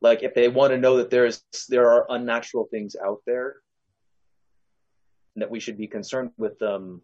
Like 0.00 0.22
if 0.22 0.34
they 0.34 0.48
want 0.48 0.72
to 0.72 0.78
know 0.78 0.96
that 0.96 1.08
there 1.08 1.24
is 1.24 1.42
there 1.68 1.90
are 1.90 2.06
unnatural 2.10 2.66
things 2.70 2.96
out 2.96 3.20
there 3.26 3.56
and 5.34 5.42
that 5.42 5.50
we 5.50 5.60
should 5.60 5.78
be 5.78 5.86
concerned 5.86 6.32
with 6.36 6.58
them, 6.58 7.00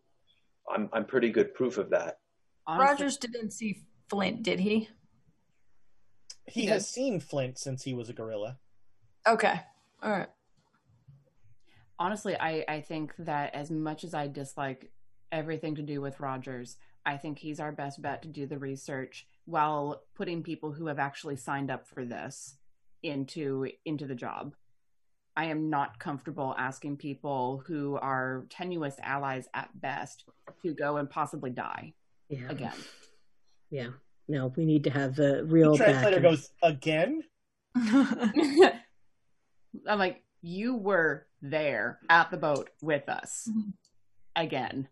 I'm 0.68 0.90
I'm 0.92 1.04
pretty 1.04 1.30
good 1.30 1.54
proof 1.54 1.78
of 1.78 1.90
that. 1.90 2.18
Rogers 2.68 3.16
didn't 3.16 3.52
see 3.52 3.82
Flint, 4.08 4.42
did 4.42 4.60
he? 4.60 4.88
he 6.46 6.66
has 6.66 6.88
seen 6.88 7.20
Flint 7.20 7.58
since 7.58 7.84
he 7.84 7.94
was 7.94 8.08
a 8.08 8.12
gorilla. 8.12 8.58
Okay. 9.26 9.60
All 10.02 10.10
right. 10.10 10.28
honestly 11.98 12.36
I, 12.36 12.64
I 12.66 12.80
think 12.80 13.14
that 13.18 13.54
as 13.54 13.70
much 13.70 14.02
as 14.02 14.14
i 14.14 14.26
dislike 14.26 14.90
everything 15.32 15.74
to 15.74 15.82
do 15.82 16.00
with 16.00 16.20
rogers 16.20 16.76
i 17.06 17.16
think 17.16 17.38
he's 17.38 17.60
our 17.60 17.72
best 17.72 18.00
bet 18.02 18.22
to 18.22 18.28
do 18.28 18.46
the 18.46 18.58
research 18.58 19.26
while 19.44 20.02
putting 20.14 20.42
people 20.42 20.72
who 20.72 20.86
have 20.86 20.98
actually 20.98 21.36
signed 21.36 21.70
up 21.70 21.86
for 21.86 22.04
this 22.04 22.56
into 23.02 23.66
into 23.84 24.06
the 24.06 24.14
job 24.14 24.54
i 25.36 25.44
am 25.46 25.70
not 25.70 25.98
comfortable 25.98 26.54
asking 26.58 26.96
people 26.96 27.62
who 27.66 27.96
are 27.96 28.46
tenuous 28.50 28.96
allies 29.02 29.48
at 29.54 29.68
best 29.80 30.24
to 30.62 30.74
go 30.74 30.96
and 30.98 31.08
possibly 31.08 31.50
die 31.50 31.94
Yeah. 32.28 32.48
again 32.48 32.72
Yeah. 33.70 33.90
No, 34.28 34.52
we 34.56 34.64
need 34.64 34.84
to 34.84 34.90
have 34.90 35.18
a 35.18 35.42
real 35.44 35.72
the 35.72 35.84
translator 35.84 36.20
backing. 36.20 36.30
goes 36.30 36.50
again. 36.62 37.24
i'm 39.86 39.98
like 39.98 40.22
you 40.42 40.74
were 40.76 41.26
there 41.42 42.00
at 42.08 42.30
the 42.30 42.36
boat 42.36 42.70
with 42.82 43.08
us 43.08 43.48
mm-hmm. 43.48 43.70
again 44.36 44.88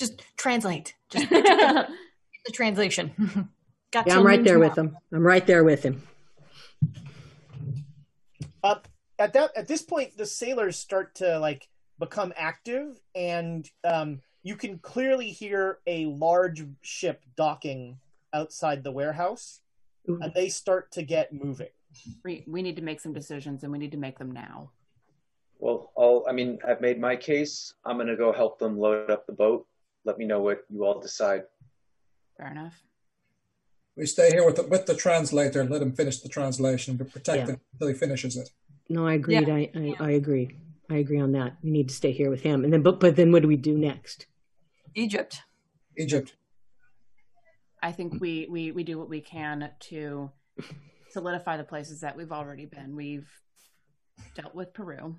Just 0.00 0.22
translate. 0.38 0.94
Just 1.10 1.28
the 1.30 1.86
translation. 2.52 3.12
Got 3.92 4.06
Yeah, 4.06 4.16
I'm 4.16 4.26
right 4.26 4.42
there 4.42 4.58
with 4.58 4.74
tomorrow. 4.74 4.96
him. 4.96 4.98
I'm 5.12 5.26
right 5.26 5.46
there 5.46 5.62
with 5.62 5.82
him. 5.82 6.02
Uh, 8.64 8.76
at 9.18 9.34
that 9.34 9.50
at 9.54 9.68
this 9.68 9.82
point, 9.82 10.16
the 10.16 10.24
sailors 10.24 10.78
start 10.78 11.14
to 11.16 11.38
like 11.38 11.68
become 11.98 12.32
active, 12.34 12.98
and 13.14 13.68
um, 13.84 14.20
you 14.42 14.56
can 14.56 14.78
clearly 14.78 15.28
hear 15.28 15.80
a 15.86 16.06
large 16.06 16.64
ship 16.80 17.22
docking 17.36 17.98
outside 18.32 18.82
the 18.82 18.92
warehouse, 18.92 19.60
and 20.06 20.32
they 20.34 20.48
start 20.48 20.90
to 20.92 21.02
get 21.02 21.30
moving. 21.32 21.68
we, 22.24 22.42
we 22.46 22.62
need 22.62 22.76
to 22.76 22.82
make 22.82 23.00
some 23.00 23.12
decisions 23.12 23.64
and 23.64 23.72
we 23.72 23.78
need 23.78 23.90
to 23.90 23.98
make 23.98 24.16
them 24.16 24.30
now 24.30 24.70
Well, 25.58 25.90
I'll, 25.98 26.24
I 26.28 26.32
mean, 26.32 26.58
I've 26.66 26.80
made 26.80 27.00
my 27.00 27.16
case. 27.16 27.74
I'm 27.84 27.96
going 27.96 28.06
to 28.06 28.16
go 28.16 28.32
help 28.32 28.58
them 28.60 28.78
load 28.78 29.10
up 29.10 29.26
the 29.26 29.32
boat. 29.32 29.66
Let 30.04 30.18
me 30.18 30.24
know 30.24 30.40
what 30.40 30.64
you 30.68 30.84
all 30.84 31.00
decide. 31.00 31.42
fair 32.36 32.50
enough 32.50 32.82
We 33.96 34.06
stay 34.06 34.30
here 34.30 34.44
with 34.46 34.56
the, 34.56 34.62
with 34.62 34.86
the 34.86 34.94
translator. 34.94 35.60
And 35.60 35.70
let 35.70 35.82
him 35.82 35.92
finish 35.92 36.20
the 36.20 36.28
translation, 36.28 36.96
but 36.96 37.12
protect 37.12 37.38
Yeah. 37.38 37.54
him 37.54 37.60
until 37.74 37.88
he 37.88 37.94
finishes 37.94 38.36
it. 38.36 38.50
No, 38.88 39.06
I 39.06 39.14
agreed. 39.14 39.48
I, 39.48 39.70
I, 39.74 39.94
I 40.00 40.10
agree. 40.12 40.56
I 40.88 40.96
agree 40.96 41.20
on 41.20 41.32
that. 41.32 41.56
We 41.62 41.70
need 41.70 41.88
to 41.88 41.94
stay 41.94 42.12
here 42.12 42.30
with 42.30 42.40
him. 42.40 42.64
And 42.64 42.72
then, 42.72 42.82
but, 42.82 42.98
but 42.98 43.14
then 43.16 43.30
what 43.30 43.42
do 43.42 43.48
we 43.48 43.56
do 43.56 43.76
next? 43.78 44.26
Egypt. 44.94 45.42
Egypt. 45.96 46.34
I 47.82 47.92
think 47.92 48.20
we, 48.20 48.46
we, 48.50 48.72
we 48.72 48.82
do 48.84 48.98
what 48.98 49.08
we 49.08 49.20
can 49.20 49.70
to 49.90 50.30
solidify 51.10 51.56
the 51.56 51.64
places 51.64 52.00
that 52.00 52.16
we've 52.16 52.32
already 52.32 52.66
been. 52.66 52.96
We've 52.96 53.28
dealt 54.34 54.54
with 54.54 54.74
Peru, 54.74 55.16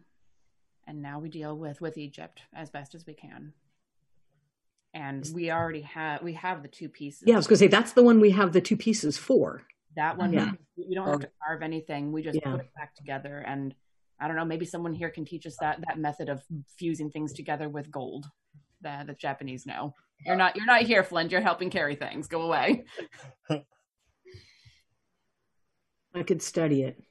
and 0.88 1.02
now 1.02 1.20
we 1.20 1.30
deal 1.30 1.58
with 1.58 1.82
with 1.82 1.98
Egypt 1.98 2.42
as 2.54 2.70
best 2.70 2.94
as 2.94 3.06
we 3.08 3.14
can. 3.14 3.54
And 4.94 5.26
we 5.34 5.50
already 5.52 5.82
have 5.82 6.22
we 6.22 6.34
have 6.34 6.62
the 6.64 6.68
two 6.68 6.90
pieces. 6.90 7.24
Yeah, 7.26 7.36
I 7.36 7.38
was 7.38 7.48
going 7.48 7.56
to 7.56 7.60
say 7.60 7.68
that's 7.68 7.94
the 7.94 8.04
one 8.04 8.20
we 8.20 8.32
have 8.32 8.52
the 8.52 8.60
two 8.62 8.76
pieces 8.78 9.18
for. 9.18 9.64
that 9.96 10.18
one. 10.18 10.34
Yeah. 10.34 10.52
We, 10.78 10.88
we 10.90 10.96
don't 10.96 11.08
have 11.08 11.20
to 11.22 11.30
carve 11.46 11.62
anything. 11.62 12.12
We 12.12 12.22
just 12.24 12.40
Yeah. 12.42 12.52
put 12.52 12.60
it 12.62 12.74
back 12.76 12.96
together. 12.96 13.40
And 13.40 13.74
I 14.20 14.28
don't 14.28 14.36
know. 14.36 14.46
Maybe 14.46 14.66
someone 14.66 14.94
here 14.94 15.10
can 15.10 15.24
teach 15.26 15.46
us 15.46 15.56
that 15.62 15.80
that 15.88 15.98
method 15.98 16.28
of 16.30 16.44
fusing 16.78 17.10
things 17.10 17.34
together 17.34 17.70
with 17.70 17.90
gold. 17.90 18.26
That 18.82 19.08
the 19.08 19.14
Japanese 19.14 19.66
know. 19.66 19.94
You're 20.26 20.36
not 20.36 20.56
you're 20.56 20.66
not 20.66 20.84
here, 20.84 21.04
Flynn. 21.04 21.30
You're 21.30 21.42
helping 21.42 21.70
carry 21.70 21.96
things. 21.96 22.28
Go 22.28 22.42
away. 22.42 22.84
I 26.14 26.24
could 26.24 26.42
study 26.42 26.84
it. 26.84 27.02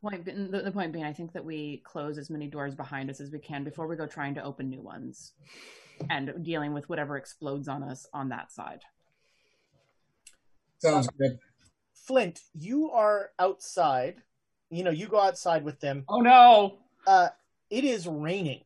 Point 0.00 0.24
the, 0.24 0.62
the 0.62 0.70
point 0.70 0.92
being, 0.92 1.04
I 1.04 1.12
think 1.12 1.32
that 1.32 1.44
we 1.44 1.82
close 1.84 2.18
as 2.18 2.30
many 2.30 2.46
doors 2.46 2.74
behind 2.74 3.10
us 3.10 3.20
as 3.20 3.32
we 3.32 3.40
can 3.40 3.64
before 3.64 3.88
we 3.88 3.96
go 3.96 4.06
trying 4.06 4.34
to 4.36 4.44
open 4.44 4.68
new 4.70 4.80
ones, 4.80 5.32
and 6.08 6.32
dealing 6.44 6.72
with 6.72 6.88
whatever 6.88 7.16
explodes 7.16 7.66
on 7.66 7.82
us 7.82 8.06
on 8.12 8.28
that 8.28 8.52
side. 8.52 8.82
Sounds 10.78 11.08
good. 11.18 11.38
Flint, 11.94 12.40
you 12.54 12.90
are 12.90 13.30
outside. 13.40 14.22
You 14.70 14.84
know, 14.84 14.90
you 14.92 15.08
go 15.08 15.18
outside 15.18 15.64
with 15.64 15.80
them. 15.80 16.04
Oh 16.08 16.20
no! 16.20 16.78
Uh, 17.06 17.30
it 17.68 17.82
is 17.82 18.06
raining, 18.06 18.62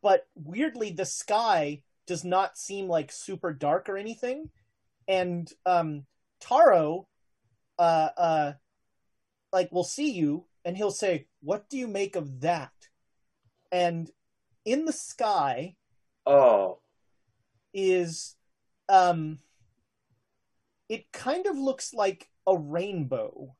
but 0.00 0.28
weirdly, 0.36 0.92
the 0.92 1.04
sky 1.04 1.82
does 2.06 2.24
not 2.24 2.56
seem 2.56 2.86
like 2.86 3.10
super 3.10 3.52
dark 3.52 3.88
or 3.88 3.96
anything. 3.96 4.50
And 5.08 5.52
um, 5.66 6.04
Taro, 6.40 7.08
uh, 7.78 8.08
uh, 8.16 8.52
like, 9.52 9.70
we'll 9.72 9.84
see 9.84 10.10
you, 10.10 10.46
and 10.64 10.76
he'll 10.76 10.90
say, 10.90 11.26
"What 11.40 11.68
do 11.68 11.76
you 11.78 11.88
make 11.88 12.16
of 12.16 12.40
that?" 12.40 12.72
And 13.70 14.10
in 14.64 14.84
the 14.84 14.92
sky 14.92 15.76
Oh, 16.24 16.78
is 17.74 18.36
um 18.88 19.38
it 20.88 21.10
kind 21.12 21.46
of 21.46 21.56
looks 21.58 21.94
like 21.94 22.28
a 22.46 22.56
rainbow 22.56 23.56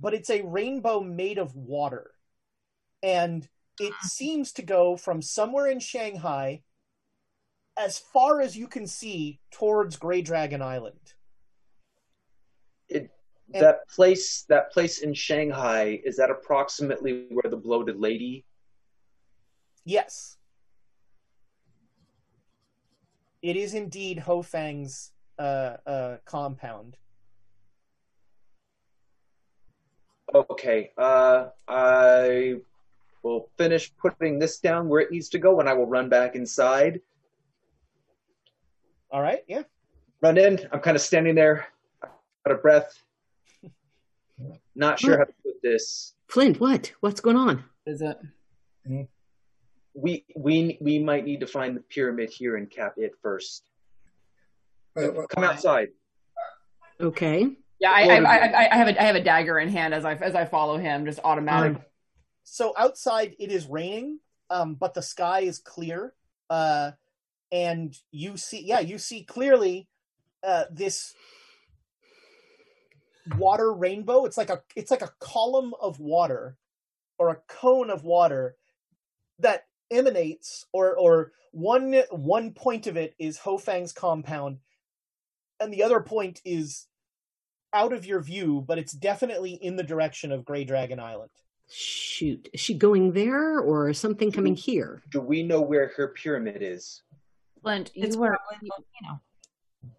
but 0.00 0.14
it's 0.14 0.30
a 0.30 0.42
rainbow 0.42 1.00
made 1.00 1.38
of 1.38 1.54
water. 1.54 2.12
And 3.02 3.46
it 3.78 3.92
seems 4.02 4.52
to 4.52 4.62
go 4.62 4.96
from 4.96 5.22
somewhere 5.22 5.66
in 5.66 5.78
shanghai 5.78 6.62
as 7.78 7.98
far 7.98 8.40
as 8.40 8.56
you 8.56 8.66
can 8.66 8.86
see 8.86 9.40
towards 9.50 9.96
Grey 9.96 10.22
Dragon 10.22 10.62
Island. 10.62 11.00
it, 11.04 11.14
that 13.58 13.88
place, 13.88 14.42
that 14.48 14.70
place 14.72 15.00
in 15.00 15.12
Shanghai, 15.12 16.00
is 16.04 16.16
that 16.16 16.30
approximately 16.30 17.26
where 17.30 17.50
the 17.50 17.56
bloated 17.56 17.98
lady? 17.98 18.44
yes 19.84 20.36
it 23.42 23.56
is 23.56 23.74
indeed 23.74 24.18
ho 24.18 24.42
fang's 24.42 25.12
uh, 25.38 25.76
uh, 25.86 26.16
compound 26.24 26.96
Okay, 30.32 30.92
uh, 30.96 31.48
I 31.66 32.54
will 33.24 33.48
finish 33.58 33.92
putting 33.96 34.38
this 34.38 34.60
down 34.60 34.88
where 34.88 35.00
it 35.00 35.10
needs 35.10 35.28
to 35.30 35.40
go, 35.40 35.58
and 35.58 35.68
I 35.68 35.72
will 35.72 35.88
run 35.88 36.08
back 36.08 36.36
inside. 36.36 37.00
All 39.10 39.20
right, 39.20 39.42
yeah. 39.48 39.62
Run 40.22 40.38
in. 40.38 40.60
I'm 40.70 40.78
kind 40.78 40.96
of 40.96 41.00
standing 41.00 41.34
there, 41.34 41.66
out 42.04 42.52
of 42.52 42.62
breath, 42.62 43.02
not 44.80 44.98
sure 44.98 45.18
how 45.18 45.24
to 45.24 45.32
put 45.44 45.62
this. 45.62 46.14
Flint, 46.28 46.58
what? 46.58 46.92
What's 47.00 47.20
going 47.20 47.36
on? 47.36 47.64
Is 47.86 48.02
it? 48.02 48.18
We 49.94 50.24
we 50.34 50.78
we 50.80 50.98
might 50.98 51.24
need 51.24 51.40
to 51.40 51.46
find 51.46 51.76
the 51.76 51.80
pyramid 51.80 52.30
here 52.30 52.56
and 52.56 52.68
cap 52.68 52.94
it 52.96 53.12
first. 53.22 53.68
Come 54.96 55.44
outside. 55.44 55.88
Okay. 57.00 57.50
Yeah, 57.78 57.92
I, 57.92 58.02
I, 58.02 58.36
I, 58.36 58.68
I 58.72 58.76
have 58.76 58.88
a 58.88 59.02
I 59.02 59.04
have 59.04 59.16
a 59.16 59.22
dagger 59.22 59.58
in 59.58 59.68
hand 59.68 59.94
as 59.94 60.04
I 60.04 60.14
as 60.14 60.34
I 60.34 60.44
follow 60.44 60.76
him, 60.76 61.04
just 61.04 61.20
automatic. 61.22 61.76
So 62.42 62.74
outside 62.76 63.36
it 63.38 63.52
is 63.52 63.66
raining, 63.66 64.18
um, 64.48 64.74
but 64.74 64.94
the 64.94 65.02
sky 65.02 65.40
is 65.40 65.58
clear, 65.58 66.14
uh, 66.48 66.92
and 67.52 67.96
you 68.10 68.36
see, 68.36 68.62
yeah, 68.62 68.80
you 68.80 68.98
see 68.98 69.22
clearly 69.22 69.88
uh, 70.42 70.64
this 70.70 71.14
water 73.36 73.72
rainbow. 73.72 74.24
It's 74.24 74.36
like 74.36 74.50
a 74.50 74.62
it's 74.76 74.90
like 74.90 75.02
a 75.02 75.12
column 75.20 75.74
of 75.80 76.00
water 76.00 76.56
or 77.18 77.30
a 77.30 77.38
cone 77.48 77.90
of 77.90 78.04
water 78.04 78.56
that 79.38 79.66
emanates, 79.90 80.66
or 80.72 80.96
or 80.96 81.32
one 81.52 81.94
one 82.10 82.52
point 82.52 82.86
of 82.86 82.96
it 82.96 83.14
is 83.18 83.38
Ho 83.38 83.58
Fang's 83.58 83.92
compound, 83.92 84.58
and 85.58 85.72
the 85.72 85.82
other 85.82 86.00
point 86.00 86.40
is 86.44 86.86
out 87.72 87.92
of 87.92 88.06
your 88.06 88.20
view, 88.20 88.64
but 88.66 88.78
it's 88.78 88.92
definitely 88.92 89.52
in 89.52 89.76
the 89.76 89.82
direction 89.82 90.32
of 90.32 90.44
Grey 90.44 90.64
Dragon 90.64 90.98
Island. 90.98 91.30
Shoot. 91.68 92.48
Is 92.52 92.60
she 92.60 92.74
going 92.74 93.12
there 93.12 93.60
or 93.60 93.90
is 93.90 93.98
something 93.98 94.32
coming 94.32 94.56
here? 94.56 95.02
Do 95.12 95.20
we 95.20 95.44
know 95.44 95.60
where 95.60 95.92
her 95.96 96.08
pyramid 96.08 96.62
is? 96.62 97.02
Flint, 97.62 97.92
you 97.94 98.18
were 98.18 98.36
you 98.60 98.70
know 99.02 99.20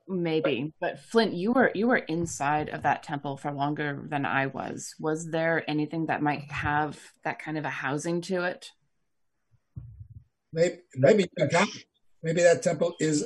maybe, 0.07 0.73
but 0.79 0.99
Flint, 0.99 1.33
you 1.33 1.51
were 1.51 1.71
you 1.73 1.87
were 1.87 1.97
inside 1.97 2.69
of 2.69 2.83
that 2.83 3.03
temple 3.03 3.37
for 3.37 3.51
longer 3.51 4.05
than 4.09 4.25
I 4.25 4.47
was. 4.47 4.93
Was 4.99 5.29
there 5.31 5.63
anything 5.69 6.07
that 6.07 6.21
might 6.21 6.51
have 6.51 6.99
that 7.23 7.39
kind 7.39 7.57
of 7.57 7.65
a 7.65 7.69
housing 7.69 8.21
to 8.21 8.43
it? 8.43 8.69
Maybe 10.53 10.79
maybe 10.95 11.27
maybe 12.23 12.41
that 12.43 12.61
temple 12.63 12.95
is 12.99 13.25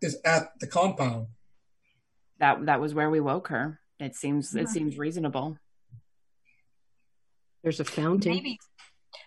is 0.00 0.18
at 0.24 0.50
the 0.60 0.66
compound. 0.66 1.26
That 2.38 2.66
that 2.66 2.80
was 2.80 2.94
where 2.94 3.10
we 3.10 3.20
woke 3.20 3.48
her. 3.48 3.78
It 4.00 4.16
seems 4.16 4.54
Yeah. 4.54 4.62
it 4.62 4.68
seems 4.68 4.98
reasonable. 4.98 5.58
There's 7.62 7.78
a 7.78 7.84
fountain. 7.84 8.32
Maybe, 8.32 8.58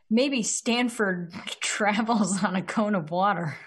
maybe 0.09 0.43
Stanford 0.43 1.31
travels 1.61 2.43
on 2.43 2.55
a 2.55 2.61
cone 2.61 2.95
of 2.95 3.11
water. 3.11 3.57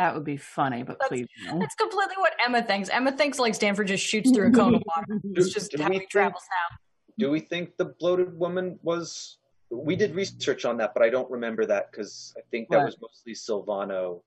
That 0.00 0.14
would 0.14 0.24
be 0.24 0.38
funny, 0.38 0.82
but 0.82 0.98
please 0.98 1.26
no. 1.44 1.58
That's 1.58 1.74
completely 1.74 2.14
what 2.16 2.32
Emma 2.42 2.62
thinks. 2.62 2.88
Emma 2.88 3.12
thinks 3.12 3.38
like 3.38 3.54
Stanford 3.54 3.86
just 3.86 4.02
shoots 4.02 4.30
through 4.30 4.48
a 4.48 4.50
cone 4.60 4.74
of 4.74 4.82
water. 4.86 5.20
It's 5.34 5.52
just 5.52 5.72
Do 5.72 5.82
how 5.82 5.90
we 5.90 5.96
he 5.96 5.98
think- 5.98 6.10
travels 6.10 6.42
now. 6.48 6.76
Do 7.18 7.30
we 7.30 7.40
think 7.40 7.76
the 7.76 7.84
bloated 7.84 8.38
woman 8.38 8.78
was? 8.82 9.36
We 9.68 9.96
did 9.96 10.14
research 10.14 10.64
on 10.64 10.78
that, 10.78 10.94
but 10.94 11.02
I 11.02 11.10
don't 11.10 11.30
remember 11.30 11.66
that 11.66 11.92
because 11.92 12.32
I 12.38 12.40
think 12.50 12.70
that 12.70 12.78
Right. 12.78 12.86
was 12.86 12.96
mostly 12.98 13.34
Silvano. 13.34 14.22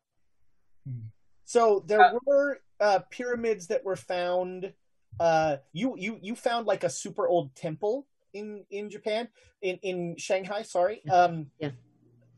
So 1.45 1.83
there 1.87 2.13
were 2.27 2.59
uh, 2.79 2.99
pyramids 3.09 3.65
that 3.67 3.83
were 3.83 3.95
found. 3.95 4.73
Uh, 5.19 5.57
you 5.71 5.95
you 5.97 6.19
you 6.21 6.35
found 6.35 6.67
like 6.67 6.83
a 6.83 6.89
super 6.89 7.27
old 7.27 7.55
temple 7.55 8.05
in 8.35 8.63
in 8.69 8.91
Japan 8.91 9.27
in 9.63 9.77
in 9.81 10.15
Shanghai. 10.17 10.61
Sorry. 10.61 11.03
Um, 11.09 11.47
yeah. 11.57 11.71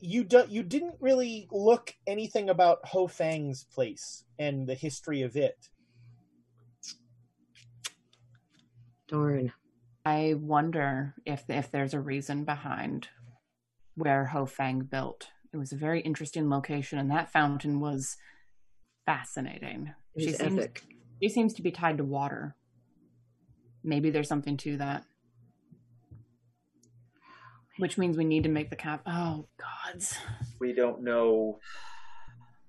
You 0.06 0.22
do, 0.22 0.44
you 0.48 0.62
didn't 0.62 0.94
really 1.00 1.48
look 1.50 1.92
anything 2.06 2.48
about 2.48 2.78
Ho 2.84 3.08
Fang's 3.08 3.64
place 3.64 4.22
and 4.38 4.64
the 4.64 4.74
history 4.74 5.22
of 5.22 5.34
it. 5.34 5.68
Darn. 9.08 9.52
I 10.04 10.34
wonder 10.38 11.16
if 11.24 11.42
if 11.48 11.72
there's 11.72 11.92
a 11.92 12.00
reason 12.00 12.44
behind 12.44 13.08
where 13.96 14.26
Ho 14.26 14.46
Fang 14.46 14.82
built. 14.82 15.26
It 15.52 15.56
was 15.56 15.72
a 15.72 15.76
very 15.76 16.02
interesting 16.02 16.48
location, 16.48 17.00
and 17.00 17.10
that 17.10 17.32
fountain 17.32 17.80
was 17.80 18.16
fascinating. 19.06 19.92
It 20.14 20.20
she 20.20 20.26
was 20.28 20.36
seems 20.36 20.58
epic. 20.58 20.82
she 21.20 21.28
seems 21.28 21.52
to 21.54 21.62
be 21.62 21.72
tied 21.72 21.98
to 21.98 22.04
water. 22.04 22.54
Maybe 23.82 24.10
there's 24.10 24.28
something 24.28 24.56
to 24.58 24.76
that. 24.76 25.04
Which 27.78 27.98
means 27.98 28.16
we 28.16 28.24
need 28.24 28.44
to 28.44 28.48
make 28.48 28.70
the 28.70 28.76
cap. 28.76 29.02
Oh 29.06 29.46
gods! 29.58 30.16
We 30.60 30.72
don't 30.72 31.02
know. 31.02 31.58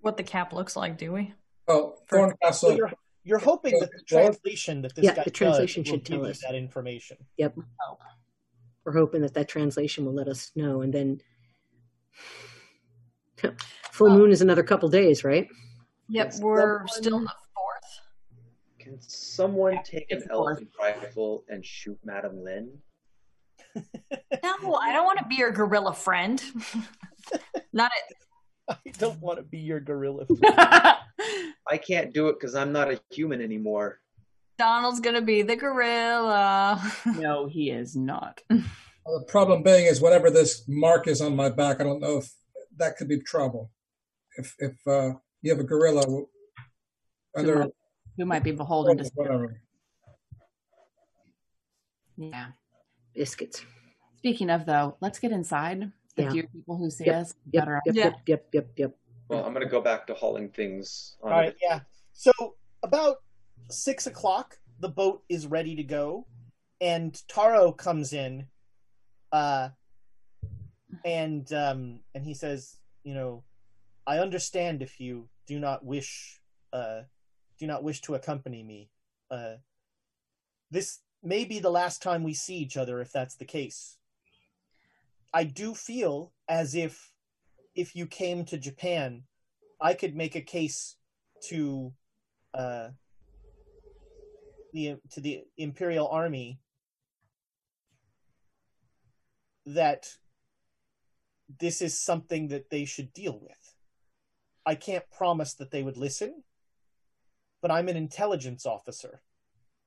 What 0.01 0.17
the 0.17 0.23
cap 0.23 0.53
looks 0.53 0.75
like, 0.75 0.97
do 0.97 1.13
we? 1.13 1.33
Well, 1.67 1.97
So 2.09 2.17
Thorncastle. 2.17 2.77
you're, 2.77 2.91
you're 3.23 3.39
hoping 3.39 3.77
that 3.79 3.89
the 3.91 4.03
translation 4.07 4.81
that 4.83 4.95
this 4.95 5.03
Yeah, 5.05 5.15
guy 5.15 5.23
the 5.23 5.31
translation 5.31 5.83
does 5.83 5.89
should 5.91 6.03
give 6.03 6.17
tell 6.17 6.25
you 6.25 6.31
us. 6.31 6.41
that 6.41 6.55
information. 6.55 7.17
Yep. 7.37 7.55
Oh. 7.57 7.97
We're 8.85 8.93
hoping 8.93 9.21
that 9.21 9.33
that 9.33 9.49
translation 9.49 10.05
will 10.05 10.13
let 10.13 10.27
us 10.29 10.51
know, 10.55 10.81
and 10.81 10.93
then 10.93 11.21
full 13.91 14.09
moon 14.09 14.31
is 14.31 14.41
another 14.41 14.63
couple 14.63 14.87
days, 14.89 15.23
right? 15.23 15.47
Yep, 16.09 16.35
we're 16.39 16.87
still 16.87 17.17
in 17.17 17.23
the 17.25 17.33
fourth. 17.53 17.99
Can 18.79 18.97
someone 19.01 19.79
take 19.83 20.09
an 20.11 20.19
It's 20.19 20.27
elephant 20.29 20.69
rifle 20.79 21.43
and 21.49 21.65
shoot 21.65 21.99
Madame 22.05 22.41
Lin? 22.43 22.77
No, 24.43 24.75
I 24.75 24.91
don't 24.93 25.05
want 25.05 25.19
to 25.19 25.25
be 25.25 25.35
your 25.35 25.51
gorilla 25.51 25.93
friend. 25.93 26.41
Not 27.73 27.91
I 28.69 28.91
don't 28.97 29.19
want 29.21 29.39
to 29.39 29.43
be 29.43 29.59
your 29.59 29.79
gorilla. 29.79 30.25
Friend. 30.39 30.55
I 30.55 31.77
can't 31.77 32.13
do 32.13 32.27
it 32.27 32.35
because 32.39 32.55
I'm 32.55 32.71
not 32.71 32.91
a 32.91 32.99
human 33.11 33.41
anymore. 33.41 33.99
Donald's 34.57 34.99
gonna 34.99 35.21
be 35.21 35.41
the 35.41 35.55
gorilla. 35.55 36.81
no, 37.05 37.45
he 37.45 37.69
is 37.69 37.95
not. 37.95 38.41
The 38.49 39.23
problem 39.27 39.63
being 39.63 39.85
is 39.85 40.01
whatever 40.01 40.29
this 40.29 40.63
mark 40.67 41.07
is 41.07 41.21
on 41.21 41.35
my 41.35 41.49
back, 41.49 41.79
I 41.79 41.83
don't 41.83 42.01
know 42.01 42.17
if 42.17 42.31
that 42.77 42.97
could 42.97 43.07
be 43.07 43.19
trouble. 43.19 43.71
If 44.37 44.55
if 44.59 44.75
uh, 44.87 45.13
you 45.41 45.51
have 45.51 45.59
a 45.59 45.63
gorilla 45.63 46.05
Who 46.05 46.27
under 47.35 47.59
might, 47.59 47.71
who 48.17 48.25
might 48.25 48.43
be 48.43 48.51
beholden 48.51 48.97
to 48.97 49.11
whatever. 49.15 49.61
Yeah. 52.17 52.47
Biscuits. 53.17 53.65
Speaking 54.17 54.51
of 54.51 54.65
though, 54.67 54.95
let's 55.01 55.17
get 55.17 55.31
inside. 55.31 55.91
The 56.15 56.23
Yeah. 56.23 56.31
few 56.31 56.47
people 56.47 56.77
who 56.77 56.89
see 56.91 57.05
Yep, 57.07 57.15
us 57.15 57.33
Yep, 57.51 57.63
better. 57.65 57.81
yep, 57.85 57.95
yep, 57.95 58.13
yep, 58.27 58.47
yep, 58.53 58.67
yep. 58.77 58.97
Well, 59.27 59.43
I'm 59.43 59.53
gonna 59.53 59.65
go 59.67 59.81
back 59.81 60.05
to 60.07 60.13
hauling 60.13 60.49
things. 60.51 61.17
On 61.23 61.31
All 61.33 61.37
right, 61.39 61.55
yeah. 61.61 61.81
So 62.13 62.31
about 62.83 63.17
six 63.71 64.05
o'clock, 64.05 64.59
the 64.79 64.89
boat 64.89 65.23
is 65.29 65.47
ready 65.47 65.75
to 65.75 65.83
go, 65.83 66.27
and 66.79 67.19
Taro 67.27 67.71
comes 67.71 68.13
in, 68.13 68.47
uh, 69.31 69.69
and 71.03 71.51
um, 71.53 72.01
and 72.13 72.23
he 72.23 72.35
says, 72.35 72.77
you 73.03 73.15
know, 73.15 73.43
I 74.05 74.19
understand 74.19 74.83
if 74.83 74.99
you 74.99 75.27
do 75.47 75.59
not 75.59 75.83
wish, 75.83 76.39
uh, 76.71 77.01
do 77.57 77.65
not 77.65 77.83
wish 77.83 78.01
to 78.01 78.13
accompany 78.13 78.61
me. 78.61 78.91
Uh, 79.31 79.55
this 80.69 80.99
may 81.23 81.45
be 81.45 81.59
the 81.59 81.69
last 81.69 82.01
time 82.01 82.23
we 82.23 82.33
see 82.33 82.57
each 82.57 82.77
other, 82.77 83.01
if 83.01 83.11
that's 83.11 83.35
the 83.35 83.45
case. 83.45 83.97
I 85.33 85.43
do 85.43 85.73
feel 85.73 86.31
as 86.47 86.75
if 86.75 87.11
if 87.75 87.95
you 87.95 88.07
came 88.07 88.43
to 88.45 88.57
Japan, 88.57 89.23
I 89.79 89.93
could 89.93 90.15
make 90.15 90.35
a 90.35 90.41
case 90.41 90.95
to 91.49 91.93
uh, 92.53 92.89
the 94.73 94.97
to 95.11 95.21
the 95.21 95.43
Imperial 95.57 96.07
Army 96.07 96.59
that 99.65 100.07
this 101.59 101.81
is 101.81 101.97
something 101.97 102.47
that 102.47 102.69
they 102.69 102.85
should 102.85 103.13
deal 103.13 103.39
with. 103.39 103.75
I 104.65 104.75
can't 104.75 105.09
promise 105.11 105.53
that 105.55 105.71
they 105.71 105.83
would 105.83 105.97
listen, 105.97 106.43
but 107.61 107.71
I'm 107.71 107.89
an 107.89 107.95
intelligence 107.95 108.65
officer, 108.65 109.21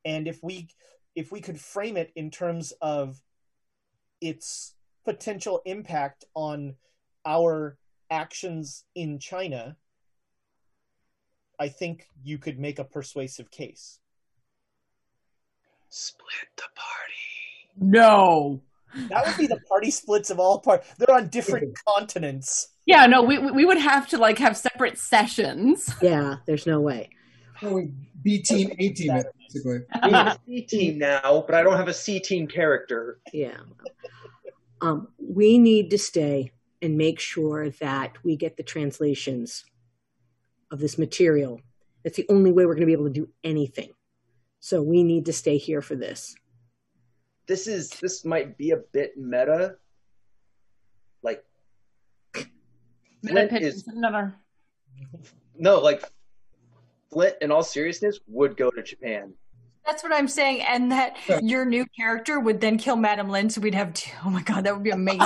and 0.04 0.28
if 0.28 0.42
we 0.42 0.68
if 1.14 1.32
we 1.32 1.40
could 1.40 1.60
frame 1.60 1.96
it 1.96 2.12
in 2.14 2.30
terms 2.30 2.72
of 2.80 3.20
its 4.20 4.74
potential 5.04 5.62
impact 5.64 6.24
on 6.34 6.76
our 7.24 7.76
actions 8.10 8.84
in 8.94 9.18
China, 9.18 9.76
I 11.58 11.68
think 11.68 12.06
you 12.22 12.38
could 12.38 12.58
make 12.58 12.78
a 12.78 12.84
persuasive 12.84 13.50
case. 13.50 13.98
Split 15.88 16.48
the 16.56 16.62
party. 16.74 17.76
No. 17.76 18.62
That 19.08 19.26
would 19.26 19.36
be 19.36 19.46
the 19.46 19.60
party 19.68 19.90
splits 19.90 20.30
of 20.30 20.40
all 20.40 20.60
part. 20.60 20.84
They're 20.98 21.14
on 21.14 21.28
different 21.28 21.76
continents. 21.88 22.68
Yeah, 22.86 23.06
no, 23.06 23.22
we 23.22 23.38
we 23.38 23.50
we 23.52 23.64
would 23.64 23.78
have 23.78 24.08
to 24.08 24.18
like 24.18 24.38
have 24.38 24.56
separate 24.56 24.98
sessions. 24.98 25.88
Yeah, 26.02 26.36
there's 26.46 26.66
no 26.66 26.80
way. 26.80 27.10
B 28.22 28.42
team, 28.42 28.72
A 28.78 28.88
team, 28.90 29.22
basically. 29.38 29.80
I'm 29.92 30.14
a 30.14 30.38
C 30.46 30.62
team 30.62 30.98
now, 30.98 31.44
but 31.46 31.54
I 31.54 31.62
don't 31.62 31.76
have 31.76 31.88
a 31.88 31.94
C 31.94 32.20
team 32.20 32.46
character. 32.46 33.20
Yeah. 33.32 33.58
Um, 34.80 35.08
we 35.18 35.58
need 35.58 35.90
to 35.90 35.98
stay 35.98 36.52
and 36.82 36.96
make 36.96 37.20
sure 37.20 37.70
that 37.70 38.16
we 38.24 38.36
get 38.36 38.56
the 38.56 38.62
translations 38.62 39.64
of 40.70 40.78
this 40.78 40.98
material. 40.98 41.60
That's 42.02 42.16
the 42.16 42.26
only 42.28 42.52
way 42.52 42.64
we're 42.64 42.74
going 42.74 42.80
to 42.80 42.86
be 42.86 42.92
able 42.92 43.06
to 43.06 43.12
do 43.12 43.28
anything. 43.44 43.90
So 44.60 44.82
we 44.82 45.02
need 45.02 45.26
to 45.26 45.32
stay 45.32 45.58
here 45.58 45.82
for 45.82 45.96
this. 45.96 46.34
This 47.46 47.66
is 47.66 47.90
this 47.90 48.24
might 48.24 48.56
be 48.56 48.70
a 48.70 48.76
bit 48.76 49.16
meta. 49.16 49.76
Like 51.22 51.44
Flint 53.26 53.52
is 53.52 53.86
another. 53.88 54.34
no, 55.58 55.80
like 55.80 56.04
Flint, 57.12 57.36
in 57.40 57.50
all 57.50 57.62
seriousness, 57.62 58.20
would 58.26 58.56
go 58.56 58.70
to 58.70 58.82
Japan. 58.82 59.34
That's 59.86 60.02
what 60.02 60.12
I'm 60.12 60.28
saying, 60.28 60.62
and 60.62 60.92
that 60.92 61.16
your 61.42 61.64
new 61.64 61.86
character 61.98 62.38
would 62.38 62.60
then 62.60 62.78
kill 62.78 62.96
Madame 62.96 63.28
Lin, 63.28 63.50
so 63.50 63.60
we'd 63.60 63.74
have 63.74 63.92
two. 63.94 64.10
Oh 64.24 64.30
my 64.30 64.42
god, 64.42 64.64
that 64.64 64.74
would 64.74 64.84
be 64.84 64.90
amazing. 65.00 65.18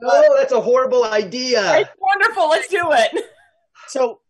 No, 0.00 0.36
that's 0.36 0.52
a 0.52 0.60
horrible 0.60 1.04
idea. 1.04 1.78
It's 1.78 1.90
wonderful. 1.98 2.48
Let's 2.50 2.68
do 2.68 2.90
it. 2.92 3.24
So, 3.88 4.20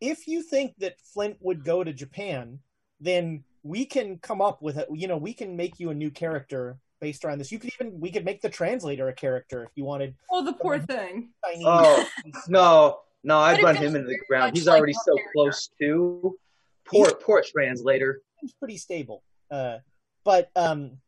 if 0.00 0.28
you 0.28 0.42
think 0.42 0.74
that 0.78 1.00
Flint 1.00 1.36
would 1.40 1.64
go 1.64 1.82
to 1.82 1.92
Japan, 1.92 2.58
then 3.00 3.42
we 3.62 3.84
can 3.84 4.18
come 4.18 4.40
up 4.40 4.60
with 4.62 4.76
a. 4.76 4.86
You 4.92 5.08
know, 5.08 5.16
we 5.16 5.32
can 5.32 5.56
make 5.56 5.80
you 5.80 5.90
a 5.90 5.94
new 5.94 6.10
character 6.10 6.78
based 7.00 7.24
around 7.24 7.38
this. 7.38 7.50
You 7.50 7.58
could 7.58 7.70
even 7.80 7.98
we 8.00 8.10
could 8.10 8.24
make 8.24 8.42
the 8.42 8.50
translator 8.50 9.08
a 9.08 9.12
character 9.12 9.64
if 9.64 9.70
you 9.74 9.84
wanted. 9.84 10.14
Oh, 10.30 10.44
the 10.44 10.52
poor 10.52 10.78
thing. 10.78 11.30
Chinese. 11.44 11.64
Oh 11.66 12.06
no, 12.48 12.98
no, 13.24 13.38
I'd 13.38 13.62
run 13.62 13.76
him 13.76 13.96
into 13.96 14.08
the 14.08 14.18
ground. 14.28 14.56
He's 14.56 14.68
already 14.68 14.92
so 14.92 15.14
character. 15.14 15.30
close 15.34 15.70
to. 15.80 16.38
Poor, 16.84 17.14
poor 17.14 17.42
translator. 17.42 18.22
He's 18.40 18.52
pretty 18.52 18.76
stable. 18.76 19.22
Uh, 19.50 19.78
but 20.24 20.50
um, 20.56 20.98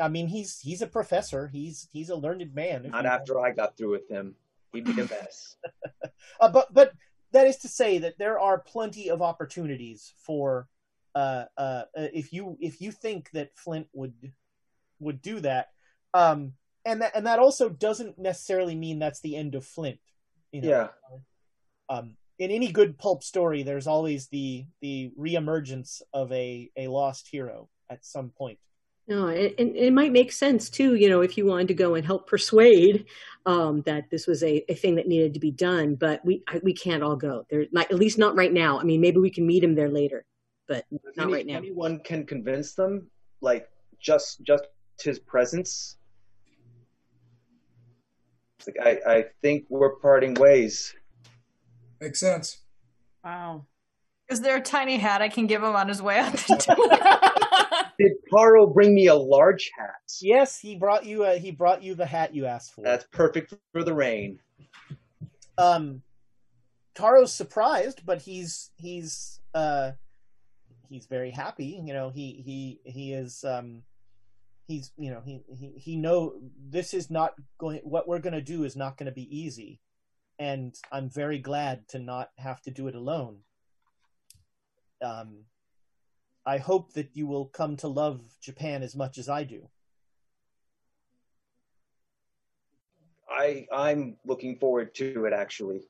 I 0.00 0.08
mean, 0.08 0.28
he's 0.28 0.58
he's 0.60 0.82
a 0.82 0.86
professor. 0.86 1.48
He's 1.48 1.88
he's 1.92 2.10
a 2.10 2.16
learned 2.16 2.54
man. 2.54 2.88
Not 2.90 3.06
after 3.06 3.40
I 3.40 3.52
got 3.52 3.76
through 3.76 3.92
with 3.92 4.08
him. 4.08 4.34
He'd 4.72 4.84
be 4.84 4.92
a 4.92 4.94
mess. 5.10 5.56
Uh, 6.40 6.48
but 6.48 6.72
but 6.72 6.92
that 7.32 7.46
is 7.46 7.58
to 7.58 7.68
say 7.68 7.98
that 7.98 8.18
there 8.18 8.38
are 8.38 8.58
plenty 8.58 9.10
of 9.10 9.20
opportunities 9.20 10.14
for 10.18 10.68
uh, 11.14 11.44
uh, 11.56 11.82
uh, 11.96 12.08
if 12.12 12.32
you 12.32 12.56
if 12.60 12.80
you 12.80 12.92
think 12.92 13.30
that 13.32 13.50
Flint 13.56 13.88
would 13.92 14.14
would 15.00 15.20
do 15.20 15.40
that, 15.40 15.68
um, 16.14 16.52
and 16.84 17.02
that 17.02 17.12
and 17.14 17.26
that 17.26 17.38
also 17.38 17.68
doesn't 17.68 18.18
necessarily 18.18 18.74
mean 18.74 18.98
that's 18.98 19.20
the 19.20 19.36
end 19.36 19.54
of 19.54 19.64
Flint. 19.64 19.98
You 20.52 20.62
know? 20.62 20.68
Yeah. 20.68 20.88
Um, 21.88 22.16
in 22.38 22.50
any 22.50 22.70
good 22.70 22.98
pulp 22.98 23.22
story, 23.22 23.62
there's 23.62 23.86
always 23.86 24.28
the 24.28 24.64
the 24.80 25.10
reemergence 25.18 26.02
of 26.12 26.30
a 26.32 26.70
a 26.76 26.88
lost 26.88 27.28
hero 27.28 27.68
at 27.90 28.04
some 28.04 28.30
point. 28.30 28.58
No, 29.08 29.28
and, 29.28 29.54
and 29.58 29.74
it 29.74 29.92
might 29.94 30.12
make 30.12 30.30
sense 30.30 30.68
too, 30.68 30.94
you 30.94 31.08
know, 31.08 31.22
if 31.22 31.38
you 31.38 31.46
wanted 31.46 31.68
to 31.68 31.74
go 31.74 31.94
and 31.94 32.04
help 32.04 32.28
persuade 32.28 33.06
um, 33.46 33.80
that 33.86 34.10
this 34.10 34.26
was 34.26 34.42
a, 34.42 34.62
a 34.70 34.74
thing 34.74 34.96
that 34.96 35.08
needed 35.08 35.32
to 35.32 35.40
be 35.40 35.50
done. 35.50 35.94
But 35.94 36.22
we 36.26 36.42
I, 36.46 36.60
we 36.62 36.74
can't 36.74 37.02
all 37.02 37.16
go 37.16 37.46
there, 37.50 37.64
not, 37.72 37.90
at 37.90 37.98
least 37.98 38.18
not 38.18 38.36
right 38.36 38.52
now. 38.52 38.78
I 38.78 38.84
mean, 38.84 39.00
maybe 39.00 39.18
we 39.18 39.30
can 39.30 39.46
meet 39.46 39.64
him 39.64 39.74
there 39.74 39.88
later, 39.88 40.26
but 40.68 40.84
not 41.16 41.24
Any- 41.24 41.32
right 41.32 41.46
now. 41.46 41.56
Anyone 41.56 42.00
can 42.00 42.26
convince 42.26 42.74
them, 42.74 43.10
like 43.40 43.68
just 43.98 44.42
just 44.42 44.64
his 45.00 45.18
presence. 45.18 45.96
It's 48.58 48.68
like 48.68 49.00
I, 49.06 49.14
I 49.16 49.24
think 49.40 49.64
we're 49.70 49.96
parting 49.96 50.34
ways. 50.34 50.94
Makes 52.00 52.20
sense. 52.20 52.58
Wow. 53.24 53.66
Is 54.28 54.40
there 54.40 54.56
a 54.56 54.60
tiny 54.60 54.98
hat 54.98 55.22
I 55.22 55.28
can 55.28 55.46
give 55.46 55.62
him 55.62 55.74
on 55.74 55.88
his 55.88 56.02
way 56.02 56.18
out 56.18 56.32
the 56.32 56.74
door? 56.76 57.88
Did 57.98 58.12
Taro 58.30 58.66
bring 58.66 58.94
me 58.94 59.06
a 59.06 59.14
large 59.14 59.70
hat? 59.76 59.94
Yes, 60.20 60.58
he 60.58 60.76
brought 60.76 61.04
you 61.04 61.24
a, 61.24 61.38
he 61.38 61.50
brought 61.50 61.82
you 61.82 61.94
the 61.94 62.06
hat 62.06 62.34
you 62.34 62.46
asked 62.46 62.74
for. 62.74 62.82
That's 62.84 63.06
perfect 63.10 63.54
for 63.72 63.82
the 63.82 63.94
rain. 63.94 64.38
um 65.56 66.02
Taro's 66.94 67.32
surprised, 67.32 68.02
but 68.04 68.20
he's 68.20 68.70
he's 68.76 69.40
uh 69.54 69.92
he's 70.88 71.06
very 71.06 71.30
happy. 71.30 71.80
You 71.84 71.94
know, 71.94 72.10
he 72.10 72.42
he 72.44 72.90
he 72.90 73.12
is 73.14 73.44
um 73.44 73.82
he's 74.66 74.92
you 74.96 75.10
know 75.10 75.22
he 75.24 75.42
he 75.56 75.72
he 75.76 75.96
know 75.96 76.34
this 76.68 76.92
is 76.92 77.10
not 77.10 77.34
going 77.58 77.80
what 77.82 78.06
we're 78.06 78.18
going 78.18 78.34
to 78.34 78.42
do 78.42 78.64
is 78.64 78.76
not 78.76 78.96
going 78.96 79.06
to 79.06 79.12
be 79.12 79.36
easy. 79.36 79.80
And 80.38 80.74
I'm 80.92 81.10
very 81.10 81.38
glad 81.38 81.88
to 81.88 81.98
not 81.98 82.30
have 82.38 82.60
to 82.62 82.70
do 82.70 82.88
it 82.88 82.94
alone. 82.94 83.38
Um 85.02 85.44
I 86.46 86.58
hope 86.58 86.94
that 86.94 87.10
you 87.14 87.26
will 87.26 87.46
come 87.46 87.76
to 87.78 87.88
love 87.88 88.22
Japan 88.40 88.82
as 88.82 88.96
much 88.96 89.18
as 89.18 89.28
I 89.28 89.44
do. 89.44 89.68
I 93.30 93.66
I'm 93.72 94.16
looking 94.24 94.56
forward 94.58 94.94
to 94.96 95.26
it 95.26 95.32
actually. 95.32 95.82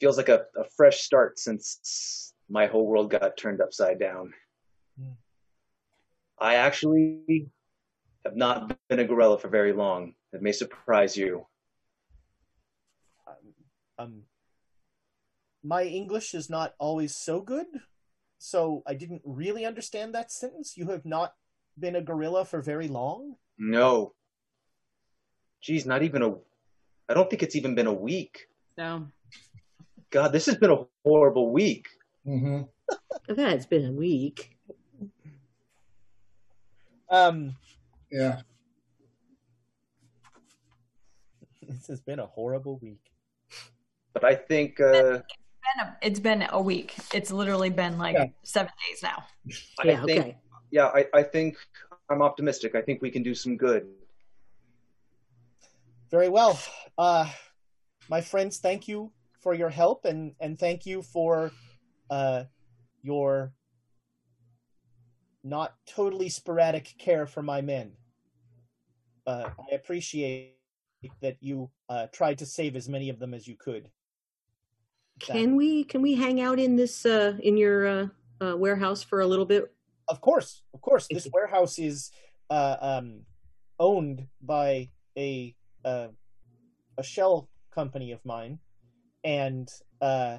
Feels 0.00 0.16
like 0.16 0.28
a, 0.28 0.46
a 0.56 0.64
fresh 0.76 1.00
start 1.00 1.38
since 1.38 2.32
my 2.48 2.66
whole 2.66 2.86
world 2.86 3.10
got 3.10 3.36
turned 3.36 3.60
upside 3.60 3.98
down. 3.98 4.32
Hmm. 4.98 5.12
I 6.40 6.54
actually 6.54 7.50
have 8.24 8.36
not 8.36 8.78
been 8.88 9.00
a 9.00 9.04
gorilla 9.04 9.38
for 9.38 9.48
very 9.48 9.72
long. 9.72 10.14
It 10.32 10.40
may 10.40 10.52
surprise 10.52 11.16
you. 11.16 11.46
Um, 13.98 14.22
my 15.62 15.84
English 15.84 16.34
is 16.34 16.48
not 16.48 16.74
always 16.78 17.14
so 17.14 17.40
good, 17.40 17.66
so 18.38 18.82
I 18.86 18.94
didn't 18.94 19.22
really 19.24 19.66
understand 19.66 20.14
that 20.14 20.30
sentence. 20.30 20.76
You 20.76 20.88
have 20.90 21.04
not 21.04 21.34
been 21.78 21.96
a 21.96 22.02
gorilla 22.02 22.44
for 22.44 22.62
very 22.62 22.88
long. 22.88 23.36
No. 23.58 24.14
Geez, 25.60 25.84
not 25.84 26.02
even 26.02 26.22
a. 26.22 26.34
I 27.08 27.14
don't 27.14 27.28
think 27.28 27.42
it's 27.42 27.56
even 27.56 27.74
been 27.74 27.86
a 27.86 27.92
week. 27.92 28.48
No. 28.76 29.08
God, 30.10 30.32
this 30.32 30.46
has 30.46 30.56
been 30.56 30.70
a 30.70 30.84
horrible 31.04 31.50
week. 31.50 31.88
Mm-hmm. 32.26 32.62
That 33.34 33.52
it's 33.54 33.66
been 33.66 33.86
a 33.86 33.92
week. 33.92 34.56
Um, 37.10 37.56
Yeah. 38.10 38.42
this 41.62 41.86
has 41.88 42.00
been 42.00 42.18
a 42.18 42.26
horrible 42.26 42.78
week. 42.78 43.10
But 44.20 44.24
I 44.32 44.34
think 44.34 44.80
uh, 44.80 45.20
Been 45.22 45.86
a- 45.86 45.96
it's 46.02 46.18
been 46.20 46.44
a 46.50 46.60
week. 46.60 46.94
It's 47.14 47.30
literally 47.30 47.70
been 47.70 47.98
like 47.98 48.14
Yeah. 48.16 48.26
seven 48.42 48.72
days 48.88 49.02
now. 49.02 49.24
I 49.78 49.86
Yeah, 49.86 50.04
think 50.04 50.20
okay. 50.20 50.38
yeah, 50.70 50.86
I, 50.86 51.06
I 51.14 51.22
think 51.22 51.56
I'm 52.10 52.22
optimistic. 52.22 52.74
I 52.74 52.82
think 52.82 53.00
we 53.00 53.10
can 53.10 53.22
do 53.22 53.34
some 53.34 53.56
good. 53.56 53.86
Very 56.10 56.28
well. 56.28 56.58
Uh, 56.96 57.30
my 58.08 58.20
friends, 58.20 58.58
thank 58.58 58.88
you 58.88 59.12
for 59.40 59.54
your 59.54 59.68
help 59.68 60.04
and, 60.04 60.34
and 60.40 60.58
thank 60.58 60.84
you 60.86 61.02
for 61.02 61.52
uh, 62.10 62.44
your 63.02 63.52
not 65.44 65.74
totally 65.86 66.28
sporadic 66.28 66.94
care 66.98 67.26
for 67.26 67.42
my 67.42 67.60
men. 67.60 67.92
Uh, 69.26 69.50
I 69.70 69.74
appreciate 69.74 70.56
that 71.22 71.36
you 71.40 71.70
uh, 71.88 72.06
tried 72.12 72.38
to 72.38 72.46
save 72.46 72.74
as 72.74 72.88
many 72.88 73.10
of 73.10 73.18
them 73.18 73.32
as 73.34 73.46
you 73.46 73.54
could. 73.56 73.88
Can 75.20 75.56
we 75.56 75.84
can 75.84 76.02
we 76.02 76.14
hang 76.14 76.40
out 76.40 76.58
in 76.58 76.76
this 76.76 77.04
uh, 77.04 77.36
in 77.42 77.56
your 77.56 77.86
uh, 77.86 78.06
uh, 78.40 78.56
warehouse 78.56 79.02
for 79.02 79.20
a 79.20 79.26
little 79.26 79.46
bit? 79.46 79.64
Of 80.08 80.20
course, 80.20 80.62
of 80.72 80.80
course. 80.80 81.06
This 81.10 81.28
warehouse 81.32 81.78
is 81.78 82.10
uh, 82.50 82.76
um, 82.80 83.22
owned 83.78 84.26
by 84.40 84.90
a 85.16 85.54
uh, 85.84 86.08
a 86.96 87.02
shell 87.02 87.48
company 87.74 88.12
of 88.12 88.24
mine, 88.24 88.58
and 89.24 89.68
uh, 90.00 90.38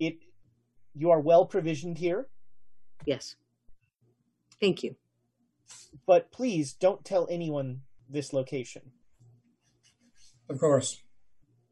it 0.00 0.18
you 0.94 1.10
are 1.10 1.20
well 1.20 1.46
provisioned 1.46 1.98
here. 1.98 2.28
Yes. 3.06 3.36
Thank 4.60 4.82
you. 4.82 4.96
But 6.06 6.32
please 6.32 6.72
don't 6.72 7.04
tell 7.04 7.28
anyone 7.30 7.82
this 8.08 8.32
location. 8.32 8.82
Of 10.48 10.58
course. 10.58 11.02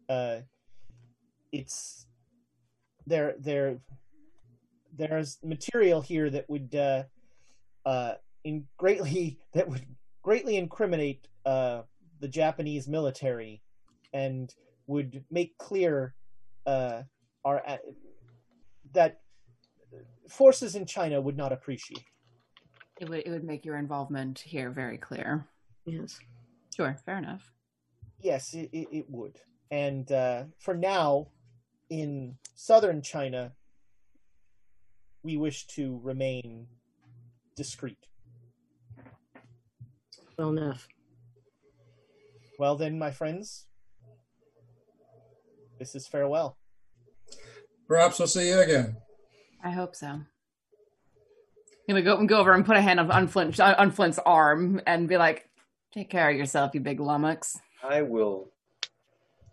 Uh, 0.09 0.41
it's 1.51 2.06
there. 3.07 3.35
There, 3.39 3.79
there's 4.97 5.39
material 5.43 6.01
here 6.01 6.31
that 6.31 6.49
would 6.49 6.75
uh, 6.75 7.05
uh, 7.85 8.15
in 8.45 8.65
greatly 8.77 9.39
that 9.55 9.69
would 9.69 9.85
greatly 10.23 10.57
incriminate 10.57 11.29
uh, 11.45 11.83
the 12.21 12.29
Japanese 12.29 12.89
military 12.89 13.63
and 14.13 14.55
would 14.87 15.25
make 15.31 15.57
clear 15.59 16.15
uh, 16.67 17.03
our 17.45 17.63
uh, 17.67 17.77
that 18.93 19.21
forces 20.29 20.75
in 20.75 20.87
China 20.87 21.21
would 21.21 21.37
not 21.37 21.53
appreciate. 21.53 22.05
It 23.01 23.09
would 23.09 23.21
it 23.21 23.31
would 23.31 23.45
make 23.45 23.65
your 23.65 23.77
involvement 23.77 24.39
here 24.39 24.71
very 24.71 24.99
clear. 24.99 25.47
Yes. 25.85 26.19
Sure, 26.75 26.97
fair 27.05 27.19
enough. 27.19 27.53
Yes, 28.21 28.53
it, 28.55 28.69
it, 28.73 28.89
it 28.93 29.05
would. 29.09 29.39
And 29.71 30.11
uh, 30.11 30.45
for 30.59 30.75
now, 30.75 31.29
in 31.91 32.37
southern 32.55 33.03
China, 33.03 33.53
we 35.23 35.37
wish 35.37 35.67
to 35.69 36.01
remain 36.03 36.67
discreet. 37.57 38.07
Well 40.39 40.51
enough. 40.51 40.87
Well 42.59 42.77
then, 42.77 42.99
my 42.99 43.11
friends, 43.11 43.67
this 45.79 45.95
is 45.95 46.07
farewell. 46.07 46.57
Perhaps 47.89 48.19
we'll 48.19 48.29
see 48.29 48.49
you 48.49 48.61
again. 48.61 48.97
I 49.63 49.71
hope 49.71 49.95
so. 49.95 50.07
I'm 50.07 50.27
gonna 51.89 52.03
go 52.03 52.17
and 52.17 52.29
go 52.29 52.39
over 52.39 52.53
and 52.53 52.67
put 52.67 52.77
a 52.77 52.81
hand 52.81 52.99
on, 52.99 53.11
on 53.11 53.29
Flint 53.29 53.61
on 53.61 53.91
Flint's 53.93 54.19
arm 54.19 54.81
and 54.87 55.09
be 55.09 55.17
like, 55.17 55.49
"Take 55.93 56.11
care 56.11 56.29
of 56.31 56.37
yourself, 56.37 56.75
you 56.75 56.81
big 56.81 56.99
lummox." 56.99 57.59
I 57.83 58.03
will. 58.03 58.51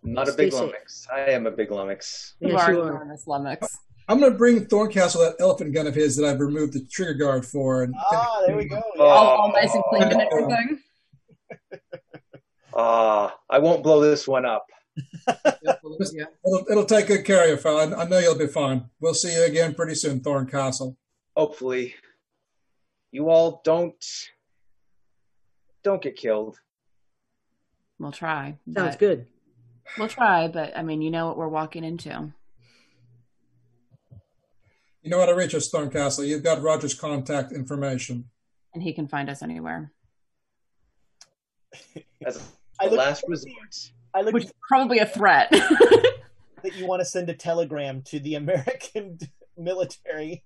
I'm 0.03 0.13
not 0.13 0.27
a 0.29 0.33
big 0.33 0.51
safe. 0.51 0.59
lummox. 0.61 1.07
I 1.13 1.19
am 1.31 1.47
a 1.47 1.51
big 1.51 1.71
lummox. 1.71 2.35
You 2.39 2.49
Yes, 2.53 2.61
are 2.61 2.73
you 2.73 2.81
are. 2.81 2.89
enormous 2.91 3.25
lummox. 3.27 3.77
I'm 4.09 4.19
going 4.19 4.31
to 4.33 4.37
bring 4.37 4.65
Thorncastle 4.65 5.19
that 5.19 5.35
elephant 5.39 5.73
gun 5.73 5.87
of 5.87 5.95
his 5.95 6.17
that 6.17 6.25
I've 6.29 6.39
removed 6.41 6.73
the 6.73 6.83
trigger 6.91 7.13
guard 7.13 7.45
for. 7.45 7.83
And 7.83 7.95
Ah, 8.11 8.43
there 8.45 8.57
we 8.57 8.65
go. 8.65 8.81
Oh. 8.97 9.03
All, 9.03 9.27
all 9.43 9.51
nice 9.53 9.73
and 9.73 9.83
clean 9.89 10.03
and 10.03 10.21
everything. 10.21 10.79
Ah, 12.75 13.37
I 13.49 13.59
won't 13.59 13.83
blow 13.83 14.01
this 14.01 14.27
one 14.27 14.45
up. 14.45 14.65
it'll, 15.27 16.65
it'll 16.71 16.85
take 16.85 17.05
good 17.05 17.23
care 17.23 17.43
of 17.43 17.49
you, 17.49 17.57
fella. 17.57 17.95
I 17.95 18.01
I 18.01 18.07
know 18.07 18.17
you'll 18.17 18.37
be 18.37 18.47
fine. 18.47 18.85
We'll 18.99 19.13
see 19.13 19.31
you 19.33 19.43
again 19.43 19.75
pretty 19.75 19.93
soon, 19.95 20.21
Thorncastle. 20.21 20.95
Hopefully, 21.37 21.93
you 23.11 23.29
all 23.29 23.61
don't 23.63 24.03
don't 25.83 26.01
get 26.01 26.15
killed. 26.15 26.59
We'll 27.99 28.11
try. 28.11 28.57
Sounds 28.73 28.95
but- 28.95 28.99
good. 28.99 29.27
We'll 29.97 30.07
try, 30.07 30.47
but 30.47 30.75
I 30.75 30.83
mean, 30.83 31.01
you 31.01 31.11
know 31.11 31.27
what 31.27 31.37
we're 31.37 31.47
walking 31.47 31.83
into. 31.83 32.31
You 35.01 35.09
know 35.09 35.19
how 35.19 35.25
to 35.25 35.35
reach 35.35 35.53
us, 35.53 35.69
Thorncastle. 35.69 36.25
You've 36.25 36.43
got 36.43 36.61
Roger's 36.61 36.93
contact 36.93 37.51
information. 37.51 38.29
and 38.73 38.81
he 38.81 38.93
can 38.93 39.07
find 39.07 39.29
us 39.29 39.41
anywhere. 39.43 39.91
As 42.25 42.37
I 42.79 42.85
a 42.85 42.89
look 42.89 42.99
last 42.99 43.23
resort. 43.27 43.91
I 44.13 44.21
look 44.21 44.33
Which 44.33 44.45
is 44.45 44.53
probably 44.67 44.99
a 44.99 45.05
threat. 45.05 45.49
that 46.63 46.75
you 46.75 46.87
want 46.87 47.01
to 47.01 47.05
send 47.05 47.29
a 47.29 47.33
telegram 47.33 48.01
to 48.03 48.19
the 48.19 48.35
American 48.35 49.19
military. 49.57 50.43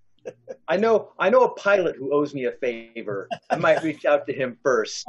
I 0.67 0.75
know 0.75 1.11
I 1.19 1.29
know 1.29 1.43
a 1.43 1.49
pilot 1.55 1.95
who 1.97 2.13
owes 2.13 2.33
me 2.33 2.45
a 2.45 2.51
favor. 2.51 3.29
I 3.49 3.55
might 3.55 3.81
reach 3.83 4.03
out 4.03 4.25
to 4.27 4.33
him 4.33 4.57
first. 4.63 5.05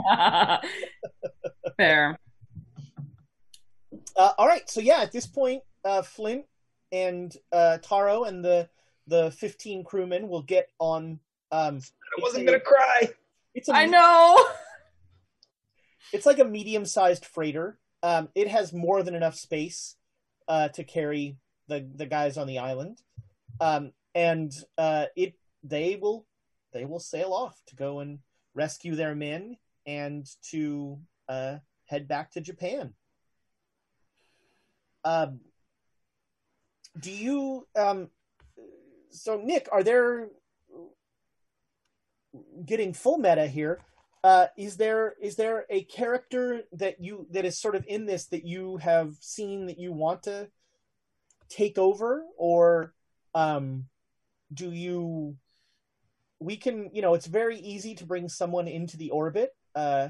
Fair. 1.76 2.18
Uh, 4.18 4.32
all 4.36 4.48
right, 4.48 4.68
so 4.68 4.80
yeah, 4.80 5.00
at 5.00 5.12
this 5.12 5.26
point, 5.26 5.62
uh, 5.84 6.02
Flint 6.02 6.44
and 6.90 7.32
uh, 7.52 7.78
Taro 7.78 8.24
and 8.24 8.44
the 8.44 8.68
the 9.06 9.30
fifteen 9.30 9.84
crewmen 9.84 10.28
will 10.28 10.42
get 10.42 10.68
on. 10.80 11.20
Um, 11.52 11.80
I 12.18 12.20
wasn't 12.20 12.44
gonna 12.46 12.60
cry. 12.60 13.10
it's 13.54 13.68
a 13.68 13.74
I 13.74 13.86
know. 13.86 14.44
It's 16.12 16.26
like 16.26 16.38
a 16.38 16.44
medium 16.44 16.84
sized 16.84 17.26
freighter. 17.26 17.78
Um, 18.02 18.28
it 18.34 18.48
has 18.48 18.72
more 18.72 19.02
than 19.02 19.14
enough 19.14 19.34
space 19.34 19.96
uh, 20.48 20.68
to 20.68 20.82
carry 20.82 21.36
the 21.68 21.88
the 21.94 22.06
guys 22.06 22.36
on 22.36 22.46
the 22.46 22.58
island, 22.58 23.02
um, 23.60 23.92
and 24.14 24.52
uh, 24.78 25.06
it 25.16 25.34
they 25.62 25.96
will 26.00 26.26
they 26.72 26.84
will 26.84 27.00
sail 27.00 27.32
off 27.32 27.60
to 27.66 27.76
go 27.76 28.00
and 28.00 28.18
rescue 28.54 28.94
their 28.94 29.14
men 29.14 29.56
and 29.86 30.26
to 30.50 30.98
uh, 31.28 31.58
head 31.84 32.08
back 32.08 32.32
to 32.32 32.40
Japan. 32.40 32.94
Um, 35.08 35.40
do 36.98 37.10
you 37.10 37.66
um, 37.76 38.08
so 39.10 39.40
Nick? 39.42 39.68
Are 39.72 39.82
there 39.82 40.28
getting 42.64 42.92
full 42.92 43.18
meta 43.18 43.46
here? 43.46 43.80
uh, 44.24 44.46
is 44.56 44.76
there 44.76 45.14
is 45.20 45.36
there 45.36 45.64
a 45.70 45.84
character 45.84 46.62
that 46.72 47.00
you 47.00 47.26
that 47.30 47.44
is 47.44 47.58
sort 47.58 47.74
of 47.76 47.84
in 47.86 48.06
this 48.06 48.26
that 48.26 48.44
you 48.44 48.76
have 48.78 49.14
seen 49.20 49.66
that 49.66 49.78
you 49.78 49.92
want 49.92 50.24
to 50.24 50.48
take 51.48 51.78
over 51.78 52.24
or 52.36 52.92
um 53.34 53.84
do 54.52 54.70
you 54.70 55.36
we 56.40 56.56
can 56.56 56.90
you 56.92 57.00
know 57.00 57.14
it's 57.14 57.26
very 57.26 57.58
easy 57.58 57.94
to 57.94 58.04
bring 58.04 58.28
someone 58.28 58.66
into 58.68 58.96
the 58.96 59.10
orbit 59.10 59.50
uh 59.74 60.08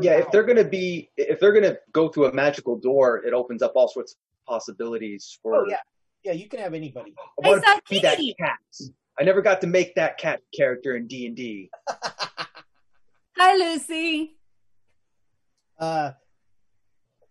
Yeah, 0.00 0.12
if 0.18 0.30
they're 0.30 0.42
gonna 0.44 0.64
be 0.64 1.10
if 1.16 1.38
they're 1.40 1.52
gonna 1.52 1.76
go 1.92 2.08
through 2.08 2.26
a 2.26 2.32
magical 2.32 2.76
door, 2.78 3.18
it 3.24 3.32
opens 3.34 3.62
up 3.62 3.72
all 3.76 3.88
sorts 3.88 4.12
of 4.12 4.18
possibilities 4.46 5.38
for 5.42 5.54
oh 5.56 5.66
yeah 5.68 5.76
yeah 6.24 6.32
you 6.32 6.48
can 6.48 6.58
have 6.60 6.74
anybody 6.74 7.14
I 7.44 7.48
want 7.48 7.64
Hey, 7.64 7.74
to 7.76 7.82
be 7.90 8.00
that 8.00 8.18
cat. 8.38 8.58
I 9.20 9.24
never 9.24 9.42
got 9.42 9.60
to 9.60 9.66
make 9.66 9.94
that 9.96 10.18
cat 10.18 10.40
character 10.56 10.96
in 10.96 11.06
D 11.06 11.26
and 11.26 11.36
D. 11.36 11.70
Hi, 13.36 13.56
Lucy. 13.56 14.36
uh 15.78 16.12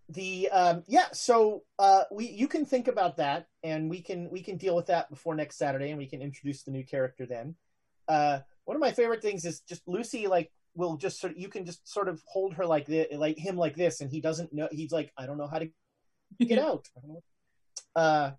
the 0.09 0.49
um 0.49 0.83
yeah 0.87 1.05
so 1.13 1.63
uh 1.79 2.03
we 2.11 2.27
you 2.29 2.47
can 2.47 2.65
think 2.65 2.87
about 2.89 3.15
that 3.17 3.47
and 3.63 3.89
we 3.89 4.01
can 4.01 4.29
we 4.29 4.41
can 4.41 4.57
deal 4.57 4.75
with 4.75 4.87
that 4.87 5.09
before 5.09 5.35
next 5.35 5.57
saturday 5.57 5.89
and 5.89 5.97
we 5.97 6.05
can 6.05 6.21
introduce 6.21 6.63
the 6.63 6.71
new 6.71 6.83
character 6.83 7.25
then 7.25 7.55
uh 8.09 8.39
one 8.65 8.75
of 8.75 8.81
my 8.81 8.91
favorite 8.91 9.21
things 9.21 9.45
is 9.45 9.61
just 9.61 9.87
lucy 9.87 10.27
like 10.27 10.51
will 10.75 10.95
just 10.97 11.19
sort 11.19 11.33
of 11.33 11.37
you 11.39 11.47
can 11.49 11.65
just 11.65 11.87
sort 11.87 12.07
of 12.07 12.21
hold 12.25 12.53
her 12.53 12.65
like 12.65 12.85
this 12.85 13.07
like 13.17 13.37
him 13.37 13.57
like 13.57 13.75
this 13.75 14.01
and 14.01 14.09
he 14.11 14.21
doesn't 14.21 14.53
know 14.53 14.67
he's 14.71 14.91
like 14.91 15.11
i 15.17 15.25
don't 15.25 15.37
know 15.37 15.47
how 15.47 15.59
to 15.59 15.67
get 16.39 16.57
out 16.69 16.87
I 16.97 17.01
don't 17.01 17.11
know. 17.13 17.23
uh 17.95 18.31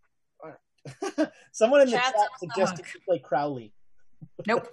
someone 1.52 1.82
in 1.82 1.86
the 1.86 1.92
Chat 1.96 2.04
chat 2.14 2.28
suggested 2.38 2.84
you 2.94 3.00
play 3.06 3.18
crowley 3.18 3.72
Nope. 4.46 4.68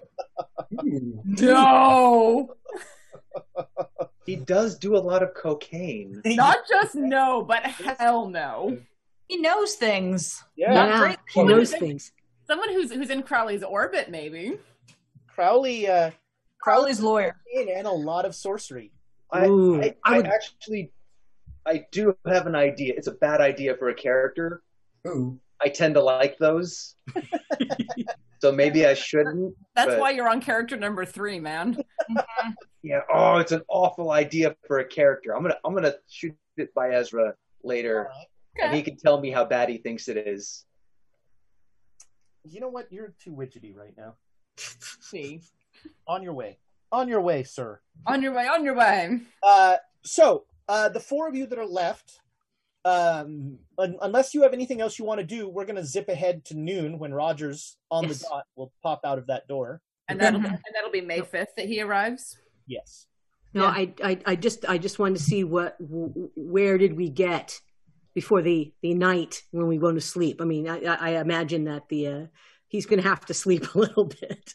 No. 0.71 2.55
He 4.25 4.35
does 4.35 4.77
do 4.77 4.95
a 4.95 4.99
lot 4.99 5.23
of 5.23 5.33
cocaine. 5.33 6.21
Not 6.25 6.57
just 6.69 6.93
no, 6.95 7.41
but 7.43 7.63
hell 7.63 8.29
no. 8.29 8.77
He 9.27 9.37
knows 9.37 9.73
things. 9.75 10.43
yeah 10.55 10.73
Not 10.73 10.89
Yeah, 10.89 10.99
great. 10.99 11.17
he 11.33 11.43
knows 11.43 11.71
things. 11.73 12.11
Someone 12.45 12.69
who's 12.69 12.91
who's 12.91 13.09
in 13.09 13.23
Crowley's 13.23 13.63
orbit, 13.63 14.09
maybe. 14.11 14.57
crowley 15.27 15.87
uh 15.87 16.11
Crowley's 16.59 16.99
lawyer. 16.99 17.37
and 17.55 17.87
a 17.87 17.91
lot 17.91 18.25
of 18.25 18.35
sorcery 18.35 18.91
I, 19.31 19.45
Ooh, 19.45 19.81
I, 19.81 19.95
I 20.03 20.17
I 20.17 20.19
actually 20.21 20.91
I 21.65 21.85
do 21.91 22.17
have 22.25 22.47
an 22.47 22.55
idea. 22.55 22.93
It's 22.97 23.07
a 23.07 23.11
bad 23.11 23.41
idea 23.41 23.75
for 23.75 23.89
a 23.89 23.93
character. 23.93 24.63
Ooh. 25.07 25.39
I 25.61 25.69
tend 25.69 25.93
to 25.95 26.01
like 26.01 26.37
those. 26.39 26.95
so 28.39 28.51
maybe 28.51 28.85
I 28.87 28.93
shouldn't. 28.93 29.53
That's 29.75 29.91
but- 29.91 29.99
why 29.99 30.11
you're 30.11 30.29
on 30.29 30.41
character 30.41 30.77
number 30.77 31.05
three, 31.05 31.39
man. 31.39 31.77
Yeah. 32.81 33.01
Oh, 33.13 33.37
it's 33.39 33.51
an 33.51 33.61
awful 33.67 34.11
idea 34.11 34.55
for 34.65 34.79
a 34.79 34.85
character. 34.85 35.35
I'm 35.35 35.41
gonna 35.41 35.57
I'm 35.65 35.73
gonna 35.73 35.95
shoot 36.07 36.33
it 36.55 36.73
by 36.73 36.91
Ezra 36.91 37.33
later, 37.61 38.09
and 38.59 38.73
he 38.73 38.81
can 38.81 38.95
tell 38.95 39.19
me 39.19 39.31
how 39.31 39.43
bad 39.43 39.67
he 39.67 39.77
thinks 39.79 40.07
it 40.07 40.15
is. 40.15 40.63
you 42.45 42.61
know 42.61 42.69
what 42.69 42.89
you're 42.89 43.13
too 43.21 43.31
widgety 43.31 43.75
right 43.75 43.93
now 43.97 44.15
See, 45.01 45.41
on 46.07 46.23
your 46.23 46.33
way 46.33 46.57
on 46.91 47.07
your 47.07 47.21
way 47.21 47.43
sir 47.43 47.79
on 48.07 48.21
your 48.23 48.33
way, 48.33 48.47
on 48.47 48.63
your 48.63 48.75
way. 48.75 49.19
uh 49.43 49.75
so 50.03 50.45
uh 50.67 50.89
the 50.89 50.99
four 50.99 51.27
of 51.27 51.35
you 51.35 51.45
that 51.45 51.59
are 51.59 51.65
left 51.65 52.19
um 52.85 53.59
un- 53.77 53.97
unless 54.01 54.33
you 54.33 54.41
have 54.43 54.53
anything 54.53 54.79
else 54.81 54.97
you 54.97 55.05
want 55.05 55.19
to 55.19 55.25
do 55.25 55.47
we're 55.49 55.65
going 55.65 55.75
to 55.75 55.85
zip 55.85 56.07
ahead 56.07 56.45
to 56.45 56.55
noon 56.55 56.97
when 56.97 57.13
rogers 57.13 57.77
on 57.91 58.05
Yes. 58.05 58.19
the 58.19 58.27
dot 58.29 58.45
will 58.55 58.71
pop 58.81 59.01
out 59.03 59.17
of 59.17 59.27
that 59.27 59.47
door 59.47 59.81
And 60.07 60.19
that'll 60.19 60.39
Mhm. 60.39 60.45
and 60.45 60.73
that'll 60.73 60.91
be 60.91 61.01
May 61.01 61.21
fifth 61.21 61.53
that 61.57 61.67
he 61.67 61.81
arrives. 61.81 62.37
yes 62.67 63.05
No, 63.53 63.65
I, 63.65 63.93
I, 64.03 64.19
I 64.27 64.35
just, 64.35 64.63
I 64.69 64.77
just 64.77 64.99
wanted 64.99 65.17
to 65.17 65.23
see 65.23 65.43
what, 65.43 65.75
w- 65.79 66.29
where 66.35 66.77
did 66.77 66.95
we 66.95 67.09
get 67.09 67.59
before 68.13 68.41
the 68.43 68.71
the 68.83 68.93
night 68.93 69.41
when 69.51 69.65
we 69.67 69.77
go 69.77 69.91
to 69.91 69.99
sleep? 70.01 70.39
I 70.39 70.45
mean, 70.45 70.69
I, 70.69 70.77
I 70.85 70.95
I 71.07 71.09
imagine 71.21 71.63
that 71.65 71.89
the 71.89 72.07
uh, 72.07 72.25
he's 72.67 72.85
going 72.85 73.01
to 73.01 73.09
have 73.09 73.25
to 73.25 73.33
sleep 73.33 73.63
a 73.73 73.77
little 73.79 74.05
bit. 74.05 74.53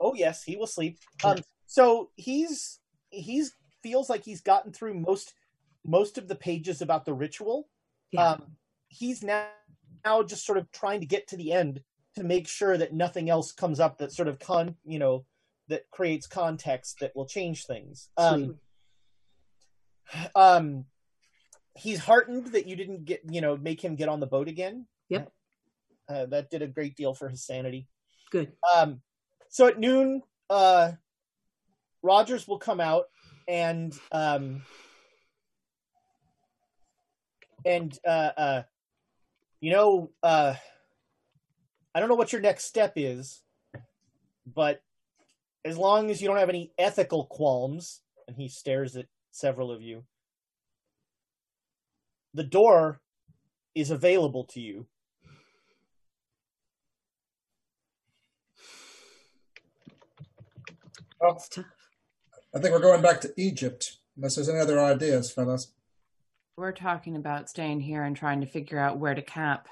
Oh 0.00 0.14
yes 0.14 0.42
he 0.42 0.56
will 0.56 0.66
sleep. 0.66 0.98
Um 1.24 1.38
so 1.66 2.10
he's 2.16 2.80
he's 3.10 3.52
feels 3.82 4.08
like 4.08 4.24
he's 4.24 4.40
gotten 4.40 4.72
through 4.72 4.94
most 4.94 5.34
most 5.84 6.18
of 6.18 6.28
the 6.28 6.34
pages 6.34 6.82
about 6.82 7.04
the 7.04 7.14
ritual. 7.14 7.68
Yeah. 8.10 8.30
um 8.30 8.42
he's 8.88 9.22
now 9.22 9.46
now 10.04 10.22
just 10.22 10.46
sort 10.46 10.58
of 10.58 10.70
trying 10.72 11.00
to 11.00 11.06
get 11.06 11.28
to 11.28 11.36
the 11.36 11.52
end 11.52 11.82
to 12.16 12.24
make 12.24 12.48
sure 12.48 12.76
that 12.76 12.92
nothing 12.92 13.30
else 13.30 13.52
comes 13.52 13.80
up 13.80 13.98
that 13.98 14.12
sort 14.12 14.28
of 14.28 14.38
con 14.38 14.74
you 14.84 14.98
know 14.98 15.24
that 15.68 15.82
creates 15.90 16.26
context 16.26 16.98
that 17.00 17.14
will 17.14 17.26
change 17.26 17.66
things. 17.66 18.08
Um 18.16 18.58
um 20.34 20.84
he's 21.76 22.00
heartened 22.00 22.46
that 22.52 22.66
you 22.66 22.76
didn't 22.76 23.04
get 23.04 23.20
you 23.30 23.40
know 23.40 23.56
make 23.56 23.82
him 23.82 23.94
get 23.94 24.08
on 24.08 24.20
the 24.20 24.26
boat 24.26 24.48
again. 24.48 24.86
Yep. 25.10 25.32
uh, 26.08 26.26
that 26.26 26.50
did 26.50 26.62
a 26.62 26.66
great 26.66 26.96
deal 26.96 27.14
for 27.14 27.28
his 27.28 27.44
sanity. 27.44 27.86
Good. 28.30 28.52
um 28.74 29.00
so 29.48 29.66
at 29.66 29.78
noon 29.78 30.22
uh 30.50 30.92
rogers 32.02 32.46
will 32.46 32.58
come 32.58 32.80
out 32.80 33.04
and 33.46 33.98
um 34.12 34.62
and 37.64 37.98
uh 38.06 38.30
uh 38.36 38.62
you 39.60 39.70
know 39.72 40.10
uh 40.22 40.54
i 41.94 42.00
don't 42.00 42.08
know 42.08 42.14
what 42.14 42.32
your 42.32 42.40
next 42.40 42.64
step 42.64 42.92
is 42.96 43.42
but 44.54 44.82
as 45.64 45.76
long 45.76 46.10
as 46.10 46.20
you 46.20 46.28
don't 46.28 46.38
have 46.38 46.48
any 46.48 46.72
ethical 46.78 47.26
qualms, 47.26 48.00
and 48.26 48.36
he 48.36 48.48
stares 48.48 48.96
at 48.96 49.06
several 49.30 49.70
of 49.70 49.82
you, 49.82 50.04
the 52.34 52.44
door 52.44 53.00
is 53.74 53.90
available 53.90 54.44
to 54.44 54.60
you. 54.60 54.86
Well, 61.20 61.44
I 62.54 62.58
think 62.58 62.72
we're 62.72 62.80
going 62.80 63.02
back 63.02 63.20
to 63.22 63.32
Egypt, 63.36 63.98
unless 64.16 64.36
there's 64.36 64.48
any 64.48 64.60
other 64.60 64.80
ideas, 64.80 65.30
fellas. 65.30 65.72
We're 66.56 66.72
talking 66.72 67.16
about 67.16 67.48
staying 67.48 67.80
here 67.80 68.02
and 68.02 68.16
trying 68.16 68.40
to 68.40 68.46
figure 68.46 68.78
out 68.78 68.98
where 68.98 69.14
to 69.14 69.22
camp 69.22 69.68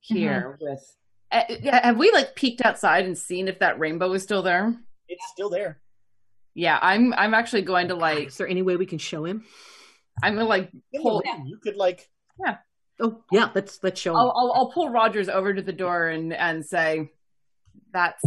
here 0.00 0.58
with. 0.60 0.96
Uh, 1.30 1.42
yeah, 1.60 1.84
have 1.84 1.98
we 1.98 2.10
like 2.10 2.34
peeked 2.34 2.64
outside 2.64 3.04
and 3.04 3.18
seen 3.18 3.48
if 3.48 3.58
that 3.58 3.78
rainbow 3.78 4.12
is 4.12 4.22
still 4.22 4.42
there? 4.42 4.74
It's 5.08 5.24
still 5.32 5.50
there. 5.50 5.80
Yeah, 6.54 6.78
I'm. 6.80 7.12
I'm 7.14 7.34
actually 7.34 7.62
going 7.62 7.88
to 7.88 7.94
like. 7.94 8.28
Is 8.28 8.36
there 8.36 8.48
any 8.48 8.62
way 8.62 8.76
we 8.76 8.86
can 8.86 8.98
show 8.98 9.24
him? 9.24 9.44
I'm 10.22 10.34
gonna 10.34 10.46
like 10.46 10.70
pull. 10.96 11.22
You 11.44 11.58
could 11.58 11.76
like. 11.76 12.08
Yeah. 12.44 12.58
Oh 13.00 13.22
yeah, 13.30 13.50
let's 13.54 13.78
let's 13.82 14.00
show 14.00 14.12
him. 14.12 14.18
I'll, 14.18 14.32
I'll 14.36 14.52
I'll 14.52 14.72
pull 14.72 14.90
Rogers 14.90 15.28
over 15.28 15.54
to 15.54 15.62
the 15.62 15.72
door 15.72 16.08
and 16.08 16.32
and 16.32 16.64
say, 16.64 17.10
"That's 17.92 18.24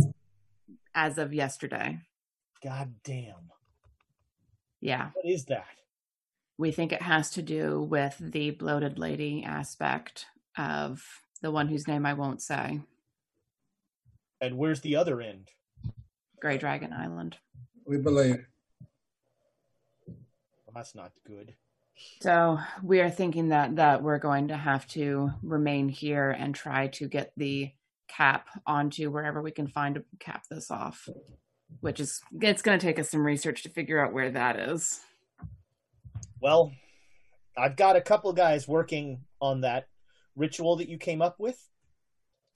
as 0.94 1.18
of 1.18 1.34
yesterday." 1.34 2.00
God 2.64 2.94
damn. 3.04 3.52
Yeah. 4.80 5.10
What 5.14 5.26
is 5.26 5.46
that? 5.46 5.66
We 6.58 6.72
think 6.72 6.92
it 6.92 7.02
has 7.02 7.32
to 7.32 7.42
do 7.42 7.82
with 7.82 8.18
the 8.20 8.52
bloated 8.52 9.00
lady 9.00 9.44
aspect 9.44 10.28
of 10.58 11.04
the 11.42 11.52
one 11.52 11.68
whose 11.68 11.88
name 11.88 12.06
I 12.06 12.14
won't 12.14 12.42
say. 12.42 12.82
And 14.40 14.58
where's 14.58 14.82
the 14.82 14.96
other 14.96 15.22
end? 15.22 15.50
Grey 16.40 16.58
Dragon 16.58 16.94
Island. 16.94 17.38
We 17.86 17.98
believe. 17.98 18.46
Well, 20.08 20.74
that's 20.76 20.96
not 20.96 21.12
good. 21.26 21.54
So 22.22 22.60
we 22.84 23.02
are 23.02 23.12
thinking 23.12 23.50
that 23.50 23.76
that 23.76 24.02
we're 24.02 24.18
going 24.18 24.48
to 24.48 24.58
have 24.58 24.88
to 24.90 25.32
remain 25.44 25.90
here 25.90 26.32
and 26.32 26.54
try 26.54 26.88
to 26.88 27.08
get 27.08 27.32
the 27.38 27.72
cap 28.08 28.48
onto 28.66 29.12
wherever 29.12 29.42
we 29.42 29.52
can 29.52 29.68
find 29.68 29.96
to 29.96 30.04
cap 30.20 30.46
this 30.50 30.72
off. 30.72 31.08
Which 31.80 32.00
is 32.00 32.22
it's 32.42 32.62
going 32.62 32.78
to 32.80 32.86
take 32.86 33.00
us 33.00 33.10
some 33.10 33.26
research 33.26 33.64
to 33.64 33.70
figure 33.70 34.04
out 34.04 34.14
where 34.14 34.30
that 34.32 34.60
is. 34.60 35.00
Well, 36.42 36.72
I've 37.58 37.76
got 37.76 37.96
a 37.96 38.02
couple 38.02 38.32
guys 38.34 38.68
working 38.68 39.22
on 39.42 39.62
that 39.62 39.88
ritual 40.36 40.76
that 40.78 40.90
you 40.90 40.98
came 40.98 41.22
up 41.22 41.40
with. 41.40 41.58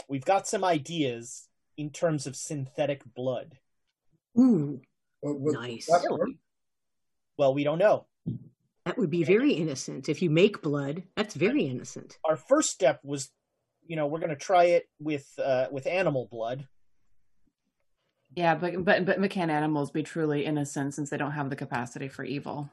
We've 0.07 0.25
got 0.25 0.47
some 0.47 0.63
ideas 0.63 1.47
in 1.77 1.89
terms 1.89 2.27
of 2.27 2.35
synthetic 2.35 3.03
blood. 3.15 3.57
Ooh, 4.37 4.81
What- 5.21 5.39
what- 5.39 5.53
nice. 5.53 5.87
that? 5.87 6.35
Well, 7.37 7.53
we 7.53 7.63
don't 7.63 7.79
know. 7.79 8.05
That 8.85 8.97
would 8.97 9.09
be 9.09 9.23
very 9.23 9.53
innocent. 9.53 10.07
If 10.09 10.21
you 10.21 10.29
make 10.29 10.61
blood, 10.61 11.03
that's 11.15 11.33
very 11.33 11.65
innocent. 11.65 12.19
Our 12.23 12.35
first 12.37 12.69
step 12.69 12.99
was, 13.03 13.31
you 13.87 13.95
know, 13.95 14.05
we're 14.05 14.19
going 14.19 14.29
to 14.29 14.35
try 14.35 14.65
it 14.65 14.87
with 14.99 15.27
uh, 15.39 15.67
with 15.71 15.87
animal 15.87 16.27
blood. 16.29 16.67
Yeah, 18.35 18.55
but 18.55 18.83
but 18.83 19.05
but 19.05 19.29
can 19.29 19.49
animals 19.49 19.91
be 19.91 20.03
truly 20.03 20.45
innocent 20.45 20.93
since 20.93 21.09
they 21.09 21.17
don't 21.17 21.31
have 21.31 21.49
the 21.49 21.55
capacity 21.55 22.09
for 22.09 22.25
evil? 22.25 22.69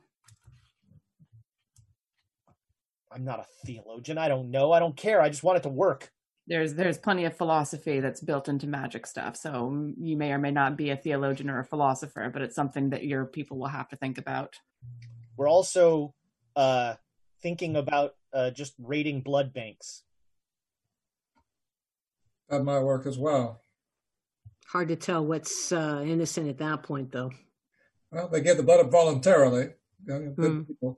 I'm 3.13 3.25
not 3.25 3.41
a 3.41 3.67
theologian. 3.67 4.19
I 4.19 4.29
don't 4.29 4.51
know. 4.51 4.73
I 4.73 4.81
don't 4.81 4.97
care. 4.97 5.21
I 5.21 5.29
just 5.29 5.43
want 5.43 5.59
it 5.59 5.63
to 5.63 5.69
work. 5.69 6.11
There's 6.49 6.75
there's 6.75 6.99
plenty 6.99 7.25
of 7.27 7.37
philosophy 7.37 8.01
that's 8.01 8.21
built 8.21 8.49
into 8.49 8.67
magic 8.67 9.07
stuff. 9.07 9.37
So 9.37 9.93
you 9.99 10.17
may 10.17 10.33
or 10.33 10.39
may 10.39 10.51
not 10.51 10.77
be 10.77 10.91
a 10.91 10.97
theologian 10.97 11.49
or 11.49 11.61
a 11.61 11.65
philosopher, 11.65 12.29
but 12.33 12.43
it's 12.43 12.57
something 12.57 12.91
that 12.91 13.05
your 13.05 13.25
people 13.25 13.59
will 13.59 13.69
have 13.69 13.89
to 13.91 13.97
think 13.97 14.19
about. 14.19 14.57
We're 15.37 15.49
also 15.49 16.15
uh, 16.57 16.95
thinking 17.41 17.77
about 17.77 18.17
uh, 18.33 18.51
just 18.51 18.75
raiding 18.79 19.21
blood 19.21 19.53
banks. 19.53 20.03
That 22.49 22.65
might 22.65 22.81
work 22.81 23.07
as 23.07 23.17
well. 23.17 23.62
Hard 24.73 24.89
to 24.89 24.97
tell 24.97 25.23
what's 25.23 25.71
uh, 25.71 26.03
innocent 26.03 26.49
at 26.49 26.57
that 26.57 26.83
point, 26.83 27.13
though. 27.13 27.31
Well, 28.11 28.29
they 28.29 28.41
gave 28.41 28.57
the 28.57 28.63
blood 28.63 28.81
up 28.81 28.91
voluntarily. 28.91 29.69
You 30.07 30.19
know, 30.19 30.35
good 30.35 30.67
Hmm. 30.81 30.91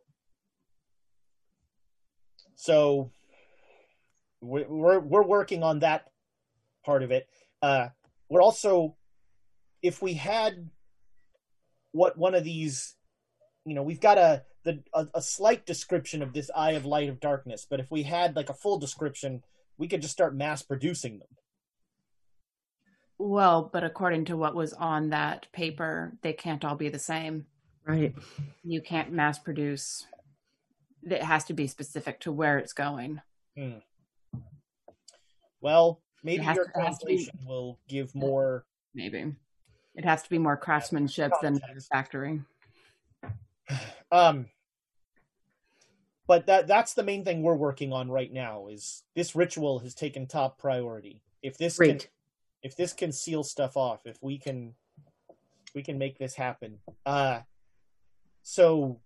So 2.54 3.10
we're 4.40 4.68
we're, 4.68 5.00
we're 5.00 5.24
working 5.24 5.64
on 5.64 5.80
that 5.80 6.04
part 6.84 7.02
of 7.02 7.10
it. 7.10 7.26
Uh, 7.62 7.88
we're 8.28 8.42
also, 8.42 8.94
if 9.82 10.00
we 10.00 10.14
had 10.14 10.70
what 11.90 12.16
one 12.16 12.36
of 12.36 12.44
these, 12.44 12.94
you 13.64 13.74
know, 13.74 13.82
we've 13.82 14.00
got 14.00 14.18
a 14.18 14.44
the 14.62 14.84
a, 14.94 15.08
a 15.14 15.20
slight 15.20 15.66
description 15.66 16.22
of 16.22 16.32
this 16.32 16.48
eye 16.54 16.72
of 16.72 16.86
light 16.86 17.08
of 17.08 17.18
darkness, 17.18 17.66
but 17.68 17.80
if 17.80 17.90
we 17.90 18.04
had 18.04 18.36
like 18.36 18.50
a 18.50 18.54
full 18.54 18.78
description, 18.78 19.42
we 19.78 19.88
could 19.88 20.00
just 20.00 20.14
start 20.14 20.36
mass 20.36 20.62
producing 20.62 21.18
them. 21.18 21.28
Well, 23.18 23.70
but 23.72 23.84
according 23.84 24.26
to 24.26 24.36
what 24.36 24.54
was 24.54 24.72
on 24.72 25.10
that 25.10 25.46
paper, 25.52 26.12
they 26.22 26.32
can't 26.32 26.64
all 26.64 26.74
be 26.76 26.88
the 26.88 26.98
same. 26.98 27.46
Right. 27.86 28.14
You 28.62 28.80
can't 28.80 29.12
mass 29.12 29.38
produce. 29.38 30.06
It 31.02 31.22
has 31.22 31.44
to 31.44 31.52
be 31.52 31.66
specific 31.66 32.20
to 32.20 32.32
where 32.32 32.58
it's 32.58 32.72
going. 32.72 33.20
Hmm. 33.56 33.78
Well, 35.60 36.00
maybe 36.22 36.42
has 36.42 36.56
your 36.56 36.64
to- 36.66 36.70
it 36.70 36.74
be- 36.74 36.80
translation 36.80 37.38
will 37.46 37.78
give 37.88 38.14
more. 38.14 38.64
Maybe 38.94 39.34
it 39.94 40.04
has 40.04 40.22
to 40.22 40.30
be 40.30 40.38
more 40.38 40.56
craftsmanship 40.56 41.32
than 41.42 41.60
factory. 41.90 42.42
Um, 44.12 44.46
but 46.26 46.46
that 46.46 46.66
that's 46.66 46.92
the 46.94 47.02
main 47.02 47.24
thing 47.24 47.42
we're 47.42 47.54
working 47.54 47.92
on 47.94 48.10
right 48.10 48.30
now. 48.30 48.66
Is 48.68 49.02
this 49.16 49.34
ritual 49.34 49.78
has 49.80 49.94
taken 49.94 50.26
top 50.26 50.58
priority? 50.58 51.22
If 51.42 51.56
this 51.56 51.78
can, 51.78 51.88
Great. 51.88 52.10
If 52.64 52.74
this 52.74 52.94
can 52.94 53.12
seal 53.12 53.44
stuff 53.44 53.76
off, 53.76 54.00
if 54.06 54.16
we 54.22 54.38
can, 54.38 54.74
we 55.74 55.82
can 55.82 55.98
make 55.98 56.18
this 56.18 56.34
happen. 56.34 56.78
Uh, 57.04 57.40
so 58.42 59.00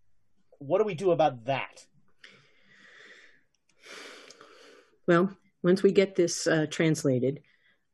what 0.59 0.79
do 0.79 0.85
we 0.85 0.95
do 0.95 1.11
about 1.11 1.45
that? 1.47 1.85
Well, 5.09 5.37
once 5.63 5.83
we 5.83 5.91
get 5.91 6.15
this 6.15 6.47
uh, 6.47 6.67
translated, 6.71 7.41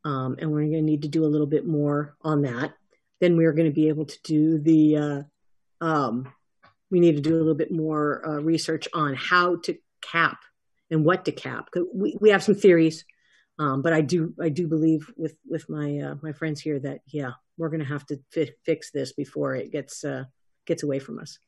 um, 0.03 0.35
and 0.39 0.51
we're 0.51 0.61
going 0.61 0.73
to 0.73 0.81
need 0.81 1.01
to 1.01 1.07
do 1.07 1.25
a 1.25 1.27
little 1.27 1.47
bit 1.47 1.65
more 1.65 2.15
on 2.21 2.43
that, 2.43 2.73
then 3.19 3.35
we're 3.35 3.53
going 3.53 3.69
to 3.69 3.73
be 3.73 3.87
able 3.87 4.05
to 4.05 4.17
do 4.23 4.59
the. 4.59 4.97
Uh, 4.97 5.21
um, 5.81 6.31
we 6.91 6.99
need 6.99 7.15
to 7.15 7.21
do 7.21 7.35
a 7.35 7.39
little 7.39 7.55
bit 7.55 7.71
more 7.71 8.23
uh, 8.27 8.39
research 8.41 8.87
on 8.93 9.15
how 9.15 9.55
to 9.63 9.75
cap 10.01 10.37
and 10.91 11.03
what 11.03 11.25
to 11.25 11.31
cap. 11.31 11.69
We 11.93 12.15
we 12.21 12.29
have 12.29 12.43
some 12.43 12.53
theories, 12.53 13.03
um, 13.59 13.81
but 13.81 13.93
I 13.93 14.01
do 14.01 14.33
I 14.41 14.49
do 14.49 14.67
believe 14.67 15.11
with 15.15 15.35
with 15.45 15.69
my 15.69 15.99
uh, 15.99 16.15
my 16.21 16.33
friends 16.33 16.61
here 16.61 16.79
that 16.79 17.01
yeah 17.07 17.31
we're 17.57 17.69
going 17.69 17.81
to 17.81 17.85
have 17.85 18.05
to 18.07 18.19
fi- 18.31 18.53
fix 18.65 18.91
this 18.91 19.13
before 19.13 19.55
it 19.55 19.71
gets 19.71 20.03
uh, 20.03 20.25
gets 20.65 20.83
away 20.83 20.99
from 20.99 21.19
us. 21.19 21.39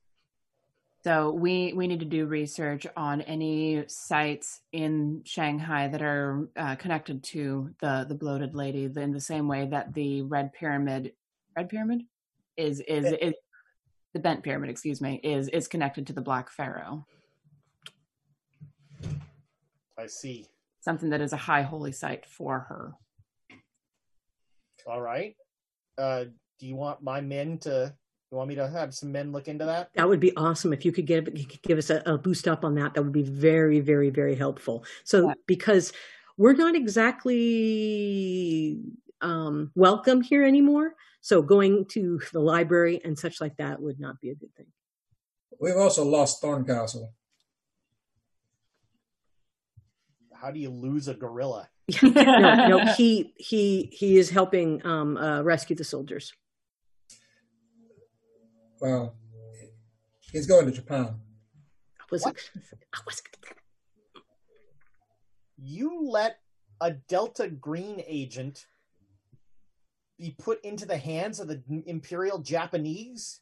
So 1.04 1.32
we 1.32 1.74
we 1.74 1.88
need 1.88 2.00
to 2.00 2.06
do 2.06 2.26
research 2.26 2.88
on 2.96 3.22
any 3.22 3.84
sites 3.88 4.62
in 4.72 5.22
Shanghai 5.26 5.88
that 5.90 6.02
are 6.02 6.48
uh, 6.56 6.76
connected 6.76 7.24
to 7.26 7.72
the 7.82 8.06
the 8.08 8.16
bloated 8.16 8.56
lady 8.56 8.86
in 8.86 9.12
the 9.12 9.22
same 9.22 9.48
way 9.48 9.68
that 9.68 9.94
the 9.94 10.22
red 10.24 10.54
pyramid 10.54 11.14
red 11.56 11.70
pyramid 11.70 12.04
is 12.56 12.80
is 12.82 13.12
is 13.22 13.34
the 14.14 14.20
bent 14.20 14.44
pyramid 14.44 14.70
excuse 14.70 15.02
me 15.02 15.20
is 15.24 15.48
is 15.50 15.68
connected 15.68 16.08
to 16.08 16.14
the 16.14 16.22
black 16.22 16.50
pharaoh 16.50 17.06
I 20.00 20.06
see. 20.06 20.46
Something 20.88 21.10
that 21.10 21.20
is 21.20 21.34
a 21.34 21.38
high 21.38 21.64
holy 21.64 21.92
site 21.92 22.26
for 22.26 22.60
her 22.70 22.94
All 24.88 25.02
right. 25.02 25.36
Uh, 25.98 26.26
do 26.60 26.66
you 26.66 26.78
want 26.78 27.04
my 27.04 27.20
men 27.20 27.58
to? 27.60 27.94
You 28.32 28.38
want 28.38 28.48
me 28.48 28.56
to 28.56 28.70
have 28.70 28.94
some 28.94 29.12
men 29.12 29.34
look 29.34 29.50
into 29.50 29.66
that? 29.66 29.90
That 29.96 30.08
would 30.08 30.22
be 30.22 30.34
awesome 30.38 30.72
if 30.72 30.86
you 30.86 30.94
could 30.94 31.06
give 31.06 31.28
you 31.38 31.46
could 31.46 31.62
give 31.62 31.78
us 31.78 31.90
a, 31.90 32.02
a 32.06 32.18
boost 32.18 32.48
up 32.48 32.64
on 32.64 32.76
that. 32.76 32.94
That 32.94 33.04
would 33.04 33.12
be 33.12 33.24
very, 33.24 33.82
very, 33.82 34.10
very 34.10 34.36
helpful. 34.36 34.86
So 35.04 35.34
because 35.46 35.92
we're 36.38 36.54
not 36.54 36.74
exactly 36.74 38.80
um, 39.20 39.72
welcome 39.76 40.22
here 40.22 40.46
anymore, 40.46 40.96
so 41.20 41.42
going 41.42 41.84
to 41.96 42.22
the 42.32 42.40
library 42.40 43.02
and 43.04 43.20
such 43.20 43.42
like 43.42 43.58
that 43.58 43.82
would 43.82 44.00
not 44.00 44.22
be 44.22 44.30
a 44.30 44.36
good 44.36 44.56
thing. 44.56 44.68
We've 45.60 45.76
also 45.76 46.06
lost 46.06 46.42
Thorncastle. 46.42 47.10
How 50.40 50.52
do 50.52 50.60
you 50.60 50.70
lose 50.70 51.08
a 51.08 51.14
gorilla? 51.14 51.70
no, 52.04 52.68
no, 52.68 52.86
he 52.98 53.34
he 53.38 53.90
he 53.92 54.18
is 54.18 54.30
helping 54.30 54.86
um, 54.86 55.18
uh, 55.18 55.42
rescue 55.42 55.76
the 55.76 55.84
soldiers. 55.84 56.34
Well, 58.80 59.16
he's 60.32 60.46
going 60.46 60.66
to 60.66 60.72
Japan. 60.72 61.16
I 62.00 62.04
was 62.12 62.26
I 62.26 63.00
was 63.06 63.22
You 65.58 66.08
let 66.10 66.40
a 66.80 66.92
Delta 66.92 67.48
Green 67.48 68.04
agent 68.06 68.68
be 70.20 70.36
put 70.38 70.64
into 70.64 70.86
the 70.86 70.98
hands 70.98 71.40
of 71.40 71.48
the 71.48 71.62
Imperial 71.86 72.40
Japanese? 72.40 73.42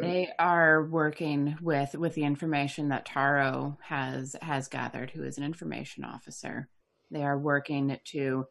They 0.00 0.30
are 0.38 0.84
working 0.84 1.56
with 1.60 1.94
with 1.94 2.14
the 2.14 2.24
information 2.24 2.88
that 2.88 3.06
Taro 3.06 3.78
has 3.82 4.34
has 4.42 4.68
gathered, 4.68 5.10
who 5.10 5.22
is 5.22 5.38
an 5.38 5.44
information 5.44 6.04
officer. 6.04 6.68
They 7.10 7.22
are 7.22 7.38
working 7.38 7.98
to 8.06 8.46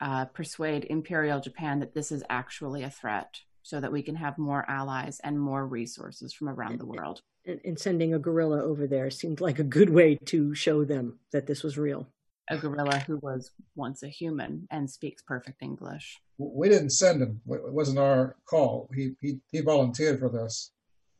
uh, 0.00 0.26
persuade 0.26 0.86
Imperial 0.88 1.40
Japan 1.40 1.80
that 1.80 1.94
this 1.94 2.12
is 2.12 2.22
actually 2.28 2.82
a 2.82 2.90
threat, 2.90 3.40
so 3.62 3.80
that 3.80 3.92
we 3.92 4.02
can 4.02 4.16
have 4.16 4.38
more 4.38 4.64
allies 4.68 5.20
and 5.24 5.40
more 5.40 5.66
resources 5.66 6.32
from 6.32 6.48
around 6.48 6.78
the 6.78 6.86
world. 6.86 7.22
And, 7.46 7.60
and 7.64 7.78
sending 7.78 8.14
a 8.14 8.18
gorilla 8.18 8.62
over 8.62 8.86
there 8.86 9.10
seemed 9.10 9.40
like 9.40 9.58
a 9.58 9.64
good 9.64 9.90
way 9.90 10.16
to 10.26 10.54
show 10.54 10.84
them 10.84 11.18
that 11.32 11.46
this 11.46 11.62
was 11.62 11.76
real. 11.76 12.08
A 12.50 12.58
gorilla 12.58 12.98
who 13.00 13.18
was 13.22 13.50
once 13.74 14.02
a 14.02 14.08
human 14.08 14.68
and 14.70 14.90
speaks 14.90 15.22
perfect 15.22 15.62
English. 15.62 16.20
We 16.38 16.68
didn't 16.68 16.90
send 16.90 17.22
him. 17.22 17.40
It 17.48 17.72
wasn't 17.72 17.98
our 17.98 18.36
call. 18.44 18.90
He 18.94 19.14
he, 19.20 19.40
he 19.50 19.60
volunteered 19.60 20.20
for 20.20 20.28
this. 20.28 20.70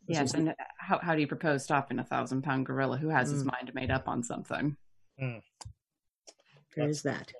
This 0.07 0.16
yes, 0.16 0.23
was- 0.23 0.34
and 0.34 0.55
how 0.78 0.99
how 0.99 1.15
do 1.15 1.20
you 1.20 1.26
propose 1.26 1.65
stopping 1.65 1.99
a 1.99 2.05
thousand 2.05 2.42
pound 2.42 2.66
gorilla 2.66 2.97
who 2.99 3.08
has 3.08 3.31
his 3.31 3.42
Mm. 3.44 3.52
mind 3.52 3.74
made 3.74 3.91
up 3.91 4.07
on 4.08 4.23
something? 4.23 4.76
There 5.18 6.89
is 6.89 7.02
that. 7.02 7.33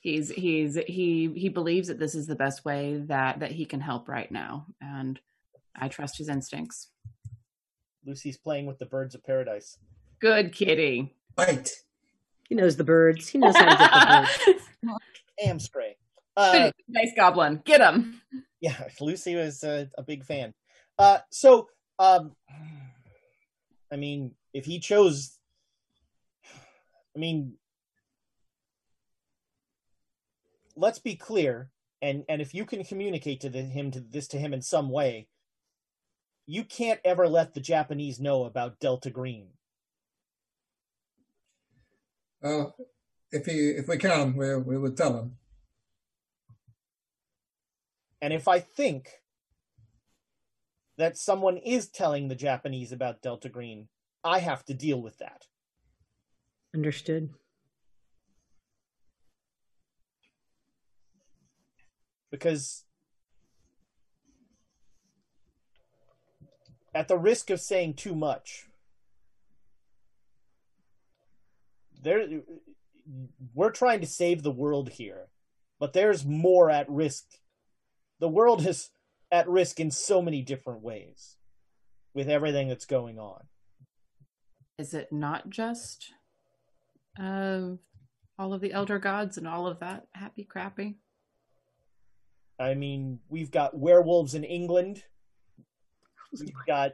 He's 0.00 0.30
he's 0.30 0.76
he 0.86 1.32
he 1.34 1.48
believes 1.48 1.88
that 1.88 1.98
this 1.98 2.14
is 2.14 2.26
the 2.26 2.36
best 2.36 2.64
way 2.64 2.98
that 3.06 3.40
that 3.40 3.50
he 3.50 3.64
can 3.64 3.80
help 3.80 4.08
right 4.08 4.30
now, 4.30 4.66
and 4.80 5.18
I 5.74 5.88
trust 5.88 6.16
his 6.18 6.28
instincts. 6.28 6.88
Lucy's 8.04 8.38
playing 8.38 8.66
with 8.66 8.78
the 8.78 8.86
birds 8.86 9.16
of 9.16 9.24
paradise. 9.24 9.78
Good 10.20 10.52
kitty. 10.52 11.12
Bite. 11.34 11.70
He 12.48 12.54
knows 12.54 12.76
the 12.76 12.84
birds. 12.84 13.26
He 13.28 13.38
knows 13.38 13.56
how 13.56 13.64
to 13.64 13.76
get 13.76 13.90
the 13.90 14.86
birds. 14.86 15.00
Damn 15.42 15.58
stray. 15.58 15.96
Uh, 16.36 16.70
nice 16.88 17.12
goblin. 17.16 17.62
Get 17.64 17.80
him. 17.80 18.20
yeah, 18.60 18.88
Lucy 19.00 19.34
was 19.34 19.64
uh, 19.64 19.86
a 19.96 20.02
big 20.02 20.24
fan. 20.24 20.52
Uh, 20.98 21.18
so, 21.30 21.68
um, 21.98 22.32
I 23.92 23.96
mean, 23.96 24.32
if 24.52 24.64
he 24.64 24.78
chose, 24.78 25.38
I 27.14 27.18
mean, 27.18 27.54
let's 30.76 30.98
be 30.98 31.14
clear, 31.14 31.70
and 32.02 32.24
and 32.28 32.42
if 32.42 32.54
you 32.54 32.64
can 32.64 32.84
communicate 32.84 33.40
to 33.40 33.48
the, 33.48 33.62
him 33.62 33.90
to 33.92 34.00
this 34.00 34.28
to 34.28 34.38
him 34.38 34.52
in 34.52 34.62
some 34.62 34.90
way, 34.90 35.28
you 36.46 36.64
can't 36.64 37.00
ever 37.04 37.28
let 37.28 37.54
the 37.54 37.60
Japanese 37.60 38.20
know 38.20 38.44
about 38.44 38.78
Delta 38.80 39.10
Green. 39.10 39.48
Well, 42.42 42.76
if 43.30 43.46
he 43.46 43.70
if 43.70 43.88
we 43.88 43.96
can, 43.96 44.36
we 44.36 44.56
we 44.56 44.78
would 44.78 44.96
tell 44.96 45.18
him. 45.18 45.36
And 48.20 48.32
if 48.32 48.48
I 48.48 48.60
think 48.60 49.08
that 50.96 51.16
someone 51.16 51.58
is 51.58 51.88
telling 51.88 52.28
the 52.28 52.34
Japanese 52.34 52.92
about 52.92 53.22
Delta 53.22 53.48
Green, 53.48 53.88
I 54.24 54.38
have 54.38 54.64
to 54.64 54.74
deal 54.74 55.00
with 55.00 55.18
that. 55.18 55.44
Understood. 56.74 57.30
because 62.30 62.84
at 66.94 67.08
the 67.08 67.16
risk 67.16 67.50
of 67.50 67.60
saying 67.60 67.94
too 67.94 68.14
much 68.14 68.66
there 72.02 72.26
we're 73.54 73.70
trying 73.70 74.00
to 74.00 74.06
save 74.06 74.42
the 74.42 74.50
world 74.50 74.90
here 74.90 75.28
but 75.78 75.92
there's 75.92 76.24
more 76.24 76.70
at 76.70 76.88
risk 76.90 77.24
the 78.20 78.28
world 78.28 78.66
is 78.66 78.90
at 79.30 79.48
risk 79.48 79.80
in 79.80 79.90
so 79.90 80.22
many 80.22 80.42
different 80.42 80.82
ways 80.82 81.36
with 82.14 82.28
everything 82.28 82.68
that's 82.68 82.86
going 82.86 83.18
on 83.18 83.42
Is 84.78 84.94
it 84.94 85.12
not 85.12 85.50
just 85.50 86.12
uh, 87.20 87.70
all 88.38 88.52
of 88.52 88.60
the 88.60 88.72
elder 88.72 88.98
gods 88.98 89.38
and 89.38 89.48
all 89.48 89.66
of 89.66 89.80
that 89.80 90.06
happy 90.12 90.44
crappy? 90.44 90.98
I 92.58 92.74
mean, 92.74 93.20
we've 93.28 93.50
got 93.50 93.78
werewolves 93.78 94.34
in 94.34 94.44
England. 94.44 95.02
We've 96.38 96.54
got 96.66 96.92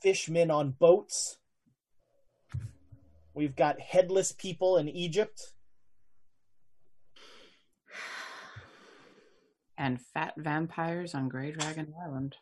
fishmen 0.00 0.50
on 0.50 0.72
boats. 0.78 1.38
We've 3.34 3.56
got 3.56 3.80
headless 3.80 4.32
people 4.32 4.76
in 4.76 4.88
Egypt. 4.88 5.54
And 9.80 9.98
fat 9.98 10.34
vampires 10.36 11.14
on 11.14 11.30
Grey 11.30 11.52
Dragon 11.52 11.94
Island. 12.04 12.36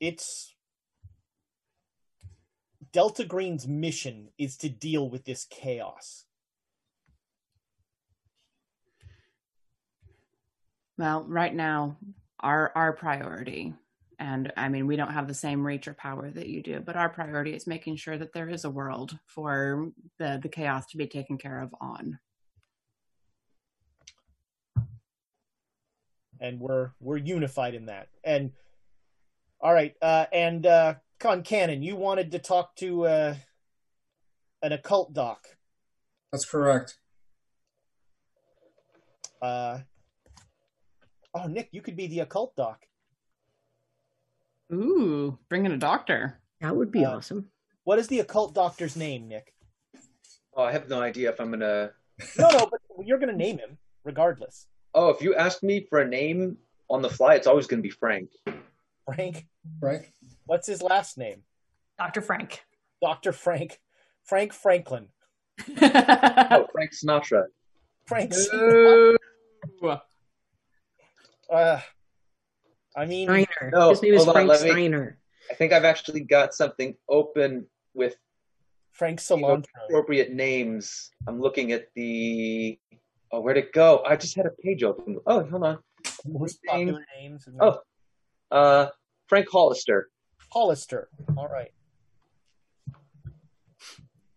It's 0.00 0.54
Delta 2.90 3.26
Green's 3.26 3.68
mission 3.68 4.30
is 4.38 4.56
to 4.56 4.70
deal 4.70 5.10
with 5.10 5.26
this 5.26 5.44
chaos. 5.44 6.24
Well, 10.96 11.26
right 11.28 11.54
now, 11.54 11.98
our 12.40 12.72
our 12.74 12.94
priority, 12.94 13.74
and 14.18 14.50
I 14.56 14.70
mean, 14.70 14.86
we 14.86 14.96
don't 14.96 15.12
have 15.12 15.28
the 15.28 15.34
same 15.34 15.66
reach 15.66 15.88
or 15.88 15.94
power 15.94 16.30
that 16.30 16.48
you 16.48 16.62
do, 16.62 16.80
but 16.80 16.96
our 16.96 17.10
priority 17.10 17.54
is 17.54 17.66
making 17.66 17.96
sure 17.96 18.16
that 18.16 18.32
there 18.32 18.48
is 18.48 18.64
a 18.64 18.70
world 18.70 19.18
for 19.26 19.90
the 20.18 20.40
the 20.42 20.48
chaos 20.48 20.86
to 20.86 20.96
be 20.96 21.06
taken 21.06 21.36
care 21.36 21.60
of 21.60 21.74
on. 21.82 22.18
And 26.40 26.60
we're 26.60 26.90
we're 27.00 27.16
unified 27.16 27.74
in 27.74 27.86
that. 27.86 28.08
And 28.22 28.52
all 29.60 29.72
right, 29.72 29.94
uh, 30.02 30.26
and 30.32 30.66
uh, 30.66 30.94
Con 31.18 31.42
Cannon, 31.42 31.82
you 31.82 31.96
wanted 31.96 32.32
to 32.32 32.38
talk 32.38 32.76
to 32.76 33.06
uh, 33.06 33.34
an 34.62 34.72
occult 34.72 35.12
doc. 35.12 35.46
That's 36.32 36.44
correct. 36.44 36.98
Uh, 39.40 39.80
oh, 41.34 41.46
Nick, 41.46 41.68
you 41.72 41.82
could 41.82 41.96
be 41.96 42.06
the 42.06 42.20
occult 42.20 42.56
doc. 42.56 42.80
Ooh, 44.72 45.38
bringing 45.48 45.72
a 45.72 45.76
doctor. 45.76 46.40
That 46.60 46.74
would 46.74 46.90
be 46.90 47.04
awesome. 47.04 47.50
What 47.84 47.98
is 47.98 48.08
the 48.08 48.20
occult 48.20 48.54
doctor's 48.54 48.96
name, 48.96 49.28
Nick? 49.28 49.54
Oh, 50.56 50.62
I 50.62 50.72
have 50.72 50.88
no 50.88 51.02
idea 51.02 51.30
if 51.30 51.40
I'm 51.40 51.50
gonna. 51.50 51.90
No, 52.38 52.48
no, 52.50 52.68
but 52.70 52.80
you're 53.06 53.18
going 53.18 53.30
to 53.30 53.36
name 53.36 53.58
him 53.58 53.76
regardless. 54.04 54.68
Oh, 54.94 55.08
if 55.10 55.20
you 55.20 55.34
ask 55.34 55.62
me 55.62 55.86
for 55.90 56.00
a 56.00 56.08
name 56.08 56.56
on 56.88 57.02
the 57.02 57.10
fly, 57.10 57.34
it's 57.34 57.46
always 57.46 57.66
gonna 57.66 57.82
be 57.82 57.90
Frank. 57.90 58.28
Frank. 59.06 59.46
Frank. 59.80 60.12
What's 60.46 60.66
his 60.66 60.82
last 60.82 61.18
name? 61.18 61.42
Dr. 61.98 62.20
Frank. 62.22 62.64
Dr. 63.02 63.32
Frank. 63.32 63.80
Frank 64.24 64.52
Franklin. 64.52 65.08
oh, 65.68 66.66
Frank 66.72 66.92
Sinatra. 66.92 67.44
Frank. 68.06 68.32
No. 69.82 70.00
Uh, 71.50 71.80
I 72.96 73.04
mean, 73.06 73.26
Steiner. 73.28 73.70
No, 73.72 73.90
His 73.90 74.02
name 74.02 74.14
is 74.14 74.24
hold 74.24 74.36
on, 74.36 74.46
Frank 74.46 74.62
me- 74.62 74.70
Steiner. 74.70 75.18
I 75.50 75.54
think 75.54 75.72
I've 75.72 75.84
actually 75.84 76.20
got 76.20 76.54
something 76.54 76.94
open 77.08 77.66
with 77.94 78.16
Frank 78.92 79.18
the 79.20 79.34
Cilantro. 79.36 79.64
appropriate 79.88 80.32
names. 80.32 81.10
I'm 81.26 81.40
looking 81.40 81.72
at 81.72 81.88
the. 81.94 82.78
Oh, 83.34 83.40
where'd 83.40 83.56
it 83.56 83.72
go? 83.72 84.00
I 84.06 84.14
just 84.14 84.36
had 84.36 84.46
a 84.46 84.50
page 84.50 84.84
open. 84.84 85.18
Oh, 85.26 85.42
hold 85.42 85.64
on. 85.64 85.78
Most 86.24 86.62
popular 86.62 87.04
names. 87.18 87.48
Oh, 87.60 87.80
uh, 88.52 88.86
Frank 89.26 89.48
Hollister. 89.50 90.08
Hollister. 90.52 91.08
All 91.36 91.48
right. 91.48 91.72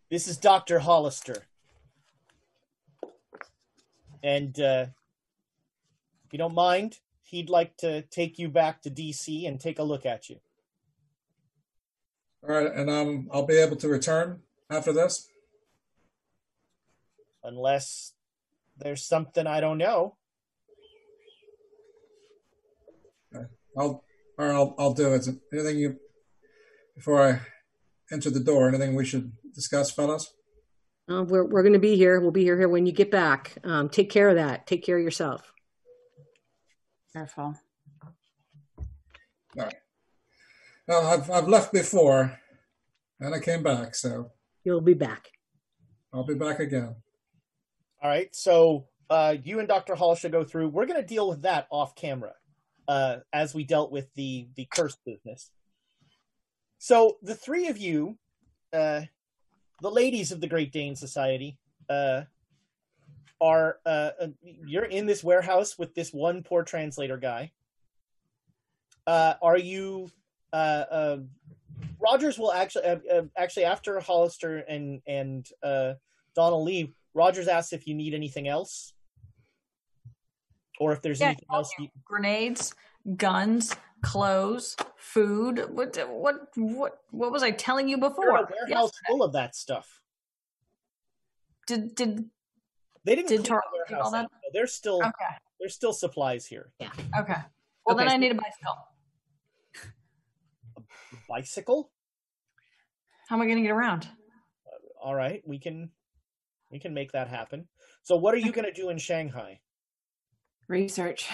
This 0.09 0.27
is 0.27 0.37
Dr. 0.37 0.79
Hollister. 0.79 1.43
And 4.23 4.59
uh, 4.59 4.87
if 6.25 6.33
you 6.33 6.39
don't 6.39 6.55
mind, 6.55 6.97
he'd 7.21 7.51
like 7.51 7.77
to 7.77 8.01
take 8.01 8.39
you 8.39 8.49
back 8.49 8.81
to 8.81 8.89
DC 8.89 9.47
and 9.47 9.59
take 9.59 9.77
a 9.77 9.83
look 9.83 10.07
at 10.07 10.27
you. 10.27 10.37
All 12.41 12.55
right, 12.55 12.71
and 12.73 12.89
um, 12.89 13.29
I'll 13.31 13.45
be 13.45 13.57
able 13.57 13.75
to 13.75 13.89
return 13.89 14.39
after 14.71 14.91
this. 14.91 15.27
Unless 17.43 18.13
there's 18.79 19.05
something 19.05 19.47
I 19.47 19.59
don't 19.59 19.77
know. 19.77 20.15
I'll 23.77 24.03
or 24.37 24.51
I'll 24.51 24.75
I'll 24.79 24.93
do 24.93 25.13
it. 25.13 25.27
Anything 25.53 25.77
you 25.77 25.97
before 26.95 27.21
I 27.21 27.41
enter 28.11 28.29
the 28.29 28.39
door? 28.39 28.67
Anything 28.67 28.95
we 28.95 29.05
should 29.05 29.31
discuss, 29.53 29.91
fellas? 29.91 30.33
Uh, 31.09 31.23
we're 31.23 31.45
we're 31.45 31.61
going 31.61 31.73
to 31.73 31.79
be 31.79 31.95
here. 31.95 32.19
We'll 32.19 32.31
be 32.31 32.43
here 32.43 32.57
here 32.57 32.69
when 32.69 32.85
you 32.85 32.91
get 32.91 33.11
back. 33.11 33.53
Um, 33.63 33.89
take 33.89 34.09
care 34.09 34.29
of 34.29 34.35
that. 34.35 34.65
Take 34.67 34.83
care 34.83 34.97
of 34.97 35.03
yourself. 35.03 35.53
Careful. 37.13 37.55
All 38.77 38.85
right. 39.55 39.75
Well, 40.87 41.05
I've 41.05 41.29
I've 41.29 41.47
left 41.47 41.71
before, 41.71 42.39
and 43.19 43.35
I 43.35 43.39
came 43.39 43.61
back, 43.63 43.95
so 43.95 44.31
You'll 44.63 44.81
be 44.81 44.95
back. 44.95 45.29
I'll 46.13 46.25
be 46.25 46.33
back 46.33 46.59
again. 46.59 46.95
All 48.01 48.09
right. 48.09 48.33
So 48.35 48.87
uh, 49.09 49.35
you 49.43 49.59
and 49.59 49.67
Dr. 49.67 49.95
Hall 49.95 50.15
should 50.15 50.31
go 50.31 50.43
through. 50.43 50.69
We're 50.69 50.85
going 50.85 51.01
to 51.01 51.07
deal 51.07 51.27
with 51.27 51.43
that 51.43 51.67
off 51.71 51.95
camera, 51.95 52.33
uh, 52.87 53.17
as 53.33 53.53
we 53.53 53.63
dealt 53.63 53.91
with 53.91 54.13
the 54.15 54.47
the 54.55 54.67
curse 54.73 54.97
business. 55.05 55.51
So 56.79 57.17
the 57.23 57.35
three 57.35 57.67
of 57.67 57.77
you, 57.77 58.17
uh, 58.71 59.01
the 59.81 59.91
ladies 59.91 60.31
of 60.31 60.41
the 60.41 60.47
Great 60.47 60.71
Dane 60.71 60.95
Society, 60.95 61.57
uh, 61.89 62.23
are 63.39 63.79
uh, 63.85 64.11
uh, 64.21 64.27
you're 64.65 64.85
in 64.85 65.05
this 65.05 65.23
warehouse 65.23 65.77
with 65.77 65.93
this 65.95 66.13
one 66.13 66.43
poor 66.43 66.63
translator 66.63 67.17
guy. 67.17 67.51
Uh, 69.05 69.35
are 69.41 69.57
you? 69.57 70.09
Uh, 70.51 70.83
uh, 70.89 71.17
Rogers 71.99 72.37
will 72.37 72.51
actually 72.51 72.83
actually 73.37 73.65
after 73.65 73.99
Hollister 73.99 74.59
and 74.59 75.01
and 75.07 75.47
uh, 75.63 75.93
Donald 76.35 76.65
leave. 76.65 76.93
Rogers 77.17 77.47
asks 77.47 77.73
if 77.73 77.87
you 77.87 77.95
need 77.95 78.13
anything 78.13 78.47
else, 78.47 78.93
or 80.79 80.93
if 80.93 81.01
there's 81.01 81.19
Yeah, 81.19 81.27
anything 81.29 81.47
else. 81.51 81.71
You, 81.79 81.87
Grenades, 82.05 82.75
guns, 83.15 83.75
clothes, 84.03 84.77
food. 84.97 85.65
What 85.71 85.97
what 86.09 86.35
what 86.55 86.99
what 87.09 87.31
was 87.31 87.41
I 87.41 87.49
telling 87.51 87.89
you 87.89 87.97
you're 87.97 88.09
before? 88.09 88.37
a 88.37 88.47
warehouse 88.67 88.91
full 89.07 89.23
of 89.23 89.33
that 89.33 89.55
stuff. 89.55 89.99
Did 91.65 91.95
did 91.95 92.29
They 93.03 93.15
didn't 93.15 93.29
Did 93.29 93.37
clean 93.39 93.47
Tar- 93.47 93.63
the 93.71 93.95
do 93.95 93.95
all 93.95 94.11
warehouse 94.11 94.11
that? 94.11 94.25
out. 94.25 94.31
There's 94.53 94.73
still 94.73 94.97
Okay. 95.03 95.33
there's 95.59 95.73
still 95.73 95.93
supplies 95.93 96.45
here. 96.45 96.71
Yeah. 96.79 96.91
Okay. 97.19 97.33
Well, 97.83 97.95
then 97.97 98.05
Okay, 98.07 98.13
I 98.13 98.17
need 98.17 98.31
a 98.31 98.35
bicycle. 98.35 98.77
Bicycle. 101.27 101.91
How 103.27 103.35
am 103.37 103.41
I 103.41 103.45
going 103.45 103.57
to 103.57 103.63
get 103.63 103.71
around? 103.71 104.07
All 105.01 105.15
right, 105.15 105.41
we 105.47 105.57
can 105.57 105.89
we 106.71 106.79
can 106.79 106.93
make 106.93 107.11
that 107.11 107.27
happen. 107.27 107.67
So 108.03 108.15
what 108.15 108.33
are 108.33 108.39
you 108.39 108.51
going 108.51 108.65
to 108.65 108.73
do 108.73 108.89
in 108.89 108.97
Shanghai? 108.97 109.59
Research, 110.67 111.27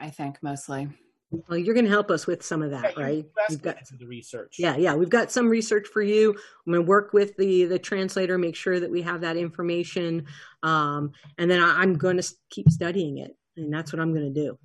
I 0.00 0.10
think 0.10 0.38
mostly. 0.42 0.88
Well, 1.30 1.58
you're 1.58 1.74
going 1.74 1.84
to 1.84 1.90
help 1.90 2.10
us 2.10 2.26
with 2.26 2.42
some 2.42 2.62
of 2.62 2.70
that, 2.70 2.96
you 2.96 3.02
right? 3.02 3.26
asked 3.38 3.50
We've 3.50 3.62
got 3.62 3.76
the 3.98 4.06
research. 4.06 4.56
Yeah, 4.58 4.76
yeah, 4.76 4.94
we've 4.94 5.10
got 5.10 5.30
some 5.30 5.46
research 5.46 5.86
for 5.86 6.00
you. 6.00 6.30
I'm 6.30 6.72
going 6.72 6.82
to 6.82 6.88
work 6.88 7.12
with 7.12 7.36
the 7.36 7.66
the 7.66 7.78
translator, 7.78 8.38
make 8.38 8.56
sure 8.56 8.80
that 8.80 8.90
we 8.90 9.02
have 9.02 9.20
that 9.20 9.36
information, 9.36 10.24
um, 10.62 11.12
and 11.36 11.50
then 11.50 11.62
I, 11.62 11.82
I'm 11.82 11.98
going 11.98 12.16
to 12.16 12.34
keep 12.48 12.70
studying 12.70 13.18
it, 13.18 13.36
and 13.58 13.70
that's 13.70 13.92
what 13.92 14.00
I'm 14.00 14.14
going 14.14 14.32
to 14.32 14.40
do. 14.40 14.58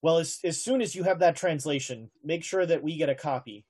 Well, 0.00 0.18
as 0.18 0.38
as 0.42 0.62
soon 0.62 0.80
as 0.80 0.94
you 0.94 1.02
have 1.02 1.18
that 1.18 1.36
translation, 1.36 2.10
make 2.22 2.44
sure 2.44 2.64
that 2.64 2.82
we 2.82 2.96
get 2.96 3.10
a 3.10 3.14
copy. 3.14 3.66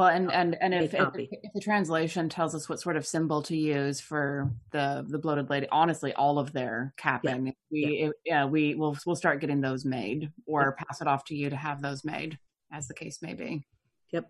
Well, 0.00 0.08
and 0.08 0.32
and 0.32 0.56
and 0.62 0.72
if, 0.72 0.94
if 0.94 1.08
if 1.14 1.52
the 1.52 1.60
translation 1.60 2.30
tells 2.30 2.54
us 2.54 2.70
what 2.70 2.80
sort 2.80 2.96
of 2.96 3.04
symbol 3.06 3.42
to 3.42 3.54
use 3.54 4.00
for 4.00 4.50
the 4.70 5.04
the 5.06 5.18
bloated 5.18 5.50
lady, 5.50 5.66
honestly, 5.70 6.14
all 6.14 6.38
of 6.38 6.54
their 6.54 6.94
capping, 6.96 7.48
if 7.48 7.54
we 7.70 7.84
if- 8.04 8.12
yeah 8.24 8.46
we 8.46 8.74
will 8.74 8.96
we'll 9.04 9.14
start 9.14 9.42
getting 9.42 9.60
those 9.60 9.84
made 9.84 10.32
or 10.46 10.72
pass 10.72 11.02
it 11.02 11.06
off 11.06 11.26
to 11.26 11.34
you 11.36 11.50
to 11.50 11.56
have 11.56 11.82
those 11.82 12.02
made, 12.02 12.38
as 12.72 12.88
the 12.88 12.94
case 12.94 13.20
may 13.20 13.34
be. 13.34 13.62
Yep. 14.10 14.24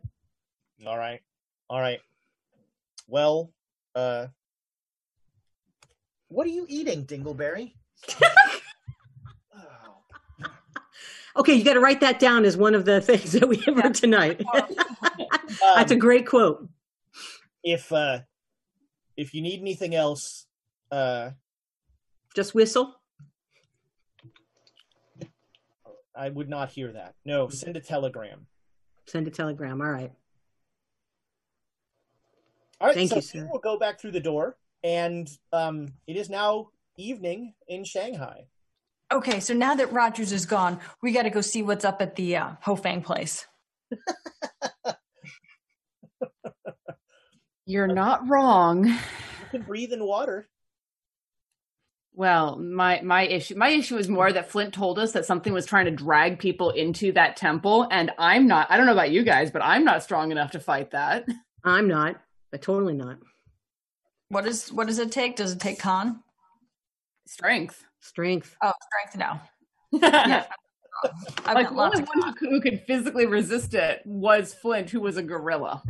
All 0.84 0.98
right. 0.98 1.20
All 1.68 1.78
right. 1.78 2.00
Well, 3.06 3.52
uh 3.94 4.26
What 6.26 6.48
are 6.48 6.50
you 6.50 6.66
eating, 6.68 7.06
Dingleberry? 7.06 7.74
Okay, 11.36 11.54
you 11.54 11.64
got 11.64 11.74
to 11.74 11.80
write 11.80 12.00
that 12.00 12.18
down 12.18 12.44
as 12.44 12.56
one 12.56 12.74
of 12.74 12.84
the 12.84 13.00
things 13.00 13.32
that 13.32 13.48
we 13.48 13.56
have 13.58 13.76
heard 13.76 13.94
tonight. 13.94 14.42
That's 15.60 15.92
a 15.92 15.96
great 15.96 16.26
quote. 16.26 16.68
If 17.62 17.92
uh 17.92 18.20
if 19.16 19.34
you 19.34 19.42
need 19.42 19.60
anything 19.60 19.94
else, 19.94 20.46
uh 20.90 21.30
Just 22.34 22.54
whistle. 22.54 22.94
I 26.14 26.28
would 26.28 26.48
not 26.48 26.70
hear 26.70 26.92
that. 26.92 27.14
No, 27.24 27.48
send 27.48 27.76
a 27.76 27.80
telegram. 27.80 28.46
Send 29.06 29.26
a 29.26 29.30
telegram. 29.30 29.80
All 29.80 29.90
right. 29.90 30.12
All 32.80 32.88
right, 32.88 32.96
Thank 32.96 33.10
so 33.10 33.16
you, 33.16 33.22
sir. 33.22 33.48
We'll 33.50 33.60
go 33.60 33.78
back 33.78 34.00
through 34.00 34.12
the 34.12 34.20
door, 34.20 34.56
and 34.82 35.30
um, 35.52 35.88
it 36.06 36.16
is 36.16 36.30
now 36.30 36.68
evening 36.96 37.54
in 37.68 37.84
Shanghai. 37.84 38.46
Okay, 39.12 39.40
so 39.40 39.52
now 39.52 39.74
that 39.74 39.92
Rogers 39.92 40.32
is 40.32 40.46
gone, 40.46 40.78
we 41.02 41.12
got 41.12 41.24
to 41.24 41.30
go 41.30 41.40
see 41.40 41.62
what's 41.62 41.84
up 41.84 42.00
at 42.00 42.16
the 42.16 42.36
uh, 42.36 42.50
Ho 42.62 42.76
Fang 42.76 43.02
place. 43.02 43.46
You're 47.70 47.86
not 47.86 48.28
wrong. 48.28 48.84
You 48.84 48.96
can 49.52 49.62
breathe 49.62 49.92
in 49.92 50.04
water. 50.04 50.48
Well, 52.12 52.58
my 52.58 53.00
my 53.02 53.22
issue 53.22 53.54
my 53.54 53.68
issue 53.68 53.96
is 53.96 54.08
more 54.08 54.32
that 54.32 54.50
Flint 54.50 54.74
told 54.74 54.98
us 54.98 55.12
that 55.12 55.24
something 55.24 55.52
was 55.52 55.66
trying 55.66 55.84
to 55.84 55.92
drag 55.92 56.40
people 56.40 56.70
into 56.70 57.12
that 57.12 57.36
temple, 57.36 57.86
and 57.92 58.10
I'm 58.18 58.48
not. 58.48 58.66
I 58.72 58.76
don't 58.76 58.86
know 58.86 58.92
about 58.92 59.12
you 59.12 59.22
guys, 59.22 59.52
but 59.52 59.62
I'm 59.62 59.84
not 59.84 60.02
strong 60.02 60.32
enough 60.32 60.50
to 60.50 60.58
fight 60.58 60.90
that. 60.90 61.28
I'm 61.64 61.86
not, 61.86 62.16
but 62.50 62.60
totally 62.60 62.94
not. 62.94 63.18
What 64.30 64.46
is 64.46 64.72
what 64.72 64.88
does 64.88 64.98
it 64.98 65.12
take? 65.12 65.36
Does 65.36 65.52
it 65.52 65.60
take 65.60 65.78
con? 65.78 66.24
Strength. 67.28 67.84
Strength. 68.00 68.56
Oh, 68.64 68.72
strength 68.82 69.16
now. 69.16 69.42
yeah. 69.92 70.46
I've 71.46 71.54
like 71.54 71.66
got 71.66 71.70
the 71.70 71.76
lots 71.76 72.00
only 72.00 72.08
one 72.16 72.34
who 72.36 72.50
who 72.50 72.60
could 72.60 72.82
physically 72.88 73.26
resist 73.26 73.74
it 73.74 74.02
was 74.04 74.52
Flint, 74.54 74.90
who 74.90 75.00
was 75.00 75.16
a 75.16 75.22
gorilla. 75.22 75.84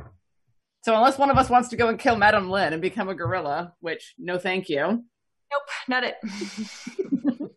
So 0.82 0.94
unless 0.94 1.18
one 1.18 1.30
of 1.30 1.36
us 1.36 1.50
wants 1.50 1.68
to 1.70 1.76
go 1.76 1.88
and 1.88 1.98
kill 1.98 2.16
Madame 2.16 2.50
Lin 2.50 2.72
and 2.72 2.80
become 2.80 3.08
a 3.08 3.14
gorilla, 3.14 3.74
which 3.80 4.14
no, 4.18 4.38
thank 4.38 4.68
you. 4.68 4.80
Nope, 4.80 5.68
not 5.88 6.04
it. 6.04 6.16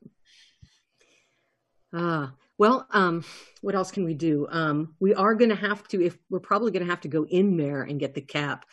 Ah, 1.93 2.33
well, 2.57 2.87
um, 2.89 3.23
what 3.61 3.75
else 3.75 3.91
can 3.91 4.03
we 4.03 4.15
do? 4.15 4.47
Um, 4.49 4.95
we 4.99 5.13
are 5.13 5.35
going 5.35 5.51
to 5.51 5.55
have 5.55 5.87
to, 5.89 6.03
if 6.03 6.17
we're 6.29 6.39
probably 6.39 6.71
going 6.71 6.85
to 6.85 6.89
have 6.89 7.01
to 7.01 7.07
go 7.07 7.25
in 7.25 7.55
there 7.55 7.83
and 7.83 7.99
get 7.99 8.15
the 8.15 8.21
cap, 8.21 8.65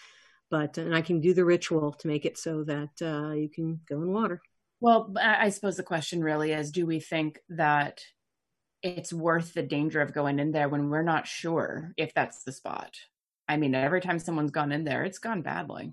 but 0.51 0.79
and 0.79 0.95
I 0.95 1.03
can 1.03 1.20
do 1.20 1.35
the 1.35 1.45
ritual 1.45 1.93
to 1.93 2.09
make 2.09 2.25
it 2.25 2.39
so 2.39 2.65
that 2.65 3.03
uh, 3.03 3.33
you 3.33 3.51
can 3.51 3.81
go 3.89 3.97
in 3.97 4.12
water. 4.12 4.41
Well, 4.81 5.12
I 5.20 5.47
I 5.47 5.49
suppose 5.51 5.77
the 5.77 5.83
question 5.83 6.25
really 6.25 6.53
is: 6.53 6.73
Do 6.73 6.87
we 6.87 6.99
think 6.99 7.39
that 7.51 8.01
it's 8.83 9.12
worth 9.12 9.53
the 9.53 9.62
danger 9.62 10.01
of 10.01 10.15
going 10.15 10.39
in 10.39 10.53
there 10.53 10.69
when 10.69 10.89
we're 10.89 11.03
not 11.03 11.27
sure 11.27 11.93
if 11.97 12.15
that's 12.15 12.43
the 12.43 12.53
spot? 12.53 12.97
I 13.51 13.57
mean, 13.57 13.75
every 13.75 14.01
time 14.01 14.20
someone's 14.20 14.53
gone 14.53 14.70
in 14.70 14.85
there, 14.85 15.03
it's 15.03 15.19
gone 15.19 15.43
badly. 15.43 15.93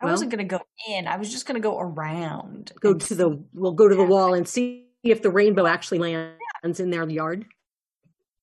I 0.00 0.06
wasn't 0.06 0.30
going 0.30 0.48
to 0.48 0.58
go 0.58 0.62
in. 0.88 1.06
I 1.06 1.16
was 1.18 1.30
just 1.30 1.46
going 1.46 1.60
to 1.60 1.60
go 1.60 1.78
around. 1.78 2.72
Go 2.80 2.94
to 2.94 3.14
the, 3.14 3.44
we'll 3.52 3.72
go 3.72 3.86
to 3.86 3.94
the 3.94 4.02
wall 4.02 4.32
and 4.32 4.48
see 4.48 4.86
if 5.04 5.20
the 5.20 5.30
rainbow 5.30 5.66
actually 5.66 5.98
lands 5.98 6.80
in 6.80 6.90
their 6.90 7.08
yard. 7.08 7.44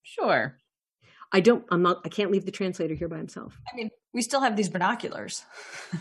Sure. 0.04 0.56
I 1.32 1.40
don't. 1.40 1.66
I'm 1.72 1.82
not. 1.82 2.02
I 2.06 2.10
can't 2.10 2.32
leave 2.32 2.46
the 2.46 2.52
translator 2.52 2.94
here 2.94 3.08
by 3.08 3.18
himself. 3.18 3.60
I 3.72 3.76
mean, 3.76 3.90
we 4.14 4.22
still 4.22 4.42
have 4.42 4.56
these 4.56 4.70
binoculars. 4.70 5.44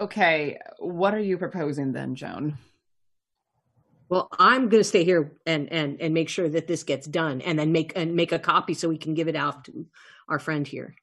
Okay, 0.00 0.56
what 0.78 1.12
are 1.12 1.18
you 1.18 1.36
proposing 1.38 1.90
then, 1.90 2.14
Joan? 2.14 2.56
Well, 4.08 4.28
I'm 4.38 4.68
going 4.68 4.80
to 4.80 4.88
stay 4.88 5.04
here 5.04 5.32
and 5.44 5.70
and 5.70 6.00
and 6.00 6.14
make 6.14 6.28
sure 6.28 6.48
that 6.48 6.66
this 6.66 6.82
gets 6.82 7.06
done, 7.06 7.40
and 7.42 7.58
then 7.58 7.72
make 7.72 7.92
and 7.94 8.14
make 8.14 8.32
a 8.32 8.38
copy 8.38 8.74
so 8.74 8.88
we 8.88 8.98
can 8.98 9.14
give 9.14 9.28
it 9.28 9.36
out 9.36 9.64
to 9.64 9.86
our 10.28 10.38
friend 10.38 10.66
here. 10.66 10.94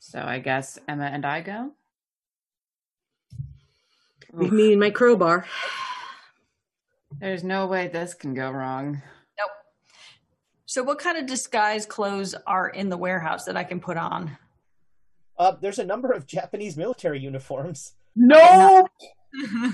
So 0.00 0.20
I 0.20 0.40
guess 0.40 0.78
Emma 0.88 1.04
and 1.04 1.24
I 1.24 1.40
go. 1.40 1.72
Leave 4.32 4.52
me 4.52 4.72
and 4.72 4.80
my 4.80 4.90
crowbar. 4.90 5.46
There's 7.20 7.44
no 7.44 7.66
way 7.66 7.88
this 7.88 8.14
can 8.14 8.34
go 8.34 8.50
wrong. 8.50 9.02
Nope. 9.38 9.50
So, 10.66 10.82
what 10.82 10.98
kind 10.98 11.18
of 11.18 11.26
disguise 11.26 11.86
clothes 11.86 12.34
are 12.46 12.68
in 12.68 12.88
the 12.88 12.96
warehouse 12.96 13.44
that 13.44 13.56
I 13.56 13.64
can 13.64 13.78
put 13.78 13.96
on? 13.96 14.36
Uh, 15.38 15.52
there's 15.60 15.78
a 15.78 15.84
number 15.84 16.10
of 16.10 16.26
Japanese 16.26 16.76
military 16.76 17.20
uniforms. 17.20 17.92
No. 18.16 18.86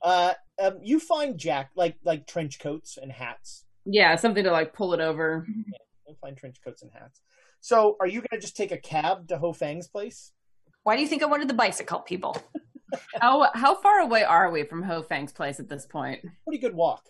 Uh, 0.00 0.32
um, 0.58 0.78
you 0.82 1.00
find 1.00 1.38
Jack 1.38 1.70
like 1.76 1.96
like 2.04 2.26
trench 2.26 2.58
coats 2.58 2.98
and 3.00 3.10
hats. 3.12 3.64
Yeah, 3.84 4.16
something 4.16 4.44
to 4.44 4.50
like 4.50 4.74
pull 4.74 4.94
it 4.94 5.00
over. 5.00 5.46
You'll 6.06 6.16
find 6.20 6.36
trench 6.36 6.58
coats 6.64 6.82
and 6.82 6.90
hats. 6.92 7.20
So, 7.60 7.96
are 8.00 8.06
you 8.06 8.20
going 8.20 8.40
to 8.40 8.40
just 8.40 8.56
take 8.56 8.72
a 8.72 8.78
cab 8.78 9.28
to 9.28 9.38
Ho 9.38 9.52
Fang's 9.52 9.88
place? 9.88 10.32
Why 10.84 10.96
do 10.96 11.02
you 11.02 11.08
think 11.08 11.22
I 11.22 11.26
wanted 11.26 11.48
the 11.48 11.54
bicycle, 11.54 12.00
people? 12.00 12.36
How 13.20 13.50
how 13.54 13.74
far 13.74 13.98
away 14.00 14.24
are 14.24 14.50
we 14.50 14.64
from 14.64 14.82
Ho 14.82 15.02
Fang's 15.02 15.32
place 15.32 15.60
at 15.60 15.68
this 15.68 15.84
point? 15.84 16.24
Pretty 16.46 16.58
good 16.58 16.74
walk. 16.74 17.04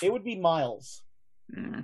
It 0.00 0.12
would 0.12 0.22
be 0.22 0.36
miles. 0.36 1.02
Hmm. 1.52 1.80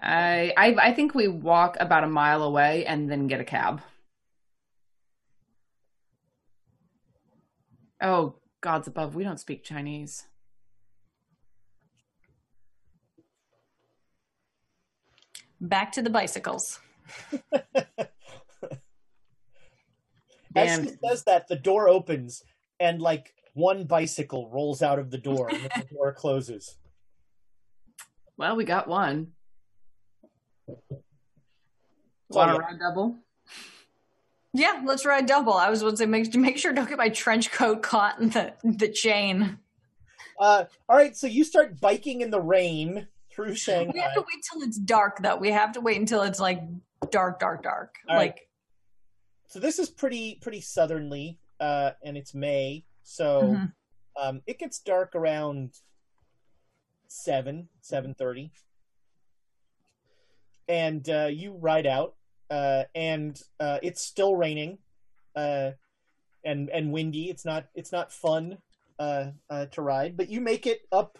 I, 0.00 0.54
I 0.56 0.76
I 0.80 0.92
think 0.94 1.14
we 1.14 1.28
walk 1.28 1.76
about 1.80 2.04
a 2.04 2.08
mile 2.08 2.42
away 2.42 2.86
and 2.86 3.10
then 3.10 3.26
get 3.26 3.40
a 3.40 3.44
cab. 3.44 3.82
Oh, 8.00 8.36
gods 8.60 8.86
above, 8.88 9.14
we 9.14 9.24
don't 9.24 9.40
speak 9.40 9.64
Chinese. 9.64 10.26
Back 15.60 15.92
to 15.92 16.02
the 16.02 16.10
bicycles. 16.10 16.80
As 20.56 20.78
And 20.78 20.88
she 20.88 20.94
says 21.04 21.24
that, 21.24 21.48
the 21.48 21.56
door 21.56 21.88
opens 21.88 22.42
and 22.80 23.02
like 23.02 23.34
one 23.54 23.84
bicycle 23.84 24.48
rolls 24.50 24.82
out 24.82 24.98
of 24.98 25.10
the 25.10 25.18
door 25.18 25.48
and 25.48 25.62
the 25.62 25.86
door 25.94 26.12
closes. 26.12 26.76
well, 28.36 28.56
we 28.56 28.64
got 28.64 28.88
one. 28.88 29.32
So, 30.68 32.38
Want 32.38 32.50
to 32.50 32.54
yeah. 32.54 32.58
ride 32.60 32.78
double? 32.78 33.16
Yeah, 34.54 34.82
let's 34.84 35.04
ride 35.04 35.26
double. 35.26 35.52
I 35.52 35.68
was 35.70 35.80
going 35.80 35.92
to 35.92 35.96
say 35.98 36.06
make 36.06 36.34
make 36.34 36.58
sure 36.58 36.72
don't 36.72 36.88
get 36.88 36.98
my 36.98 37.10
trench 37.10 37.50
coat 37.52 37.82
caught 37.82 38.18
in 38.20 38.30
the 38.30 38.54
the 38.64 38.88
chain. 38.88 39.58
Uh, 40.40 40.64
all 40.88 40.96
right, 40.96 41.16
so 41.16 41.26
you 41.26 41.44
start 41.44 41.80
biking 41.80 42.20
in 42.20 42.30
the 42.30 42.40
rain 42.40 43.08
through 43.32 43.54
Shanghai. 43.56 43.90
We 43.92 44.00
have 44.00 44.14
to 44.14 44.20
wait 44.20 44.44
till 44.50 44.62
it's 44.62 44.78
dark 44.78 45.20
though. 45.22 45.36
We 45.36 45.50
have 45.50 45.72
to 45.72 45.80
wait 45.80 45.98
until 45.98 46.22
it's 46.22 46.40
like 46.40 46.60
dark, 47.10 47.40
dark, 47.40 47.62
dark. 47.62 47.96
All 48.08 48.16
right. 48.16 48.28
like 48.28 48.48
So 49.48 49.58
this 49.60 49.78
is 49.78 49.90
pretty 49.90 50.38
pretty 50.40 50.60
southerly, 50.60 51.38
uh, 51.60 51.90
and 52.04 52.16
it's 52.16 52.34
May, 52.34 52.84
so 53.02 53.42
Mhm. 53.42 53.72
um, 54.20 54.42
it 54.46 54.58
gets 54.58 54.78
dark 54.80 55.14
around 55.14 55.74
seven 57.08 57.68
seven 57.80 58.14
thirty, 58.14 58.52
and 60.68 61.08
uh, 61.08 61.28
you 61.30 61.52
ride 61.54 61.86
out, 61.86 62.14
uh, 62.50 62.84
and 62.94 63.40
uh, 63.60 63.78
it's 63.82 64.02
still 64.02 64.36
raining, 64.36 64.78
uh, 65.36 65.72
and 66.44 66.70
and 66.70 66.92
windy. 66.92 67.30
It's 67.30 67.44
not 67.44 67.66
it's 67.74 67.92
not 67.92 68.12
fun 68.12 68.58
uh, 68.98 69.26
uh, 69.50 69.66
to 69.66 69.82
ride, 69.82 70.16
but 70.16 70.28
you 70.28 70.40
make 70.40 70.66
it 70.66 70.80
up. 70.92 71.18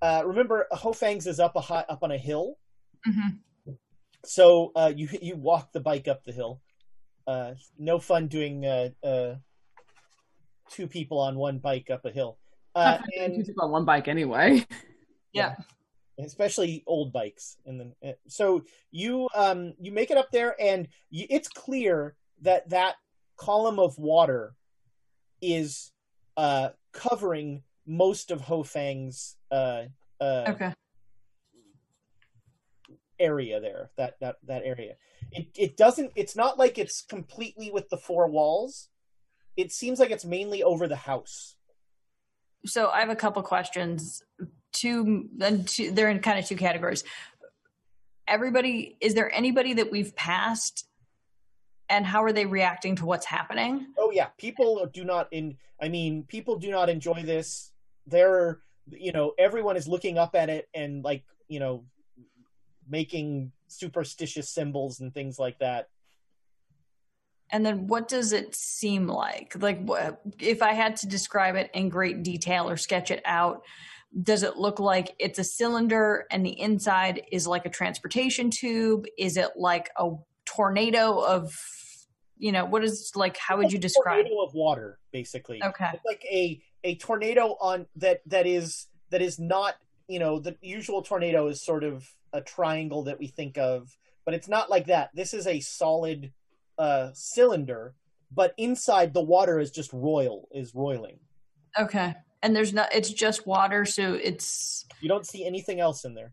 Uh, 0.00 0.22
remember, 0.24 0.66
Ho 0.70 0.92
Fang's 0.92 1.26
is 1.26 1.40
up 1.40 1.56
a 1.56 1.60
high, 1.60 1.84
up 1.88 2.02
on 2.02 2.12
a 2.12 2.18
hill, 2.18 2.56
mhm. 3.06 3.38
so 4.24 4.72
uh, 4.76 4.92
you 4.94 5.08
you 5.20 5.36
walk 5.36 5.72
the 5.72 5.80
bike 5.80 6.08
up 6.08 6.24
the 6.24 6.32
hill. 6.32 6.60
Uh, 7.26 7.54
no 7.78 7.98
fun 7.98 8.26
doing 8.26 8.64
uh, 8.64 8.88
uh, 9.04 9.34
two 10.70 10.86
people 10.86 11.18
on 11.18 11.36
one 11.36 11.58
bike 11.58 11.90
up 11.90 12.04
a 12.04 12.10
hill, 12.10 12.38
uh, 12.74 12.84
Not 12.84 13.00
fun 13.00 13.08
doing 13.14 13.24
and 13.24 13.34
two 13.36 13.52
people 13.52 13.64
on 13.64 13.70
one 13.70 13.84
bike 13.84 14.08
anyway. 14.08 14.64
yeah. 15.32 15.54
Especially 16.18 16.82
old 16.86 17.12
bikes. 17.12 17.58
And 17.64 17.78
then 17.80 17.92
uh, 18.04 18.12
so 18.26 18.64
you 18.90 19.28
um 19.34 19.74
you 19.80 19.92
make 19.92 20.10
it 20.10 20.16
up 20.16 20.30
there, 20.32 20.56
and 20.60 20.88
you, 21.10 21.26
it's 21.30 21.48
clear 21.48 22.16
that 22.42 22.68
that 22.70 22.96
column 23.36 23.78
of 23.78 23.98
water 23.98 24.54
is 25.40 25.92
uh 26.36 26.70
covering 26.92 27.62
most 27.86 28.30
of 28.30 28.40
Ho 28.42 28.62
Fang's 28.62 29.36
uh 29.50 29.84
uh 30.20 30.44
Okay. 30.48 30.72
area 33.20 33.60
there 33.60 33.90
that 33.96 34.14
that 34.20 34.36
that 34.44 34.62
area 34.64 34.94
it 35.32 35.48
it 35.56 35.76
doesn't 35.76 36.12
it's 36.14 36.36
not 36.36 36.56
like 36.56 36.78
it's 36.78 37.02
completely 37.02 37.70
with 37.70 37.88
the 37.88 37.96
four 37.96 38.28
walls 38.28 38.90
it 39.56 39.72
seems 39.72 39.98
like 39.98 40.12
it's 40.12 40.24
mainly 40.24 40.62
over 40.62 40.86
the 40.86 40.96
house 40.96 41.56
So 42.64 42.90
I 42.90 43.00
have 43.00 43.08
a 43.08 43.16
couple 43.16 43.42
questions. 43.42 44.22
Two, 44.72 45.28
then 45.36 45.64
two, 45.64 45.90
they're 45.90 46.10
in 46.10 46.20
kind 46.20 46.38
of 46.38 46.46
two 46.46 46.56
categories. 46.56 47.04
Everybody, 48.26 48.96
is 49.00 49.14
there 49.14 49.34
anybody 49.34 49.74
that 49.74 49.90
we've 49.90 50.14
passed, 50.14 50.86
and 51.88 52.04
how 52.04 52.22
are 52.22 52.32
they 52.32 52.46
reacting 52.46 52.96
to 52.96 53.06
what's 53.06 53.26
happening? 53.26 53.86
oh 53.98 54.10
yeah 54.10 54.26
people 54.36 54.86
do 54.92 55.04
not 55.04 55.26
in 55.32 55.56
i 55.80 55.88
mean 55.88 56.22
people 56.24 56.56
do 56.58 56.70
not 56.70 56.90
enjoy 56.90 57.22
this 57.22 57.72
they're 58.06 58.60
you 58.90 59.12
know 59.12 59.32
everyone 59.38 59.76
is 59.76 59.88
looking 59.88 60.18
up 60.18 60.34
at 60.34 60.50
it 60.50 60.68
and 60.74 61.02
like 61.02 61.24
you 61.48 61.60
know 61.60 61.84
making 62.88 63.52
superstitious 63.68 64.50
symbols 64.50 65.00
and 65.00 65.12
things 65.14 65.38
like 65.38 65.58
that 65.58 65.88
And 67.50 67.64
then 67.64 67.86
what 67.86 68.08
does 68.08 68.32
it 68.32 68.54
seem 68.54 69.06
like? 69.06 69.56
Like 69.58 69.80
if 70.38 70.60
I 70.62 70.72
had 70.74 70.96
to 70.96 71.06
describe 71.06 71.56
it 71.56 71.70
in 71.72 71.88
great 71.88 72.22
detail 72.22 72.68
or 72.68 72.76
sketch 72.76 73.10
it 73.10 73.22
out, 73.24 73.62
does 74.22 74.42
it 74.42 74.56
look 74.56 74.80
like 74.80 75.14
it's 75.18 75.38
a 75.38 75.44
cylinder 75.44 76.26
and 76.30 76.44
the 76.44 76.58
inside 76.58 77.22
is 77.30 77.46
like 77.46 77.66
a 77.66 77.70
transportation 77.70 78.50
tube? 78.50 79.06
Is 79.18 79.36
it 79.36 79.50
like 79.56 79.90
a 79.98 80.10
tornado 80.46 81.18
of, 81.18 81.54
you 82.38 82.52
know, 82.52 82.64
what 82.64 82.82
is 82.84 83.12
like 83.14 83.36
how 83.36 83.58
would 83.58 83.70
you 83.70 83.78
describe? 83.78 84.24
tornado 84.24 84.42
of 84.42 84.54
water 84.54 84.98
basically 85.12 85.62
Okay. 85.62 85.90
it's 85.92 86.04
like 86.04 86.24
a 86.30 86.62
a 86.84 86.94
tornado 86.96 87.56
on 87.60 87.86
that 87.96 88.20
that 88.26 88.46
is 88.46 88.86
that 89.10 89.20
is 89.20 89.38
not 89.38 89.74
you 90.06 90.18
know 90.18 90.38
the 90.38 90.56
usual 90.62 91.02
tornado 91.02 91.48
is 91.48 91.62
sort 91.62 91.82
of 91.84 92.08
a 92.32 92.40
triangle 92.40 93.02
that 93.04 93.18
we 93.18 93.26
think 93.26 93.58
of 93.58 93.96
but 94.24 94.34
it's 94.34 94.48
not 94.48 94.70
like 94.70 94.86
that 94.86 95.10
this 95.14 95.34
is 95.34 95.46
a 95.46 95.60
solid 95.60 96.32
uh 96.78 97.10
cylinder 97.14 97.94
but 98.30 98.54
inside 98.58 99.12
the 99.14 99.22
water 99.22 99.58
is 99.58 99.70
just 99.70 99.92
royal 99.92 100.48
is 100.52 100.74
roiling 100.74 101.18
Okay. 101.78 102.14
And 102.42 102.54
there's 102.54 102.72
not 102.72 102.94
it's 102.94 103.12
just 103.12 103.46
water, 103.46 103.84
so 103.84 104.14
it's 104.14 104.86
you 105.00 105.08
don't 105.08 105.26
see 105.26 105.46
anything 105.46 105.80
else 105.80 106.04
in 106.04 106.14
there 106.14 106.32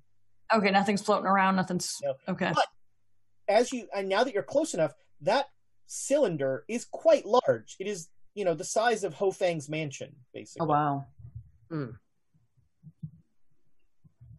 okay, 0.53 0.71
nothing's 0.71 1.01
floating 1.01 1.25
around, 1.27 1.55
nothing's 1.55 2.01
okay. 2.27 2.51
But 2.53 2.67
as 3.47 3.71
you 3.71 3.87
and 3.95 4.09
now 4.09 4.23
that 4.23 4.33
you're 4.33 4.43
close 4.43 4.73
enough, 4.73 4.93
that 5.21 5.47
cylinder 5.87 6.63
is 6.67 6.85
quite 6.85 7.25
large. 7.25 7.75
It 7.79 7.87
is, 7.87 8.09
you 8.33 8.45
know, 8.45 8.53
the 8.53 8.63
size 8.63 9.03
of 9.03 9.13
Ho 9.15 9.31
Fang's 9.31 9.69
mansion, 9.69 10.15
basically. 10.33 10.67
Oh 10.67 10.69
wow. 10.69 11.05
Hmm. 11.69 11.91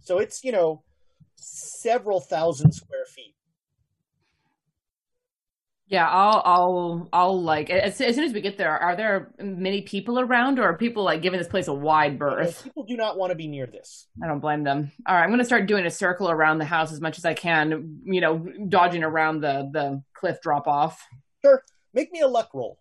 So 0.00 0.18
it's, 0.18 0.44
you 0.44 0.52
know, 0.52 0.82
several 1.34 2.20
thousand 2.20 2.72
square 2.72 3.04
feet. 3.06 3.34
Yeah, 5.88 6.08
I'll, 6.08 6.42
I'll, 6.44 7.08
I'll 7.12 7.42
like 7.42 7.70
as, 7.70 8.00
as 8.00 8.16
soon 8.16 8.24
as 8.24 8.32
we 8.32 8.40
get 8.40 8.58
there. 8.58 8.76
Are 8.76 8.96
there 8.96 9.30
many 9.38 9.82
people 9.82 10.18
around, 10.18 10.58
or 10.58 10.64
are 10.64 10.76
people 10.76 11.04
like 11.04 11.22
giving 11.22 11.38
this 11.38 11.46
place 11.46 11.68
a 11.68 11.72
wide 11.72 12.18
berth? 12.18 12.64
People 12.64 12.82
do 12.84 12.96
not 12.96 13.16
want 13.16 13.30
to 13.30 13.36
be 13.36 13.46
near 13.46 13.66
this. 13.66 14.08
I 14.20 14.26
don't 14.26 14.40
blame 14.40 14.64
them. 14.64 14.90
All 15.06 15.14
right, 15.14 15.22
I'm 15.22 15.28
going 15.28 15.38
to 15.38 15.44
start 15.44 15.66
doing 15.66 15.86
a 15.86 15.90
circle 15.90 16.28
around 16.28 16.58
the 16.58 16.64
house 16.64 16.92
as 16.92 17.00
much 17.00 17.18
as 17.18 17.24
I 17.24 17.34
can. 17.34 18.00
You 18.04 18.20
know, 18.20 18.38
dodging 18.68 19.04
around 19.04 19.42
the 19.42 19.70
the 19.72 20.02
cliff 20.12 20.40
drop 20.40 20.66
off. 20.66 21.06
Sure. 21.44 21.62
Make 21.94 22.10
me 22.10 22.20
a 22.20 22.26
luck 22.26 22.50
roll. 22.52 22.80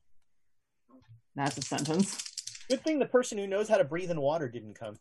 That's 1.36 1.58
a 1.60 1.62
sentence. 1.62 2.24
Good 2.70 2.84
thing 2.84 2.98
the 2.98 3.06
person 3.06 3.38
who 3.38 3.46
knows 3.46 3.70
how 3.70 3.78
to 3.78 3.84
breathe 3.84 4.10
in 4.10 4.20
water 4.20 4.50
didn't 4.50 4.80
come. 4.80 4.98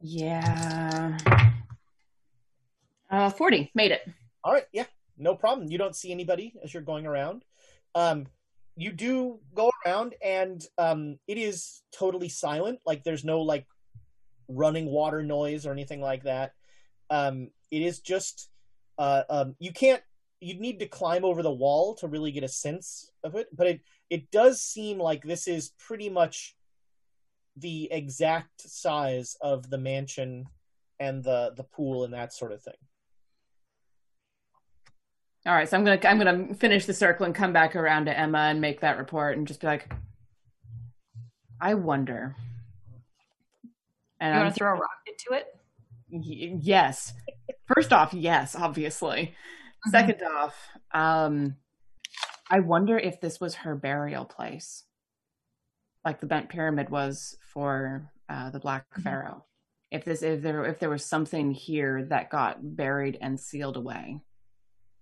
Yeah. 0.00 1.18
Uh, 3.08 3.30
forty 3.30 3.70
made 3.76 3.92
it. 3.92 4.00
All 4.42 4.52
right, 4.52 4.64
yeah, 4.72 4.86
no 5.22 5.34
problem. 5.34 5.70
You 5.70 5.78
don't 5.78 5.96
see 5.96 6.12
anybody 6.12 6.54
as 6.62 6.74
you're 6.74 6.82
going 6.82 7.06
around. 7.06 7.44
Um, 7.94 8.26
you 8.76 8.92
do 8.92 9.38
go 9.54 9.70
around, 9.84 10.14
and 10.24 10.64
um, 10.78 11.18
it 11.28 11.38
is 11.38 11.82
totally 11.92 12.28
silent. 12.28 12.80
Like 12.84 13.04
there's 13.04 13.24
no 13.24 13.42
like 13.42 13.66
running 14.48 14.86
water 14.86 15.22
noise 15.22 15.66
or 15.66 15.72
anything 15.72 16.00
like 16.00 16.24
that. 16.24 16.52
Um, 17.10 17.50
it 17.70 17.82
is 17.82 18.00
just 18.00 18.50
uh, 18.98 19.22
um, 19.30 19.56
you 19.58 19.72
can't. 19.72 20.02
You'd 20.40 20.60
need 20.60 20.80
to 20.80 20.86
climb 20.86 21.24
over 21.24 21.42
the 21.42 21.52
wall 21.52 21.94
to 21.96 22.08
really 22.08 22.32
get 22.32 22.42
a 22.42 22.48
sense 22.48 23.10
of 23.22 23.36
it, 23.36 23.48
but 23.54 23.66
it 23.66 23.80
it 24.10 24.30
does 24.30 24.60
seem 24.60 24.98
like 24.98 25.22
this 25.22 25.46
is 25.46 25.72
pretty 25.78 26.08
much 26.08 26.56
the 27.56 27.88
exact 27.92 28.62
size 28.62 29.36
of 29.40 29.70
the 29.70 29.78
mansion 29.78 30.46
and 30.98 31.22
the 31.22 31.52
the 31.56 31.64
pool 31.64 32.04
and 32.04 32.12
that 32.14 32.32
sort 32.32 32.52
of 32.52 32.62
thing. 32.62 32.74
All 35.44 35.52
right, 35.52 35.68
so 35.68 35.76
I'm 35.76 35.84
gonna 35.84 36.00
I'm 36.04 36.18
gonna 36.18 36.54
finish 36.54 36.86
the 36.86 36.94
circle 36.94 37.26
and 37.26 37.34
come 37.34 37.52
back 37.52 37.74
around 37.74 38.04
to 38.06 38.16
Emma 38.16 38.38
and 38.38 38.60
make 38.60 38.80
that 38.80 38.98
report 38.98 39.36
and 39.36 39.46
just 39.46 39.60
be 39.60 39.66
like, 39.66 39.92
I 41.60 41.74
wonder. 41.74 42.36
And 44.20 44.34
You 44.34 44.40
want 44.40 44.54
to 44.54 44.58
throw 44.58 44.70
a 44.70 44.74
rock 44.74 44.90
into 45.06 45.40
it? 45.40 45.46
Y- 46.10 46.58
yes. 46.60 47.12
First 47.74 47.92
off, 47.92 48.14
yes, 48.14 48.54
obviously. 48.54 49.34
Second 49.90 50.22
off, 50.22 50.54
um, 50.92 51.56
I 52.48 52.60
wonder 52.60 52.96
if 52.96 53.20
this 53.20 53.40
was 53.40 53.56
her 53.56 53.74
burial 53.74 54.24
place, 54.24 54.84
like 56.04 56.20
the 56.20 56.26
bent 56.26 56.50
pyramid 56.50 56.88
was 56.88 57.36
for 57.52 58.12
uh, 58.28 58.50
the 58.50 58.60
Black 58.60 58.84
Pharaoh. 59.02 59.44
If 59.90 60.04
this, 60.04 60.22
if 60.22 60.40
there, 60.40 60.64
if 60.66 60.78
there 60.78 60.88
was 60.88 61.04
something 61.04 61.50
here 61.50 62.04
that 62.10 62.30
got 62.30 62.58
buried 62.76 63.18
and 63.20 63.40
sealed 63.40 63.76
away, 63.76 64.20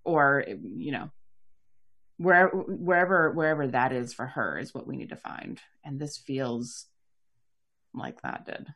or 0.04 0.44
you 0.48 0.92
know, 0.92 1.10
where, 2.16 2.48
wherever, 2.48 3.30
wherever 3.30 3.66
that 3.68 3.92
is 3.92 4.12
for 4.12 4.26
her 4.26 4.58
is 4.58 4.74
what 4.74 4.86
we 4.86 4.96
need 4.96 5.08
to 5.08 5.16
find. 5.16 5.60
And 5.84 5.98
this 5.98 6.18
feels 6.18 6.86
like 7.94 8.20
that 8.22 8.44
did. 8.44 8.66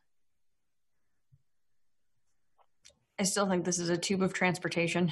I 3.19 3.23
still 3.23 3.47
think 3.47 3.63
this 3.63 3.79
is 3.79 3.89
a 3.89 3.97
tube 3.97 4.21
of 4.21 4.33
transportation. 4.33 5.11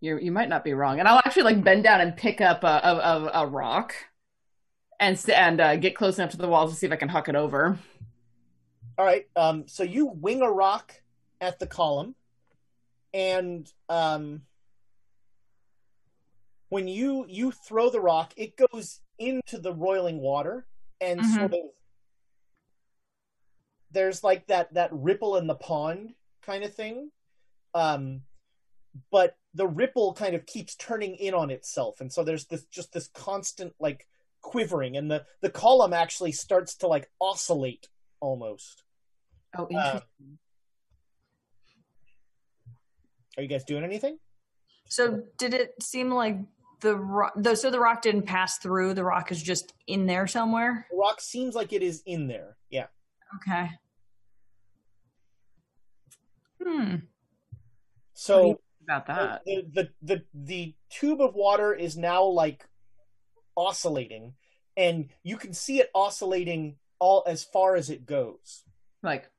You 0.00 0.18
you 0.18 0.32
might 0.32 0.48
not 0.48 0.64
be 0.64 0.74
wrong, 0.74 0.98
and 0.98 1.08
I'll 1.08 1.18
actually 1.18 1.44
like 1.44 1.64
bend 1.64 1.84
down 1.84 2.00
and 2.00 2.16
pick 2.16 2.40
up 2.40 2.64
a 2.64 2.66
a, 2.66 2.94
a, 2.96 3.30
a 3.42 3.46
rock, 3.46 3.94
and 4.98 5.18
and 5.32 5.60
uh, 5.60 5.76
get 5.76 5.94
close 5.94 6.18
enough 6.18 6.32
to 6.32 6.36
the 6.36 6.48
walls 6.48 6.72
to 6.72 6.78
see 6.78 6.86
if 6.86 6.92
I 6.92 6.96
can 6.96 7.08
huck 7.08 7.28
it 7.28 7.36
over. 7.36 7.78
All 8.98 9.04
right. 9.04 9.26
Um, 9.36 9.68
so 9.68 9.84
you 9.84 10.06
wing 10.06 10.42
a 10.42 10.50
rock 10.50 10.94
at 11.40 11.58
the 11.58 11.66
column, 11.66 12.14
and 13.14 13.70
um, 13.88 14.42
when 16.68 16.88
you 16.88 17.24
you 17.28 17.52
throw 17.52 17.90
the 17.90 18.00
rock, 18.00 18.32
it 18.36 18.56
goes 18.56 19.00
into 19.18 19.58
the 19.58 19.72
roiling 19.72 20.18
water 20.18 20.66
and 21.00 21.20
Mhm. 21.20 21.34
sort 21.36 21.52
of 21.54 21.60
there's 23.92 24.22
like 24.24 24.46
that 24.48 24.72
that 24.74 24.90
ripple 24.92 25.36
in 25.36 25.46
the 25.46 25.54
pond 25.54 26.14
kind 26.42 26.64
of 26.64 26.74
thing 26.74 27.10
um 27.74 28.20
but 29.10 29.36
the 29.54 29.66
ripple 29.66 30.12
kind 30.12 30.34
of 30.34 30.44
keeps 30.46 30.74
turning 30.74 31.14
in 31.16 31.32
on 31.34 31.50
itself 31.50 32.00
and 32.00 32.12
so 32.12 32.22
there's 32.24 32.46
this 32.46 32.64
just 32.64 32.92
this 32.92 33.08
constant 33.08 33.74
like 33.80 34.06
quivering 34.42 34.96
and 34.96 35.10
the 35.10 35.24
the 35.40 35.50
column 35.50 35.92
actually 35.94 36.32
starts 36.32 36.74
to 36.76 36.86
like 36.86 37.10
oscillate 37.20 37.88
almost 38.20 38.82
Oh, 39.58 39.64
Uh, 39.64 39.70
interesting. 39.70 40.38
are 43.38 43.42
you 43.42 43.48
guys 43.48 43.64
doing 43.64 43.84
anything 43.84 44.18
So 44.88 45.22
did 45.38 45.54
it 45.54 45.74
seem 45.82 46.10
like 46.10 46.36
the 46.80 46.96
rock? 46.96 47.32
The, 47.36 47.54
so 47.56 47.70
the 47.70 47.80
rock 47.80 48.02
didn't 48.02 48.22
pass 48.26 48.58
through. 48.58 48.94
The 48.94 49.04
rock 49.04 49.32
is 49.32 49.42
just 49.42 49.72
in 49.86 50.06
there 50.06 50.26
somewhere. 50.26 50.86
the 50.90 50.96
rock 50.96 51.20
seems 51.20 51.54
like 51.54 51.72
it 51.72 51.82
is 51.82 52.02
in 52.06 52.26
there 52.26 52.56
yeah 52.70 52.86
Okay. 53.36 53.70
Hmm. 56.62 56.94
so 58.12 58.60
about 58.84 59.06
that. 59.06 59.42
the, 59.44 59.62
the 59.72 59.88
the 60.02 60.22
the 60.34 60.74
tube 60.90 61.20
of 61.20 61.34
water 61.34 61.74
is 61.74 61.96
now 61.96 62.24
like 62.24 62.64
oscillating 63.56 64.34
and 64.76 65.08
you 65.22 65.36
can 65.36 65.52
see 65.52 65.80
it 65.80 65.90
oscillating 65.94 66.76
all 66.98 67.24
as 67.26 67.42
far 67.44 67.76
as 67.76 67.90
it 67.90 68.06
goes 68.06 68.62
Like, 69.02 69.30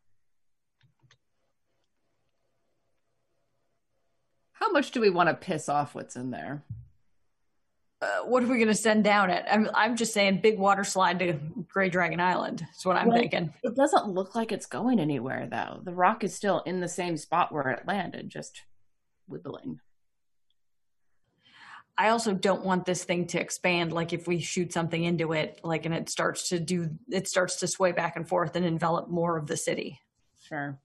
how 4.54 4.72
much 4.72 4.92
do 4.92 5.00
we 5.02 5.10
want 5.10 5.30
to 5.30 5.34
piss 5.36 5.70
off 5.70 5.96
what's 5.96 6.16
in 6.16 6.32
there? 6.32 6.64
Uh, 8.00 8.20
what 8.26 8.44
are 8.44 8.48
we 8.48 8.58
going 8.58 8.68
to 8.68 8.76
send 8.76 9.04
down 9.04 9.32
it? 9.32 9.44
I'm 9.50 9.70
I'm 9.74 9.96
just 9.96 10.14
saying, 10.14 10.42
big 10.42 10.60
water 10.60 10.84
slide 10.84 11.18
to 11.20 11.34
Grey 11.68 11.90
Dragon 11.90 12.20
Island. 12.20 12.66
Is 12.78 12.86
what 12.86 12.96
I'm 12.96 13.08
Well, 13.08 13.18
thinking. 13.18 13.52
It 13.64 13.76
doesn't 13.76 14.10
look 14.10 14.36
like 14.36 14.52
it's 14.52 14.68
going 14.68 15.00
anywhere, 15.00 15.48
though. 15.50 15.80
The 15.84 15.96
rock 15.96 16.24
is 16.24 16.36
still 16.36 16.60
in 16.62 16.80
the 16.80 16.90
same 16.90 17.18
spot 17.18 17.52
where 17.52 17.70
it 17.70 17.88
landed, 17.88 18.30
just 18.30 18.62
wibbling. 19.30 19.80
I 21.98 22.10
also 22.10 22.34
don't 22.36 22.64
want 22.64 22.86
this 22.86 23.04
thing 23.04 23.26
to 23.28 23.42
expand. 23.42 23.92
Like 23.92 24.14
if 24.14 24.28
we 24.28 24.40
shoot 24.40 24.72
something 24.72 25.04
into 25.04 25.34
it, 25.34 25.60
like 25.64 25.86
and 25.88 25.96
it 25.96 26.10
starts 26.10 26.50
to 26.50 26.60
do, 26.60 26.92
it 27.10 27.28
starts 27.28 27.56
to 27.58 27.68
sway 27.68 27.92
back 27.94 28.16
and 28.16 28.30
forth 28.30 28.56
and 28.56 28.64
envelop 28.64 29.10
more 29.10 29.38
of 29.38 29.48
the 29.48 29.58
city. 29.58 30.00
Sure. 30.44 30.80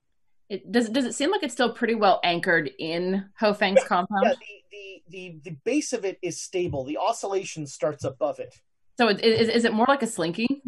It 0.53 0.71
does. 0.71 0.91
Does 0.91 1.07
it 1.07 1.15
seem 1.15 1.31
like 1.31 1.43
it's 1.43 1.55
still 1.55 1.73
pretty 1.73 1.95
well 1.95 2.21
anchored 2.25 2.71
in 2.79 3.25
Ho 3.39 3.55
Fang's 3.55 3.83
compound? 3.85 4.23
yeah 4.25 4.35
the, 4.35 4.63
the 4.71 5.03
the 5.09 5.41
the 5.45 5.57
base 5.65 5.93
of 5.93 6.05
it 6.05 6.19
is 6.23 6.41
stable 6.41 6.85
the 6.85 6.99
oscillation 6.99 7.67
starts 7.67 8.05
above 8.05 8.39
it 8.39 8.55
So 8.99 9.09
it, 9.09 9.21
is, 9.25 9.49
is 9.49 9.65
it 9.65 9.73
more 9.73 9.87
like 9.89 10.03
a 10.03 10.07
slinky? 10.07 10.63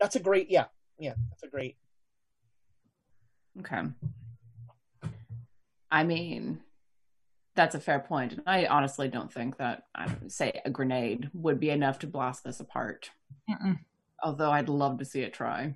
that's 0.00 0.16
a 0.16 0.20
great 0.20 0.50
yeah 0.50 0.66
yeah 0.98 1.14
that's 1.30 1.42
a 1.42 1.48
great 1.48 1.76
Okay. 3.60 3.82
I 5.90 6.04
mean, 6.04 6.60
that's 7.56 7.74
a 7.74 7.80
fair 7.80 7.98
point. 7.98 8.32
And 8.34 8.42
I 8.46 8.66
honestly 8.66 9.08
don't 9.08 9.32
think 9.32 9.56
that, 9.56 9.84
I 9.94 10.06
don't 10.06 10.30
say, 10.30 10.60
a 10.64 10.70
grenade 10.70 11.30
would 11.32 11.58
be 11.58 11.70
enough 11.70 11.98
to 12.00 12.06
blast 12.06 12.44
this 12.44 12.60
apart. 12.60 13.10
Mm-mm. 13.50 13.78
Although 14.22 14.50
I'd 14.52 14.68
love 14.68 14.98
to 14.98 15.04
see 15.04 15.22
it 15.22 15.32
try. 15.34 15.74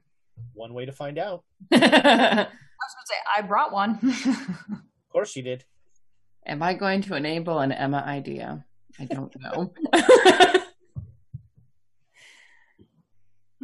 one 0.53 0.75
way 0.75 0.85
to 0.85 0.93
find 0.93 1.19
out 1.19 1.43
I 2.93 2.99
was 2.99 2.99
going 2.99 3.05
to 3.05 3.09
say 3.09 3.17
I 3.37 3.43
brought 3.43 3.73
one. 3.73 3.99
of 4.73 5.09
course 5.11 5.37
you 5.37 5.43
did 5.43 5.65
Am 6.47 6.63
I 6.63 6.75
going 6.75 7.03
to 7.03 7.15
enable 7.15 7.61
an 7.61 7.71
Emma 7.71 8.03
idea? 8.05 8.65
I 8.99 9.05
don't 9.05 9.33
know. 9.41 9.73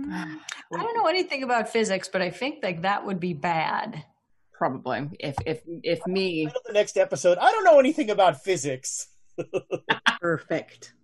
I 0.00 0.36
don't 0.70 0.96
know 0.96 1.06
anything 1.06 1.42
about 1.42 1.68
physics, 1.68 2.08
but 2.08 2.22
I 2.22 2.30
think 2.30 2.62
like 2.62 2.82
that 2.82 3.04
would 3.04 3.18
be 3.18 3.32
bad. 3.32 4.04
Probably. 4.52 5.10
If 5.18 5.36
if 5.44 5.62
if 5.82 6.06
me 6.06 6.46
the 6.46 6.72
next 6.72 6.96
episode 6.96 7.38
i 7.38 7.52
don't 7.52 7.62
know 7.62 7.78
anything 7.78 8.10
about 8.10 8.42
physics 8.42 9.08
Perfect. 10.20 10.94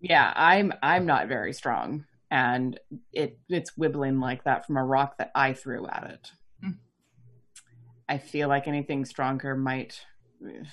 yeah, 0.00 0.32
I'm 0.34 0.72
I'm 0.82 1.06
not 1.06 1.28
very 1.28 1.52
strong. 1.52 2.04
And 2.30 2.78
it 3.12 3.38
it's 3.48 3.72
wibbling 3.72 4.20
like 4.20 4.44
that 4.44 4.66
from 4.66 4.76
a 4.76 4.84
rock 4.84 5.18
that 5.18 5.30
I 5.34 5.52
threw 5.52 5.86
at 5.86 6.10
it. 6.10 6.30
I 8.08 8.18
feel 8.18 8.48
like 8.48 8.68
anything 8.68 9.04
stronger 9.04 9.56
might 9.56 10.00
uh, 10.44 10.64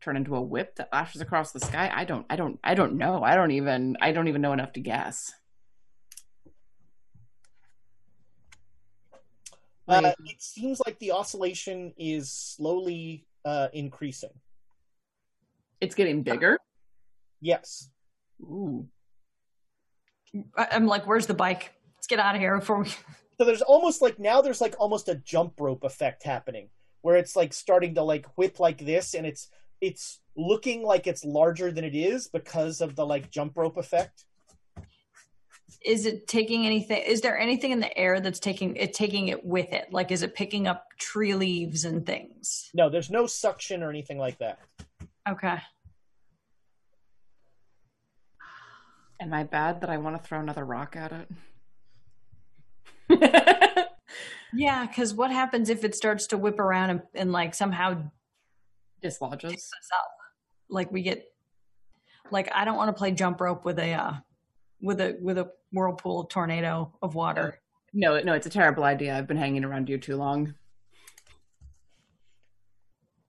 turn 0.00 0.16
into 0.16 0.36
a 0.36 0.40
whip 0.40 0.76
that 0.76 0.88
lashes 0.92 1.20
across 1.20 1.52
the 1.52 1.60
sky. 1.60 1.90
I 1.92 2.04
don't 2.04 2.26
I 2.30 2.36
don't 2.36 2.58
I 2.62 2.74
don't 2.74 2.94
know. 2.94 3.22
I 3.22 3.34
don't 3.34 3.50
even 3.52 3.96
I 4.00 4.12
don't 4.12 4.28
even 4.28 4.42
know 4.42 4.52
enough 4.52 4.72
to 4.74 4.80
guess. 4.80 5.32
uh, 9.88 10.12
it 10.24 10.40
seems 10.40 10.80
like 10.86 10.98
the 11.00 11.10
oscillation 11.10 11.92
is 11.98 12.30
slowly 12.30 13.26
uh 13.44 13.66
increasing 13.72 14.30
it's 15.80 15.96
getting 15.96 16.22
bigger. 16.22 16.56
yes 17.40 17.90
Ooh. 18.42 18.86
I'm 20.56 20.86
like, 20.86 21.06
where's 21.06 21.26
the 21.26 21.34
bike? 21.34 21.72
Let's 21.96 22.06
get 22.06 22.18
out 22.18 22.34
of 22.34 22.40
here 22.40 22.58
before 22.58 22.82
we. 22.82 22.88
so 23.40 23.46
there's 23.46 23.62
almost 23.62 24.02
like 24.02 24.18
now 24.18 24.42
there's 24.42 24.60
like 24.60 24.74
almost 24.78 25.08
a 25.08 25.14
jump 25.14 25.58
rope 25.58 25.82
effect 25.82 26.24
happening 26.24 26.68
where 27.00 27.16
it's 27.16 27.34
like 27.34 27.54
starting 27.54 27.94
to 27.94 28.02
like 28.02 28.26
whip 28.36 28.60
like 28.60 28.84
this 28.84 29.14
and 29.14 29.26
it's 29.26 29.48
it's 29.80 30.20
looking 30.36 30.82
like 30.82 31.06
it's 31.06 31.24
larger 31.24 31.72
than 31.72 31.82
it 31.82 31.94
is 31.94 32.28
because 32.28 32.82
of 32.82 32.96
the 32.96 33.06
like 33.06 33.30
jump 33.30 33.56
rope 33.56 33.78
effect 33.78 34.26
Is 35.82 36.04
it 36.04 36.26
taking 36.26 36.66
anything? 36.66 37.02
Is 37.06 37.22
there 37.22 37.38
anything 37.38 37.70
in 37.70 37.80
the 37.80 37.96
air 37.96 38.20
that's 38.20 38.40
taking 38.40 38.76
it 38.76 38.92
taking 38.92 39.28
it 39.28 39.42
with 39.42 39.72
it? 39.72 39.86
Like, 39.90 40.10
is 40.10 40.22
it 40.22 40.34
picking 40.34 40.66
up 40.66 40.84
tree 40.98 41.34
leaves 41.34 41.86
and 41.86 42.04
things? 42.04 42.68
no 42.74 42.90
there's 42.90 43.08
no 43.08 43.26
suction 43.26 43.82
or 43.82 43.88
anything 43.88 44.18
like 44.18 44.38
that 44.38 44.58
Okay. 45.26 45.58
Am 49.18 49.32
I 49.32 49.44
bad 49.44 49.80
that 49.80 49.88
I 49.88 49.96
want 49.96 50.16
to 50.16 50.22
throw 50.22 50.40
another 50.40 50.66
rock 50.66 50.94
at 50.94 51.12
it? 51.12 51.28
Yeah, 54.52 54.84
because 54.86 55.14
what 55.14 55.30
happens 55.30 55.70
if 55.70 55.84
it 55.84 55.94
starts 55.94 56.26
to 56.28 56.36
whip 56.36 56.58
around 56.58 56.90
and, 56.90 57.02
and 57.14 57.32
like 57.32 57.54
somehow 57.54 58.10
Dislodges. 59.00 59.52
us 59.52 59.88
up? 59.94 60.10
Like 60.68 60.90
we 60.90 61.02
get, 61.02 61.24
like 62.32 62.50
I 62.52 62.64
don't 62.64 62.76
want 62.76 62.88
to 62.88 62.92
play 62.98 63.12
jump 63.12 63.40
rope 63.40 63.64
with 63.64 63.78
a 63.78 63.92
uh, 63.92 64.12
with 64.80 65.00
a 65.00 65.16
with 65.20 65.38
a 65.38 65.52
whirlpool 65.72 66.24
tornado 66.24 66.92
of 67.00 67.14
water. 67.14 67.60
No, 67.92 68.20
no, 68.20 68.34
it's 68.34 68.46
a 68.46 68.50
terrible 68.50 68.82
idea. 68.82 69.16
I've 69.16 69.28
been 69.28 69.36
hanging 69.36 69.64
around 69.64 69.88
you 69.88 69.98
too 69.98 70.16
long. 70.16 70.54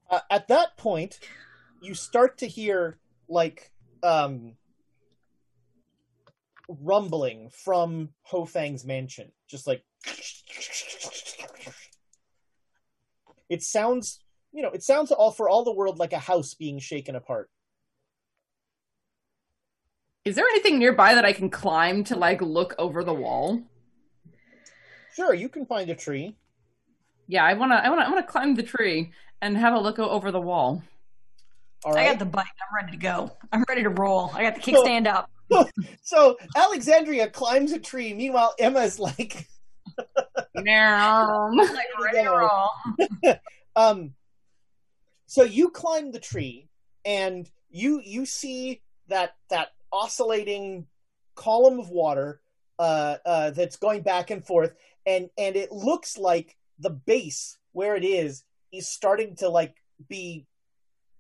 uh, 0.09 0.19
at 0.29 0.47
that 0.49 0.77
point 0.77 1.19
you 1.81 1.93
start 1.93 2.37
to 2.39 2.47
hear 2.47 2.97
like 3.29 3.71
um 4.03 4.55
rumbling 6.67 7.49
from 7.49 8.09
Ho 8.23 8.45
Fang's 8.45 8.85
mansion 8.85 9.31
just 9.51 9.67
like 9.67 9.83
it 13.49 13.61
sounds 13.61 14.19
you 14.53 14.61
know 14.63 14.69
it 14.69 14.81
sounds 14.81 15.11
all 15.11 15.31
for 15.31 15.49
all 15.49 15.63
the 15.63 15.71
world 15.73 15.99
like 15.99 16.13
a 16.13 16.19
house 16.19 16.53
being 16.53 16.79
shaken 16.79 17.15
apart 17.15 17.49
Is 20.23 20.35
there 20.35 20.45
anything 20.45 20.79
nearby 20.79 21.15
that 21.15 21.25
I 21.25 21.33
can 21.33 21.49
climb 21.49 22.03
to 22.05 22.15
like 22.15 22.41
look 22.41 22.73
over 22.79 23.03
the 23.03 23.13
wall? 23.13 23.61
sure 25.15 25.33
you 25.33 25.49
can 25.49 25.65
find 25.65 25.89
a 25.89 25.95
tree 25.95 26.37
Yeah, 27.27 27.43
I 27.43 27.53
wanna, 27.53 27.75
I 27.75 27.89
wanna, 27.89 28.03
I 28.03 28.09
wanna 28.09 28.23
climb 28.23 28.55
the 28.55 28.63
tree 28.63 29.11
and 29.41 29.57
have 29.57 29.73
a 29.73 29.79
look 29.79 29.99
over 29.99 30.31
the 30.31 30.39
wall. 30.39 30.83
all 31.83 31.97
I 31.97 32.05
got 32.05 32.19
the 32.19 32.25
bike. 32.25 32.45
I'm 32.61 32.75
ready 32.75 32.91
to 32.91 33.01
go. 33.01 33.31
I'm 33.51 33.63
ready 33.67 33.83
to 33.83 33.89
roll. 33.89 34.31
I 34.33 34.43
got 34.43 34.55
the 34.55 34.61
kickstand 34.61 35.07
up. 35.07 35.29
so 36.01 36.37
alexandria 36.55 37.29
climbs 37.29 37.71
a 37.71 37.79
tree. 37.79 38.13
Meanwhile 38.13 38.53
emma's 38.59 38.99
like 38.99 39.47
No. 40.55 41.49
Like 41.55 41.87
ready 42.13 42.27
to 43.23 43.39
um 43.75 44.13
so 45.27 45.43
you 45.43 45.69
climb 45.69 46.11
the 46.11 46.19
tree 46.19 46.69
and 47.05 47.49
you 47.69 48.01
you 48.03 48.25
see 48.25 48.81
that 49.07 49.35
that 49.49 49.69
oscillating 49.91 50.87
column 51.35 51.79
of 51.79 51.89
water 51.89 52.41
uh 52.79 53.17
uh 53.25 53.51
that's 53.51 53.77
going 53.77 54.01
back 54.01 54.29
and 54.31 54.45
forth. 54.45 54.73
And 55.05 55.29
and 55.37 55.55
it 55.55 55.71
looks 55.71 56.17
like 56.17 56.57
the 56.79 56.89
base 56.89 57.57
where 57.71 57.95
it 57.95 58.03
is 58.03 58.43
is 58.71 58.87
starting 58.87 59.35
to 59.37 59.49
like 59.49 59.75
be 60.07 60.45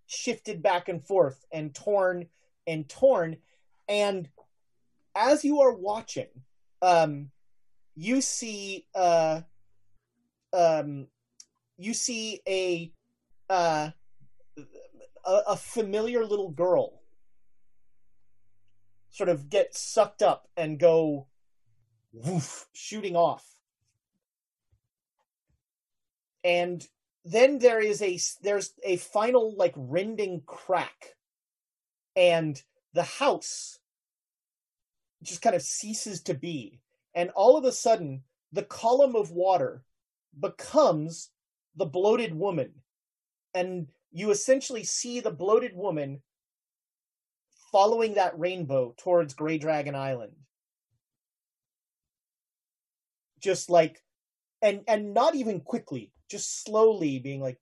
shifted 0.07 0.61
back 0.61 0.89
and 0.89 1.05
forth 1.05 1.45
and 1.53 1.73
torn 1.73 2.27
and 2.67 2.87
torn 2.89 3.37
and 3.91 4.29
as 5.15 5.43
you 5.43 5.59
are 5.59 5.73
watching 5.73 6.29
um 6.81 7.29
you 7.95 8.21
see 8.21 8.87
uh 8.95 9.41
um 10.53 11.07
you 11.77 11.93
see 11.93 12.41
a 12.47 12.91
uh 13.49 13.91
a, 15.25 15.41
a 15.49 15.57
familiar 15.57 16.25
little 16.25 16.49
girl 16.49 17.01
sort 19.11 19.29
of 19.29 19.49
get 19.49 19.75
sucked 19.75 20.21
up 20.21 20.47
and 20.55 20.79
go 20.79 21.27
woof, 22.13 22.67
shooting 22.73 23.15
off. 23.15 23.45
And 26.43 26.87
then 27.23 27.59
there 27.59 27.79
is 27.79 28.01
a 28.01 28.17
there's 28.41 28.73
a 28.83 28.97
final 28.97 29.55
like 29.55 29.73
rending 29.75 30.41
crack 30.45 31.15
and 32.15 32.61
the 32.93 33.03
house 33.03 33.79
just 35.23 35.41
kind 35.41 35.55
of 35.55 35.61
ceases 35.61 36.21
to 36.21 36.33
be 36.33 36.79
and 37.13 37.29
all 37.31 37.57
of 37.57 37.65
a 37.65 37.71
sudden 37.71 38.23
the 38.51 38.63
column 38.63 39.15
of 39.15 39.31
water 39.31 39.83
becomes 40.39 41.29
the 41.75 41.85
bloated 41.85 42.33
woman 42.33 42.71
and 43.53 43.87
you 44.11 44.31
essentially 44.31 44.83
see 44.83 45.19
the 45.19 45.31
bloated 45.31 45.75
woman 45.75 46.21
following 47.71 48.15
that 48.15 48.37
rainbow 48.37 48.93
towards 48.97 49.33
Grey 49.33 49.57
Dragon 49.57 49.95
Island. 49.95 50.33
Just 53.39 53.69
like 53.69 54.03
and 54.61 54.81
and 54.87 55.13
not 55.13 55.35
even 55.35 55.61
quickly, 55.61 56.11
just 56.29 56.63
slowly 56.63 57.17
being 57.19 57.41
like 57.41 57.57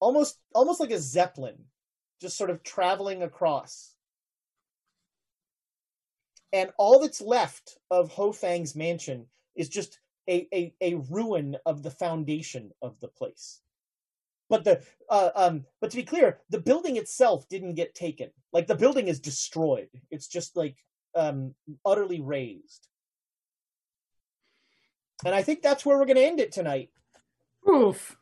almost 0.00 0.38
almost 0.54 0.80
like 0.80 0.90
a 0.90 0.98
zeppelin 0.98 1.56
just 2.20 2.36
sort 2.36 2.50
of 2.50 2.62
traveling 2.62 3.22
across. 3.22 3.94
And 6.52 6.70
all 6.78 7.00
that's 7.00 7.20
left 7.20 7.76
of 7.90 8.10
Ho 8.12 8.32
Fang's 8.32 8.74
mansion 8.74 9.26
is 9.54 9.68
just 9.68 9.98
a, 10.28 10.46
a, 10.52 10.74
a 10.80 10.94
ruin 11.10 11.56
of 11.66 11.82
the 11.82 11.90
foundation 11.90 12.70
of 12.82 12.98
the 13.00 13.08
place. 13.08 13.60
But 14.48 14.64
the 14.64 14.82
uh, 15.10 15.30
um 15.34 15.64
but 15.80 15.90
to 15.90 15.96
be 15.96 16.02
clear 16.02 16.38
the 16.48 16.60
building 16.60 16.96
itself 16.96 17.48
didn't 17.48 17.74
get 17.74 17.94
taken. 17.94 18.30
Like 18.52 18.66
the 18.66 18.74
building 18.74 19.08
is 19.08 19.20
destroyed. 19.20 19.88
It's 20.10 20.26
just 20.26 20.56
like 20.56 20.76
um 21.14 21.54
utterly 21.84 22.20
razed. 22.20 22.88
And 25.24 25.34
i 25.34 25.42
think 25.42 25.62
that's 25.62 25.84
where 25.84 25.98
we're 25.98 26.06
going 26.06 26.16
to 26.16 26.24
end 26.24 26.40
it 26.40 26.52
tonight. 26.52 26.90
Oof. 27.68 28.16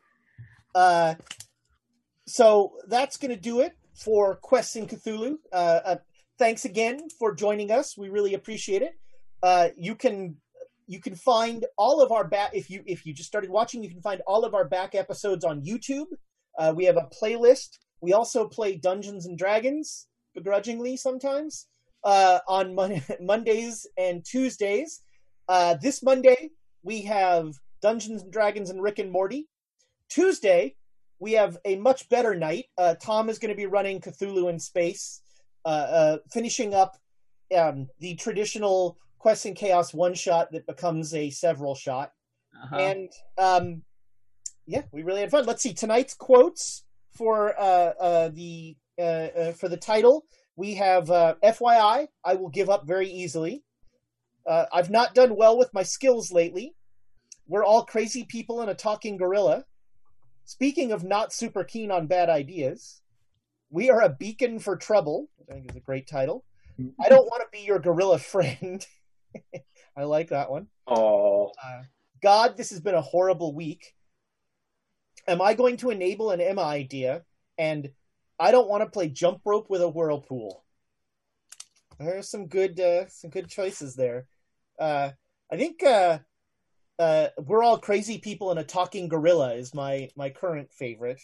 Uh 0.75 1.15
so 2.25 2.73
that's 2.87 3.15
going 3.15 3.33
to 3.33 3.41
do 3.41 3.61
it 3.61 3.77
for 3.93 4.35
quests 4.35 4.75
in 4.75 4.85
cthulhu. 4.85 5.37
Uh, 5.53 5.79
uh 5.85 5.95
thanks 6.37 6.65
again 6.65 7.09
for 7.19 7.33
joining 7.33 7.71
us. 7.71 7.97
We 7.97 8.09
really 8.09 8.33
appreciate 8.33 8.81
it. 8.81 8.93
Uh 9.43 9.69
you 9.77 9.95
can 9.95 10.37
you 10.87 10.99
can 10.99 11.15
find 11.15 11.65
all 11.77 12.01
of 12.01 12.11
our 12.11 12.27
back 12.27 12.51
if 12.53 12.69
you 12.69 12.81
if 12.85 13.05
you 13.05 13.13
just 13.13 13.27
started 13.27 13.49
watching 13.49 13.83
you 13.83 13.89
can 13.89 14.01
find 14.01 14.21
all 14.25 14.45
of 14.45 14.53
our 14.53 14.65
back 14.65 14.95
episodes 14.95 15.43
on 15.43 15.61
youtube. 15.61 16.07
Uh, 16.57 16.73
we 16.75 16.85
have 16.85 16.97
a 16.97 17.07
playlist. 17.21 17.77
We 18.01 18.13
also 18.13 18.47
play 18.47 18.77
dungeons 18.77 19.27
and 19.27 19.37
dragons 19.37 20.07
begrudgingly 20.33 20.97
sometimes 20.97 21.67
uh, 22.03 22.39
on 22.47 22.73
Mon- 22.73 23.03
mondays 23.21 23.85
and 23.97 24.25
tuesdays. 24.25 25.01
Uh, 25.47 25.75
this 25.75 26.01
monday 26.01 26.49
we 26.83 27.01
have 27.03 27.53
dungeons 27.81 28.23
and 28.23 28.31
dragons 28.31 28.69
and 28.69 28.81
rick 28.81 28.97
and 28.97 29.11
morty. 29.11 29.47
Tuesday 30.09 30.75
we 31.19 31.33
have 31.33 31.57
a 31.65 31.75
much 31.75 32.09
better 32.09 32.33
night. 32.33 32.65
Uh, 32.77 32.95
tom 32.95 33.29
is 33.29 33.37
going 33.37 33.53
to 33.53 33.57
be 33.57 33.65
running 33.65 33.99
cthulhu 33.99 34.49
in 34.49 34.59
space 34.59 35.21
finishing 36.31 36.73
up 36.73 36.97
um, 37.55 37.87
the 37.99 38.15
traditional 38.15 38.97
Quest 39.19 39.45
and 39.45 39.55
Chaos 39.55 39.93
one 39.93 40.13
shot 40.13 40.51
that 40.51 40.65
becomes 40.67 41.13
a 41.13 41.29
several 41.29 41.75
shot. 41.75 42.11
Uh-huh. 42.63 42.75
And 42.75 43.11
um, 43.37 43.83
yeah, 44.65 44.83
we 44.91 45.03
really 45.03 45.21
had 45.21 45.31
fun. 45.31 45.45
Let's 45.45 45.63
see 45.63 45.73
tonight's 45.73 46.13
quotes 46.13 46.83
for 47.13 47.59
uh, 47.59 47.93
uh, 47.99 48.29
the 48.29 48.77
uh, 48.99 49.01
uh, 49.01 49.51
for 49.53 49.69
the 49.69 49.77
title. 49.77 50.25
We 50.55 50.75
have 50.75 51.11
uh, 51.11 51.35
FYI, 51.43 52.07
I 52.25 52.35
will 52.35 52.49
give 52.49 52.69
up 52.69 52.87
very 52.87 53.09
easily. 53.09 53.63
Uh, 54.47 54.65
I've 54.73 54.89
not 54.89 55.13
done 55.13 55.35
well 55.35 55.57
with 55.57 55.73
my 55.73 55.83
skills 55.83 56.31
lately. 56.31 56.73
We're 57.47 57.63
all 57.63 57.85
crazy 57.85 58.23
people 58.23 58.61
and 58.61 58.69
a 58.69 58.73
talking 58.73 59.17
gorilla. 59.17 59.65
Speaking 60.45 60.91
of 60.91 61.03
not 61.03 61.31
super 61.31 61.63
keen 61.63 61.91
on 61.91 62.07
bad 62.07 62.29
ideas, 62.29 63.01
we 63.69 63.89
are 63.89 64.01
a 64.01 64.09
beacon 64.09 64.59
for 64.59 64.75
trouble. 64.75 65.29
I 65.49 65.53
think 65.53 65.69
is 65.69 65.75
a 65.75 65.81
great 65.81 66.07
title. 66.07 66.45
I 67.03 67.09
don't 67.09 67.25
want 67.25 67.41
to 67.41 67.47
be 67.51 67.63
your 67.65 67.79
gorilla 67.79 68.19
friend. 68.19 68.85
I 69.97 70.03
like 70.03 70.29
that 70.29 70.51
one. 70.51 70.67
Oh, 70.85 71.51
Uh, 71.63 71.83
God, 72.21 72.55
this 72.55 72.69
has 72.69 72.79
been 72.79 72.93
a 72.95 73.01
horrible 73.01 73.53
week. 73.53 73.93
Am 75.27 75.41
I 75.41 75.53
going 75.55 75.77
to 75.77 75.89
enable 75.89 76.31
an 76.31 76.39
Emma 76.39 76.61
idea? 76.61 77.23
And 77.57 77.89
I 78.39 78.51
don't 78.51 78.69
want 78.69 78.83
to 78.83 78.89
play 78.89 79.09
jump 79.09 79.41
rope 79.43 79.69
with 79.69 79.81
a 79.81 79.89
whirlpool. 79.89 80.63
There's 81.99 82.29
some 82.29 82.47
good, 82.47 82.79
uh, 82.79 83.07
some 83.09 83.31
good 83.31 83.49
choices 83.49 83.95
there. 83.95 84.27
Uh, 84.79 85.11
I 85.51 85.57
think 85.57 85.81
uh, 85.83 86.19
uh, 86.99 87.29
we're 87.39 87.63
all 87.63 87.79
crazy 87.79 88.19
people 88.19 88.51
and 88.51 88.59
a 88.59 88.63
talking 88.63 89.07
gorilla 89.07 89.55
is 89.55 89.73
my 89.73 90.09
my 90.15 90.29
current 90.29 90.71
favorite. 90.71 91.21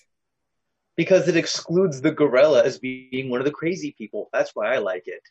Because 0.95 1.27
it 1.27 1.35
excludes 1.35 2.01
the 2.01 2.11
gorilla 2.11 2.63
as 2.63 2.77
being 2.79 3.29
one 3.29 3.39
of 3.39 3.45
the 3.45 3.51
crazy 3.51 3.95
people. 3.97 4.29
That's 4.33 4.51
why 4.55 4.73
I 4.73 4.77
like 4.77 5.05
it. 5.07 5.21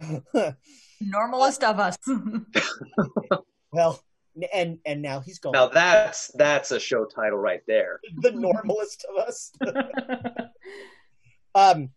Normalest 1.00 1.64
of 1.64 1.78
us. 1.78 1.98
well, 3.72 4.02
and 4.52 4.78
and 4.86 5.02
now 5.02 5.20
he's 5.20 5.38
gone. 5.38 5.52
Now 5.52 5.68
that's 5.68 6.28
that's 6.34 6.70
a 6.70 6.80
show 6.80 7.04
title 7.04 7.38
right 7.38 7.62
there. 7.66 8.00
the 8.20 8.30
normalest 8.30 9.04
of 9.10 9.16
us. 9.16 9.52
um, 11.54 11.90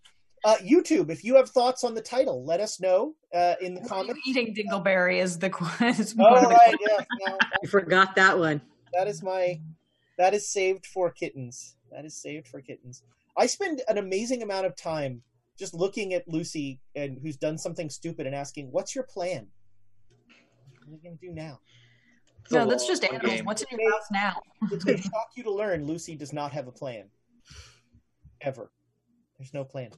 uh, 0.44 0.56
YouTube, 0.58 1.10
if 1.10 1.24
you 1.24 1.36
have 1.36 1.50
thoughts 1.50 1.84
on 1.84 1.94
the 1.96 2.02
title, 2.02 2.44
let 2.44 2.60
us 2.60 2.80
know 2.80 3.16
uh, 3.34 3.56
in 3.62 3.74
the 3.74 3.82
comments. 3.82 4.20
Eating 4.26 4.54
dingleberry 4.54 5.22
is 5.22 5.40
the 5.40 5.50
question. 5.50 6.20
Oh, 6.20 6.42
right, 6.42 6.76
yeah, 6.88 7.06
no, 7.28 7.38
I 7.64 7.68
forgot 7.68 8.16
that 8.16 8.38
one. 8.38 8.62
that 8.94 9.08
is 9.08 9.24
my 9.24 9.60
that 10.18 10.34
is 10.34 10.50
saved 10.50 10.86
for 10.86 11.12
kittens. 11.12 11.76
That 11.92 12.06
is 12.06 12.16
saved 12.16 12.48
for 12.48 12.62
kittens. 12.62 13.04
I 13.38 13.48
spend 13.48 13.82
an 13.88 13.98
amazing 13.98 14.42
amount 14.44 14.66
of 14.66 14.76
time 14.76 15.22
just 15.58 15.74
looking 15.74 16.14
at 16.14 16.28
Lucy 16.28 16.80
and 16.96 17.18
who's 17.22 17.38
done 17.38 17.58
something 17.58 17.90
stupid 17.90 18.26
and 18.26 18.36
asking, 18.36 18.72
"What's 18.72 18.96
your 18.96 19.06
plan? 19.06 19.48
What 20.86 20.94
are 20.94 20.98
you 20.98 21.00
gonna 21.04 21.16
do 21.16 21.32
now?" 21.32 21.60
No, 22.52 22.66
that's 22.66 22.86
just 22.86 23.04
animals. 23.04 23.42
What's 23.44 23.64
in 23.64 23.68
your 23.78 23.90
mouth 23.90 24.08
now? 24.12 24.42
it's 24.72 24.84
going 24.84 24.98
to 24.98 25.04
shock 25.04 25.30
you 25.36 25.44
to 25.44 25.52
learn 25.52 25.86
Lucy 25.86 26.16
does 26.16 26.34
not 26.34 26.52
have 26.52 26.68
a 26.68 26.72
plan. 26.72 27.06
Ever. 28.42 28.72
There's 29.38 29.54
no 29.54 29.64
plan. 29.64 29.90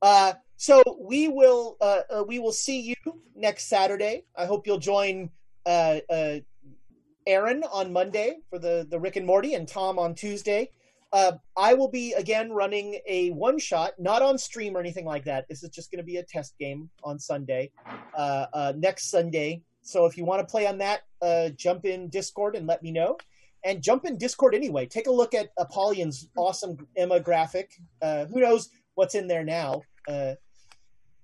Uh, 0.00 0.34
so 0.56 0.82
we 1.00 1.28
will 1.28 1.76
uh, 1.80 2.00
uh, 2.10 2.24
we 2.26 2.38
will 2.38 2.52
see 2.52 2.80
you 2.80 3.22
next 3.36 3.68
Saturday. 3.68 4.24
I 4.36 4.46
hope 4.46 4.66
you'll 4.66 4.78
join 4.78 5.30
uh, 5.66 5.98
uh, 6.10 6.36
Aaron 7.26 7.62
on 7.72 7.92
Monday 7.92 8.38
for 8.50 8.58
the 8.58 8.86
the 8.88 8.98
Rick 8.98 9.16
and 9.16 9.26
Morty 9.26 9.54
and 9.54 9.66
Tom 9.66 9.98
on 9.98 10.14
Tuesday. 10.14 10.70
Uh, 11.12 11.32
I 11.56 11.74
will 11.74 11.88
be 11.90 12.14
again 12.14 12.50
running 12.50 12.98
a 13.06 13.30
one 13.30 13.58
shot, 13.58 13.92
not 13.98 14.22
on 14.22 14.38
stream 14.38 14.76
or 14.76 14.80
anything 14.80 15.04
like 15.04 15.24
that. 15.24 15.46
This 15.48 15.62
is 15.62 15.68
just 15.68 15.90
going 15.90 15.98
to 15.98 16.04
be 16.04 16.16
a 16.16 16.22
test 16.22 16.56
game 16.58 16.88
on 17.04 17.18
Sunday, 17.18 17.70
uh, 18.16 18.46
uh, 18.54 18.72
next 18.76 19.10
Sunday. 19.10 19.62
So 19.82 20.06
if 20.06 20.16
you 20.16 20.24
want 20.24 20.40
to 20.46 20.50
play 20.50 20.66
on 20.66 20.78
that, 20.78 21.02
uh, 21.20 21.50
jump 21.50 21.84
in 21.84 22.08
Discord 22.08 22.56
and 22.56 22.66
let 22.66 22.82
me 22.82 22.92
know. 22.92 23.18
And 23.64 23.82
jump 23.82 24.06
in 24.06 24.16
Discord 24.16 24.54
anyway. 24.54 24.86
Take 24.86 25.06
a 25.06 25.10
look 25.10 25.34
at 25.34 25.50
Apollyon's 25.58 26.28
awesome 26.36 26.78
Emma 26.96 27.20
graphic. 27.20 27.70
Uh, 28.00 28.24
who 28.24 28.40
knows 28.40 28.70
what's 28.94 29.14
in 29.14 29.28
there 29.28 29.44
now? 29.44 29.82
Uh, 30.08 30.34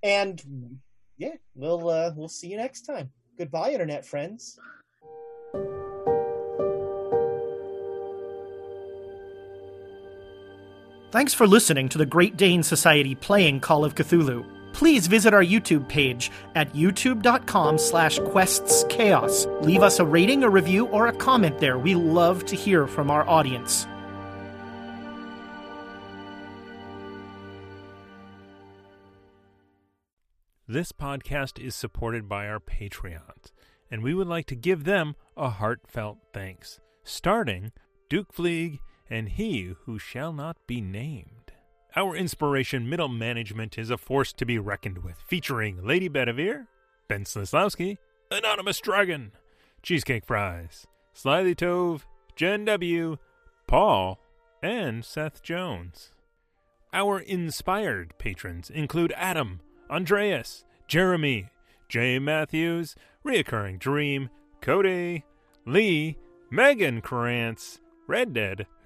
and 0.03 0.41
yeah, 1.17 1.35
we'll 1.55 1.81
we'll 2.15 2.29
see 2.29 2.49
you 2.49 2.59
next 2.59 2.83
time. 2.83 3.11
Goodbye, 3.39 3.73
internet 3.73 4.05
friends. 4.05 4.59
Thanks 11.11 11.33
for 11.33 11.47
listening 11.47 11.89
to 11.89 11.99
the 11.99 12.05
Great 12.05 12.37
Dane 12.37 12.63
Society 12.63 13.15
playing 13.15 13.61
Call 13.61 13.83
of 13.83 13.95
Cthulhu. 13.95 14.45
Please 14.75 15.07
visit 15.07 15.33
our 15.33 15.43
YouTube 15.43 15.89
page 15.89 16.31
at 16.55 16.75
youtube.com 16.75 17.79
slash 17.79 18.19
questschaos. 18.19 19.63
Leave 19.63 19.83
us 19.83 20.01
a 20.01 20.05
rating, 20.05 20.45
a 20.45 20.51
review, 20.51 20.87
or 20.89 21.07
a 21.07 21.13
comment 21.15 21.59
there. 21.61 21.79
We 21.79 21.95
love 21.95 22.45
to 22.45 22.57
hear 22.57 22.87
from 22.87 23.11
our 23.11 23.27
audience. 23.27 23.87
This 30.67 30.93
podcast 30.93 31.59
is 31.59 31.75
supported 31.75 32.29
by 32.29 32.47
our 32.49 32.61
Patreons, 32.61 33.53
and 33.91 34.03
we 34.03 34.13
would 34.13 34.29
like 34.29 34.45
to 34.49 34.55
give 34.55 34.85
them 34.85 35.17
a 35.39 35.49
heartfelt 35.49 36.19
thanks, 36.35 36.81
starting 37.03 37.73
Duke 38.11 38.35
Fleeg 38.35 38.81
and 39.11 39.29
He 39.29 39.75
Who 39.85 39.99
Shall 39.99 40.33
Not 40.33 40.57
Be 40.67 40.81
Named. 40.81 41.53
Our 41.97 42.15
inspiration 42.15 42.89
middle 42.89 43.09
management 43.09 43.79
is 43.79 43.91
a 43.91 43.99
force 43.99 44.33
to 44.35 44.45
be 44.45 44.59
reckoned 44.59 44.99
with, 44.99 45.17
featuring 45.27 45.85
Lady 45.85 46.09
Bedivere, 46.09 46.67
Ben 47.09 47.25
Slislawski, 47.25 47.97
Anonymous 48.31 48.79
Dragon, 48.81 49.33
Cheesecake 49.83 50.27
Fries, 50.27 50.87
Slyly 51.15 51.57
Tove, 51.57 52.03
Jen 52.37 52.65
W., 52.67 53.17
Paul, 53.67 54.19
and 54.63 55.05
Seth 55.05 55.43
Jones. 55.43 56.13
Our 56.93 57.21
inspired 57.21 58.15
patrons 58.19 58.71
include 58.71 59.13
Adam, 59.17 59.61
Andreas, 59.91 60.65
Jeremy, 60.87 61.51
Jay 61.89 62.19
Matthews, 62.19 62.95
Reoccurring 63.25 63.79
Dream, 63.79 64.31
Cody, 64.61 65.25
Lee, 65.67 66.17
Megan 66.51 67.01
Krantz, 67.01 67.81
Red 68.07 68.33
Dead, 68.33 68.67